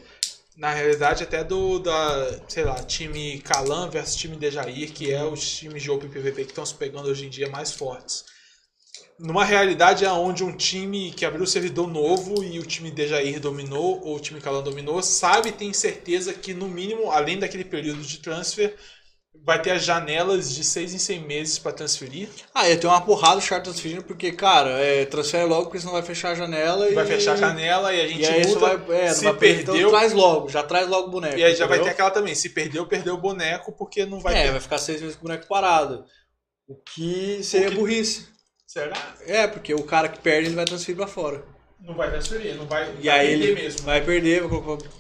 Na 0.58 0.74
realidade, 0.74 1.22
até 1.22 1.42
do 1.42 1.78
da, 1.78 2.40
sei 2.48 2.64
lá, 2.64 2.82
time 2.82 3.38
Calan 3.40 3.88
versus 3.88 4.16
time 4.16 4.36
Dejair, 4.36 4.92
que 4.92 5.10
é 5.10 5.24
os 5.24 5.56
times 5.56 5.82
de 5.82 5.90
Open 5.90 6.10
PVP 6.10 6.44
que 6.44 6.50
estão 6.50 6.66
se 6.66 6.74
pegando 6.74 7.08
hoje 7.08 7.24
em 7.24 7.30
dia 7.30 7.48
mais 7.48 7.72
fortes. 7.72 8.26
Numa 9.18 9.44
realidade 9.44 10.04
onde 10.04 10.44
um 10.44 10.54
time 10.54 11.12
que 11.12 11.24
abriu 11.24 11.44
o 11.44 11.46
servidor 11.46 11.88
novo 11.88 12.44
e 12.44 12.58
o 12.58 12.66
time 12.66 12.90
Dejair 12.90 13.40
dominou, 13.40 14.00
ou 14.04 14.16
o 14.16 14.20
time 14.20 14.40
Calan 14.40 14.62
dominou, 14.62 15.02
sabe 15.02 15.48
e 15.48 15.52
tem 15.52 15.72
certeza 15.72 16.34
que, 16.34 16.52
no 16.52 16.68
mínimo, 16.68 17.10
além 17.10 17.38
daquele 17.38 17.64
período 17.64 18.02
de 18.02 18.18
transfer, 18.18 18.76
vai 19.44 19.60
ter 19.62 19.70
as 19.72 19.82
janelas 19.84 20.54
de 20.54 20.62
seis 20.62 20.92
em 20.92 20.98
seis 20.98 21.20
meses 21.22 21.58
para 21.58 21.72
transferir. 21.72 22.28
Ah, 22.54 22.68
ia 22.68 22.76
ter 22.76 22.86
uma 22.86 23.00
porrada 23.00 23.40
de 23.40 23.46
chart 23.46 23.64
transferindo, 23.64 24.04
porque, 24.04 24.32
cara, 24.32 24.70
é, 24.70 25.04
transfere 25.06 25.44
logo, 25.46 25.64
porque 25.64 25.78
senão 25.80 25.92
vai 25.92 26.02
fechar 26.02 26.30
a 26.30 26.34
janela 26.34 26.88
e. 26.90 26.94
Vai 26.94 27.06
fechar 27.06 27.32
a 27.32 27.36
janela 27.36 27.92
e 27.94 28.00
a 28.00 28.06
gente 28.08 28.22
E 28.22 28.26
aí 28.26 28.46
muda. 28.46 28.60
vai. 28.76 29.00
É, 29.00 29.12
se 29.14 29.24
vai 29.24 29.34
perder, 29.34 29.62
então 29.62 29.74
perdeu, 29.74 29.90
traz 29.90 30.12
logo, 30.12 30.48
já 30.48 30.62
traz 30.62 30.88
logo 30.88 31.08
o 31.08 31.10
boneco. 31.10 31.36
e 31.38 31.44
aí 31.44 31.54
já 31.54 31.66
vai 31.66 31.80
ter 31.80 31.88
aquela 31.90 32.10
também. 32.10 32.34
Se 32.34 32.50
perdeu, 32.50 32.86
perdeu 32.86 33.14
o 33.14 33.18
boneco, 33.18 33.72
porque 33.72 34.04
não 34.04 34.20
vai 34.20 34.34
É, 34.36 34.42
ter. 34.44 34.50
vai 34.52 34.60
ficar 34.60 34.78
seis 34.78 35.00
meses 35.00 35.16
com 35.16 35.24
o 35.24 35.28
boneco 35.28 35.46
parado. 35.48 36.04
O 36.66 36.74
que 36.76 37.42
seria 37.42 37.68
O 37.68 37.70
que- 37.72 37.76
burrice. 37.78 38.26
Será? 38.66 38.94
É, 39.26 39.46
porque 39.46 39.72
o 39.72 39.82
cara 39.82 40.08
que 40.10 40.18
perde 40.20 40.48
ele 40.48 40.54
vai 40.56 40.66
transferir 40.66 40.96
pra 40.96 41.06
fora. 41.06 41.42
Não 41.80 41.94
vai 41.94 42.10
transferir, 42.10 42.54
não 42.56 42.66
vai, 42.66 42.90
E 43.00 43.06
vai 43.06 43.20
aí 43.20 43.28
perder 43.28 43.44
ele 43.52 43.62
mesmo. 43.62 43.82
vai 43.86 44.00
perder, 44.04 44.42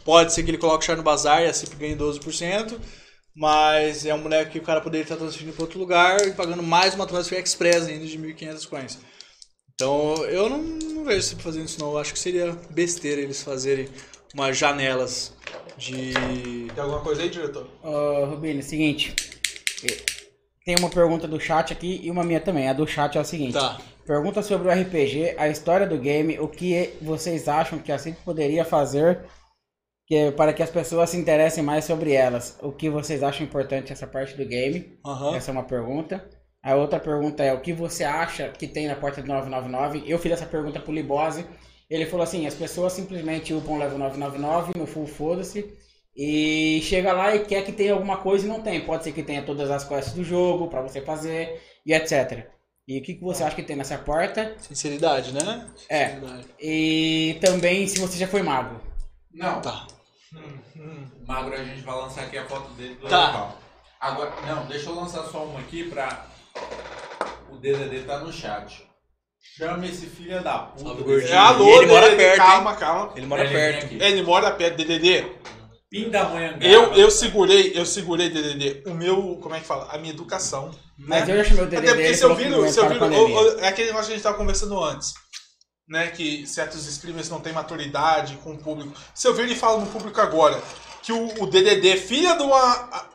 pode 0.04 0.32
ser 0.32 0.42
que 0.42 0.50
ele 0.50 0.56
coloque 0.56 0.84
o 0.84 0.86
char 0.86 0.96
no 0.96 1.02
bazar 1.02 1.42
e 1.42 1.46
a 1.46 1.52
CIP 1.52 1.76
ganhe 1.76 1.94
12%, 1.94 2.80
mas 3.38 4.04
é 4.04 4.12
um 4.12 4.20
boneco 4.20 4.50
que 4.50 4.58
o 4.58 4.62
cara 4.62 4.80
poderia 4.80 5.04
estar 5.04 5.16
transferindo 5.16 5.52
para 5.52 5.62
outro 5.62 5.78
lugar 5.78 6.26
e 6.26 6.32
pagando 6.32 6.62
mais 6.62 6.94
uma 6.94 7.06
transfer 7.06 7.40
express 7.40 7.86
ainda 7.86 8.04
de 8.04 8.18
1.500 8.18 8.68
coins. 8.68 8.98
Então 9.74 10.16
eu 10.24 10.50
não, 10.50 10.58
não 10.58 11.04
vejo 11.04 11.22
CIP 11.22 11.40
fazendo 11.40 11.66
isso 11.66 11.78
não, 11.78 11.92
eu 11.92 11.98
acho 11.98 12.12
que 12.12 12.18
seria 12.18 12.50
besteira 12.70 13.20
eles 13.20 13.40
fazerem 13.40 13.88
umas 14.34 14.58
janelas 14.58 15.32
de... 15.76 16.12
Tem 16.74 16.82
alguma 16.82 17.00
coisa 17.00 17.22
aí, 17.22 17.30
diretor? 17.30 17.68
Ô, 17.80 18.24
Rubinho, 18.24 18.60
seguinte. 18.60 19.14
eh, 19.84 20.02
Tem 20.64 20.74
uma 20.76 20.90
pergunta 20.90 21.28
do 21.28 21.38
chat 21.38 21.72
aqui 21.72 22.00
e 22.02 22.10
uma 22.10 22.24
minha 22.24 22.40
também. 22.40 22.68
A 22.68 22.72
do 22.72 22.88
chat 22.88 23.16
é 23.16 23.20
o 23.20 23.24
seguinte. 23.24 23.52
Tá. 23.52 23.80
Pergunta 24.04 24.42
sobre 24.42 24.68
o 24.68 24.72
RPG, 24.72 25.36
a 25.38 25.48
história 25.48 25.86
do 25.86 25.96
game, 25.96 26.40
o 26.40 26.48
que 26.48 26.94
vocês 27.00 27.46
acham 27.46 27.78
que 27.78 27.92
a 27.92 27.98
CIP 27.98 28.18
poderia 28.24 28.64
fazer 28.64 29.20
que 30.08 30.16
é 30.16 30.30
para 30.30 30.54
que 30.54 30.62
as 30.62 30.70
pessoas 30.70 31.10
se 31.10 31.18
interessem 31.18 31.62
mais 31.62 31.84
sobre 31.84 32.14
elas. 32.14 32.58
O 32.62 32.72
que 32.72 32.88
vocês 32.88 33.22
acham 33.22 33.44
importante 33.44 33.92
essa 33.92 34.06
parte 34.06 34.34
do 34.34 34.46
game? 34.46 34.98
Aham. 35.04 35.36
Essa 35.36 35.50
é 35.50 35.52
uma 35.52 35.64
pergunta. 35.64 36.26
A 36.62 36.74
outra 36.74 36.98
pergunta 36.98 37.44
é 37.44 37.52
o 37.52 37.60
que 37.60 37.74
você 37.74 38.04
acha 38.04 38.48
que 38.48 38.66
tem 38.66 38.88
na 38.88 38.96
porta 38.96 39.20
do 39.20 39.28
999? 39.28 40.10
Eu 40.10 40.18
fiz 40.18 40.32
essa 40.32 40.46
pergunta 40.46 40.80
pro 40.80 40.94
Libose. 40.94 41.44
Ele 41.90 42.06
falou 42.06 42.24
assim, 42.24 42.46
as 42.46 42.54
pessoas 42.54 42.94
simplesmente 42.94 43.52
upam 43.52 43.74
o 43.74 43.78
level 43.78 43.98
999 43.98 44.78
no 44.78 44.86
full 44.86 45.06
foda-se 45.06 45.70
e 46.16 46.80
chega 46.82 47.12
lá 47.12 47.36
e 47.36 47.44
quer 47.44 47.62
que 47.62 47.72
tenha 47.72 47.92
alguma 47.92 48.16
coisa 48.16 48.46
e 48.46 48.48
não 48.48 48.62
tem. 48.62 48.80
Pode 48.80 49.04
ser 49.04 49.12
que 49.12 49.22
tenha 49.22 49.42
todas 49.42 49.70
as 49.70 49.84
quests 49.84 50.14
do 50.14 50.24
jogo 50.24 50.68
pra 50.68 50.80
você 50.80 51.02
fazer 51.02 51.60
e 51.84 51.92
etc. 51.92 52.46
E 52.86 52.98
o 52.98 53.02
que, 53.02 53.14
que 53.14 53.22
você 53.22 53.44
acha 53.44 53.54
que 53.54 53.62
tem 53.62 53.76
nessa 53.76 53.98
porta? 53.98 54.54
Sinceridade, 54.58 55.34
né? 55.34 55.68
É. 55.90 56.08
Sinceridade. 56.08 56.46
E 56.58 57.36
também 57.42 57.86
se 57.86 57.98
você 57.98 58.16
já 58.16 58.26
foi 58.26 58.42
mago. 58.42 58.80
Não. 59.32 59.60
Tá. 59.60 59.86
Magro, 61.26 61.54
a 61.54 61.64
gente 61.64 61.82
vai 61.82 61.94
lançar 61.94 62.22
aqui 62.22 62.38
a 62.38 62.44
foto 62.46 62.70
dele 62.72 62.94
do 62.94 63.08
Tá. 63.08 63.26
local. 63.26 63.58
Agora, 64.00 64.32
não, 64.46 64.66
deixa 64.66 64.88
eu 64.90 64.94
lançar 64.94 65.24
só 65.24 65.44
uma 65.44 65.60
aqui 65.60 65.84
pra. 65.84 66.26
O 67.50 67.56
DDD 67.56 68.02
tá 68.04 68.18
no 68.18 68.32
chat. 68.32 68.86
Chama 69.56 69.86
esse 69.86 70.06
filho 70.06 70.42
da 70.42 70.58
puta. 70.58 71.02
Desse-. 71.02 71.32
É, 71.32 71.36
alô, 71.36 71.82
ele 71.82 71.86
mora 71.90 72.14
perto, 72.14 72.36
calma, 72.36 72.76
calma. 72.76 73.12
Ele 73.16 73.26
mora 73.26 73.44
Ele 73.44 73.52
perto. 73.52 73.92
Ele 73.92 74.22
mora 74.22 74.50
perto, 74.52 74.76
DDD. 74.76 75.24
Pindamonhangaba. 75.90 76.64
Eu, 76.64 76.92
eu 76.92 77.10
segurei, 77.10 77.72
eu 77.74 77.86
segurei, 77.86 78.28
DDD, 78.28 78.82
o 78.86 78.94
meu, 78.94 79.38
como 79.42 79.54
é 79.54 79.60
que 79.60 79.66
fala? 79.66 79.88
A 79.90 79.96
minha 79.96 80.12
educação. 80.12 80.70
Mas 80.98 81.26
né? 81.26 81.32
eu 81.32 81.38
já 81.38 81.44
chamei 81.44 81.64
o 81.64 81.66
DDD. 81.66 81.88
Até 81.88 81.94
porque 81.94 82.14
se 82.14 82.24
eu 82.24 82.34
viro, 82.34 82.68
se 82.68 82.88
viro, 82.88 83.60
é 83.60 83.68
aquele 83.68 83.88
negócio 83.88 84.06
que 84.08 84.12
a 84.12 84.16
gente 84.16 84.22
tava 84.22 84.36
conversando 84.36 84.78
antes, 84.84 85.14
né, 85.88 86.08
que 86.08 86.46
certos 86.46 86.86
streamers 86.86 87.28
não 87.30 87.40
têm 87.40 87.52
maturidade 87.52 88.36
com 88.44 88.52
o 88.52 88.58
público. 88.58 88.92
Se 89.14 89.26
eu 89.26 89.34
vir 89.34 89.48
e 89.50 89.56
falo 89.56 89.80
no 89.80 89.86
público 89.86 90.20
agora 90.20 90.60
que 91.02 91.12
o, 91.12 91.42
o 91.42 91.46
DDD, 91.46 91.96
filha 91.96 92.34
uma 92.34 92.56
a- 92.56 93.06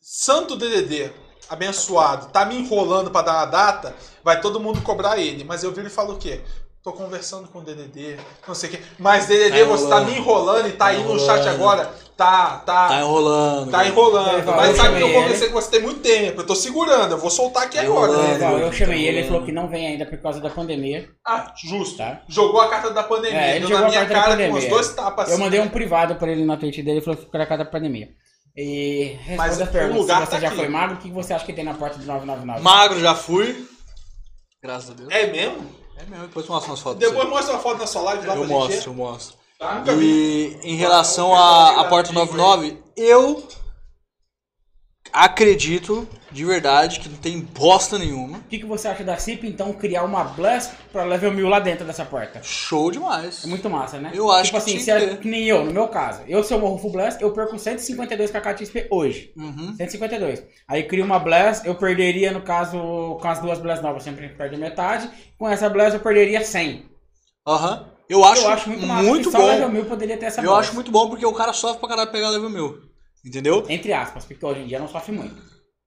santo 0.00 0.56
DDD, 0.56 1.10
abençoado, 1.48 2.26
tá 2.28 2.44
me 2.44 2.56
enrolando 2.56 3.10
pra 3.10 3.22
dar 3.22 3.32
uma 3.34 3.46
data, 3.46 3.94
vai 4.22 4.40
todo 4.40 4.60
mundo 4.60 4.80
cobrar 4.82 5.18
ele. 5.18 5.44
Mas 5.44 5.62
eu 5.64 5.72
viro 5.72 5.86
e 5.88 5.90
falo 5.90 6.14
o 6.14 6.18
quê? 6.18 6.40
Tô 6.82 6.92
conversando 6.92 7.46
com 7.48 7.60
o 7.60 7.62
DDD, 7.62 8.16
não 8.46 8.54
sei 8.54 8.68
o 8.68 8.72
quê. 8.72 8.82
Mas 8.98 9.26
DDD, 9.26 9.60
Tá 9.60 9.64
você 9.66 9.88
tá 9.88 10.00
me 10.00 10.16
enrolando 10.16 10.66
e 10.68 10.72
tá, 10.72 10.78
Tá 10.78 10.86
aí 10.86 11.02
no 11.04 11.18
chat 11.18 11.48
agora, 11.48 11.94
tá, 12.22 12.56
tá, 12.64 12.88
Tá 12.88 13.00
enrolando. 13.00 13.70
Tá 13.70 13.78
cara. 13.78 13.88
enrolando, 13.88 14.48
Eu 14.48 14.56
mas 14.56 14.76
sabe 14.76 14.96
que 14.96 15.02
eu 15.02 15.12
conversei 15.12 15.48
com 15.48 15.54
você 15.54 15.70
tem 15.70 15.80
muito 15.82 16.00
tempo. 16.00 16.40
Eu 16.40 16.46
tô 16.46 16.54
segurando, 16.54 17.12
eu 17.12 17.18
vou 17.18 17.30
soltar 17.30 17.64
aqui 17.64 17.76
Tá 17.76 17.82
agora. 17.82 18.12
enrolando. 18.12 18.26
né? 18.28 18.32
Legal, 18.34 18.58
eu 18.58 18.66
Tá 18.70 18.72
chamei 18.76 18.98
ele, 18.98 19.06
ele 19.06 19.10
enrolando. 19.18 19.28
falou 19.32 19.46
que 19.46 19.52
não 19.52 19.68
vem 19.68 19.86
ainda 19.86 20.06
por 20.06 20.18
causa 20.18 20.40
da 20.40 20.50
pandemia. 20.50 21.08
Ah, 21.26 21.52
justo. 21.56 21.96
Tá. 21.98 22.22
Jogou 22.28 22.60
a 22.60 22.68
carta 22.68 22.90
da 22.90 23.02
pandemia. 23.02 23.40
É, 23.40 23.50
ele 23.56 23.60
deu 23.60 23.68
jogou 23.68 23.80
na 23.82 23.86
a 23.86 23.90
minha 23.90 24.00
carta 24.06 24.14
da 24.14 24.20
cara 24.20 24.30
com 24.30 24.36
pandemia. 24.52 24.58
os 24.58 24.68
dois 24.68 24.94
tapas. 24.94 25.28
Eu 25.28 25.34
assim, 25.34 25.42
mandei 25.42 25.60
um 25.60 25.64
né? 25.64 25.70
privado 25.70 26.14
pra 26.16 26.30
ele 26.30 26.44
na 26.44 26.56
tweet 26.56 26.82
dele 26.82 26.98
e 26.98 27.02
falou 27.02 27.16
que 27.16 27.24
ficou 27.24 27.38
na 27.40 27.46
casa 27.46 27.64
da 27.64 27.70
pandemia. 27.70 28.08
E 28.56 29.16
Mas 29.36 29.60
o 29.60 29.66
perguntas. 29.66 29.96
lugar 30.02 30.24
Se 30.24 30.30
tá 30.30 30.36
você 30.36 30.42
já 30.42 30.48
aqui. 30.48 30.56
foi 30.56 30.68
mago, 30.68 30.94
o 30.94 30.96
que 30.98 31.10
você 31.10 31.32
acha 31.32 31.44
que 31.46 31.52
tem 31.54 31.64
na 31.64 31.74
porta 31.74 31.98
do 31.98 32.04
999? 32.04 32.60
Magro 32.62 33.00
já 33.00 33.14
fui. 33.14 33.66
Graças 34.62 34.90
a 34.90 34.94
Deus. 34.94 35.08
É 35.10 35.26
mesmo? 35.26 35.66
É 35.96 36.04
mesmo, 36.04 36.26
depois 36.26 36.46
eu 36.46 36.52
mostro 36.52 36.70
umas 36.72 36.80
fotos. 36.80 36.98
Depois 37.00 37.28
mostra 37.28 37.54
uma 37.54 37.60
foto 37.62 37.78
na 37.78 37.86
sua 37.86 38.02
live 38.02 38.26
lá 38.26 38.34
eu 38.34 38.40
pra 38.40 38.48
mostro, 38.48 38.74
gente 38.74 38.86
eu 38.86 38.94
mostro. 38.94 39.36
ver. 39.36 39.41
Tá? 39.62 39.84
E 39.92 40.58
em 40.64 40.74
relação 40.74 41.32
à 41.32 41.82
à 41.82 41.84
porta 41.84 42.12
99, 42.12 42.76
eu 42.96 43.46
acredito 45.12 46.08
de 46.32 46.44
verdade 46.44 46.98
que 46.98 47.08
não 47.08 47.16
tem 47.18 47.38
bosta 47.38 47.96
nenhuma. 47.96 48.38
O 48.38 48.42
que, 48.42 48.58
que 48.58 48.66
você 48.66 48.88
acha 48.88 49.04
da 49.04 49.16
CIP, 49.16 49.46
então, 49.46 49.72
criar 49.72 50.02
uma 50.02 50.24
Blast 50.24 50.72
pra 50.90 51.04
level 51.04 51.30
1000 51.30 51.48
lá 51.48 51.60
dentro 51.60 51.86
dessa 51.86 52.04
porta? 52.04 52.42
Show 52.42 52.90
demais. 52.90 53.44
É 53.44 53.46
muito 53.46 53.70
massa, 53.70 54.00
né? 54.00 54.10
Eu 54.12 54.32
acho 54.32 54.46
tipo 54.46 54.56
que 54.56 54.70
assim, 54.70 54.82
tinha 54.82 54.98
se 54.98 55.04
é, 55.04 55.16
que 55.16 55.28
nem 55.28 55.44
eu, 55.44 55.64
no 55.64 55.72
meu 55.72 55.86
caso. 55.86 56.22
Eu, 56.26 56.42
se 56.42 56.52
eu 56.52 56.58
morro 56.58 56.78
full 56.78 56.90
Blast, 56.90 57.22
eu 57.22 57.32
perco 57.32 57.56
152 57.56 58.32
kk 58.32 58.54
de 58.54 58.66
XP 58.66 58.88
hoje. 58.90 59.32
Uhum. 59.36 59.76
152. 59.76 60.42
Aí 60.66 60.82
cria 60.88 61.04
uma 61.04 61.20
Blast, 61.20 61.64
eu 61.64 61.76
perderia, 61.76 62.32
no 62.32 62.40
caso, 62.42 62.76
com 63.20 63.28
as 63.28 63.38
duas 63.38 63.60
Blast 63.60 63.80
novas, 63.80 64.02
sempre 64.02 64.28
perde 64.30 64.56
metade. 64.56 65.08
Com 65.38 65.48
essa 65.48 65.70
Blast 65.70 65.94
eu 65.94 66.00
perderia 66.00 66.44
100. 66.44 66.84
Aham. 67.46 67.91
Eu 68.12 68.22
acho, 68.24 68.42
eu 68.42 68.48
acho 68.50 68.68
muito 68.68 68.86
massa. 68.86 69.02
muito 69.02 69.30
que 69.30 69.36
só 69.36 69.46
level 69.46 69.68
bom. 69.68 69.72
1000 69.72 69.84
poderia 69.86 70.18
ter 70.18 70.26
essa 70.26 70.40
Eu 70.40 70.50
Blast. 70.50 70.60
acho 70.60 70.74
muito 70.74 70.90
bom 70.90 71.08
porque 71.08 71.24
o 71.24 71.32
cara 71.32 71.52
sofre 71.54 71.80
pra 71.80 71.88
caralho 71.88 72.10
pegar 72.10 72.28
level 72.28 72.50
1000. 72.50 72.82
Entendeu? 73.24 73.64
Entre 73.70 73.90
aspas, 73.90 74.26
porque 74.26 74.44
hoje 74.44 74.60
em 74.60 74.66
dia 74.66 74.78
não 74.78 74.86
sofre 74.86 75.12
muito. 75.12 75.34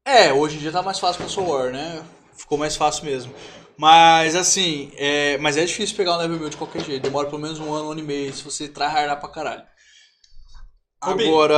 É, 0.08 0.34
hoje 0.34 0.56
em 0.56 0.60
dia 0.60 0.72
tá 0.72 0.82
mais 0.82 0.98
fácil 0.98 1.22
com 1.22 1.28
a 1.28 1.30
Soul 1.30 1.50
War, 1.50 1.72
né? 1.72 2.04
Ficou 2.36 2.58
mais 2.58 2.76
fácil 2.76 3.06
mesmo. 3.06 3.32
Mas 3.78 4.36
assim, 4.36 4.92
é... 4.96 5.38
mas 5.38 5.56
é 5.56 5.66
difícil 5.66 5.96
pegar 5.96 6.16
um 6.16 6.18
level 6.18 6.40
1000 6.40 6.50
de 6.50 6.58
qualquer 6.58 6.84
jeito. 6.84 7.04
Demora 7.04 7.28
pelo 7.28 7.42
menos 7.42 7.60
um 7.60 7.72
ano, 7.72 7.90
um 7.90 7.92
ano 7.92 8.00
e 8.00 8.04
meio, 8.04 8.34
se 8.34 8.44
você 8.44 8.68
tryhardar 8.68 9.20
pra 9.20 9.30
caralho. 9.30 9.64
Agora. 11.00 11.54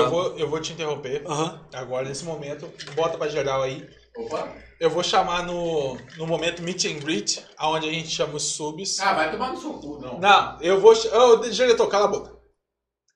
Eu 0.00 0.10
vou, 0.10 0.38
eu 0.38 0.50
vou 0.50 0.60
te 0.60 0.74
interromper. 0.74 1.24
Agora, 1.72 2.06
nesse 2.06 2.24
momento, 2.24 2.70
bota 2.94 3.16
pra 3.16 3.28
geral 3.28 3.62
aí. 3.62 3.88
Opa. 4.14 4.65
Eu 4.78 4.90
vou 4.90 5.02
chamar 5.02 5.42
no, 5.42 5.96
no 6.18 6.26
momento 6.26 6.62
Meet 6.62 6.84
and 6.84 6.98
Greet, 7.00 7.42
onde 7.58 7.88
a 7.88 7.92
gente 7.92 8.08
chama 8.08 8.34
os 8.34 8.42
subs. 8.42 9.00
Ah, 9.00 9.14
vai 9.14 9.30
tomar 9.30 9.52
no 9.52 9.60
seu 9.60 9.72
cu, 9.74 9.98
não. 10.00 10.18
Não, 10.18 10.58
eu 10.60 10.80
vou. 10.80 10.92
Ô, 10.92 11.36
diretor, 11.36 11.86
cala 11.88 12.04
a 12.04 12.08
boca. 12.08 12.36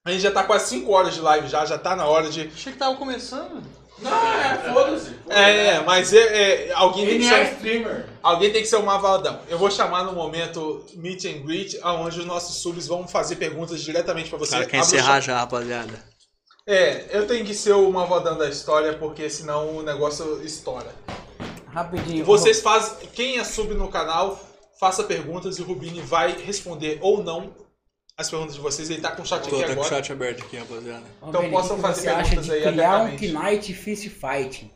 A 0.03 0.11
gente 0.11 0.21
já 0.21 0.31
tá 0.31 0.43
quase 0.43 0.69
5 0.69 0.91
horas 0.91 1.13
de 1.13 1.21
live 1.21 1.47
já, 1.47 1.63
já 1.63 1.77
tá 1.77 1.95
na 1.95 2.05
hora 2.07 2.29
de. 2.29 2.47
Achei 2.47 2.73
que 2.73 2.79
tava 2.79 2.95
começando. 2.95 3.61
Não, 3.99 4.11
é, 4.11 4.73
foda-se. 4.73 5.15
É, 5.29 5.79
mas 5.81 6.11
é, 6.11 6.69
é, 6.69 6.73
alguém, 6.73 7.05
tem 7.05 7.19
que 7.19 7.27
é 7.27 7.45
ser, 7.45 7.53
streamer. 7.53 8.09
alguém 8.23 8.51
tem 8.51 8.63
que 8.63 8.67
ser 8.67 8.77
um 8.77 8.85
mavaldão. 8.85 9.39
Eu 9.47 9.59
vou 9.59 9.69
chamar 9.69 10.03
no 10.03 10.13
momento 10.13 10.83
Meet 10.95 11.25
and 11.25 11.45
Greet, 11.45 11.79
onde 11.83 12.19
os 12.19 12.25
nossos 12.25 12.55
subs 12.55 12.87
vão 12.87 13.07
fazer 13.07 13.35
perguntas 13.35 13.79
diretamente 13.81 14.29
pra 14.29 14.39
você. 14.39 14.65
Cara 14.65 14.83
o 14.83 14.85
encerrar 14.85 15.19
já, 15.19 15.37
rapaziada. 15.37 16.03
É, 16.65 17.15
eu 17.15 17.27
tenho 17.27 17.45
que 17.45 17.53
ser 17.53 17.73
o 17.73 17.91
mavaldão 17.91 18.35
da 18.37 18.49
história, 18.49 18.93
porque 18.93 19.29
senão 19.29 19.77
o 19.77 19.83
negócio 19.83 20.41
estoura. 20.43 20.95
Rapidinho. 21.71 22.25
Vocês 22.25 22.61
fazem. 22.61 23.07
Quem 23.13 23.39
é 23.39 23.43
sub 23.43 23.73
no 23.73 23.87
canal, 23.89 24.39
faça 24.79 25.03
perguntas 25.03 25.57
e 25.57 25.61
o 25.61 25.65
Rubini 25.65 26.01
vai 26.01 26.35
responder 26.41 26.99
ou 27.01 27.23
não 27.23 27.53
as 28.17 28.29
perguntas 28.29 28.55
de 28.55 28.61
vocês. 28.61 28.89
Ele 28.89 29.01
tá 29.01 29.11
com 29.11 29.21
o 29.21 29.25
chat 29.25 29.47
Tô 29.47 29.55
aqui 29.55 29.65
tá 29.65 29.73
com 29.73 29.81
o 29.81 29.83
agora. 29.83 29.89
chat 29.89 30.11
aberto 30.11 30.43
aqui, 30.43 30.57
rapaziada. 30.57 31.03
Ô, 31.21 31.29
então 31.29 31.41
Beni, 31.41 31.53
possam 31.53 31.75
que 31.77 31.81
fazer 31.81 32.01
você 32.01 32.09
acha 32.09 32.23
perguntas 32.29 32.45
de 32.45 32.51
aí 32.51 32.61
criar 32.61 33.01
um. 33.03 33.09
Knight 33.17 33.73
Fist 33.73 34.09
Fight? 34.09 34.71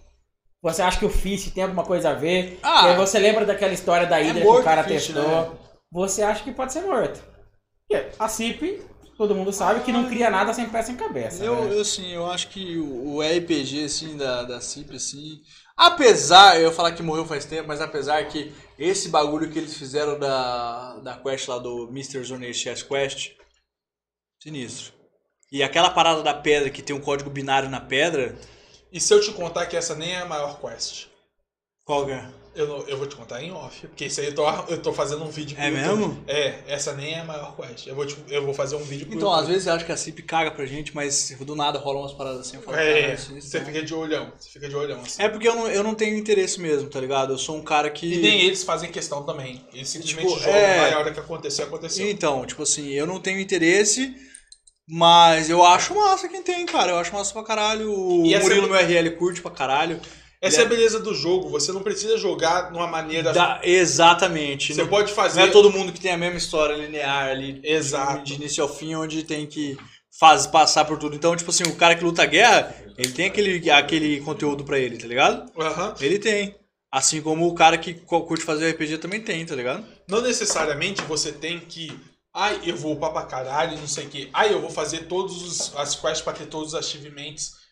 Você 0.61 0.81
acha 0.81 0.97
que 0.97 1.05
o 1.05 1.09
Fist 1.09 1.51
tem 1.53 1.63
alguma 1.63 1.83
coisa 1.83 2.09
a 2.09 2.13
ver? 2.13 2.59
Ah, 2.63 2.81
Porque 2.81 2.95
você 2.97 3.19
lembra 3.19 3.45
daquela 3.45 3.73
história 3.73 4.07
da 4.07 4.17
Hydra 4.17 4.41
que 4.41 4.47
morto 4.47 4.61
o 4.61 4.63
cara 4.63 4.83
Fist, 4.83 5.13
testou? 5.13 5.23
né? 5.23 5.51
Você 5.91 6.23
acha 6.23 6.43
que 6.43 6.51
pode 6.51 6.73
ser 6.73 6.81
morto? 6.81 7.21
A 8.17 8.27
CIP, 8.27 8.81
todo 9.15 9.35
mundo 9.35 9.53
sabe 9.53 9.81
que 9.81 9.91
não 9.91 10.09
cria 10.09 10.29
nada 10.29 10.53
sem 10.53 10.67
pé 10.67 10.81
sem 10.81 10.95
cabeça. 10.95 11.43
Eu, 11.43 11.65
né? 11.65 11.75
eu, 11.75 11.81
assim, 11.81 12.11
eu 12.11 12.25
acho 12.25 12.47
que 12.47 12.77
o 12.77 13.15
o 13.15 13.21
RPG, 13.21 13.85
assim, 13.85 14.17
da, 14.17 14.43
da 14.43 14.59
CIP, 14.59 14.95
assim... 14.95 15.39
Apesar, 15.77 16.55
eu 16.55 16.69
ia 16.69 16.71
falar 16.71 16.93
que 16.93 17.03
morreu 17.03 17.25
faz 17.25 17.43
tempo, 17.45 17.67
mas 17.67 17.81
apesar 17.81 18.25
que 18.29 18.53
esse 18.79 19.09
bagulho 19.09 19.51
que 19.51 19.59
eles 19.59 19.75
fizeram 19.77 20.17
da, 20.17 20.95
da 20.99 21.17
quest 21.17 21.47
lá 21.49 21.57
do 21.57 21.87
Mr. 21.89 22.23
Zone 22.23 22.53
Chess 22.53 22.81
Quest, 22.81 23.33
sinistro. 24.41 24.93
E 25.51 25.61
aquela 25.61 25.89
parada 25.89 26.23
da 26.23 26.33
pedra 26.33 26.69
que 26.69 26.81
tem 26.81 26.95
um 26.95 27.01
código 27.01 27.29
binário 27.29 27.69
na 27.69 27.81
pedra, 27.81 28.37
E 28.91 28.99
se 28.99 29.13
eu 29.13 29.19
te 29.19 29.33
contar 29.33 29.65
que 29.65 29.75
essa 29.75 29.95
nem 29.95 30.13
é 30.13 30.19
a 30.19 30.25
maior 30.25 30.59
quest? 30.61 31.07
qual 31.83 32.05
que 32.05 32.13
é? 32.13 32.29
Eu, 32.55 32.67
não- 32.67 32.87
eu 32.87 32.97
vou 32.97 33.05
te 33.05 33.15
contar 33.17 33.43
em 33.43 33.51
off, 33.51 33.85
porque 33.87 34.05
isso 34.05 34.21
aí 34.21 34.27
eu 34.27 34.33
tô, 34.35 34.49
eu 34.69 34.81
tô 34.81 34.93
fazendo 34.93 35.23
um 35.25 35.29
vídeo 35.29 35.55
pro 35.57 35.65
É 35.65 35.69
YouTube. 35.69 35.97
mesmo? 35.97 36.23
É, 36.25 36.55
essa 36.67 36.93
nem 36.93 37.13
é 37.13 37.19
a 37.19 37.25
maior 37.25 37.53
quest. 37.55 37.85
Eu 37.85 37.93
vou, 37.95 38.05
te- 38.05 38.15
eu 38.29 38.45
vou 38.45 38.53
fazer 38.53 38.77
um 38.77 38.83
vídeo 38.83 39.07
pro 39.07 39.15
Então, 39.17 39.29
às 39.29 39.39
YouTube. 39.39 39.51
vezes 39.53 39.67
eu 39.67 39.73
acho 39.73 39.85
que 39.85 39.91
a 39.91 39.97
CIP 39.97 40.21
caga 40.23 40.51
pra 40.51 40.65
gente, 40.65 40.95
mas 40.95 41.35
do 41.41 41.53
nada 41.53 41.77
rolam 41.77 42.03
umas 42.03 42.13
paradas 42.13 42.39
assim. 42.47 42.55
Eu 42.55 42.63
falo, 42.63 42.77
É, 42.77 43.01
"Caralho, 43.01 43.19
sinistro, 43.19 43.51
você 43.51 43.59
né?" 43.59 43.65
fica 43.65 43.83
de 43.83 43.93
olhão. 43.93 44.31
Você 44.39 44.49
fica 44.49 44.69
de 44.69 44.75
olhão, 44.75 45.01
assim. 45.01 45.21
É 45.21 45.27
porque 45.27 45.47
eu 45.49 45.55
não, 45.55 45.67
eu 45.67 45.83
não 45.83 45.93
tenho 45.93 46.17
interesse 46.17 46.59
mesmo, 46.61 46.89
tá 46.89 46.99
ligado? 47.01 47.33
Eu 47.33 47.37
sou 47.37 47.57
um 47.57 47.61
cara 47.61 47.89
que. 47.89 48.05
E 48.13 48.17
nem 48.19 48.41
eles 48.45 48.63
fazem 48.63 48.89
questão 48.89 49.23
também. 49.23 49.61
Eles 49.73 49.89
simplesmente 49.89 50.27
Tipo, 50.29 50.39
jogam 50.39 50.55
é. 50.55 50.93
a 50.93 50.99
hora 50.99 51.11
que 51.13 51.19
aconteceu, 51.19 51.65
aconteceu. 51.65 52.09
Então, 52.09 52.45
tipo 52.45 52.63
assim, 52.63 52.89
eu 52.91 53.05
não 53.05 53.19
tenho 53.19 53.37
interesse, 53.39 54.15
mas 54.87 55.49
eu 55.49 55.63
acho 55.65 55.93
massa 55.95 56.27
quem 56.29 56.41
tem, 56.41 56.65
cara. 56.65 56.91
Eu 56.93 56.97
acho 56.99 57.13
massa 57.13 57.33
pra 57.33 57.43
caralho. 57.43 57.91
O 57.91 58.25
E 58.25 58.33
essa- 58.33 58.43
Murilo 58.47 58.67
meu 58.69 58.77
RL 58.77 59.11
curte 59.17 59.41
pra 59.41 59.51
caralho. 59.51 59.99
Essa 60.41 60.57
é 60.57 60.59
a 60.59 60.65
Ele 60.65 60.75
beleza 60.75 60.99
do 60.99 61.13
jogo. 61.13 61.49
Você 61.49 61.71
não 61.71 61.81
precisa 61.81 62.17
jogar 62.17 62.71
de 62.71 62.77
uma 62.77 62.87
maneira. 62.87 63.31
Dá- 63.33 63.59
exatamente. 63.63 64.73
Você 64.73 64.81
não, 64.81 64.89
pode 64.89 65.11
fazer. 65.13 65.39
não 65.39 65.47
é 65.47 65.51
todo 65.51 65.71
mundo 65.71 65.91
que 65.91 65.99
tem 65.99 66.11
a 66.11 66.17
mesma 66.17 66.37
história 66.37 66.75
linear 66.75 67.29
ali. 67.29 67.59
Exato. 67.63 68.23
De 68.23 68.35
início 68.35 68.61
ao 68.63 68.69
fim, 68.73 68.95
onde 68.95 69.23
tem 69.23 69.45
que 69.47 69.77
faz, 70.19 70.45
passar 70.47 70.85
por 70.85 70.97
tudo. 70.97 71.15
Então, 71.15 71.35
tipo 71.35 71.49
assim, 71.49 71.63
o 71.63 71.75
cara 71.75 71.95
que 71.95 72.03
luta 72.03 72.23
a 72.23 72.25
guerra, 72.25 72.75
ele 72.97 73.11
tem 73.11 73.27
aquele, 73.27 73.69
aquele 73.71 74.21
conteúdo 74.21 74.63
pra 74.63 74.79
ele, 74.79 74.97
tá 74.97 75.07
ligado? 75.07 75.51
Aham. 75.59 75.95
Ele 75.99 76.19
tem. 76.19 76.55
Assim 76.91 77.21
como 77.21 77.47
o 77.47 77.53
cara 77.55 77.77
que 77.77 77.93
curte 77.93 78.45
fazer 78.45 78.71
RPG 78.71 78.99
também 78.99 79.19
tem, 79.19 79.45
tá 79.45 79.53
ligado? 79.55 79.85
Não 80.07 80.21
necessariamente 80.21 81.01
você 81.01 81.31
tem 81.31 81.59
que. 81.59 81.91
Ai, 82.33 82.61
eu 82.65 82.75
vou 82.75 82.93
upar 82.93 83.11
pra 83.11 83.23
caralho, 83.23 83.77
não 83.77 83.87
sei 83.87 84.05
o 84.05 84.09
quê. 84.09 84.29
Ai, 84.33 84.53
eu 84.53 84.61
vou 84.61 84.69
fazer 84.69 84.99
todas 85.07 85.73
as 85.75 85.95
quests 85.95 86.21
pra 86.21 86.33
ter 86.33 86.45
todos 86.45 86.69
os 86.69 86.75
achievements. 86.75 87.64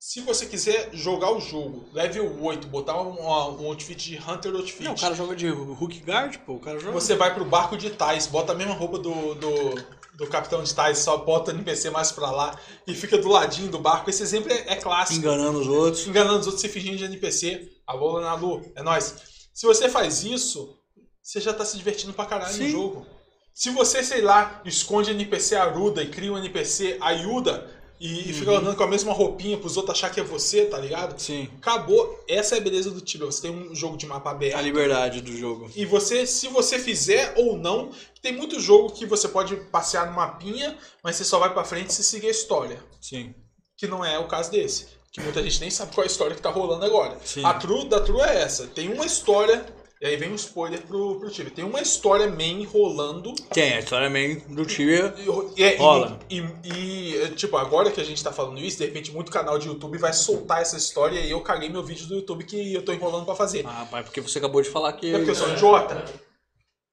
Se 0.00 0.20
você 0.20 0.46
quiser 0.46 0.90
jogar 0.92 1.32
o 1.32 1.40
jogo, 1.40 1.88
level 1.92 2.40
8, 2.40 2.68
botar 2.68 3.02
um, 3.02 3.20
um 3.20 3.66
outfit 3.66 3.96
de 3.96 4.16
Hunter 4.16 4.54
Outfit, 4.54 4.84
Não, 4.84 4.92
o 4.92 4.98
cara 5.00 5.14
joga 5.14 5.34
de 5.34 5.50
hook 5.50 6.00
guard, 6.06 6.36
pô. 6.38 6.54
O 6.54 6.60
cara 6.60 6.78
joga. 6.78 6.92
você 6.92 7.16
vai 7.16 7.34
pro 7.34 7.44
barco 7.44 7.76
de 7.76 7.90
Tais, 7.90 8.28
bota 8.28 8.52
a 8.52 8.54
mesma 8.54 8.74
roupa 8.74 8.96
do, 8.96 9.34
do, 9.34 9.74
do 10.14 10.26
Capitão 10.28 10.62
de 10.62 10.72
Tais, 10.72 10.98
só 10.98 11.16
bota 11.16 11.50
o 11.50 11.54
NPC 11.54 11.90
mais 11.90 12.12
pra 12.12 12.30
lá 12.30 12.56
e 12.86 12.94
fica 12.94 13.18
do 13.18 13.28
ladinho 13.28 13.72
do 13.72 13.80
barco. 13.80 14.08
Esse 14.08 14.22
exemplo 14.22 14.52
é, 14.52 14.72
é 14.72 14.76
clássico. 14.76 15.18
Enganando 15.18 15.58
os 15.58 15.66
outros. 15.66 16.06
Enganando 16.06 16.38
os 16.38 16.46
outros, 16.46 16.62
se 16.62 16.68
fingindo 16.68 16.96
de 16.96 17.04
NPC. 17.04 17.68
Alô, 17.84 18.20
Nalu, 18.20 18.62
é 18.76 18.82
nóis. 18.84 19.16
Se 19.52 19.66
você 19.66 19.88
faz 19.88 20.22
isso, 20.22 20.78
você 21.20 21.40
já 21.40 21.52
tá 21.52 21.64
se 21.64 21.76
divertindo 21.76 22.12
pra 22.12 22.24
caralho 22.24 22.52
no 22.52 22.58
Sim. 22.58 22.70
jogo. 22.70 23.06
Se 23.52 23.70
você, 23.70 24.04
sei 24.04 24.20
lá, 24.20 24.62
esconde 24.64 25.10
NPC 25.10 25.56
Aruda 25.56 26.00
e 26.04 26.08
cria 26.08 26.32
um 26.32 26.38
NPC 26.38 26.96
Ayuda 27.00 27.77
e, 28.00 28.30
e 28.30 28.32
fica 28.32 28.52
andando 28.52 28.76
com 28.76 28.82
a 28.84 28.88
mesma 28.88 29.12
roupinha 29.12 29.58
pros 29.58 29.76
outros 29.76 29.96
achar 29.96 30.10
que 30.10 30.20
é 30.20 30.22
você, 30.22 30.66
tá 30.66 30.78
ligado? 30.78 31.18
Sim. 31.18 31.48
Acabou. 31.58 32.24
Essa 32.28 32.54
é 32.54 32.58
a 32.58 32.60
beleza 32.60 32.90
do 32.90 33.00
Tibia. 33.00 33.26
Você 33.26 33.42
tem 33.42 33.50
um 33.50 33.74
jogo 33.74 33.96
de 33.96 34.06
mapa 34.06 34.30
aberto. 34.30 34.56
A 34.56 34.62
liberdade 34.62 35.20
do 35.20 35.36
jogo. 35.36 35.70
E 35.74 35.84
você, 35.84 36.26
se 36.26 36.48
você 36.48 36.78
fizer 36.78 37.34
ou 37.36 37.56
não, 37.56 37.90
tem 38.22 38.32
muito 38.32 38.60
jogo 38.60 38.92
que 38.92 39.04
você 39.04 39.28
pode 39.28 39.56
passear 39.56 40.06
no 40.06 40.12
mapinha, 40.12 40.76
mas 41.02 41.16
você 41.16 41.24
só 41.24 41.38
vai 41.38 41.52
pra 41.52 41.64
frente 41.64 41.92
se 41.92 42.04
seguir 42.04 42.28
a 42.28 42.30
história. 42.30 42.82
Sim. 43.00 43.34
Que 43.76 43.86
não 43.86 44.04
é 44.04 44.18
o 44.18 44.28
caso 44.28 44.50
desse. 44.50 44.86
Que 45.10 45.20
muita 45.20 45.42
gente 45.42 45.60
nem 45.60 45.70
sabe 45.70 45.94
qual 45.94 46.04
é 46.04 46.06
a 46.08 46.10
história 46.10 46.36
que 46.36 46.42
tá 46.42 46.50
rolando 46.50 46.84
agora. 46.84 47.18
Sim. 47.24 47.44
A 47.44 47.54
True 47.54 47.88
da 47.88 48.00
True 48.00 48.20
é 48.20 48.42
essa. 48.42 48.66
Tem 48.66 48.92
uma 48.92 49.06
história, 49.06 49.64
e 50.00 50.06
aí 50.06 50.16
vem 50.16 50.30
um 50.30 50.34
spoiler 50.36 50.80
pro, 50.82 51.18
pro 51.18 51.30
Tibia. 51.30 51.50
Tem 51.52 51.64
uma 51.64 51.80
história 51.80 52.28
main 52.28 52.64
rolando. 52.64 53.34
Tem, 53.52 53.74
a 53.74 53.78
história 53.80 54.08
main 54.08 54.36
do 54.48 54.64
Tibia. 54.64 55.14
E, 55.56 55.62
e- 55.62 55.76
Rola. 55.76 56.18
E, 56.30 56.38
e, 56.64 57.28
tipo, 57.34 57.56
agora 57.56 57.90
que 57.90 58.00
a 58.00 58.04
gente 58.04 58.22
tá 58.22 58.32
falando 58.32 58.60
isso, 58.60 58.78
de 58.78 58.84
repente 58.84 59.10
muito 59.10 59.32
canal 59.32 59.58
de 59.58 59.66
YouTube 59.68 59.98
vai 59.98 60.12
soltar 60.12 60.62
essa 60.62 60.76
história 60.76 61.18
e 61.20 61.30
eu 61.30 61.40
caguei 61.40 61.68
meu 61.68 61.82
vídeo 61.82 62.06
do 62.06 62.14
YouTube 62.14 62.44
que 62.44 62.74
eu 62.74 62.84
tô 62.84 62.92
enrolando 62.92 63.24
pra 63.24 63.34
fazer. 63.34 63.64
Ah, 63.66 63.86
pai, 63.90 64.02
porque 64.04 64.20
você 64.20 64.38
acabou 64.38 64.62
de 64.62 64.68
falar 64.70 64.92
que. 64.92 65.12
É 65.12 65.16
porque 65.16 65.30
eu 65.30 65.34
sou 65.34 65.48
um 65.48 65.52
idiota. 65.54 66.04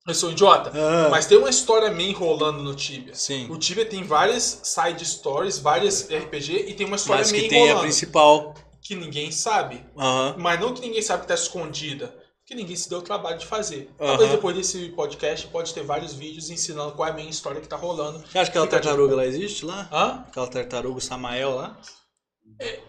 Eu 0.08 0.14
sou 0.14 0.30
um 0.30 0.32
idiota. 0.34 0.72
Ah. 0.76 1.08
Mas 1.10 1.26
tem 1.26 1.38
uma 1.38 1.50
história 1.50 1.90
main 1.92 2.12
rolando 2.14 2.62
no 2.62 2.76
Tibia. 2.76 3.16
Sim. 3.16 3.48
O 3.50 3.58
Tibia 3.58 3.86
tem 3.86 4.04
várias 4.04 4.62
side 4.64 5.04
stories, 5.06 5.58
várias 5.58 6.08
RPG 6.12 6.66
e 6.68 6.74
tem 6.76 6.86
uma 6.86 6.96
história 6.96 7.22
Mas 7.22 7.32
main 7.32 7.42
que 7.42 7.50
tem 7.50 7.60
a 7.64 7.66
rolando. 7.68 7.82
principal. 7.82 8.54
Que 8.82 8.96
ninguém 8.96 9.32
sabe. 9.32 9.84
Aham. 9.98 10.36
Mas 10.38 10.60
não 10.60 10.74
que 10.74 10.82
ninguém 10.82 11.02
sabe 11.02 11.22
que 11.24 11.28
tá 11.28 11.34
escondida. 11.34 12.16
Que 12.56 12.62
ninguém 12.62 12.76
se 12.78 12.90
deu 12.90 13.00
o 13.00 13.02
trabalho 13.02 13.38
de 13.38 13.46
fazer. 13.46 13.90
Aham. 14.00 14.08
Talvez 14.12 14.32
depois 14.32 14.56
desse 14.56 14.88
podcast 14.90 15.46
pode 15.48 15.74
ter 15.74 15.84
vários 15.84 16.14
vídeos 16.14 16.50
ensinando 16.50 16.94
qual 16.94 17.10
é 17.10 17.12
a 17.12 17.14
main 17.14 17.28
história 17.28 17.60
que 17.60 17.68
tá 17.68 17.76
rolando. 17.76 18.20
Você 18.20 18.40
acha 18.40 18.50
que 18.50 18.58
aquela 18.58 18.66
Fica 18.66 18.78
de- 18.78 18.84
tartaruga 18.84 19.16
lá 19.18 19.26
existe 19.26 19.66
lá? 19.66 19.90
Hã? 19.92 20.24
Aquela 20.30 20.48
tartaruga 20.48 21.02
Samael 21.02 21.54
lá? 21.54 21.78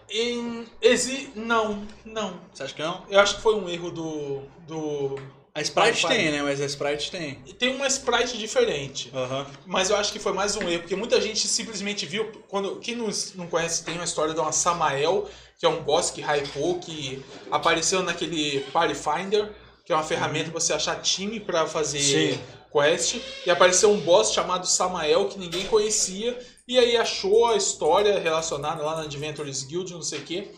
Em... 0.09 0.65
Exi... 0.81 1.31
Não, 1.35 1.85
não. 2.05 2.39
Você 2.53 2.63
acha 2.63 2.73
que 2.73 2.81
não? 2.81 3.03
Eu 3.09 3.19
acho 3.19 3.35
que 3.35 3.41
foi 3.41 3.55
um 3.55 3.67
erro 3.67 3.91
do. 3.91 4.41
do... 4.65 5.15
A 5.53 5.61
Sprite 5.61 6.03
vai. 6.03 6.15
tem, 6.15 6.31
né? 6.31 6.41
Mas 6.43 6.61
a 6.61 6.65
Sprite 6.65 7.11
tem. 7.11 7.35
Tem 7.59 7.75
uma 7.75 7.87
sprite 7.87 8.37
diferente. 8.37 9.11
Aham. 9.13 9.47
Mas 9.65 9.89
eu 9.89 9.97
acho 9.97 10.13
que 10.13 10.19
foi 10.19 10.31
mais 10.31 10.55
um 10.55 10.61
erro, 10.69 10.81
porque 10.83 10.95
muita 10.95 11.19
gente 11.19 11.47
simplesmente 11.47 12.05
viu. 12.05 12.31
Quando, 12.47 12.75
quem 12.77 12.95
não, 12.95 13.09
não 13.35 13.47
conhece, 13.47 13.83
tem 13.83 13.95
uma 13.95 14.03
história 14.05 14.33
de 14.35 14.39
uma 14.39 14.51
Samael, 14.51 15.27
que 15.57 15.65
é 15.65 15.69
um 15.69 15.83
boss 15.83 16.11
que 16.11 16.21
hypou, 16.21 16.79
que 16.79 17.23
apareceu 17.49 18.03
naquele 18.03 18.61
Party 18.71 18.95
Finder, 18.95 19.53
que 19.85 19.91
é 19.91 19.95
uma 19.95 20.03
ferramenta 20.03 20.51
pra 20.51 20.59
você 20.59 20.73
achar 20.73 21.01
time 21.01 21.39
pra 21.39 21.65
fazer 21.65 21.99
Sim. 21.99 22.41
quest. 22.71 23.21
E 23.45 23.49
apareceu 23.49 23.91
um 23.91 23.99
boss 23.99 24.33
chamado 24.33 24.67
Samael 24.67 25.27
que 25.29 25.39
ninguém 25.39 25.65
conhecia. 25.67 26.37
E 26.67 26.77
aí 26.77 26.97
achou 26.97 27.47
a 27.47 27.55
história 27.55 28.19
relacionada 28.19 28.83
lá 28.83 28.97
na 28.97 29.03
Adventures 29.03 29.63
Guild, 29.63 29.93
não 29.93 30.01
sei 30.01 30.19
o 30.19 30.23
quê. 30.23 30.51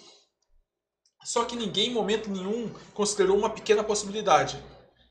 Só 1.24 1.46
que 1.46 1.56
ninguém, 1.56 1.90
em 1.90 1.94
momento 1.94 2.30
nenhum, 2.30 2.74
considerou 2.94 3.38
uma 3.38 3.50
pequena 3.50 3.84
possibilidade. 3.84 4.62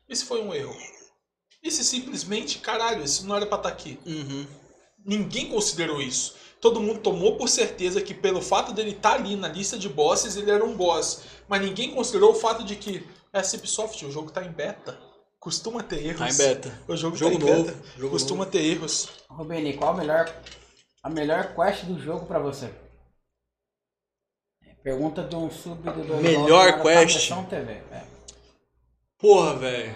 Esse 0.07 0.25
foi 0.25 0.41
um 0.41 0.53
erro. 0.53 0.75
Esse 1.63 1.83
simplesmente, 1.83 2.59
caralho, 2.59 3.03
isso 3.03 3.25
não 3.25 3.35
era 3.35 3.45
pra 3.45 3.57
estar 3.57 3.69
aqui. 3.69 3.99
Uhum. 4.05 4.45
Ninguém 5.05 5.49
considerou 5.49 6.01
isso. 6.01 6.35
Todo 6.61 6.81
mundo 6.81 6.99
tomou 6.99 7.37
por 7.37 7.47
certeza 7.47 8.01
que 8.01 8.13
pelo 8.13 8.41
fato 8.41 8.73
dele 8.73 8.91
estar 8.91 9.13
ali 9.13 9.35
na 9.35 9.47
lista 9.47 9.77
de 9.77 9.87
bosses, 9.87 10.35
ele 10.35 10.51
era 10.51 10.63
um 10.63 10.75
boss. 10.75 11.21
Mas 11.47 11.61
ninguém 11.61 11.93
considerou 11.93 12.31
o 12.31 12.35
fato 12.35 12.63
de 12.63 12.75
que 12.75 13.07
é 13.31 13.39
a 13.39 13.43
Cipsoft, 13.43 14.03
o 14.05 14.11
jogo 14.11 14.29
tá 14.31 14.43
em 14.43 14.51
beta. 14.51 14.97
Costuma 15.39 15.81
ter 15.81 16.05
erros. 16.05 16.19
Tá 16.19 16.29
em 16.29 16.35
beta. 16.49 16.79
O 16.87 16.97
jogo, 16.97 17.15
Jogo 17.15 17.39
tá 17.39 17.45
em 17.45 17.47
novo, 17.49 17.63
beta. 17.71 17.77
jogo 17.97 18.09
Costuma 18.11 18.45
ter 18.45 18.61
erros. 18.65 19.09
Rubeni, 19.29 19.73
qual 19.77 19.93
a 19.93 19.97
melhor, 19.97 20.35
a 21.01 21.09
melhor 21.09 21.55
quest 21.55 21.85
do 21.85 21.97
jogo 21.97 22.25
pra 22.25 22.39
você? 22.39 22.69
Pergunta 24.83 25.23
de 25.23 25.35
um 25.35 25.49
sub 25.51 25.81
do 25.81 26.15
Melhor 26.17 26.77
do- 26.77 26.83
quest? 26.83 27.31
TV. 27.49 27.71
É. 27.91 28.03
Porra, 29.17 29.55
velho. 29.55 29.95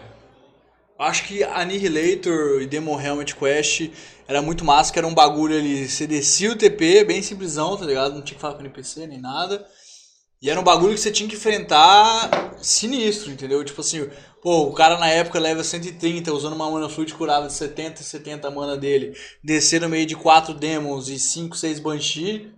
Acho 0.98 1.26
que 1.26 1.44
Annihilator 1.44 2.62
e 2.62 2.68
Demon 2.68 3.00
Helmet 3.02 3.36
Quest 3.36 3.90
era 4.28 4.42
muito 4.42 4.64
massa, 4.64 4.94
que 4.94 5.00
era 5.00 5.08
um 5.08 5.14
bagulho 5.14 5.58
ali. 5.58 5.88
Você 5.88 6.06
descia 6.08 6.52
o 6.52 6.56
TP, 6.56 7.04
bem 7.04 7.22
simplesão, 7.22 7.76
tá 7.76 7.86
ligado? 7.86 8.14
Não 8.14 8.22
tinha 8.22 8.36
que 8.36 8.42
falar 8.42 8.54
com 8.54 8.62
NPC 8.62 9.08
nem 9.08 9.20
nada. 9.20 9.66
E 10.42 10.50
era 10.50 10.60
um 10.60 10.64
bagulho 10.64 10.94
que 10.94 11.00
você 11.00 11.12
tinha 11.12 11.28
que 11.28 11.36
enfrentar 11.36 12.56
sinistro, 12.62 13.32
entendeu? 13.32 13.64
Tipo 13.64 13.82
assim, 13.82 14.10
pô, 14.42 14.64
o 14.64 14.74
cara 14.74 14.98
na 14.98 15.08
época 15.10 15.40
leva 15.40 15.64
130, 15.64 16.34
usando 16.34 16.54
uma 16.54 16.70
mana 16.70 16.90
fluid 16.90 17.14
curava 17.14 17.48
de 17.48 17.54
70 17.54 18.02
e 18.02 18.04
70 18.06 18.48
a 18.48 18.52
mana 18.52 18.78
dele. 18.78 19.14
Descer 19.44 19.82
no 19.82 19.90
meio 19.90 20.06
de 20.06 20.16
4 20.16 20.54
Demons 20.54 21.08
e 21.08 21.18
5, 21.18 21.56
6 21.58 21.80
Banshee. 21.80 22.52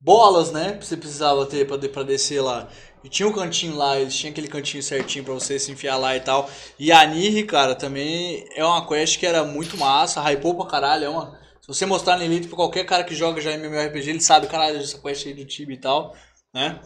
Bolas, 0.00 0.50
né? 0.50 0.78
Você 0.80 0.96
precisava 0.96 1.46
ter 1.46 1.64
de- 1.78 1.88
pra 1.88 2.02
descer 2.02 2.40
lá. 2.40 2.68
E 3.04 3.08
tinha 3.08 3.28
um 3.28 3.32
cantinho 3.32 3.76
lá, 3.76 3.98
eles 3.98 4.14
tinham 4.14 4.30
aquele 4.30 4.48
cantinho 4.48 4.82
certinho 4.82 5.24
pra 5.24 5.34
você 5.34 5.58
se 5.58 5.72
enfiar 5.72 5.96
lá 5.96 6.16
e 6.16 6.20
tal. 6.20 6.48
E 6.78 6.92
a 6.92 7.04
Nirri, 7.04 7.44
cara, 7.44 7.74
também 7.74 8.46
é 8.54 8.64
uma 8.64 8.86
quest 8.86 9.18
que 9.18 9.26
era 9.26 9.44
muito 9.44 9.76
massa, 9.76 10.20
hypou 10.20 10.54
pra 10.54 10.66
caralho. 10.66 11.04
É 11.04 11.08
uma... 11.08 11.38
Se 11.60 11.68
você 11.68 11.86
mostrar 11.86 12.16
na 12.16 12.24
Elite 12.24 12.48
pra 12.48 12.56
qualquer 12.56 12.84
cara 12.84 13.04
que 13.04 13.14
joga 13.14 13.40
já 13.40 13.52
MMORPG, 13.52 14.10
ele 14.10 14.20
sabe, 14.20 14.46
caralho, 14.46 14.78
essa 14.78 14.98
quest 14.98 15.26
aí 15.26 15.34
do 15.34 15.44
Tibia 15.44 15.76
e 15.76 15.78
tal, 15.78 16.14
né? 16.52 16.80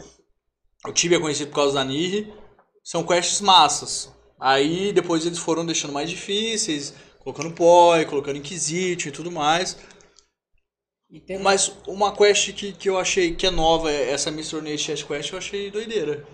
O 0.86 0.92
Tibia 0.92 1.18
é 1.18 1.20
conhecido 1.20 1.48
por 1.50 1.56
causa 1.56 1.74
da 1.74 1.84
Nirri. 1.84 2.32
São 2.84 3.02
quests 3.02 3.40
massas. 3.40 4.12
Aí 4.38 4.92
depois 4.92 5.24
eles 5.26 5.38
foram 5.38 5.64
deixando 5.64 5.92
mais 5.92 6.08
difíceis, 6.08 6.94
colocando 7.18 7.52
Poi, 7.52 8.04
colocando 8.04 8.36
Inquisition 8.36 9.08
e 9.08 9.12
tudo 9.12 9.30
mais. 9.32 9.76
Mas 11.40 11.72
uma 11.86 12.14
quest 12.14 12.52
que, 12.52 12.72
que 12.72 12.88
eu 12.88 12.98
achei 12.98 13.34
que 13.34 13.46
é 13.46 13.50
nova, 13.50 13.90
essa 13.90 14.30
Mr. 14.30 14.56
Nate 14.56 14.78
Chess 14.78 15.02
Quest, 15.02 15.32
eu 15.32 15.38
achei 15.38 15.70
doideira. 15.70 16.26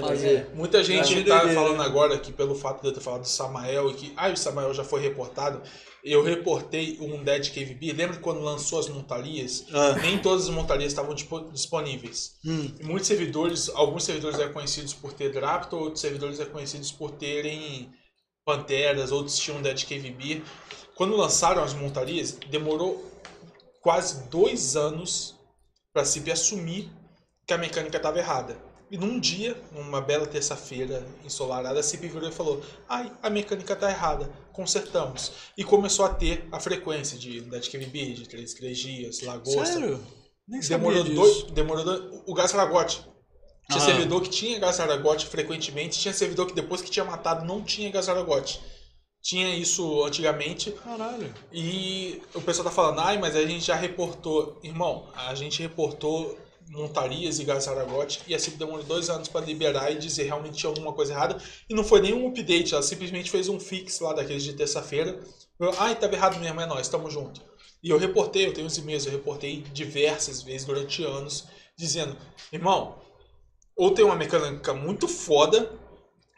Fazer. 0.00 0.50
Muita 0.54 0.84
gente 0.84 1.24
tá 1.24 1.38
doideira. 1.38 1.54
falando 1.54 1.80
agora 1.80 2.18
que 2.18 2.30
pelo 2.30 2.54
fato 2.54 2.82
de 2.82 2.88
eu 2.88 2.92
ter 2.92 3.00
falado 3.00 3.22
do 3.22 3.28
Samael 3.28 3.90
e 3.90 3.94
que 3.94 4.12
ah, 4.14 4.28
o 4.28 4.36
Samael 4.36 4.74
já 4.74 4.84
foi 4.84 5.00
reportado, 5.00 5.62
eu 6.04 6.22
reportei 6.22 6.98
um 7.00 7.24
Dead 7.24 7.48
Cave 7.48 7.74
B. 7.74 7.90
Lembra 7.92 8.18
quando 8.18 8.40
lançou 8.42 8.78
as 8.78 8.90
montarias? 8.90 9.64
Ah. 9.72 9.94
Nem 10.02 10.18
todas 10.18 10.44
as 10.44 10.50
montarias 10.50 10.92
estavam 10.92 11.14
dispo- 11.14 11.50
disponíveis. 11.50 12.32
Hum. 12.44 12.70
Muitos 12.82 13.08
servidores, 13.08 13.70
alguns 13.70 14.04
servidores 14.04 14.38
eram 14.38 14.52
conhecidos 14.52 14.92
por 14.92 15.14
ter 15.14 15.32
Draptor, 15.32 15.80
outros 15.80 16.02
servidores 16.02 16.38
eram 16.38 16.52
conhecidos 16.52 16.92
por 16.92 17.12
terem 17.12 17.90
Panteras, 18.44 19.10
outros 19.12 19.38
tinham 19.38 19.62
Dead 19.62 19.82
Cave 19.84 20.10
B. 20.10 20.42
Quando 20.94 21.16
lançaram 21.16 21.62
as 21.62 21.72
montarias, 21.72 22.32
demorou 22.50 23.09
quase 23.80 24.28
dois 24.28 24.76
anos 24.76 25.36
para 25.92 26.02
a 26.02 26.04
CIP 26.04 26.30
assumir 26.30 26.90
que 27.46 27.52
a 27.54 27.58
mecânica 27.58 27.96
estava 27.96 28.18
errada. 28.18 28.56
E 28.90 28.98
num 28.98 29.20
dia, 29.20 29.56
numa 29.72 30.00
bela 30.00 30.26
terça-feira 30.26 31.06
ensolarada, 31.24 31.78
a 31.78 31.82
CIP 31.82 32.08
virou 32.08 32.28
e 32.28 32.32
falou: 32.32 32.60
Ai, 32.88 33.12
a 33.22 33.30
mecânica 33.30 33.76
tá 33.76 33.88
errada, 33.90 34.28
consertamos. 34.52 35.32
E 35.56 35.62
começou 35.62 36.04
a 36.04 36.08
ter 36.14 36.48
a 36.50 36.58
frequência 36.58 37.16
de 37.16 37.40
Dead 37.40 37.70
Cave 37.70 37.86
B, 37.86 38.12
de 38.14 38.28
3, 38.28 38.52
3 38.54 38.78
dias, 38.78 39.20
Lagosta. 39.22 39.64
Sério? 39.64 40.00
Nem 40.46 40.60
sabia 40.60 40.78
Demorou 40.78 41.04
disso. 41.04 41.14
dois, 41.14 41.42
demorou 41.52 41.84
dois, 41.84 42.22
o 42.26 42.34
Gás 42.34 42.52
Aragote. 42.52 43.06
Tinha 43.70 43.80
Ah. 43.80 43.86
servidor 43.86 44.20
que 44.22 44.28
tinha 44.30 44.58
Gás 44.58 44.80
Aragote 44.80 45.26
frequentemente, 45.26 45.96
tinha 46.00 46.12
servidor 46.12 46.46
que 46.48 46.54
depois 46.54 46.82
que 46.82 46.90
tinha 46.90 47.04
matado 47.04 47.44
não 47.44 47.62
tinha 47.62 47.88
Gás 47.92 48.08
Aragote. 48.08 48.60
Tinha 49.22 49.54
isso 49.54 50.04
antigamente 50.04 50.70
Caralho. 50.72 51.34
e 51.52 52.22
o 52.34 52.40
pessoal 52.40 52.64
tá 52.64 52.70
falando, 52.70 53.00
ai, 53.00 53.18
mas 53.18 53.36
a 53.36 53.44
gente 53.44 53.66
já 53.66 53.74
reportou. 53.74 54.58
Irmão, 54.62 55.08
a 55.14 55.34
gente 55.34 55.60
reportou 55.60 56.38
montarias 56.70 57.38
e 57.38 57.44
Gás 57.44 57.66
Aragote 57.68 58.20
e 58.26 58.34
a 58.34 58.38
CIP 58.38 58.56
demorou 58.56 58.84
dois 58.84 59.10
anos 59.10 59.28
para 59.28 59.44
liberar 59.44 59.90
e 59.90 59.98
dizer 59.98 60.24
realmente 60.24 60.56
tinha 60.56 60.70
alguma 60.70 60.92
coisa 60.92 61.12
errada. 61.12 61.42
E 61.68 61.74
não 61.74 61.84
foi 61.84 62.00
nenhum 62.00 62.28
update, 62.28 62.72
ela 62.72 62.82
simplesmente 62.82 63.30
fez 63.30 63.48
um 63.48 63.58
fix 63.58 64.00
lá 64.00 64.12
daqueles 64.12 64.42
de 64.42 64.54
terça-feira. 64.54 65.20
Ai, 65.78 65.94
tava 65.96 66.14
errado 66.14 66.38
mesmo, 66.38 66.60
é 66.60 66.66
nós, 66.66 66.88
tamo 66.88 67.10
junto. 67.10 67.42
E 67.82 67.90
eu 67.90 67.98
reportei, 67.98 68.46
eu 68.46 68.54
tenho 68.54 68.66
os 68.66 68.78
e-mails, 68.78 69.04
eu 69.04 69.12
reportei 69.12 69.62
diversas 69.72 70.42
vezes 70.42 70.66
durante 70.66 71.02
anos, 71.02 71.46
dizendo, 71.76 72.16
irmão, 72.52 72.98
ou 73.74 73.90
tem 73.90 74.04
uma 74.04 74.16
mecânica 74.16 74.72
muito 74.74 75.08
foda, 75.08 75.72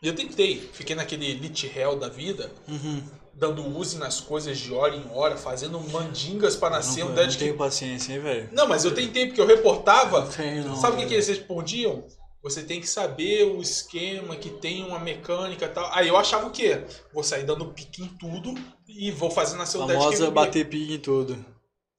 e 0.02 0.08
eu 0.08 0.14
tentei, 0.14 0.58
fiquei 0.72 0.96
naquele 0.96 1.32
lit 1.34 1.70
hell 1.74 1.96
da 1.96 2.08
vida, 2.08 2.50
Uhum. 2.68 3.02
dando 3.34 3.64
use 3.78 3.96
nas 3.98 4.20
coisas 4.20 4.58
de 4.58 4.72
hora 4.72 4.94
em 4.94 5.04
hora, 5.12 5.36
fazendo 5.36 5.78
mandingas 5.80 6.56
para 6.56 6.70
nascer 6.70 7.00
não, 7.00 7.08
um 7.08 7.10
eu 7.10 7.16
Dead 7.16 7.30
não 7.30 7.38
tenho 7.38 7.56
paciência, 7.56 8.12
hein, 8.12 8.20
velho? 8.20 8.48
Não, 8.52 8.68
mas 8.68 8.84
eu 8.84 8.92
tentei, 8.94 9.26
porque 9.26 9.40
eu 9.40 9.46
reportava. 9.46 10.22
Não 10.22 10.28
tenho, 10.30 10.64
não, 10.64 10.76
sabe 10.76 10.96
o 10.96 10.98
que, 11.00 11.06
que 11.06 11.14
eles 11.14 11.28
respondiam? 11.28 12.04
Você 12.42 12.64
tem 12.64 12.80
que 12.80 12.88
saber 12.88 13.44
o 13.44 13.62
esquema, 13.62 14.34
que 14.34 14.50
tem 14.50 14.84
uma 14.84 14.98
mecânica 14.98 15.66
e 15.66 15.68
tal. 15.68 15.88
Aí 15.92 16.08
eu 16.08 16.16
achava 16.16 16.48
o 16.48 16.50
quê? 16.50 16.82
Vou 17.14 17.22
sair 17.22 17.44
dando 17.44 17.66
pique 17.66 18.02
em 18.02 18.08
tudo 18.08 18.52
e 18.88 19.12
vou 19.12 19.30
fazer 19.30 19.56
na 19.56 19.64
seu 19.64 19.86
Famosa 19.86 20.28
bater 20.28 20.68
pique 20.68 20.94
em 20.94 20.98
tudo. 20.98 21.38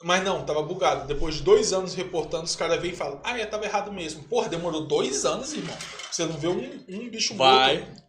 Mas 0.04 0.24
não, 0.24 0.44
tava 0.46 0.62
bugado. 0.62 1.08
Depois 1.08 1.36
de 1.36 1.44
dois 1.44 1.72
anos 1.74 1.94
reportando, 1.96 2.44
os 2.44 2.56
caras 2.56 2.82
vêm 2.82 2.92
e 2.92 2.96
falam: 2.96 3.20
Ah, 3.24 3.38
é, 3.40 3.46
tava 3.46 3.66
errado 3.66 3.92
mesmo. 3.92 4.24
Porra, 4.24 4.50
demorou 4.50 4.86
dois 4.86 5.26
anos, 5.26 5.54
irmão. 5.54 5.76
Você 6.12 6.26
não 6.26 6.34
vê 6.38 6.48
um, 6.48 6.84
um 6.90 7.10
bicho 7.10 7.36
Vai. 7.36 7.78
morto. 7.80 8.04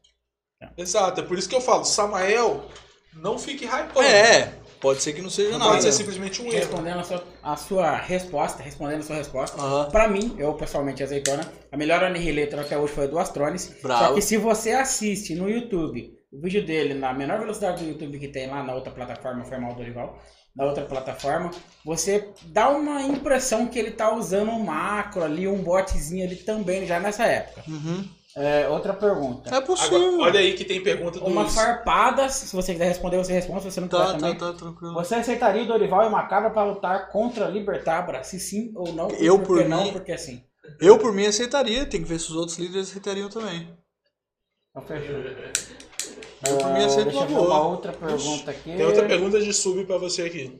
Exato, 0.76 1.20
é 1.20 1.24
por 1.24 1.38
isso 1.38 1.48
que 1.48 1.54
eu 1.54 1.60
falo: 1.60 1.84
Samael, 1.84 2.64
não 3.14 3.38
fique 3.38 3.64
hypando. 3.64 4.02
É, 4.02 4.54
pode 4.80 5.02
ser 5.02 5.12
que 5.12 5.22
não 5.22 5.30
seja 5.30 5.50
Não 5.52 5.58
nada. 5.58 5.70
pode 5.72 5.82
ser 5.82 5.92
simplesmente 5.92 6.40
um 6.42 6.46
erro. 6.46 6.54
Respondendo 6.56 6.98
a 7.00 7.04
sua, 7.04 7.24
a 7.42 7.56
sua 7.56 7.96
resposta, 7.96 8.62
respondendo 8.62 9.00
a 9.00 9.04
sua 9.04 9.16
resposta, 9.16 9.60
Aham. 9.60 9.90
pra 9.90 10.08
mim, 10.08 10.34
eu 10.38 10.54
pessoalmente, 10.54 11.02
azeitona, 11.02 11.48
a 11.70 11.76
melhor 11.76 12.02
Annihilator 12.02 12.60
até 12.60 12.76
hoje 12.78 12.92
foi 12.92 13.04
a 13.04 13.06
do 13.08 13.18
Astronis. 13.18 13.76
Bravo. 13.82 14.04
Só 14.06 14.14
que 14.14 14.22
se 14.22 14.36
você 14.36 14.72
assiste 14.72 15.34
no 15.34 15.48
YouTube 15.50 16.12
o 16.32 16.40
vídeo 16.40 16.66
dele 16.66 16.94
na 16.94 17.12
menor 17.12 17.38
velocidade 17.38 17.84
do 17.84 17.88
YouTube 17.90 18.18
que 18.18 18.26
tem 18.28 18.48
lá 18.48 18.62
na 18.62 18.74
outra 18.74 18.90
plataforma, 18.92 19.44
foi 19.44 19.56
mal 19.58 19.72
do 19.72 19.76
Dorival, 19.78 20.18
na 20.54 20.64
outra 20.64 20.84
plataforma, 20.84 21.50
você 21.84 22.28
dá 22.44 22.68
uma 22.70 23.02
impressão 23.02 23.66
que 23.66 23.78
ele 23.78 23.90
tá 23.90 24.14
usando 24.14 24.50
um 24.50 24.60
macro 24.64 25.24
ali, 25.24 25.48
um 25.48 25.62
botzinho 25.62 26.24
ali 26.24 26.36
também, 26.36 26.86
já 26.86 27.00
nessa 27.00 27.24
época. 27.24 27.62
Uhum. 27.68 28.08
É, 28.36 28.68
outra 28.68 28.92
pergunta. 28.92 29.54
É 29.54 29.60
possível. 29.60 29.96
Agora, 30.14 30.22
olha 30.22 30.40
aí 30.40 30.54
que 30.54 30.64
tem 30.64 30.82
pergunta 30.82 31.20
do 31.20 31.26
Uma 31.26 31.48
farpada, 31.48 32.28
se 32.28 32.54
você 32.54 32.72
quiser 32.72 32.86
responder, 32.86 33.16
você 33.18 33.32
responde, 33.32 33.62
se 33.62 33.70
você 33.70 33.80
não 33.80 33.86
quiser 33.88 34.02
Tá, 34.02 34.12
tá, 34.12 34.18
também. 34.18 34.36
tá, 34.36 34.52
tranquilo. 34.52 34.94
Você 34.94 35.14
aceitaria 35.14 35.62
o 35.62 35.66
Dorival 35.66 36.02
e 36.02 36.06
o 36.08 36.10
Macabra 36.10 36.50
para 36.50 36.64
lutar 36.64 37.10
contra 37.10 37.46
a 37.46 37.48
Libertabra? 37.48 38.24
Se 38.24 38.40
sim 38.40 38.72
ou 38.74 38.92
não? 38.92 39.08
Eu, 39.12 39.38
por 39.38 39.46
por 39.48 39.58
que 39.58 39.64
mim- 39.64 39.70
não? 39.70 39.92
Porque 39.92 40.18
sim. 40.18 40.42
Eu, 40.80 40.98
por 40.98 41.12
mim, 41.12 41.26
aceitaria. 41.26 41.86
Tem 41.86 42.02
que 42.02 42.08
ver 42.08 42.18
se 42.18 42.30
os 42.30 42.36
outros 42.36 42.58
líderes 42.58 42.88
aceitariam 42.90 43.28
também. 43.28 43.68
Então 44.70 44.82
fechou. 44.82 45.14
Eu, 46.46 46.58
por 46.58 46.66
mim, 46.72 46.82
Ah, 46.82 46.86
aceito 46.86 47.04
deixa 47.10 47.18
uma 47.20 47.30
eu 47.30 47.44
boa. 47.44 47.66
outra 47.68 47.92
pergunta 47.92 48.50
aqui. 48.50 48.62
Tem 48.76 48.84
outra 48.86 49.06
pergunta 49.06 49.40
de 49.40 49.52
sub 49.52 49.84
pra 49.84 49.98
você 49.98 50.22
aqui. 50.22 50.58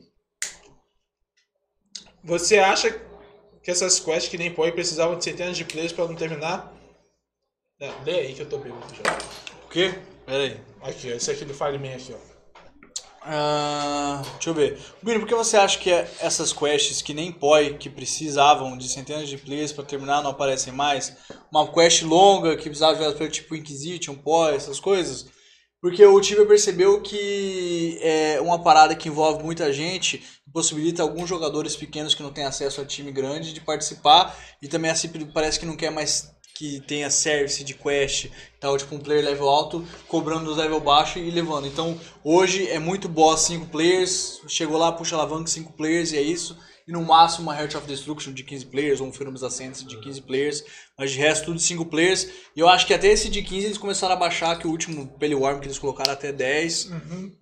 Você 2.23 2.57
acha 2.57 2.91
que 3.63 3.69
essas 3.71 3.99
quests 3.99 4.29
que 4.29 4.37
nem 4.37 4.51
pode 4.51 4.71
precisavam 4.71 5.17
de 5.17 5.23
centenas 5.23 5.57
de 5.57 5.65
players 5.65 5.91
pra 5.93 6.07
não 6.07 6.15
terminar? 6.15 6.73
É, 7.79 7.91
lê 8.05 8.19
aí 8.21 8.33
que 8.33 8.41
eu 8.41 8.49
tô 8.49 8.57
bêbado 8.57 8.85
já. 8.95 9.01
O 9.65 9.69
quê? 9.69 9.93
Pera 10.25 10.43
aí. 10.43 10.59
Aqui, 10.81 11.11
ó, 11.11 11.15
esse 11.15 11.29
aqui 11.31 11.45
do 11.45 11.53
Fireman 11.53 11.93
aqui, 11.93 12.13
ó. 12.13 12.35
Ah, 13.27 14.21
deixa 14.33 14.49
eu 14.51 14.53
ver. 14.53 14.79
Bruno, 15.01 15.19
por 15.21 15.27
que 15.27 15.33
você 15.35 15.57
acha 15.57 15.79
que 15.79 15.89
essas 15.91 16.53
quests 16.53 17.01
que 17.01 17.11
nem 17.13 17.31
POI, 17.31 17.75
que 17.77 17.89
precisavam 17.89 18.77
de 18.77 18.87
centenas 18.87 19.27
de 19.27 19.35
players 19.37 19.71
pra 19.71 19.83
terminar, 19.83 20.21
não 20.21 20.29
aparecem 20.29 20.71
mais? 20.71 21.15
Uma 21.51 21.67
quest 21.71 22.03
longa 22.03 22.55
que 22.55 22.63
precisava 22.65 22.93
de 22.93 22.99
vários 22.99 23.17
players, 23.17 23.35
tipo 23.35 23.55
Inquisition, 23.55 24.13
POI, 24.15 24.55
essas 24.55 24.79
coisas? 24.79 25.25
Porque 25.85 26.03
o 26.03 26.19
Tibia 26.19 26.47
percebeu 26.47 26.99
que 26.99 27.99
é 28.01 28.41
uma 28.41 28.57
parada 28.57 28.95
que 28.95 29.07
envolve 29.07 29.43
muita 29.43 29.71
gente 29.71 30.23
possibilita 30.51 31.03
alguns 31.03 31.29
jogadores 31.29 31.75
pequenos 31.75 32.15
que 32.15 32.23
não 32.23 32.31
têm 32.33 32.43
acesso 32.43 32.81
a 32.81 32.85
time 32.85 33.11
grande 33.11 33.53
de 33.53 33.61
participar 33.61 34.35
e 34.59 34.67
também 34.67 34.89
a 34.89 34.95
CIP 34.95 35.25
parece 35.25 35.59
que 35.59 35.65
não 35.67 35.75
quer 35.75 35.91
mais 35.91 36.33
que 36.55 36.79
tenha 36.87 37.11
service 37.11 37.63
de 37.63 37.75
quest, 37.75 38.31
tal, 38.59 38.75
tipo 38.79 38.95
um 38.95 38.99
player 38.99 39.23
level 39.23 39.47
alto 39.47 39.85
cobrando 40.07 40.49
os 40.49 40.57
level 40.57 40.79
baixo 40.79 41.19
e 41.19 41.29
levando. 41.29 41.67
Então, 41.67 41.99
hoje 42.23 42.67
é 42.67 42.79
muito 42.79 43.07
boss 43.07 43.41
5 43.41 43.67
players, 43.67 44.41
chegou 44.47 44.79
lá, 44.79 44.91
puxa 44.91 45.15
alavanca 45.15 45.45
5 45.45 45.73
players 45.73 46.13
e 46.13 46.17
é 46.17 46.21
isso. 46.21 46.57
E 46.87 46.91
no 46.91 47.01
máximo 47.01 47.49
uma 47.49 47.59
Heart 47.59 47.75
of 47.75 47.87
Destruction 47.87 48.31
de 48.31 48.43
15 48.43 48.67
players, 48.67 49.01
ou 49.01 49.07
um 49.07 49.13
Fenômenos 49.13 49.43
Ascendants 49.43 49.83
de 49.83 49.99
15 49.99 50.21
players, 50.21 50.63
mas 50.97 51.11
de 51.11 51.17
resto 51.17 51.45
tudo 51.45 51.59
5 51.59 51.85
players. 51.87 52.27
E 52.55 52.59
eu 52.59 52.69
acho 52.69 52.85
que 52.85 52.93
até 52.93 53.07
esse 53.07 53.27
de 53.27 53.41
15 53.41 53.65
eles 53.65 53.77
começaram 53.77 54.13
a 54.13 54.17
baixar, 54.17 54.57
que 54.59 54.67
o 54.67 54.69
último 54.69 55.07
Peliworm 55.17 55.59
que 55.59 55.67
eles 55.67 55.79
colocaram 55.79 56.13
até 56.13 56.31
10, 56.31 56.91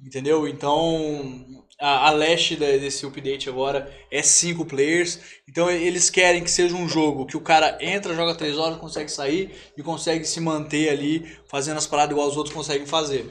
entendeu? 0.05 0.47
Então, 0.47 1.45
a, 1.79 2.07
a 2.07 2.11
leste 2.11 2.55
desse 2.55 3.05
update 3.05 3.49
agora 3.49 3.91
é 4.09 4.21
5 4.21 4.65
players. 4.65 5.19
Então 5.47 5.69
eles 5.69 6.09
querem 6.09 6.41
que 6.41 6.49
seja 6.49 6.75
um 6.75 6.87
jogo 6.87 7.25
que 7.25 7.35
o 7.35 7.41
cara 7.41 7.77
entra, 7.81 8.15
joga 8.15 8.35
3 8.35 8.57
horas, 8.57 8.77
consegue 8.79 9.11
sair 9.11 9.51
e 9.77 9.83
consegue 9.83 10.23
se 10.23 10.39
manter 10.39 10.89
ali 10.89 11.37
fazendo 11.49 11.77
as 11.77 11.85
paradas 11.85 12.11
igual 12.13 12.29
os 12.29 12.37
outros 12.37 12.55
conseguem 12.55 12.87
fazer. 12.87 13.29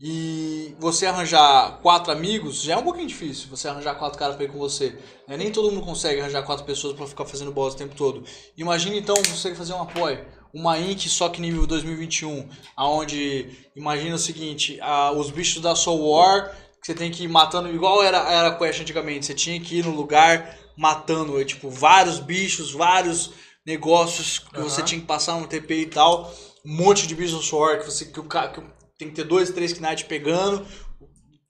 E 0.00 0.76
você 0.78 1.06
arranjar 1.06 1.78
quatro 1.82 2.12
amigos 2.12 2.62
já 2.62 2.74
é 2.74 2.76
um 2.76 2.84
pouquinho 2.84 3.08
difícil. 3.08 3.48
Você 3.50 3.66
arranjar 3.66 3.96
quatro 3.96 4.16
caras 4.18 4.36
pra 4.36 4.44
ir 4.44 4.48
com 4.52 4.58
você. 4.58 4.96
né? 5.26 5.36
Nem 5.36 5.50
todo 5.50 5.70
mundo 5.72 5.84
consegue 5.84 6.20
arranjar 6.20 6.44
quatro 6.44 6.64
pessoas 6.64 6.94
pra 6.96 7.06
ficar 7.06 7.24
fazendo 7.24 7.50
boss 7.50 7.74
o 7.74 7.76
tempo 7.76 7.96
todo. 7.96 8.22
Imagina 8.56 8.94
então 8.96 9.16
você 9.16 9.54
fazer 9.56 9.72
um 9.72 9.82
apoio, 9.82 10.24
uma 10.54 10.78
Inc 10.78 11.08
só 11.08 11.28
que 11.28 11.40
nível 11.40 11.66
2021, 11.66 12.48
aonde 12.76 13.50
imagina 13.74 14.14
o 14.14 14.18
seguinte, 14.18 14.78
a- 14.80 15.10
os 15.12 15.30
bichos 15.30 15.60
da 15.60 15.74
Soul 15.74 16.08
War 16.10 16.54
que 16.80 16.86
você 16.86 16.94
tem 16.94 17.10
que 17.10 17.24
ir 17.24 17.28
matando 17.28 17.68
igual 17.68 18.00
era 18.04 18.18
era 18.32 18.48
a 18.48 18.54
quest 18.56 18.80
antigamente. 18.80 19.26
Você 19.26 19.34
tinha 19.34 19.60
que 19.60 19.78
ir 19.78 19.84
no 19.84 19.90
lugar 19.94 20.56
matando, 20.76 21.40
é, 21.40 21.44
tipo 21.44 21.68
vários 21.68 22.20
bichos, 22.20 22.70
vários 22.70 23.32
negócios 23.66 24.38
que 24.38 24.60
você 24.60 24.80
tinha 24.82 25.00
que 25.00 25.06
passar 25.08 25.34
um 25.34 25.44
TP 25.44 25.74
e 25.82 25.86
tal, 25.86 26.32
um 26.64 26.72
monte 26.76 27.04
de 27.08 27.16
bichos 27.16 27.44
Soul 27.44 27.62
War 27.62 27.78
que 27.80 27.84
você 27.84 28.04
que 28.04 28.20
o 28.20 28.22
que 28.22 28.36
o- 28.60 28.77
tem 28.98 29.08
que 29.08 29.14
ter 29.14 29.24
dois, 29.24 29.50
três 29.50 29.78
Knight 29.78 30.04
pegando, 30.06 30.66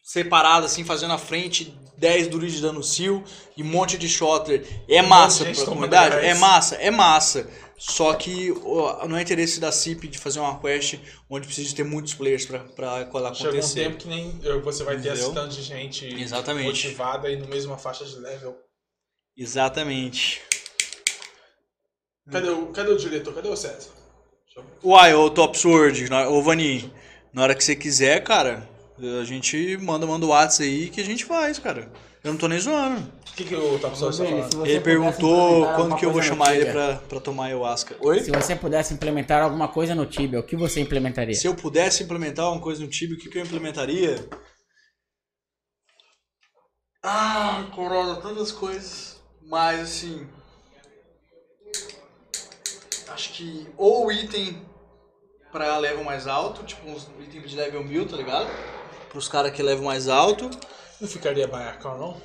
separado 0.03 0.67
assim, 0.67 0.85
fazendo 0.85 1.15
a 1.15 1.19
frente, 1.19 1.75
10 1.97 2.29
duris 2.29 2.53
de 2.53 2.61
dano 2.61 2.83
seal 2.83 3.25
e 3.57 3.63
um 3.63 3.67
monte 3.67 3.99
de 3.99 4.09
shotter. 4.09 4.65
É 4.89 5.03
massa 5.03 5.45
pra 5.45 5.65
comunidade? 5.65 6.17
10. 6.17 6.25
É 6.25 6.35
massa, 6.35 6.75
é 6.77 6.91
massa. 6.91 7.51
Só 7.79 8.13
que 8.15 8.53
ó, 8.65 9.07
não 9.07 9.17
é 9.17 9.23
interesse 9.23 9.61
da 9.61 9.71
CIP 9.71 10.09
de 10.09 10.19
fazer 10.19 10.41
uma 10.41 10.59
quest 10.61 10.99
onde 11.31 11.47
precisa 11.47 11.75
ter 11.75 11.85
muitos 11.85 12.13
players 12.13 12.45
pra, 12.45 12.59
pra 12.61 12.87
ela 12.87 13.35
Chega 13.35 13.51
um 13.51 13.53
acontecer. 13.53 13.85
tempo 13.85 13.97
que 13.99 14.09
nem 14.09 14.33
você 14.63 14.83
vai 14.83 15.01
ter 15.01 15.13
esse 15.13 15.33
tanto 15.33 15.55
de 15.55 15.63
gente 15.63 16.07
Exatamente. 16.21 16.67
motivada 16.67 17.31
e 17.31 17.37
no 17.37 17.47
mesma 17.47 17.79
faixa 17.79 18.05
de 18.05 18.17
level. 18.17 18.57
Exatamente. 19.37 20.43
Cadê 22.31 22.51
o, 22.51 22.67
cadê 22.67 22.91
o 22.91 22.97
diretor? 22.97 23.33
Cadê 23.33 23.49
o 23.49 23.57
César? 23.57 23.91
Uai, 24.83 25.15
ô 25.15 25.31
Top 25.31 25.57
Sword, 25.57 26.09
ô 26.29 26.43
Vani, 26.43 26.93
na 27.33 27.43
hora 27.43 27.55
que 27.55 27.63
você 27.63 27.77
quiser, 27.77 28.23
cara, 28.23 28.69
a 29.21 29.25
gente 29.25 29.77
manda, 29.79 30.07
manda 30.07 30.27
o 30.27 30.31
WhatsApp 30.31 30.69
aí 30.69 30.91
que 30.91 31.01
a 31.01 31.05
gente 31.05 31.25
faz, 31.25 31.59
cara. 31.59 31.91
Eu 32.23 32.33
não 32.33 32.39
tô 32.39 32.49
nem 32.49 32.59
zoando. 32.59 33.01
O 33.01 33.35
que, 33.37 33.45
que 33.45 33.55
o 33.55 33.77
está 33.77 33.89
Vini, 33.89 34.43
falando? 34.43 34.67
Ele 34.67 34.81
perguntou 34.81 35.61
quando 35.63 35.77
alguma 35.77 35.97
que 35.97 36.05
eu 36.05 36.13
vou 36.13 36.21
chamar 36.21 36.57
ele 36.57 36.67
pra, 36.73 36.97
pra 36.97 37.21
tomar 37.21 37.45
ayahuasca. 37.45 37.97
Oi? 38.01 38.21
Se 38.21 38.31
você 38.33 38.57
pudesse 38.57 38.93
implementar 38.93 39.45
alguma 39.45 39.69
coisa 39.69 39.95
no 39.95 40.05
Tibia, 40.05 40.41
o 40.41 40.43
que 40.43 40.57
você 40.57 40.81
implementaria? 40.81 41.35
Se 41.35 41.47
eu 41.47 41.55
pudesse 41.55 42.03
implementar 42.03 42.51
uma 42.51 42.61
coisa 42.61 42.83
no 42.83 42.91
Tibia, 42.91 43.17
o 43.17 43.19
que, 43.19 43.31
que 43.31 43.39
eu 43.39 43.43
implementaria? 43.43 44.29
Ah, 47.03 47.71
Corolla, 47.73 48.21
tantas 48.21 48.51
coisas. 48.51 49.23
Mas 49.43 49.81
assim. 49.81 50.27
Acho 53.09 53.33
que 53.33 53.67
ou 53.77 54.11
item 54.13 54.61
pra 55.53 55.79
level 55.79 56.05
mais 56.05 56.27
alto, 56.27 56.63
tipo 56.65 56.89
uns 56.89 57.09
itens 57.21 57.51
de 57.51 57.57
level 57.57 57.85
1000, 57.85 58.07
tá 58.09 58.17
ligado? 58.17 58.49
Pros 59.11 59.29
caras 59.29 59.53
que 59.53 59.63
level 59.63 59.85
mais 59.85 60.09
alto. 60.09 60.51
Não 61.01 61.09
ficaria 61.09 61.47
baiacão, 61.47 61.97
não? 61.99 62.21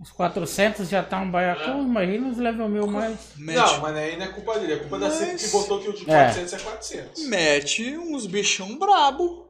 Os 0.00 0.12
400 0.12 0.88
já 0.88 1.02
tá 1.02 1.18
um 1.18 1.28
baiacão, 1.30 1.82
imagina 1.82 2.28
os 2.28 2.38
level 2.38 2.68
mil 2.68 2.86
mais. 2.86 3.18
Mete, 3.36 3.56
Não, 3.56 3.80
mas 3.80 3.96
aí 3.96 4.16
não 4.16 4.26
é 4.26 4.28
culpa 4.28 4.56
dele. 4.58 4.74
É 4.74 4.76
culpa 4.78 4.98
da 4.98 5.08
Mas- 5.08 5.42
que 5.42 5.48
botou 5.48 5.80
que 5.80 5.88
o 5.88 5.92
de 5.92 6.02
É. 6.08 6.24
400 6.26 6.52
é 6.52 6.58
400. 6.58 7.24
mete 7.26 7.96
uns 7.96 8.26
bichão 8.26 8.78
brabo. 8.78 9.48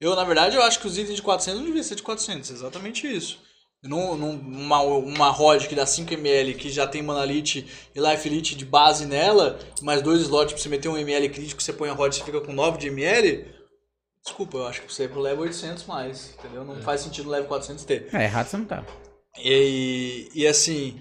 Eu, 0.00 0.14
na 0.14 0.24
verdade, 0.24 0.56
eu 0.56 0.62
acho 0.62 0.78
que 0.80 0.86
os 0.86 0.98
itens 0.98 1.16
de 1.16 1.22
400 1.22 1.60
não 1.60 1.66
deviam 1.66 1.82
ser 1.82 1.94
de 1.94 2.02
400, 2.02 2.50
exatamente 2.50 3.06
isso. 3.10 3.40
Num, 3.82 4.16
num- 4.16 4.40
uma, 4.40 5.28
rod 5.30 5.66
que 5.68 5.74
dá 5.74 5.84
5ml, 5.86 6.56
que 6.56 6.68
já 6.68 6.86
tem 6.86 7.00
Manalite 7.00 7.64
e 7.94 8.00
Life 8.00 8.28
Elite 8.28 8.56
de 8.56 8.64
base 8.64 9.06
nela, 9.06 9.58
mais 9.82 10.02
dois 10.02 10.22
slots 10.22 10.52
pra 10.52 10.60
você 10.62 10.68
meter 10.68 10.88
um 10.88 10.96
ml 10.98 11.28
crítico, 11.28 11.62
você 11.62 11.72
põe 11.72 11.88
a 11.88 11.92
rod 11.92 12.12
e 12.12 12.16
você 12.16 12.24
fica 12.24 12.40
com 12.40 12.52
9 12.52 12.76
de 12.78 12.88
ml. 12.88 13.46
Desculpa, 14.24 14.58
eu 14.58 14.66
acho 14.66 14.82
que 14.82 14.92
você 14.92 15.04
é 15.04 15.08
pro 15.08 15.20
level 15.20 15.44
800 15.44 15.84
mais, 15.86 16.34
entendeu? 16.38 16.64
Não 16.64 16.82
faz 16.82 17.02
sentido 17.02 17.26
no 17.26 17.30
level 17.30 17.46
400 17.46 17.84
ter. 17.84 18.08
É, 18.12 18.24
errado 18.24 18.48
você 18.48 18.56
não 18.56 18.64
tá. 18.64 18.84
E, 19.38 20.28
e 20.34 20.44
assim, 20.46 21.00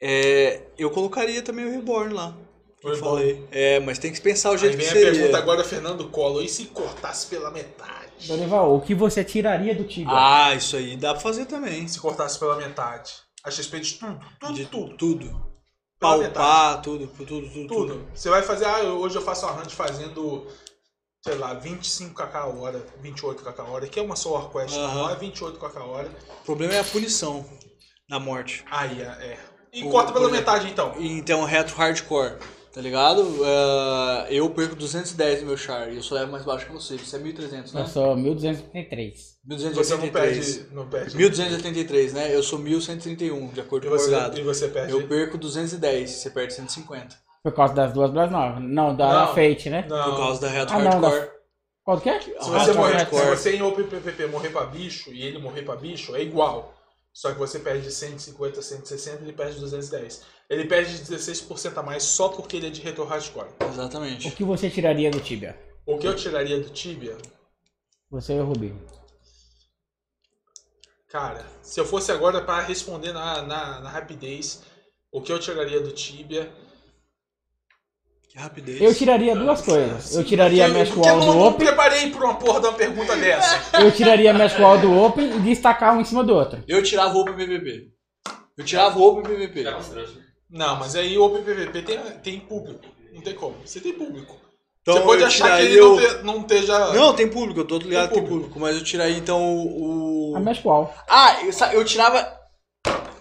é, 0.00 0.62
eu 0.78 0.90
colocaria 0.90 1.42
também 1.42 1.64
o 1.66 1.70
Reborn 1.72 2.14
lá. 2.14 2.36
O 2.84 2.88
eu 2.88 2.94
Reborn. 2.94 3.00
falei. 3.34 3.44
É, 3.50 3.80
mas 3.80 3.98
tem 3.98 4.12
que 4.12 4.20
pensar 4.20 4.50
o 4.50 4.52
Aí 4.52 4.58
jeito 4.58 4.76
vem 4.76 4.86
que 4.86 4.92
a 4.92 4.94
seria. 4.94 5.12
pergunta 5.12 5.38
agora, 5.38 5.64
Fernando 5.64 6.08
Collor. 6.08 6.42
E 6.44 6.48
se 6.48 6.66
cortasse 6.66 7.26
pela 7.26 7.50
metade? 7.50 7.99
Dorival, 8.26 8.74
o 8.76 8.80
que 8.80 8.94
você 8.94 9.24
tiraria 9.24 9.74
do 9.74 9.84
Tibia? 9.84 10.12
Ah, 10.14 10.54
isso 10.54 10.76
aí 10.76 10.96
dá 10.96 11.12
pra 11.12 11.20
fazer 11.22 11.46
também. 11.46 11.86
Se 11.88 11.98
cortasse 12.00 12.38
pela 12.38 12.56
metade? 12.56 13.12
A 13.44 13.50
XP 13.50 13.80
de 13.80 13.94
tudo, 13.94 14.20
tudo, 14.38 14.54
De 14.54 14.66
tudo. 14.66 14.96
tudo. 14.96 15.50
Pela 15.98 16.18
Palpar, 16.30 16.82
tudo, 16.82 17.06
tudo, 17.08 17.26
tudo, 17.26 17.50
tudo. 17.50 17.68
Tudo. 17.68 18.08
Você 18.14 18.28
vai 18.30 18.42
fazer, 18.42 18.64
ah, 18.66 18.82
hoje 18.84 19.16
eu 19.16 19.22
faço 19.22 19.46
uma 19.46 19.60
hunt 19.62 19.70
fazendo, 19.70 20.46
sei 21.22 21.34
lá, 21.36 21.54
25kk 21.60 22.34
a 22.34 22.46
hora, 22.46 22.84
28kk 23.02 23.54
a 23.58 23.64
hora, 23.64 23.86
que 23.86 23.98
é 23.98 24.02
uma 24.02 24.16
só 24.16 24.48
quest, 24.48 24.74
Aham. 24.76 24.94
não 24.94 25.10
é 25.10 25.16
28kk 25.16 25.76
a 25.76 25.84
hora. 25.84 26.10
O 26.42 26.44
problema 26.44 26.74
é 26.74 26.80
a 26.80 26.84
punição 26.84 27.44
na 28.08 28.18
morte. 28.18 28.64
Aí, 28.70 29.00
é. 29.02 29.04
é. 29.04 29.38
E 29.72 29.84
O- 29.84 29.90
corta 29.90 30.12
pela 30.12 30.28
metade, 30.30 30.68
então. 30.68 30.94
Então, 30.98 31.44
retro 31.44 31.76
hardcore. 31.76 32.38
Tá 32.72 32.80
ligado? 32.80 33.22
Ah, 33.44 34.26
eu 34.30 34.48
perco 34.50 34.76
210 34.76 35.40
no 35.40 35.48
meu 35.48 35.56
char 35.56 35.92
e 35.92 35.96
eu 35.96 36.02
sou 36.02 36.16
level 36.16 36.30
mais 36.30 36.44
baixo 36.44 36.66
que 36.66 36.72
você. 36.72 36.96
Você 36.96 37.16
é 37.16 37.18
1300, 37.18 37.72
né? 37.72 37.80
Eu 37.82 37.86
sou 37.86 38.16
1233. 38.16 39.14
Você 39.48 39.64
não 39.64 39.70
1283. 39.72 40.56
perde. 40.56 40.74
Não 40.74 40.88
perde. 40.88 41.16
1283, 41.16 42.12
né? 42.12 42.34
Eu 42.34 42.42
sou 42.44 42.58
1131, 42.60 43.48
de 43.48 43.60
acordo 43.60 43.86
E 43.86 43.88
com 43.90 43.94
o 43.96 43.98
você, 43.98 44.10
Morgado. 44.12 44.38
e 44.38 44.42
você 44.44 44.68
perde. 44.68 44.92
Eu 44.92 45.08
perco 45.08 45.36
210, 45.36 46.10
você 46.10 46.30
perde 46.30 46.52
150. 46.54 47.16
Por 47.42 47.52
causa 47.52 47.74
das 47.74 47.92
duas 47.92 48.10
Blas 48.12 48.30
novas. 48.30 48.62
Não, 48.62 48.94
da 48.94 49.26
Não. 49.26 49.34
Fate, 49.34 49.68
né? 49.68 49.86
Não. 49.88 50.04
Por 50.10 50.16
causa 50.18 50.40
da 50.42 50.48
Reto 50.48 50.72
Ah, 50.72 50.78
não, 50.78 51.00
da- 51.00 51.08
Hardcore. 51.08 51.40
Qual 51.82 52.00
que 52.00 52.08
é? 52.10 52.20
Se 52.20 52.30
você, 52.50 52.72
morrer, 52.72 52.92
hardcore. 52.98 53.20
se 53.22 53.30
você 53.36 53.56
em 53.56 53.62
Open 53.62 53.86
PVP 53.86 54.26
morrer 54.26 54.50
pra 54.50 54.66
bicho 54.66 55.10
e 55.12 55.22
ele 55.24 55.38
morrer 55.38 55.62
pra 55.62 55.74
bicho, 55.74 56.14
é 56.14 56.22
igual. 56.22 56.72
Só 57.12 57.32
que 57.32 57.38
você 57.38 57.58
perde 57.58 57.90
150, 57.90 58.62
160 58.62 59.22
e 59.22 59.24
ele 59.24 59.32
perde 59.32 59.58
210. 59.58 60.22
Ele 60.50 60.64
perde 60.64 60.92
16% 60.98 61.78
a 61.78 61.82
mais 61.82 62.02
só 62.02 62.28
porque 62.28 62.56
ele 62.56 62.66
é 62.66 62.70
de 62.70 62.80
retro 62.80 63.04
hardcore. 63.04 63.48
O 63.60 63.64
Exatamente. 63.66 64.30
que 64.32 64.42
você 64.44 64.68
tiraria 64.68 65.08
do 65.10 65.20
Tibia? 65.20 65.56
O 65.86 65.96
que 65.96 66.06
eu 66.08 66.14
tiraria 66.16 66.58
do 66.58 66.68
Tibia, 66.70 67.16
Você 68.10 68.34
e 68.34 68.40
o 68.40 68.44
Rubinho. 68.44 68.76
cara, 71.08 71.44
se 71.62 71.78
eu 71.80 71.84
fosse 71.84 72.10
agora 72.12 72.40
para 72.42 72.62
responder 72.62 73.12
na, 73.12 73.42
na, 73.42 73.80
na 73.80 73.88
rapidez, 73.90 74.62
o 75.12 75.20
que 75.20 75.32
eu 75.32 75.38
tiraria 75.38 75.80
do 75.80 75.92
Tibia. 75.92 76.52
Que 78.28 78.38
rapidez. 78.38 78.80
Eu 78.80 78.94
tiraria 78.94 79.34
duas 79.34 79.60
coisas. 79.60 80.14
Eu 80.14 80.24
tiraria 80.24 80.64
a 80.64 80.68
Porque- 80.68 80.78
Mesh 80.80 80.90
eu 80.90 80.98
Wall 81.00 81.16
não, 81.18 81.26
do 81.26 81.26
não 81.34 81.48
Open. 81.48 81.66
preparei 81.66 82.10
pra 82.10 82.24
uma 82.24 82.34
porra 82.38 82.60
de 82.60 82.66
uma 82.68 82.74
pergunta 82.76 83.16
dessa. 83.16 83.76
Eu 83.80 83.90
tiraria 83.92 84.30
a 84.30 84.34
Mesh 84.34 84.56
Wall 84.58 84.78
do 84.78 84.92
Open 85.00 85.36
e 85.36 85.40
destacar 85.40 85.96
um 85.96 86.00
em 86.00 86.04
cima 86.04 86.22
do 86.22 86.32
outro. 86.34 86.62
Eu 86.68 86.80
tirava 86.82 87.12
o 87.16 87.20
Open 87.22 87.34
PVP. 87.34 87.90
Eu 88.56 88.64
tirava 88.64 88.96
o 88.98 89.02
Open 89.02 89.22
PVP. 89.24 89.64
Não, 90.50 90.76
mas 90.76 90.96
aí 90.96 91.16
o 91.16 91.22
Open 91.24 91.42
PVP 91.42 91.82
tem, 91.82 91.98
tem 92.22 92.40
público. 92.40 92.84
Não 93.12 93.20
tem 93.22 93.34
como. 93.34 93.56
Você 93.64 93.80
tem 93.80 93.92
público. 93.92 94.36
Então, 94.82 94.94
você 94.94 95.02
pode 95.02 95.20
eu 95.22 95.26
achar 95.26 95.56
que 95.58 95.62
ele 95.66 95.80
não, 95.80 95.94
o- 95.94 96.00
te- 96.00 96.22
não 96.24 96.40
esteja. 96.40 96.92
Não, 96.94 97.14
tem 97.14 97.28
público, 97.28 97.60
eu 97.60 97.64
tô 97.66 97.78
ligado 97.78 98.08
que 98.08 98.14
Tem 98.14 98.22
tem 98.24 98.28
público, 98.32 98.58
mas 98.58 98.76
eu 98.76 98.82
tiraria 98.84 99.16
então 99.16 99.40
o. 99.66 100.32
A 100.36 100.40
Mesh 100.40 100.64
Wall. 100.64 100.92
Ah, 101.08 101.36
eu, 101.44 101.52
eu 101.78 101.84
tirava. 101.84 102.38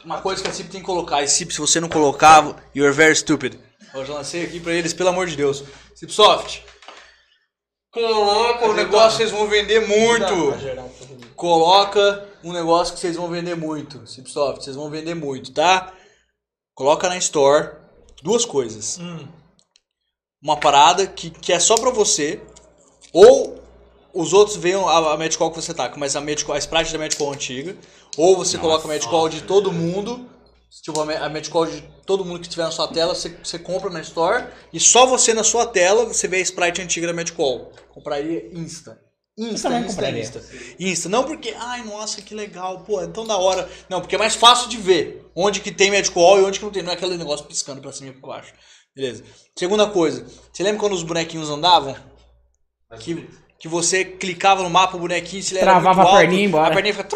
Uma 0.06 0.22
coisa 0.22 0.41
que 0.41 0.48
a 0.48 0.53
CIP 0.53 0.69
tem 0.69 0.80
que 0.80 0.85
colocar, 0.85 1.22
e 1.22 1.27
CIP, 1.27 1.53
se 1.53 1.59
você 1.59 1.80
não 1.82 1.90
colocava, 1.90 2.56
you're 2.74 2.93
very 2.95 3.14
stupid. 3.16 3.56
Eu 3.93 4.06
já 4.06 4.14
lancei 4.14 4.43
aqui 4.45 4.59
pra 4.59 4.72
eles, 4.74 4.93
pelo 4.93 5.09
amor 5.09 5.27
de 5.27 5.35
Deus. 5.35 5.64
Cipsoft, 5.95 6.64
coloca 7.91 8.66
o 8.67 8.74
negócio 8.74 9.11
que 9.17 9.17
vocês 9.17 9.32
vão 9.32 9.48
vender 9.48 9.88
muito. 9.88 10.33
Um 10.33 10.58
de- 10.58 11.30
Coloca 11.35 12.27
um 12.43 12.51
negócio 12.53 12.93
que 12.93 12.99
vocês 12.99 13.16
vão 13.16 13.27
vender 13.30 13.56
muito. 13.56 14.06
Cipsoft, 14.08 14.64
vocês 14.64 14.75
vão 14.75 14.90
vender 14.90 15.16
muito, 15.16 15.51
tá? 15.53 15.93
Coloca 16.80 17.09
na 17.09 17.17
Store 17.17 17.72
duas 18.24 18.45
coisas. 18.45 18.98
Hum. 19.01 19.27
Uma 20.41 20.56
parada 20.56 21.06
que, 21.06 21.30
que 21.30 21.51
é 21.51 21.59
só 21.59 21.75
pra 21.75 21.90
você, 21.90 22.40
ou 23.11 23.61
os 24.14 24.32
outros 24.32 24.56
veem 24.56 24.75
a, 24.75 25.11
a 25.11 25.17
Medcall 25.17 25.51
que 25.51 25.61
você 25.61 25.74
tá, 25.74 25.91
mas 25.98 26.16
a, 26.16 26.22
Medcall, 26.22 26.56
a 26.56 26.58
Sprite 26.58 26.93
da 26.93 26.98
Medcall 26.98 27.33
antiga, 27.33 27.75
ou 28.16 28.38
você 28.38 28.58
coloca 28.58 28.85
a 28.85 28.88
Medcall 28.88 29.27
de 29.27 29.41
todo 29.41 29.74
mundo, 29.74 30.25
tipo 30.82 31.01
a, 31.01 31.25
a 31.25 31.27
Medcall 31.27 31.66
de 31.66 31.82
todo 32.06 32.24
mundo 32.24 32.40
que 32.40 32.48
tiver 32.48 32.64
na 32.64 32.72
sua 32.72 32.88
tela, 32.88 33.14
você, 33.14 33.27
você 33.43 33.59
compra 33.59 33.90
na 33.90 33.99
Store, 33.99 34.48
e 34.72 34.80
só 34.80 35.06
você 35.06 35.33
na 35.33 35.43
sua 35.43 35.66
tela, 35.66 36.06
você 36.06 36.30
vê 36.30 36.38
a 36.38 36.40
Sprite 36.40 36.82
antiga 36.82 37.08
da 37.08 37.14
Medcall. 37.14 37.74
Compraria 37.93 38.58
Insta. 38.58 38.98
Insta, 39.40 39.69
também 39.69 39.85
Insta. 39.88 40.09
Insta. 40.09 40.43
Insta. 40.80 41.09
Não 41.09 41.24
porque, 41.24 41.53
ai, 41.58 41.84
nossa, 41.84 42.22
que 42.22 42.35
legal, 42.35 42.80
pô, 42.82 43.01
é 43.01 43.08
tão 43.08 43.26
da 43.26 43.38
hora. 43.38 43.69
Não, 43.90 44.01
porque 44.01 44.16
é 44.16 44.18
mais 44.19 44.35
fácil 44.35 44.68
de 44.69 44.77
ver 44.77 45.26
onde 45.35 45.61
que 45.61 45.72
tem 45.72 45.90
Medcall 45.90 46.40
e 46.40 46.43
onde 46.43 46.59
que 46.59 46.66
não 46.66 46.72
tem. 46.72 46.84
Não 46.84 46.92
é 46.92 46.95
aquele 46.95 47.18
negócio 47.18 47.45
piscando 47.45 47.82
pra 47.82 47.92
cima 47.92 48.09
e 48.09 48.14
pra 48.14 48.27
baixo. 48.27 48.53
Beleza. 48.95 49.24
Segunda 49.58 49.88
coisa, 49.88 50.26
você 50.51 50.61
lembra 50.64 50.80
quando 50.80 50.93
os 50.93 51.03
bonequinhos 51.03 51.50
andavam? 51.50 51.95
Que, 53.00 53.30
que 53.59 53.68
você 53.68 54.03
clicava 54.03 54.64
no 54.64 54.69
mapa, 54.69 54.98
o 54.98 55.00
bonequinho, 55.00 55.42
se 55.43 55.53
ele 55.53 55.59
era 55.61 55.72
Travava 55.72 55.95
muito 55.95 56.08
a 56.08 56.11
alto, 56.11 56.19
perninha 56.22 56.45
embora. 56.45 56.68
A 56.68 56.74
perninha 56.74 56.93
fica... 56.95 57.08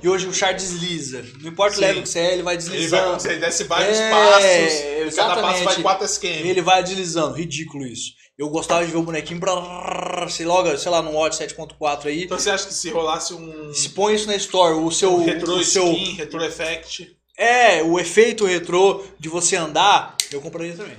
E 0.00 0.08
hoje 0.08 0.28
o 0.28 0.32
char 0.32 0.54
desliza. 0.54 1.24
Não 1.42 1.50
importa 1.50 1.72
o 1.72 1.74
Sim. 1.80 1.80
level 1.80 2.02
que 2.04 2.08
você 2.08 2.20
é, 2.20 2.32
ele 2.34 2.42
vai 2.44 2.54
Ele 2.54 2.62
vai, 2.62 2.72
deslizando. 2.76 3.20
você 3.20 3.36
desce 3.36 3.64
vários 3.64 3.98
É, 3.98 4.10
passos. 4.10 4.42
Cada 4.44 5.00
exatamente. 5.06 5.64
passo 5.64 5.64
vai 5.64 5.82
4 5.82 6.04
SQM. 6.04 6.48
Ele 6.48 6.62
vai 6.62 6.82
deslizando. 6.84 7.34
Ridículo 7.34 7.84
isso. 7.84 8.12
Eu 8.38 8.48
gostava 8.50 8.84
de 8.86 8.92
ver 8.92 8.98
o 8.98 9.02
bonequinho... 9.02 9.40
brrr, 9.40 10.30
Sei 10.30 10.46
logo, 10.46 10.76
sei 10.78 10.90
lá, 10.90 11.02
no 11.02 11.10
Watch 11.12 11.36
7.4 11.42 12.06
aí. 12.06 12.24
Então 12.24 12.38
você 12.38 12.50
acha 12.50 12.66
que 12.68 12.74
se 12.74 12.88
rolasse 12.90 13.34
um, 13.34 13.74
Se 13.74 13.88
põe 13.88 14.14
isso 14.14 14.26
na 14.28 14.36
Store, 14.36 14.74
o 14.74 14.90
seu... 14.92 15.12
um 15.14 15.24
retro 15.24 15.54
o 15.54 15.64
seu 15.64 15.90
skin, 15.92 16.12
retro 16.14 16.44
effect. 16.44 17.16
é, 17.36 17.82
o 17.82 17.98
efeito 17.98 18.46
retrô 18.46 19.04
de 19.18 19.28
você 19.28 19.56
andar, 19.56 20.16
eu 20.30 20.40
compraria 20.40 20.74
também. 20.76 20.96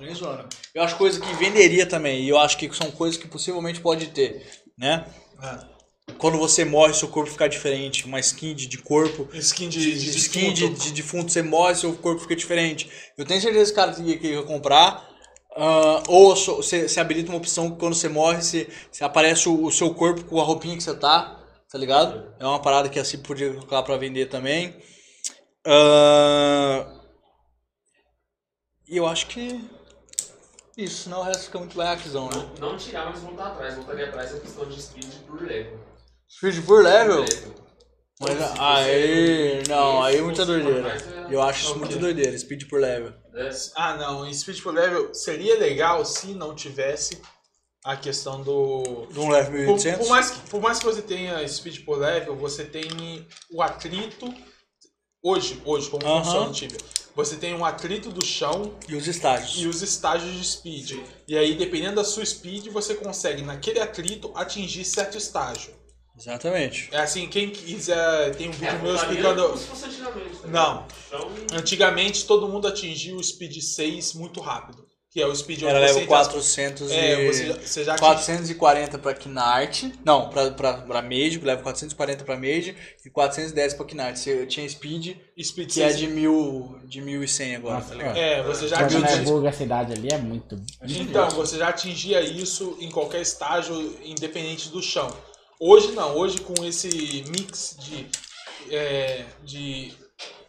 Nem 0.00 0.14
zoando. 0.14 0.48
Eu 0.74 0.82
acho 0.82 0.96
coisa 0.96 1.20
que 1.20 1.32
venderia 1.34 1.84
também. 1.84 2.22
E 2.22 2.28
eu 2.30 2.38
acho 2.38 2.56
que 2.56 2.74
são 2.74 2.90
coisas 2.90 3.20
que 3.20 3.28
possivelmente 3.28 3.80
pode 3.80 4.06
ter, 4.08 4.46
né? 4.78 5.04
É. 5.42 5.58
Quando 6.18 6.38
você 6.38 6.64
morre, 6.64 6.92
seu 6.94 7.08
corpo 7.08 7.30
fica 7.30 7.48
diferente. 7.48 8.04
Uma 8.06 8.18
skin 8.20 8.54
de, 8.54 8.66
de 8.66 8.78
corpo. 8.78 9.28
Skin 9.34 9.68
de, 9.68 9.78
De, 9.78 9.98
de, 9.98 10.10
de 10.12 10.18
skin 10.18 10.52
de, 10.52 10.62
defunto. 10.62 10.80
de 10.84 10.92
defunto, 10.92 11.32
você 11.32 11.42
morre, 11.42 11.74
seu 11.74 11.92
corpo 11.94 12.20
fica 12.22 12.34
diferente. 12.34 12.90
Eu 13.18 13.24
tenho 13.26 13.40
certeza 13.40 13.72
que 13.72 13.80
esse 13.80 13.94
cara 13.96 14.18
que 14.18 14.26
ia 14.28 14.42
comprar. 14.42 15.09
Ah, 15.56 16.02
ou 16.08 16.34
você, 16.34 16.88
você 16.88 17.00
habilita 17.00 17.30
uma 17.30 17.38
opção 17.38 17.70
que 17.70 17.78
quando 17.78 17.94
você 17.94 18.08
morre, 18.08 18.42
você, 18.42 18.68
você 18.90 19.04
aparece 19.04 19.48
o, 19.48 19.64
o 19.64 19.72
seu 19.72 19.94
corpo 19.94 20.24
com 20.24 20.40
a 20.40 20.44
roupinha 20.44 20.76
que 20.76 20.82
você 20.82 20.94
tá. 20.94 21.36
Tá 21.70 21.78
ligado? 21.78 22.34
É 22.40 22.44
uma 22.44 22.60
parada 22.60 22.88
que 22.88 22.98
assim 22.98 23.18
podia 23.18 23.52
colocar 23.54 23.82
pra 23.84 23.96
vender 23.96 24.26
também. 24.26 24.74
Ah, 25.64 27.00
E 28.90 28.96
eu 28.96 29.06
acho 29.06 29.28
que. 29.28 29.64
Isso, 30.76 31.04
senão 31.04 31.20
o 31.20 31.22
resto 31.22 31.44
fica 31.44 31.58
muito 31.58 31.78
laquezão, 31.78 32.28
né? 32.28 32.50
Não 32.58 32.76
tirar, 32.76 33.06
mas 33.06 33.20
voltar 33.20 33.48
atrás. 33.48 33.76
Voltaria 33.76 34.08
atrás 34.08 34.34
a 34.34 34.40
questão 34.40 34.68
de 34.68 34.82
speed 34.82 35.14
por 35.28 35.40
level. 35.42 35.78
Speed 36.28 36.64
por 36.66 36.82
level? 36.82 37.20
Level. 37.20 37.54
Mas 38.20 38.38
aí. 38.58 39.62
Não, 39.66 40.02
aí 40.02 40.16
é 40.18 40.22
muita 40.22 40.44
doideira. 40.44 40.82
mais, 40.82 41.02
Eu 41.30 41.40
acho 41.40 41.64
isso 41.64 41.78
muito 41.78 41.98
doideira, 41.98 42.38
speed 42.38 42.68
por 42.68 42.78
level. 42.80 43.14
Ah, 43.74 43.96
não. 43.96 44.26
Em 44.26 44.34
Speed 44.34 44.60
por 44.62 44.74
Level 44.74 45.14
seria 45.14 45.58
legal 45.58 46.04
se 46.04 46.28
não 46.28 46.54
tivesse 46.54 47.20
a 47.82 47.96
questão 47.96 48.42
do. 48.42 49.06
De 49.10 49.18
um 49.18 49.30
level 49.30 49.50
Por, 49.52 49.76
1800? 49.76 49.98
por 49.98 50.08
mais 50.10 50.30
que, 50.30 50.50
por 50.50 50.60
mais 50.60 50.78
que 50.78 50.84
você 50.84 51.00
tenha 51.00 51.46
Speed 51.48 51.84
por 51.84 51.98
Level, 51.98 52.36
você 52.36 52.64
tem 52.64 53.26
o 53.50 53.62
atrito. 53.62 54.32
Hoje, 55.22 55.60
hoje 55.64 55.88
como 55.90 56.06
Aham. 56.06 56.22
funciona 56.24 56.48
o 56.48 56.52
Tibia? 56.52 56.78
Você 57.14 57.36
tem 57.36 57.54
um 57.54 57.64
atrito 57.64 58.10
do 58.10 58.24
chão 58.24 58.78
E 58.88 58.94
os 58.94 59.06
estágios. 59.06 59.60
e 59.60 59.66
os 59.66 59.82
estágios 59.82 60.32
de 60.34 60.44
speed. 60.44 60.98
E 61.28 61.36
aí, 61.36 61.54
dependendo 61.54 61.96
da 61.96 62.04
sua 62.04 62.24
speed, 62.24 62.68
você 62.68 62.94
consegue, 62.94 63.42
naquele 63.42 63.80
atrito, 63.80 64.32
atingir 64.34 64.84
certo 64.84 65.18
estágio. 65.18 65.74
Exatamente. 66.20 66.88
É 66.92 66.98
assim, 67.00 67.26
quem 67.28 67.50
quiser, 67.50 68.34
tem 68.36 68.48
um 68.48 68.52
vídeo 68.52 68.68
É, 68.68 68.78
meu 68.82 68.94
explicando. 68.94 69.42
como 69.44 69.56
se 69.58 69.66
fosse 69.66 69.84
antigamente, 69.86 70.36
tá 70.36 70.48
Não. 70.48 70.86
Então, 71.08 71.30
Antigamente, 71.52 72.24
todo 72.26 72.48
mundo 72.48 72.66
atingia 72.68 73.14
o 73.16 73.22
speed 73.22 73.56
6 73.60 74.14
muito 74.14 74.40
rápido. 74.40 74.88
Que 75.12 75.20
é 75.20 75.26
o 75.26 75.34
speed 75.34 75.62
Era 75.64 75.70
onde 75.72 75.80
level 75.80 75.94
você, 75.94 75.98
entre 76.02 76.06
400 76.08 76.90
É, 76.92 77.20
e... 77.24 77.26
você 77.26 77.46
já, 77.46 77.54
você 77.54 77.84
já 77.84 77.92
atinge- 77.94 78.54
440 78.54 78.96
pra 78.98 79.12
Knart. 79.12 79.82
Não, 80.04 80.28
pra, 80.30 80.52
pra, 80.52 80.74
pra 80.74 81.02
Mage, 81.02 81.40
level 81.42 81.64
440 81.64 82.22
pra 82.24 82.36
Mage 82.36 82.76
e 83.04 83.10
410 83.10 83.74
pra 83.74 83.86
Knart. 83.86 84.16
Você 84.16 84.46
tinha 84.46 84.68
Speed, 84.68 85.16
speed 85.42 85.72
que 85.72 85.82
é 85.82 85.88
6. 85.88 85.98
de, 85.98 86.06
mil, 86.06 86.78
de 86.84 87.00
1100 87.00 87.56
agora, 87.56 87.74
Nossa, 87.74 87.88
tá 87.88 87.94
ligado? 87.96 88.16
É, 88.16 88.42
você 88.44 88.68
já 88.68 88.76
Quando 88.76 88.98
atingia. 89.04 89.16
é 89.16 89.24
Burga, 89.24 89.48
a 89.48 89.52
cidade 89.52 89.92
ali 89.94 90.08
é 90.12 90.18
muito. 90.18 90.62
Então, 90.80 91.28
você 91.30 91.58
já 91.58 91.70
atingia 91.70 92.20
isso 92.20 92.76
em 92.78 92.88
qualquer 92.88 93.20
estágio, 93.20 93.96
independente 94.04 94.68
do 94.68 94.80
chão. 94.80 95.10
Hoje 95.62 95.92
não, 95.92 96.16
hoje 96.16 96.40
com 96.40 96.64
esse 96.64 97.22
mix 97.28 97.76
de. 97.78 98.06
é, 98.74 99.24
de. 99.44 99.92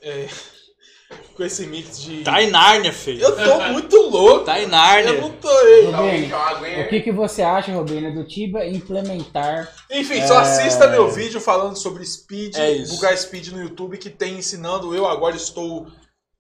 é, 0.02 0.26
com 1.36 1.44
esse 1.44 1.68
mix 1.68 2.02
de. 2.02 2.24
Tá 2.24 2.42
em 2.42 2.50
Nárnia, 2.50 2.94
feio. 2.94 3.20
Eu 3.20 3.36
tô 3.36 3.60
muito 3.74 3.98
louco! 4.10 4.46
Tá 4.46 4.58
em 4.58 4.64
Eu 4.64 4.70
Nárnia. 4.70 5.20
não 5.20 5.30
tô 5.32 5.50
aí. 5.50 5.86
Hein? 6.24 6.32
o 6.86 6.88
que, 6.88 7.02
que 7.02 7.12
você 7.12 7.42
acha, 7.42 7.74
Rubinho, 7.74 8.14
do 8.14 8.26
Tiba 8.26 8.66
implementar 8.66 9.70
Enfim, 9.92 10.26
só 10.26 10.38
assista 10.40 10.88
meu 10.88 11.12
vídeo 11.12 11.42
falando 11.42 11.76
sobre 11.76 12.06
speed, 12.06 12.56
É 12.56 12.72
isso. 12.72 12.96
bugar 12.96 13.18
speed 13.18 13.50
no 13.50 13.62
YouTube, 13.62 13.98
que 13.98 14.10
tem 14.10 14.36
ensinando. 14.38 14.96
Eu 14.96 15.06
agora 15.06 15.36
estou 15.36 15.88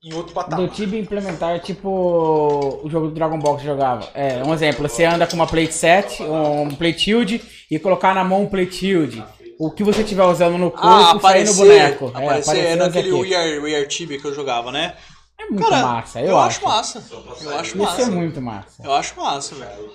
em 0.03 0.13
outro 0.13 0.31
do 0.31 0.33
patamar. 0.33 0.69
Tibia 0.69 0.99
implementar, 0.99 1.59
tipo, 1.59 2.81
o 2.83 2.89
jogo 2.89 3.07
do 3.07 3.13
Dragon 3.13 3.37
Ball 3.37 3.55
que 3.55 3.61
você 3.61 3.67
jogava. 3.67 4.09
É, 4.13 4.43
um 4.43 4.53
exemplo, 4.53 4.87
você 4.87 5.05
anda 5.05 5.27
com 5.27 5.35
uma 5.35 5.45
plate 5.47 5.73
set, 5.73 6.21
um 6.23 6.73
plate 6.75 6.99
shield, 6.99 7.41
e 7.69 7.77
colocar 7.79 8.13
na 8.15 8.23
mão 8.23 8.43
um 8.43 8.47
plate 8.49 8.73
shield. 8.73 9.23
O 9.59 9.69
que 9.69 9.83
você 9.83 10.03
tiver 10.03 10.23
usando 10.23 10.57
no 10.57 10.71
corpo, 10.71 10.87
Ah, 10.87 11.03
sair 11.03 11.11
no 11.11 11.17
aparecer, 11.17 11.55
boneco. 11.55 12.07
aparecer, 12.07 12.21
é, 12.23 12.41
aparecer 12.41 12.65
é 12.67 12.75
naquele 12.75 13.09
aqui. 13.09 13.29
We 13.29 13.35
Are, 13.35 13.59
We 13.59 13.75
Are 13.75 13.87
Tibia 13.87 14.19
que 14.19 14.25
eu 14.25 14.33
jogava, 14.33 14.71
né? 14.71 14.95
É 15.39 15.45
muito 15.45 15.69
Cara, 15.69 15.85
massa, 15.85 16.19
eu, 16.19 16.29
eu 16.29 16.39
acho. 16.39 16.57
acho 16.57 16.65
massa. 16.65 17.03
Eu 17.43 17.55
acho 17.59 17.75
Isso 17.77 17.77
é 17.77 17.85
massa. 17.85 18.11
muito 18.11 18.41
massa. 18.41 18.83
Eu 18.83 18.93
acho 18.93 19.19
massa, 19.19 19.55
velho. 19.55 19.91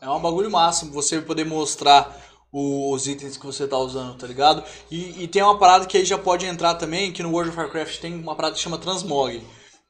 É 0.00 0.10
um 0.10 0.20
bagulho 0.20 0.50
massa 0.50 0.84
você 0.86 1.20
poder 1.22 1.44
mostrar 1.44 2.14
os 2.52 3.06
itens 3.06 3.36
que 3.36 3.46
você 3.46 3.66
tá 3.66 3.78
usando, 3.78 4.16
tá 4.18 4.26
ligado? 4.26 4.62
E, 4.90 5.24
e 5.24 5.28
tem 5.28 5.42
uma 5.42 5.58
parada 5.58 5.86
que 5.86 5.96
aí 5.96 6.04
já 6.04 6.18
pode 6.18 6.44
entrar 6.46 6.74
também, 6.74 7.10
que 7.12 7.22
no 7.22 7.30
World 7.30 7.50
of 7.50 7.58
Warcraft 7.58 7.98
tem 7.98 8.14
uma 8.14 8.34
parada 8.36 8.54
que 8.54 8.60
chama 8.60 8.78
Transmog. 8.78 9.42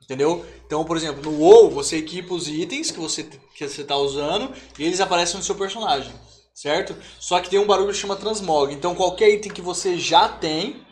Entendeu? 0.02 0.44
Então, 0.66 0.84
por 0.84 0.96
exemplo, 0.96 1.22
no 1.22 1.38
WoW, 1.38 1.70
você 1.70 1.96
equipa 1.96 2.34
os 2.34 2.48
itens 2.48 2.90
que 2.90 2.98
você, 3.00 3.24
que 3.54 3.66
você 3.68 3.84
tá 3.84 3.96
usando 3.96 4.52
e 4.78 4.84
eles 4.84 5.00
aparecem 5.00 5.36
no 5.36 5.42
seu 5.44 5.54
personagem, 5.54 6.12
certo? 6.54 6.94
Só 7.20 7.40
que 7.40 7.48
tem 7.48 7.58
um 7.58 7.66
barulho 7.66 7.92
que 7.92 7.98
chama 7.98 8.16
transmog. 8.16 8.72
Então, 8.74 8.94
qualquer 8.94 9.30
item 9.30 9.52
que 9.52 9.62
você 9.62 9.96
já 9.98 10.28
tem, 10.28 10.84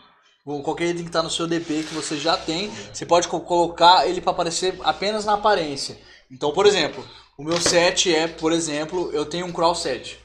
qualquer 0.64 0.88
item 0.90 1.04
que 1.04 1.10
tá 1.10 1.22
no 1.22 1.30
seu 1.30 1.46
DP 1.46 1.82
que 1.88 1.94
você 1.94 2.16
já 2.16 2.36
tem, 2.36 2.70
você 2.92 3.04
pode 3.04 3.28
co- 3.28 3.40
colocar 3.40 4.08
ele 4.08 4.20
para 4.20 4.30
aparecer 4.30 4.78
apenas 4.84 5.24
na 5.24 5.34
aparência. 5.34 5.98
Então, 6.30 6.52
por 6.52 6.64
exemplo, 6.66 7.04
o 7.36 7.42
meu 7.44 7.60
set 7.60 8.14
é, 8.14 8.28
por 8.28 8.52
exemplo, 8.52 9.10
eu 9.12 9.26
tenho 9.26 9.46
um 9.46 9.52
crawl 9.52 9.74
set, 9.74 10.18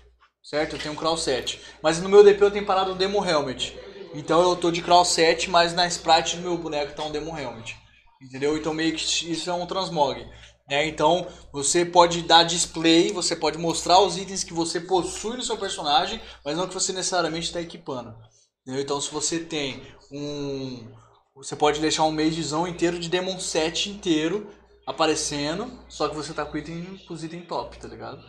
certo? 0.45 0.75
Eu 0.75 0.79
tenho 0.79 0.93
um 0.93 0.97
crawl 0.97 1.17
set. 1.17 1.59
Mas 1.81 1.99
no 1.99 2.07
meu 2.07 2.23
DP 2.23 2.43
eu 2.43 2.51
tenho 2.51 2.65
parado 2.65 2.93
um 2.93 2.97
demo 2.97 3.25
helmet. 3.25 3.77
Então 4.13 4.41
eu 4.41 4.55
tô 4.55 4.71
de 4.71 4.81
crawl 4.81 5.03
set, 5.03 5.49
mas 5.49 5.73
na 5.73 5.87
sprite 5.87 6.37
do 6.37 6.43
meu 6.43 6.57
boneco 6.57 6.95
tá 6.95 7.03
um 7.03 7.11
demo 7.11 7.37
helmet. 7.37 7.75
Entendeu? 8.21 8.55
Então 8.55 8.73
meio 8.73 8.95
que 8.95 9.31
isso 9.31 9.49
é 9.49 9.53
um 9.53 9.65
transmog. 9.65 10.25
Né? 10.69 10.87
Então 10.87 11.27
você 11.51 11.83
pode 11.83 12.21
dar 12.21 12.43
display, 12.43 13.11
você 13.11 13.35
pode 13.35 13.57
mostrar 13.57 13.99
os 13.99 14.17
itens 14.17 14.43
que 14.43 14.53
você 14.53 14.79
possui 14.79 15.35
no 15.35 15.43
seu 15.43 15.57
personagem, 15.57 16.21
mas 16.43 16.55
não 16.55 16.67
que 16.67 16.73
você 16.73 16.93
necessariamente 16.93 17.47
está 17.47 17.59
equipando. 17.59 18.15
Entendeu? 18.61 18.81
Então 18.81 19.01
se 19.01 19.11
você 19.11 19.39
tem 19.39 19.81
um. 20.11 20.87
Você 21.35 21.55
pode 21.55 21.81
deixar 21.81 22.03
um 22.03 22.11
magezão 22.11 22.65
inteiro 22.65 22.97
de 22.97 23.09
Demon 23.09 23.37
set 23.39 23.89
inteiro 23.89 24.49
aparecendo, 24.87 25.69
só 25.89 26.07
que 26.07 26.15
você 26.15 26.33
tá 26.33 26.45
com, 26.45 26.57
item, 26.57 26.97
com 27.05 27.13
os 27.13 27.23
itens 27.23 27.45
top, 27.45 27.77
tá 27.77 27.87
ligado? 27.87 28.23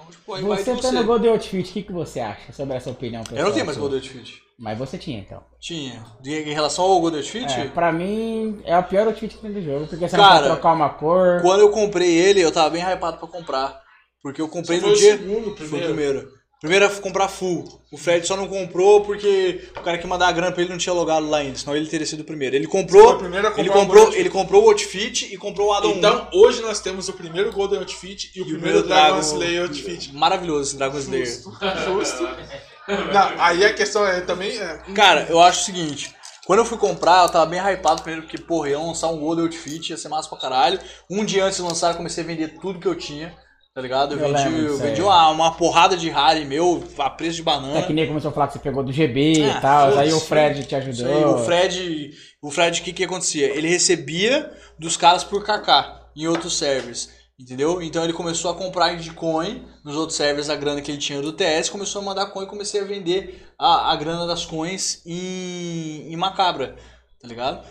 Então, 0.00 0.10
tipo, 0.10 0.34
aí 0.34 0.42
vai 0.42 0.56
de 0.58 0.64
Você 0.64 0.74
você. 0.74 0.82
tá 0.82 0.92
no 0.92 1.04
Gold 1.04 1.28
Outfit, 1.28 1.70
o 1.70 1.72
que, 1.72 1.82
que 1.82 1.92
você 1.92 2.20
acha 2.20 2.52
sobre 2.52 2.76
essa 2.76 2.90
opinião 2.90 3.22
pessoal? 3.22 3.38
Eu 3.40 3.44
não 3.46 3.52
tenho 3.52 3.66
mais 3.66 3.76
sua? 3.78 3.88
Gold 3.88 3.96
Outfit. 4.04 4.42
Mas 4.58 4.78
você 4.78 4.98
tinha, 4.98 5.18
então. 5.18 5.42
Tinha. 5.58 6.04
De- 6.20 6.50
Em 6.50 6.52
relação 6.52 6.84
ao 6.84 7.00
Gold 7.00 7.16
Outfit, 7.16 7.50
É, 7.50 7.68
pra 7.68 7.90
mim, 7.92 8.60
é 8.64 8.76
o 8.76 8.82
pior 8.82 9.06
outfit 9.06 9.34
que 9.34 9.40
tem 9.40 9.52
do 9.52 9.62
jogo, 9.62 9.86
porque 9.86 10.06
você 10.08 10.16
Cara, 10.16 10.28
não 10.28 10.36
pode 10.42 10.46
trocar 10.54 10.72
uma 10.74 10.88
cor. 10.90 11.40
quando 11.42 11.60
eu 11.60 11.70
comprei 11.70 12.10
ele, 12.14 12.40
eu 12.40 12.52
tava 12.52 12.70
bem 12.70 12.82
hypado 12.82 13.16
pra 13.18 13.26
comprar. 13.28 13.80
Porque 14.22 14.40
eu 14.42 14.48
comprei 14.48 14.78
Você 14.78 14.86
no 14.86 14.92
foi 14.92 14.96
o 14.96 15.00
dia. 15.00 15.16
segundo, 15.18 15.56
Foi 15.56 15.78
o 15.80 15.82
primeiro. 15.84 16.28
Primeiro. 16.60 16.84
Era 16.84 16.94
comprar 16.96 17.28
full. 17.28 17.80
O 17.90 17.96
Fred 17.96 18.26
só 18.26 18.36
não 18.36 18.46
comprou 18.46 19.00
porque 19.02 19.68
o 19.76 19.80
cara 19.80 19.98
que 19.98 20.06
mandar 20.06 20.28
a 20.28 20.32
grana 20.32 20.52
pra 20.52 20.62
ele 20.62 20.70
não 20.70 20.78
tinha 20.78 20.92
logado 20.92 21.28
lá 21.28 21.38
ainda, 21.38 21.58
senão 21.58 21.74
ele 21.76 21.86
teria 21.88 22.06
sido 22.06 22.20
o 22.20 22.24
primeiro. 22.24 22.54
Ele 22.54 22.66
comprou. 22.66 23.18
primeiro 23.18 23.52
Ele 23.56 23.68
comprou, 23.68 24.12
ele 24.14 24.30
comprou 24.30 24.64
o 24.64 24.68
Outfit 24.68 25.32
e 25.32 25.36
comprou 25.36 25.68
o 25.68 25.72
Addon 25.72 25.90
Então, 25.96 26.28
hoje 26.32 26.60
nós 26.62 26.78
temos 26.80 27.08
o 27.08 27.12
primeiro 27.14 27.50
Golden 27.52 27.80
Outfit 27.80 28.30
e 28.36 28.40
o 28.40 28.42
E 28.42 28.48
primeiro 28.50 28.82
primeiro 28.82 28.82
Dragon 28.86 29.06
Dragon- 29.20 29.20
Slayer 29.20 29.62
Outfit. 29.62 30.10
1. 30.14 30.18
Maravilhoso 30.18 30.68
esse 30.70 30.76
Dragon 30.76 30.98
Slayer. 30.98 31.26
Justo. 31.26 32.22
Não, 32.88 33.42
aí 33.42 33.64
a 33.64 33.72
questão 33.72 34.04
é 34.06 34.20
também. 34.20 34.56
É, 34.58 34.78
Cara, 34.94 35.26
eu 35.28 35.40
acho 35.40 35.62
o 35.62 35.64
seguinte. 35.64 36.14
Quando 36.46 36.58
eu 36.60 36.64
fui 36.64 36.78
comprar, 36.78 37.22
eu 37.22 37.28
tava 37.28 37.46
bem 37.46 37.60
hypado 37.60 38.02
primeiro, 38.02 38.26
porque, 38.26 38.38
porra, 38.38 38.70
ia 38.70 38.78
lançar 38.78 39.06
um 39.08 39.18
Gold 39.20 39.42
Outfit, 39.42 39.90
ia 39.90 39.96
ser 39.96 40.08
massa 40.08 40.28
pra 40.28 40.38
caralho. 40.38 40.80
Um 41.08 41.24
dia 41.24 41.44
antes 41.44 41.58
de 41.58 41.62
lançar, 41.62 41.92
eu 41.92 41.96
comecei 41.96 42.24
a 42.24 42.26
vender 42.26 42.58
tudo 42.60 42.80
que 42.80 42.88
eu 42.88 42.94
tinha, 42.96 43.32
tá 43.74 43.80
ligado? 43.80 44.14
Eu, 44.14 44.18
Eu 44.18 44.28
vendi, 44.34 44.48
lembro 44.48 44.66
eu 44.66 44.78
vendi 44.78 45.02
uma, 45.02 45.28
uma 45.30 45.52
porrada 45.54 45.96
de 45.96 46.08
Harry 46.10 46.44
meu, 46.44 46.82
a 46.98 47.10
preço 47.10 47.36
de 47.36 47.42
banana. 47.42 47.78
É 47.78 47.82
que 47.82 47.92
nem 47.92 48.06
começou 48.06 48.30
a 48.30 48.34
falar 48.34 48.46
que 48.48 48.54
você 48.54 48.58
pegou 48.58 48.82
do 48.82 48.92
GB 48.92 49.42
Ah, 49.42 49.58
e 49.58 49.60
tal, 49.60 49.98
aí 49.98 50.12
o. 50.12 50.20
Fred 50.20 50.64
te 50.64 50.74
ajudou. 50.74 51.06
aí, 51.06 51.24
o 51.24 51.38
Fred, 51.44 52.10
o 52.42 52.50
Fred, 52.50 52.80
o 52.80 52.84
que 52.84 52.92
que 52.92 53.04
acontecia? 53.04 53.46
Ele 53.46 53.68
recebia 53.68 54.50
dos 54.78 54.96
caras 54.96 55.22
por 55.24 55.44
KK 55.44 56.00
em 56.16 56.26
outros 56.26 56.58
servers, 56.58 57.08
entendeu? 57.38 57.80
Então 57.80 58.02
ele 58.02 58.12
começou 58.12 58.50
a 58.50 58.54
comprar 58.54 58.96
de 58.96 59.12
coin 59.12 59.64
nos 59.84 59.94
outros 59.96 60.16
servers 60.16 60.50
a 60.50 60.56
grana 60.56 60.80
que 60.82 60.90
ele 60.90 60.98
tinha 60.98 61.22
do 61.22 61.32
TS, 61.32 61.70
começou 61.70 62.02
a 62.02 62.04
mandar 62.04 62.26
coin 62.26 62.44
e 62.44 62.48
comecei 62.48 62.80
a 62.80 62.84
vender 62.84 63.46
a, 63.58 63.92
a 63.92 63.96
grana 63.96 64.26
das 64.26 64.44
coins 64.44 65.00
em, 65.06 66.12
em 66.12 66.16
Macabra, 66.16 66.76
tá 67.22 67.28
ligado? 67.28 67.64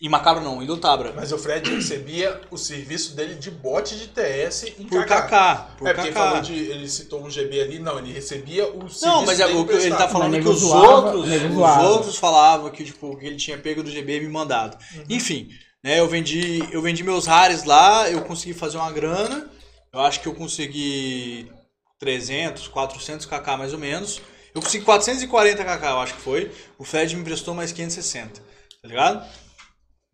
Em 0.00 0.08
Macabra 0.08 0.42
não, 0.42 0.62
em 0.62 0.66
Lutabra. 0.66 1.12
mas 1.14 1.32
o 1.32 1.38
Fred 1.38 1.68
recebia 1.74 2.40
o 2.52 2.56
serviço 2.56 3.16
dele 3.16 3.34
de 3.34 3.50
bot 3.50 3.96
de 3.96 4.06
TS 4.08 4.74
em 4.78 4.84
Por 4.84 5.04
KK. 5.04 5.22
KK, 5.22 5.76
por 5.76 5.88
é 5.88 5.94
porque 5.94 6.10
KK. 6.10 6.14
falou 6.14 6.40
de. 6.40 6.54
Ele 6.54 6.88
citou 6.88 7.24
um 7.24 7.28
GB 7.28 7.60
ali, 7.60 7.78
não, 7.80 7.98
ele 7.98 8.12
recebia 8.12 8.68
o 8.68 8.88
serviço. 8.88 9.06
Não, 9.06 9.26
mas 9.26 9.40
é, 9.40 9.46
o 9.46 9.66
que 9.66 9.72
ele 9.72 9.96
tá 9.96 10.08
falando 10.08 10.36
é 10.36 10.40
que 10.40 10.48
os 10.48 10.60
zoava, 10.60 11.16
outros, 11.16 11.34
os 11.34 11.84
outros 11.84 12.16
falavam 12.16 12.70
que 12.70 12.84
tipo 12.84 13.16
que 13.16 13.26
ele 13.26 13.36
tinha 13.36 13.58
pego 13.58 13.82
do 13.82 13.90
GB 13.90 14.18
e 14.18 14.20
me 14.20 14.28
mandado. 14.28 14.78
Enfim, 15.08 15.48
né, 15.82 15.98
eu 15.98 16.06
vendi, 16.06 16.62
eu 16.70 16.80
vendi 16.80 17.02
meus 17.02 17.26
rares 17.26 17.64
lá, 17.64 18.08
eu 18.08 18.22
consegui 18.22 18.54
fazer 18.54 18.76
uma 18.78 18.92
grana. 18.92 19.50
Eu 19.92 20.00
acho 20.00 20.20
que 20.20 20.28
eu 20.28 20.34
consegui 20.34 21.50
300, 21.98 22.68
400 22.68 23.26
kk 23.26 23.56
mais 23.56 23.72
ou 23.72 23.78
menos. 23.78 24.20
Eu 24.54 24.62
consegui 24.62 24.84
440 24.84 25.64
kk, 25.64 25.86
eu 25.86 25.98
acho 25.98 26.14
que 26.14 26.20
foi. 26.20 26.52
O 26.78 26.84
Fed 26.84 27.14
me 27.16 27.22
emprestou 27.22 27.54
mais 27.54 27.72
560, 27.72 28.40
tá 28.82 28.88
ligado? 28.88 29.26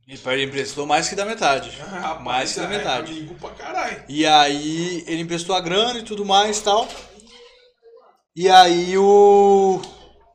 Ele 0.06 0.44
emprestou 0.44 0.86
mais 0.86 1.08
que 1.08 1.14
da 1.14 1.24
metade. 1.24 1.70
Ah, 1.90 2.16
mais 2.20 2.52
que 2.52 2.60
da 2.60 2.66
é 2.66 2.68
metade. 2.68 3.12
Amigo 3.12 3.34
pra 3.36 3.50
caralho. 3.50 4.04
E 4.08 4.26
aí 4.26 5.02
ele 5.06 5.22
emprestou 5.22 5.54
a 5.56 5.60
grana 5.60 5.98
e 5.98 6.02
tudo 6.02 6.24
mais 6.24 6.58
e 6.58 6.62
tal. 6.62 6.86
E 8.36 8.48
aí 8.48 8.96
o. 8.98 9.80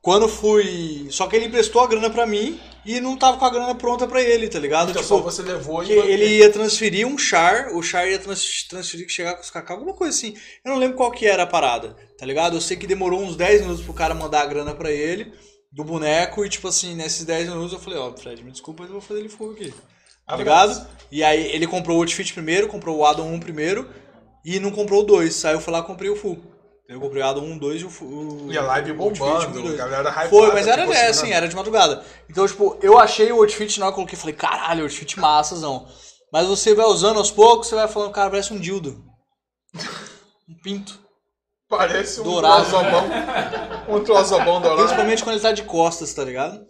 Quando 0.01 0.27
fui. 0.27 1.07
Só 1.11 1.27
que 1.27 1.35
ele 1.35 1.45
emprestou 1.45 1.81
a 1.81 1.87
grana 1.87 2.09
pra 2.09 2.25
mim 2.25 2.59
e 2.85 2.99
não 3.01 3.17
tava 3.17 3.37
com 3.37 3.45
a 3.45 3.49
grana 3.49 3.75
pronta 3.75 4.07
pra 4.07 4.21
ele, 4.21 4.47
tá 4.47 4.57
ligado? 4.57 4.89
Então 4.91 5.01
tipo, 5.03 5.15
só 5.15 5.21
você 5.21 5.41
levou 5.41 5.83
e. 5.83 5.91
ele 5.91 6.25
ia 6.37 6.49
transferir 6.51 7.05
um 7.05 7.17
char, 7.17 7.67
o 7.75 7.83
char 7.83 8.07
ia 8.07 8.17
trans- 8.17 8.63
transferir 8.69 9.05
que 9.05 9.11
chegar 9.11 9.35
com 9.35 9.41
os 9.41 9.51
cacau, 9.51 9.75
alguma 9.77 9.93
coisa 9.95 10.17
assim. 10.17 10.33
Eu 10.63 10.71
não 10.71 10.79
lembro 10.79 10.95
qual 10.97 11.11
que 11.11 11.27
era 11.27 11.43
a 11.43 11.47
parada, 11.47 11.95
tá 12.17 12.25
ligado? 12.25 12.55
Eu 12.55 12.61
sei 12.61 12.77
que 12.77 12.87
demorou 12.87 13.21
uns 13.21 13.35
10 13.35 13.61
minutos 13.61 13.83
pro 13.83 13.93
cara 13.93 14.15
mandar 14.15 14.41
a 14.41 14.45
grana 14.45 14.73
pra 14.73 14.89
ele, 14.89 15.31
do 15.71 15.83
boneco, 15.83 16.45
e 16.45 16.49
tipo 16.49 16.67
assim, 16.67 16.95
nesses 16.95 17.25
10 17.25 17.49
minutos 17.49 17.73
eu 17.73 17.79
falei, 17.79 17.99
ó, 17.99 18.11
Fred, 18.11 18.43
me 18.43 18.51
desculpa, 18.51 18.83
mas 18.83 18.89
eu 18.89 18.99
vou 18.99 19.01
fazer 19.01 19.19
ele 19.19 19.29
fogo 19.29 19.53
aqui. 19.53 19.73
Tá 20.25 20.35
ligado? 20.35 20.87
E 21.11 21.23
aí 21.23 21.51
ele 21.51 21.65
comprou 21.65 21.97
o 21.97 22.01
Outfit 22.01 22.33
primeiro, 22.33 22.67
comprou 22.67 22.97
o 22.97 23.05
Addon 23.05 23.27
1 23.33 23.39
primeiro, 23.39 23.89
e 24.45 24.59
não 24.59 24.71
comprou 24.71 25.01
o 25.01 25.05
2. 25.05 25.45
Aí 25.45 25.55
eu 25.55 25.61
fui 25.61 25.73
lá 25.73 25.79
e 25.79 25.83
comprei 25.83 26.09
o 26.09 26.15
Full. 26.15 26.39
Eu 26.87 26.99
comprei 26.99 27.21
o 27.21 27.25
Addon 27.25 27.41
1, 27.41 27.57
2 27.57 27.81
e 27.81 27.85
o 27.85 27.89
Full. 27.89 28.51
E 28.51 28.57
a 28.57 28.61
live 28.61 28.93
bombando, 28.93 29.61
dois. 29.61 29.75
galera 29.75 30.09
hypada. 30.09 30.29
Foi, 30.29 30.53
mas 30.53 30.67
era 30.67 30.87
tipo 30.87 30.93
assim, 30.97 31.31
era 31.31 31.47
de 31.47 31.55
madrugada. 31.55 32.03
Então, 32.29 32.47
tipo, 32.47 32.77
eu 32.81 32.97
achei 32.97 33.31
o 33.31 33.41
outfit 33.41 33.79
na 33.79 33.87
hora 33.87 33.93
que 33.93 34.01
eu 34.01 34.05
coloquei, 34.05 34.19
falei, 34.19 34.35
caralho, 34.35 34.83
outfit 34.83 35.19
massazão. 35.19 35.87
Mas 36.31 36.47
você 36.47 36.75
vai 36.75 36.85
usando 36.85 37.17
aos 37.17 37.31
poucos, 37.31 37.67
você 37.67 37.75
vai 37.75 37.87
falando, 37.87 38.11
cara, 38.11 38.29
parece 38.29 38.53
um 38.53 38.59
dildo. 38.59 39.03
Um 40.49 40.59
pinto. 40.63 40.99
Parece 41.69 42.21
um 42.21 42.23
Dourado. 42.23 42.65
Um 43.89 44.03
trozobão 44.03 44.61
dourado. 44.61 44.81
Principalmente 44.81 45.23
quando 45.23 45.35
ele 45.35 45.43
tá 45.43 45.51
de 45.51 45.63
costas, 45.63 46.13
tá 46.13 46.23
ligado? 46.23 46.65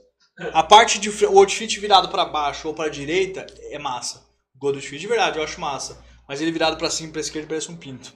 A 0.53 0.63
parte 0.63 0.99
de 0.99 1.09
o 1.25 1.37
outfit 1.37 1.79
virado 1.79 2.09
pra 2.09 2.25
baixo 2.25 2.67
ou 2.67 2.73
pra 2.73 2.87
direita 2.87 3.45
é 3.71 3.77
massa. 3.77 4.25
O 4.55 4.59
Gold 4.59 4.77
Outfit 4.77 4.99
de 4.99 5.07
verdade, 5.07 5.37
eu 5.37 5.43
acho 5.43 5.59
massa. 5.59 6.03
Mas 6.27 6.41
ele 6.41 6.51
virado 6.51 6.77
pra 6.77 6.89
cima 6.89 7.09
e 7.09 7.11
pra 7.11 7.21
esquerda 7.21 7.47
parece 7.47 7.71
um 7.71 7.75
pinto. 7.75 8.13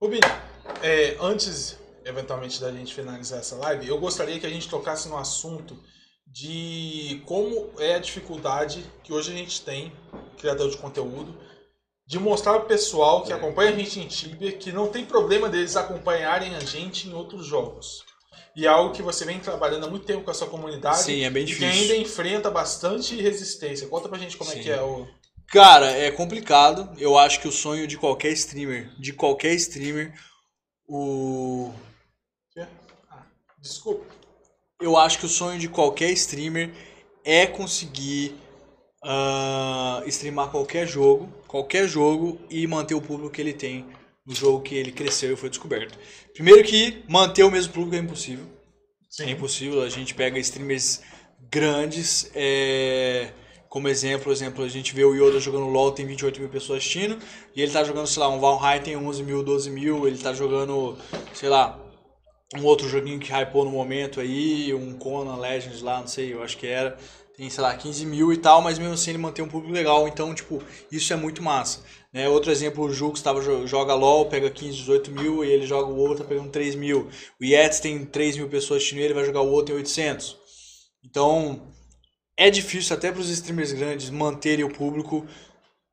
Rubinho, 0.00 0.20
é, 0.82 1.16
antes, 1.20 1.78
eventualmente, 2.04 2.60
da 2.60 2.70
gente 2.70 2.94
finalizar 2.94 3.40
essa 3.40 3.56
live, 3.56 3.88
eu 3.88 3.98
gostaria 3.98 4.38
que 4.38 4.46
a 4.46 4.50
gente 4.50 4.68
tocasse 4.68 5.08
no 5.08 5.16
assunto 5.16 5.78
de 6.26 7.22
como 7.26 7.70
é 7.78 7.96
a 7.96 7.98
dificuldade 7.98 8.84
que 9.02 9.12
hoje 9.12 9.32
a 9.32 9.36
gente 9.36 9.62
tem, 9.62 9.92
criador 10.38 10.70
de 10.70 10.76
conteúdo, 10.76 11.36
de 12.10 12.18
mostrar 12.18 12.54
ao 12.54 12.64
pessoal 12.64 13.22
que 13.22 13.32
acompanha 13.32 13.70
a 13.70 13.76
gente 13.76 14.00
em 14.00 14.08
Tibia 14.08 14.50
que 14.50 14.72
não 14.72 14.88
tem 14.88 15.04
problema 15.04 15.48
deles 15.48 15.76
acompanharem 15.76 16.56
a 16.56 16.58
gente 16.58 17.08
em 17.08 17.14
outros 17.14 17.46
jogos. 17.46 18.04
E 18.56 18.66
é 18.66 18.68
algo 18.68 18.92
que 18.92 19.00
você 19.00 19.24
vem 19.24 19.38
trabalhando 19.38 19.86
há 19.86 19.88
muito 19.88 20.06
tempo 20.06 20.24
com 20.24 20.30
a 20.32 20.34
sua 20.34 20.48
comunidade 20.48 21.04
Sim, 21.04 21.22
é 21.22 21.30
bem 21.30 21.44
e 21.44 21.46
que 21.46 21.52
difícil. 21.52 21.82
ainda 21.82 21.96
enfrenta 21.96 22.50
bastante 22.50 23.14
resistência. 23.14 23.86
Conta 23.86 24.08
pra 24.08 24.18
gente 24.18 24.36
como 24.36 24.50
é 24.50 24.54
Sim. 24.54 24.60
que 24.60 24.72
é 24.72 24.82
o... 24.82 25.06
Cara, 25.46 25.88
é 25.88 26.10
complicado. 26.10 26.92
Eu 26.98 27.16
acho 27.16 27.38
que 27.38 27.46
o 27.46 27.52
sonho 27.52 27.86
de 27.86 27.96
qualquer 27.96 28.32
streamer, 28.32 28.90
de 28.98 29.12
qualquer 29.12 29.54
streamer, 29.54 30.12
o 30.88 31.72
Desculpa. 33.60 34.04
eu 34.80 34.96
acho 34.96 35.16
que 35.16 35.26
o 35.26 35.28
sonho 35.28 35.60
de 35.60 35.68
qualquer 35.68 36.10
streamer 36.10 36.72
é 37.24 37.46
conseguir 37.46 38.34
ah, 39.04 40.02
streamar 40.06 40.50
qualquer 40.50 40.88
jogo, 40.88 41.32
qualquer 41.50 41.88
jogo 41.88 42.38
e 42.48 42.64
manter 42.64 42.94
o 42.94 43.02
público 43.02 43.32
que 43.32 43.40
ele 43.40 43.52
tem 43.52 43.84
no 44.24 44.32
jogo 44.32 44.62
que 44.62 44.76
ele 44.76 44.92
cresceu 44.92 45.32
e 45.32 45.36
foi 45.36 45.48
descoberto. 45.50 45.98
Primeiro 46.32 46.62
que 46.62 47.02
manter 47.08 47.42
o 47.42 47.50
mesmo 47.50 47.72
público 47.72 47.96
é 47.96 47.98
impossível. 47.98 48.46
É 49.18 49.28
impossível. 49.28 49.82
A 49.82 49.88
gente 49.88 50.14
pega 50.14 50.38
streamers 50.38 51.00
grandes, 51.50 52.30
é, 52.36 53.32
como 53.68 53.88
exemplo, 53.88 54.30
exemplo, 54.30 54.64
a 54.64 54.68
gente 54.68 54.94
vê 54.94 55.04
o 55.04 55.12
Yoda 55.12 55.40
jogando 55.40 55.66
LoL, 55.66 55.90
tem 55.90 56.06
28 56.06 56.38
mil 56.38 56.48
pessoas 56.48 56.78
assistindo, 56.78 57.18
e 57.56 57.60
ele 57.60 57.72
tá 57.72 57.82
jogando, 57.82 58.06
sei 58.06 58.22
lá, 58.22 58.28
um 58.28 58.38
Valheim 58.38 58.80
tem 58.80 58.96
11 58.96 59.22
mil, 59.24 59.42
12 59.42 59.70
mil, 59.70 60.06
ele 60.06 60.18
tá 60.18 60.32
jogando, 60.32 60.96
sei 61.34 61.48
lá, 61.48 61.84
um 62.56 62.64
outro 62.64 62.88
joguinho 62.88 63.18
que 63.18 63.32
hypou 63.32 63.64
no 63.64 63.72
momento 63.72 64.20
aí, 64.20 64.72
um 64.72 64.96
Conan 64.96 65.36
Legends 65.36 65.82
lá, 65.82 65.98
não 65.98 66.06
sei, 66.06 66.32
eu 66.32 66.44
acho 66.44 66.56
que 66.56 66.68
era, 66.68 66.96
tem, 67.40 67.48
sei 67.48 67.62
lá, 67.62 67.74
15 67.74 68.04
mil 68.04 68.30
e 68.34 68.36
tal, 68.36 68.60
mas 68.60 68.78
mesmo 68.78 68.92
assim 68.92 69.12
ele 69.12 69.18
mantém 69.18 69.42
um 69.42 69.48
público 69.48 69.72
legal, 69.72 70.06
então, 70.06 70.34
tipo, 70.34 70.62
isso 70.92 71.10
é 71.10 71.16
muito 71.16 71.42
massa. 71.42 71.80
Né? 72.12 72.28
Outro 72.28 72.52
exemplo, 72.52 72.84
o 72.84 72.92
Jux 72.92 73.22
tava, 73.22 73.40
jo- 73.40 73.66
joga 73.66 73.94
LOL, 73.94 74.26
pega 74.26 74.50
15, 74.50 74.76
18 74.76 75.10
mil, 75.10 75.42
e 75.42 75.48
ele 75.48 75.66
joga 75.66 75.90
o 75.90 75.96
outro, 75.96 76.22
tá 76.22 76.28
pegando 76.28 76.50
3 76.50 76.74
mil. 76.74 77.08
O 77.40 77.44
Yetis 77.44 77.80
tem 77.80 78.04
3 78.04 78.36
mil 78.36 78.46
pessoas 78.46 78.76
assistindo 78.82 78.98
ele, 78.98 79.14
vai 79.14 79.24
jogar 79.24 79.40
o 79.40 79.50
outro 79.50 79.74
em 79.74 79.78
800. 79.78 80.36
Então, 81.02 81.62
é 82.36 82.50
difícil 82.50 82.94
até 82.94 83.10
para 83.10 83.22
os 83.22 83.30
streamers 83.30 83.72
grandes 83.72 84.10
manterem 84.10 84.66
o 84.66 84.74
público 84.74 85.24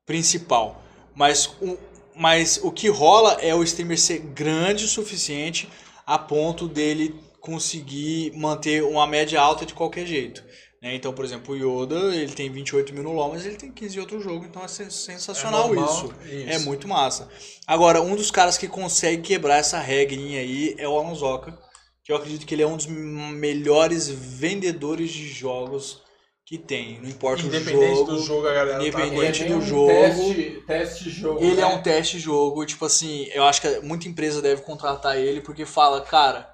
principal. 0.04 0.82
Mas 1.14 1.46
o, 1.62 1.78
mas 2.14 2.60
o 2.62 2.70
que 2.70 2.90
rola 2.90 3.38
é 3.40 3.54
o 3.54 3.62
streamer 3.62 3.98
ser 3.98 4.18
grande 4.18 4.84
o 4.84 4.88
suficiente 4.88 5.66
a 6.06 6.18
ponto 6.18 6.68
dele 6.68 7.18
conseguir 7.40 8.32
manter 8.36 8.82
uma 8.82 9.06
média 9.06 9.40
alta 9.40 9.64
de 9.64 9.72
qualquer 9.72 10.04
jeito. 10.04 10.44
Né? 10.82 10.94
Então, 10.94 11.12
por 11.12 11.24
exemplo, 11.24 11.54
o 11.54 11.56
Yoda, 11.82 12.14
ele 12.14 12.32
tem 12.32 12.50
28 12.50 12.92
mil 12.94 13.02
no 13.02 13.12
LoL, 13.12 13.32
mas 13.32 13.44
ele 13.46 13.56
tem 13.56 13.70
15 13.72 13.96
em 13.96 14.00
outro 14.00 14.20
jogo, 14.20 14.44
então 14.44 14.62
é 14.64 14.68
sen- 14.68 14.90
sensacional 14.90 15.64
É 15.64 15.74
normal, 15.74 15.94
isso. 15.94 16.14
isso. 16.26 16.48
É 16.50 16.58
muito 16.60 16.86
massa. 16.88 17.28
Agora, 17.66 18.00
um 18.00 18.14
dos 18.14 18.30
caras 18.30 18.56
que 18.56 18.68
consegue 18.68 19.22
quebrar 19.22 19.56
essa 19.56 19.78
regrinha 19.78 20.40
aí 20.40 20.74
é 20.78 20.88
o 20.88 20.96
Alonsoca, 20.98 21.58
que 22.04 22.12
eu 22.12 22.16
acredito 22.16 22.46
que 22.46 22.54
ele 22.54 22.62
é 22.62 22.66
um 22.66 22.76
dos 22.76 22.86
melhores 22.86 24.08
vendedores 24.08 25.10
de 25.10 25.28
jogos 25.28 26.02
que 26.46 26.56
tem. 26.56 26.98
Não 27.02 27.10
importa 27.10 27.44
o 27.46 27.50
jogo. 27.50 28.04
do 28.04 28.22
jogo, 28.22 28.46
a 28.46 28.54
galera 28.54 28.80
independente 28.82 29.44
tá 29.44 29.50
do 29.50 29.56
um 29.56 29.60
jogo. 29.60 29.88
Teste, 29.88 30.62
teste 30.66 31.10
jogo. 31.10 31.40
Ele 31.44 31.60
é 31.60 31.64
né? 31.64 31.66
um 31.66 31.82
teste 31.82 32.18
jogo, 32.18 32.64
tipo 32.64 32.86
assim, 32.86 33.28
eu 33.34 33.44
acho 33.44 33.60
que 33.60 33.80
muita 33.80 34.08
empresa 34.08 34.40
deve 34.40 34.62
contratar 34.62 35.18
ele 35.18 35.42
porque 35.42 35.66
fala, 35.66 36.00
cara, 36.00 36.48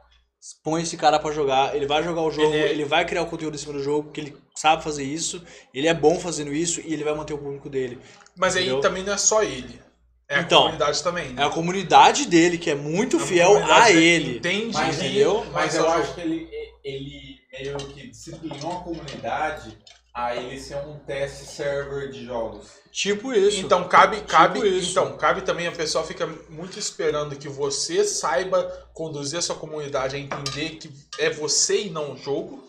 põe 0.62 0.82
esse 0.82 0.96
cara 0.96 1.18
pra 1.18 1.32
jogar, 1.32 1.74
ele 1.74 1.86
vai 1.86 2.02
jogar 2.02 2.20
o 2.22 2.30
jogo, 2.30 2.54
Ele 2.54 2.72
ele, 2.72 2.82
é- 2.82 2.86
vai 2.86 3.04
criar 3.04 3.22
o 3.22 3.26
conteúdo 3.26 3.54
em 3.54 3.58
cima 3.58 3.72
do 3.72 3.82
jogo, 3.82 4.04
porque 4.04 4.20
ele 4.20 4.36
sabe 4.54 4.82
fazer 4.84 5.04
isso, 5.04 5.42
ele 5.72 5.88
é 5.88 5.94
bom 5.94 6.18
fazendo 6.18 6.52
isso 6.52 6.80
e 6.84 6.92
ele 6.92 7.04
vai 7.04 7.14
manter 7.14 7.32
o 7.34 7.38
público 7.38 7.68
dele. 7.70 7.98
Mas 8.36 8.56
aí 8.56 8.64
Entendeu? 8.64 8.80
também 8.80 9.02
não 9.02 9.12
é 9.14 9.16
só 9.18 9.42
ele. 9.42 9.80
É 10.28 10.40
Então, 10.40 10.60
a 10.60 10.62
comunidade 10.64 11.02
também. 11.02 11.28
né? 11.32 11.42
É 11.42 11.46
a 11.46 11.50
comunidade 11.50 12.26
dele 12.26 12.58
que 12.58 12.70
é 12.70 12.74
muito 12.74 13.16
A 13.18 13.20
fiel 13.20 13.56
a 13.72 13.90
ele. 13.90 14.38
Entende, 14.38 14.72
Mas, 14.74 14.96
entendeu? 14.98 15.40
ele- 15.42 15.50
mas 15.50 15.64
Mas 15.66 15.74
eu 15.74 15.84
é 15.84 15.88
o 15.88 15.90
acho 15.92 16.14
que 16.14 16.20
ele, 16.22 16.48
ele 16.82 17.40
meio 17.52 17.76
que 17.76 18.06
disciplinou 18.08 18.72
a 18.72 18.80
comunidade 18.80 19.78
a 20.14 20.36
ele 20.36 20.60
ser 20.60 20.76
um 20.76 20.96
teste 21.00 21.44
server 21.44 22.08
de 22.08 22.24
jogos. 22.24 22.68
Tipo 22.92 23.32
isso. 23.32 23.60
Então 23.60 23.88
cabe, 23.88 24.20
cabe, 24.20 24.60
isso. 24.60 24.92
então 24.92 25.16
cabe 25.16 25.42
também 25.42 25.66
a 25.66 25.72
pessoa 25.72 26.04
fica 26.04 26.24
muito 26.48 26.78
esperando 26.78 27.34
que 27.34 27.48
você 27.48 28.04
saiba 28.04 28.62
conduzir 28.94 29.40
a 29.40 29.42
sua 29.42 29.56
comunidade 29.56 30.14
a 30.14 30.18
entender 30.18 30.76
que 30.76 30.88
é 31.18 31.28
você 31.28 31.86
e 31.86 31.90
não 31.90 32.12
o 32.12 32.16
jogo, 32.16 32.62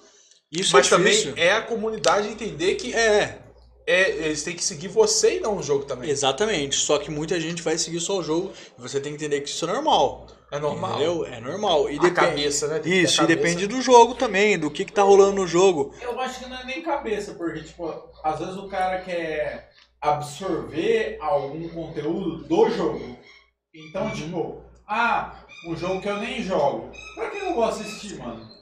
isso 0.52 0.74
mas 0.74 0.88
é 0.88 0.90
também 0.90 1.34
é 1.36 1.52
a 1.52 1.62
comunidade 1.62 2.28
entender 2.28 2.76
que 2.76 2.92
É, 2.96 3.45
é, 3.88 4.10
eles 4.10 4.44
têm 4.44 4.56
que 4.56 4.64
seguir 4.64 4.88
você 4.88 5.38
e 5.38 5.40
não 5.40 5.58
o 5.58 5.64
jogo 5.64 5.86
também. 5.86 6.10
exatamente. 6.10 6.76
Só 6.76 6.98
que 6.98 7.12
muita 7.12 7.40
gente 7.40 7.62
vai 7.62 7.78
seguir 7.78 8.00
só 8.00 8.18
o 8.18 8.24
jogo 8.24 8.52
e 8.78 8.82
você 8.82 9.00
tem 9.00 9.16
que 9.16 9.24
entender 9.24 9.42
que 9.42 9.50
isso 9.50 9.66
é 9.66 9.72
normal. 9.74 10.28
É 10.52 10.60
normal. 10.60 10.92
Entendeu? 10.92 11.26
É 11.26 11.40
normal. 11.42 11.90
E 11.90 11.98
A 11.98 12.02
depen- 12.02 12.14
cabeça, 12.14 12.68
né? 12.68 12.82
Isso, 12.86 13.22
a 13.22 13.24
e 13.24 13.28
cabeça. 13.28 13.28
depende 13.28 13.68
do 13.68 13.82
jogo 13.82 14.16
também, 14.16 14.58
do 14.58 14.70
que, 14.72 14.86
que 14.86 14.94
tá 14.94 15.02
rolando 15.04 15.34
no 15.36 15.48
jogo. 15.48 15.94
Eu 16.02 16.20
acho 16.20 16.40
que 16.40 16.50
não 16.50 16.58
é 16.58 16.64
nem 16.66 16.82
cabeça, 16.82 17.34
porque, 17.34 17.64
tipo, 17.64 17.92
às 18.24 18.40
vezes 18.40 18.56
o 18.56 18.68
cara 18.68 19.02
quer 19.02 19.70
absorver 20.00 21.18
algum 21.20 21.68
conteúdo 21.70 22.44
do 22.48 22.70
jogo. 22.70 23.18
Então, 23.74 24.10
tipo, 24.12 24.62
ah, 24.88 25.44
um 25.68 25.76
jogo 25.76 26.02
que 26.02 26.08
eu 26.10 26.18
nem 26.18 26.42
jogo. 26.44 26.92
Pra 27.16 27.30
que 27.30 27.38
eu 27.38 27.54
vou 27.54 27.64
assistir, 27.64 28.18
mano? 28.18 28.55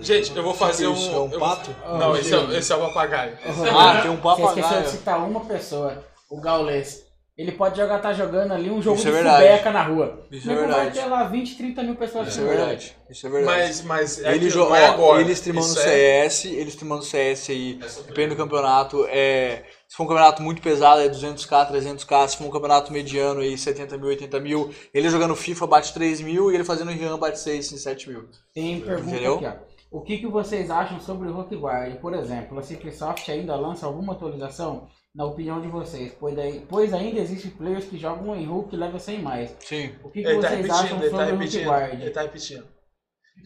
Gente, 0.00 0.36
eu 0.36 0.42
vou 0.44 0.54
fazer 0.54 0.86
um. 0.86 0.94
É 0.94 1.18
um 1.18 1.32
eu- 1.32 1.40
pato? 1.40 1.74
Não, 1.98 2.16
esse 2.16 2.32
é, 2.34 2.58
esse 2.58 2.72
é 2.72 2.76
o 2.76 2.80
papagaio. 2.80 3.36
Ah, 3.44 4.00
tem 4.02 4.10
um 4.10 4.16
Você 4.16 4.42
esqueceu 4.42 4.54
de 4.54 4.62
papagaio. 4.62 4.88
citar 4.88 5.18
uma 5.28 5.40
pessoa, 5.44 6.04
o 6.30 6.40
Gaules. 6.40 7.04
Ele 7.36 7.52
pode 7.52 7.76
jogar, 7.76 7.98
tá 7.98 8.14
jogando 8.14 8.52
ali 8.52 8.70
um 8.70 8.80
jogo 8.80 8.96
Isso 8.96 9.10
de 9.10 9.14
é 9.14 9.22
fubeca 9.22 9.70
na 9.70 9.82
rua. 9.82 10.26
Isso 10.30 10.50
é 10.50 10.54
verdade. 10.54 10.80
vai 10.84 10.90
ter 10.90 11.04
lá 11.04 11.24
20, 11.24 11.54
30 11.58 11.82
mil 11.82 11.94
pessoas 11.94 12.28
Isso 12.28 12.40
é 12.40 12.44
verdade. 12.44 12.96
Isso 13.10 13.26
é 13.26 13.30
verdade. 13.30 13.58
Mas, 13.58 13.82
mas 13.82 14.24
é 14.24 14.34
ele 14.34 14.48
joga, 14.48 14.78
é 14.78 14.86
agora. 14.86 15.20
ele 15.20 15.32
streamando 15.32 15.66
Isso 15.66 15.78
é- 15.80 15.82
CS, 16.30 16.44
ele 16.46 16.70
streamando 16.70 17.04
CS 17.04 17.50
aí, 17.52 17.78
depende 18.06 18.30
do 18.30 18.36
campeonato, 18.36 19.04
é, 19.10 19.64
se 19.88 19.96
for 19.96 20.04
um 20.04 20.06
campeonato 20.08 20.42
muito 20.42 20.60
pesado 20.62 21.00
é 21.00 21.08
200k, 21.08 21.70
300k, 21.70 22.28
se 22.28 22.36
for 22.36 22.44
um 22.46 22.50
campeonato 22.50 22.92
mediano 22.92 23.40
aí 23.40 23.56
70 23.56 23.96
mil, 23.96 24.08
80 24.08 24.40
mil, 24.40 24.70
ele 24.92 25.08
jogando 25.08 25.36
FIFA 25.36 25.66
bate 25.66 25.94
3 25.94 26.20
mil 26.20 26.50
e 26.50 26.54
ele 26.54 26.64
fazendo 26.64 26.90
RAM 26.90 27.18
bate 27.18 27.38
6, 27.38 27.66
7 27.82 28.08
mil. 28.08 28.28
Tem 28.54 28.80
pergunta 28.80 29.10
Entendeu? 29.10 29.34
aqui, 29.36 29.46
ó. 29.46 29.76
O 29.88 30.00
que, 30.02 30.18
que 30.18 30.26
vocês 30.26 30.68
acham 30.70 30.98
sobre 31.00 31.28
o 31.28 31.32
Rock 31.32 31.54
Guard? 31.54 31.94
Por 32.00 32.12
exemplo, 32.12 32.58
a 32.58 32.62
Microsoft 32.62 33.28
ainda 33.28 33.54
lança 33.54 33.86
alguma 33.86 34.12
atualização? 34.14 34.88
Na 35.14 35.24
opinião 35.24 35.62
de 35.62 35.68
vocês, 35.68 36.12
pois, 36.20 36.36
daí, 36.36 36.66
pois 36.68 36.92
ainda 36.92 37.18
existem 37.20 37.50
players 37.50 37.86
que 37.86 37.96
jogam 37.96 38.36
em 38.36 38.44
Hulk 38.44 38.76
level 38.76 39.00
100 39.00 39.22
mais. 39.22 39.56
Sim. 39.60 39.92
O 40.04 40.10
que, 40.10 40.20
que 40.20 40.28
Ele 40.28 40.42
tá 40.42 40.48
vocês 40.50 40.68
acham 40.70 40.98
ele 41.00 41.08
tá 41.10 41.16
sobre 41.16 41.24
o 41.24 41.28
Rook 41.30 41.30
repetindo. 41.38 41.64
Guard? 41.64 41.92
Ele 42.02 42.10
tá 42.10 42.20
repetindo. 42.22 42.64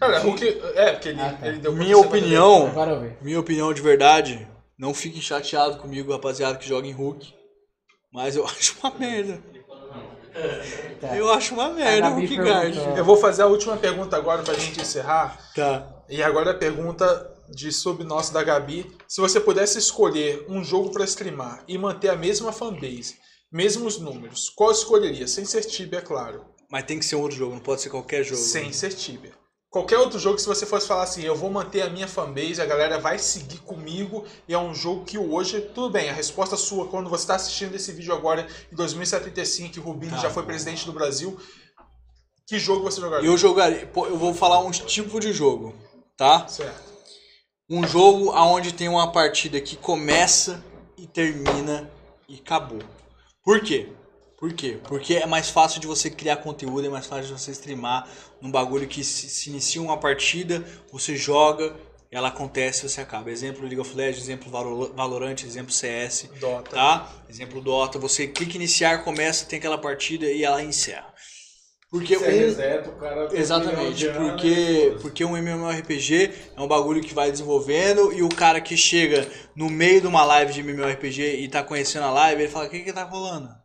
Cara, 0.01 0.19
Hulk. 0.19 0.61
É, 0.75 0.93
porque 0.93 1.09
ele, 1.11 1.21
Ah, 1.21 1.37
tá. 1.39 1.47
ele 1.47 1.59
deu 1.59 1.73
Minha 1.73 1.99
opinião, 1.99 2.67
Agora 2.67 2.91
eu 2.93 3.01
ver. 3.01 3.19
minha 3.23 3.39
opinião 3.39 3.73
de 3.73 3.83
verdade, 3.83 4.49
não 4.81 4.95
fiquem 4.95 5.21
chateados 5.21 5.77
comigo, 5.77 6.11
rapaziada 6.11 6.57
que 6.57 6.67
joga 6.67 6.87
em 6.87 6.93
Hulk, 6.93 7.35
mas 8.11 8.35
eu 8.35 8.47
acho 8.49 8.79
uma 8.83 8.91
merda. 8.99 9.43
Tá. 11.01 11.17
Eu 11.17 11.31
acho 11.31 11.55
uma 11.55 11.69
merda 11.71 12.09
o 12.09 12.11
Gabi 12.13 12.27
Hulk 12.27 12.37
Guard. 12.37 12.77
Eu 12.97 13.05
vou 13.05 13.17
fazer 13.17 13.43
a 13.43 13.47
última 13.47 13.77
pergunta 13.77 14.17
agora 14.17 14.43
pra 14.43 14.55
gente 14.55 14.81
encerrar. 14.81 15.39
Tá. 15.55 16.03
E 16.09 16.23
agora 16.23 16.53
a 16.53 16.55
pergunta 16.55 17.05
de 17.51 17.71
sub 17.71 18.03
nosso 18.05 18.33
da 18.33 18.43
Gabi. 18.43 18.91
Se 19.07 19.21
você 19.21 19.39
pudesse 19.39 19.77
escolher 19.79 20.47
um 20.49 20.65
jogo 20.65 20.91
pra 20.91 21.05
streamar 21.05 21.63
e 21.69 21.77
manter 21.77 22.09
a 22.09 22.17
mesma 22.17 22.53
fanbase, 22.53 23.19
mesmos 23.53 23.99
números, 23.99 24.49
qual 24.49 24.71
escolheria? 24.71 25.27
Sem 25.27 25.45
ser 25.45 25.63
Tibia, 25.63 25.99
é 25.99 26.03
claro. 26.03 26.47
Mas 26.71 26.85
tem 26.85 26.99
que 26.99 27.05
ser 27.05 27.17
um 27.17 27.23
outro 27.23 27.37
jogo, 27.37 27.55
não 27.55 27.61
pode 27.61 27.83
ser 27.83 27.91
qualquer 27.91 28.25
jogo. 28.25 28.41
Sem 28.41 28.73
ser 28.73 28.95
Tibia. 28.95 29.33
Qualquer 29.71 29.99
outro 29.99 30.19
jogo, 30.19 30.37
se 30.37 30.47
você 30.47 30.67
fosse 30.67 30.89
falar 30.89 31.05
assim, 31.05 31.23
eu 31.23 31.37
vou 31.37 31.49
manter 31.49 31.83
a 31.83 31.89
minha 31.89 32.09
fanbase, 32.09 32.61
a 32.61 32.67
galera 32.67 32.99
vai 32.99 33.21
seguir 33.21 33.59
comigo, 33.59 34.25
e 34.49 34.53
é 34.53 34.59
um 34.59 34.75
jogo 34.75 35.05
que 35.05 35.17
hoje, 35.17 35.61
tudo 35.61 35.91
bem, 35.91 36.11
a 36.11 36.13
resposta 36.13 36.57
sua, 36.57 36.89
quando 36.89 37.09
você 37.09 37.23
está 37.23 37.37
assistindo 37.37 37.77
esse 37.77 37.93
vídeo 37.93 38.13
agora, 38.13 38.49
em 38.73 38.75
2075, 38.75 39.73
que 39.73 39.79
o 39.79 39.83
Rubinho 39.85 40.11
Tá. 40.11 40.19
já 40.19 40.31
foi 40.31 40.43
presidente 40.43 40.85
do 40.85 40.93
Brasil, 40.93 41.39
que 42.49 42.59
jogo 42.59 42.83
você 42.83 43.01
jogaria? 43.01 43.29
Eu 43.29 43.39
jogaria, 43.39 43.87
pô, 43.87 44.07
eu 44.07 44.19
vou 44.19 44.35
falar 44.35 44.59
um 44.59 44.73
tipo 44.73 45.21
de 45.21 45.33
jogo, 45.33 45.73
tá? 46.17 46.49
Certo. 46.49 46.91
Um 47.69 47.87
jogo 47.87 48.33
onde 48.33 48.75
tem 48.75 48.89
uma 48.89 49.13
partida 49.13 49.61
que 49.61 49.77
começa 49.77 50.65
e 50.99 51.07
termina 51.07 51.89
e 52.29 52.35
acabou. 52.35 52.81
Por 53.45 53.61
quê? 53.61 53.89
Por 54.41 54.55
quê? 54.55 54.79
Porque 54.89 55.17
é 55.17 55.27
mais 55.27 55.51
fácil 55.51 55.83
de 55.83 55.87
você 55.87 56.09
criar 56.09 56.37
conteúdo, 56.39 56.87
é 56.87 56.89
mais 56.89 57.05
fácil 57.07 57.27
de 57.27 57.39
você 57.41 57.51
streamar 57.51 58.09
num 58.41 58.51
bagulho 58.51 58.89
que 58.89 59.05
se, 59.05 59.29
se 59.29 59.51
inicia 59.51 59.83
uma 59.83 59.99
partida, 59.99 60.65
você 60.91 61.15
joga, 61.15 61.77
ela 62.11 62.29
acontece 62.29 62.87
e 62.87 62.89
você 62.89 63.03
acaba. 63.03 63.31
Exemplo 63.31 63.61
League 63.61 63.79
of 63.79 63.95
Legends, 63.95 64.23
exemplo 64.23 64.51
Valo- 64.51 64.95
Valorant, 64.95 65.43
exemplo 65.45 65.71
CS, 65.71 66.31
Dota. 66.41 66.71
tá? 66.71 67.13
Exemplo 67.29 67.61
Dota, 67.61 67.99
você 67.99 68.27
clica 68.27 68.53
em 68.53 68.57
iniciar, 68.57 69.05
começa, 69.05 69.45
tem 69.45 69.59
aquela 69.59 69.77
partida 69.77 70.25
e 70.25 70.43
ela 70.43 70.63
encerra. 70.63 71.13
Porque 71.91 72.17
um, 72.17 72.21
reseta, 72.21 72.89
o 72.89 72.93
cara 72.97 73.29
Exatamente, 73.33 74.09
porque, 74.11 74.97
porque 75.03 75.25
um 75.25 75.37
MMORPG 75.37 76.31
é 76.57 76.61
um 76.63 76.69
bagulho 76.69 77.03
que 77.03 77.13
vai 77.13 77.31
desenvolvendo 77.31 78.13
e 78.13 78.23
o 78.23 78.29
cara 78.29 78.61
que 78.61 78.77
chega 78.77 79.29
no 79.55 79.69
meio 79.69 80.01
de 80.01 80.07
uma 80.07 80.25
live 80.25 80.53
de 80.53 80.61
MMORPG 80.61 81.41
e 81.43 81.49
tá 81.49 81.63
conhecendo 81.65 82.05
a 82.07 82.11
live, 82.13 82.43
ele 82.43 82.51
fala, 82.51 82.67
o 82.67 82.71
que 82.71 82.81
que 82.81 82.93
tá 82.93 83.03
rolando? 83.03 83.60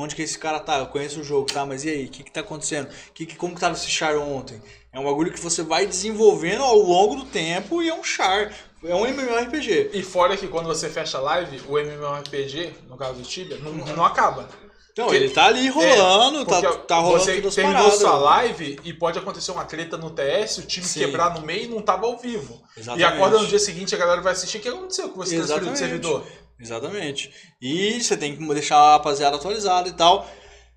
Onde 0.00 0.14
que 0.16 0.22
esse 0.22 0.38
cara 0.38 0.58
tá? 0.58 0.78
Eu 0.78 0.86
conheço 0.86 1.20
o 1.20 1.24
jogo, 1.24 1.46
tá? 1.52 1.66
Mas 1.66 1.84
e 1.84 1.90
aí? 1.90 2.06
O 2.06 2.08
que 2.08 2.22
que 2.22 2.32
tá 2.32 2.40
acontecendo? 2.40 2.88
Que, 3.12 3.26
que, 3.26 3.36
como 3.36 3.54
que 3.54 3.60
tava 3.60 3.74
esse 3.74 3.90
char 3.90 4.16
ontem? 4.16 4.60
É 4.92 4.98
um 4.98 5.04
bagulho 5.04 5.32
que 5.32 5.40
você 5.40 5.62
vai 5.62 5.86
desenvolvendo 5.86 6.62
ao 6.62 6.76
longo 6.78 7.16
do 7.16 7.24
tempo 7.24 7.82
e 7.82 7.88
é 7.88 7.94
um 7.94 8.02
char. 8.02 8.52
É 8.82 8.94
um 8.94 9.06
MMORPG. 9.06 9.90
E 9.92 10.02
fora 10.02 10.36
que 10.36 10.48
quando 10.48 10.66
você 10.66 10.88
fecha 10.88 11.18
a 11.18 11.20
live, 11.20 11.60
o 11.68 11.78
MMORPG, 11.78 12.72
no 12.88 12.96
caso 12.96 13.14
do 13.14 13.22
Tibia, 13.22 13.58
não, 13.58 13.72
não 13.72 14.04
acaba. 14.04 14.48
Então, 14.92 15.06
Porque- 15.06 15.22
ele 15.24 15.30
tá 15.30 15.46
ali 15.46 15.68
rolando, 15.68 16.44
tá, 16.44 16.60
Porque 16.60 16.78
tá 16.86 16.96
rolando 16.96 17.22
você 17.24 17.34
todas 17.36 17.46
as 17.48 17.54
terminou 17.54 17.82
paradas. 17.82 18.00
sua 18.00 18.16
live 18.16 18.80
e 18.82 18.92
pode 18.92 19.18
acontecer 19.18 19.52
uma 19.52 19.64
treta 19.64 19.96
no 19.96 20.10
TS, 20.10 20.58
o 20.58 20.62
time 20.62 20.84
Sim. 20.84 21.00
quebrar 21.00 21.34
no 21.34 21.46
meio 21.46 21.64
e 21.64 21.68
não 21.68 21.80
tava 21.80 22.06
ao 22.06 22.18
vivo. 22.18 22.60
Exatamente. 22.76 23.00
E 23.00 23.04
acorda 23.04 23.38
no 23.38 23.46
dia 23.46 23.58
seguinte 23.58 23.94
a 23.94 23.98
galera 23.98 24.20
vai 24.20 24.32
assistir. 24.32 24.58
O 24.58 24.60
que 24.60 24.68
aconteceu 24.68 25.08
com 25.10 25.16
você 25.16 25.36
transferiu 25.36 25.70
do 25.70 25.76
servidor? 25.78 26.26
Exatamente. 26.60 27.32
E 27.60 28.02
você 28.02 28.16
tem 28.16 28.36
que 28.36 28.54
deixar 28.54 28.76
a 28.76 28.92
rapaziada 28.92 29.36
atualizada 29.36 29.88
e 29.88 29.92
tal. 29.92 30.30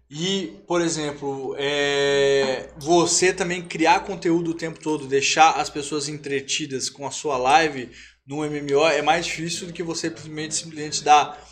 E, 0.10 0.60
por 0.68 0.80
exemplo, 0.80 1.56
é, 1.58 2.70
você 2.78 3.34
também 3.34 3.64
criar 3.64 4.02
conteúdo 4.02 4.52
o 4.52 4.54
tempo 4.54 4.80
todo, 4.80 5.08
deixar 5.08 5.60
as 5.60 5.70
pessoas 5.70 6.08
entretidas 6.08 6.90
com 6.90 7.08
a 7.08 7.12
sua 7.12 7.36
live 7.38 7.90
no 8.26 8.38
MMO 8.38 8.88
é 8.88 9.02
mais 9.02 9.26
difícil 9.26 9.68
do 9.68 9.74
que 9.74 9.84
você 9.84 10.10
simplesmente, 10.10 10.56
simplesmente 10.56 11.04
dar 11.04 11.44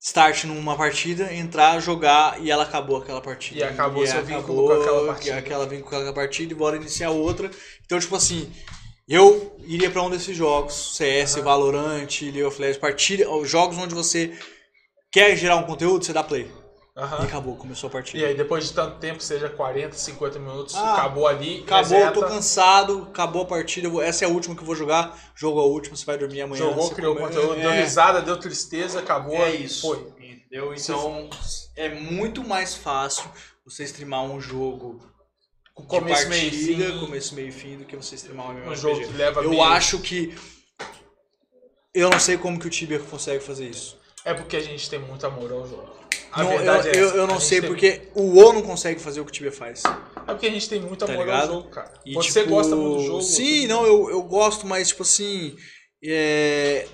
start 0.00 0.44
numa 0.44 0.76
partida, 0.76 1.32
entrar, 1.32 1.78
jogar 1.80 2.42
e 2.42 2.50
ela 2.50 2.62
acabou 2.62 2.96
aquela 2.96 3.20
partida. 3.20 3.60
E 3.60 3.62
acabou 3.62 4.06
seu 4.06 4.24
vínculo 4.24 4.64
acabou 4.64 4.68
com 4.68 4.82
aquela 4.82 5.06
partida. 5.06 5.36
Aquela 5.36 5.66
vínculo 5.66 5.90
com 5.90 5.96
aquela 5.96 6.14
partida 6.14 6.52
e 6.52 6.56
bora 6.56 6.76
iniciar 6.76 7.10
outra. 7.10 7.50
Então, 7.84 8.00
tipo 8.00 8.16
assim, 8.16 8.50
eu 9.10 9.56
iria 9.66 9.90
pra 9.90 10.02
um 10.02 10.08
desses 10.10 10.36
jogos, 10.36 10.96
CS, 10.96 11.34
Valorant, 11.36 12.08
League 12.22 12.42
of 12.44 12.60
Legends, 12.60 12.78
partida, 12.80 13.28
ou 13.28 13.44
jogos 13.44 13.76
onde 13.76 13.94
você 13.94 14.32
quer 15.12 15.36
gerar 15.36 15.56
um 15.56 15.64
conteúdo, 15.64 16.04
você 16.04 16.12
dá 16.12 16.22
play. 16.22 16.50
E 16.96 17.00
Aham. 17.02 17.24
acabou, 17.24 17.56
começou 17.56 17.88
a 17.88 17.90
partida. 17.90 18.18
E 18.18 18.24
aí, 18.26 18.34
depois 18.36 18.64
de 18.68 18.74
tanto 18.74 18.98
tempo, 18.98 19.22
seja 19.22 19.48
40, 19.48 19.96
50 19.96 20.38
minutos, 20.38 20.74
Ah, 20.74 20.94
acabou 20.94 21.26
ali, 21.26 21.62
Acabou, 21.62 21.98
eu 21.98 22.12
tô 22.12 22.20
reseta, 22.20 22.34
cansado, 22.34 23.08
acabou 23.10 23.42
a 23.42 23.46
partida. 23.46 23.88
vou- 23.88 24.02
Essa 24.02 24.24
é 24.24 24.28
a 24.28 24.30
última 24.30 24.54
que 24.54 24.60
eu 24.60 24.66
vou 24.66 24.76
jogar. 24.76 25.18
Jogo 25.34 25.60
a 25.60 25.64
última, 25.64 25.96
você 25.96 26.04
vai 26.04 26.18
dormir 26.18 26.42
amanhã. 26.42 26.62
jogou, 26.62 26.90
criou 26.90 27.14
come- 27.14 27.26
conteúdo, 27.28 27.54
deu 27.60 27.70
é, 27.70 27.80
risada, 27.80 28.20
deu 28.20 28.36
tristeza, 28.38 28.98
acabou. 29.00 29.34
É 29.36 29.50
isso. 29.50 29.82
Foi. 29.88 29.98
Entendeu? 30.20 30.74
Então 30.74 31.30
é 31.76 31.88
muito 31.88 32.42
mais 32.46 32.74
fácil 32.74 33.24
você 33.64 33.84
streamar 33.84 34.22
um 34.24 34.40
jogo 34.40 35.00
Começo, 35.82 36.28
meio 36.28 36.50
partida, 36.50 36.84
fim. 36.92 36.98
começo, 37.00 37.34
meio 37.34 37.52
fim, 37.52 37.76
do 37.78 37.84
que 37.84 37.96
você 37.96 38.14
streamar 38.14 38.46
um 38.46 38.50
Um 38.50 38.58
MMORPG. 38.58 38.80
jogo 38.80 39.00
que 39.06 39.12
leva 39.16 39.42
Eu 39.42 39.50
meio- 39.50 39.62
acho 39.62 39.98
que. 40.00 40.34
Eu 41.94 42.08
não 42.10 42.20
sei 42.20 42.36
como 42.36 42.58
que 42.58 42.66
o 42.66 42.70
Tibia 42.70 42.98
consegue 43.00 43.42
fazer 43.42 43.66
isso. 43.68 43.98
É 44.24 44.32
porque 44.34 44.56
a 44.56 44.60
gente 44.60 44.88
tem 44.88 44.98
muito 44.98 45.26
amor 45.26 45.50
ao 45.50 45.66
jogo. 45.66 45.90
A 46.32 46.44
Não, 46.44 46.52
eu, 46.52 46.58
verdade 46.58 46.88
é 46.90 46.96
eu, 47.00 47.06
essa. 47.08 47.16
eu 47.16 47.24
A 47.24 47.26
não 47.26 47.40
sei 47.40 47.60
tem- 47.60 47.68
porque 47.68 48.02
o 48.14 48.22
WoW 48.36 48.52
não 48.52 48.62
consegue 48.62 49.00
fazer 49.00 49.20
o 49.20 49.24
que 49.24 49.30
o 49.30 49.34
Tibia 49.34 49.50
faz. 49.50 49.82
É 49.84 50.32
porque 50.32 50.46
a 50.46 50.50
gente 50.50 50.68
tem 50.68 50.80
muito 50.80 51.04
Tá 51.04 51.12
amor 51.12 51.24
ligado? 51.24 51.48
ao 51.48 51.54
jogo, 51.56 51.70
cara. 51.70 51.92
E, 52.06 52.14
Você 52.14 52.40
tipo, 52.42 52.54
gosta 52.54 52.76
muito 52.76 52.98
do 53.00 53.06
jogo. 53.06 53.22
Sim, 53.22 53.66
não, 53.66 53.84
eu, 53.84 54.10
eu 54.10 54.22
gosto, 54.22 54.66
mas 54.66 54.88
tipo 54.88 55.02
assim. 55.02 55.56
É... 56.04 56.86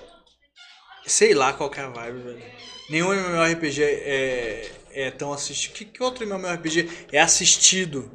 Sei 1.05 1.33
lá 1.33 1.53
qual 1.53 1.69
que 1.69 1.79
é 1.79 1.83
a 1.83 1.89
vibe, 1.89 2.19
velho. 2.21 2.43
Nenhum 2.89 3.13
MMORPG 3.13 3.83
é, 3.83 4.71
é 4.91 5.11
tão 5.11 5.31
assistido. 5.31 5.73
Que, 5.73 5.85
que 5.85 6.01
outro 6.03 6.23
MMORPG 6.25 6.89
é 7.11 7.19
assistido 7.19 8.09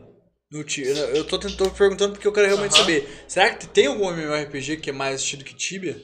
no 0.52 0.62
Tibia? 0.62 0.92
Eu 0.92 1.24
tô 1.24 1.38
tentando 1.38 1.70
perguntando 1.70 2.12
porque 2.12 2.26
eu 2.28 2.32
quero 2.32 2.46
realmente 2.46 2.72
Aham. 2.74 2.80
saber. 2.82 3.24
Será 3.26 3.54
que 3.54 3.66
tem 3.66 3.86
algum 3.86 4.08
MMORPG 4.10 4.76
que 4.76 4.90
é 4.90 4.92
mais 4.92 5.16
assistido 5.16 5.44
que 5.44 5.54
Tibia? 5.54 6.00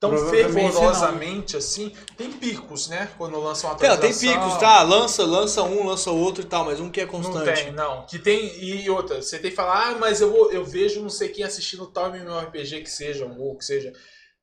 Tão 0.00 0.16
fervorosamente 0.30 1.58
assim. 1.58 1.94
Tem 2.16 2.32
picos, 2.32 2.88
né? 2.88 3.10
Quando 3.18 3.38
lançam 3.38 3.68
uma 3.68 3.76
Tem, 3.76 3.86
atualização. 3.90 4.32
tem 4.32 4.40
picos, 4.40 4.58
tá? 4.58 4.82
Lança, 4.82 5.24
lança 5.26 5.62
um, 5.62 5.86
lança 5.86 6.10
outro 6.10 6.42
e 6.42 6.46
tal, 6.46 6.64
mas 6.64 6.80
um 6.80 6.90
que 6.90 7.02
é 7.02 7.04
Não 7.04 7.12
constante. 7.12 7.64
tem, 7.64 7.72
não. 7.72 8.06
Que 8.06 8.18
tem. 8.18 8.64
E 8.64 8.88
outra, 8.88 9.20
você 9.20 9.38
tem 9.38 9.50
que 9.50 9.56
falar, 9.56 9.88
ah, 9.90 9.98
mas 9.98 10.22
eu, 10.22 10.30
vou, 10.30 10.50
eu 10.50 10.64
vejo 10.64 11.02
não 11.02 11.10
sei 11.10 11.28
quem 11.28 11.44
assistindo 11.44 11.86
tal 11.86 12.08
MMORPG 12.14 12.80
que 12.80 12.90
seja, 12.90 13.26
um 13.26 13.38
WoW 13.38 13.58
que 13.58 13.64
seja. 13.66 13.92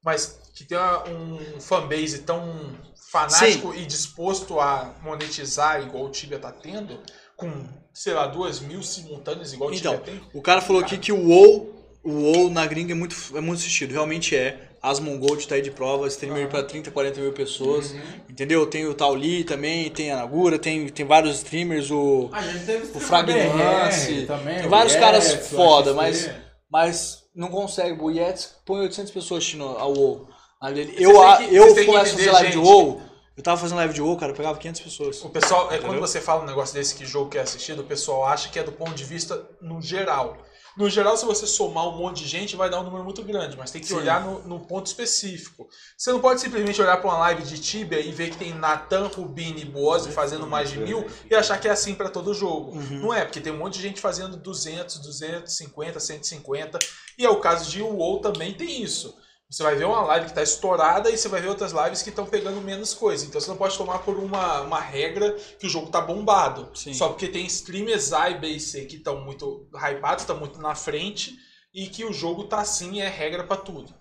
Mas 0.03 0.40
que 0.53 0.64
tem 0.64 0.77
uma- 0.77 1.10
um 1.10 1.60
fanbase 1.60 2.19
tão 2.19 2.77
fanático 3.11 3.74
e 3.74 3.84
disposto 3.86 4.60
a 4.60 4.95
monetizar 5.02 5.82
igual 5.82 6.06
o 6.06 6.11
Tibia 6.11 6.38
tá 6.38 6.52
tendo, 6.52 7.02
com, 7.36 7.68
sei 7.98 8.14
lá, 8.14 8.27
duas 8.27 8.59
mil 8.59 8.84
simultâneas 8.84 9.53
igual 9.53 9.72
o 9.72 9.74
Então, 9.74 9.98
Tibia 9.98 10.14
tem. 10.14 10.22
O 10.32 10.40
cara 10.40 10.61
falou 10.61 10.84
aqui 10.84 11.00
que 11.00 11.11
o 11.11 11.27
WoW, 11.27 11.74
o 12.03 12.11
WoW 12.11 12.50
na 12.51 12.64
gringa 12.67 12.92
é 12.92 12.95
muito, 12.95 13.16
é 13.35 13.42
muito 13.42 13.58
assistido. 13.58 13.92
Realmente 13.92 14.35
é. 14.35 14.66
Asmon 14.84 15.17
Gold 15.17 15.48
tá 15.48 15.56
aí 15.56 15.64
de 15.64 15.72
prova, 15.72 16.08
streamer 16.08 16.48
pra 16.48 16.61
30, 16.61 16.92
40 16.92 17.19
mil 17.19 17.34
pessoas. 17.34 17.92
Uhum. 17.92 18.00
Entendeu? 18.30 18.67
Tem 18.67 18.85
o 18.85 18.93
Tauli 18.93 19.43
também, 19.43 19.90
tem 19.90 20.11
a 20.11 20.17
Nagura, 20.17 20.59
tem, 20.59 20.88
tem 20.90 21.06
vários 21.08 21.38
streamers, 21.38 21.90
o, 21.90 22.30
A 22.32 22.42
gente 22.43 22.66
teve 22.66 22.95
o 22.95 23.00
Fragnance. 23.00 24.14
BR 24.14 24.27
também, 24.27 24.58
Tem 24.58 24.67
o 24.67 24.69
vários 24.69 24.95
caras 24.95 25.34
o 25.34 25.38
foda, 25.56 25.95
mas, 25.95 26.30
mas 26.72 27.24
não 27.35 27.48
consegue. 27.50 28.00
O 28.00 28.11
Yetis 28.11 28.53
põe 28.64 28.82
800 28.82 29.11
pessoas 29.11 29.40
assistindo 29.40 29.64
a 29.66 29.85
WoW. 29.88 30.27
Vocês 30.61 30.90
Eu, 31.00 31.14
que- 31.38 31.56
eu 31.56 31.85
começo 31.85 32.30
a 32.30 32.32
live 32.34 32.50
de 32.51 32.56
gente. 32.56 32.58
WoW. 32.58 33.01
Eu 33.38 33.44
tava 33.44 33.62
fazendo 33.62 33.78
live 33.78 33.94
de 33.94 34.02
WoW, 34.02 34.18
cara, 34.18 34.32
eu 34.32 34.36
pegava 34.36 34.58
500 34.58 34.82
pessoas. 34.82 35.24
O 35.24 35.30
pessoal, 35.30 35.72
é 35.72 35.78
quando 35.78 36.00
você 36.00 36.20
fala 36.20 36.42
um 36.42 36.48
negócio 36.48 36.74
desse 36.74 36.96
que 36.96 37.06
jogo 37.06 37.30
que 37.30 37.38
é 37.38 37.42
assistido, 37.42 37.82
o 37.82 37.84
pessoal 37.84 38.26
acha 38.26 38.50
que 38.50 38.58
é 38.58 38.64
do 38.64 38.72
ponto 38.72 38.96
de 38.96 39.04
vista 39.04 39.48
no 39.62 39.80
geral. 39.80 40.36
No 40.76 40.90
geral, 40.90 41.16
se 41.18 41.26
você 41.26 41.46
somar 41.46 41.88
um 41.88 41.98
monte 41.98 42.24
de 42.24 42.28
gente, 42.28 42.56
vai 42.56 42.70
dar 42.70 42.80
um 42.80 42.84
número 42.84 43.04
muito 43.04 43.24
grande, 43.24 43.56
mas 43.56 43.70
tem 43.70 43.82
que 43.82 43.88
Sim. 43.88 43.96
olhar 43.96 44.24
no, 44.24 44.48
no 44.48 44.60
ponto 44.60 44.88
específico. 44.88 45.68
Você 45.96 46.12
não 46.12 46.20
pode 46.20 46.42
simplesmente 46.42 46.82
olhar 46.82 46.98
para 46.98 47.10
uma 47.10 47.18
live 47.20 47.44
de 47.44 47.60
Tibia 47.60 48.00
e 48.00 48.12
ver 48.12 48.32
que 48.32 48.38
tem 48.38 48.54
Nathan, 48.54 49.08
Rubini 49.08 49.62
e 49.62 49.66
Boazzi 49.66 50.12
fazendo 50.12 50.46
mais 50.48 50.70
de 50.70 50.80
mil 50.80 51.06
e 51.30 51.36
achar 51.36 51.60
que 51.60 51.68
é 51.68 51.72
assim 51.72 51.94
para 51.94 52.10
todo 52.10 52.34
jogo. 52.34 52.72
Uhum. 52.72 53.00
Não 53.00 53.14
é, 53.14 53.24
porque 53.24 53.42
tem 53.42 53.54
um 53.54 53.58
monte 53.58 53.74
de 53.74 53.82
gente 53.82 54.02
fazendo 54.02 54.38
200, 54.38 55.00
250, 55.00 56.00
150. 56.00 56.80
E 57.18 57.26
é 57.26 57.30
o 57.30 57.40
caso 57.40 57.70
de 57.70 57.82
WoW 57.82 58.20
também 58.20 58.54
tem 58.54 58.82
isso. 58.82 59.16
Você 59.50 59.64
vai 59.64 59.76
ver 59.76 59.85
uma 59.85 60.01
live 60.01 60.26
que 60.26 60.32
está 60.32 60.43
estourada 60.43 61.09
e 61.09 61.17
você 61.17 61.30
vai 61.30 61.42
ver 61.42 61.48
outras 61.48 61.72
lives 61.72 62.01
que 62.01 62.09
estão 62.09 62.26
pegando 62.26 62.59
menos 62.59 62.93
coisa. 62.93 63.26
Então 63.26 63.40
você 63.40 63.48
não 63.48 63.56
pode 63.56 63.77
tomar 63.77 64.00
por 64.00 64.17
uma, 64.17 64.61
uma 64.61 64.80
regra 64.80 65.32
que 65.58 65.66
o 65.66 65.69
jogo 65.69 65.90
tá 65.90 66.01
bombado. 66.01 66.69
Sim. 66.76 66.93
Só 66.93 67.08
porque 67.09 67.30
tem 67.30 67.45
streamers 67.45 68.11
A 68.11 68.30
e 68.30 68.38
B 68.38 68.48
e 68.50 68.59
C 68.59 68.85
que 68.85 68.98
estão 68.98 69.22
muito 69.24 69.69
hypados, 69.74 70.24
estão 70.24 70.38
muito 70.38 70.59
na 70.59 70.76
frente 70.76 71.38
e 71.74 71.88
que 71.88 72.03
o 72.03 72.11
jogo 72.11 72.43
tá 72.43 72.59
assim 72.59 73.00
é 73.00 73.08
regra 73.08 73.45
para 73.45 73.56
tudo. 73.56 73.93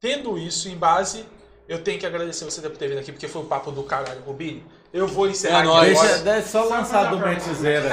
Tendo 0.00 0.36
isso 0.36 0.68
em 0.68 0.76
base, 0.76 1.24
eu 1.68 1.82
tenho 1.82 1.98
que 1.98 2.06
agradecer 2.06 2.44
você 2.44 2.60
por 2.62 2.76
ter 2.76 2.88
vindo 2.88 3.00
aqui, 3.00 3.10
porque 3.10 3.26
foi 3.26 3.42
um 3.42 3.46
papo 3.46 3.72
do 3.72 3.82
caralho, 3.82 4.20
Rubini. 4.20 4.64
Eu 4.92 5.06
vou 5.08 5.28
encerrar 5.28 5.58
É 5.58 5.58
aqui 5.58 5.66
nóis. 5.68 5.90
agora. 5.98 6.08
Deixa, 6.08 6.24
deixa 6.24 6.48
só 6.48 6.64
lançar 6.64 7.10
do 7.10 7.18
Metizeira. 7.18 7.90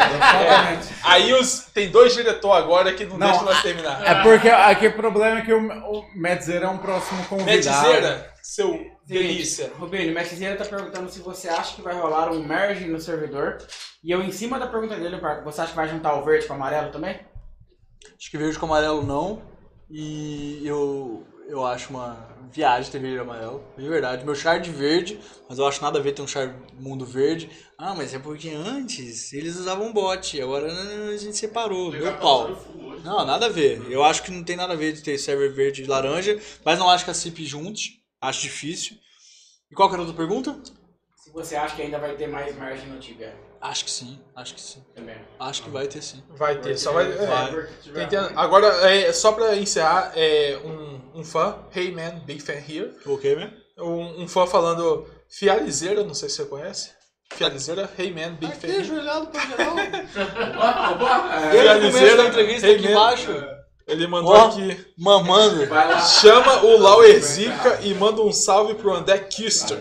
Aí 1.03 1.33
os, 1.33 1.65
tem 1.73 1.89
dois 1.89 2.13
diretores 2.13 2.63
agora 2.63 2.93
que 2.93 3.03
não, 3.05 3.17
Não, 3.17 3.27
deixam 3.27 3.45
nós 3.45 3.61
terminar. 3.61 4.05
É 4.05 4.21
porque 4.21 4.47
aqui 4.47 4.87
o 4.87 4.93
problema 4.93 5.39
é 5.39 5.41
que 5.41 5.53
o, 5.53 5.59
o 5.59 6.05
é 6.25 6.67
um 6.69 6.77
próximo 6.77 7.25
convidado. 7.25 7.51
Metizeira, 7.51 8.33
seu 8.41 8.79
delícia. 9.05 9.71
Rubinho, 9.77 10.11
o 10.11 10.13
Messizeira 10.13 10.55
tá 10.55 10.65
perguntando 10.65 11.09
se 11.09 11.19
você 11.19 11.49
acha 11.49 11.75
que 11.75 11.81
vai 11.81 11.95
rolar 11.95 12.31
um 12.31 12.45
merge 12.45 12.85
no 12.85 12.99
servidor. 12.99 13.57
E 14.03 14.11
eu, 14.11 14.21
em 14.21 14.31
cima 14.31 14.59
da 14.59 14.67
pergunta 14.67 14.95
dele, 14.95 15.19
Marco, 15.19 15.43
você 15.43 15.61
acha 15.61 15.71
que 15.71 15.75
vai 15.75 15.89
juntar 15.89 16.13
o 16.15 16.23
verde 16.23 16.45
com 16.45 16.53
o 16.53 16.55
amarelo 16.55 16.91
também? 16.91 17.19
Acho 18.17 18.29
que 18.29 18.37
verde 18.37 18.59
com 18.59 18.65
amarelo 18.67 19.03
não. 19.03 19.41
E 19.89 20.61
eu, 20.65 21.25
eu 21.47 21.65
acho 21.65 21.89
uma 21.89 22.32
viagem 22.53 22.91
ter 22.91 22.99
verde 22.99 23.17
e 23.17 23.19
amarelo. 23.19 23.63
De 23.77 23.89
verdade. 23.89 24.23
Meu 24.23 24.35
char 24.35 24.59
de 24.59 24.69
verde, 24.69 25.19
mas 25.49 25.57
eu 25.57 25.67
acho 25.67 25.81
nada 25.81 25.99
a 25.99 26.01
ver 26.01 26.13
ter 26.13 26.21
um 26.21 26.27
char 26.27 26.55
mundo 26.79 27.05
verde. 27.05 27.49
Ah, 27.77 27.93
mas 27.95 28.13
é 28.13 28.19
porque 28.19 28.49
antes 28.49 29.33
eles 29.33 29.57
usavam 29.57 29.91
bot, 29.91 30.39
agora 30.41 30.71
a 30.71 31.17
gente 31.17 31.37
separou. 31.37 31.91
Meu 31.91 32.15
pau. 32.17 32.55
Não, 33.03 33.25
nada 33.25 33.47
a 33.47 33.49
ver. 33.49 33.81
Eu 33.89 34.03
acho 34.03 34.23
que 34.23 34.31
não 34.31 34.43
tem 34.43 34.55
nada 34.55 34.73
a 34.73 34.77
ver 34.77 34.93
de 34.93 35.01
ter 35.01 35.17
server 35.17 35.51
verde 35.51 35.83
e 35.83 35.87
laranja, 35.87 36.39
mas 36.63 36.79
não 36.79 36.89
acho 36.89 37.03
que 37.03 37.11
a 37.11 37.13
CIP 37.13 37.45
junte. 37.45 38.01
Acho 38.21 38.41
difícil. 38.41 38.95
E 39.69 39.75
qual 39.75 39.89
que 39.89 39.95
era 39.95 40.03
a 40.03 40.05
outra 40.05 40.17
pergunta? 40.17 40.57
Se 41.15 41.31
você 41.31 41.55
acha 41.55 41.75
que 41.75 41.81
ainda 41.81 41.97
vai 41.97 42.15
ter 42.15 42.27
mais 42.27 42.55
merge 42.55 42.85
no 42.85 42.99
Tibia 42.99 43.35
Acho 43.63 43.85
que 43.85 43.91
sim, 43.91 44.19
acho 44.35 44.55
que 44.55 44.61
sim. 44.61 44.83
também. 44.93 45.15
Acho 45.39 45.63
que 45.63 45.69
vai 45.69 45.87
ter 45.87 46.01
sim. 46.01 46.21
Vai 46.35 46.59
ter, 46.59 46.77
só 46.77 46.91
vai. 46.91 47.05
é, 47.09 47.25
Vai. 47.25 48.09
Agora, 48.35 48.67
é, 48.91 49.13
só 49.13 49.31
pra 49.31 49.55
encerrar, 49.55 50.11
é, 50.17 50.59
um, 50.65 51.19
um 51.21 51.23
fã, 51.23 51.55
Hey 51.73 51.89
Man, 51.93 52.19
Big 52.25 52.41
Fan 52.41 52.53
Here. 52.53 52.93
Ok, 53.05 53.35
né? 53.37 53.53
Um, 53.79 54.23
um 54.23 54.27
fã 54.27 54.45
falando 54.45 55.07
Fializeira, 55.29 56.03
não 56.03 56.13
sei 56.13 56.27
se 56.27 56.35
você 56.35 56.45
conhece. 56.45 56.91
Fializeira, 57.33 57.89
Hey 57.97 58.11
Man, 58.13 58.33
Big 58.35 58.53
Fan 58.53 58.67
Here. 58.67 58.81
ajoelhado 58.81 59.27
pra 59.27 59.41
geral. 59.45 59.75
É, 61.53 61.61
Fializeira, 61.61 62.27
entrevista 62.27 62.67
Hey 62.67 62.75
aqui 62.75 62.83
Man. 62.83 62.91
embaixo, 62.91 63.31
Ele 63.87 64.07
mandou 64.07 64.33
Ó. 64.33 64.47
aqui. 64.49 64.85
mamando. 64.97 65.65
Chama 66.21 66.63
o 66.65 66.77
Lauer 66.79 67.19
Zica 67.21 67.79
e 67.81 67.93
manda 67.93 68.21
um 68.21 68.31
salve 68.33 68.75
pro 68.75 68.93
André 68.93 69.19
Kister. 69.19 69.79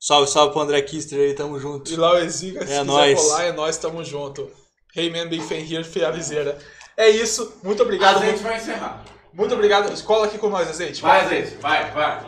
Salve, 0.00 0.30
salve 0.30 0.52
pro 0.52 0.62
André 0.62 0.80
Kister 0.80 1.18
aí, 1.20 1.34
tamo 1.34 1.58
junto. 1.58 1.92
E 1.92 1.94
Lauer 1.96 2.26
Zica, 2.30 2.60
se 2.60 2.72
É 2.72 2.78
quiser 2.78 2.84
nóis. 2.86 3.20
colar, 3.20 3.44
é 3.44 3.52
nós, 3.52 3.76
tamo 3.76 4.02
junto. 4.02 4.50
Hey 4.96 5.10
Man, 5.10 5.28
Big 5.28 5.44
Fan 5.44 5.56
Here. 5.56 6.56
É 6.96 7.10
isso, 7.10 7.52
muito 7.62 7.82
obrigado. 7.82 8.22
A 8.22 8.24
gente 8.26 8.42
vai 8.42 8.56
encerrar. 8.56 9.04
Muito 9.32 9.54
obrigado. 9.54 10.02
Cola 10.02 10.26
aqui 10.26 10.38
com 10.38 10.48
nós, 10.48 10.68
Azeite. 10.68 11.00
Vai, 11.02 11.26
Zete, 11.28 11.56
vai, 11.60 11.90
vai. 11.92 12.20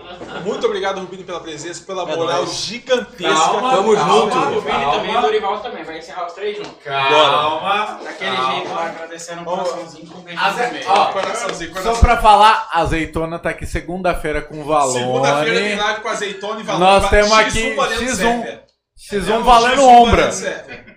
Muito 0.45 0.67
obrigado, 0.67 1.01
Rubinho, 1.01 1.25
pela 1.25 1.41
presença, 1.41 1.85
pela 1.85 2.03
É 2.11 2.17
moral 2.17 2.47
gigantesca. 2.47 3.35
Calma, 3.35 3.71
Tamo 3.77 3.95
calma, 3.95 4.13
junto. 4.31 4.59
O 4.59 4.63
calma. 4.63 4.93
também 4.93 5.13
e 5.13 5.17
o 5.17 5.21
Dorival 5.21 5.61
também. 5.61 5.85
Vai 5.85 5.99
encerrar 5.99 6.27
os 6.27 6.33
três 6.33 6.57
juntos. 6.57 6.73
Calma. 6.85 7.99
Daquele 8.05 8.37
calma. 8.37 8.53
jeito 8.55 8.69
lá, 8.75 8.87
agradecendo 8.87 9.41
um 9.43 9.45
Vamos. 9.45 9.69
coraçãozinho 9.71 10.07
com 10.07 10.21
beijo 10.21 10.41
Aze- 10.41 10.85
ó, 10.87 11.05
Coraçãozinho, 11.07 11.69
Só 11.71 11.75
coraçãozinho. 11.75 11.97
pra 12.01 12.17
falar, 12.19 12.69
a 12.73 12.81
azeitona 12.81 13.39
tá 13.39 13.51
aqui 13.51 13.67
segunda-feira 13.67 14.41
com 14.43 14.65
Valone. 14.65 14.99
Segunda-feira 15.01 15.61
tem 15.61 15.77
live 15.77 16.01
com 16.01 16.09
azeitona 16.09 16.61
e 16.61 16.63
valor. 16.63 16.79
Nós 16.81 17.11
temos 17.11 17.31
X1 17.31 17.41
aqui 17.41 17.75
valendo 17.75 18.01
X1 18.03 18.15
Zé, 18.15 18.63
X1 18.99 19.31
É, 19.35 19.39
o 19.39 19.43
valendo 19.45 19.83
X1 19.83 19.89
ombra. 19.89 20.31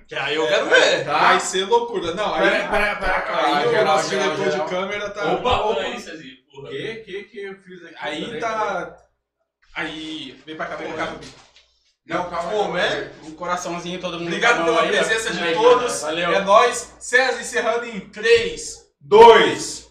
Que 0.08 0.16
aí 0.16 0.36
eu 0.36 0.48
É, 0.48 0.64
ver. 0.64 1.06
Tá. 1.06 1.20
Vai 1.20 1.40
ser 1.40 1.66
loucura. 1.66 2.14
Não, 2.14 2.34
aí, 2.34 2.50
Pera, 2.50 2.68
pera, 2.70 2.96
pera. 2.96 3.46
aí 3.58 3.68
o 3.68 3.72
geral, 3.72 3.86
nosso 3.86 4.10
geral, 4.10 4.30
diretor 4.36 4.52
geral. 4.52 4.66
de 4.68 4.72
câmera 4.74 5.10
tá. 5.10 5.34
Opa, 5.34 5.58
opa. 5.62 5.76
porra. 6.54 6.70
Que, 6.70 6.96
que 6.98 7.24
que 7.24 7.40
eu 7.44 7.56
fiz 7.56 7.84
aqui? 7.86 7.96
Aí 8.00 8.40
tá. 8.40 8.98
Aí, 9.74 10.42
vem 10.46 10.56
pra 10.56 10.66
cá, 10.68 10.76
vem 10.76 10.94
pra 10.94 11.08
cá. 11.08 11.14
Não, 12.06 12.30
calma. 12.30 12.52
Como 12.52 12.78
é? 12.78 13.10
Um 13.24 13.32
coraçãozinho 13.32 14.00
todo 14.00 14.20
mundo. 14.20 14.28
Obrigado 14.28 14.58
com 14.58 14.62
a 14.62 14.66
pela 14.66 14.82
aí, 14.84 14.90
presença 14.90 15.34
de 15.34 15.40
Aí, 15.44 15.56
todos. 15.56 16.02
Valeu. 16.02 16.32
É 16.34 16.40
nóis. 16.42 16.94
César 17.00 17.42
encerrando 17.42 17.86
em 17.86 18.00
3, 18.00 18.86
2, 19.02 19.85